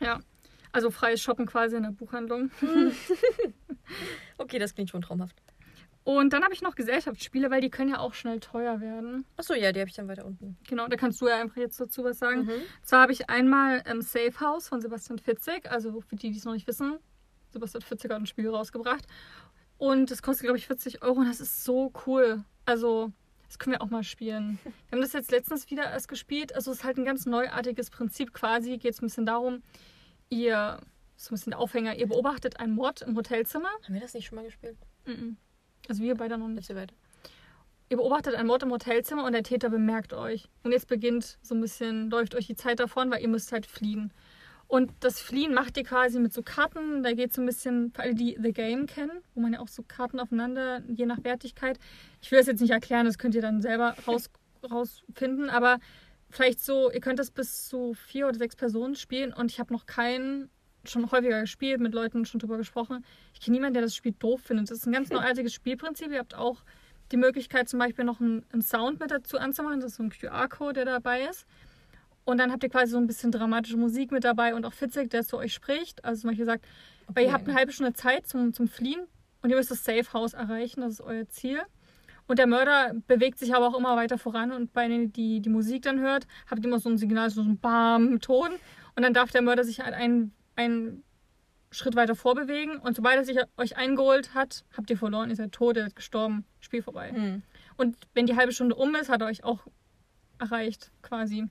Ja. 0.00 0.20
Also 0.70 0.90
freies 0.90 1.22
Shoppen 1.22 1.46
quasi 1.46 1.76
in 1.76 1.82
der 1.84 1.90
Buchhandlung. 1.92 2.50
Okay, 4.36 4.58
das 4.58 4.74
klingt 4.74 4.90
schon 4.90 5.02
traumhaft. 5.02 5.36
Und 6.08 6.32
dann 6.32 6.42
habe 6.42 6.54
ich 6.54 6.62
noch 6.62 6.74
Gesellschaftsspiele, 6.74 7.50
weil 7.50 7.60
die 7.60 7.68
können 7.68 7.90
ja 7.90 7.98
auch 7.98 8.14
schnell 8.14 8.40
teuer 8.40 8.80
werden. 8.80 9.26
Achso, 9.36 9.52
ja, 9.52 9.72
die 9.72 9.80
habe 9.80 9.90
ich 9.90 9.94
dann 9.94 10.08
weiter 10.08 10.24
unten. 10.24 10.56
Genau, 10.66 10.88
da 10.88 10.96
kannst 10.96 11.20
du 11.20 11.28
ja 11.28 11.38
einfach 11.38 11.58
jetzt 11.58 11.78
dazu 11.78 12.02
was 12.02 12.18
sagen. 12.18 12.46
Mhm. 12.46 12.62
Zwar 12.82 13.02
habe 13.02 13.12
ich 13.12 13.28
einmal 13.28 13.82
ähm, 13.84 14.00
Safe 14.00 14.32
House 14.40 14.68
von 14.68 14.80
Sebastian 14.80 15.18
Fitzek, 15.18 15.70
also 15.70 16.00
für 16.00 16.16
die, 16.16 16.30
die 16.30 16.38
es 16.38 16.46
noch 16.46 16.54
nicht 16.54 16.66
wissen, 16.66 16.98
Sebastian 17.50 17.82
Fitzek 17.82 18.10
hat 18.10 18.20
ein 18.20 18.26
Spiel 18.26 18.48
rausgebracht. 18.48 19.04
Und 19.76 20.10
das 20.10 20.22
kostet, 20.22 20.44
glaube 20.44 20.56
ich, 20.56 20.66
40 20.66 21.02
Euro 21.02 21.20
und 21.20 21.28
das 21.28 21.42
ist 21.42 21.62
so 21.62 21.92
cool. 22.06 22.42
Also, 22.64 23.12
das 23.46 23.58
können 23.58 23.74
wir 23.74 23.82
auch 23.82 23.90
mal 23.90 24.02
spielen. 24.02 24.58
Wir 24.64 24.96
haben 24.96 25.02
das 25.02 25.12
jetzt 25.12 25.30
letztens 25.30 25.70
wieder 25.70 25.90
erst 25.90 26.08
gespielt. 26.08 26.54
Also, 26.54 26.70
es 26.70 26.78
ist 26.78 26.84
halt 26.84 26.96
ein 26.96 27.04
ganz 27.04 27.26
neuartiges 27.26 27.90
Prinzip 27.90 28.32
quasi. 28.32 28.78
Geht 28.78 28.94
es 28.94 29.02
ein 29.02 29.08
bisschen 29.08 29.26
darum, 29.26 29.62
ihr, 30.30 30.80
so 31.16 31.32
ein 31.32 31.34
bisschen 31.34 31.50
der 31.50 31.58
Aufhänger, 31.58 31.96
ihr 31.96 32.08
beobachtet 32.08 32.60
einen 32.60 32.74
Mord 32.74 33.02
im 33.02 33.14
Hotelzimmer. 33.14 33.68
Haben 33.84 33.92
wir 33.92 34.00
das 34.00 34.14
nicht 34.14 34.24
schon 34.24 34.36
mal 34.36 34.46
gespielt? 34.46 34.78
Mhm. 35.04 35.36
Also, 35.88 36.02
wir 36.02 36.14
beide 36.14 36.38
noch 36.38 36.48
nicht. 36.48 36.74
Weiter. 36.74 36.94
Ihr 37.90 37.96
beobachtet 37.96 38.34
einen 38.34 38.48
Mord 38.48 38.62
im 38.62 38.70
Hotelzimmer 38.70 39.24
und 39.24 39.32
der 39.32 39.42
Täter 39.42 39.70
bemerkt 39.70 40.12
euch. 40.12 40.48
Und 40.62 40.72
jetzt 40.72 40.88
beginnt 40.88 41.38
so 41.40 41.54
ein 41.54 41.60
bisschen, 41.60 42.10
läuft 42.10 42.34
euch 42.34 42.46
die 42.46 42.56
Zeit 42.56 42.80
davon, 42.80 43.10
weil 43.10 43.22
ihr 43.22 43.28
müsst 43.28 43.50
halt 43.50 43.64
fliehen. 43.64 44.12
Und 44.66 44.92
das 45.00 45.18
Fliehen 45.18 45.54
macht 45.54 45.78
ihr 45.78 45.84
quasi 45.84 46.18
mit 46.20 46.34
so 46.34 46.42
Karten. 46.42 47.02
Da 47.02 47.12
geht 47.12 47.32
so 47.32 47.40
ein 47.40 47.46
bisschen, 47.46 47.90
für 47.94 48.02
alle, 48.02 48.14
die 48.14 48.36
The 48.40 48.52
Game 48.52 48.86
kennen, 48.86 49.22
wo 49.34 49.40
man 49.40 49.54
ja 49.54 49.60
auch 49.60 49.68
so 49.68 49.82
Karten 49.82 50.20
aufeinander, 50.20 50.82
je 50.86 51.06
nach 51.06 51.24
Wertigkeit. 51.24 51.78
Ich 52.20 52.30
will 52.30 52.38
das 52.38 52.46
jetzt 52.46 52.60
nicht 52.60 52.72
erklären, 52.72 53.06
das 53.06 53.16
könnt 53.16 53.34
ihr 53.34 53.40
dann 53.40 53.62
selber 53.62 53.94
raus, 54.06 54.28
rausfinden. 54.70 55.48
Aber 55.48 55.78
vielleicht 56.28 56.60
so, 56.60 56.92
ihr 56.92 57.00
könnt 57.00 57.18
das 57.18 57.30
bis 57.30 57.68
zu 57.68 57.94
vier 57.94 58.28
oder 58.28 58.36
sechs 58.36 58.56
Personen 58.56 58.94
spielen. 58.94 59.32
Und 59.32 59.50
ich 59.50 59.58
habe 59.58 59.72
noch 59.72 59.86
keinen 59.86 60.50
schon 60.90 61.10
häufiger 61.10 61.40
gespielt, 61.40 61.80
mit 61.80 61.94
Leuten 61.94 62.24
schon 62.24 62.40
drüber 62.40 62.56
gesprochen. 62.56 63.04
Ich 63.34 63.40
kenne 63.40 63.56
niemanden, 63.56 63.74
der 63.74 63.82
das 63.82 63.94
Spiel 63.94 64.12
doof 64.18 64.40
findet. 64.42 64.70
Das 64.70 64.78
ist 64.78 64.86
ein 64.86 64.92
ganz 64.92 65.10
neuartiges 65.10 65.52
Spielprinzip. 65.54 66.10
Ihr 66.10 66.18
habt 66.18 66.34
auch 66.34 66.62
die 67.12 67.16
Möglichkeit, 67.16 67.68
zum 67.68 67.78
Beispiel 67.78 68.04
noch 68.04 68.20
einen, 68.20 68.44
einen 68.52 68.62
Sound 68.62 69.00
mit 69.00 69.10
dazu 69.10 69.38
anzumachen. 69.38 69.80
Das 69.80 69.92
ist 69.92 69.96
so 69.96 70.02
ein 70.02 70.10
QR-Code, 70.10 70.74
der 70.74 70.84
dabei 70.84 71.22
ist. 71.22 71.46
Und 72.24 72.38
dann 72.38 72.52
habt 72.52 72.62
ihr 72.62 72.68
quasi 72.68 72.92
so 72.92 72.98
ein 72.98 73.06
bisschen 73.06 73.32
dramatische 73.32 73.78
Musik 73.78 74.12
mit 74.12 74.24
dabei 74.24 74.54
und 74.54 74.66
auch 74.66 74.74
Fitzek, 74.74 75.08
der 75.10 75.24
zu 75.24 75.38
euch 75.38 75.54
spricht. 75.54 76.04
Also 76.04 76.20
zum 76.22 76.30
Beispiel 76.30 76.44
sagt, 76.44 76.66
weil 77.06 77.24
ihr 77.24 77.28
Okay. 77.30 77.32
habt 77.38 77.48
eine 77.48 77.56
halbe 77.56 77.72
Stunde 77.72 77.94
Zeit 77.94 78.26
zum, 78.26 78.52
zum 78.52 78.68
Fliehen 78.68 79.00
und 79.40 79.48
ihr 79.48 79.56
müsst 79.56 79.70
das 79.70 79.82
Safe 79.82 80.12
House 80.12 80.34
erreichen, 80.34 80.82
das 80.82 80.94
ist 80.94 81.00
euer 81.00 81.26
Ziel. 81.28 81.60
Und 82.26 82.38
der 82.38 82.46
Mörder 82.46 82.92
bewegt 83.06 83.38
sich 83.38 83.54
aber 83.54 83.68
auch 83.68 83.78
immer 83.78 83.96
weiter 83.96 84.18
voran 84.18 84.52
und 84.52 84.74
bei 84.74 84.86
denen, 84.86 85.10
die 85.14 85.40
die 85.40 85.48
Musik 85.48 85.80
dann 85.84 85.98
hört, 86.00 86.26
habt 86.50 86.60
ihr 86.62 86.68
immer 86.68 86.78
so 86.78 86.90
ein 86.90 86.98
Signal, 86.98 87.30
so 87.30 87.40
ein 87.40 87.56
Bam-Ton. 87.58 88.50
Und 88.94 89.02
dann 89.02 89.14
darf 89.14 89.30
der 89.30 89.40
Mörder 89.40 89.64
sich 89.64 89.80
halt 89.80 89.94
einen, 89.94 90.34
einen 90.58 91.04
Schritt 91.70 91.96
weiter 91.96 92.14
vorbewegen. 92.16 92.78
Und 92.78 92.96
sobald 92.96 93.16
er 93.16 93.24
sich 93.24 93.38
euch 93.56 93.76
eingeholt 93.76 94.34
hat, 94.34 94.64
habt 94.76 94.90
ihr 94.90 94.98
verloren, 94.98 95.30
ihr 95.30 95.36
seid 95.36 95.52
tot, 95.52 95.76
ihr 95.76 95.84
seid 95.84 95.96
gestorben, 95.96 96.44
Spiel 96.60 96.82
vorbei. 96.82 97.12
Mhm. 97.12 97.42
Und 97.76 97.96
wenn 98.14 98.26
die 98.26 98.36
halbe 98.36 98.52
Stunde 98.52 98.74
um 98.74 98.94
ist, 98.96 99.08
hat 99.08 99.20
er 99.20 99.28
euch 99.28 99.44
auch 99.44 99.66
erreicht, 100.38 100.90
quasi. 101.02 101.46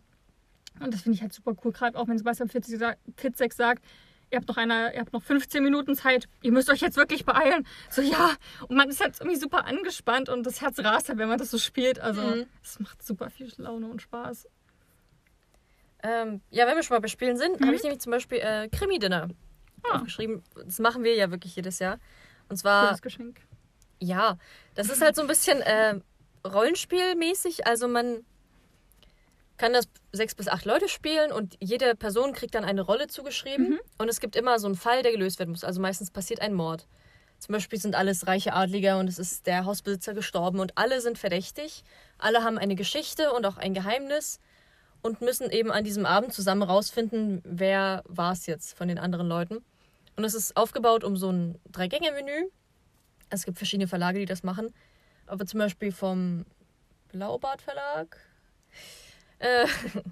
Und 0.80 0.94
das 0.94 1.02
finde 1.02 1.16
ich 1.16 1.22
halt 1.22 1.34
super 1.34 1.56
cool, 1.64 1.72
gerade 1.72 1.98
auch 1.98 2.08
wenn 2.08 2.18
Sebastian 2.18 2.50
Fitzek 2.50 3.54
sagt, 3.54 3.84
ihr 4.30 4.38
habt 4.38 4.48
noch 4.48 4.58
eine, 4.58 4.94
ihr 4.94 5.00
habt 5.00 5.14
noch 5.14 5.24
15 5.24 5.64
Minuten 5.64 5.96
Zeit, 5.96 6.28
ihr 6.42 6.52
müsst 6.52 6.70
euch 6.70 6.82
jetzt 6.82 6.98
wirklich 6.98 7.24
beeilen. 7.26 7.66
So 7.90 8.02
ja, 8.02 8.32
und 8.68 8.76
man 8.76 8.90
ist 8.90 9.00
halt 9.02 9.20
irgendwie 9.20 9.40
super 9.40 9.66
angespannt 9.66 10.30
und 10.30 10.46
das 10.46 10.62
Herz 10.62 10.80
rast 10.80 11.10
halt, 11.10 11.18
wenn 11.18 11.30
man 11.30 11.38
das 11.38 11.50
so 11.52 11.58
spielt. 11.58 12.00
Also 12.00 12.22
Mhm. 12.22 12.46
es 12.64 12.80
macht 12.80 13.02
super 13.02 13.30
viel 13.30 13.52
Laune 13.58 13.88
und 13.88 14.02
Spaß. 14.02 14.48
Ähm, 16.04 16.42
ja, 16.52 16.68
wenn 16.68 16.76
wir 16.76 16.84
schon 16.84 16.96
mal 16.96 17.02
bei 17.02 17.08
Spielen 17.08 17.38
sind, 17.38 17.60
Mhm. 17.60 17.66
habe 17.66 17.76
ich 17.76 17.84
nämlich 17.84 18.02
zum 18.02 18.12
Beispiel 18.12 18.40
äh, 18.40 18.68
Krimi-Dinner 18.70 19.30
Ah. 19.84 19.96
aufgeschrieben. 19.96 20.44
Das 20.66 20.80
machen 20.80 21.04
wir 21.04 21.16
ja 21.16 21.32
wirklich 21.32 21.56
jedes 21.56 21.80
Jahr. 21.80 22.00
Und 22.50 22.58
zwar, 22.58 22.88
Cooles 22.88 23.02
Geschenk. 23.02 23.42
ja, 24.00 24.38
das 24.76 24.90
ist 24.90 25.02
halt 25.02 25.16
so 25.16 25.22
ein 25.22 25.28
bisschen 25.28 25.62
äh, 25.62 26.00
Rollenspielmäßig. 26.46 27.66
Also 27.68 27.88
man 27.88 28.24
kann 29.58 29.74
das 29.74 29.86
sechs 30.12 30.36
bis 30.36 30.48
acht 30.48 30.66
Leute 30.66 30.88
spielen 30.88 31.32
und 31.32 31.56
jede 31.60 31.96
Person 31.96 32.34
kriegt 32.34 32.54
dann 32.56 32.64
eine 32.64 32.82
Rolle 32.82 33.08
zugeschrieben. 33.08 33.70
Mhm. 33.72 33.80
Und 33.98 34.10
es 34.10 34.20
gibt 34.20 34.36
immer 34.36 34.60
so 34.60 34.68
einen 34.68 34.76
Fall, 34.76 35.02
der 35.04 35.12
gelöst 35.12 35.40
werden 35.40 35.52
muss. 35.52 35.64
Also 35.64 35.82
meistens 35.82 36.12
passiert 36.12 36.42
ein 36.42 36.54
Mord. 36.54 36.88
Zum 37.40 37.54
Beispiel 37.54 37.80
sind 37.80 37.96
alles 37.96 38.26
reiche 38.28 38.54
Adliger 38.54 38.98
und 39.00 39.08
es 39.08 39.20
ist 39.20 39.46
der 39.48 39.66
Hausbesitzer 39.66 40.14
gestorben 40.16 40.60
und 40.60 40.76
alle 40.78 41.02
sind 41.02 41.18
verdächtig. 41.20 41.84
Alle 42.18 42.44
haben 42.44 42.58
eine 42.58 42.76
Geschichte 42.76 43.32
und 43.32 43.46
auch 43.46 43.58
ein 43.58 43.74
Geheimnis 43.74 44.40
und 45.08 45.22
müssen 45.22 45.50
eben 45.50 45.72
an 45.72 45.84
diesem 45.84 46.06
Abend 46.06 46.34
zusammen 46.34 46.62
rausfinden, 46.64 47.42
wer 47.46 48.04
war 48.08 48.34
es 48.34 48.46
jetzt 48.46 48.78
von 48.78 48.88
den 48.88 49.00
anderen 49.00 49.28
Leuten. 49.28 49.64
Und 50.16 50.24
es 50.24 50.34
ist 50.36 50.56
aufgebaut 50.58 51.04
um 51.04 51.16
so 51.18 51.32
ein 51.32 51.58
Drei-Gänge-Menü. 51.72 52.50
Es 53.30 53.46
gibt 53.46 53.58
verschiedene 53.58 53.88
Verlage, 53.88 54.20
die 54.20 54.26
das 54.26 54.44
machen. 54.44 54.74
Aber 55.26 55.46
zum 55.46 55.60
Beispiel 55.60 55.92
vom 55.92 56.46
Blaubart 57.10 57.62
Verlag 57.62 58.18
äh, 59.40 59.66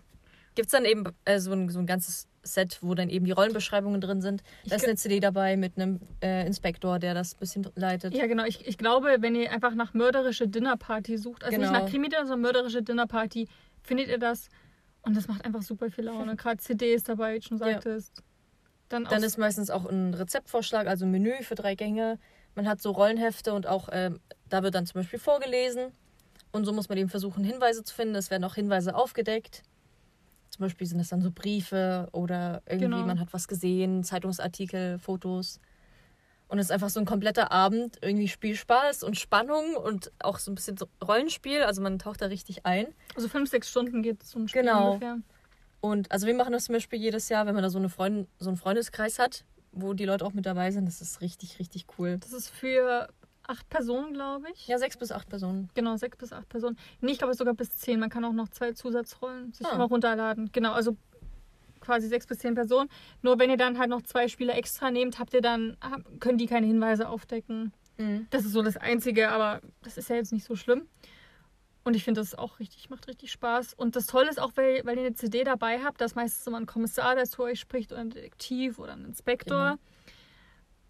gibt 0.55 0.67
es 0.67 0.71
dann 0.71 0.85
eben 0.85 1.03
äh, 1.25 1.39
so, 1.39 1.51
ein, 1.51 1.69
so 1.69 1.79
ein 1.79 1.85
ganzes 1.85 2.27
Set, 2.43 2.77
wo 2.81 2.93
dann 2.93 3.09
eben 3.09 3.25
die 3.25 3.31
Rollenbeschreibungen 3.31 3.99
drin 3.99 4.21
sind. 4.21 4.43
Da 4.65 4.75
ist 4.75 4.85
eine 4.85 4.95
CD 4.95 5.19
dabei 5.19 5.57
mit 5.57 5.77
einem 5.77 5.99
äh, 6.21 6.45
Inspektor, 6.45 6.99
der 6.99 7.13
das 7.13 7.33
ein 7.33 7.39
bisschen 7.39 7.67
leitet. 7.75 8.13
Ja, 8.13 8.27
genau. 8.27 8.45
Ich, 8.45 8.67
ich 8.67 8.77
glaube, 8.77 9.17
wenn 9.19 9.35
ihr 9.35 9.51
einfach 9.51 9.73
nach 9.73 9.93
mörderische 9.93 10.47
Dinnerparty 10.47 11.17
sucht, 11.17 11.43
also 11.43 11.57
nicht 11.57 11.67
Genau. 11.67 11.79
nach 11.83 11.89
Krimi, 11.89 12.09
sondern 12.11 12.41
mörderische 12.41 12.83
Dinnerparty, 12.83 13.47
findet 13.81 14.07
ihr 14.09 14.19
das. 14.19 14.49
Und 15.05 15.15
das 15.15 15.27
macht 15.27 15.45
einfach 15.45 15.61
super 15.61 15.89
viel 15.91 16.05
Laune. 16.05 16.35
Gerade 16.37 16.57
CDs 16.57 17.03
dabei, 17.03 17.35
wie 17.35 17.39
du 17.39 17.47
schon 17.47 17.57
Ja. 17.59 17.73
sagtest. 17.73 18.21
Dann, 18.89 19.03
Dann 19.05 19.21
auch- 19.21 19.25
ist 19.25 19.37
meistens 19.37 19.69
auch 19.69 19.85
ein 19.85 20.13
Rezeptvorschlag, 20.13 20.87
also 20.87 21.05
ein 21.05 21.11
Menü 21.11 21.41
für 21.41 21.55
drei 21.55 21.75
Gänge. 21.75 22.19
Man 22.55 22.67
hat 22.67 22.81
so 22.81 22.91
Rollenhefte 22.91 23.53
und 23.53 23.67
auch 23.67 23.89
ähm, 23.91 24.19
da 24.49 24.63
wird 24.63 24.75
dann 24.75 24.85
zum 24.85 25.01
Beispiel 25.01 25.19
vorgelesen. 25.19 25.91
Und 26.51 26.65
so 26.65 26.71
muss 26.73 26.87
man 26.87 26.97
eben 26.97 27.09
versuchen, 27.09 27.43
Hinweise 27.43 27.83
zu 27.83 27.93
finden. 27.93 28.15
Es 28.15 28.31
werden 28.31 28.43
auch 28.45 28.55
Hinweise 28.55 28.95
aufgedeckt. 28.95 29.63
Zum 30.51 30.63
Beispiel 30.63 30.87
sind 30.87 30.99
es 31.01 31.09
dann 31.09 31.21
so 31.21 31.31
Briefe 31.31 32.07
oder 32.13 32.61
irgendwie 32.65 32.85
Genau. 32.85 33.05
man 33.05 33.19
hat 33.19 33.33
was 33.33 33.47
gesehen, 33.47 34.03
Zeitungsartikel, 34.03 34.99
Fotos. 34.99 35.59
Und 36.47 36.59
es 36.59 36.67
ist 36.67 36.71
einfach 36.71 36.89
so 36.89 36.99
ein 36.99 37.05
kompletter 37.05 37.51
Abend, 37.51 37.97
irgendwie 38.01 38.27
Spielspaß 38.27 39.01
und 39.03 39.17
Spannung 39.17 39.75
und 39.75 40.11
auch 40.19 40.37
so 40.37 40.51
ein 40.51 40.55
bisschen 40.55 40.77
Rollenspiel. 41.05 41.63
Also 41.63 41.81
man 41.81 41.97
taucht 41.99 42.21
da 42.21 42.27
richtig 42.27 42.65
ein. 42.65 42.87
also 43.15 43.27
fünf, 43.27 43.49
sechs 43.49 43.69
Stunden 43.69 44.03
geht 44.03 44.21
es 44.21 44.29
zum 44.29 44.47
Spiel 44.47 44.61
Genau. 44.61 44.91
ungefähr. 44.93 45.17
Und 45.81 46.11
also 46.11 46.27
wir 46.27 46.33
machen 46.35 46.53
das 46.53 46.65
zum 46.65 46.73
Beispiel 46.73 46.99
jedes 46.99 47.29
Jahr, 47.29 47.45
wenn 47.47 47.53
man 47.55 47.63
da 47.63 47.69
so, 47.69 47.77
eine 47.79 47.89
Freund 47.89 48.27
so 48.39 48.49
einen 48.49 48.57
Freundeskreis 48.57 49.17
hat, 49.19 49.43
wo 49.71 49.93
die 49.93 50.05
Leute 50.05 50.25
auch 50.25 50.33
mit 50.33 50.45
dabei 50.45 50.71
sind. 50.71 50.87
Das 50.87 51.01
ist 51.01 51.21
richtig, 51.21 51.59
richtig 51.59 51.85
cool. 51.97 52.17
Das 52.19 52.31
ist 52.33 52.49
für 52.49 53.07
acht 53.47 53.67
Personen, 53.69 54.13
glaube 54.13 54.47
ich. 54.53 54.67
Ja, 54.67 54.77
sechs 54.79 54.97
bis 54.97 55.11
acht 55.11 55.29
Personen. 55.29 55.69
Genau, 55.75 55.97
sechs 55.97 56.17
bis 56.17 56.31
acht 56.33 56.49
Personen. 56.49 56.77
Nee, 57.01 57.11
ich 57.13 57.17
glaube 57.19 57.33
sogar 57.35 57.53
bis 57.53 57.75
zehn. 57.75 57.99
Man 57.99 58.09
kann 58.09 58.23
auch 58.25 58.33
noch 58.33 58.49
zwei 58.49 58.71
Zusatzrollen 58.71 59.51
sich 59.53 59.67
Ah. 59.67 59.73
immer 59.75 59.85
runterladen. 59.85 60.49
Genau, 60.51 60.71
also 60.73 60.95
quasi 61.85 62.07
sechs 62.07 62.27
bis 62.27 62.39
zehn 62.39 62.55
Personen. 62.55 62.89
Nur 63.21 63.39
wenn 63.39 63.49
ihr 63.49 63.57
dann 63.57 63.77
halt 63.77 63.89
noch 63.89 64.01
zwei 64.01 64.27
Spieler 64.27 64.55
extra 64.55 64.91
nehmt, 64.91 65.19
habt 65.19 65.33
ihr 65.33 65.41
dann, 65.41 65.77
können 66.19 66.37
die 66.37 66.47
keine 66.47 66.67
Hinweise 66.67 67.07
aufdecken. 67.07 67.71
Mhm. 67.97 68.27
Das 68.29 68.45
ist 68.45 68.51
so 68.51 68.61
das 68.61 68.77
Einzige, 68.77 69.29
aber 69.29 69.61
das 69.83 69.97
ist 69.97 70.09
ja 70.09 70.15
jetzt 70.15 70.33
nicht 70.33 70.45
so 70.45 70.55
schlimm. 70.55 70.87
Und 71.83 71.95
ich 71.95 72.03
finde, 72.03 72.19
das 72.19 72.33
auch 72.33 72.59
richtig, 72.59 72.89
macht 72.89 73.07
richtig 73.07 73.31
Spaß. 73.31 73.75
Und 73.75 73.95
das 73.95 74.07
Tolle 74.07 74.29
ist 74.29 74.41
auch, 74.41 74.51
weil, 74.55 74.83
weil 74.85 74.97
ihr 74.97 75.05
eine 75.05 75.13
CD 75.13 75.43
dabei 75.43 75.83
habt, 75.83 76.01
dass 76.01 76.15
meistens 76.15 76.45
immer 76.47 76.57
ein 76.57 76.65
Kommissar, 76.65 77.13
der 77.13 77.25
zu 77.25 77.43
euch 77.43 77.59
spricht, 77.59 77.91
oder 77.91 78.01
ein 78.01 78.09
Detektiv 78.09 78.79
oder 78.79 78.93
ein 78.93 79.05
Inspektor. 79.05 79.77
Genau. 79.77 79.81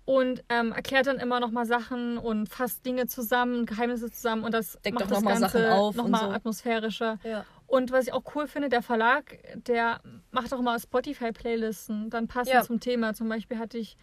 Und 0.06 0.44
ähm, 0.50 0.72
erklärt 0.72 1.08
dann 1.08 1.18
immer 1.18 1.40
nochmal 1.40 1.66
Sachen 1.66 2.18
und 2.18 2.48
fasst 2.48 2.86
Dinge 2.86 3.08
zusammen, 3.08 3.66
Geheimnisse 3.66 4.10
zusammen 4.10 4.44
und 4.44 4.54
das 4.54 4.80
Deckt 4.86 4.94
macht 4.94 5.06
auch 5.06 5.10
das 5.10 5.18
noch 5.18 5.26
mal 5.26 5.40
Ganze 5.40 5.58
Sachen 5.58 5.72
auf 5.72 5.98
und 5.98 6.04
nochmal 6.04 6.30
so. 6.30 6.30
atmosphärischer. 6.30 7.18
Ja. 7.24 7.44
Und 7.68 7.92
was 7.92 8.08
ich 8.08 8.14
auch 8.14 8.24
cool 8.36 8.48
finde, 8.48 8.70
der 8.70 8.82
Verlag, 8.82 9.38
der 9.56 10.00
macht 10.32 10.54
auch 10.54 10.60
immer 10.60 10.80
Spotify-Playlisten, 10.80 12.10
dann 12.10 12.28
passend 12.28 12.54
Ja. 12.54 12.62
zum 12.64 12.80
Thema. 12.80 13.14
Zum 13.14 13.28
Beispiel 13.30 13.58
hatte 13.58 13.78
ich 13.78 13.98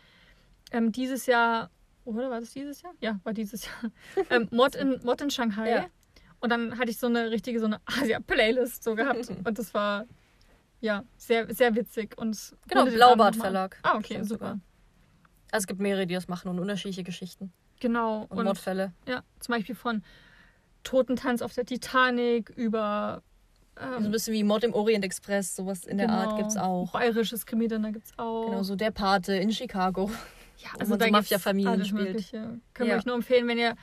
ähm, 0.72 0.90
dieses 0.92 1.26
Jahr 1.26 1.70
oder 2.04 2.30
war 2.30 2.40
das 2.40 2.52
dieses 2.52 2.82
Jahr? 2.82 2.92
Ja, 3.00 3.20
war 3.22 3.32
dieses 3.32 3.66
Jahr. 3.66 3.92
ähm, 4.30 4.48
Mod, 4.50 4.74
in, 4.74 5.00
Mod 5.04 5.20
in 5.20 5.30
Shanghai. 5.30 5.70
Ja. 5.70 5.86
Und 6.40 6.50
dann 6.50 6.76
hatte 6.78 6.90
ich 6.90 6.98
so 6.98 7.06
eine 7.06 7.30
richtige, 7.30 7.60
so 7.60 7.66
eine 7.66 7.80
Asia-Playlist 7.86 8.82
so 8.82 8.96
gehabt. 8.96 9.28
und 9.44 9.58
das 9.58 9.72
war, 9.74 10.06
ja, 10.80 11.04
sehr, 11.16 11.52
sehr 11.54 11.74
witzig. 11.76 12.18
Und 12.18 12.56
Genau, 12.66 12.80
konnte 12.80 12.90
den 12.92 12.96
Blaubart 12.96 13.20
Abend 13.20 13.36
nochmal- 13.36 13.52
Verlag. 13.52 13.78
Ah, 13.82 13.94
okay, 13.96 14.14
Stimmt 14.14 14.28
super. 14.28 14.44
sogar. 14.46 14.60
Also 15.52 15.62
es 15.64 15.66
gibt 15.68 15.80
mehrere, 15.80 16.06
die 16.08 16.14
das 16.14 16.26
machen 16.26 16.48
und 16.48 16.58
unterschiedliche 16.58 17.04
Geschichten 17.04 17.52
Genau. 17.78 18.22
und, 18.28 18.38
Und 18.38 18.44
Mordfälle. 18.46 18.92
ja, 19.06 19.22
zum 19.38 19.54
Beispiel 19.54 19.74
von 19.76 20.02
Totentanz 20.82 21.42
auf 21.42 21.54
der 21.54 21.64
Titanic 21.66 22.50
über 22.50 23.22
So 23.74 23.84
ein 23.84 24.04
ähm, 24.04 24.10
bisschen 24.10 24.34
wie 24.34 24.44
Mord 24.44 24.64
im 24.64 24.74
Orient 24.74 25.04
Express, 25.04 25.56
sowas 25.56 25.84
in 25.84 25.96
der 25.98 26.10
Art 26.10 26.30
genau, 26.30 26.36
gibt's 26.36 26.56
auch. 26.56 26.92
Bayerisches 26.92 27.46
Krimi-Dinner 27.46 27.92
gibt's 27.92 28.12
auch. 28.18 28.46
Genau, 28.46 28.62
so 28.62 28.76
der 28.76 28.90
Pate 28.90 29.34
in 29.34 29.50
Chicago. 29.50 30.10
Ja, 30.58 30.68
also 30.78 30.96
da 30.96 31.06
so 31.06 31.10
Mafia-Familien 31.10 31.84
spielt. 31.84 32.04
Mögliche. 32.08 32.36
Können 32.74 32.88
wir 32.88 32.94
Ja. 32.94 32.96
euch 32.98 33.06
nur 33.06 33.14
empfehlen, 33.16 33.48
wenn 33.48 33.58
ihr 33.58 33.74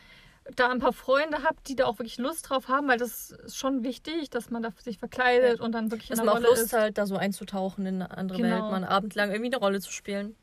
da 0.55 0.69
ein 0.69 0.79
paar 0.79 0.93
Freunde 0.93 1.39
habt, 1.43 1.67
die 1.67 1.75
da 1.75 1.85
auch 1.85 1.99
wirklich 1.99 2.17
Lust 2.17 2.49
drauf 2.49 2.67
haben, 2.67 2.87
weil 2.87 2.97
das 2.97 3.31
ist 3.31 3.55
schon 3.57 3.83
wichtig, 3.83 4.29
dass 4.29 4.49
man 4.49 4.63
da 4.63 4.69
sich 4.81 4.97
verkleidet 4.97 5.59
und 5.59 5.73
dann 5.73 5.91
wirklich 5.91 6.09
in 6.11 6.15
Dass 6.15 6.23
der 6.23 6.33
man 6.33 6.43
auch 6.43 6.47
Rolle 6.47 6.59
Lust 6.59 6.73
ist. 6.73 6.73
hat, 6.73 6.97
da 6.97 7.05
so 7.05 7.17
einzutauchen 7.17 7.85
in 7.85 7.95
eine 8.01 8.17
andere 8.17 8.41
Genau. 8.41 8.49
Welt, 8.55 8.61
mal 8.61 8.75
einen 8.75 8.85
Abend 8.85 9.15
lang 9.15 9.29
irgendwie 9.31 9.51
eine 9.51 9.57
Rolle 9.57 9.79
zu 9.79 9.91
spielen. 9.91 10.35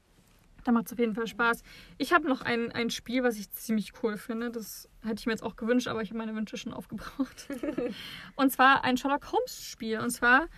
Da 0.66 0.72
macht 0.72 0.86
es 0.86 0.94
auf 0.94 0.98
jeden 0.98 1.14
Fall 1.14 1.28
Spaß. 1.28 1.62
Ich 1.96 2.12
habe 2.12 2.26
noch 2.26 2.40
ein, 2.40 2.72
ein 2.72 2.90
Spiel, 2.90 3.22
was 3.22 3.36
ich 3.36 3.48
ziemlich 3.52 3.92
cool 4.02 4.16
finde. 4.16 4.50
Das 4.50 4.88
hätte 5.02 5.20
ich 5.20 5.26
mir 5.26 5.32
jetzt 5.32 5.44
auch 5.44 5.54
gewünscht, 5.54 5.86
aber 5.86 6.02
ich 6.02 6.08
habe 6.08 6.18
meine 6.18 6.34
Wünsche 6.34 6.56
schon 6.56 6.72
aufgebraucht. 6.72 7.46
und 8.34 8.50
zwar 8.50 8.82
ein 8.82 8.96
Sherlock 8.96 9.30
Holmes 9.30 9.64
Spiel. 9.64 10.00
Und 10.00 10.10
zwar 10.10 10.48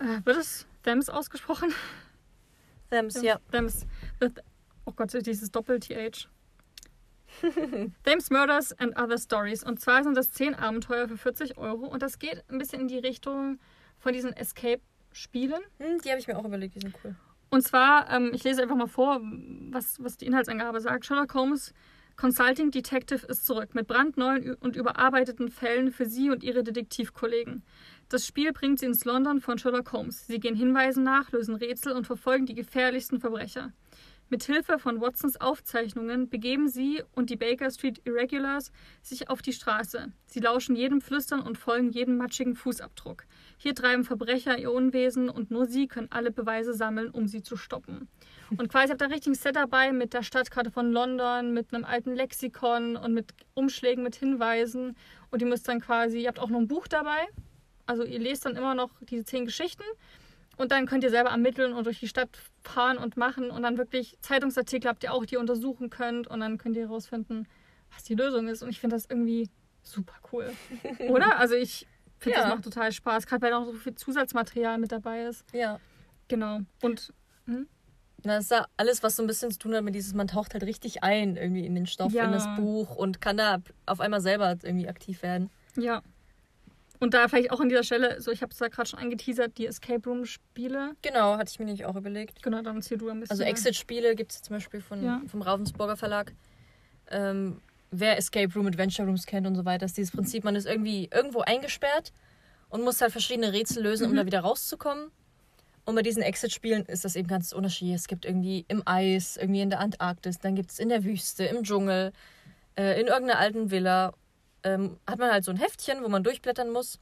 äh, 0.00 0.18
wird 0.24 0.36
es 0.36 0.66
Thems 0.82 1.08
ausgesprochen? 1.08 1.72
Thems, 2.90 3.22
ja. 3.22 3.38
Thems. 3.52 3.86
Oh 4.84 4.90
Gott, 4.90 5.12
dieses 5.24 5.52
Doppel-TH. 5.52 6.28
Thames 8.02 8.30
Murders 8.30 8.72
and 8.80 8.98
Other 8.98 9.18
Stories. 9.18 9.62
Und 9.62 9.78
zwar 9.78 10.02
sind 10.02 10.16
das 10.16 10.32
10 10.32 10.56
Abenteuer 10.56 11.06
für 11.06 11.16
40 11.16 11.56
Euro. 11.56 11.86
Und 11.86 12.02
das 12.02 12.18
geht 12.18 12.42
ein 12.48 12.58
bisschen 12.58 12.80
in 12.80 12.88
die 12.88 12.98
Richtung 12.98 13.60
von 14.00 14.12
diesen 14.12 14.32
Escape-Spielen. 14.32 15.62
Hm, 15.78 16.00
die 16.00 16.10
habe 16.10 16.18
ich 16.18 16.26
mir 16.26 16.36
auch 16.36 16.44
überlegt, 16.44 16.74
die 16.74 16.80
sind 16.80 16.96
cool. 17.04 17.14
Und 17.50 17.62
zwar, 17.62 18.08
ähm, 18.10 18.30
ich 18.32 18.44
lese 18.44 18.62
einfach 18.62 18.76
mal 18.76 18.86
vor, 18.86 19.20
was, 19.70 20.02
was 20.02 20.16
die 20.16 20.26
Inhaltsangabe 20.26 20.80
sagt. 20.80 21.04
Sherlock 21.04 21.34
Holmes 21.34 21.74
Consulting 22.16 22.70
Detective 22.70 23.26
ist 23.26 23.46
zurück 23.46 23.74
mit 23.74 23.86
brandneuen 23.86 24.54
und 24.56 24.76
überarbeiteten 24.76 25.48
Fällen 25.48 25.90
für 25.90 26.04
Sie 26.04 26.28
und 26.28 26.44
Ihre 26.44 26.62
Detektivkollegen. 26.62 27.62
Das 28.10 28.26
Spiel 28.26 28.52
bringt 28.52 28.78
Sie 28.78 28.86
ins 28.86 29.06
London 29.06 29.40
von 29.40 29.56
Sherlock 29.56 29.90
Holmes. 29.92 30.26
Sie 30.26 30.38
gehen 30.38 30.54
Hinweisen 30.54 31.02
nach, 31.02 31.32
lösen 31.32 31.54
Rätsel 31.54 31.92
und 31.94 32.06
verfolgen 32.06 32.44
die 32.44 32.54
gefährlichsten 32.54 33.20
Verbrecher. 33.20 33.72
Mit 34.28 34.44
Hilfe 34.44 34.78
von 34.78 35.00
Watsons 35.00 35.40
Aufzeichnungen 35.40 36.28
begeben 36.28 36.68
Sie 36.68 37.02
und 37.14 37.30
die 37.30 37.36
Baker 37.36 37.70
Street 37.70 38.02
Irregulars 38.04 38.70
sich 39.02 39.30
auf 39.30 39.42
die 39.42 39.52
Straße. 39.52 40.12
Sie 40.26 40.40
lauschen 40.40 40.76
jedem 40.76 41.00
Flüstern 41.00 41.40
und 41.40 41.58
folgen 41.58 41.90
jedem 41.90 42.18
matschigen 42.18 42.54
Fußabdruck. 42.54 43.24
Hier 43.62 43.74
treiben 43.74 44.04
Verbrecher 44.04 44.58
ihr 44.58 44.72
Unwesen 44.72 45.28
und 45.28 45.50
nur 45.50 45.66
Sie 45.66 45.86
können 45.86 46.08
alle 46.10 46.30
Beweise 46.30 46.72
sammeln, 46.72 47.10
um 47.10 47.28
sie 47.28 47.42
zu 47.42 47.58
stoppen. 47.58 48.08
Und 48.56 48.70
quasi 48.70 48.88
habt 48.88 49.02
ihr 49.02 49.04
ein 49.04 49.12
richtiges 49.12 49.42
Set 49.42 49.54
dabei 49.54 49.92
mit 49.92 50.14
der 50.14 50.22
Stadtkarte 50.22 50.70
von 50.70 50.90
London, 50.90 51.52
mit 51.52 51.74
einem 51.74 51.84
alten 51.84 52.14
Lexikon 52.14 52.96
und 52.96 53.12
mit 53.12 53.34
Umschlägen 53.52 54.02
mit 54.02 54.16
Hinweisen. 54.16 54.96
Und 55.30 55.42
ihr 55.42 55.46
müsst 55.46 55.68
dann 55.68 55.78
quasi, 55.78 56.22
ihr 56.22 56.28
habt 56.28 56.38
auch 56.38 56.48
noch 56.48 56.58
ein 56.58 56.68
Buch 56.68 56.88
dabei. 56.88 57.28
Also 57.84 58.02
ihr 58.02 58.18
lest 58.18 58.46
dann 58.46 58.56
immer 58.56 58.74
noch 58.74 58.92
diese 59.02 59.26
zehn 59.26 59.44
Geschichten. 59.44 59.84
Und 60.56 60.72
dann 60.72 60.86
könnt 60.86 61.04
ihr 61.04 61.10
selber 61.10 61.28
ermitteln 61.28 61.74
und 61.74 61.84
durch 61.84 62.00
die 62.00 62.08
Stadt 62.08 62.30
fahren 62.62 62.96
und 62.96 63.18
machen. 63.18 63.50
Und 63.50 63.62
dann 63.62 63.76
wirklich 63.76 64.16
Zeitungsartikel 64.22 64.88
habt 64.88 65.04
ihr 65.04 65.12
auch, 65.12 65.26
die 65.26 65.34
ihr 65.34 65.40
untersuchen 65.40 65.90
könnt. 65.90 66.28
Und 66.28 66.40
dann 66.40 66.56
könnt 66.56 66.76
ihr 66.76 66.88
herausfinden, 66.88 67.46
was 67.92 68.04
die 68.04 68.14
Lösung 68.14 68.48
ist. 68.48 68.62
Und 68.62 68.70
ich 68.70 68.80
finde 68.80 68.96
das 68.96 69.04
irgendwie 69.04 69.50
super 69.82 70.14
cool. 70.32 70.50
Oder? 71.10 71.38
Also 71.38 71.56
ich 71.56 71.86
finde, 72.20 72.38
Ja. 72.38 72.44
das 72.44 72.54
macht 72.54 72.64
total 72.64 72.92
Spaß. 72.92 73.26
Gerade 73.26 73.42
weil 73.42 73.52
auch 73.52 73.64
so 73.66 73.72
viel 73.72 73.94
Zusatzmaterial 73.94 74.78
mit 74.78 74.92
dabei 74.92 75.24
ist. 75.24 75.44
Ja. 75.52 75.78
Genau. 76.28 76.60
Und 76.82 77.12
Na, 78.22 78.34
das 78.36 78.44
ist 78.44 78.50
ja 78.50 78.66
alles, 78.76 79.02
was 79.02 79.16
so 79.16 79.22
ein 79.22 79.26
bisschen 79.26 79.50
zu 79.50 79.58
tun 79.58 79.74
hat 79.74 79.82
mit 79.82 79.94
dieses, 79.94 80.12
man 80.12 80.28
taucht 80.28 80.52
halt 80.52 80.62
richtig 80.64 81.02
ein 81.02 81.36
irgendwie 81.36 81.64
in 81.64 81.74
den 81.74 81.86
Stoff, 81.86 82.12
Ja. 82.12 82.26
in 82.26 82.32
das 82.32 82.46
Buch 82.56 82.94
und 82.94 83.20
kann 83.22 83.38
da 83.38 83.58
auf 83.86 83.98
einmal 84.00 84.20
selber 84.20 84.56
irgendwie 84.62 84.88
aktiv 84.88 85.22
werden. 85.22 85.48
Ja. 85.76 86.02
Und 86.98 87.14
da 87.14 87.28
vielleicht 87.28 87.50
auch 87.50 87.60
an 87.60 87.70
dieser 87.70 87.82
Stelle, 87.82 88.20
so 88.20 88.30
ich 88.30 88.42
habe 88.42 88.52
es 88.52 88.58
da 88.58 88.68
gerade 88.68 88.86
schon 88.90 88.98
angeteasert, 88.98 89.56
die 89.56 89.66
Escape 89.66 90.06
Room 90.06 90.26
Spiele. 90.26 90.92
Genau, 91.00 91.38
hatte 91.38 91.50
ich 91.50 91.58
mir 91.58 91.64
nicht 91.64 91.86
auch 91.86 91.96
überlegt. 91.96 92.42
Genau, 92.42 92.60
dann 92.60 92.76
erzähl 92.76 92.98
du 92.98 93.08
ein 93.08 93.20
bisschen. 93.20 93.30
Also 93.32 93.42
Exit-Spiele 93.42 94.14
gibt 94.14 94.32
es 94.32 94.42
zum 94.42 94.54
Beispiel 94.56 94.82
von, 94.82 95.02
Ja. 95.02 95.22
vom 95.26 95.40
Ravensburger 95.40 95.96
Verlag. 95.96 96.34
Ähm, 97.10 97.62
wer 97.90 98.16
Escape 98.18 98.52
Room, 98.54 98.66
Adventure 98.66 99.06
Rooms 99.06 99.26
kennt 99.26 99.46
und 99.46 99.54
so 99.56 99.64
weiter, 99.64 99.86
ist 99.86 99.96
dieses 99.96 100.12
Prinzip, 100.12 100.44
man 100.44 100.54
ist 100.56 100.66
irgendwie 100.66 101.08
irgendwo 101.12 101.40
eingesperrt 101.40 102.12
und 102.68 102.82
muss 102.82 103.00
halt 103.00 103.12
verschiedene 103.12 103.52
Rätsel 103.52 103.82
lösen, 103.82 104.06
um 104.06 104.12
Mhm. 104.12 104.16
da 104.16 104.26
wieder 104.26 104.40
rauszukommen. 104.40 105.10
Und 105.84 105.94
bei 105.96 106.02
diesen 106.02 106.22
Exit-Spielen 106.22 106.84
ist 106.86 107.04
das 107.04 107.16
eben 107.16 107.26
ganz 107.26 107.52
unterschiedlich. 107.52 107.96
Es 107.96 108.06
gibt 108.06 108.24
irgendwie 108.24 108.64
im 108.68 108.82
Eis, 108.86 109.36
irgendwie 109.36 109.60
in 109.62 109.70
der 109.70 109.80
Antarktis, 109.80 110.38
dann 110.38 110.54
gibt 110.54 110.70
es 110.70 110.78
in 110.78 110.88
der 110.88 111.04
Wüste, 111.04 111.44
im 111.44 111.64
Dschungel, 111.64 112.12
äh, 112.76 113.00
in 113.00 113.08
irgendeiner 113.08 113.38
alten 113.40 113.70
Villa. 113.70 114.12
Ähm, 114.62 114.98
hat 115.06 115.18
man 115.18 115.32
halt 115.32 115.42
so 115.44 115.50
ein 115.50 115.56
Heftchen, 115.56 116.04
wo 116.04 116.08
man 116.08 116.22
durchblättern 116.22 116.70
muss 116.70 117.00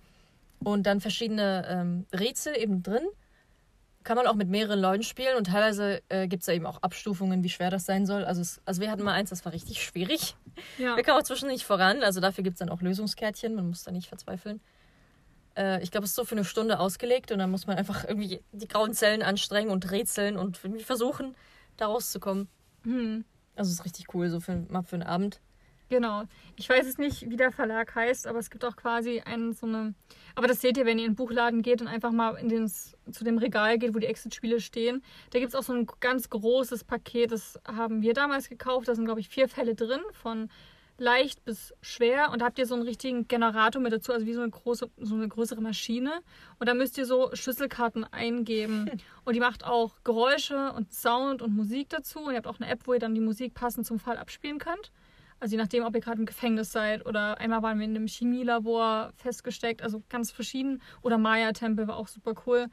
und 0.61 0.85
dann 0.87 1.01
verschiedene 1.01 1.67
ähm, 1.69 2.07
Rätsel 2.13 2.57
eben 2.57 2.83
drin. 2.85 3.03
Kann 4.09 4.17
man 4.17 4.27
auch 4.27 4.37
mit 4.37 4.49
mehreren 4.49 4.81
Leuten 4.81 5.03
spielen 5.03 5.37
und 5.37 5.49
teilweise 5.49 6.01
äh, 6.09 6.29
gibt 6.29 6.41
es 6.41 6.47
da 6.47 6.53
eben 6.53 6.65
auch 6.65 6.83
Abstufungen, 6.83 7.45
wie 7.45 7.51
schwer 7.51 7.69
das 7.69 7.85
sein 7.85 8.07
soll. 8.07 8.25
Also, 8.25 8.41
es, 8.41 8.59
also 8.65 8.81
wir 8.81 8.91
hatten 8.91 9.03
mal 9.03 9.13
eins, 9.13 9.29
das 9.29 9.45
war 9.45 9.53
richtig 9.53 9.85
schwierig. 9.85 10.35
ja. 10.79 10.97
Wir 10.97 11.03
kamen 11.03 11.19
auch 11.19 11.25
zwischen 11.25 11.49
nicht 11.49 11.67
voran, 11.67 12.03
also 12.03 12.19
dafür 12.19 12.43
gibt 12.43 12.55
es 12.55 12.59
dann 12.61 12.71
auch 12.71 12.81
Lösungskärtchen, 12.81 13.55
man 13.55 13.69
muss 13.69 13.85
da 13.85 13.91
nicht 13.91 14.09
verzweifeln. 14.09 14.63
Äh, 15.59 15.83
ich 15.83 15.91
glaube, 15.91 16.07
es 16.07 16.13
ist 16.13 16.17
so 16.17 16.25
für 16.25 16.37
eine 16.37 16.47
Stunde 16.47 16.81
ausgelegt 16.81 17.33
und 17.33 17.39
dann 17.39 17.51
muss 17.51 17.67
man 17.67 17.77
einfach 17.77 18.07
irgendwie 18.09 18.41
die 18.53 18.67
grauen 18.67 18.95
Zellen 18.95 19.21
anstrengen 19.21 19.71
und 19.71 19.91
rätseln 19.91 20.39
und 20.39 20.59
irgendwie 20.65 20.85
versuchen, 20.85 21.35
da 21.77 21.89
rauszukommen. 21.89 22.49
Hm. 22.85 23.27
Also 23.57 23.69
es 23.69 23.81
ist 23.81 23.85
richtig 23.85 24.15
cool, 24.15 24.31
so 24.31 24.41
für, 24.41 24.65
mal 24.71 24.85
für 24.85 24.97
einen 24.97 25.03
Abend. 25.03 25.39
Genau. 25.89 26.25
Ich 26.57 26.69
weiß 26.69 26.87
jetzt 26.87 26.99
nicht, 26.99 27.31
wie 27.31 27.37
der 27.37 27.51
Verlag 27.51 27.95
heißt, 27.95 28.27
aber 28.27 28.39
es 28.39 28.51
gibt 28.51 28.65
auch 28.65 28.77
quasi 28.77 29.21
einen 29.21 29.55
so 29.55 29.67
eine. 29.67 29.95
Aber 30.35 30.47
das 30.47 30.61
seht 30.61 30.77
ihr, 30.77 30.85
wenn 30.85 30.99
ihr 30.99 31.07
in 31.07 31.13
den 31.13 31.17
Buchladen 31.17 31.63
geht 31.63 31.81
und 31.81 31.89
einfach 31.89 32.13
mal 32.13 32.35
in 32.37 32.49
den, 32.49 32.69
zu 32.69 33.25
dem 33.25 33.39
Regal 33.39 33.79
geht, 33.79 33.95
wo 33.95 33.99
die 33.99 34.07
Exit-Spiele 34.07 34.61
stehen. 34.61 35.03
Da 35.31 35.39
gibt 35.39 35.51
es 35.51 35.55
auch 35.55 35.63
so 35.63 35.73
ein 35.73 35.87
ganz 36.01 36.29
großes 36.29 36.85
Paket, 36.85 37.33
das 37.33 37.59
haben 37.67 38.03
wir 38.03 38.13
damals 38.13 38.49
gekauft. 38.49 38.89
Da 38.89 38.95
sind, 38.95 39.07
glaube 39.07 39.21
ich, 39.21 39.29
vier 39.29 39.49
Fälle 39.49 39.75
drin, 39.75 40.01
von 40.13 40.51
leicht 40.99 41.45
bis 41.45 41.73
schwer. 41.81 42.31
Und 42.31 42.41
da 42.41 42.47
habt 42.47 42.59
ihr 42.59 42.67
so 42.67 42.75
einen 42.75 42.83
richtigen 42.83 43.27
Generator 43.27 43.81
mit 43.81 43.93
dazu, 43.93 44.13
also 44.13 44.27
wie 44.27 44.35
so 44.35 44.43
eine 44.43 44.51
große, 44.51 44.91
so 44.99 45.15
eine 45.15 45.29
größere 45.29 45.61
Maschine. 45.61 46.21
Und 46.59 46.69
da 46.69 46.75
müsst 46.75 46.99
ihr 46.99 47.07
so 47.07 47.31
Schlüsselkarten 47.33 48.05
eingeben. 48.05 48.91
Und 49.25 49.35
die 49.35 49.41
macht 49.41 49.65
auch 49.65 49.95
Geräusche 50.05 50.73
und 50.73 50.91
Sound 50.91 51.43
und 51.43 51.55
Musik 51.55 51.91
dazu. 51.91 52.21
Und 52.21 52.31
ihr 52.31 52.39
habt 52.39 52.47
auch 52.47 52.61
eine 52.61 52.71
App, 52.71 52.87
wo 52.87 52.95
ihr 52.95 52.99
dann 52.99 53.15
die 53.15 53.21
Musik 53.21 53.53
passend 53.53 53.87
zum 53.87 53.99
Fall 53.99 54.17
abspielen 54.17 54.59
könnt. 54.59 54.91
Also 55.41 55.53
je 55.55 55.59
nachdem, 55.63 55.85
ob 55.85 55.95
ihr 55.95 56.01
gerade 56.01 56.19
im 56.19 56.27
Gefängnis 56.27 56.73
seid 56.73 57.07
oder 57.07 57.39
einmal 57.39 57.63
waren 57.63 57.79
wir 57.79 57.85
in 57.85 57.95
einem 57.95 58.09
Chemielabor 58.09 59.13
festgesteckt, 59.17 59.83
also 59.83 60.03
ganz 60.09 60.31
verschieden. 60.31 60.83
Oder 61.03 61.17
Maya-Tempel 61.19 61.87
war 61.87 61.97
auch 61.97 62.09
super 62.09 62.35
cool. 62.47 62.67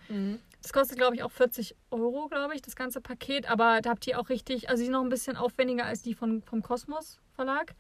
Das 0.62 0.74
kostet, 0.74 0.98
glaube 0.98 1.16
ich, 1.16 1.22
auch 1.22 1.32
40 1.32 1.76
Euro, 1.92 2.28
glaube 2.28 2.56
ich, 2.56 2.62
das 2.64 2.76
ganze 2.76 3.02
Paket. 3.02 3.50
Aber 3.50 3.82
da 3.82 3.92
habt 3.92 4.08
ihr 4.08 4.20
auch 4.20 4.30
richtig, 4.30 4.68
also 4.70 4.82
die 4.82 4.86
sind 4.86 4.94
noch 4.94 5.04
ein 5.04 5.10
bisschen 5.10 5.38
aufwendiger 5.38 5.86
als 5.86 6.02
die 6.02 6.16
von, 6.16 6.42
vom 6.42 6.64
Kosmos 6.64 7.20
Verlag. 7.34 7.76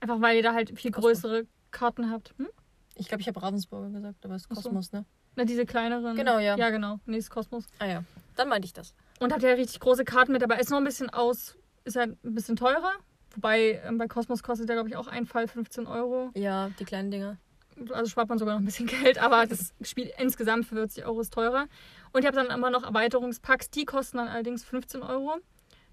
Einfach 0.00 0.20
weil 0.20 0.36
ihr 0.36 0.42
da 0.42 0.52
halt 0.52 0.78
viel 0.78 0.90
Kosmos. 0.90 1.22
größere 1.22 1.46
Karten 1.70 2.10
habt. 2.10 2.34
Hm? 2.36 2.48
Ich 2.96 3.08
glaube, 3.08 3.22
ich 3.22 3.28
habe 3.28 3.40
Ravensburger 3.40 3.90
gesagt, 3.90 4.24
aber 4.24 4.34
es 4.34 4.42
ist 4.42 4.48
so. 4.48 4.54
Kosmos, 4.56 4.92
ne? 4.92 5.04
Na, 5.36 5.44
diese 5.44 5.64
kleineren. 5.64 6.16
Genau, 6.16 6.38
ja. 6.38 6.56
Ja, 6.56 6.70
genau. 6.70 6.98
Nee, 7.06 7.18
ist 7.18 7.30
Kosmos. 7.30 7.64
Ah 7.78 7.86
ja, 7.86 8.04
dann 8.36 8.48
meinte 8.48 8.66
ich 8.66 8.72
das. 8.72 8.94
Und 9.20 9.32
habt 9.32 9.42
ihr 9.42 9.56
richtig 9.56 9.80
große 9.80 10.04
Karten 10.04 10.32
mit 10.32 10.42
dabei. 10.42 10.58
Ist 10.58 10.70
noch 10.70 10.78
ein 10.78 10.84
bisschen 10.84 11.08
aus, 11.10 11.56
ist 11.84 11.96
halt 11.96 12.22
ein 12.24 12.34
bisschen 12.34 12.56
teurer. 12.56 12.92
Wobei 13.38 13.80
ähm, 13.86 13.98
bei 13.98 14.08
Kosmos 14.08 14.42
kostet 14.42 14.68
der, 14.68 14.74
glaube 14.74 14.88
ich, 14.88 14.96
auch 14.96 15.06
ein 15.06 15.24
Fall 15.24 15.46
15 15.46 15.86
Euro. 15.86 16.30
Ja, 16.34 16.70
die 16.80 16.84
kleinen 16.84 17.12
Dinger. 17.12 17.36
Also 17.92 18.10
spart 18.10 18.28
man 18.28 18.36
sogar 18.38 18.54
noch 18.54 18.60
ein 18.60 18.64
bisschen 18.64 18.86
Geld, 19.04 19.18
aber 19.18 19.46
das 19.46 19.72
Spiel 19.82 20.10
insgesamt 20.18 20.66
für 20.66 20.74
40 20.74 21.04
Euro 21.06 21.20
ist 21.20 21.32
teurer. 21.32 21.66
Und 22.12 22.22
ich 22.22 22.26
habe 22.26 22.34
dann 22.36 22.48
immer 22.48 22.70
noch 22.70 22.82
Erweiterungspacks, 22.82 23.70
die 23.70 23.84
kosten 23.84 24.16
dann 24.16 24.26
allerdings 24.26 24.64
15 24.64 25.02
Euro. 25.02 25.36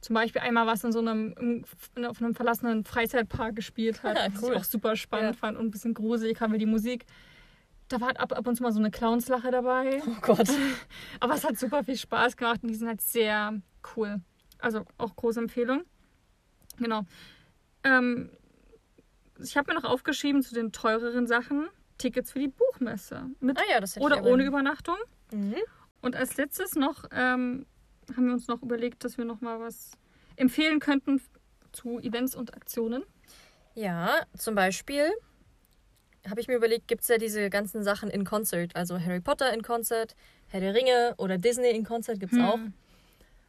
Zum 0.01 0.15
Beispiel 0.15 0.41
einmal 0.41 0.65
was 0.65 0.84
in 0.84 0.91
so 0.91 0.97
einem, 0.99 1.35
in- 1.95 2.05
auf 2.07 2.19
einem 2.19 2.34
verlassenen 2.34 2.84
Freizeitpark 2.84 3.55
gespielt 3.55 4.01
hat, 4.01 4.15
was 4.34 4.41
cool. 4.41 4.53
ich 4.53 4.57
auch 4.59 4.63
super 4.63 4.95
spannend 4.95 5.35
Ja. 5.35 5.39
fand 5.39 5.55
und 5.59 5.67
ein 5.67 5.72
bisschen 5.72 5.93
gruselig, 5.93 6.41
haben 6.41 6.51
wir 6.51 6.59
die 6.59 6.65
Musik. 6.65 7.05
Da 7.89 7.99
war 8.01 8.07
halt 8.07 8.19
ab, 8.19 8.35
ab 8.35 8.47
und 8.47 8.55
zu 8.55 8.63
mal 8.63 8.72
so 8.72 8.80
eine 8.80 8.89
Clownslache 8.89 9.51
dabei. 9.51 10.01
Oh 10.07 10.15
Gott. 10.22 10.49
Aber 11.19 11.35
es 11.35 11.43
hat 11.43 11.59
super 11.59 11.84
viel 11.84 11.97
Spaß 11.97 12.35
gemacht 12.38 12.61
und 12.63 12.69
die 12.69 12.76
sind 12.76 12.88
halt 12.88 13.01
sehr 13.01 13.61
cool. 13.95 14.22
Also 14.57 14.81
auch 14.97 15.15
große 15.15 15.39
Empfehlung. 15.39 15.84
Genau. 16.77 17.03
Ähm, 17.86 18.30
ich 19.40 19.56
habe 19.56 19.72
mir 19.74 19.80
noch 19.80 19.90
aufgeschrieben 19.90 20.41
zu 20.41 20.53
den 20.53 20.72
teureren 20.72 21.28
Sachen 21.28 21.68
Tickets 21.98 22.32
für 22.32 22.40
die 22.40 22.49
Buchmesse. 22.49 23.30
Mit 23.40 23.57
Ah 23.57 23.64
ja, 23.72 23.80
das 23.80 23.98
oder 23.98 24.24
ohne 24.26 24.44
Übernachtung. 24.44 24.98
Mhm. 25.32 25.56
Und 26.02 26.16
als 26.16 26.36
letztes 26.38 26.76
noch 26.76 27.06
ähm, 27.12 27.66
haben 28.16 28.26
wir 28.28 28.34
uns 28.34 28.48
noch 28.48 28.62
überlegt, 28.62 29.03
dass 29.03 29.18
wir 29.18 29.26
noch 29.26 29.41
mal 29.41 29.60
was 29.60 29.91
empfehlen 30.36 30.80
könnten 30.80 31.22
zu 31.72 31.99
Events 31.99 32.36
und 32.36 32.53
Aktionen. 32.53 33.03
Ja, 33.76 34.22
zum 34.38 34.56
Beispiel 34.56 35.10
habe 36.30 36.40
ich 36.41 36.48
mir 36.48 36.56
überlegt, 36.56 36.88
gibt 36.88 37.02
es 37.03 37.07
ja 37.07 37.18
diese 37.18 37.49
ganzen 37.49 37.84
Sachen 37.84 38.10
in 38.10 38.24
Concert. 38.26 38.76
Also 38.76 38.99
Harry 38.99 39.22
Potter 39.22 39.53
in 39.53 39.62
Concert, 39.62 40.16
Herr 40.48 40.60
der 40.60 40.74
Ringe 40.74 41.14
oder 41.18 41.38
Disney 41.38 41.70
in 41.72 41.84
Concert 41.86 42.20
gibt 42.20 42.34
es 42.34 42.40
Hm. 42.40 42.45
auch. 42.45 42.60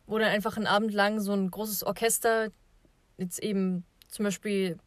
Wo 0.06 0.18
dann 0.18 0.28
einfach 0.28 0.56
einen 0.56 0.66
Abend 0.66 0.92
lang 0.92 1.20
so 1.20 1.32
ein 1.32 1.50
großes 1.50 1.82
Orchester 1.84 2.50
jetzt 3.18 3.42
eben 3.42 3.84
zum 4.16 4.24
Beispiel 4.24 4.78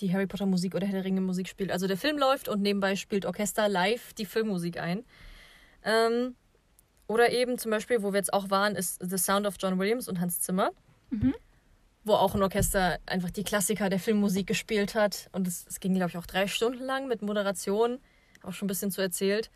die 0.00 0.12
Harry 0.12 0.28
Potter 0.28 0.46
Musik 0.46 0.76
oder 0.76 0.86
Herr 0.86 0.94
der 0.94 1.04
Ringe 1.04 1.20
Musik 1.20 1.48
spielt. 1.48 1.72
Also 1.72 1.88
der 1.88 1.96
Film 1.96 2.16
läuft 2.16 2.48
und 2.48 2.62
nebenbei 2.62 2.94
spielt 2.94 3.26
Orchester 3.26 3.68
live 3.68 4.12
die 4.14 4.24
Filmmusik 4.24 4.78
ein. 4.78 5.04
Ähm, 5.82 6.36
oder 7.08 7.32
eben 7.32 7.58
zum 7.58 7.72
Beispiel, 7.72 8.02
wo 8.02 8.12
wir 8.12 8.18
jetzt 8.18 8.32
auch 8.32 8.50
waren, 8.50 8.76
ist 8.76 9.00
The 9.00 9.18
Sound 9.18 9.46
of 9.46 9.56
John 9.58 9.80
Williams 9.80 10.08
und 10.08 10.20
Hans 10.20 10.40
Zimmer. 10.40 10.70
Mhm. 11.10 11.34
Wo 12.04 12.12
auch 12.14 12.36
ein 12.36 12.42
Orchester 12.42 12.98
einfach 13.06 13.30
die 13.30 13.42
Klassiker 13.42 13.90
der 13.90 13.98
Filmmusik 13.98 14.46
gespielt 14.46 14.94
hat. 14.94 15.28
Und 15.32 15.48
es, 15.48 15.66
es 15.68 15.80
ging, 15.80 15.94
glaube 15.94 16.10
ich, 16.10 16.18
auch 16.18 16.26
drei 16.26 16.46
Stunden 16.46 16.84
lang 16.84 17.08
mit 17.08 17.22
Moderation. 17.22 17.98
Auch 18.44 18.52
schon 18.52 18.66
ein 18.66 18.68
bisschen 18.68 18.92
zu 18.92 19.00
erzählt. 19.00 19.50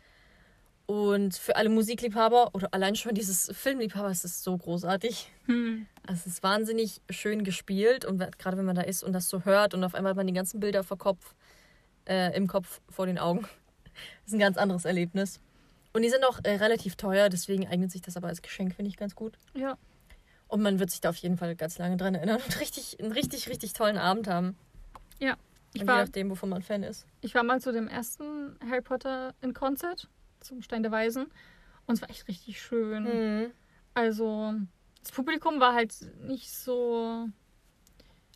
Und 0.85 1.37
für 1.37 1.55
alle 1.55 1.69
Musikliebhaber 1.69 2.53
oder 2.53 2.73
allein 2.73 2.95
schon 2.95 3.15
dieses 3.15 3.49
Filmliebhaber 3.53 4.11
ist 4.11 4.25
es 4.25 4.43
so 4.43 4.57
großartig. 4.57 5.31
Hm. 5.45 5.87
Es 6.07 6.25
ist 6.25 6.43
wahnsinnig 6.43 7.01
schön 7.09 7.45
gespielt 7.45 8.03
und 8.03 8.19
gerade 8.37 8.57
wenn 8.57 8.65
man 8.65 8.75
da 8.75 8.81
ist 8.81 9.03
und 9.03 9.13
das 9.13 9.29
so 9.29 9.45
hört 9.45 9.73
und 9.73 9.83
auf 9.83 9.95
einmal 9.95 10.09
hat 10.11 10.17
man 10.17 10.27
die 10.27 10.33
ganzen 10.33 10.59
Bilder 10.59 10.83
vor 10.83 10.97
Kopf, 10.97 11.35
äh, 12.05 12.35
im 12.35 12.47
Kopf 12.47 12.81
vor 12.89 13.05
den 13.05 13.17
Augen. 13.17 13.41
Das 13.43 13.51
ist 14.27 14.33
ein 14.33 14.39
ganz 14.39 14.57
anderes 14.57 14.83
Erlebnis. 14.83 15.39
Und 15.93 16.01
die 16.01 16.09
sind 16.09 16.25
auch 16.25 16.39
äh, 16.43 16.55
relativ 16.55 16.95
teuer, 16.95 17.29
deswegen 17.29 17.67
eignet 17.67 17.91
sich 17.91 18.01
das 18.01 18.17
aber 18.17 18.27
als 18.27 18.41
Geschenk, 18.41 18.75
finde 18.75 18.89
ich 18.89 18.97
ganz 18.97 19.15
gut. 19.15 19.37
Ja. 19.53 19.77
Und 20.47 20.61
man 20.61 20.79
wird 20.79 20.91
sich 20.91 20.99
da 20.99 21.09
auf 21.09 21.15
jeden 21.17 21.37
Fall 21.37 21.55
ganz 21.55 21.77
lange 21.77 21.95
dran 21.95 22.15
erinnern 22.15 22.41
und 22.43 22.59
richtig, 22.59 22.99
einen 22.99 23.11
richtig, 23.11 23.47
richtig 23.47 23.71
tollen 23.71 23.97
Abend 23.97 24.27
haben. 24.27 24.57
Ja. 25.19 25.37
Ich 25.73 25.81
Je 25.81 25.87
war, 25.87 26.03
nachdem, 26.03 26.29
wovon 26.29 26.49
man 26.49 26.61
Fan 26.61 26.83
ist. 26.83 27.07
ich 27.21 27.33
war 27.33 27.41
mal 27.41 27.59
zu 27.59 27.71
dem 27.71 27.87
ersten 27.87 28.57
Harry 28.69 28.81
Potter 28.81 29.33
in 29.41 29.55
Concert, 29.55 30.07
zum 30.43 30.61
Stein 30.61 30.83
der 30.83 30.91
Weisen. 30.91 31.27
Und 31.85 31.95
es 31.95 32.01
war 32.01 32.09
echt 32.09 32.27
richtig 32.27 32.61
schön. 32.61 33.03
Mhm. 33.03 33.51
Also, 33.93 34.53
das 35.01 35.11
Publikum 35.11 35.59
war 35.59 35.73
halt 35.73 35.93
nicht 36.21 36.51
so. 36.51 37.27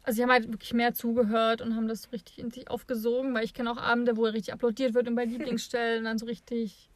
Also, 0.03 0.15
sie 0.15 0.23
haben 0.23 0.31
halt 0.31 0.51
wirklich 0.51 0.73
mehr 0.73 0.93
zugehört 0.93 1.61
und 1.61 1.75
haben 1.75 1.87
das 1.87 2.03
so 2.03 2.09
richtig 2.11 2.39
in 2.39 2.51
sich 2.51 2.69
aufgesogen, 2.69 3.33
weil 3.33 3.43
ich 3.43 3.53
kenne 3.53 3.71
auch 3.71 3.77
Abende, 3.77 4.17
wo 4.17 4.23
richtig 4.23 4.53
applaudiert 4.53 4.93
wird 4.93 5.07
und 5.07 5.15
bei 5.15 5.25
Lieblingsstellen 5.25 6.05
dann 6.05 6.17
so 6.17 6.25
richtig. 6.25 6.89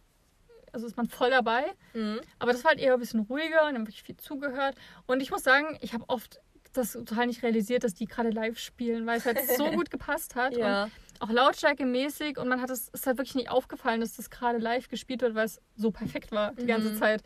Also 0.74 0.88
ist 0.88 0.96
man 0.96 1.10
voll 1.10 1.30
dabei. 1.30 1.66
Mhm. 1.94 2.22
Aber 2.40 2.54
das 2.54 2.64
war 2.64 2.72
halt 2.72 2.80
eher 2.80 2.94
ein 2.94 3.00
bisschen 3.00 3.20
ruhiger 3.22 3.68
und 3.68 3.74
dann 3.74 3.82
wirklich 3.82 4.04
viel 4.04 4.16
zugehört. 4.16 4.76
Und 5.06 5.20
ich 5.20 5.30
muss 5.30 5.44
sagen, 5.44 5.78
ich 5.82 5.94
habe 5.94 6.06
oft 6.08 6.40
das 6.72 6.94
total 6.94 7.28
nicht 7.28 7.44
realisiert, 7.44 7.84
dass 7.84 7.94
die 7.94 8.06
gerade 8.06 8.30
live 8.30 8.58
spielen, 8.58 9.06
weil 9.06 9.18
es 9.18 9.26
halt 9.26 9.40
so 9.58 9.70
gut 9.72 9.92
gepasst 9.92 10.36
hat. 10.36 10.56
Ja. 10.56 10.86
Und 10.86 10.92
auch 11.22 11.30
lautstärkemäßig 11.30 12.38
und 12.38 12.48
man 12.48 12.62
hat 12.62 12.70
es, 12.70 12.90
ist 12.90 13.06
halt 13.08 13.18
wirklich 13.18 13.36
nicht 13.36 13.50
aufgefallen, 13.50 14.02
dass 14.02 14.16
das 14.16 14.30
gerade 14.30 14.58
live 14.58 14.88
gespielt 14.90 15.22
wird, 15.22 15.36
weil 15.36 15.46
es 15.46 15.62
so 15.76 15.92
perfekt 15.92 16.32
war 16.32 16.54
die 16.56 16.66
ganze 16.66 16.90
Mhm. 16.92 16.96
Zeit. 16.98 17.24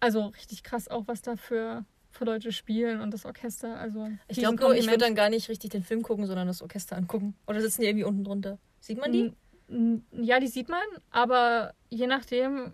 Also 0.00 0.26
richtig 0.26 0.62
krass 0.62 0.88
auch, 0.88 1.04
was 1.08 1.22
da 1.22 1.36
für, 1.36 1.84
für 2.10 2.24
Leute 2.24 2.52
spielen 2.52 3.00
und 3.00 3.12
das 3.12 3.24
Orchester. 3.24 3.76
Also 3.78 4.08
Ich 4.28 4.38
glaube 4.38 4.76
ich 4.78 4.86
würde 4.86 4.98
dann 4.98 5.14
gar 5.14 5.28
nicht 5.30 5.48
richtig 5.48 5.70
den 5.70 5.82
Film 5.82 6.02
gucken, 6.02 6.26
sondern 6.26 6.46
das 6.46 6.62
Orchester 6.62 6.96
angucken. 6.96 7.34
Oder 7.46 7.60
sitzen 7.60 7.80
die 7.82 7.88
irgendwie 7.88 8.04
unten 8.04 8.24
drunter? 8.24 8.58
Sieht 8.80 8.98
man 8.98 9.10
die? 9.12 9.32
Ja, 10.12 10.38
die 10.38 10.46
sieht 10.46 10.68
man, 10.68 10.84
aber 11.10 11.74
je 11.90 12.06
nachdem, 12.06 12.72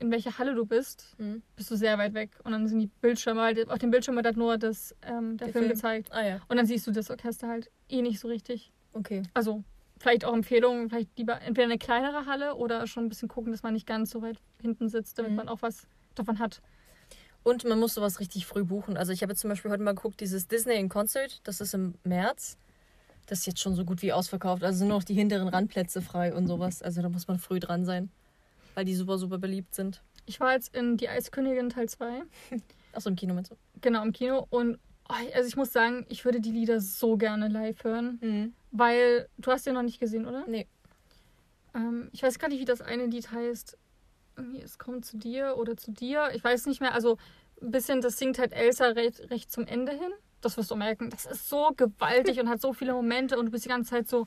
in 0.00 0.10
welcher 0.10 0.38
Halle 0.38 0.54
du 0.56 0.66
bist, 0.66 1.14
Mhm. 1.18 1.42
bist 1.54 1.70
du 1.70 1.76
sehr 1.76 1.96
weit 1.98 2.14
weg. 2.14 2.30
Und 2.42 2.50
dann 2.50 2.66
sind 2.66 2.80
die 2.80 2.88
Bildschirme 3.00 3.40
halt, 3.42 3.68
auf 3.70 3.78
dem 3.78 3.92
Bildschirm 3.92 4.16
wird 4.16 4.26
halt 4.26 4.36
nur 4.36 4.58
das, 4.58 4.96
ähm, 5.02 5.36
der, 5.36 5.46
Der 5.46 5.52
Film, 5.52 5.64
Film. 5.66 5.74
gezeigt. 5.76 6.08
Ah 6.10 6.26
ja, 6.26 6.40
Und 6.48 6.56
dann 6.56 6.66
siehst 6.66 6.86
du 6.88 6.90
das 6.90 7.08
Orchester 7.10 7.46
halt 7.46 7.70
eh 7.88 8.02
nicht 8.02 8.18
so 8.18 8.26
richtig. 8.26 8.72
okay. 8.94 9.22
Also 9.34 9.62
vielleicht 10.02 10.24
auch 10.24 10.34
Empfehlungen, 10.34 10.88
vielleicht 10.90 11.16
lieber 11.16 11.40
entweder 11.40 11.64
eine 11.66 11.78
kleinere 11.78 12.26
Halle 12.26 12.56
oder 12.56 12.86
schon 12.86 13.04
ein 13.06 13.08
bisschen 13.08 13.28
gucken, 13.28 13.52
dass 13.52 13.62
man 13.62 13.72
nicht 13.74 13.86
ganz 13.86 14.10
so 14.10 14.20
weit 14.22 14.38
hinten 14.60 14.88
sitzt, 14.88 15.18
damit 15.18 15.30
Mhm. 15.32 15.36
man 15.36 15.48
auch 15.48 15.62
was 15.62 15.86
davon 16.14 16.38
hat. 16.38 16.60
Und 17.44 17.64
man 17.64 17.78
muss 17.80 17.94
sowas 17.94 18.20
richtig 18.20 18.46
früh 18.46 18.64
buchen. 18.64 18.96
Also 18.96 19.12
ich 19.12 19.22
habe 19.22 19.32
jetzt 19.32 19.40
zum 19.40 19.50
Beispiel 19.50 19.70
heute 19.70 19.82
mal 19.82 19.94
geguckt, 19.94 20.20
dieses 20.20 20.46
Disney 20.46 20.74
in 20.76 20.88
Concert, 20.88 21.40
das 21.44 21.60
ist 21.60 21.74
im 21.74 21.94
März. 22.04 22.56
Das 23.26 23.40
ist 23.40 23.46
jetzt 23.46 23.60
schon 23.60 23.74
so 23.74 23.84
gut 23.84 24.02
wie 24.02 24.12
ausverkauft. 24.12 24.62
Also 24.62 24.78
sind 24.80 24.88
nur 24.88 24.98
noch 24.98 25.04
die 25.04 25.14
hinteren 25.14 25.48
Randplätze 25.48 26.02
frei 26.02 26.34
und 26.34 26.46
sowas. 26.46 26.82
Also 26.82 27.02
da 27.02 27.08
muss 27.08 27.28
man 27.28 27.38
früh 27.38 27.58
dran 27.60 27.84
sein, 27.84 28.10
weil 28.74 28.84
die 28.84 28.94
super, 28.94 29.18
super 29.18 29.38
beliebt 29.38 29.74
sind. 29.74 30.02
Ich 30.26 30.38
war 30.40 30.52
jetzt 30.52 30.74
in 30.76 30.96
Die 30.96 31.08
Eiskönigin 31.08 31.68
Teil 31.68 31.88
2, 31.88 32.22
Achso, 32.92 33.08
im 33.08 33.16
Kino 33.16 33.34
mit 33.34 33.46
so. 33.46 33.56
genau 33.80 34.02
im 34.02 34.12
Kino 34.12 34.46
und 34.50 34.78
also 35.34 35.46
ich 35.48 35.56
muss 35.56 35.72
sagen, 35.72 36.06
ich 36.08 36.24
würde 36.24 36.40
die 36.40 36.50
Lieder 36.52 36.80
so 36.80 37.16
gerne 37.16 37.48
live 37.48 37.82
hören, 37.84 38.18
Mhm. 38.20 38.52
weil 38.70 39.28
du 39.38 39.50
hast 39.50 39.66
den 39.66 39.74
noch 39.74 39.82
nicht 39.82 40.00
gesehen, 40.00 40.26
oder? 40.26 40.44
Nee. 40.46 40.66
Ähm, 41.74 42.08
ich 42.12 42.22
weiß 42.22 42.38
gar 42.38 42.48
nicht, 42.48 42.60
wie 42.60 42.64
das 42.64 42.80
eine 42.80 43.06
Lied 43.06 43.30
heißt. 43.30 43.76
Irgendwie, 44.36 44.60
es 44.62 44.78
kommt 44.78 45.04
zu 45.04 45.16
dir 45.18 45.56
oder 45.58 45.76
zu 45.76 45.90
dir. 45.92 46.30
Ich 46.34 46.42
weiß 46.42 46.66
nicht 46.66 46.80
mehr. 46.80 46.94
Also 46.94 47.18
ein 47.60 47.70
bisschen, 47.70 48.00
das 48.00 48.18
singt 48.18 48.38
halt 48.38 48.52
Elsa 48.52 48.86
recht, 48.86 49.30
recht 49.30 49.50
zum 49.50 49.66
Ende 49.66 49.92
hin. 49.92 50.10
Das 50.40 50.56
wirst 50.56 50.70
du 50.70 50.76
merken. 50.76 51.10
Das 51.10 51.26
ist 51.26 51.48
so 51.48 51.70
gewaltig 51.76 52.40
und 52.40 52.48
hat 52.48 52.60
so 52.60 52.72
viele 52.72 52.92
Momente 52.92 53.38
und 53.38 53.46
du 53.46 53.52
bist 53.52 53.64
die 53.64 53.68
ganze 53.68 53.90
Zeit 53.90 54.08
so 54.08 54.26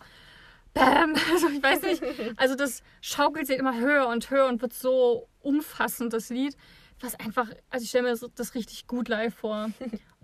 Bam. 0.73 1.13
Also 1.33 1.47
ich 1.49 1.61
weiß 1.63 1.81
nicht. 1.83 2.03
Also 2.37 2.55
das 2.55 2.83
schaukelt 3.01 3.47
sich 3.47 3.57
immer 3.57 3.77
höher 3.79 4.07
und 4.07 4.29
höher 4.29 4.47
und 4.47 4.61
wird 4.61 4.73
so 4.73 5.27
umfassend, 5.41 6.13
das 6.13 6.29
Lied. 6.29 6.55
Was 7.01 7.15
einfach, 7.19 7.49
also 7.69 7.83
ich 7.83 7.89
stelle 7.89 8.03
mir 8.05 8.09
das, 8.11 8.25
das 8.35 8.55
richtig 8.55 8.87
gut 8.87 9.09
live 9.09 9.35
vor. 9.35 9.69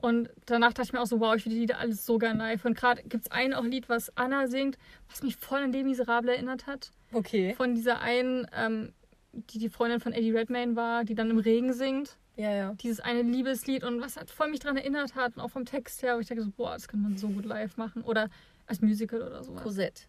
Und 0.02 0.30
danach 0.48 0.74
dachte 0.74 0.88
ich 0.88 0.94
mir 0.94 1.02
auch 1.02 1.06
so, 1.08 1.20
wow, 1.20 1.36
ich 1.36 1.46
will 1.46 1.54
die 1.54 1.60
Lieder 1.60 1.78
alles 1.78 2.06
so 2.06 2.18
gerne 2.18 2.40
live. 2.40 2.66
Und 2.66 2.76
gerade 2.76 3.04
gibt 3.04 3.26
es 3.26 3.32
ein 3.32 3.54
auch 3.54 3.64
Lied, 3.64 3.88
was 3.90 4.16
Anna 4.18 4.48
singt, 4.48 4.78
was 5.10 5.22
mich 5.24 5.36
voll 5.36 5.60
an 5.62 5.72
Les 5.72 5.84
Miserables 5.84 6.36
erinnert 6.36 6.66
hat 6.68 6.92
Okay. 7.14 7.54
von 7.56 7.76
dieser 7.76 8.00
einen, 8.02 8.48
ähm, 8.54 8.94
die 9.34 9.60
die 9.60 9.70
Freundin 9.70 10.00
von 10.00 10.12
Eddie 10.14 10.32
Redmayne 10.32 10.76
war, 10.76 11.04
die 11.04 11.14
dann 11.16 11.30
im 11.30 11.38
Regen 11.38 11.74
singt. 11.74 12.18
Ja, 12.36 12.52
ja. 12.52 12.74
Dieses 12.76 13.00
eine 13.00 13.22
Liebeslied 13.22 13.84
und 13.84 14.02
was 14.02 14.18
halt 14.18 14.32
voll 14.32 14.50
mich 14.50 14.60
daran 14.62 14.78
erinnert 14.78 15.16
hat 15.16 15.36
und 15.36 15.42
auch 15.42 15.50
vom 15.52 15.66
Text 15.66 16.02
her, 16.02 16.16
wo 16.16 16.20
ich 16.20 16.28
denke 16.28 16.44
so, 16.44 16.50
boah, 16.50 16.72
das 16.74 16.88
kann 16.88 17.02
man 17.02 17.18
so 17.18 17.28
gut 17.30 17.46
live 17.46 17.78
machen. 17.78 18.02
Oder 18.02 18.30
als 18.66 18.82
Musical 18.82 19.22
oder 19.22 19.44
sowas. 19.44 19.62
Cosette. 19.62 20.04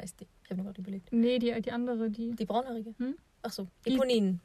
Heißt 0.00 0.20
die. 0.20 0.26
Ich 0.42 0.50
habe 0.50 0.56
nur 0.56 0.64
gerade 0.66 0.80
überlegt. 0.80 1.12
Nee, 1.12 1.38
die, 1.38 1.60
die 1.60 1.70
andere, 1.70 2.10
die, 2.10 2.30
Die 2.32 2.44
braunhaarige? 2.46 2.94
Hm? 2.98 3.14
Ach 3.42 3.52
so. 3.52 3.68
Die- 3.86 3.94
Eponine. 3.94 4.38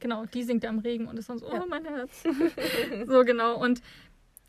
Genau, 0.00 0.26
die 0.26 0.42
singt 0.42 0.64
da 0.64 0.68
im 0.68 0.78
Regen 0.80 1.06
und 1.06 1.18
ist 1.18 1.28
dann 1.28 1.38
so, 1.38 1.46
Ja. 1.52 1.62
oh 1.62 1.66
mein 1.68 1.84
Herz. 1.84 2.22
so 3.06 3.24
genau. 3.24 3.60
Und 3.62 3.80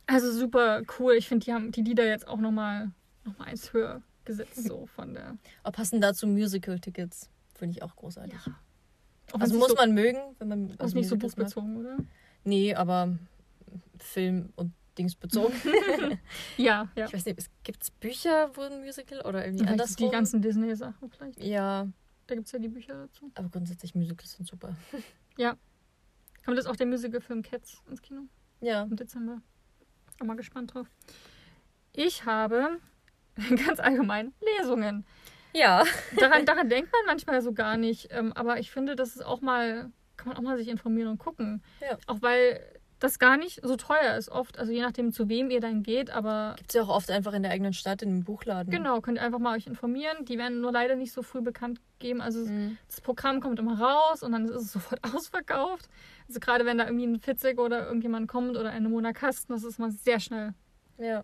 also 0.08 0.32
super 0.32 0.82
cool. 1.00 1.14
Ich 1.14 1.28
finde, 1.28 1.46
die 1.46 1.54
haben 1.54 1.72
die 1.72 1.82
Lieder 1.84 2.06
jetzt 2.08 2.28
auch 2.28 2.40
nochmal 2.40 2.92
noch 3.24 3.38
mal 3.38 3.46
eins 3.46 3.72
höher 3.74 4.02
gesetzt, 4.26 4.64
so 4.68 4.86
von 4.88 5.14
der. 5.14 5.38
Aber 5.64 5.72
passen 5.74 6.02
dazu 6.02 6.26
Musical-Tickets. 6.28 7.30
Finde 7.54 7.78
ich 7.78 7.84
auch 7.84 7.96
großartig. 7.96 8.34
Ja. 8.46 8.54
Auch 9.34 9.40
Also 9.40 9.58
muss 9.58 9.70
so, 9.70 9.76
man 9.76 9.94
mögen, 9.94 10.20
wenn 10.40 10.48
man. 10.48 10.76
Auch 10.80 10.92
nicht 10.94 11.08
so 11.08 11.16
buchbezogen, 11.18 11.78
oder? 11.78 11.98
Nee, 12.44 12.74
aber 12.74 13.18
Film 14.00 14.52
und 14.56 14.74
Dings 14.98 15.16
bezogen. 15.16 15.54
Ja, 16.58 16.90
ja. 16.96 17.06
Ich 17.06 17.14
weiß 17.14 17.26
nicht, 17.26 17.50
gibt 17.64 17.84
es 17.84 17.92
Bücher, 17.92 18.50
wo 18.56 18.62
ein 18.62 18.82
Musical 18.82 19.22
oder 19.22 19.46
irgendwie 19.46 19.60
Vielleicht 19.64 19.72
andersrum? 19.82 20.08
die 20.08 20.12
ganzen 20.12 20.42
Disney-Sachen 20.42 21.10
vielleicht. 21.10 21.42
Ja, 21.44 21.88
Da 22.28 22.36
gibt 22.36 22.48
es 22.48 22.52
ja 22.52 22.60
die 22.60 22.68
Bücher 22.68 22.94
dazu. 22.96 23.32
aber 23.36 23.48
grundsätzlich 23.50 23.96
Musicals 23.96 24.34
sind 24.34 24.48
super. 24.48 24.76
Kommt 25.38 26.58
jetzt 26.58 26.66
auch 26.68 26.76
der 26.76 26.88
Musical-Film 26.88 27.44
Cats 27.44 27.82
ins 27.90 28.02
Kino 28.02 28.24
Ja. 28.62 28.84
im 28.84 28.96
Dezember. 28.96 29.42
Bin 30.18 30.28
mal 30.28 30.36
gespannt 30.36 30.74
drauf. 30.74 30.88
Ich 31.94 32.26
habe 32.26 32.80
ganz 33.66 33.80
allgemein 33.80 34.34
Lesungen. 34.58 35.06
Ja. 35.54 35.84
Daran, 36.18 36.46
daran 36.46 36.70
denkt 36.70 36.92
man 36.92 37.02
manchmal 37.06 37.42
so 37.42 37.54
gar 37.54 37.78
nicht. 37.78 38.08
Ähm, 38.12 38.34
aber 38.34 38.60
ich 38.60 38.72
finde, 38.72 38.96
das 38.96 39.16
ist 39.16 39.22
auch 39.26 39.42
mal, 39.42 39.92
kann 40.18 40.30
man 40.30 40.38
auch 40.38 40.42
mal 40.42 40.58
sich 40.58 40.68
informieren 40.68 41.10
und 41.10 41.18
gucken. 41.20 41.62
Ja. 41.82 41.98
Auch 42.08 42.22
weil 42.22 42.60
das 43.02 43.20
gar 43.20 43.36
nicht 43.36 43.60
so 43.64 43.76
teuer 43.76 44.16
ist 44.16 44.30
oft. 44.30 44.58
Also 44.60 44.72
je 44.72 44.82
nachdem, 44.82 45.12
zu 45.12 45.28
wem 45.28 45.50
ihr 45.50 45.60
dann 45.60 45.84
geht. 45.84 46.12
Aber 46.12 46.54
Gibt 46.58 46.70
es 46.70 46.76
ja 46.76 46.84
auch 46.84 46.90
oft 46.90 47.10
einfach 47.12 47.34
in 47.34 47.42
der 47.44 47.52
eigenen 47.52 47.74
Stadt, 47.74 48.02
in 48.04 48.10
einem 48.10 48.24
Buchladen. 48.24 48.72
genau, 48.72 49.02
könnt 49.02 49.18
ihr 49.18 49.24
einfach 49.24 49.40
mal 49.40 49.58
euch 49.58 49.68
informieren. 49.68 50.24
Die 50.26 50.38
werden 50.38 50.62
nur 50.62 50.72
leider 50.72 50.96
nicht 50.96 51.12
so 51.12 51.24
früh 51.24 51.42
bekannt 51.42 51.82
geben. 52.00 52.22
Also 52.22 52.46
Mhm. 52.46 52.78
das 52.88 53.02
Programm 53.02 53.42
kommt 53.42 53.60
immer 53.60 53.80
raus 53.82 54.24
und 54.24 54.32
dann 54.32 54.46
ist 54.46 54.56
es 54.56 54.72
sofort 54.74 55.00
ausverkauft. 55.04 55.90
Also 56.28 56.40
gerade 56.40 56.66
wenn 56.66 56.78
da 56.78 56.86
irgendwie 56.86 57.08
ein 57.08 57.20
Fitzig 57.20 57.60
oder 57.60 57.86
irgendjemand 57.88 58.28
kommt 58.30 58.56
oder 58.56 58.70
eine 58.70 58.88
Mona 58.88 59.14
Kasten, 59.14 59.52
das 59.52 59.64
ist 59.64 59.80
mal 59.80 59.92
sehr 59.92 60.20
schnell 60.20 60.54
Ja. 60.98 61.24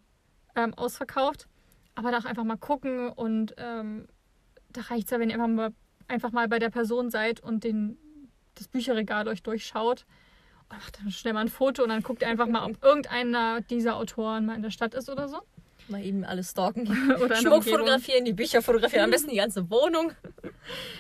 ähm, 0.56 0.74
ausverkauft. 0.74 1.48
Aber 1.96 2.12
da 2.12 2.18
auch 2.18 2.26
einfach 2.26 2.44
mal 2.44 2.58
gucken 2.58 3.10
und 3.10 3.54
ähm, 3.58 4.08
da 4.74 4.82
reicht 4.82 5.06
es 5.06 5.12
ja, 5.12 5.20
wenn 5.20 5.30
ihr 5.30 5.36
einfach 5.36 5.48
mal, 5.48 5.70
einfach 6.08 6.32
mal 6.32 6.48
bei 6.48 6.58
der 6.60 6.70
Person 6.70 7.10
seid 7.12 7.40
und 7.40 7.64
den, 7.64 7.98
das 8.56 8.68
Bücherregal 8.68 9.28
euch 9.28 9.44
durchschaut 9.44 10.06
macht 10.70 11.00
dann 11.00 11.12
schnell 11.12 11.34
mal 11.34 11.42
ein 11.42 11.48
Foto 11.48 11.84
und 11.84 11.90
dann 11.90 12.04
guckt 12.04 12.22
ihr 12.22 12.28
einfach 12.28 12.48
mal, 12.48 12.66
ob 12.70 12.84
irgendeiner 12.84 13.62
dieser 13.62 13.96
Autoren 13.96 14.46
mal 14.46 14.56
in 14.56 14.62
der 14.64 14.72
Stadt 14.72 14.94
ist 14.94 15.10
oder 15.10 15.28
so. 15.28 15.40
Mal 15.90 16.04
eben 16.04 16.26
alles 16.26 16.52
stalken. 16.52 16.86
Oder 17.22 17.38
Schmuck 17.38 17.64
fotografieren, 17.64 18.26
die 18.26 18.34
Bücher 18.34 18.62
fotografieren, 18.62 19.06
am 19.06 19.10
besten 19.12 19.30
die 19.30 19.38
ganze 19.38 19.70
Wohnung. 19.70 20.12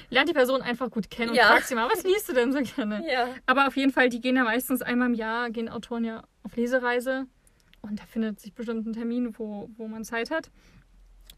Lernt 0.09 0.29
die 0.29 0.33
Person 0.33 0.61
einfach 0.61 0.89
gut 0.89 1.09
kennen 1.09 1.31
und 1.31 1.35
Ja. 1.35 1.47
fragt 1.47 1.67
sie 1.67 1.75
mal, 1.75 1.89
was 1.91 2.03
liest 2.03 2.29
du 2.29 2.33
denn 2.33 2.53
so 2.53 2.59
gerne? 2.61 3.03
Ja. 3.05 3.27
Aber 3.45 3.67
auf 3.67 3.75
jeden 3.75 3.91
Fall, 3.91 4.07
die 4.07 4.21
gehen 4.21 4.37
ja 4.37 4.45
meistens 4.45 4.81
einmal 4.81 5.09
im 5.09 5.13
Jahr, 5.13 5.49
gehen 5.49 5.67
Autoren 5.67 6.05
ja 6.05 6.23
auf 6.43 6.55
Lesereise. 6.55 7.25
Und 7.81 7.99
da 7.99 8.05
findet 8.05 8.39
sich 8.39 8.53
bestimmt 8.53 8.85
ein 8.87 8.93
Termin, 8.93 9.37
wo, 9.37 9.69
wo 9.75 9.89
man 9.89 10.05
Zeit 10.05 10.31
hat. 10.31 10.51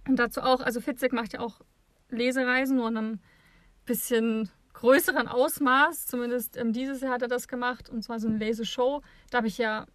Und 0.07 0.17
dazu 0.17 0.41
auch, 0.41 0.61
also 0.61 0.79
Fitzek 0.79 1.11
macht 1.11 1.33
ja 1.33 1.39
auch 1.39 1.61
Lesereisen, 2.11 2.77
nur 2.77 2.87
in 2.89 2.97
einem 2.97 3.19
bisschen 3.85 4.49
größeren 4.79 5.27
Ausmaß. 5.27 6.07
Zumindest 6.07 6.57
ähm, 6.57 6.71
dieses 6.71 7.01
Jahr 7.01 7.13
hat 7.13 7.21
er 7.21 7.27
das 7.27 7.47
gemacht. 7.47 7.89
Und 7.89 8.01
zwar 8.03 8.19
so 8.19 8.27
eine 8.27 8.37
Leseshow. 8.37 9.01
Da 9.29 9.39
habe 9.39 9.47
ich 9.47 9.57
ja, 9.57 9.85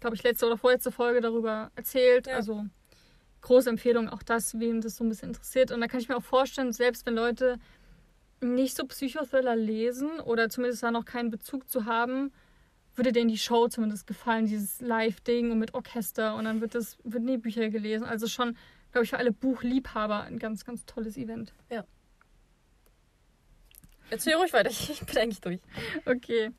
glaube 0.00 0.14
ich, 0.16 0.22
letzte 0.22 0.46
oder 0.46 0.58
vorletzte 0.58 0.92
Folge 0.92 1.20
darüber 1.20 1.70
erzählt. 1.74 2.26
Ja. 2.26 2.36
Also 2.36 2.66
große 3.40 3.70
Empfehlung, 3.70 4.08
auch 4.10 4.22
das, 4.22 4.58
wem 4.60 4.82
das 4.82 4.96
so 4.96 5.04
ein 5.04 5.08
bisschen 5.08 5.28
interessiert. 5.28 5.72
Und 5.72 5.80
da 5.80 5.86
kann 5.86 6.00
ich 6.00 6.08
mir 6.08 6.16
auch 6.16 6.22
vorstellen, 6.22 6.72
selbst 6.72 7.06
wenn 7.06 7.14
Leute 7.14 7.58
nicht 8.42 8.76
so 8.76 8.86
Psychothriller 8.86 9.56
lesen 9.56 10.20
oder 10.20 10.50
zumindest 10.50 10.82
da 10.82 10.90
noch 10.90 11.06
keinen 11.06 11.30
Bezug 11.30 11.68
zu 11.70 11.86
haben, 11.86 12.32
würde 12.94 13.12
denen 13.12 13.30
die 13.30 13.38
Show 13.38 13.68
zumindest 13.68 14.06
gefallen, 14.06 14.46
dieses 14.46 14.80
Live-Ding 14.82 15.50
und 15.50 15.58
mit 15.58 15.72
Orchester 15.72 16.34
und 16.34 16.44
dann 16.44 16.60
wird 16.60 16.74
das, 16.74 16.98
wird 17.04 17.26
die 17.26 17.38
Bücher 17.38 17.70
gelesen. 17.70 18.04
Also 18.04 18.26
schon, 18.26 18.56
glaube 18.92 19.04
ich, 19.04 19.10
für 19.10 19.18
alle 19.18 19.32
Buchliebhaber 19.32 20.22
ein 20.22 20.38
ganz, 20.38 20.66
ganz 20.66 20.84
tolles 20.84 21.16
Event. 21.16 21.54
Erzähl 24.10 24.34
ruhig 24.34 24.52
weiter, 24.52 24.70
ich 24.70 25.00
bin 25.00 25.18
eigentlich 25.18 25.40
durch. 25.40 25.60
Okay. 26.06 26.50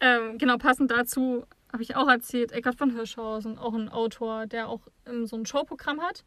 Ähm, 0.00 0.38
genau, 0.38 0.58
passend 0.58 0.90
dazu 0.90 1.44
habe 1.72 1.82
ich 1.82 1.96
auch 1.96 2.08
erzählt, 2.08 2.52
Eckhard 2.52 2.76
von 2.76 2.90
Hirschhausen, 2.94 3.58
auch 3.58 3.74
ein 3.74 3.88
Autor, 3.88 4.46
der 4.46 4.68
auch 4.68 4.80
ähm, 5.06 5.26
so 5.26 5.36
ein 5.36 5.44
Showprogramm 5.46 6.00
hat. 6.00 6.24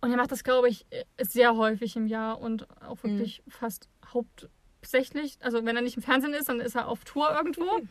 Und 0.00 0.10
er 0.10 0.16
macht 0.16 0.30
das, 0.30 0.44
glaube 0.44 0.68
ich, 0.68 0.86
äh, 0.90 1.04
sehr 1.22 1.56
häufig 1.56 1.96
im 1.96 2.06
Jahr 2.06 2.40
und 2.40 2.68
auch 2.82 3.02
wirklich 3.02 3.42
fast 3.48 3.88
hauptsächlich. 4.12 5.38
Also 5.40 5.64
wenn 5.64 5.74
er 5.76 5.82
nicht 5.82 5.96
im 5.96 6.02
Fernsehen 6.02 6.34
ist, 6.34 6.48
dann 6.48 6.60
ist 6.60 6.76
er 6.76 6.88
auf 6.88 7.04
Tour 7.04 7.30
irgendwo. 7.34 7.64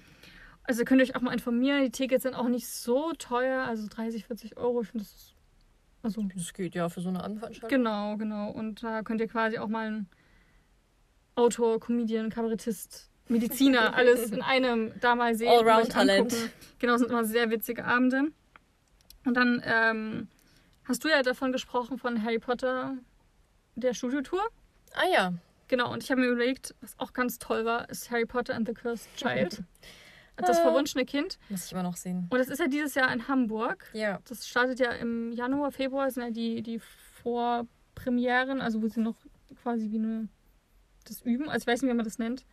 Also 0.67 0.83
könnt 0.83 0.99
ihr 0.99 1.03
euch 1.03 1.15
auch 1.15 1.21
mal 1.21 1.31
informieren. 1.31 1.83
Die 1.83 1.91
Tickets 1.91 2.23
sind 2.23 2.33
auch 2.33 2.47
nicht 2.47 2.67
so 2.67 3.13
teuer, 3.19 3.65
also 3.65 3.85
30, 3.87 4.25
40 4.25 4.57
Euro. 4.57 4.81
Ich 4.81 4.87
finde, 4.87 5.05
das 5.05 5.13
ist. 5.13 5.35
Also, 6.01 6.23
Das 6.35 6.53
geht 6.55 6.73
ja 6.73 6.89
für 6.89 7.01
so 7.01 7.09
eine 7.09 7.23
Abendveranstaltung. 7.23 7.77
genau, 7.77 8.17
genau. 8.17 8.49
Und 8.49 8.81
da 8.81 9.03
könnt 9.03 9.21
ihr 9.21 9.27
quasi 9.27 9.59
auch 9.59 9.67
mal 9.67 9.85
einen 9.85 10.09
Autor, 11.35 11.79
Comedian, 11.79 12.29
Kabarettist, 12.29 13.09
Mediziner, 13.27 13.93
alles 13.95 14.31
in 14.31 14.41
einem 14.41 14.93
da 14.99 15.15
mal 15.15 15.35
sehen. 15.35 15.49
Allround-Talent. 15.49 16.33
Genau, 16.79 16.97
sind 16.97 17.09
immer 17.09 17.25
sehr 17.25 17.49
witzige 17.49 17.85
Abende. 17.85 18.31
Und 19.25 19.33
dann 19.35 19.61
ähm, 19.65 20.27
hast 20.85 21.03
du 21.03 21.07
ja 21.09 21.21
davon 21.23 21.51
gesprochen, 21.51 21.97
von 21.97 22.21
Harry 22.23 22.39
Potter, 22.39 22.95
der 23.75 23.93
Studiotour. 23.93 24.41
Ah 24.93 25.07
ja. 25.11 25.33
Genau, 25.67 25.91
und 25.91 26.03
ich 26.03 26.11
habe 26.11 26.21
mir 26.21 26.27
überlegt, 26.27 26.75
was 26.81 26.93
auch 26.99 27.11
ganz 27.13 27.39
toll 27.39 27.65
war, 27.65 27.89
ist 27.89 28.11
Harry 28.11 28.25
Potter 28.27 28.53
and 28.53 28.67
the 28.67 28.73
Cursed 28.73 29.09
Child. 29.17 29.63
Das 30.37 30.59
Äh. 30.59 30.61
verwunschene 30.61 31.05
Kind. 31.05 31.39
Muss 31.49 31.65
ich 31.65 31.71
immer 31.71 31.81
noch 31.81 31.95
sehen. 31.95 32.27
Und 32.29 32.37
das 32.37 32.49
ist 32.49 32.59
ja 32.59 32.67
dieses 32.67 32.93
Jahr 32.93 33.11
in 33.11 33.27
Hamburg. 33.27 33.89
Ja. 33.93 34.19
Das 34.27 34.47
startet 34.47 34.79
ja 34.79 34.91
im 34.91 35.31
Januar, 35.31 35.71
Februar, 35.71 36.11
sind 36.11 36.23
ja 36.23 36.29
die, 36.29 36.61
die 36.61 36.79
Vorpremieren, 37.23 38.61
also 38.61 38.81
wo 38.81 38.87
sie 38.87 38.99
noch 39.01 39.15
quasi 39.63 39.89
wie 39.91 39.97
eine 39.97 40.27
das 41.05 41.21
üben. 41.21 41.49
Also 41.49 41.63
ich 41.63 41.67
weiß 41.67 41.81
nicht, 41.81 41.91
wie 41.91 41.95
man 41.95 42.05
das 42.05 42.19
nennt. 42.19 42.45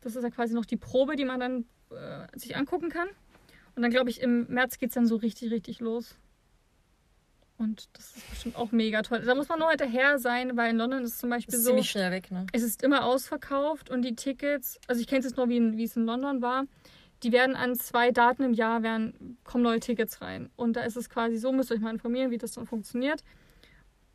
Das 0.00 0.16
ist 0.16 0.22
ja 0.22 0.30
quasi 0.30 0.54
noch 0.54 0.64
die 0.64 0.76
Probe, 0.76 1.16
die 1.16 1.24
man 1.24 1.40
dann 1.40 1.64
äh, 1.90 2.38
sich 2.38 2.56
angucken 2.56 2.88
kann. 2.88 3.08
Und 3.74 3.82
dann 3.82 3.90
glaube 3.90 4.10
ich, 4.10 4.20
im 4.20 4.46
März 4.48 4.78
geht 4.78 4.90
es 4.90 4.94
dann 4.94 5.06
so 5.06 5.16
richtig, 5.16 5.50
richtig 5.50 5.80
los. 5.80 6.16
Und 7.60 7.90
das 7.92 8.16
ist 8.16 8.30
bestimmt 8.30 8.56
auch 8.56 8.72
mega 8.72 9.02
toll. 9.02 9.20
Da 9.20 9.34
muss 9.34 9.48
man 9.48 9.58
nur 9.58 9.68
hinterher 9.68 10.18
sein, 10.18 10.56
weil 10.56 10.70
in 10.70 10.78
London 10.78 11.02
ist 11.02 11.12
es 11.12 11.18
zum 11.18 11.28
Beispiel 11.28 11.54
ist 11.54 11.62
so. 11.62 11.68
ziemlich 11.68 11.90
schnell 11.90 12.10
weg, 12.10 12.30
ne? 12.30 12.46
Es 12.52 12.62
ist 12.62 12.82
immer 12.82 13.04
ausverkauft 13.04 13.90
und 13.90 14.00
die 14.00 14.16
Tickets, 14.16 14.80
also 14.86 15.00
ich 15.00 15.06
kenne 15.06 15.18
es 15.18 15.26
jetzt 15.26 15.36
nur, 15.36 15.50
wie, 15.50 15.58
in, 15.58 15.76
wie 15.76 15.84
es 15.84 15.94
in 15.94 16.06
London 16.06 16.40
war, 16.40 16.64
die 17.22 17.32
werden 17.32 17.56
an 17.56 17.74
zwei 17.74 18.12
Daten 18.12 18.44
im 18.44 18.54
Jahr, 18.54 18.82
werden, 18.82 19.36
kommen 19.44 19.62
neue 19.62 19.78
Tickets 19.78 20.22
rein. 20.22 20.48
Und 20.56 20.74
da 20.74 20.84
ist 20.84 20.96
es 20.96 21.10
quasi 21.10 21.36
so, 21.36 21.52
müsst 21.52 21.70
ihr 21.70 21.74
euch 21.74 21.82
mal 21.82 21.92
informieren, 21.92 22.30
wie 22.30 22.38
das 22.38 22.52
dann 22.52 22.64
funktioniert. 22.64 23.22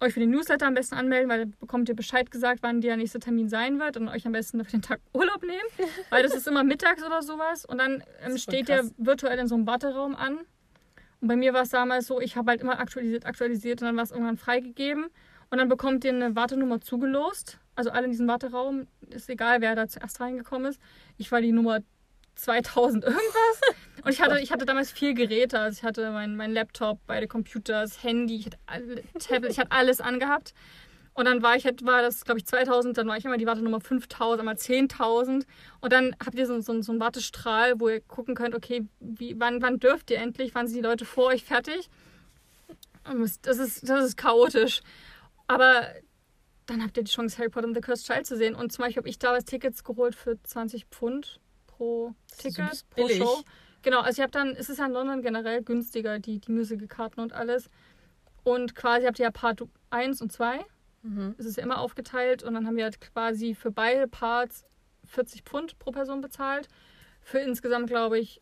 Euch 0.02 0.14
für 0.14 0.20
den 0.20 0.30
Newsletter 0.30 0.68
am 0.68 0.74
besten 0.74 0.96
anmelden, 0.96 1.30
weil 1.30 1.46
da 1.46 1.52
bekommt 1.60 1.88
ihr 1.88 1.96
Bescheid 1.96 2.30
gesagt, 2.30 2.60
wann 2.62 2.82
der 2.82 2.98
nächste 2.98 3.20
Termin 3.20 3.48
sein 3.48 3.80
wird 3.80 3.96
und 3.96 4.10
euch 4.10 4.26
am 4.26 4.34
besten 4.34 4.64
für 4.64 4.72
den 4.72 4.82
Tag 4.82 5.00
Urlaub 5.14 5.42
nehmen, 5.42 5.90
weil 6.10 6.24
das 6.24 6.36
ist 6.36 6.48
immer 6.48 6.64
mittags 6.64 7.04
oder 7.04 7.22
sowas. 7.22 7.66
Und 7.66 7.78
dann 7.78 8.04
ähm, 8.26 8.38
steht 8.38 8.68
ihr 8.70 8.78
krass. 8.78 8.94
virtuell 8.98 9.40
in 9.40 9.48
so 9.48 9.56
einem 9.56 9.68
Warteraum 9.68 10.16
an. 10.16 10.40
Und 11.22 11.28
bei 11.30 11.36
mir 11.36 11.54
war 11.54 11.62
es 11.62 11.70
damals 11.70 12.08
so, 12.08 12.20
ich 12.20 12.36
habe 12.36 12.52
halt 12.52 12.62
immer 12.62 12.80
aktualisiert, 12.80 13.26
aktualisiert 13.26 13.82
und 13.82 13.88
dann 13.88 13.96
war 13.96 14.04
es 14.04 14.12
irgendwann 14.12 14.38
freigegeben. 14.38 15.06
Und 15.50 15.58
dann 15.58 15.70
bekommt 15.70 16.04
ihr 16.04 16.12
eine 16.12 16.36
Wartenummer 16.36 16.82
zugelost. 16.82 17.60
Also 17.76 17.90
alle 17.90 18.06
in 18.06 18.12
diesem 18.12 18.28
Warteraum, 18.28 18.88
ist 19.10 19.30
egal, 19.30 19.62
wer 19.62 19.76
da 19.76 19.88
zuerst 19.88 20.20
reingekommen 20.20 20.72
ist. 20.72 20.80
Ich 21.18 21.32
war 21.32 21.42
die 21.42 21.52
Nummer 21.52 21.80
2000 22.36 23.04
irgendwas. 23.06 23.62
Und 24.06 24.12
ich 24.12 24.22
hatte, 24.22 24.40
ich 24.40 24.52
hatte 24.52 24.66
damals 24.66 24.92
vier 24.92 25.14
Geräte. 25.16 25.60
Also 25.60 25.78
ich 25.80 25.84
hatte 25.84 26.12
mein, 26.12 26.36
mein 26.36 26.54
Laptop, 26.54 27.00
beide 27.08 27.28
Computer, 27.28 27.82
das 27.82 28.04
Handy, 28.04 28.36
ich 28.38 28.46
hatte 28.46 28.58
alle, 28.68 29.04
Tablet, 29.20 29.52
ich 29.52 29.60
hatte 29.60 29.72
alles 29.72 30.00
angehabt. 30.00 30.54
Und 31.16 31.26
dann 31.26 31.42
war 31.42 31.56
ich, 31.56 31.66
halt- 31.66 31.86
war 31.86 32.02
das, 32.02 32.24
glaube 32.26 32.40
ich, 32.40 32.46
2000, 32.46 32.98
dann 32.98 33.08
war 33.08 33.18
ich 33.18 33.26
immer 33.26 33.38
die 33.38 33.46
Wartenummer 33.48 33.80
5000, 33.82 34.40
einmal 34.42 34.56
10.000. 34.56 35.46
Und 35.82 35.94
dann 35.94 36.16
habt 36.24 36.36
ihr 36.36 36.46
so, 36.46 36.60
so, 36.60 36.82
so 36.82 36.92
einen 36.92 37.02
Wartestrahl, 37.02 37.80
wo 37.80 37.90
ihr 37.90 38.02
gucken 38.02 38.36
könnt, 38.36 38.54
okay, 38.54 38.86
wie, 39.00 39.40
wann, 39.40 39.62
wann 39.62 39.80
dürft 39.80 40.12
ihr 40.12 40.18
endlich, 40.20 40.54
wann 40.54 40.68
sind 40.68 40.76
die 40.76 40.84
Leute 40.84 41.06
vor 41.06 41.28
euch 41.28 41.44
fertig? 41.44 41.90
Und 43.10 43.22
Das 43.46 43.58
ist, 43.58 43.88
das 43.90 44.06
ist 44.06 44.18
chaotisch. 44.18 44.82
Aber 45.48 45.88
dann 46.66 46.84
habt 46.84 46.98
ihr 46.98 47.04
die 47.04 47.12
Chance, 47.12 47.38
Harry 47.38 47.50
Potter 47.50 47.68
and 47.68 47.76
the 47.76 47.82
Cursed 47.82 48.06
Child 48.06 48.26
zu 48.26 48.36
sehen. 48.38 48.54
Und 48.54 48.72
zum 48.72 48.84
Beispiel 48.84 49.02
habe 49.02 49.10
ich 49.10 49.18
damals 49.18 49.46
Tickets 49.46 49.84
geholt 49.84 50.16
für 50.16 50.42
20 50.44 50.86
Pfund 50.88 51.40
pro 51.66 52.14
Ticket, 52.38 52.84
pro. 52.90 53.08
Show. 53.10 53.44
Genau, 53.86 54.00
also 54.00 54.20
ich 54.20 54.24
habe 54.24 54.32
dann, 54.32 54.56
es 54.56 54.68
ist 54.68 54.80
ja 54.80 54.88
in 54.88 54.94
London 54.94 55.22
generell 55.22 55.62
günstiger, 55.62 56.18
die, 56.18 56.40
die 56.40 56.52
Musical-Karten 56.52 57.20
und 57.20 57.34
alles. 57.34 57.70
Und 58.44 58.74
quasi 58.74 59.06
habt 59.06 59.20
ihr 59.20 59.26
ja 59.26 59.32
Part 59.32 59.62
1 59.92 60.24
und 60.24 60.32
2. 60.32 60.66
Mhm. 61.04 61.36
Es 61.38 61.46
ist 61.46 61.58
ja 61.58 61.64
immer 61.64 61.78
aufgeteilt 61.78 62.42
und 62.42 62.56
dann 62.56 62.66
haben 62.66 62.78
wir 62.78 62.86
halt 62.86 63.00
quasi 63.00 63.54
für 63.54 63.70
beide 63.70 64.08
Parts 64.08 64.66
40 65.06 65.44
Pfund 65.44 65.78
pro 65.78 65.92
Person 65.92 66.22
bezahlt. 66.22 66.68
Für 67.22 67.38
insgesamt, 67.38 67.86
glaube 67.86 68.18
ich, 68.18 68.42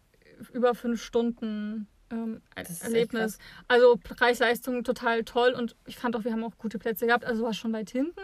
über 0.54 0.76
fünf 0.76 1.04
Stunden 1.04 1.88
ähm, 2.10 2.42
Das 2.56 2.82
Erlebnis. 2.82 3.38
Also 3.68 3.98
Preis-Leistung 4.02 4.86
total 4.86 5.26
toll 5.26 5.52
und 5.52 5.76
ich 5.86 5.98
fand 5.98 6.16
auch, 6.16 6.24
wir 6.24 6.32
haben 6.32 6.46
auch 6.46 6.58
gute 6.58 6.80
Plätze 6.80 7.06
gehabt. 7.06 7.26
Also 7.26 7.44
war 7.44 7.54
schon 7.54 7.74
weit 7.74 7.90
hinten. 7.90 8.22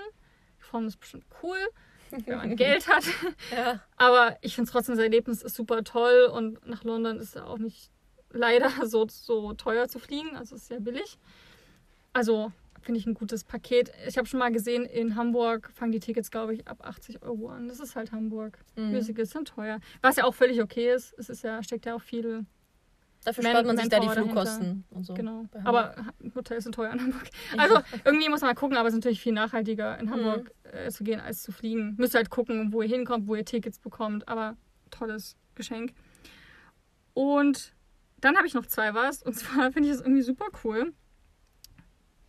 Die 0.58 0.64
Form 0.64 0.88
ist 0.88 0.96
bestimmt 0.96 1.26
cool, 1.44 1.60
wenn 2.12 2.38
man 2.38 2.56
Geld 2.56 2.88
hat. 2.88 3.04
Ja. 3.52 3.82
Aber 3.98 4.38
ich 4.42 4.56
finde 4.56 4.70
trotzdem, 4.70 4.96
das 4.96 5.04
Erlebnis 5.04 5.42
ist 5.42 5.56
super 5.56 5.84
toll 5.84 6.30
und 6.34 6.66
nach 6.68 6.84
London 6.84 7.18
ist 7.18 7.36
ja 7.36 7.46
auch 7.46 7.58
nicht 7.58 7.92
leider 8.32 8.70
so, 8.86 9.08
so 9.10 9.54
teuer 9.54 9.88
zu 9.88 10.00
fliegen. 10.00 10.36
Also 10.36 10.56
ist 10.56 10.68
sehr 10.68 10.80
billig. 10.80 11.18
Also 12.14 12.52
finde 12.82 13.00
ich 13.00 13.06
ein 13.06 13.14
gutes 13.14 13.44
Paket. 13.44 13.92
Ich 14.08 14.18
habe 14.18 14.28
schon 14.28 14.40
mal 14.40 14.52
gesehen, 14.52 14.86
in 14.86 15.16
Hamburg 15.16 15.70
fangen 15.74 15.92
die 15.92 16.00
Tickets, 16.00 16.32
glaube 16.32 16.54
ich, 16.54 16.68
ab 16.68 16.80
80 16.82 17.22
Euro 17.24 17.50
an. 17.50 17.68
Das 17.68 17.80
ist 17.80 17.96
halt 17.96 18.12
Hamburg. 18.12 18.60
Mhm. 18.76 18.92
Musicals 18.92 19.32
sind 19.32 19.48
teuer. 19.48 19.80
Was 20.02 20.16
ja 20.16 20.24
auch 20.24 20.34
völlig 20.34 20.62
okay 20.62 20.94
ist. 20.94 21.14
Es 21.18 21.30
ist 21.30 21.44
ja, 21.44 21.62
steckt 21.64 21.86
ja 21.86 21.96
auch 21.96 22.02
viel. 22.02 22.46
Dafür 23.26 23.44
spart 23.44 23.66
man 23.66 23.78
sich 23.78 23.90
da 23.90 24.00
die. 24.00 24.08
Flugkosten 24.10 24.86
und 24.92 25.06
so. 25.06 25.14
Genau. 25.14 25.46
Aber 25.66 25.94
Hotels 26.36 26.64
sind 26.64 26.74
teuer 26.74 26.92
in 26.94 27.02
Hamburg. 27.02 27.30
Also 27.58 27.80
irgendwie 28.06 28.30
muss 28.30 28.42
man 28.42 28.52
mal 28.52 28.56
gucken, 28.56 28.78
aber 28.78 28.88
es 28.88 28.94
ist 28.94 29.00
natürlich 29.00 29.22
viel 29.22 29.34
nachhaltiger, 29.34 29.96
Mhm. 29.96 30.00
in 30.02 30.12
Hamburg 30.12 30.52
äh, 30.64 30.90
zu 30.90 31.04
gehen, 31.04 31.20
als 31.20 31.42
zu 31.44 31.52
fliegen. 31.52 31.96
Müsst 31.98 32.16
ihr 32.16 32.20
halt 32.20 32.30
gucken, 32.30 32.72
wo 32.72 32.82
ihr 32.82 32.88
hinkommt, 32.88 33.28
wo 33.28 33.36
ihr 33.36 33.44
Tickets 33.46 33.78
bekommt. 33.80 34.28
Aber 34.30 34.56
tolles 34.90 35.36
Geschenk. 35.56 35.94
Und 37.14 37.74
dann 38.22 38.38
habe 38.38 38.48
ich 38.48 38.54
noch 38.54 38.66
zwei 38.66 38.94
was. 38.94 39.22
Und 39.24 39.34
zwar 39.38 39.72
finde 39.72 39.90
ich 39.90 39.96
das 39.96 40.02
irgendwie 40.02 40.22
super 40.22 40.46
cool. 40.64 40.94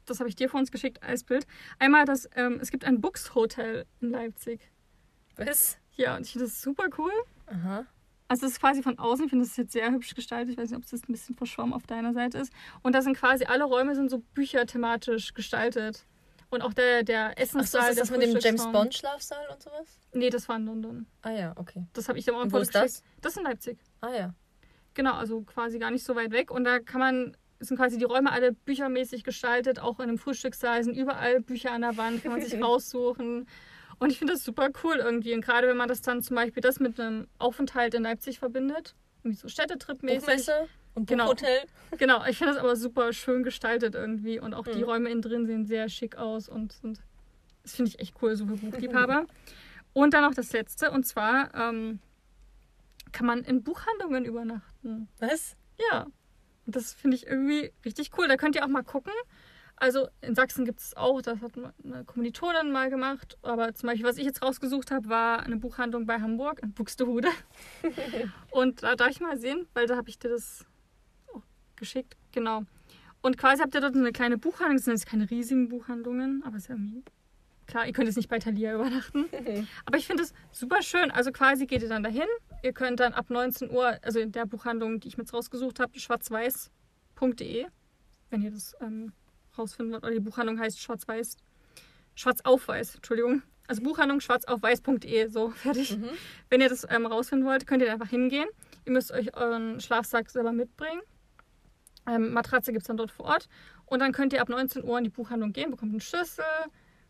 Das 0.07 0.19
habe 0.19 0.29
ich 0.29 0.35
dir 0.35 0.49
vor 0.49 0.59
uns 0.59 0.73
geschickt 0.73 1.03
als 1.05 1.23
Bild. 1.23 1.47
Einmal, 1.79 2.05
das, 2.05 2.29
ähm, 2.35 2.59
es 2.61 2.73
gibt 2.73 2.85
ein 2.85 3.01
Books 3.01 3.35
Hotel 3.37 3.87
in 4.01 4.11
Leipzig. 4.11 4.73
Was? 5.37 5.79
Ja, 5.95 6.17
und 6.17 6.27
ich 6.27 6.33
finde 6.33 6.47
das 6.47 6.61
super 6.61 6.87
cool. 6.99 7.13
Aha. 7.47 7.87
Also 8.31 8.43
das 8.43 8.53
ist 8.53 8.61
quasi 8.61 8.81
von 8.81 8.97
außen, 8.97 9.25
ich 9.25 9.31
finde 9.31 9.45
das 9.45 9.57
jetzt 9.57 9.73
sehr 9.73 9.91
hübsch 9.91 10.15
gestaltet. 10.15 10.53
Ich 10.53 10.57
weiß 10.57 10.71
nicht, 10.71 10.77
ob 10.77 10.85
es 10.85 10.93
jetzt 10.93 11.09
ein 11.09 11.13
bisschen 11.13 11.35
verschwommen 11.35 11.73
auf 11.75 11.85
deiner 11.89 12.13
Seite 12.13 12.39
ist. 12.39 12.53
Und 12.81 12.95
da 12.95 13.03
sind 13.03 13.17
quasi 13.17 13.45
alle 13.47 13.65
Räume 13.65 13.97
sind 13.97 14.09
so 14.09 14.19
bücherthematisch 14.35 15.35
gestaltet. 15.35 16.07
Und 16.49 16.63
auch 16.63 16.73
der, 16.73 17.03
der 17.03 17.31
Ach 17.31 17.35
so, 17.39 17.43
Essenssaal, 17.43 17.91
ist 17.91 17.99
das 17.99 18.11
mit 18.13 18.23
dem 18.23 18.39
James. 18.39 18.71
Bond 18.71 18.95
Schlafsaal 18.95 19.49
und 19.53 19.61
sowas? 19.61 19.99
Nee, 20.13 20.31
das 20.31 20.49
war 20.49 20.59
in 20.59 20.67
London. 20.67 21.07
Ah 21.23 21.33
ja, 21.33 21.55
okay. 21.57 21.89
Das 21.93 22.09
habe 22.09 22.21
ich 22.21 22.25
dem 22.25 22.37
auch 22.37 22.47
wo 22.51 22.59
ist 22.59 22.73
das? 22.73 23.03
Das 23.21 23.33
ist 23.33 23.39
in 23.39 23.43
Leipzig. 23.43 23.81
Ah 24.01 24.15
ja. 24.15 24.35
Genau, 24.95 25.15
also 25.15 25.41
quasi 25.43 25.81
gar 25.81 25.91
nicht 25.91 26.05
so 26.05 26.15
weit 26.15 26.31
weg. 26.31 26.53
Und 26.53 26.63
da 26.63 26.79
kann 26.79 27.01
man, 27.01 27.37
sind 27.59 27.79
quasi 27.79 27.99
die 27.99 28.05
Räume 28.05 28.31
alle 28.31 28.53
büchermäßig 28.53 29.25
gestaltet. 29.25 29.81
Auch 29.81 29.99
in 29.99 30.05
einem 30.05 30.19
Frühstückssaal 30.19 30.85
sind 30.85 30.97
überall 30.97 31.41
Bücher 31.41 31.73
an 31.73 31.81
der 31.81 31.97
Wand, 31.97 32.23
kann 32.23 32.31
man 32.31 32.41
sich 32.41 32.55
raussuchen. 32.63 33.49
Und 34.01 34.11
ich 34.11 34.19
finde 34.19 34.33
das 34.33 34.43
super 34.45 34.71
cool 34.83 34.97
irgendwie. 34.97 35.35
Und 35.35 35.43
gerade 35.43 35.69
wenn 35.69 35.77
man 35.77 35.89
das 35.89 36.03
dann 36.03 36.23
zum 36.23 36.35
Beispiel 36.35 36.61
das 36.63 36.81
mit 36.81 36.99
einem 36.99 37.29
Aufenthalt 37.39 37.95
in 37.95 38.03
Leipzig 38.03 38.39
verbindet, 38.41 38.95
irgendwie 39.23 39.37
so 39.37 39.47
Städtetrip-mäßig. 39.49 40.21
Buchmesse 40.21 40.69
und 40.95 41.07
Genau. 41.07 41.25
Buchhotel. 41.27 41.61
Genau, 41.99 42.25
ich 42.27 42.39
finde 42.39 42.55
das 42.55 42.63
aber 42.63 42.75
super 42.77 43.13
schön 43.13 43.43
gestaltet 43.45 43.95
irgendwie. 43.95 44.41
Und 44.41 44.55
auch 44.55 44.65
die 44.67 44.79
Mhm. 44.79 44.85
Räume 44.85 45.11
innen 45.11 45.23
drin 45.23 45.47
sehen 45.47 45.67
sehr 45.67 45.89
schick 45.89 46.17
aus 46.17 46.49
und 46.49 46.73
sind. 46.73 47.01
Das 47.63 47.77
finde 47.77 47.91
ich 47.91 48.01
echt 48.01 48.15
cool, 48.23 48.35
so 48.35 48.47
für 48.47 48.57
Buchliebhaber. 48.57 49.27
und 49.93 50.15
dann 50.15 50.23
noch 50.25 50.35
das 50.35 50.53
letzte, 50.53 50.91
und 50.91 51.05
zwar 51.07 51.55
ähm, 51.55 52.01
kann 53.13 53.27
man 53.27 53.45
in 53.45 53.63
Buchhandlungen 53.63 54.25
übernachten. 54.25 55.09
Was? 55.19 55.57
Ja. 55.91 56.07
Und 56.67 56.77
das 56.77 56.95
finde 56.95 57.17
ich 57.19 57.27
irgendwie 57.27 57.73
richtig 57.85 58.13
cool. 58.17 58.29
Da 58.29 58.37
könnt 58.37 58.55
ihr 58.57 58.65
auch 58.65 58.69
mal 58.69 58.83
gucken. 58.83 59.13
Also 59.81 60.09
in 60.21 60.35
Sachsen 60.35 60.67
gibt 60.67 60.81
es 60.81 60.95
auch, 60.95 61.23
das 61.23 61.41
hat 61.41 61.53
eine 61.57 62.05
Kommilitonin 62.05 62.71
mal 62.71 62.91
gemacht. 62.91 63.39
Aber 63.41 63.73
zum 63.75 63.89
Beispiel, 63.89 64.07
was 64.07 64.19
ich 64.19 64.27
jetzt 64.27 64.43
rausgesucht 64.43 64.91
habe, 64.91 65.09
war 65.09 65.41
eine 65.41 65.57
Buchhandlung 65.57 66.05
bei 66.05 66.21
Hamburg 66.21 66.61
in 66.63 66.75
Buxtehude. 66.75 67.29
und 68.51 68.83
da 68.83 68.95
darf 68.95 69.09
ich 69.09 69.21
mal 69.21 69.39
sehen, 69.39 69.67
weil 69.73 69.87
da 69.87 69.97
habe 69.97 70.11
ich 70.11 70.19
dir 70.19 70.29
das 70.29 70.67
auch 71.35 71.43
geschickt. 71.77 72.19
Genau. 72.33 72.65
Und 73.23 73.39
quasi 73.39 73.63
habt 73.63 73.75
ihr 73.75 73.81
dort 73.81 73.97
eine 73.97 74.13
kleine 74.13 74.37
Buchhandlung. 74.37 74.77
Das 74.77 74.85
sind 74.85 74.95
jetzt 74.95 75.07
keine 75.07 75.31
riesigen 75.31 75.69
Buchhandlungen, 75.69 76.43
aber 76.45 76.57
es 76.57 76.65
ist 76.65 76.71
irgendwie 76.71 77.03
klar, 77.67 77.87
ihr 77.87 77.93
könnt 77.95 78.07
jetzt 78.07 78.17
nicht 78.17 78.29
bei 78.29 78.39
Thalia 78.39 78.75
übernachten. 78.75 79.27
Aber 79.87 79.97
ich 79.97 80.07
finde 80.07 80.25
es 80.25 80.35
super 80.51 80.83
schön. 80.83 81.11
Also 81.11 81.31
quasi 81.31 81.67
geht 81.67 81.83
ihr 81.83 81.89
dann 81.89 82.03
dahin. 82.03 82.27
Ihr 82.63 82.73
könnt 82.73 83.01
dann 83.01 83.15
ab 83.15 83.31
19 83.31 83.71
Uhr, 83.71 83.97
also 84.03 84.19
in 84.19 84.33
der 84.33 84.45
Buchhandlung, 84.45 85.01
die 85.01 85.09
ich 85.09 85.17
mir 85.17 85.23
jetzt 85.23 85.33
rausgesucht 85.33 85.81
habe, 85.81 85.99
schwarzweiß.de, 85.99 87.67
wenn 88.31 88.43
ihr 88.43 88.51
das 88.51 88.75
ähm, 88.81 89.13
rausfinden 89.61 89.93
wollt, 89.93 90.05
oder 90.05 90.13
die 90.13 90.21
Buchhandlung 90.21 90.59
heißt 90.59 90.81
schwarz-weiß, 90.81 91.37
schwarz-auf-weiß, 92.15 92.97
Entschuldigung. 92.97 93.43
Also 93.69 93.83
Buchhandlung 93.83 94.21
schwarzaufweiß.de, 94.21 95.29
so 95.29 95.51
fertig. 95.55 95.97
Mhm. 95.97 96.11
Wenn 96.49 96.61
ihr 96.61 96.69
das 96.69 96.87
ähm, 96.91 97.07
rausfinden 97.07 97.47
wollt, 97.47 97.67
könnt 97.67 97.83
ihr 97.83 97.93
einfach 97.93 98.09
hingehen. 98.09 98.49
Ihr 98.85 98.93
müsst 98.93 99.13
euch 99.13 99.37
euren 99.37 99.81
Schlafsack 99.81 100.31
selber 100.31 100.53
mitbringen. 100.53 101.01
Ähm, 102.09 102.33
Matratze 102.33 102.73
gibt 102.73 102.83
es 102.83 102.89
dann 102.89 102.97
dort 102.97 103.11
vor 103.11 103.27
Ort. 103.27 103.49
Und 103.87 104.01
dann 104.01 104.13
könnt 104.13 104.33
ihr 104.33 104.41
ab 104.41 104.49
19 104.49 104.85
Uhr 104.85 104.99
in 104.99 105.05
die 105.05 105.11
Buchhandlung 105.11 105.53
gehen, 105.53 105.71
bekommt 105.71 105.93
einen 105.93 106.01
Schlüssel, 106.01 106.45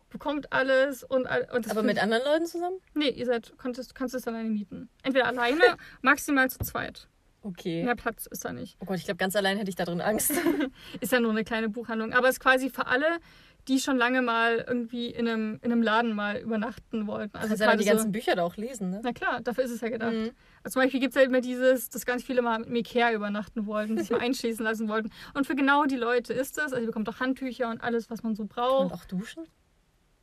bekommt 0.09 0.51
alles 0.51 1.03
und, 1.03 1.27
und 1.53 1.71
Aber 1.71 1.83
mit 1.83 2.01
anderen 2.01 2.23
Leuten 2.25 2.45
zusammen? 2.45 2.77
Nee, 2.93 3.09
ihr 3.09 3.25
seid, 3.25 3.57
konntest, 3.57 3.95
kannst 3.95 4.13
es 4.13 4.27
alleine 4.27 4.49
mieten. 4.49 4.89
Entweder 5.03 5.27
alleine, 5.27 5.61
maximal 6.01 6.49
zu 6.49 6.59
zweit. 6.59 7.07
Okay. 7.43 7.83
Mehr 7.83 7.95
Platz 7.95 8.27
ist 8.27 8.45
da 8.45 8.53
nicht. 8.53 8.77
Oh 8.79 8.85
Gott, 8.85 8.97
ich 8.97 9.05
glaube, 9.05 9.17
ganz 9.17 9.35
allein 9.35 9.57
hätte 9.57 9.69
ich 9.69 9.75
da 9.75 9.85
drin 9.85 10.01
Angst. 10.01 10.31
ist 11.01 11.11
ja 11.11 11.19
nur 11.19 11.31
eine 11.31 11.43
kleine 11.43 11.69
Buchhandlung. 11.69 12.13
Aber 12.13 12.27
es 12.27 12.35
ist 12.35 12.39
quasi 12.39 12.69
für 12.69 12.85
alle, 12.85 13.19
die 13.67 13.79
schon 13.79 13.97
lange 13.97 14.21
mal 14.21 14.63
irgendwie 14.67 15.07
in 15.07 15.27
einem, 15.27 15.59
in 15.61 15.71
einem 15.71 15.81
Laden 15.81 16.13
mal 16.13 16.37
übernachten 16.37 17.07
wollten. 17.07 17.35
Also 17.35 17.49
kannst 17.49 17.63
ja 17.63 17.75
die 17.75 17.85
ganzen 17.85 18.11
Bücher 18.11 18.35
da 18.35 18.43
auch 18.43 18.57
lesen, 18.57 18.91
ne? 18.91 19.01
Na 19.03 19.11
klar, 19.11 19.41
dafür 19.41 19.63
ist 19.63 19.71
es 19.71 19.81
ja 19.81 19.89
gedacht. 19.89 20.13
Mhm. 20.13 20.31
Also 20.63 20.73
zum 20.73 20.83
Beispiel 20.83 20.99
gibt 20.99 21.15
es 21.15 21.21
ja 21.21 21.27
immer 21.27 21.41
dieses, 21.41 21.89
dass 21.89 22.05
ganz 22.05 22.23
viele 22.23 22.41
mal 22.41 22.59
mit 22.59 22.77
Ikea 22.77 23.11
übernachten 23.11 23.65
wollten, 23.65 23.97
sich 23.97 24.09
mal 24.11 24.19
einschließen 24.21 24.63
lassen 24.63 24.87
wollten. 24.87 25.11
Und 25.33 25.47
für 25.47 25.55
genau 25.55 25.85
die 25.85 25.95
Leute 25.95 26.33
ist 26.33 26.57
es. 26.57 26.73
Also 26.73 26.77
ihr 26.77 26.85
bekommt 26.85 27.09
auch 27.09 27.19
Handtücher 27.19 27.69
und 27.69 27.81
alles, 27.81 28.09
was 28.09 28.23
man 28.23 28.35
so 28.35 28.45
braucht. 28.45 28.91
Und 28.91 28.93
auch 28.93 29.05
duschen? 29.05 29.45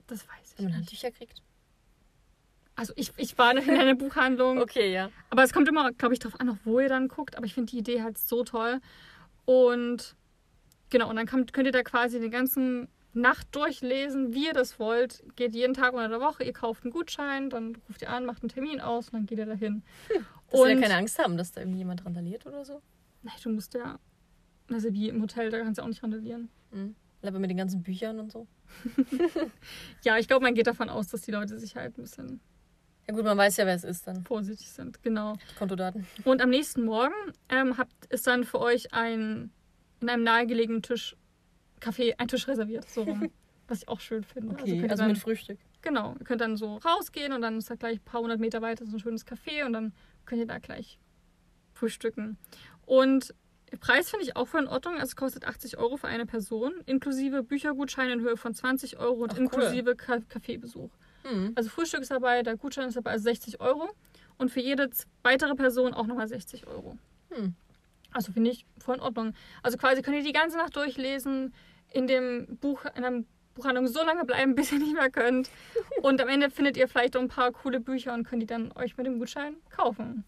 Das 0.07 0.21
weiß 0.21 0.53
ich. 0.53 0.59
Wenn 0.59 0.67
man 0.67 0.77
Handtücher 0.77 1.11
kriegt? 1.11 1.43
Also 2.79 2.93
ich, 2.95 3.11
ich 3.17 3.37
war 3.37 3.51
in 3.51 3.69
einer 3.69 3.97
Buchhandlung. 3.97 4.59
okay, 4.63 4.93
ja. 4.93 5.11
Aber 5.31 5.43
es 5.43 5.53
kommt 5.53 5.69
immer, 5.69 5.91
glaube 5.93 6.15
ich, 6.15 6.21
darauf 6.21 6.39
an, 6.41 6.61
wo 6.65 6.79
ihr 6.79 6.89
dann 6.89 7.09
guckt. 7.09 7.37
Aber 7.37 7.45
ich 7.45 7.53
finde 7.53 7.73
die 7.73 7.79
Idee 7.79 8.05
halt 8.05 8.19
so 8.19 8.45
toll. 8.45 8.81
Und 9.45 10.15
genau, 10.89 11.11
und 11.11 11.17
dann 11.17 11.27
könnt, 11.27 11.53
könnt 11.53 11.67
ihr 11.67 11.73
da 11.73 11.83
quasi 11.83 12.21
den 12.21 12.31
ganzen 12.31 12.87
Nacht 13.15 13.49
durchlesen, 13.51 14.33
wie 14.33 14.47
ihr 14.47 14.53
das 14.53 14.79
wollt. 14.79 15.25
Geht 15.35 15.57
jeden 15.57 15.75
Tag 15.75 15.93
unter 15.93 16.09
der 16.09 16.21
Woche, 16.21 16.45
ihr 16.45 16.53
kauft 16.53 16.85
einen 16.85 16.93
Gutschein, 16.93 17.51
dann 17.51 17.77
ruft 17.89 18.03
ihr 18.03 18.11
an, 18.11 18.25
macht 18.25 18.43
einen 18.43 18.51
Termin 18.51 18.81
aus 18.81 19.09
und 19.09 19.15
dann 19.15 19.27
geht 19.27 19.39
ihr 19.39 19.47
dahin. 19.47 19.83
Hm, 20.13 20.25
dass 20.49 20.61
und, 20.61 20.69
wir 20.69 20.81
keine 20.81 20.95
Angst 20.95 21.19
haben, 21.19 21.37
dass 21.37 21.51
da 21.51 21.63
irgendwie 21.63 21.79
jemand 21.79 22.07
randaliert 22.07 22.47
oder 22.47 22.65
so? 22.65 22.81
Nein, 23.25 23.35
du 23.43 23.51
musst 23.51 23.75
ja. 23.75 23.99
Also 24.71 24.93
wie 24.93 25.09
im 25.09 25.21
Hotel, 25.21 25.51
da 25.51 25.59
kannst 25.59 25.79
du 25.79 25.83
auch 25.83 25.89
nicht 25.89 26.03
randalieren. 26.05 26.49
Mhm. 26.71 26.95
Aber 27.23 27.41
mit 27.41 27.51
den 27.51 27.57
ganzen 27.57 27.83
Büchern 27.83 28.21
und 28.21 28.31
so. 28.31 28.47
ja, 30.05 30.17
ich 30.17 30.29
glaube, 30.29 30.45
man 30.45 30.55
geht 30.55 30.69
davon 30.69 30.89
aus, 30.89 31.09
dass 31.09 31.23
die 31.23 31.33
Leute 31.33 31.59
sich 31.59 31.75
halt 31.75 31.99
ein 31.99 32.03
bisschen. 32.03 32.41
Ja 33.09 33.15
gut, 33.15 33.25
man 33.25 33.39
weiß 33.39 33.57
ja, 33.57 33.65
wer 33.65 33.75
es 33.75 33.85
ist 33.85 34.07
dann. 34.07 34.23
Vorsichtig 34.25 34.71
sind, 34.71 35.03
genau. 35.03 35.35
Kontodaten. 35.59 36.07
Und 36.25 36.43
am 36.43 36.51
nächsten 36.51 36.85
Morgen 36.85 37.15
ähm, 37.49 37.79
habt, 37.79 38.05
ist 38.11 38.27
dann 38.27 38.45
für 38.45 38.61
euch 38.61 38.93
ein 38.93 39.51
in 40.01 40.09
einem 40.09 40.25
nahegelegenen 40.25 40.83
Tisch 40.83 41.17
Kaffee, 41.81 42.15
ein 42.19 42.29
Tisch 42.29 42.47
reserviert, 42.47 42.89
so 42.89 43.03
rum. 43.03 43.31
was 43.69 43.83
ich 43.83 43.89
auch 43.89 44.01
schön 44.01 44.25
finde. 44.25 44.55
Okay, 44.55 44.75
also, 44.75 44.89
also 44.89 44.97
dann, 44.97 45.09
mit 45.09 45.19
Frühstück. 45.19 45.59
Genau, 45.83 46.17
ihr 46.19 46.25
könnt 46.25 46.41
dann 46.41 46.57
so 46.57 46.77
rausgehen 46.77 47.33
und 47.33 47.43
dann 47.43 47.59
ist 47.59 47.71
da 47.71 47.77
gleich 47.77 47.99
ein 47.99 48.05
paar 48.05 48.21
hundert 48.23 48.41
Meter 48.41 48.63
weiter 48.63 48.87
so 48.87 48.97
ein 48.97 49.01
schönes 49.01 49.27
Café 49.27 49.65
und 49.65 49.73
dann 49.73 49.93
könnt 50.25 50.41
ihr 50.41 50.47
da 50.47 50.59
gleich 50.59 50.99
frühstücken. 51.75 52.37
Und 52.87 53.35
Preis 53.81 54.11
finde 54.11 54.25
ich 54.25 54.37
auch 54.37 54.49
voll 54.49 54.63
in 54.63 54.69
Ordnung. 54.69 54.95
Also 54.95 55.07
es 55.07 55.17
kostet 55.17 55.47
80 55.47 55.77
Euro 55.77 55.99
für 55.99 56.09
eine 56.09 56.25
Person, 56.25 56.73
inklusive 56.87 57.43
Büchergutschein 57.43 58.11
in 58.11 58.21
Höhe 58.21 58.37
von 58.37 58.55
20 58.55 58.99
Euro 58.99 59.23
und 59.23 59.35
Ach, 59.35 59.39
inklusive 59.39 59.95
cool. 60.09 60.25
Kaffeebesuch. 60.29 60.91
Mhm. 61.25 61.53
Also 61.55 61.71
Frühstück 61.71 62.01
ist 62.01 62.11
dabei, 62.11 62.43
der 62.43 62.57
Gutschein 62.57 62.89
ist 62.89 62.97
dabei, 62.97 63.13
also 63.13 63.25
60 63.25 63.61
Euro. 63.61 63.89
Und 64.37 64.51
für 64.51 64.61
jede 64.61 64.89
weitere 65.23 65.55
Person 65.55 65.95
auch 65.95 66.07
nochmal 66.07 66.29
60 66.29 66.67
Euro. 66.67 66.97
Mhm. 67.31 67.55
Also 68.13 68.33
finde 68.33 68.51
ich 68.51 68.65
voll 68.79 68.97
in 68.97 69.01
Ordnung. 69.01 69.35
Also 69.63 69.77
quasi 69.77 70.03
könnt 70.03 70.17
ihr 70.17 70.23
die 70.23 70.33
ganze 70.33 70.57
Nacht 70.57 70.77
durchlesen, 70.77 71.53
in 71.93 72.07
dem 72.07 72.59
Buch, 72.61 72.85
in 72.97 73.05
einem 73.05 73.27
Buchhandlung 73.55 73.89
so 73.89 74.05
lange 74.05 74.25
bleiben, 74.25 74.55
bis 74.55 74.73
ihr 74.73 74.79
nicht 74.79 74.95
mehr 74.95 75.11
könnt. 75.11 75.51
Und 76.03 76.21
am 76.21 76.29
Ende 76.29 76.51
findet 76.51 76.77
ihr 76.77 76.89
vielleicht 76.89 77.17
auch 77.17 77.21
ein 77.21 77.29
paar 77.29 77.53
coole 77.53 77.81
Bücher 77.81 78.15
und 78.15 78.25
könnt 78.25 78.43
die 78.43 78.47
dann 78.47 78.73
euch 78.73 78.97
mit 78.97 79.07
dem 79.07 79.19
Gutschein 79.19 79.57
kaufen. 79.71 80.25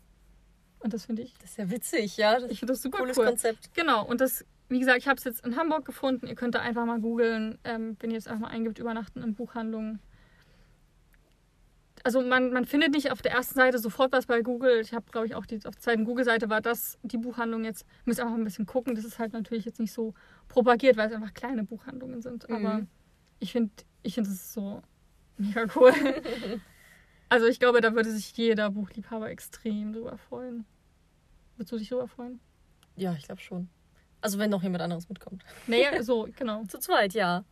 Und 0.81 0.95
das 0.95 1.07
finde 1.07 1.23
ich. 1.23 1.35
Das 1.39 1.51
ist 1.51 1.59
ja 1.59 1.71
witzig, 1.71 2.17
ja. 2.17 2.39
Das 2.39 2.51
ich 2.51 2.59
finde 2.59 2.73
das 2.73 2.83
super 2.83 2.99
cooles 2.99 3.19
cool. 3.19 3.27
Konzept. 3.27 3.73
Genau. 3.75 4.05
Und 4.05 4.21
das, 4.21 4.45
wie 4.69 4.81
gesagt, 4.81 4.99
ich 4.99 5.09
habe 5.09 5.19
es 5.19 5.25
jetzt 5.25 5.45
in 5.45 5.57
Hamburg 5.57 5.85
gefunden. 5.85 6.27
Ihr 6.27 6.35
könnt 6.35 6.55
da 6.55 6.61
einfach 6.61 6.87
mal 6.87 7.01
googeln, 7.01 7.59
ähm, 7.65 7.97
wenn 8.01 8.11
ihr 8.11 8.17
jetzt 8.17 8.29
einfach 8.29 8.49
mal 8.49 8.49
eingibt, 8.49 8.79
übernachten 8.79 9.23
in 9.23 9.35
Buchhandlungen. 9.35 10.01
Also 12.03 12.23
man, 12.23 12.53
man 12.53 12.65
findet 12.65 12.93
nicht 12.93 13.13
auf 13.13 13.21
der 13.23 13.33
ersten 13.33 13.55
Seite 13.55 13.79
sofort 13.79 14.13
was 14.13 14.27
bei 14.27 14.43
Google. 14.43 14.81
Ich 14.81 14.95
habe, 14.95 15.11
glaube 15.11 15.27
ich, 15.27 15.35
auch 15.35 15.45
die, 15.45 15.57
auf 15.57 15.75
der 15.75 15.83
zweiten 15.83 16.05
Google-Seite 16.05 16.49
war 16.49 16.61
das 16.61 16.99
die 17.03 17.19
Buchhandlung 17.19 17.65
jetzt. 17.65 17.85
Müsst 18.05 18.21
einfach 18.21 18.35
ein 18.35 18.45
bisschen 18.45 18.67
gucken. 18.67 18.95
Das 18.95 19.05
ist 19.05 19.19
halt 19.19 19.33
natürlich 19.33 19.65
jetzt 19.65 19.81
nicht 19.81 19.93
so 19.93 20.15
propagiert, 20.49 20.97
weil 20.97 21.09
es 21.09 21.15
einfach 21.15 21.35
kleine 21.35 21.65
Buchhandlungen 21.65 22.23
sind. 22.23 22.49
Mhm. 22.49 22.55
Aber 22.55 22.87
ich 23.39 23.53
finde, 23.53 23.73
ich 24.03 24.15
finde 24.15 24.31
es 24.31 24.53
so 24.53 24.83
mega 25.37 25.67
cool. 25.77 25.93
Also 27.33 27.47
ich 27.47 27.61
glaube, 27.61 27.81
da 27.81 27.95
würde 27.95 28.11
sich 28.11 28.37
jeder 28.37 28.71
Buchliebhaber 28.71 29.31
extrem 29.31 29.93
drüber 29.93 30.19
freuen. 30.19 30.67
Würdest 31.57 31.71
du 31.71 31.79
dich 31.79 31.89
drüber 31.89 32.09
freuen? 32.09 32.41
Ja, 32.97 33.15
ich 33.15 33.23
glaube 33.23 33.41
schon. 33.41 33.69
Also 34.21 34.39
wenn 34.41 34.51
noch 34.51 34.65
jemand 34.65 34.83
anderes 34.83 35.09
mitkommt. 35.09 35.45
Naja, 35.69 35.91
so, 36.03 36.29
genau. 36.37 36.65
Zu 36.65 36.81
zweit, 36.81 37.15
ja. 37.15 37.45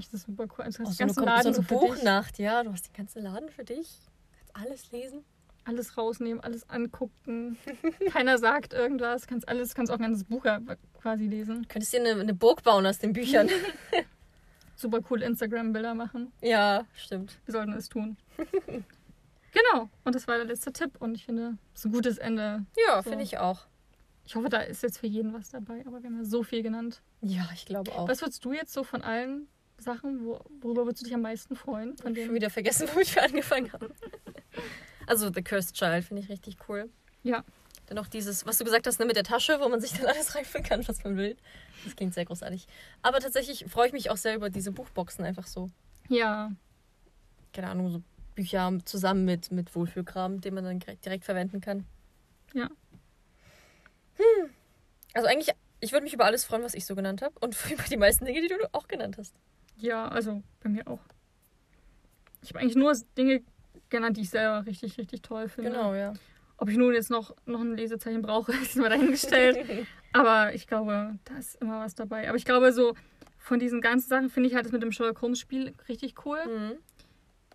Ich 0.00 0.10
das 0.10 0.22
super 0.22 0.46
cool. 0.56 0.64
Also, 0.64 0.82
oh, 0.82 0.90
so 0.90 1.02
eine, 1.02 1.12
Laden 1.12 1.54
so 1.54 1.60
eine 1.60 1.68
Buchnacht, 1.68 2.38
ja. 2.38 2.62
Du 2.62 2.72
hast 2.72 2.88
den 2.88 2.94
ganzen 2.94 3.22
Laden 3.22 3.48
für 3.50 3.64
dich. 3.64 3.98
Kannst 4.38 4.56
alles 4.56 4.92
lesen. 4.92 5.24
Alles 5.64 5.96
rausnehmen, 5.96 6.42
alles 6.42 6.68
angucken. 6.68 7.58
Keiner 8.10 8.38
sagt 8.38 8.72
irgendwas. 8.72 9.26
Kannst 9.26 9.48
alles, 9.48 9.74
kannst 9.74 9.92
auch 9.92 9.96
ein 9.96 10.02
ganzes 10.02 10.24
Buch 10.24 10.44
quasi 11.00 11.26
lesen. 11.26 11.68
Könntest 11.68 11.92
dir 11.92 12.00
eine, 12.00 12.20
eine 12.20 12.34
Burg 12.34 12.62
bauen 12.62 12.86
aus 12.86 12.98
den 12.98 13.12
Büchern. 13.12 13.50
super 14.76 15.00
cool 15.10 15.22
Instagram-Bilder 15.22 15.94
machen. 15.94 16.32
Ja, 16.40 16.86
stimmt. 16.94 17.38
Wir 17.44 17.52
sollten 17.52 17.72
es 17.74 17.88
tun. 17.88 18.16
Genau, 19.52 19.90
und 20.04 20.14
das 20.14 20.28
war 20.28 20.36
der 20.36 20.46
letzte 20.46 20.72
Tipp 20.72 20.92
und 21.00 21.14
ich 21.14 21.24
finde, 21.24 21.58
es 21.74 21.80
ist 21.80 21.86
ein 21.86 21.92
gutes 21.92 22.18
Ende. 22.18 22.64
Ja, 22.86 23.02
so. 23.02 23.10
finde 23.10 23.24
ich 23.24 23.38
auch. 23.38 23.66
Ich 24.24 24.36
hoffe, 24.36 24.48
da 24.48 24.60
ist 24.60 24.82
jetzt 24.82 24.98
für 24.98 25.08
jeden 25.08 25.32
was 25.32 25.50
dabei, 25.50 25.84
aber 25.86 26.02
wir 26.02 26.08
haben 26.08 26.18
ja 26.18 26.24
so 26.24 26.42
viel 26.42 26.62
genannt. 26.62 27.02
Ja, 27.20 27.48
ich 27.52 27.66
glaube 27.66 27.90
auch. 27.92 28.08
Was 28.08 28.22
würdest 28.22 28.44
du 28.44 28.52
jetzt 28.52 28.72
so 28.72 28.84
von 28.84 29.02
allen 29.02 29.48
Sachen, 29.80 30.24
wo, 30.24 30.40
worüber 30.60 30.84
würdest 30.84 31.02
du 31.02 31.04
dich 31.06 31.14
am 31.14 31.22
meisten 31.22 31.56
freuen? 31.56 31.96
Von 31.96 32.14
ich 32.14 32.24
habe 32.24 32.34
wieder 32.34 32.50
vergessen, 32.50 32.88
womit 32.92 33.14
wir 33.14 33.22
angefangen 33.22 33.72
haben. 33.72 33.88
also 35.06 35.32
The 35.32 35.42
Cursed 35.42 35.74
Child 35.74 36.04
finde 36.04 36.22
ich 36.22 36.28
richtig 36.28 36.56
cool. 36.68 36.88
Ja. 37.22 37.44
Dann 37.86 37.98
auch 37.98 38.06
dieses, 38.06 38.46
was 38.46 38.58
du 38.58 38.64
gesagt 38.64 38.86
hast, 38.86 39.00
ne, 39.00 39.06
mit 39.06 39.16
der 39.16 39.24
Tasche, 39.24 39.58
wo 39.60 39.68
man 39.68 39.80
sich 39.80 39.92
dann 39.92 40.06
alles 40.06 40.34
reinfüllen 40.34 40.64
kann, 40.64 40.86
was 40.86 41.02
man 41.02 41.16
will. 41.16 41.36
Das 41.84 41.96
klingt 41.96 42.14
sehr 42.14 42.24
großartig. 42.24 42.66
Aber 43.02 43.18
tatsächlich 43.18 43.64
freue 43.68 43.88
ich 43.88 43.92
mich 43.92 44.10
auch 44.10 44.16
sehr 44.16 44.36
über 44.36 44.48
diese 44.48 44.70
Buchboxen 44.70 45.24
einfach 45.24 45.46
so. 45.46 45.70
Ja. 46.08 46.52
Keine 47.52 47.68
Ahnung, 47.68 47.90
so 47.90 48.02
Bücher 48.34 48.72
zusammen 48.84 49.24
mit, 49.24 49.50
mit 49.50 49.74
Wohlfühlkram, 49.74 50.40
den 50.40 50.54
man 50.54 50.64
dann 50.64 50.78
direkt 51.04 51.24
verwenden 51.24 51.60
kann. 51.60 51.84
Ja. 52.54 52.70
Hm. 54.16 54.50
Also 55.14 55.28
eigentlich, 55.28 55.54
ich 55.80 55.92
würde 55.92 56.04
mich 56.04 56.14
über 56.14 56.24
alles 56.24 56.44
freuen, 56.44 56.62
was 56.62 56.74
ich 56.74 56.86
so 56.86 56.94
genannt 56.94 57.22
habe 57.22 57.34
und 57.40 57.56
über 57.70 57.82
die 57.82 57.96
meisten 57.96 58.24
Dinge, 58.24 58.40
die 58.40 58.48
du 58.48 58.56
auch 58.72 58.88
genannt 58.88 59.16
hast. 59.18 59.34
Ja, 59.80 60.08
also 60.08 60.42
bei 60.62 60.68
mir 60.68 60.86
auch. 60.86 61.00
Ich 62.42 62.50
habe 62.50 62.60
eigentlich 62.60 62.76
nur 62.76 62.94
Dinge 63.16 63.42
genannt, 63.88 64.16
die 64.16 64.22
ich 64.22 64.30
selber 64.30 64.64
richtig, 64.66 64.98
richtig 64.98 65.22
toll 65.22 65.48
finde. 65.48 65.70
Genau, 65.70 65.94
ja. 65.94 66.14
Ob 66.56 66.68
ich 66.68 66.76
nun 66.76 66.92
jetzt 66.92 67.10
noch, 67.10 67.34
noch 67.46 67.60
ein 67.60 67.76
Lesezeichen 67.76 68.22
brauche, 68.22 68.52
ist 68.62 68.76
mal 68.76 68.90
dahingestellt. 68.90 69.86
Aber 70.12 70.54
ich 70.54 70.66
glaube, 70.66 71.18
da 71.24 71.38
ist 71.38 71.60
immer 71.60 71.80
was 71.80 71.94
dabei. 71.94 72.28
Aber 72.28 72.36
ich 72.36 72.44
glaube, 72.44 72.72
so 72.72 72.94
von 73.38 73.58
diesen 73.58 73.80
ganzen 73.80 74.08
Sachen 74.08 74.30
finde 74.30 74.48
ich 74.48 74.54
halt 74.54 74.66
das 74.66 74.72
mit 74.72 74.82
dem 74.82 74.92
Sherlock 74.92 75.20
Holmes 75.22 75.38
Spiel 75.38 75.72
richtig 75.88 76.24
cool. 76.24 76.38
Mhm. 76.46 76.72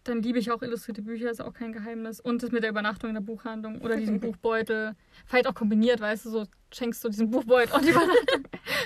Dann 0.04 0.22
liebe 0.22 0.38
ich 0.38 0.52
auch 0.52 0.62
illustrierte 0.62 1.02
Bücher, 1.02 1.32
ist 1.32 1.42
auch 1.42 1.54
kein 1.54 1.74
Geheimnis. 1.74 2.20
Und 2.20 2.44
das 2.44 2.52
mit 2.52 2.64
der 2.64 2.70
Übernachtung 2.70 3.10
in 3.10 3.16
der 3.16 3.22
Buchhandlung 3.22 3.82
oder 3.82 3.96
diesem 3.96 4.20
Buchbeutel. 4.22 4.96
Vielleicht 5.26 5.48
auch 5.48 5.56
kombiniert, 5.56 6.00
weißt 6.00 6.26
du, 6.26 6.30
so 6.30 6.46
schenkst 6.72 7.04
du 7.04 7.10
diesen 7.10 7.30
Buchbeutel 7.30 7.74
und 7.76 7.86
die 7.86 7.90
Übernachtung, 7.90 8.44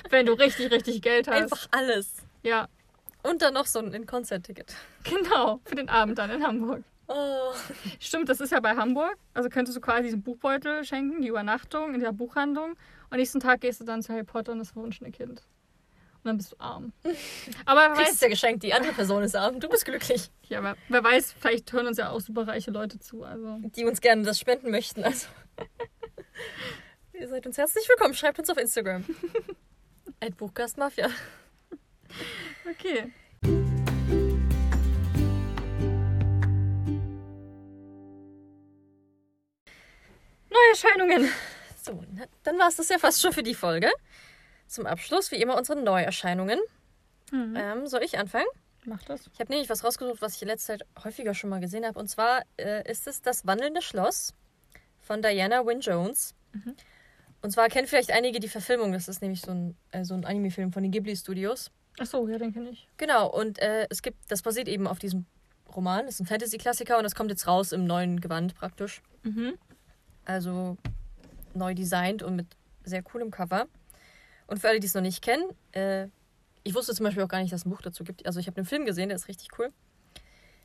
wenn 0.10 0.26
du 0.26 0.34
richtig, 0.34 0.72
richtig 0.72 1.02
Geld 1.02 1.28
hast. 1.28 1.42
Einfach 1.42 1.68
alles. 1.72 2.16
Ja. 2.42 2.68
Und 3.24 3.42
dann 3.42 3.54
noch 3.54 3.66
so 3.66 3.80
ein 3.80 3.94
In-Concert-Ticket. 3.94 4.76
Genau, 5.04 5.60
für 5.66 5.76
den 5.76 5.90
Abend 5.90 6.18
dann 6.18 6.30
in 6.30 6.46
Hamburg. 6.46 6.84
Oh. 7.08 7.54
Stimmt, 8.00 8.30
das 8.30 8.40
ist 8.40 8.52
ja 8.52 8.60
bei 8.60 8.76
Hamburg. 8.76 9.18
Also 9.34 9.50
könntest 9.50 9.76
du 9.76 9.82
quasi 9.82 10.04
diesen 10.04 10.22
Buchbeutel 10.22 10.84
schenken, 10.84 11.22
die 11.22 11.30
Übernachtung 11.30 11.96
in 11.96 12.02
der 12.02 12.12
Buchhandlung. 12.12 12.76
Und 13.10 13.18
nächsten 13.18 13.40
Tag 13.40 13.62
gehst 13.62 13.82
du 13.82 13.86
dann 13.86 14.04
zu 14.04 14.14
Harry 14.14 14.24
Potter 14.24 14.52
und 14.52 14.60
das 14.60 14.72
verwunschene 14.72 15.12
Kind. 15.12 15.42
Und 16.22 16.26
dann 16.26 16.38
bist 16.38 16.52
du 16.52 16.56
arm. 16.60 16.94
Aber 17.66 17.80
wer 17.80 18.06
weiß, 18.06 18.20
ja 18.20 18.28
geschenkt, 18.28 18.62
die 18.62 18.74
andere 18.74 18.94
Person 18.94 19.24
ist 19.24 19.36
arm. 19.36 19.60
Du 19.60 19.70
bist 19.70 19.86
glücklich. 19.86 20.30
ja, 20.48 20.60
aber 20.60 20.76
wer 20.90 21.04
weiß, 21.04 21.34
vielleicht 21.40 21.72
hören 21.72 21.88
uns 21.88 21.98
ja 21.98 22.12
auch 22.12 22.20
superreiche 22.20 22.72
Leute 22.72 23.00
zu. 23.00 23.24
Also 23.24 23.58
Die 23.64 23.86
uns 23.86 24.02
gerne 24.02 24.24
das 24.24 24.38
spenden 24.38 24.70
möchten. 24.70 25.04
Also. 25.04 25.28
Ihr 27.14 27.28
seid 27.28 27.48
uns 27.48 27.58
herzlich 27.58 27.88
willkommen. 27.88 28.14
Schreibt 28.14 28.38
uns 28.38 28.50
auf 28.50 28.58
Instagram. 28.58 29.06
Buchgastmafia. 30.38 31.10
Okay. 32.72 33.12
Neuerscheinungen. 40.50 41.30
So, 41.82 42.04
dann 42.44 42.60
war 42.60 42.68
es 42.68 42.76
das 42.76 42.90
ja 42.90 42.98
fast 42.98 43.22
schon 43.22 43.34
für 43.34 43.44
die 43.44 43.56
Folge. 43.56 43.90
Zum 44.68 44.86
Abschluss, 44.86 45.32
wie 45.32 45.42
immer, 45.42 45.58
unsere 45.58 45.82
Neuerscheinungen. 45.82 46.60
Mhm. 47.32 47.56
Ähm, 47.56 47.88
soll 47.88 48.04
ich 48.04 48.18
anfangen? 48.18 48.48
Mach 48.86 49.04
das. 49.04 49.30
Ich 49.34 49.40
habe 49.40 49.52
nämlich 49.52 49.70
was 49.70 49.84
rausgesucht, 49.84 50.22
was 50.22 50.36
ich 50.36 50.42
in 50.42 50.48
letzter 50.48 50.78
Zeit 50.78 50.88
häufiger 51.04 51.34
schon 51.34 51.50
mal 51.50 51.60
gesehen 51.60 51.86
habe. 51.86 52.00
Und 52.00 52.08
zwar 52.08 52.44
äh, 52.58 52.90
ist 52.90 53.08
es 53.08 53.22
Das 53.22 53.46
wandelnde 53.46 53.82
Schloss 53.82 54.34
von 55.00 55.22
Diana 55.22 55.66
Wynne 55.66 55.82
Jones. 55.82 56.36
Mhm. 56.54 56.76
Und 57.42 57.52
zwar 57.52 57.70
kennen 57.70 57.88
vielleicht 57.88 58.12
einige 58.12 58.40
die 58.40 58.50
Verfilmung. 58.50 58.92
Das 58.92 59.08
ist 59.08 59.22
nämlich 59.22 59.42
so 59.42 59.52
ein, 59.52 59.78
äh, 59.92 60.04
so 60.04 60.14
ein 60.14 60.26
Anime-Film 60.26 60.74
von 60.74 60.84
den 60.84 60.92
Ghibli 60.92 61.16
Studios. 61.16 61.72
Ach 62.00 62.06
so, 62.06 62.28
ja, 62.28 62.38
den 62.38 62.54
kenne 62.54 62.70
ich. 62.70 62.88
Genau, 62.98 63.28
und 63.30 63.60
äh, 63.60 63.88
es 63.90 64.02
gibt, 64.02 64.18
das 64.30 64.42
basiert 64.42 64.68
eben 64.68 64.88
auf 64.88 65.00
diesem 65.00 65.26
Roman. 65.76 66.06
Das 66.06 66.16
ist 66.16 66.22
ein 66.22 66.26
Fantasy-Klassiker 66.26 66.98
und 66.98 67.04
das 67.04 67.16
kommt 67.16 67.30
jetzt 67.30 67.48
raus 67.48 67.72
im 67.72 67.86
neuen 67.86 68.22
Gewand 68.22 68.56
praktisch. 68.56 69.02
Mhm. 69.24 69.58
Also 70.26 70.78
neu 71.54 71.74
designt 71.74 72.24
und 72.24 72.36
mit 72.36 72.48
sehr 72.84 73.04
coolem 73.04 73.32
Cover. 73.32 73.68
Und 74.48 74.60
für 74.60 74.70
alle, 74.70 74.80
die 74.80 74.88
es 74.88 74.94
noch 74.94 75.02
nicht 75.02 75.22
kennen, 75.22 75.46
äh, 75.74 76.08
ich 76.64 76.74
wusste 76.74 76.94
zum 76.94 77.04
Beispiel 77.04 77.24
auch 77.24 77.30
gar 77.30 77.42
nicht, 77.42 77.54
dass 77.54 77.62
es 77.62 77.66
ein 77.66 77.70
Buch 77.70 77.82
dazu 77.82 78.04
gibt. 78.04 78.26
Also 78.26 78.40
ich 78.40 78.48
habe 78.48 78.56
den 78.56 78.66
Film 78.66 78.86
gesehen, 78.86 79.10
der 79.10 79.16
ist 79.16 79.28
richtig 79.28 79.50
cool. 79.58 79.72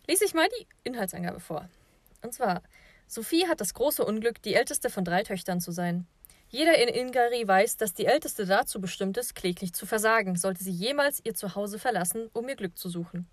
Lese 0.06 0.24
ich 0.24 0.34
mal 0.34 0.48
die 0.60 0.66
Inhaltsangabe 0.84 1.40
vor. 1.40 1.68
Und 2.22 2.32
zwar, 2.32 2.62
Sophie 3.06 3.46
hat 3.48 3.60
das 3.60 3.74
große 3.74 4.04
Unglück, 4.04 4.42
die 4.42 4.54
älteste 4.54 4.90
von 4.90 5.04
drei 5.04 5.22
Töchtern 5.22 5.60
zu 5.60 5.72
sein. 5.72 6.06
Jeder 6.54 6.78
in 6.78 6.86
Ingari 6.86 7.48
weiß, 7.48 7.78
dass 7.78 7.94
die 7.94 8.06
älteste 8.06 8.46
dazu 8.46 8.80
bestimmt 8.80 9.16
ist, 9.16 9.34
kläglich 9.34 9.72
zu 9.72 9.86
versagen, 9.86 10.36
sollte 10.36 10.62
sie 10.62 10.70
jemals 10.70 11.20
ihr 11.24 11.34
Zuhause 11.34 11.80
verlassen, 11.80 12.30
um 12.32 12.48
ihr 12.48 12.54
Glück 12.54 12.78
zu 12.78 12.88
suchen. 12.88 13.26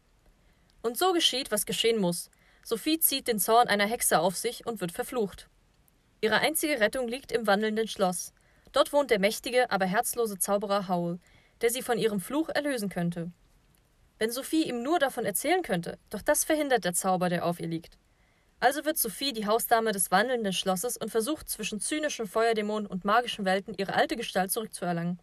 Und 0.82 0.98
so 0.98 1.14
geschieht, 1.14 1.52
was 1.52 1.68
geschehen 1.68 2.02
muss. 2.02 2.32
Sophie 2.64 2.98
zieht 2.98 3.28
den 3.28 3.38
Zorn 3.38 3.68
einer 3.68 3.86
Hexe 3.86 4.20
auf 4.20 4.36
sich 4.36 4.66
und 4.66 4.82
wird 4.82 4.92
verflucht. 4.92 5.50
Ihre 6.20 6.40
einzige 6.40 6.80
Rettung 6.80 7.08
liegt 7.08 7.32
im 7.32 7.46
wandelnden 7.46 7.88
Schloss. 7.88 8.34
Dort 8.72 8.92
wohnt 8.92 9.12
der 9.12 9.20
mächtige, 9.20 9.70
aber 9.70 9.86
herzlose 9.86 10.40
Zauberer 10.40 10.88
Howl, 10.88 11.20
der 11.62 11.70
sie 11.70 11.84
von 11.84 12.00
ihrem 12.00 12.22
Fluch 12.22 12.50
erlösen 12.50 12.90
könnte. 12.90 13.32
Wenn 14.18 14.32
Sophie 14.32 14.68
ihm 14.68 14.82
nur 14.82 14.98
davon 14.98 15.26
erzählen 15.26 15.62
könnte, 15.62 16.00
doch 16.10 16.24
das 16.24 16.44
verhindert 16.44 16.86
der 16.86 16.96
Zauber, 16.96 17.30
der 17.30 17.46
auf 17.46 17.60
ihr 17.60 17.68
liegt. 17.68 18.00
Also 18.62 18.86
wird 18.86 19.00
Sophie 19.00 19.34
die 19.34 19.48
Hausdame 19.48 19.92
des 19.92 20.12
wandelnden 20.12 20.54
Schlosses 20.54 20.96
und 20.96 21.10
versucht 21.10 21.50
zwischen 21.50 21.80
zynischen 21.80 22.28
Feuerdämonen 22.28 22.86
und 22.86 23.04
magischen 23.06 23.44
Welten 23.44 23.74
ihre 23.76 23.96
alte 23.96 24.16
Gestalt 24.16 24.52
zurückzuerlangen. 24.52 25.20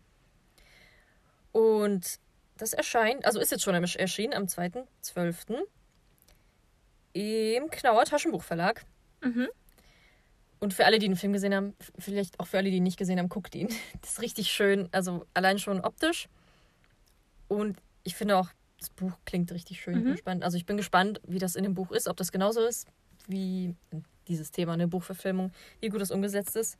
Und 1.53 2.19
das 2.57 2.73
erscheint, 2.73 3.25
also 3.25 3.39
ist 3.39 3.53
jetzt 3.53 3.63
schon 3.63 3.77
erschienen 3.77 4.35
am 4.35 4.45
2.12. 4.47 5.61
im 7.13 7.71
Knauer 7.71 8.05
Taschenbuchverlag. 8.05 8.85
Mhm. 9.23 9.49
Und 10.59 10.75
für 10.75 10.85
alle, 10.85 10.99
die 10.99 11.07
den 11.07 11.15
Film 11.15 11.33
gesehen 11.33 11.55
haben, 11.55 11.77
vielleicht 11.97 12.41
auch 12.41 12.49
für 12.49 12.59
alle, 12.59 12.71
die 12.71 12.79
ihn 12.79 12.83
nicht 12.83 12.99
gesehen 12.99 13.21
haben, 13.21 13.29
guckt 13.29 13.55
ihn. 13.55 13.69
Das 14.01 14.11
ist 14.15 14.21
richtig 14.21 14.51
schön, 14.51 14.89
also 14.91 15.25
allein 15.33 15.61
schon 15.61 15.81
optisch. 15.81 16.29
Und 17.47 17.79
ich 18.03 18.17
finde 18.17 18.37
auch, 18.37 18.49
das 18.81 18.91
Buch 18.91 19.13
klingt 19.25 19.53
richtig 19.53 19.81
schön 19.81 20.03
Mhm. 20.03 20.11
und 20.11 20.19
spannend. 20.19 20.43
Also 20.43 20.57
ich 20.57 20.67
bin 20.67 20.77
gespannt, 20.77 21.21
wie 21.25 21.39
das 21.39 21.55
in 21.55 21.63
dem 21.63 21.75
Buch 21.75 21.93
ist, 21.93 22.09
ob 22.09 22.17
das 22.17 22.33
genauso 22.33 22.67
ist 22.67 22.89
wie 23.29 23.75
dieses 24.27 24.51
Thema, 24.51 24.73
eine 24.73 24.89
Buchverfilmung, 24.89 25.53
wie 25.81 25.89
gut 25.89 26.01
das 26.01 26.11
umgesetzt 26.11 26.57
ist. 26.57 26.79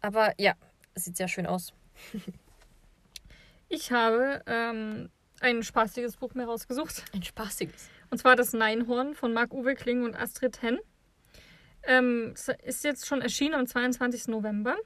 Aber 0.00 0.32
ja, 0.38 0.54
es 0.94 1.04
sieht 1.04 1.16
sehr 1.16 1.28
schön 1.28 1.46
aus. 1.46 1.72
Ich 3.70 3.92
habe 3.92 4.42
ähm, 4.46 5.10
ein 5.40 5.62
spaßiges 5.62 6.16
Buch 6.16 6.34
mir 6.34 6.46
rausgesucht. 6.46 7.04
Ein 7.12 7.22
spaßiges. 7.22 7.90
Und 8.10 8.18
zwar 8.18 8.34
das 8.34 8.54
Neinhorn 8.54 9.14
von 9.14 9.34
Marc-Uwe 9.34 9.74
Kling 9.74 10.04
und 10.04 10.16
Astrid 10.16 10.62
Henn. 10.62 10.78
Ähm, 11.82 12.32
es 12.34 12.48
ist 12.48 12.84
jetzt 12.84 13.06
schon 13.06 13.20
erschienen 13.20 13.54
am 13.54 13.66
22. 13.66 14.28
November. 14.28 14.76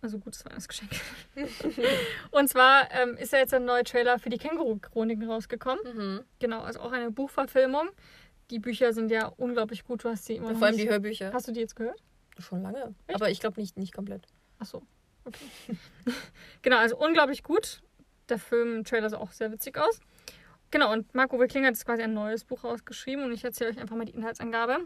Also 0.00 0.18
gutes 0.18 0.44
Weihnachtsgeschenk. 0.44 0.90
und 2.30 2.48
zwar 2.48 2.90
ähm, 2.92 3.16
ist 3.16 3.32
ja 3.32 3.38
jetzt 3.38 3.54
ein 3.54 3.64
neuer 3.64 3.84
Trailer 3.84 4.18
für 4.18 4.28
die 4.28 4.38
Känguru-Chroniken 4.38 5.30
rausgekommen. 5.30 5.82
Mhm. 5.94 6.20
Genau, 6.40 6.60
also 6.60 6.80
auch 6.80 6.92
eine 6.92 7.10
Buchverfilmung. 7.10 7.88
Die 8.50 8.58
Bücher 8.58 8.92
sind 8.92 9.10
ja 9.10 9.26
unglaublich 9.26 9.84
gut. 9.84 10.04
Du 10.04 10.08
hast 10.08 10.26
sie 10.26 10.36
immer 10.36 10.52
noch 10.52 10.58
Vor 10.58 10.66
allem 10.68 10.76
die 10.76 10.88
Hörbücher. 10.88 11.32
Hast 11.32 11.48
du 11.48 11.52
die 11.52 11.60
jetzt 11.60 11.76
gehört? 11.76 12.02
Schon 12.38 12.62
lange. 12.62 12.94
Echt? 13.06 13.14
Aber 13.14 13.30
ich 13.30 13.40
glaube 13.40 13.60
nicht, 13.60 13.76
nicht 13.76 13.94
komplett. 13.94 14.26
Ach 14.58 14.66
so, 14.66 14.82
okay. 15.24 15.44
genau, 16.62 16.78
also 16.78 16.96
unglaublich 16.98 17.42
gut. 17.42 17.82
Der 18.28 18.38
Film, 18.38 18.84
Trailer 18.84 19.10
sah 19.10 19.18
auch 19.18 19.32
sehr 19.32 19.52
witzig 19.52 19.78
aus. 19.78 20.00
Genau, 20.70 20.92
und 20.92 21.14
Marco 21.14 21.38
Klinger 21.38 21.68
hat 21.68 21.74
jetzt 21.74 21.84
quasi 21.84 22.02
ein 22.02 22.14
neues 22.14 22.44
Buch 22.44 22.64
rausgeschrieben 22.64 23.24
und 23.24 23.32
ich 23.32 23.44
erzähle 23.44 23.70
euch 23.70 23.78
einfach 23.78 23.96
mal 23.96 24.06
die 24.06 24.14
Inhaltsangabe. 24.14 24.78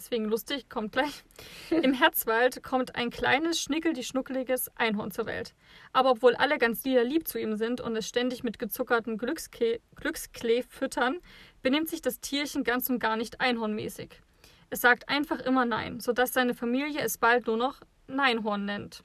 Deswegen 0.00 0.24
lustig, 0.24 0.70
kommt 0.70 0.92
gleich. 0.92 1.24
Im 1.68 1.92
Herzwald 1.92 2.62
kommt 2.62 2.96
ein 2.96 3.10
kleines, 3.10 3.60
schnickel-die-schnuckeliges 3.60 4.70
Einhorn 4.74 5.10
zur 5.10 5.26
Welt. 5.26 5.54
Aber 5.92 6.12
obwohl 6.12 6.34
alle 6.36 6.56
ganz 6.56 6.82
lieb 6.84 7.28
zu 7.28 7.38
ihm 7.38 7.54
sind 7.56 7.82
und 7.82 7.94
es 7.96 8.08
ständig 8.08 8.42
mit 8.42 8.58
gezuckerten 8.58 9.18
Glückske 9.18 9.82
Glücksklee 9.96 10.62
füttern, 10.62 11.18
benimmt 11.60 11.90
sich 11.90 12.00
das 12.00 12.18
Tierchen 12.18 12.64
ganz 12.64 12.88
und 12.88 12.98
gar 12.98 13.18
nicht 13.18 13.42
einhornmäßig. 13.42 14.22
Es 14.70 14.80
sagt 14.80 15.10
einfach 15.10 15.38
immer 15.38 15.66
Nein, 15.66 16.00
sodass 16.00 16.32
seine 16.32 16.54
Familie 16.54 17.02
es 17.02 17.18
bald 17.18 17.46
nur 17.46 17.58
noch 17.58 17.82
Neinhorn 18.06 18.64
nennt. 18.64 19.04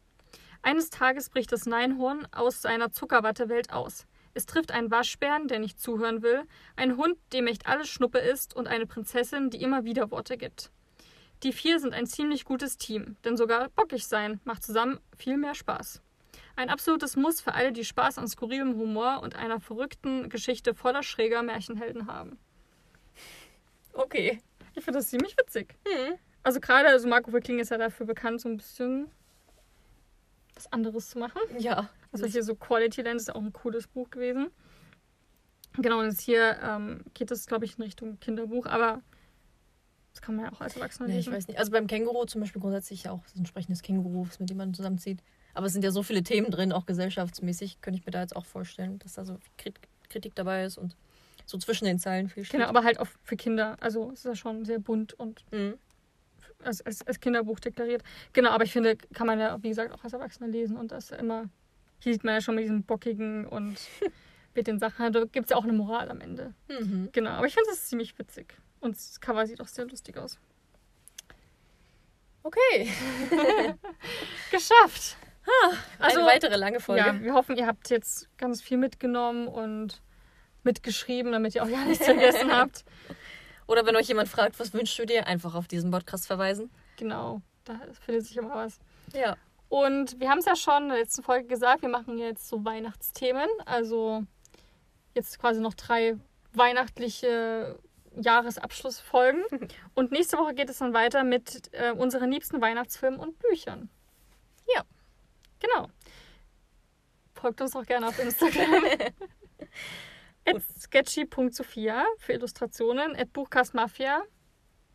Eines 0.62 0.92
Tages 0.92 1.30
bricht 1.30 1.52
das 1.52 1.66
Neinhorn 1.66 2.26
aus 2.32 2.62
seiner 2.62 2.94
Zuckerwattewelt 2.94 3.74
aus. 3.74 4.08
Es 4.34 4.46
trifft 4.46 4.72
einen 4.72 4.92
Waschbären, 4.92 5.50
der 5.50 5.60
nicht 5.60 5.78
zuhören 5.78 6.22
will, 6.22 6.44
einen 6.78 6.96
Hund, 6.96 7.18
dem 7.34 7.48
echt 7.48 7.68
alles 7.68 7.90
Schnuppe 7.90 8.20
ist 8.20 8.56
und 8.56 8.70
eine 8.70 8.86
Prinzessin, 8.86 9.50
die 9.50 9.62
immer 9.62 9.84
wieder 9.84 10.10
Worte 10.10 10.38
gibt. 10.38 10.72
Die 11.46 11.54
vier 11.54 11.80
sind 11.80 11.94
ein 11.94 12.08
ziemlich 12.08 12.44
gutes 12.44 12.80
Team, 12.80 13.18
denn 13.24 13.38
sogar 13.38 13.70
bockig 13.70 14.08
sein 14.08 14.40
macht 14.46 14.64
zusammen 14.64 15.00
viel 15.16 15.38
mehr 15.38 15.54
Spaß. 15.54 16.02
Ein 16.56 16.72
absolutes 16.72 17.16
Muss 17.16 17.40
für 17.40 17.54
alle, 17.54 17.72
die 17.72 17.86
Spaß 17.86 18.18
an 18.18 18.28
skurrilem 18.28 18.76
Humor 18.78 19.22
und 19.22 19.36
einer 19.36 19.60
verrückten 19.60 20.28
Geschichte 20.30 20.74
voller 20.74 21.04
schräger 21.04 21.44
Märchenhelden 21.44 22.08
haben. 22.08 22.40
Okay. 23.94 24.42
Ich 24.74 24.84
finde 24.84 24.98
das 24.98 25.10
ziemlich 25.10 25.38
witzig. 25.38 25.76
Hm. 25.88 26.16
Also 26.42 26.60
gerade, 26.60 26.88
also 26.88 27.08
Marco 27.08 27.30
Verkling 27.30 27.60
ist 27.60 27.70
ja 27.70 27.78
dafür 27.78 28.08
bekannt, 28.08 28.42
so 28.42 28.50
ein 28.50 28.58
bisschen 28.58 29.12
was 30.56 30.72
anderes 30.74 31.12
zu 31.12 31.20
machen. 31.20 31.40
Ja. 31.60 31.90
Also 32.12 32.26
hier 32.26 32.42
so 32.42 32.56
Quality 32.56 33.04
Land 33.04 33.22
ist 33.22 33.34
auch 33.34 33.42
ein 33.42 33.54
cooles 33.54 33.86
Buch 33.86 34.10
gewesen. 34.10 34.50
Genau, 35.78 36.00
und 36.00 36.06
jetzt 36.06 36.22
hier 36.22 36.58
ähm, 36.64 37.02
geht 37.14 37.30
es, 37.30 37.46
glaube 37.46 37.66
ich, 37.66 37.78
in 37.78 37.84
Richtung 37.84 38.20
Kinderbuch, 38.20 38.66
aber 38.66 39.04
das 40.16 40.22
kann 40.22 40.36
man 40.38 40.46
ja 40.46 40.52
auch 40.54 40.62
als 40.62 40.78
Erwachsener 40.78 41.08
Nee, 41.10 41.20
ich 41.20 41.26
lesen. 41.26 41.34
weiß 41.34 41.48
nicht. 41.50 41.60
Also 41.60 41.72
beim 41.72 41.88
Känguru 41.88 42.24
zum 42.24 42.40
Beispiel 42.40 42.62
grundsätzlich 42.62 43.04
ja 43.04 43.12
auch 43.12 43.22
das 43.26 43.36
entsprechendes 43.36 43.82
Känguru, 43.82 44.26
mit 44.40 44.50
dem 44.50 44.56
man 44.58 44.74
zusammenzieht. 44.74 45.20
Aber 45.54 45.68
es 45.68 45.74
sind 45.74 45.84
ja 45.84 45.92
so 45.92 46.04
viele 46.04 46.24
Themen 46.24 46.50
drin, 46.52 46.72
auch 46.72 46.86
gesellschaftsmäßig, 46.86 47.82
könnte 47.82 48.00
ich 48.00 48.06
mir 48.06 48.12
da 48.12 48.22
jetzt 48.22 48.36
auch 48.36 48.46
vorstellen, 48.46 48.98
dass 49.00 49.14
da 49.14 49.26
so 49.26 49.38
Kritik 50.10 50.34
dabei 50.36 50.64
ist 50.64 50.78
und 50.78 50.96
so 51.46 51.58
zwischen 51.58 51.84
den 51.86 52.00
Zeilen 52.00 52.30
viel 52.30 52.46
steht. 52.46 52.60
Genau, 52.60 52.70
aber 52.70 52.84
halt 52.86 53.00
auch 53.00 53.08
für 53.24 53.36
Kinder. 53.36 53.76
Also 53.82 54.10
es 54.12 54.20
ist 54.20 54.26
ja 54.26 54.36
schon 54.36 54.64
sehr 54.66 54.80
bunt 54.80 55.14
und 55.14 55.44
Mhm. 55.52 55.76
als, 56.64 56.82
als, 56.82 57.06
als 57.06 57.20
Kinderbuch 57.20 57.60
deklariert. 57.60 58.02
Genau, 58.34 58.52
aber 58.52 58.64
ich 58.64 58.72
finde, 58.72 58.96
kann 59.14 59.28
man 59.28 59.38
ja, 59.40 59.62
wie 59.62 59.70
gesagt, 59.70 59.92
auch 59.94 60.04
als 60.04 60.14
Erwachsener 60.14 60.48
lesen 60.48 60.78
und 60.78 60.92
das 60.94 61.12
immer. 61.12 61.50
Hier 62.00 62.14
sieht 62.14 62.24
man 62.24 62.36
ja 62.36 62.42
schon 62.42 62.56
mit 62.56 62.64
diesem 62.64 62.84
bockigen 62.84 63.46
und 63.46 63.76
mit 64.56 64.68
den 64.68 64.80
Sachen. 64.80 65.12
Da 65.12 65.26
gibt 65.26 65.46
es 65.48 65.50
ja 65.52 65.58
auch 65.58 65.64
eine 65.66 65.74
Moral 65.74 66.10
am 66.10 66.22
Ende. 66.22 66.54
Mhm. 66.70 67.10
Genau, 67.12 67.32
aber 67.32 67.48
ich 67.48 67.54
finde 67.54 67.70
das 67.70 67.86
ziemlich 67.88 68.18
witzig. 68.18 68.56
Und 68.86 68.96
das 68.96 69.20
Cover 69.20 69.48
sieht 69.48 69.60
auch 69.62 69.68
sehr 69.68 69.86
lustig 69.86 70.16
aus. 70.16 70.38
Okay. 72.44 72.94
Geschafft! 74.52 75.18
Also, 75.98 76.20
Eine 76.20 76.28
weitere 76.28 76.56
lange 76.56 76.80
Folge. 76.80 77.04
Ja, 77.04 77.20
wir 77.20 77.34
hoffen, 77.34 77.58
ihr 77.58 77.66
habt 77.66 77.90
jetzt 77.90 78.30
ganz 78.38 78.62
viel 78.62 78.78
mitgenommen 78.78 79.48
und 79.48 80.04
mitgeschrieben, 80.62 81.32
damit 81.32 81.56
ihr 81.56 81.64
auch 81.64 81.68
ja 81.68 81.84
nichts 81.86 82.06
vergessen 82.06 82.52
habt. 82.56 82.86
Oder 83.66 83.88
wenn 83.88 83.96
euch 83.96 84.08
jemand 84.08 84.30
fragt, 84.30 84.60
was 84.60 84.74
wünschst 84.74 85.00
du 85.00 85.06
dir, 85.08 85.26
einfach 85.26 85.56
auf 85.56 85.68
diesen 85.68 85.90
Podcast 85.90 86.28
verweisen. 86.28 86.70
Genau, 86.98 87.42
da 87.64 87.80
findet 88.06 88.28
sich 88.28 88.38
immer 88.38 88.54
was. 88.54 88.78
Ja. 89.14 89.36
Und 89.68 90.20
wir 90.20 90.30
haben 90.30 90.40
es 90.40 90.46
ja 90.46 90.56
schon 90.56 90.84
in 90.84 90.90
der 90.90 91.00
letzten 91.00 91.24
Folge 91.24 91.48
gesagt, 91.48 91.82
wir 91.82 91.90
machen 91.90 92.20
jetzt 92.20 92.48
so 92.48 92.64
Weihnachtsthemen. 92.64 93.50
Also 93.66 94.24
jetzt 95.16 95.40
quasi 95.40 95.60
noch 95.60 95.74
drei 95.74 96.18
weihnachtliche 96.54 97.80
Jahresabschlussfolgen. 98.22 99.44
und 99.96 100.12
nächste 100.12 100.38
Woche 100.38 100.54
geht 100.54 100.70
es 100.70 100.80
dann 100.80 100.94
weiter 100.94 101.24
mit 101.24 101.70
äh, 101.74 101.92
unseren 101.92 102.32
liebsten 102.32 102.62
Weihnachtsfilmen 102.62 103.20
und 103.20 103.38
Büchern. 103.40 103.90
Ja. 104.74 104.84
Genau. 105.60 105.90
Folgt 107.34 107.62
uns 107.62 107.76
auch 107.76 107.86
gerne 107.86 108.08
auf 108.08 108.20
Instagram. 108.20 108.84
at 110.46 110.62
sketchy.sophia 110.80 112.06
für 112.18 112.34
Illustrationen, 112.34 113.16
at 113.16 113.34
Buchkastmafia, 113.34 114.24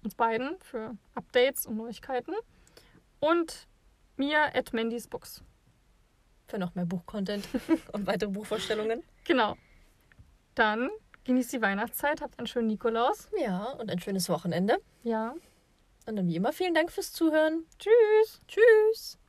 uns 0.02 0.14
beiden 0.14 0.58
für 0.60 0.96
Updates 1.14 1.66
und 1.66 1.76
Neuigkeiten. 1.76 2.34
Und 3.18 3.66
mir 4.16 4.54
at 4.54 4.72
Mandys 4.72 5.08
Books. 5.08 5.42
Für 6.48 6.58
noch 6.58 6.74
mehr 6.74 6.86
Buchcontent 6.86 7.46
und 7.92 8.06
weitere 8.06 8.30
Buchvorstellungen. 8.30 9.02
Genau. 9.24 9.56
Dann 10.54 10.90
genießt 11.24 11.52
die 11.52 11.62
Weihnachtszeit, 11.62 12.20
habt 12.20 12.38
einen 12.38 12.46
schönen 12.46 12.68
Nikolaus. 12.68 13.28
Ja, 13.38 13.72
und 13.72 13.90
ein 13.90 14.00
schönes 14.00 14.28
Wochenende. 14.28 14.78
Ja. 15.02 15.34
Und 16.06 16.16
dann 16.16 16.26
wie 16.26 16.36
immer 16.36 16.52
vielen 16.52 16.74
Dank 16.74 16.90
fürs 16.90 17.12
Zuhören. 17.12 17.66
Tschüss. 17.78 18.40
Tschüss. 18.48 19.19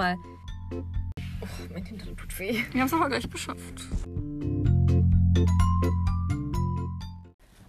Mal. 0.00 0.16
Oh, 1.42 1.46
mein 1.74 1.84
Hintern 1.84 2.16
tut 2.16 2.38
weh. 2.38 2.64
Wir 2.72 2.80
haben 2.80 2.86
es 2.86 2.94
aber 2.94 3.08
gleich 3.08 3.28
beschafft. 3.28 3.86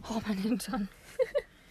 Oh, 0.09 0.21
mein 0.25 0.37
Hintern. 0.37 0.87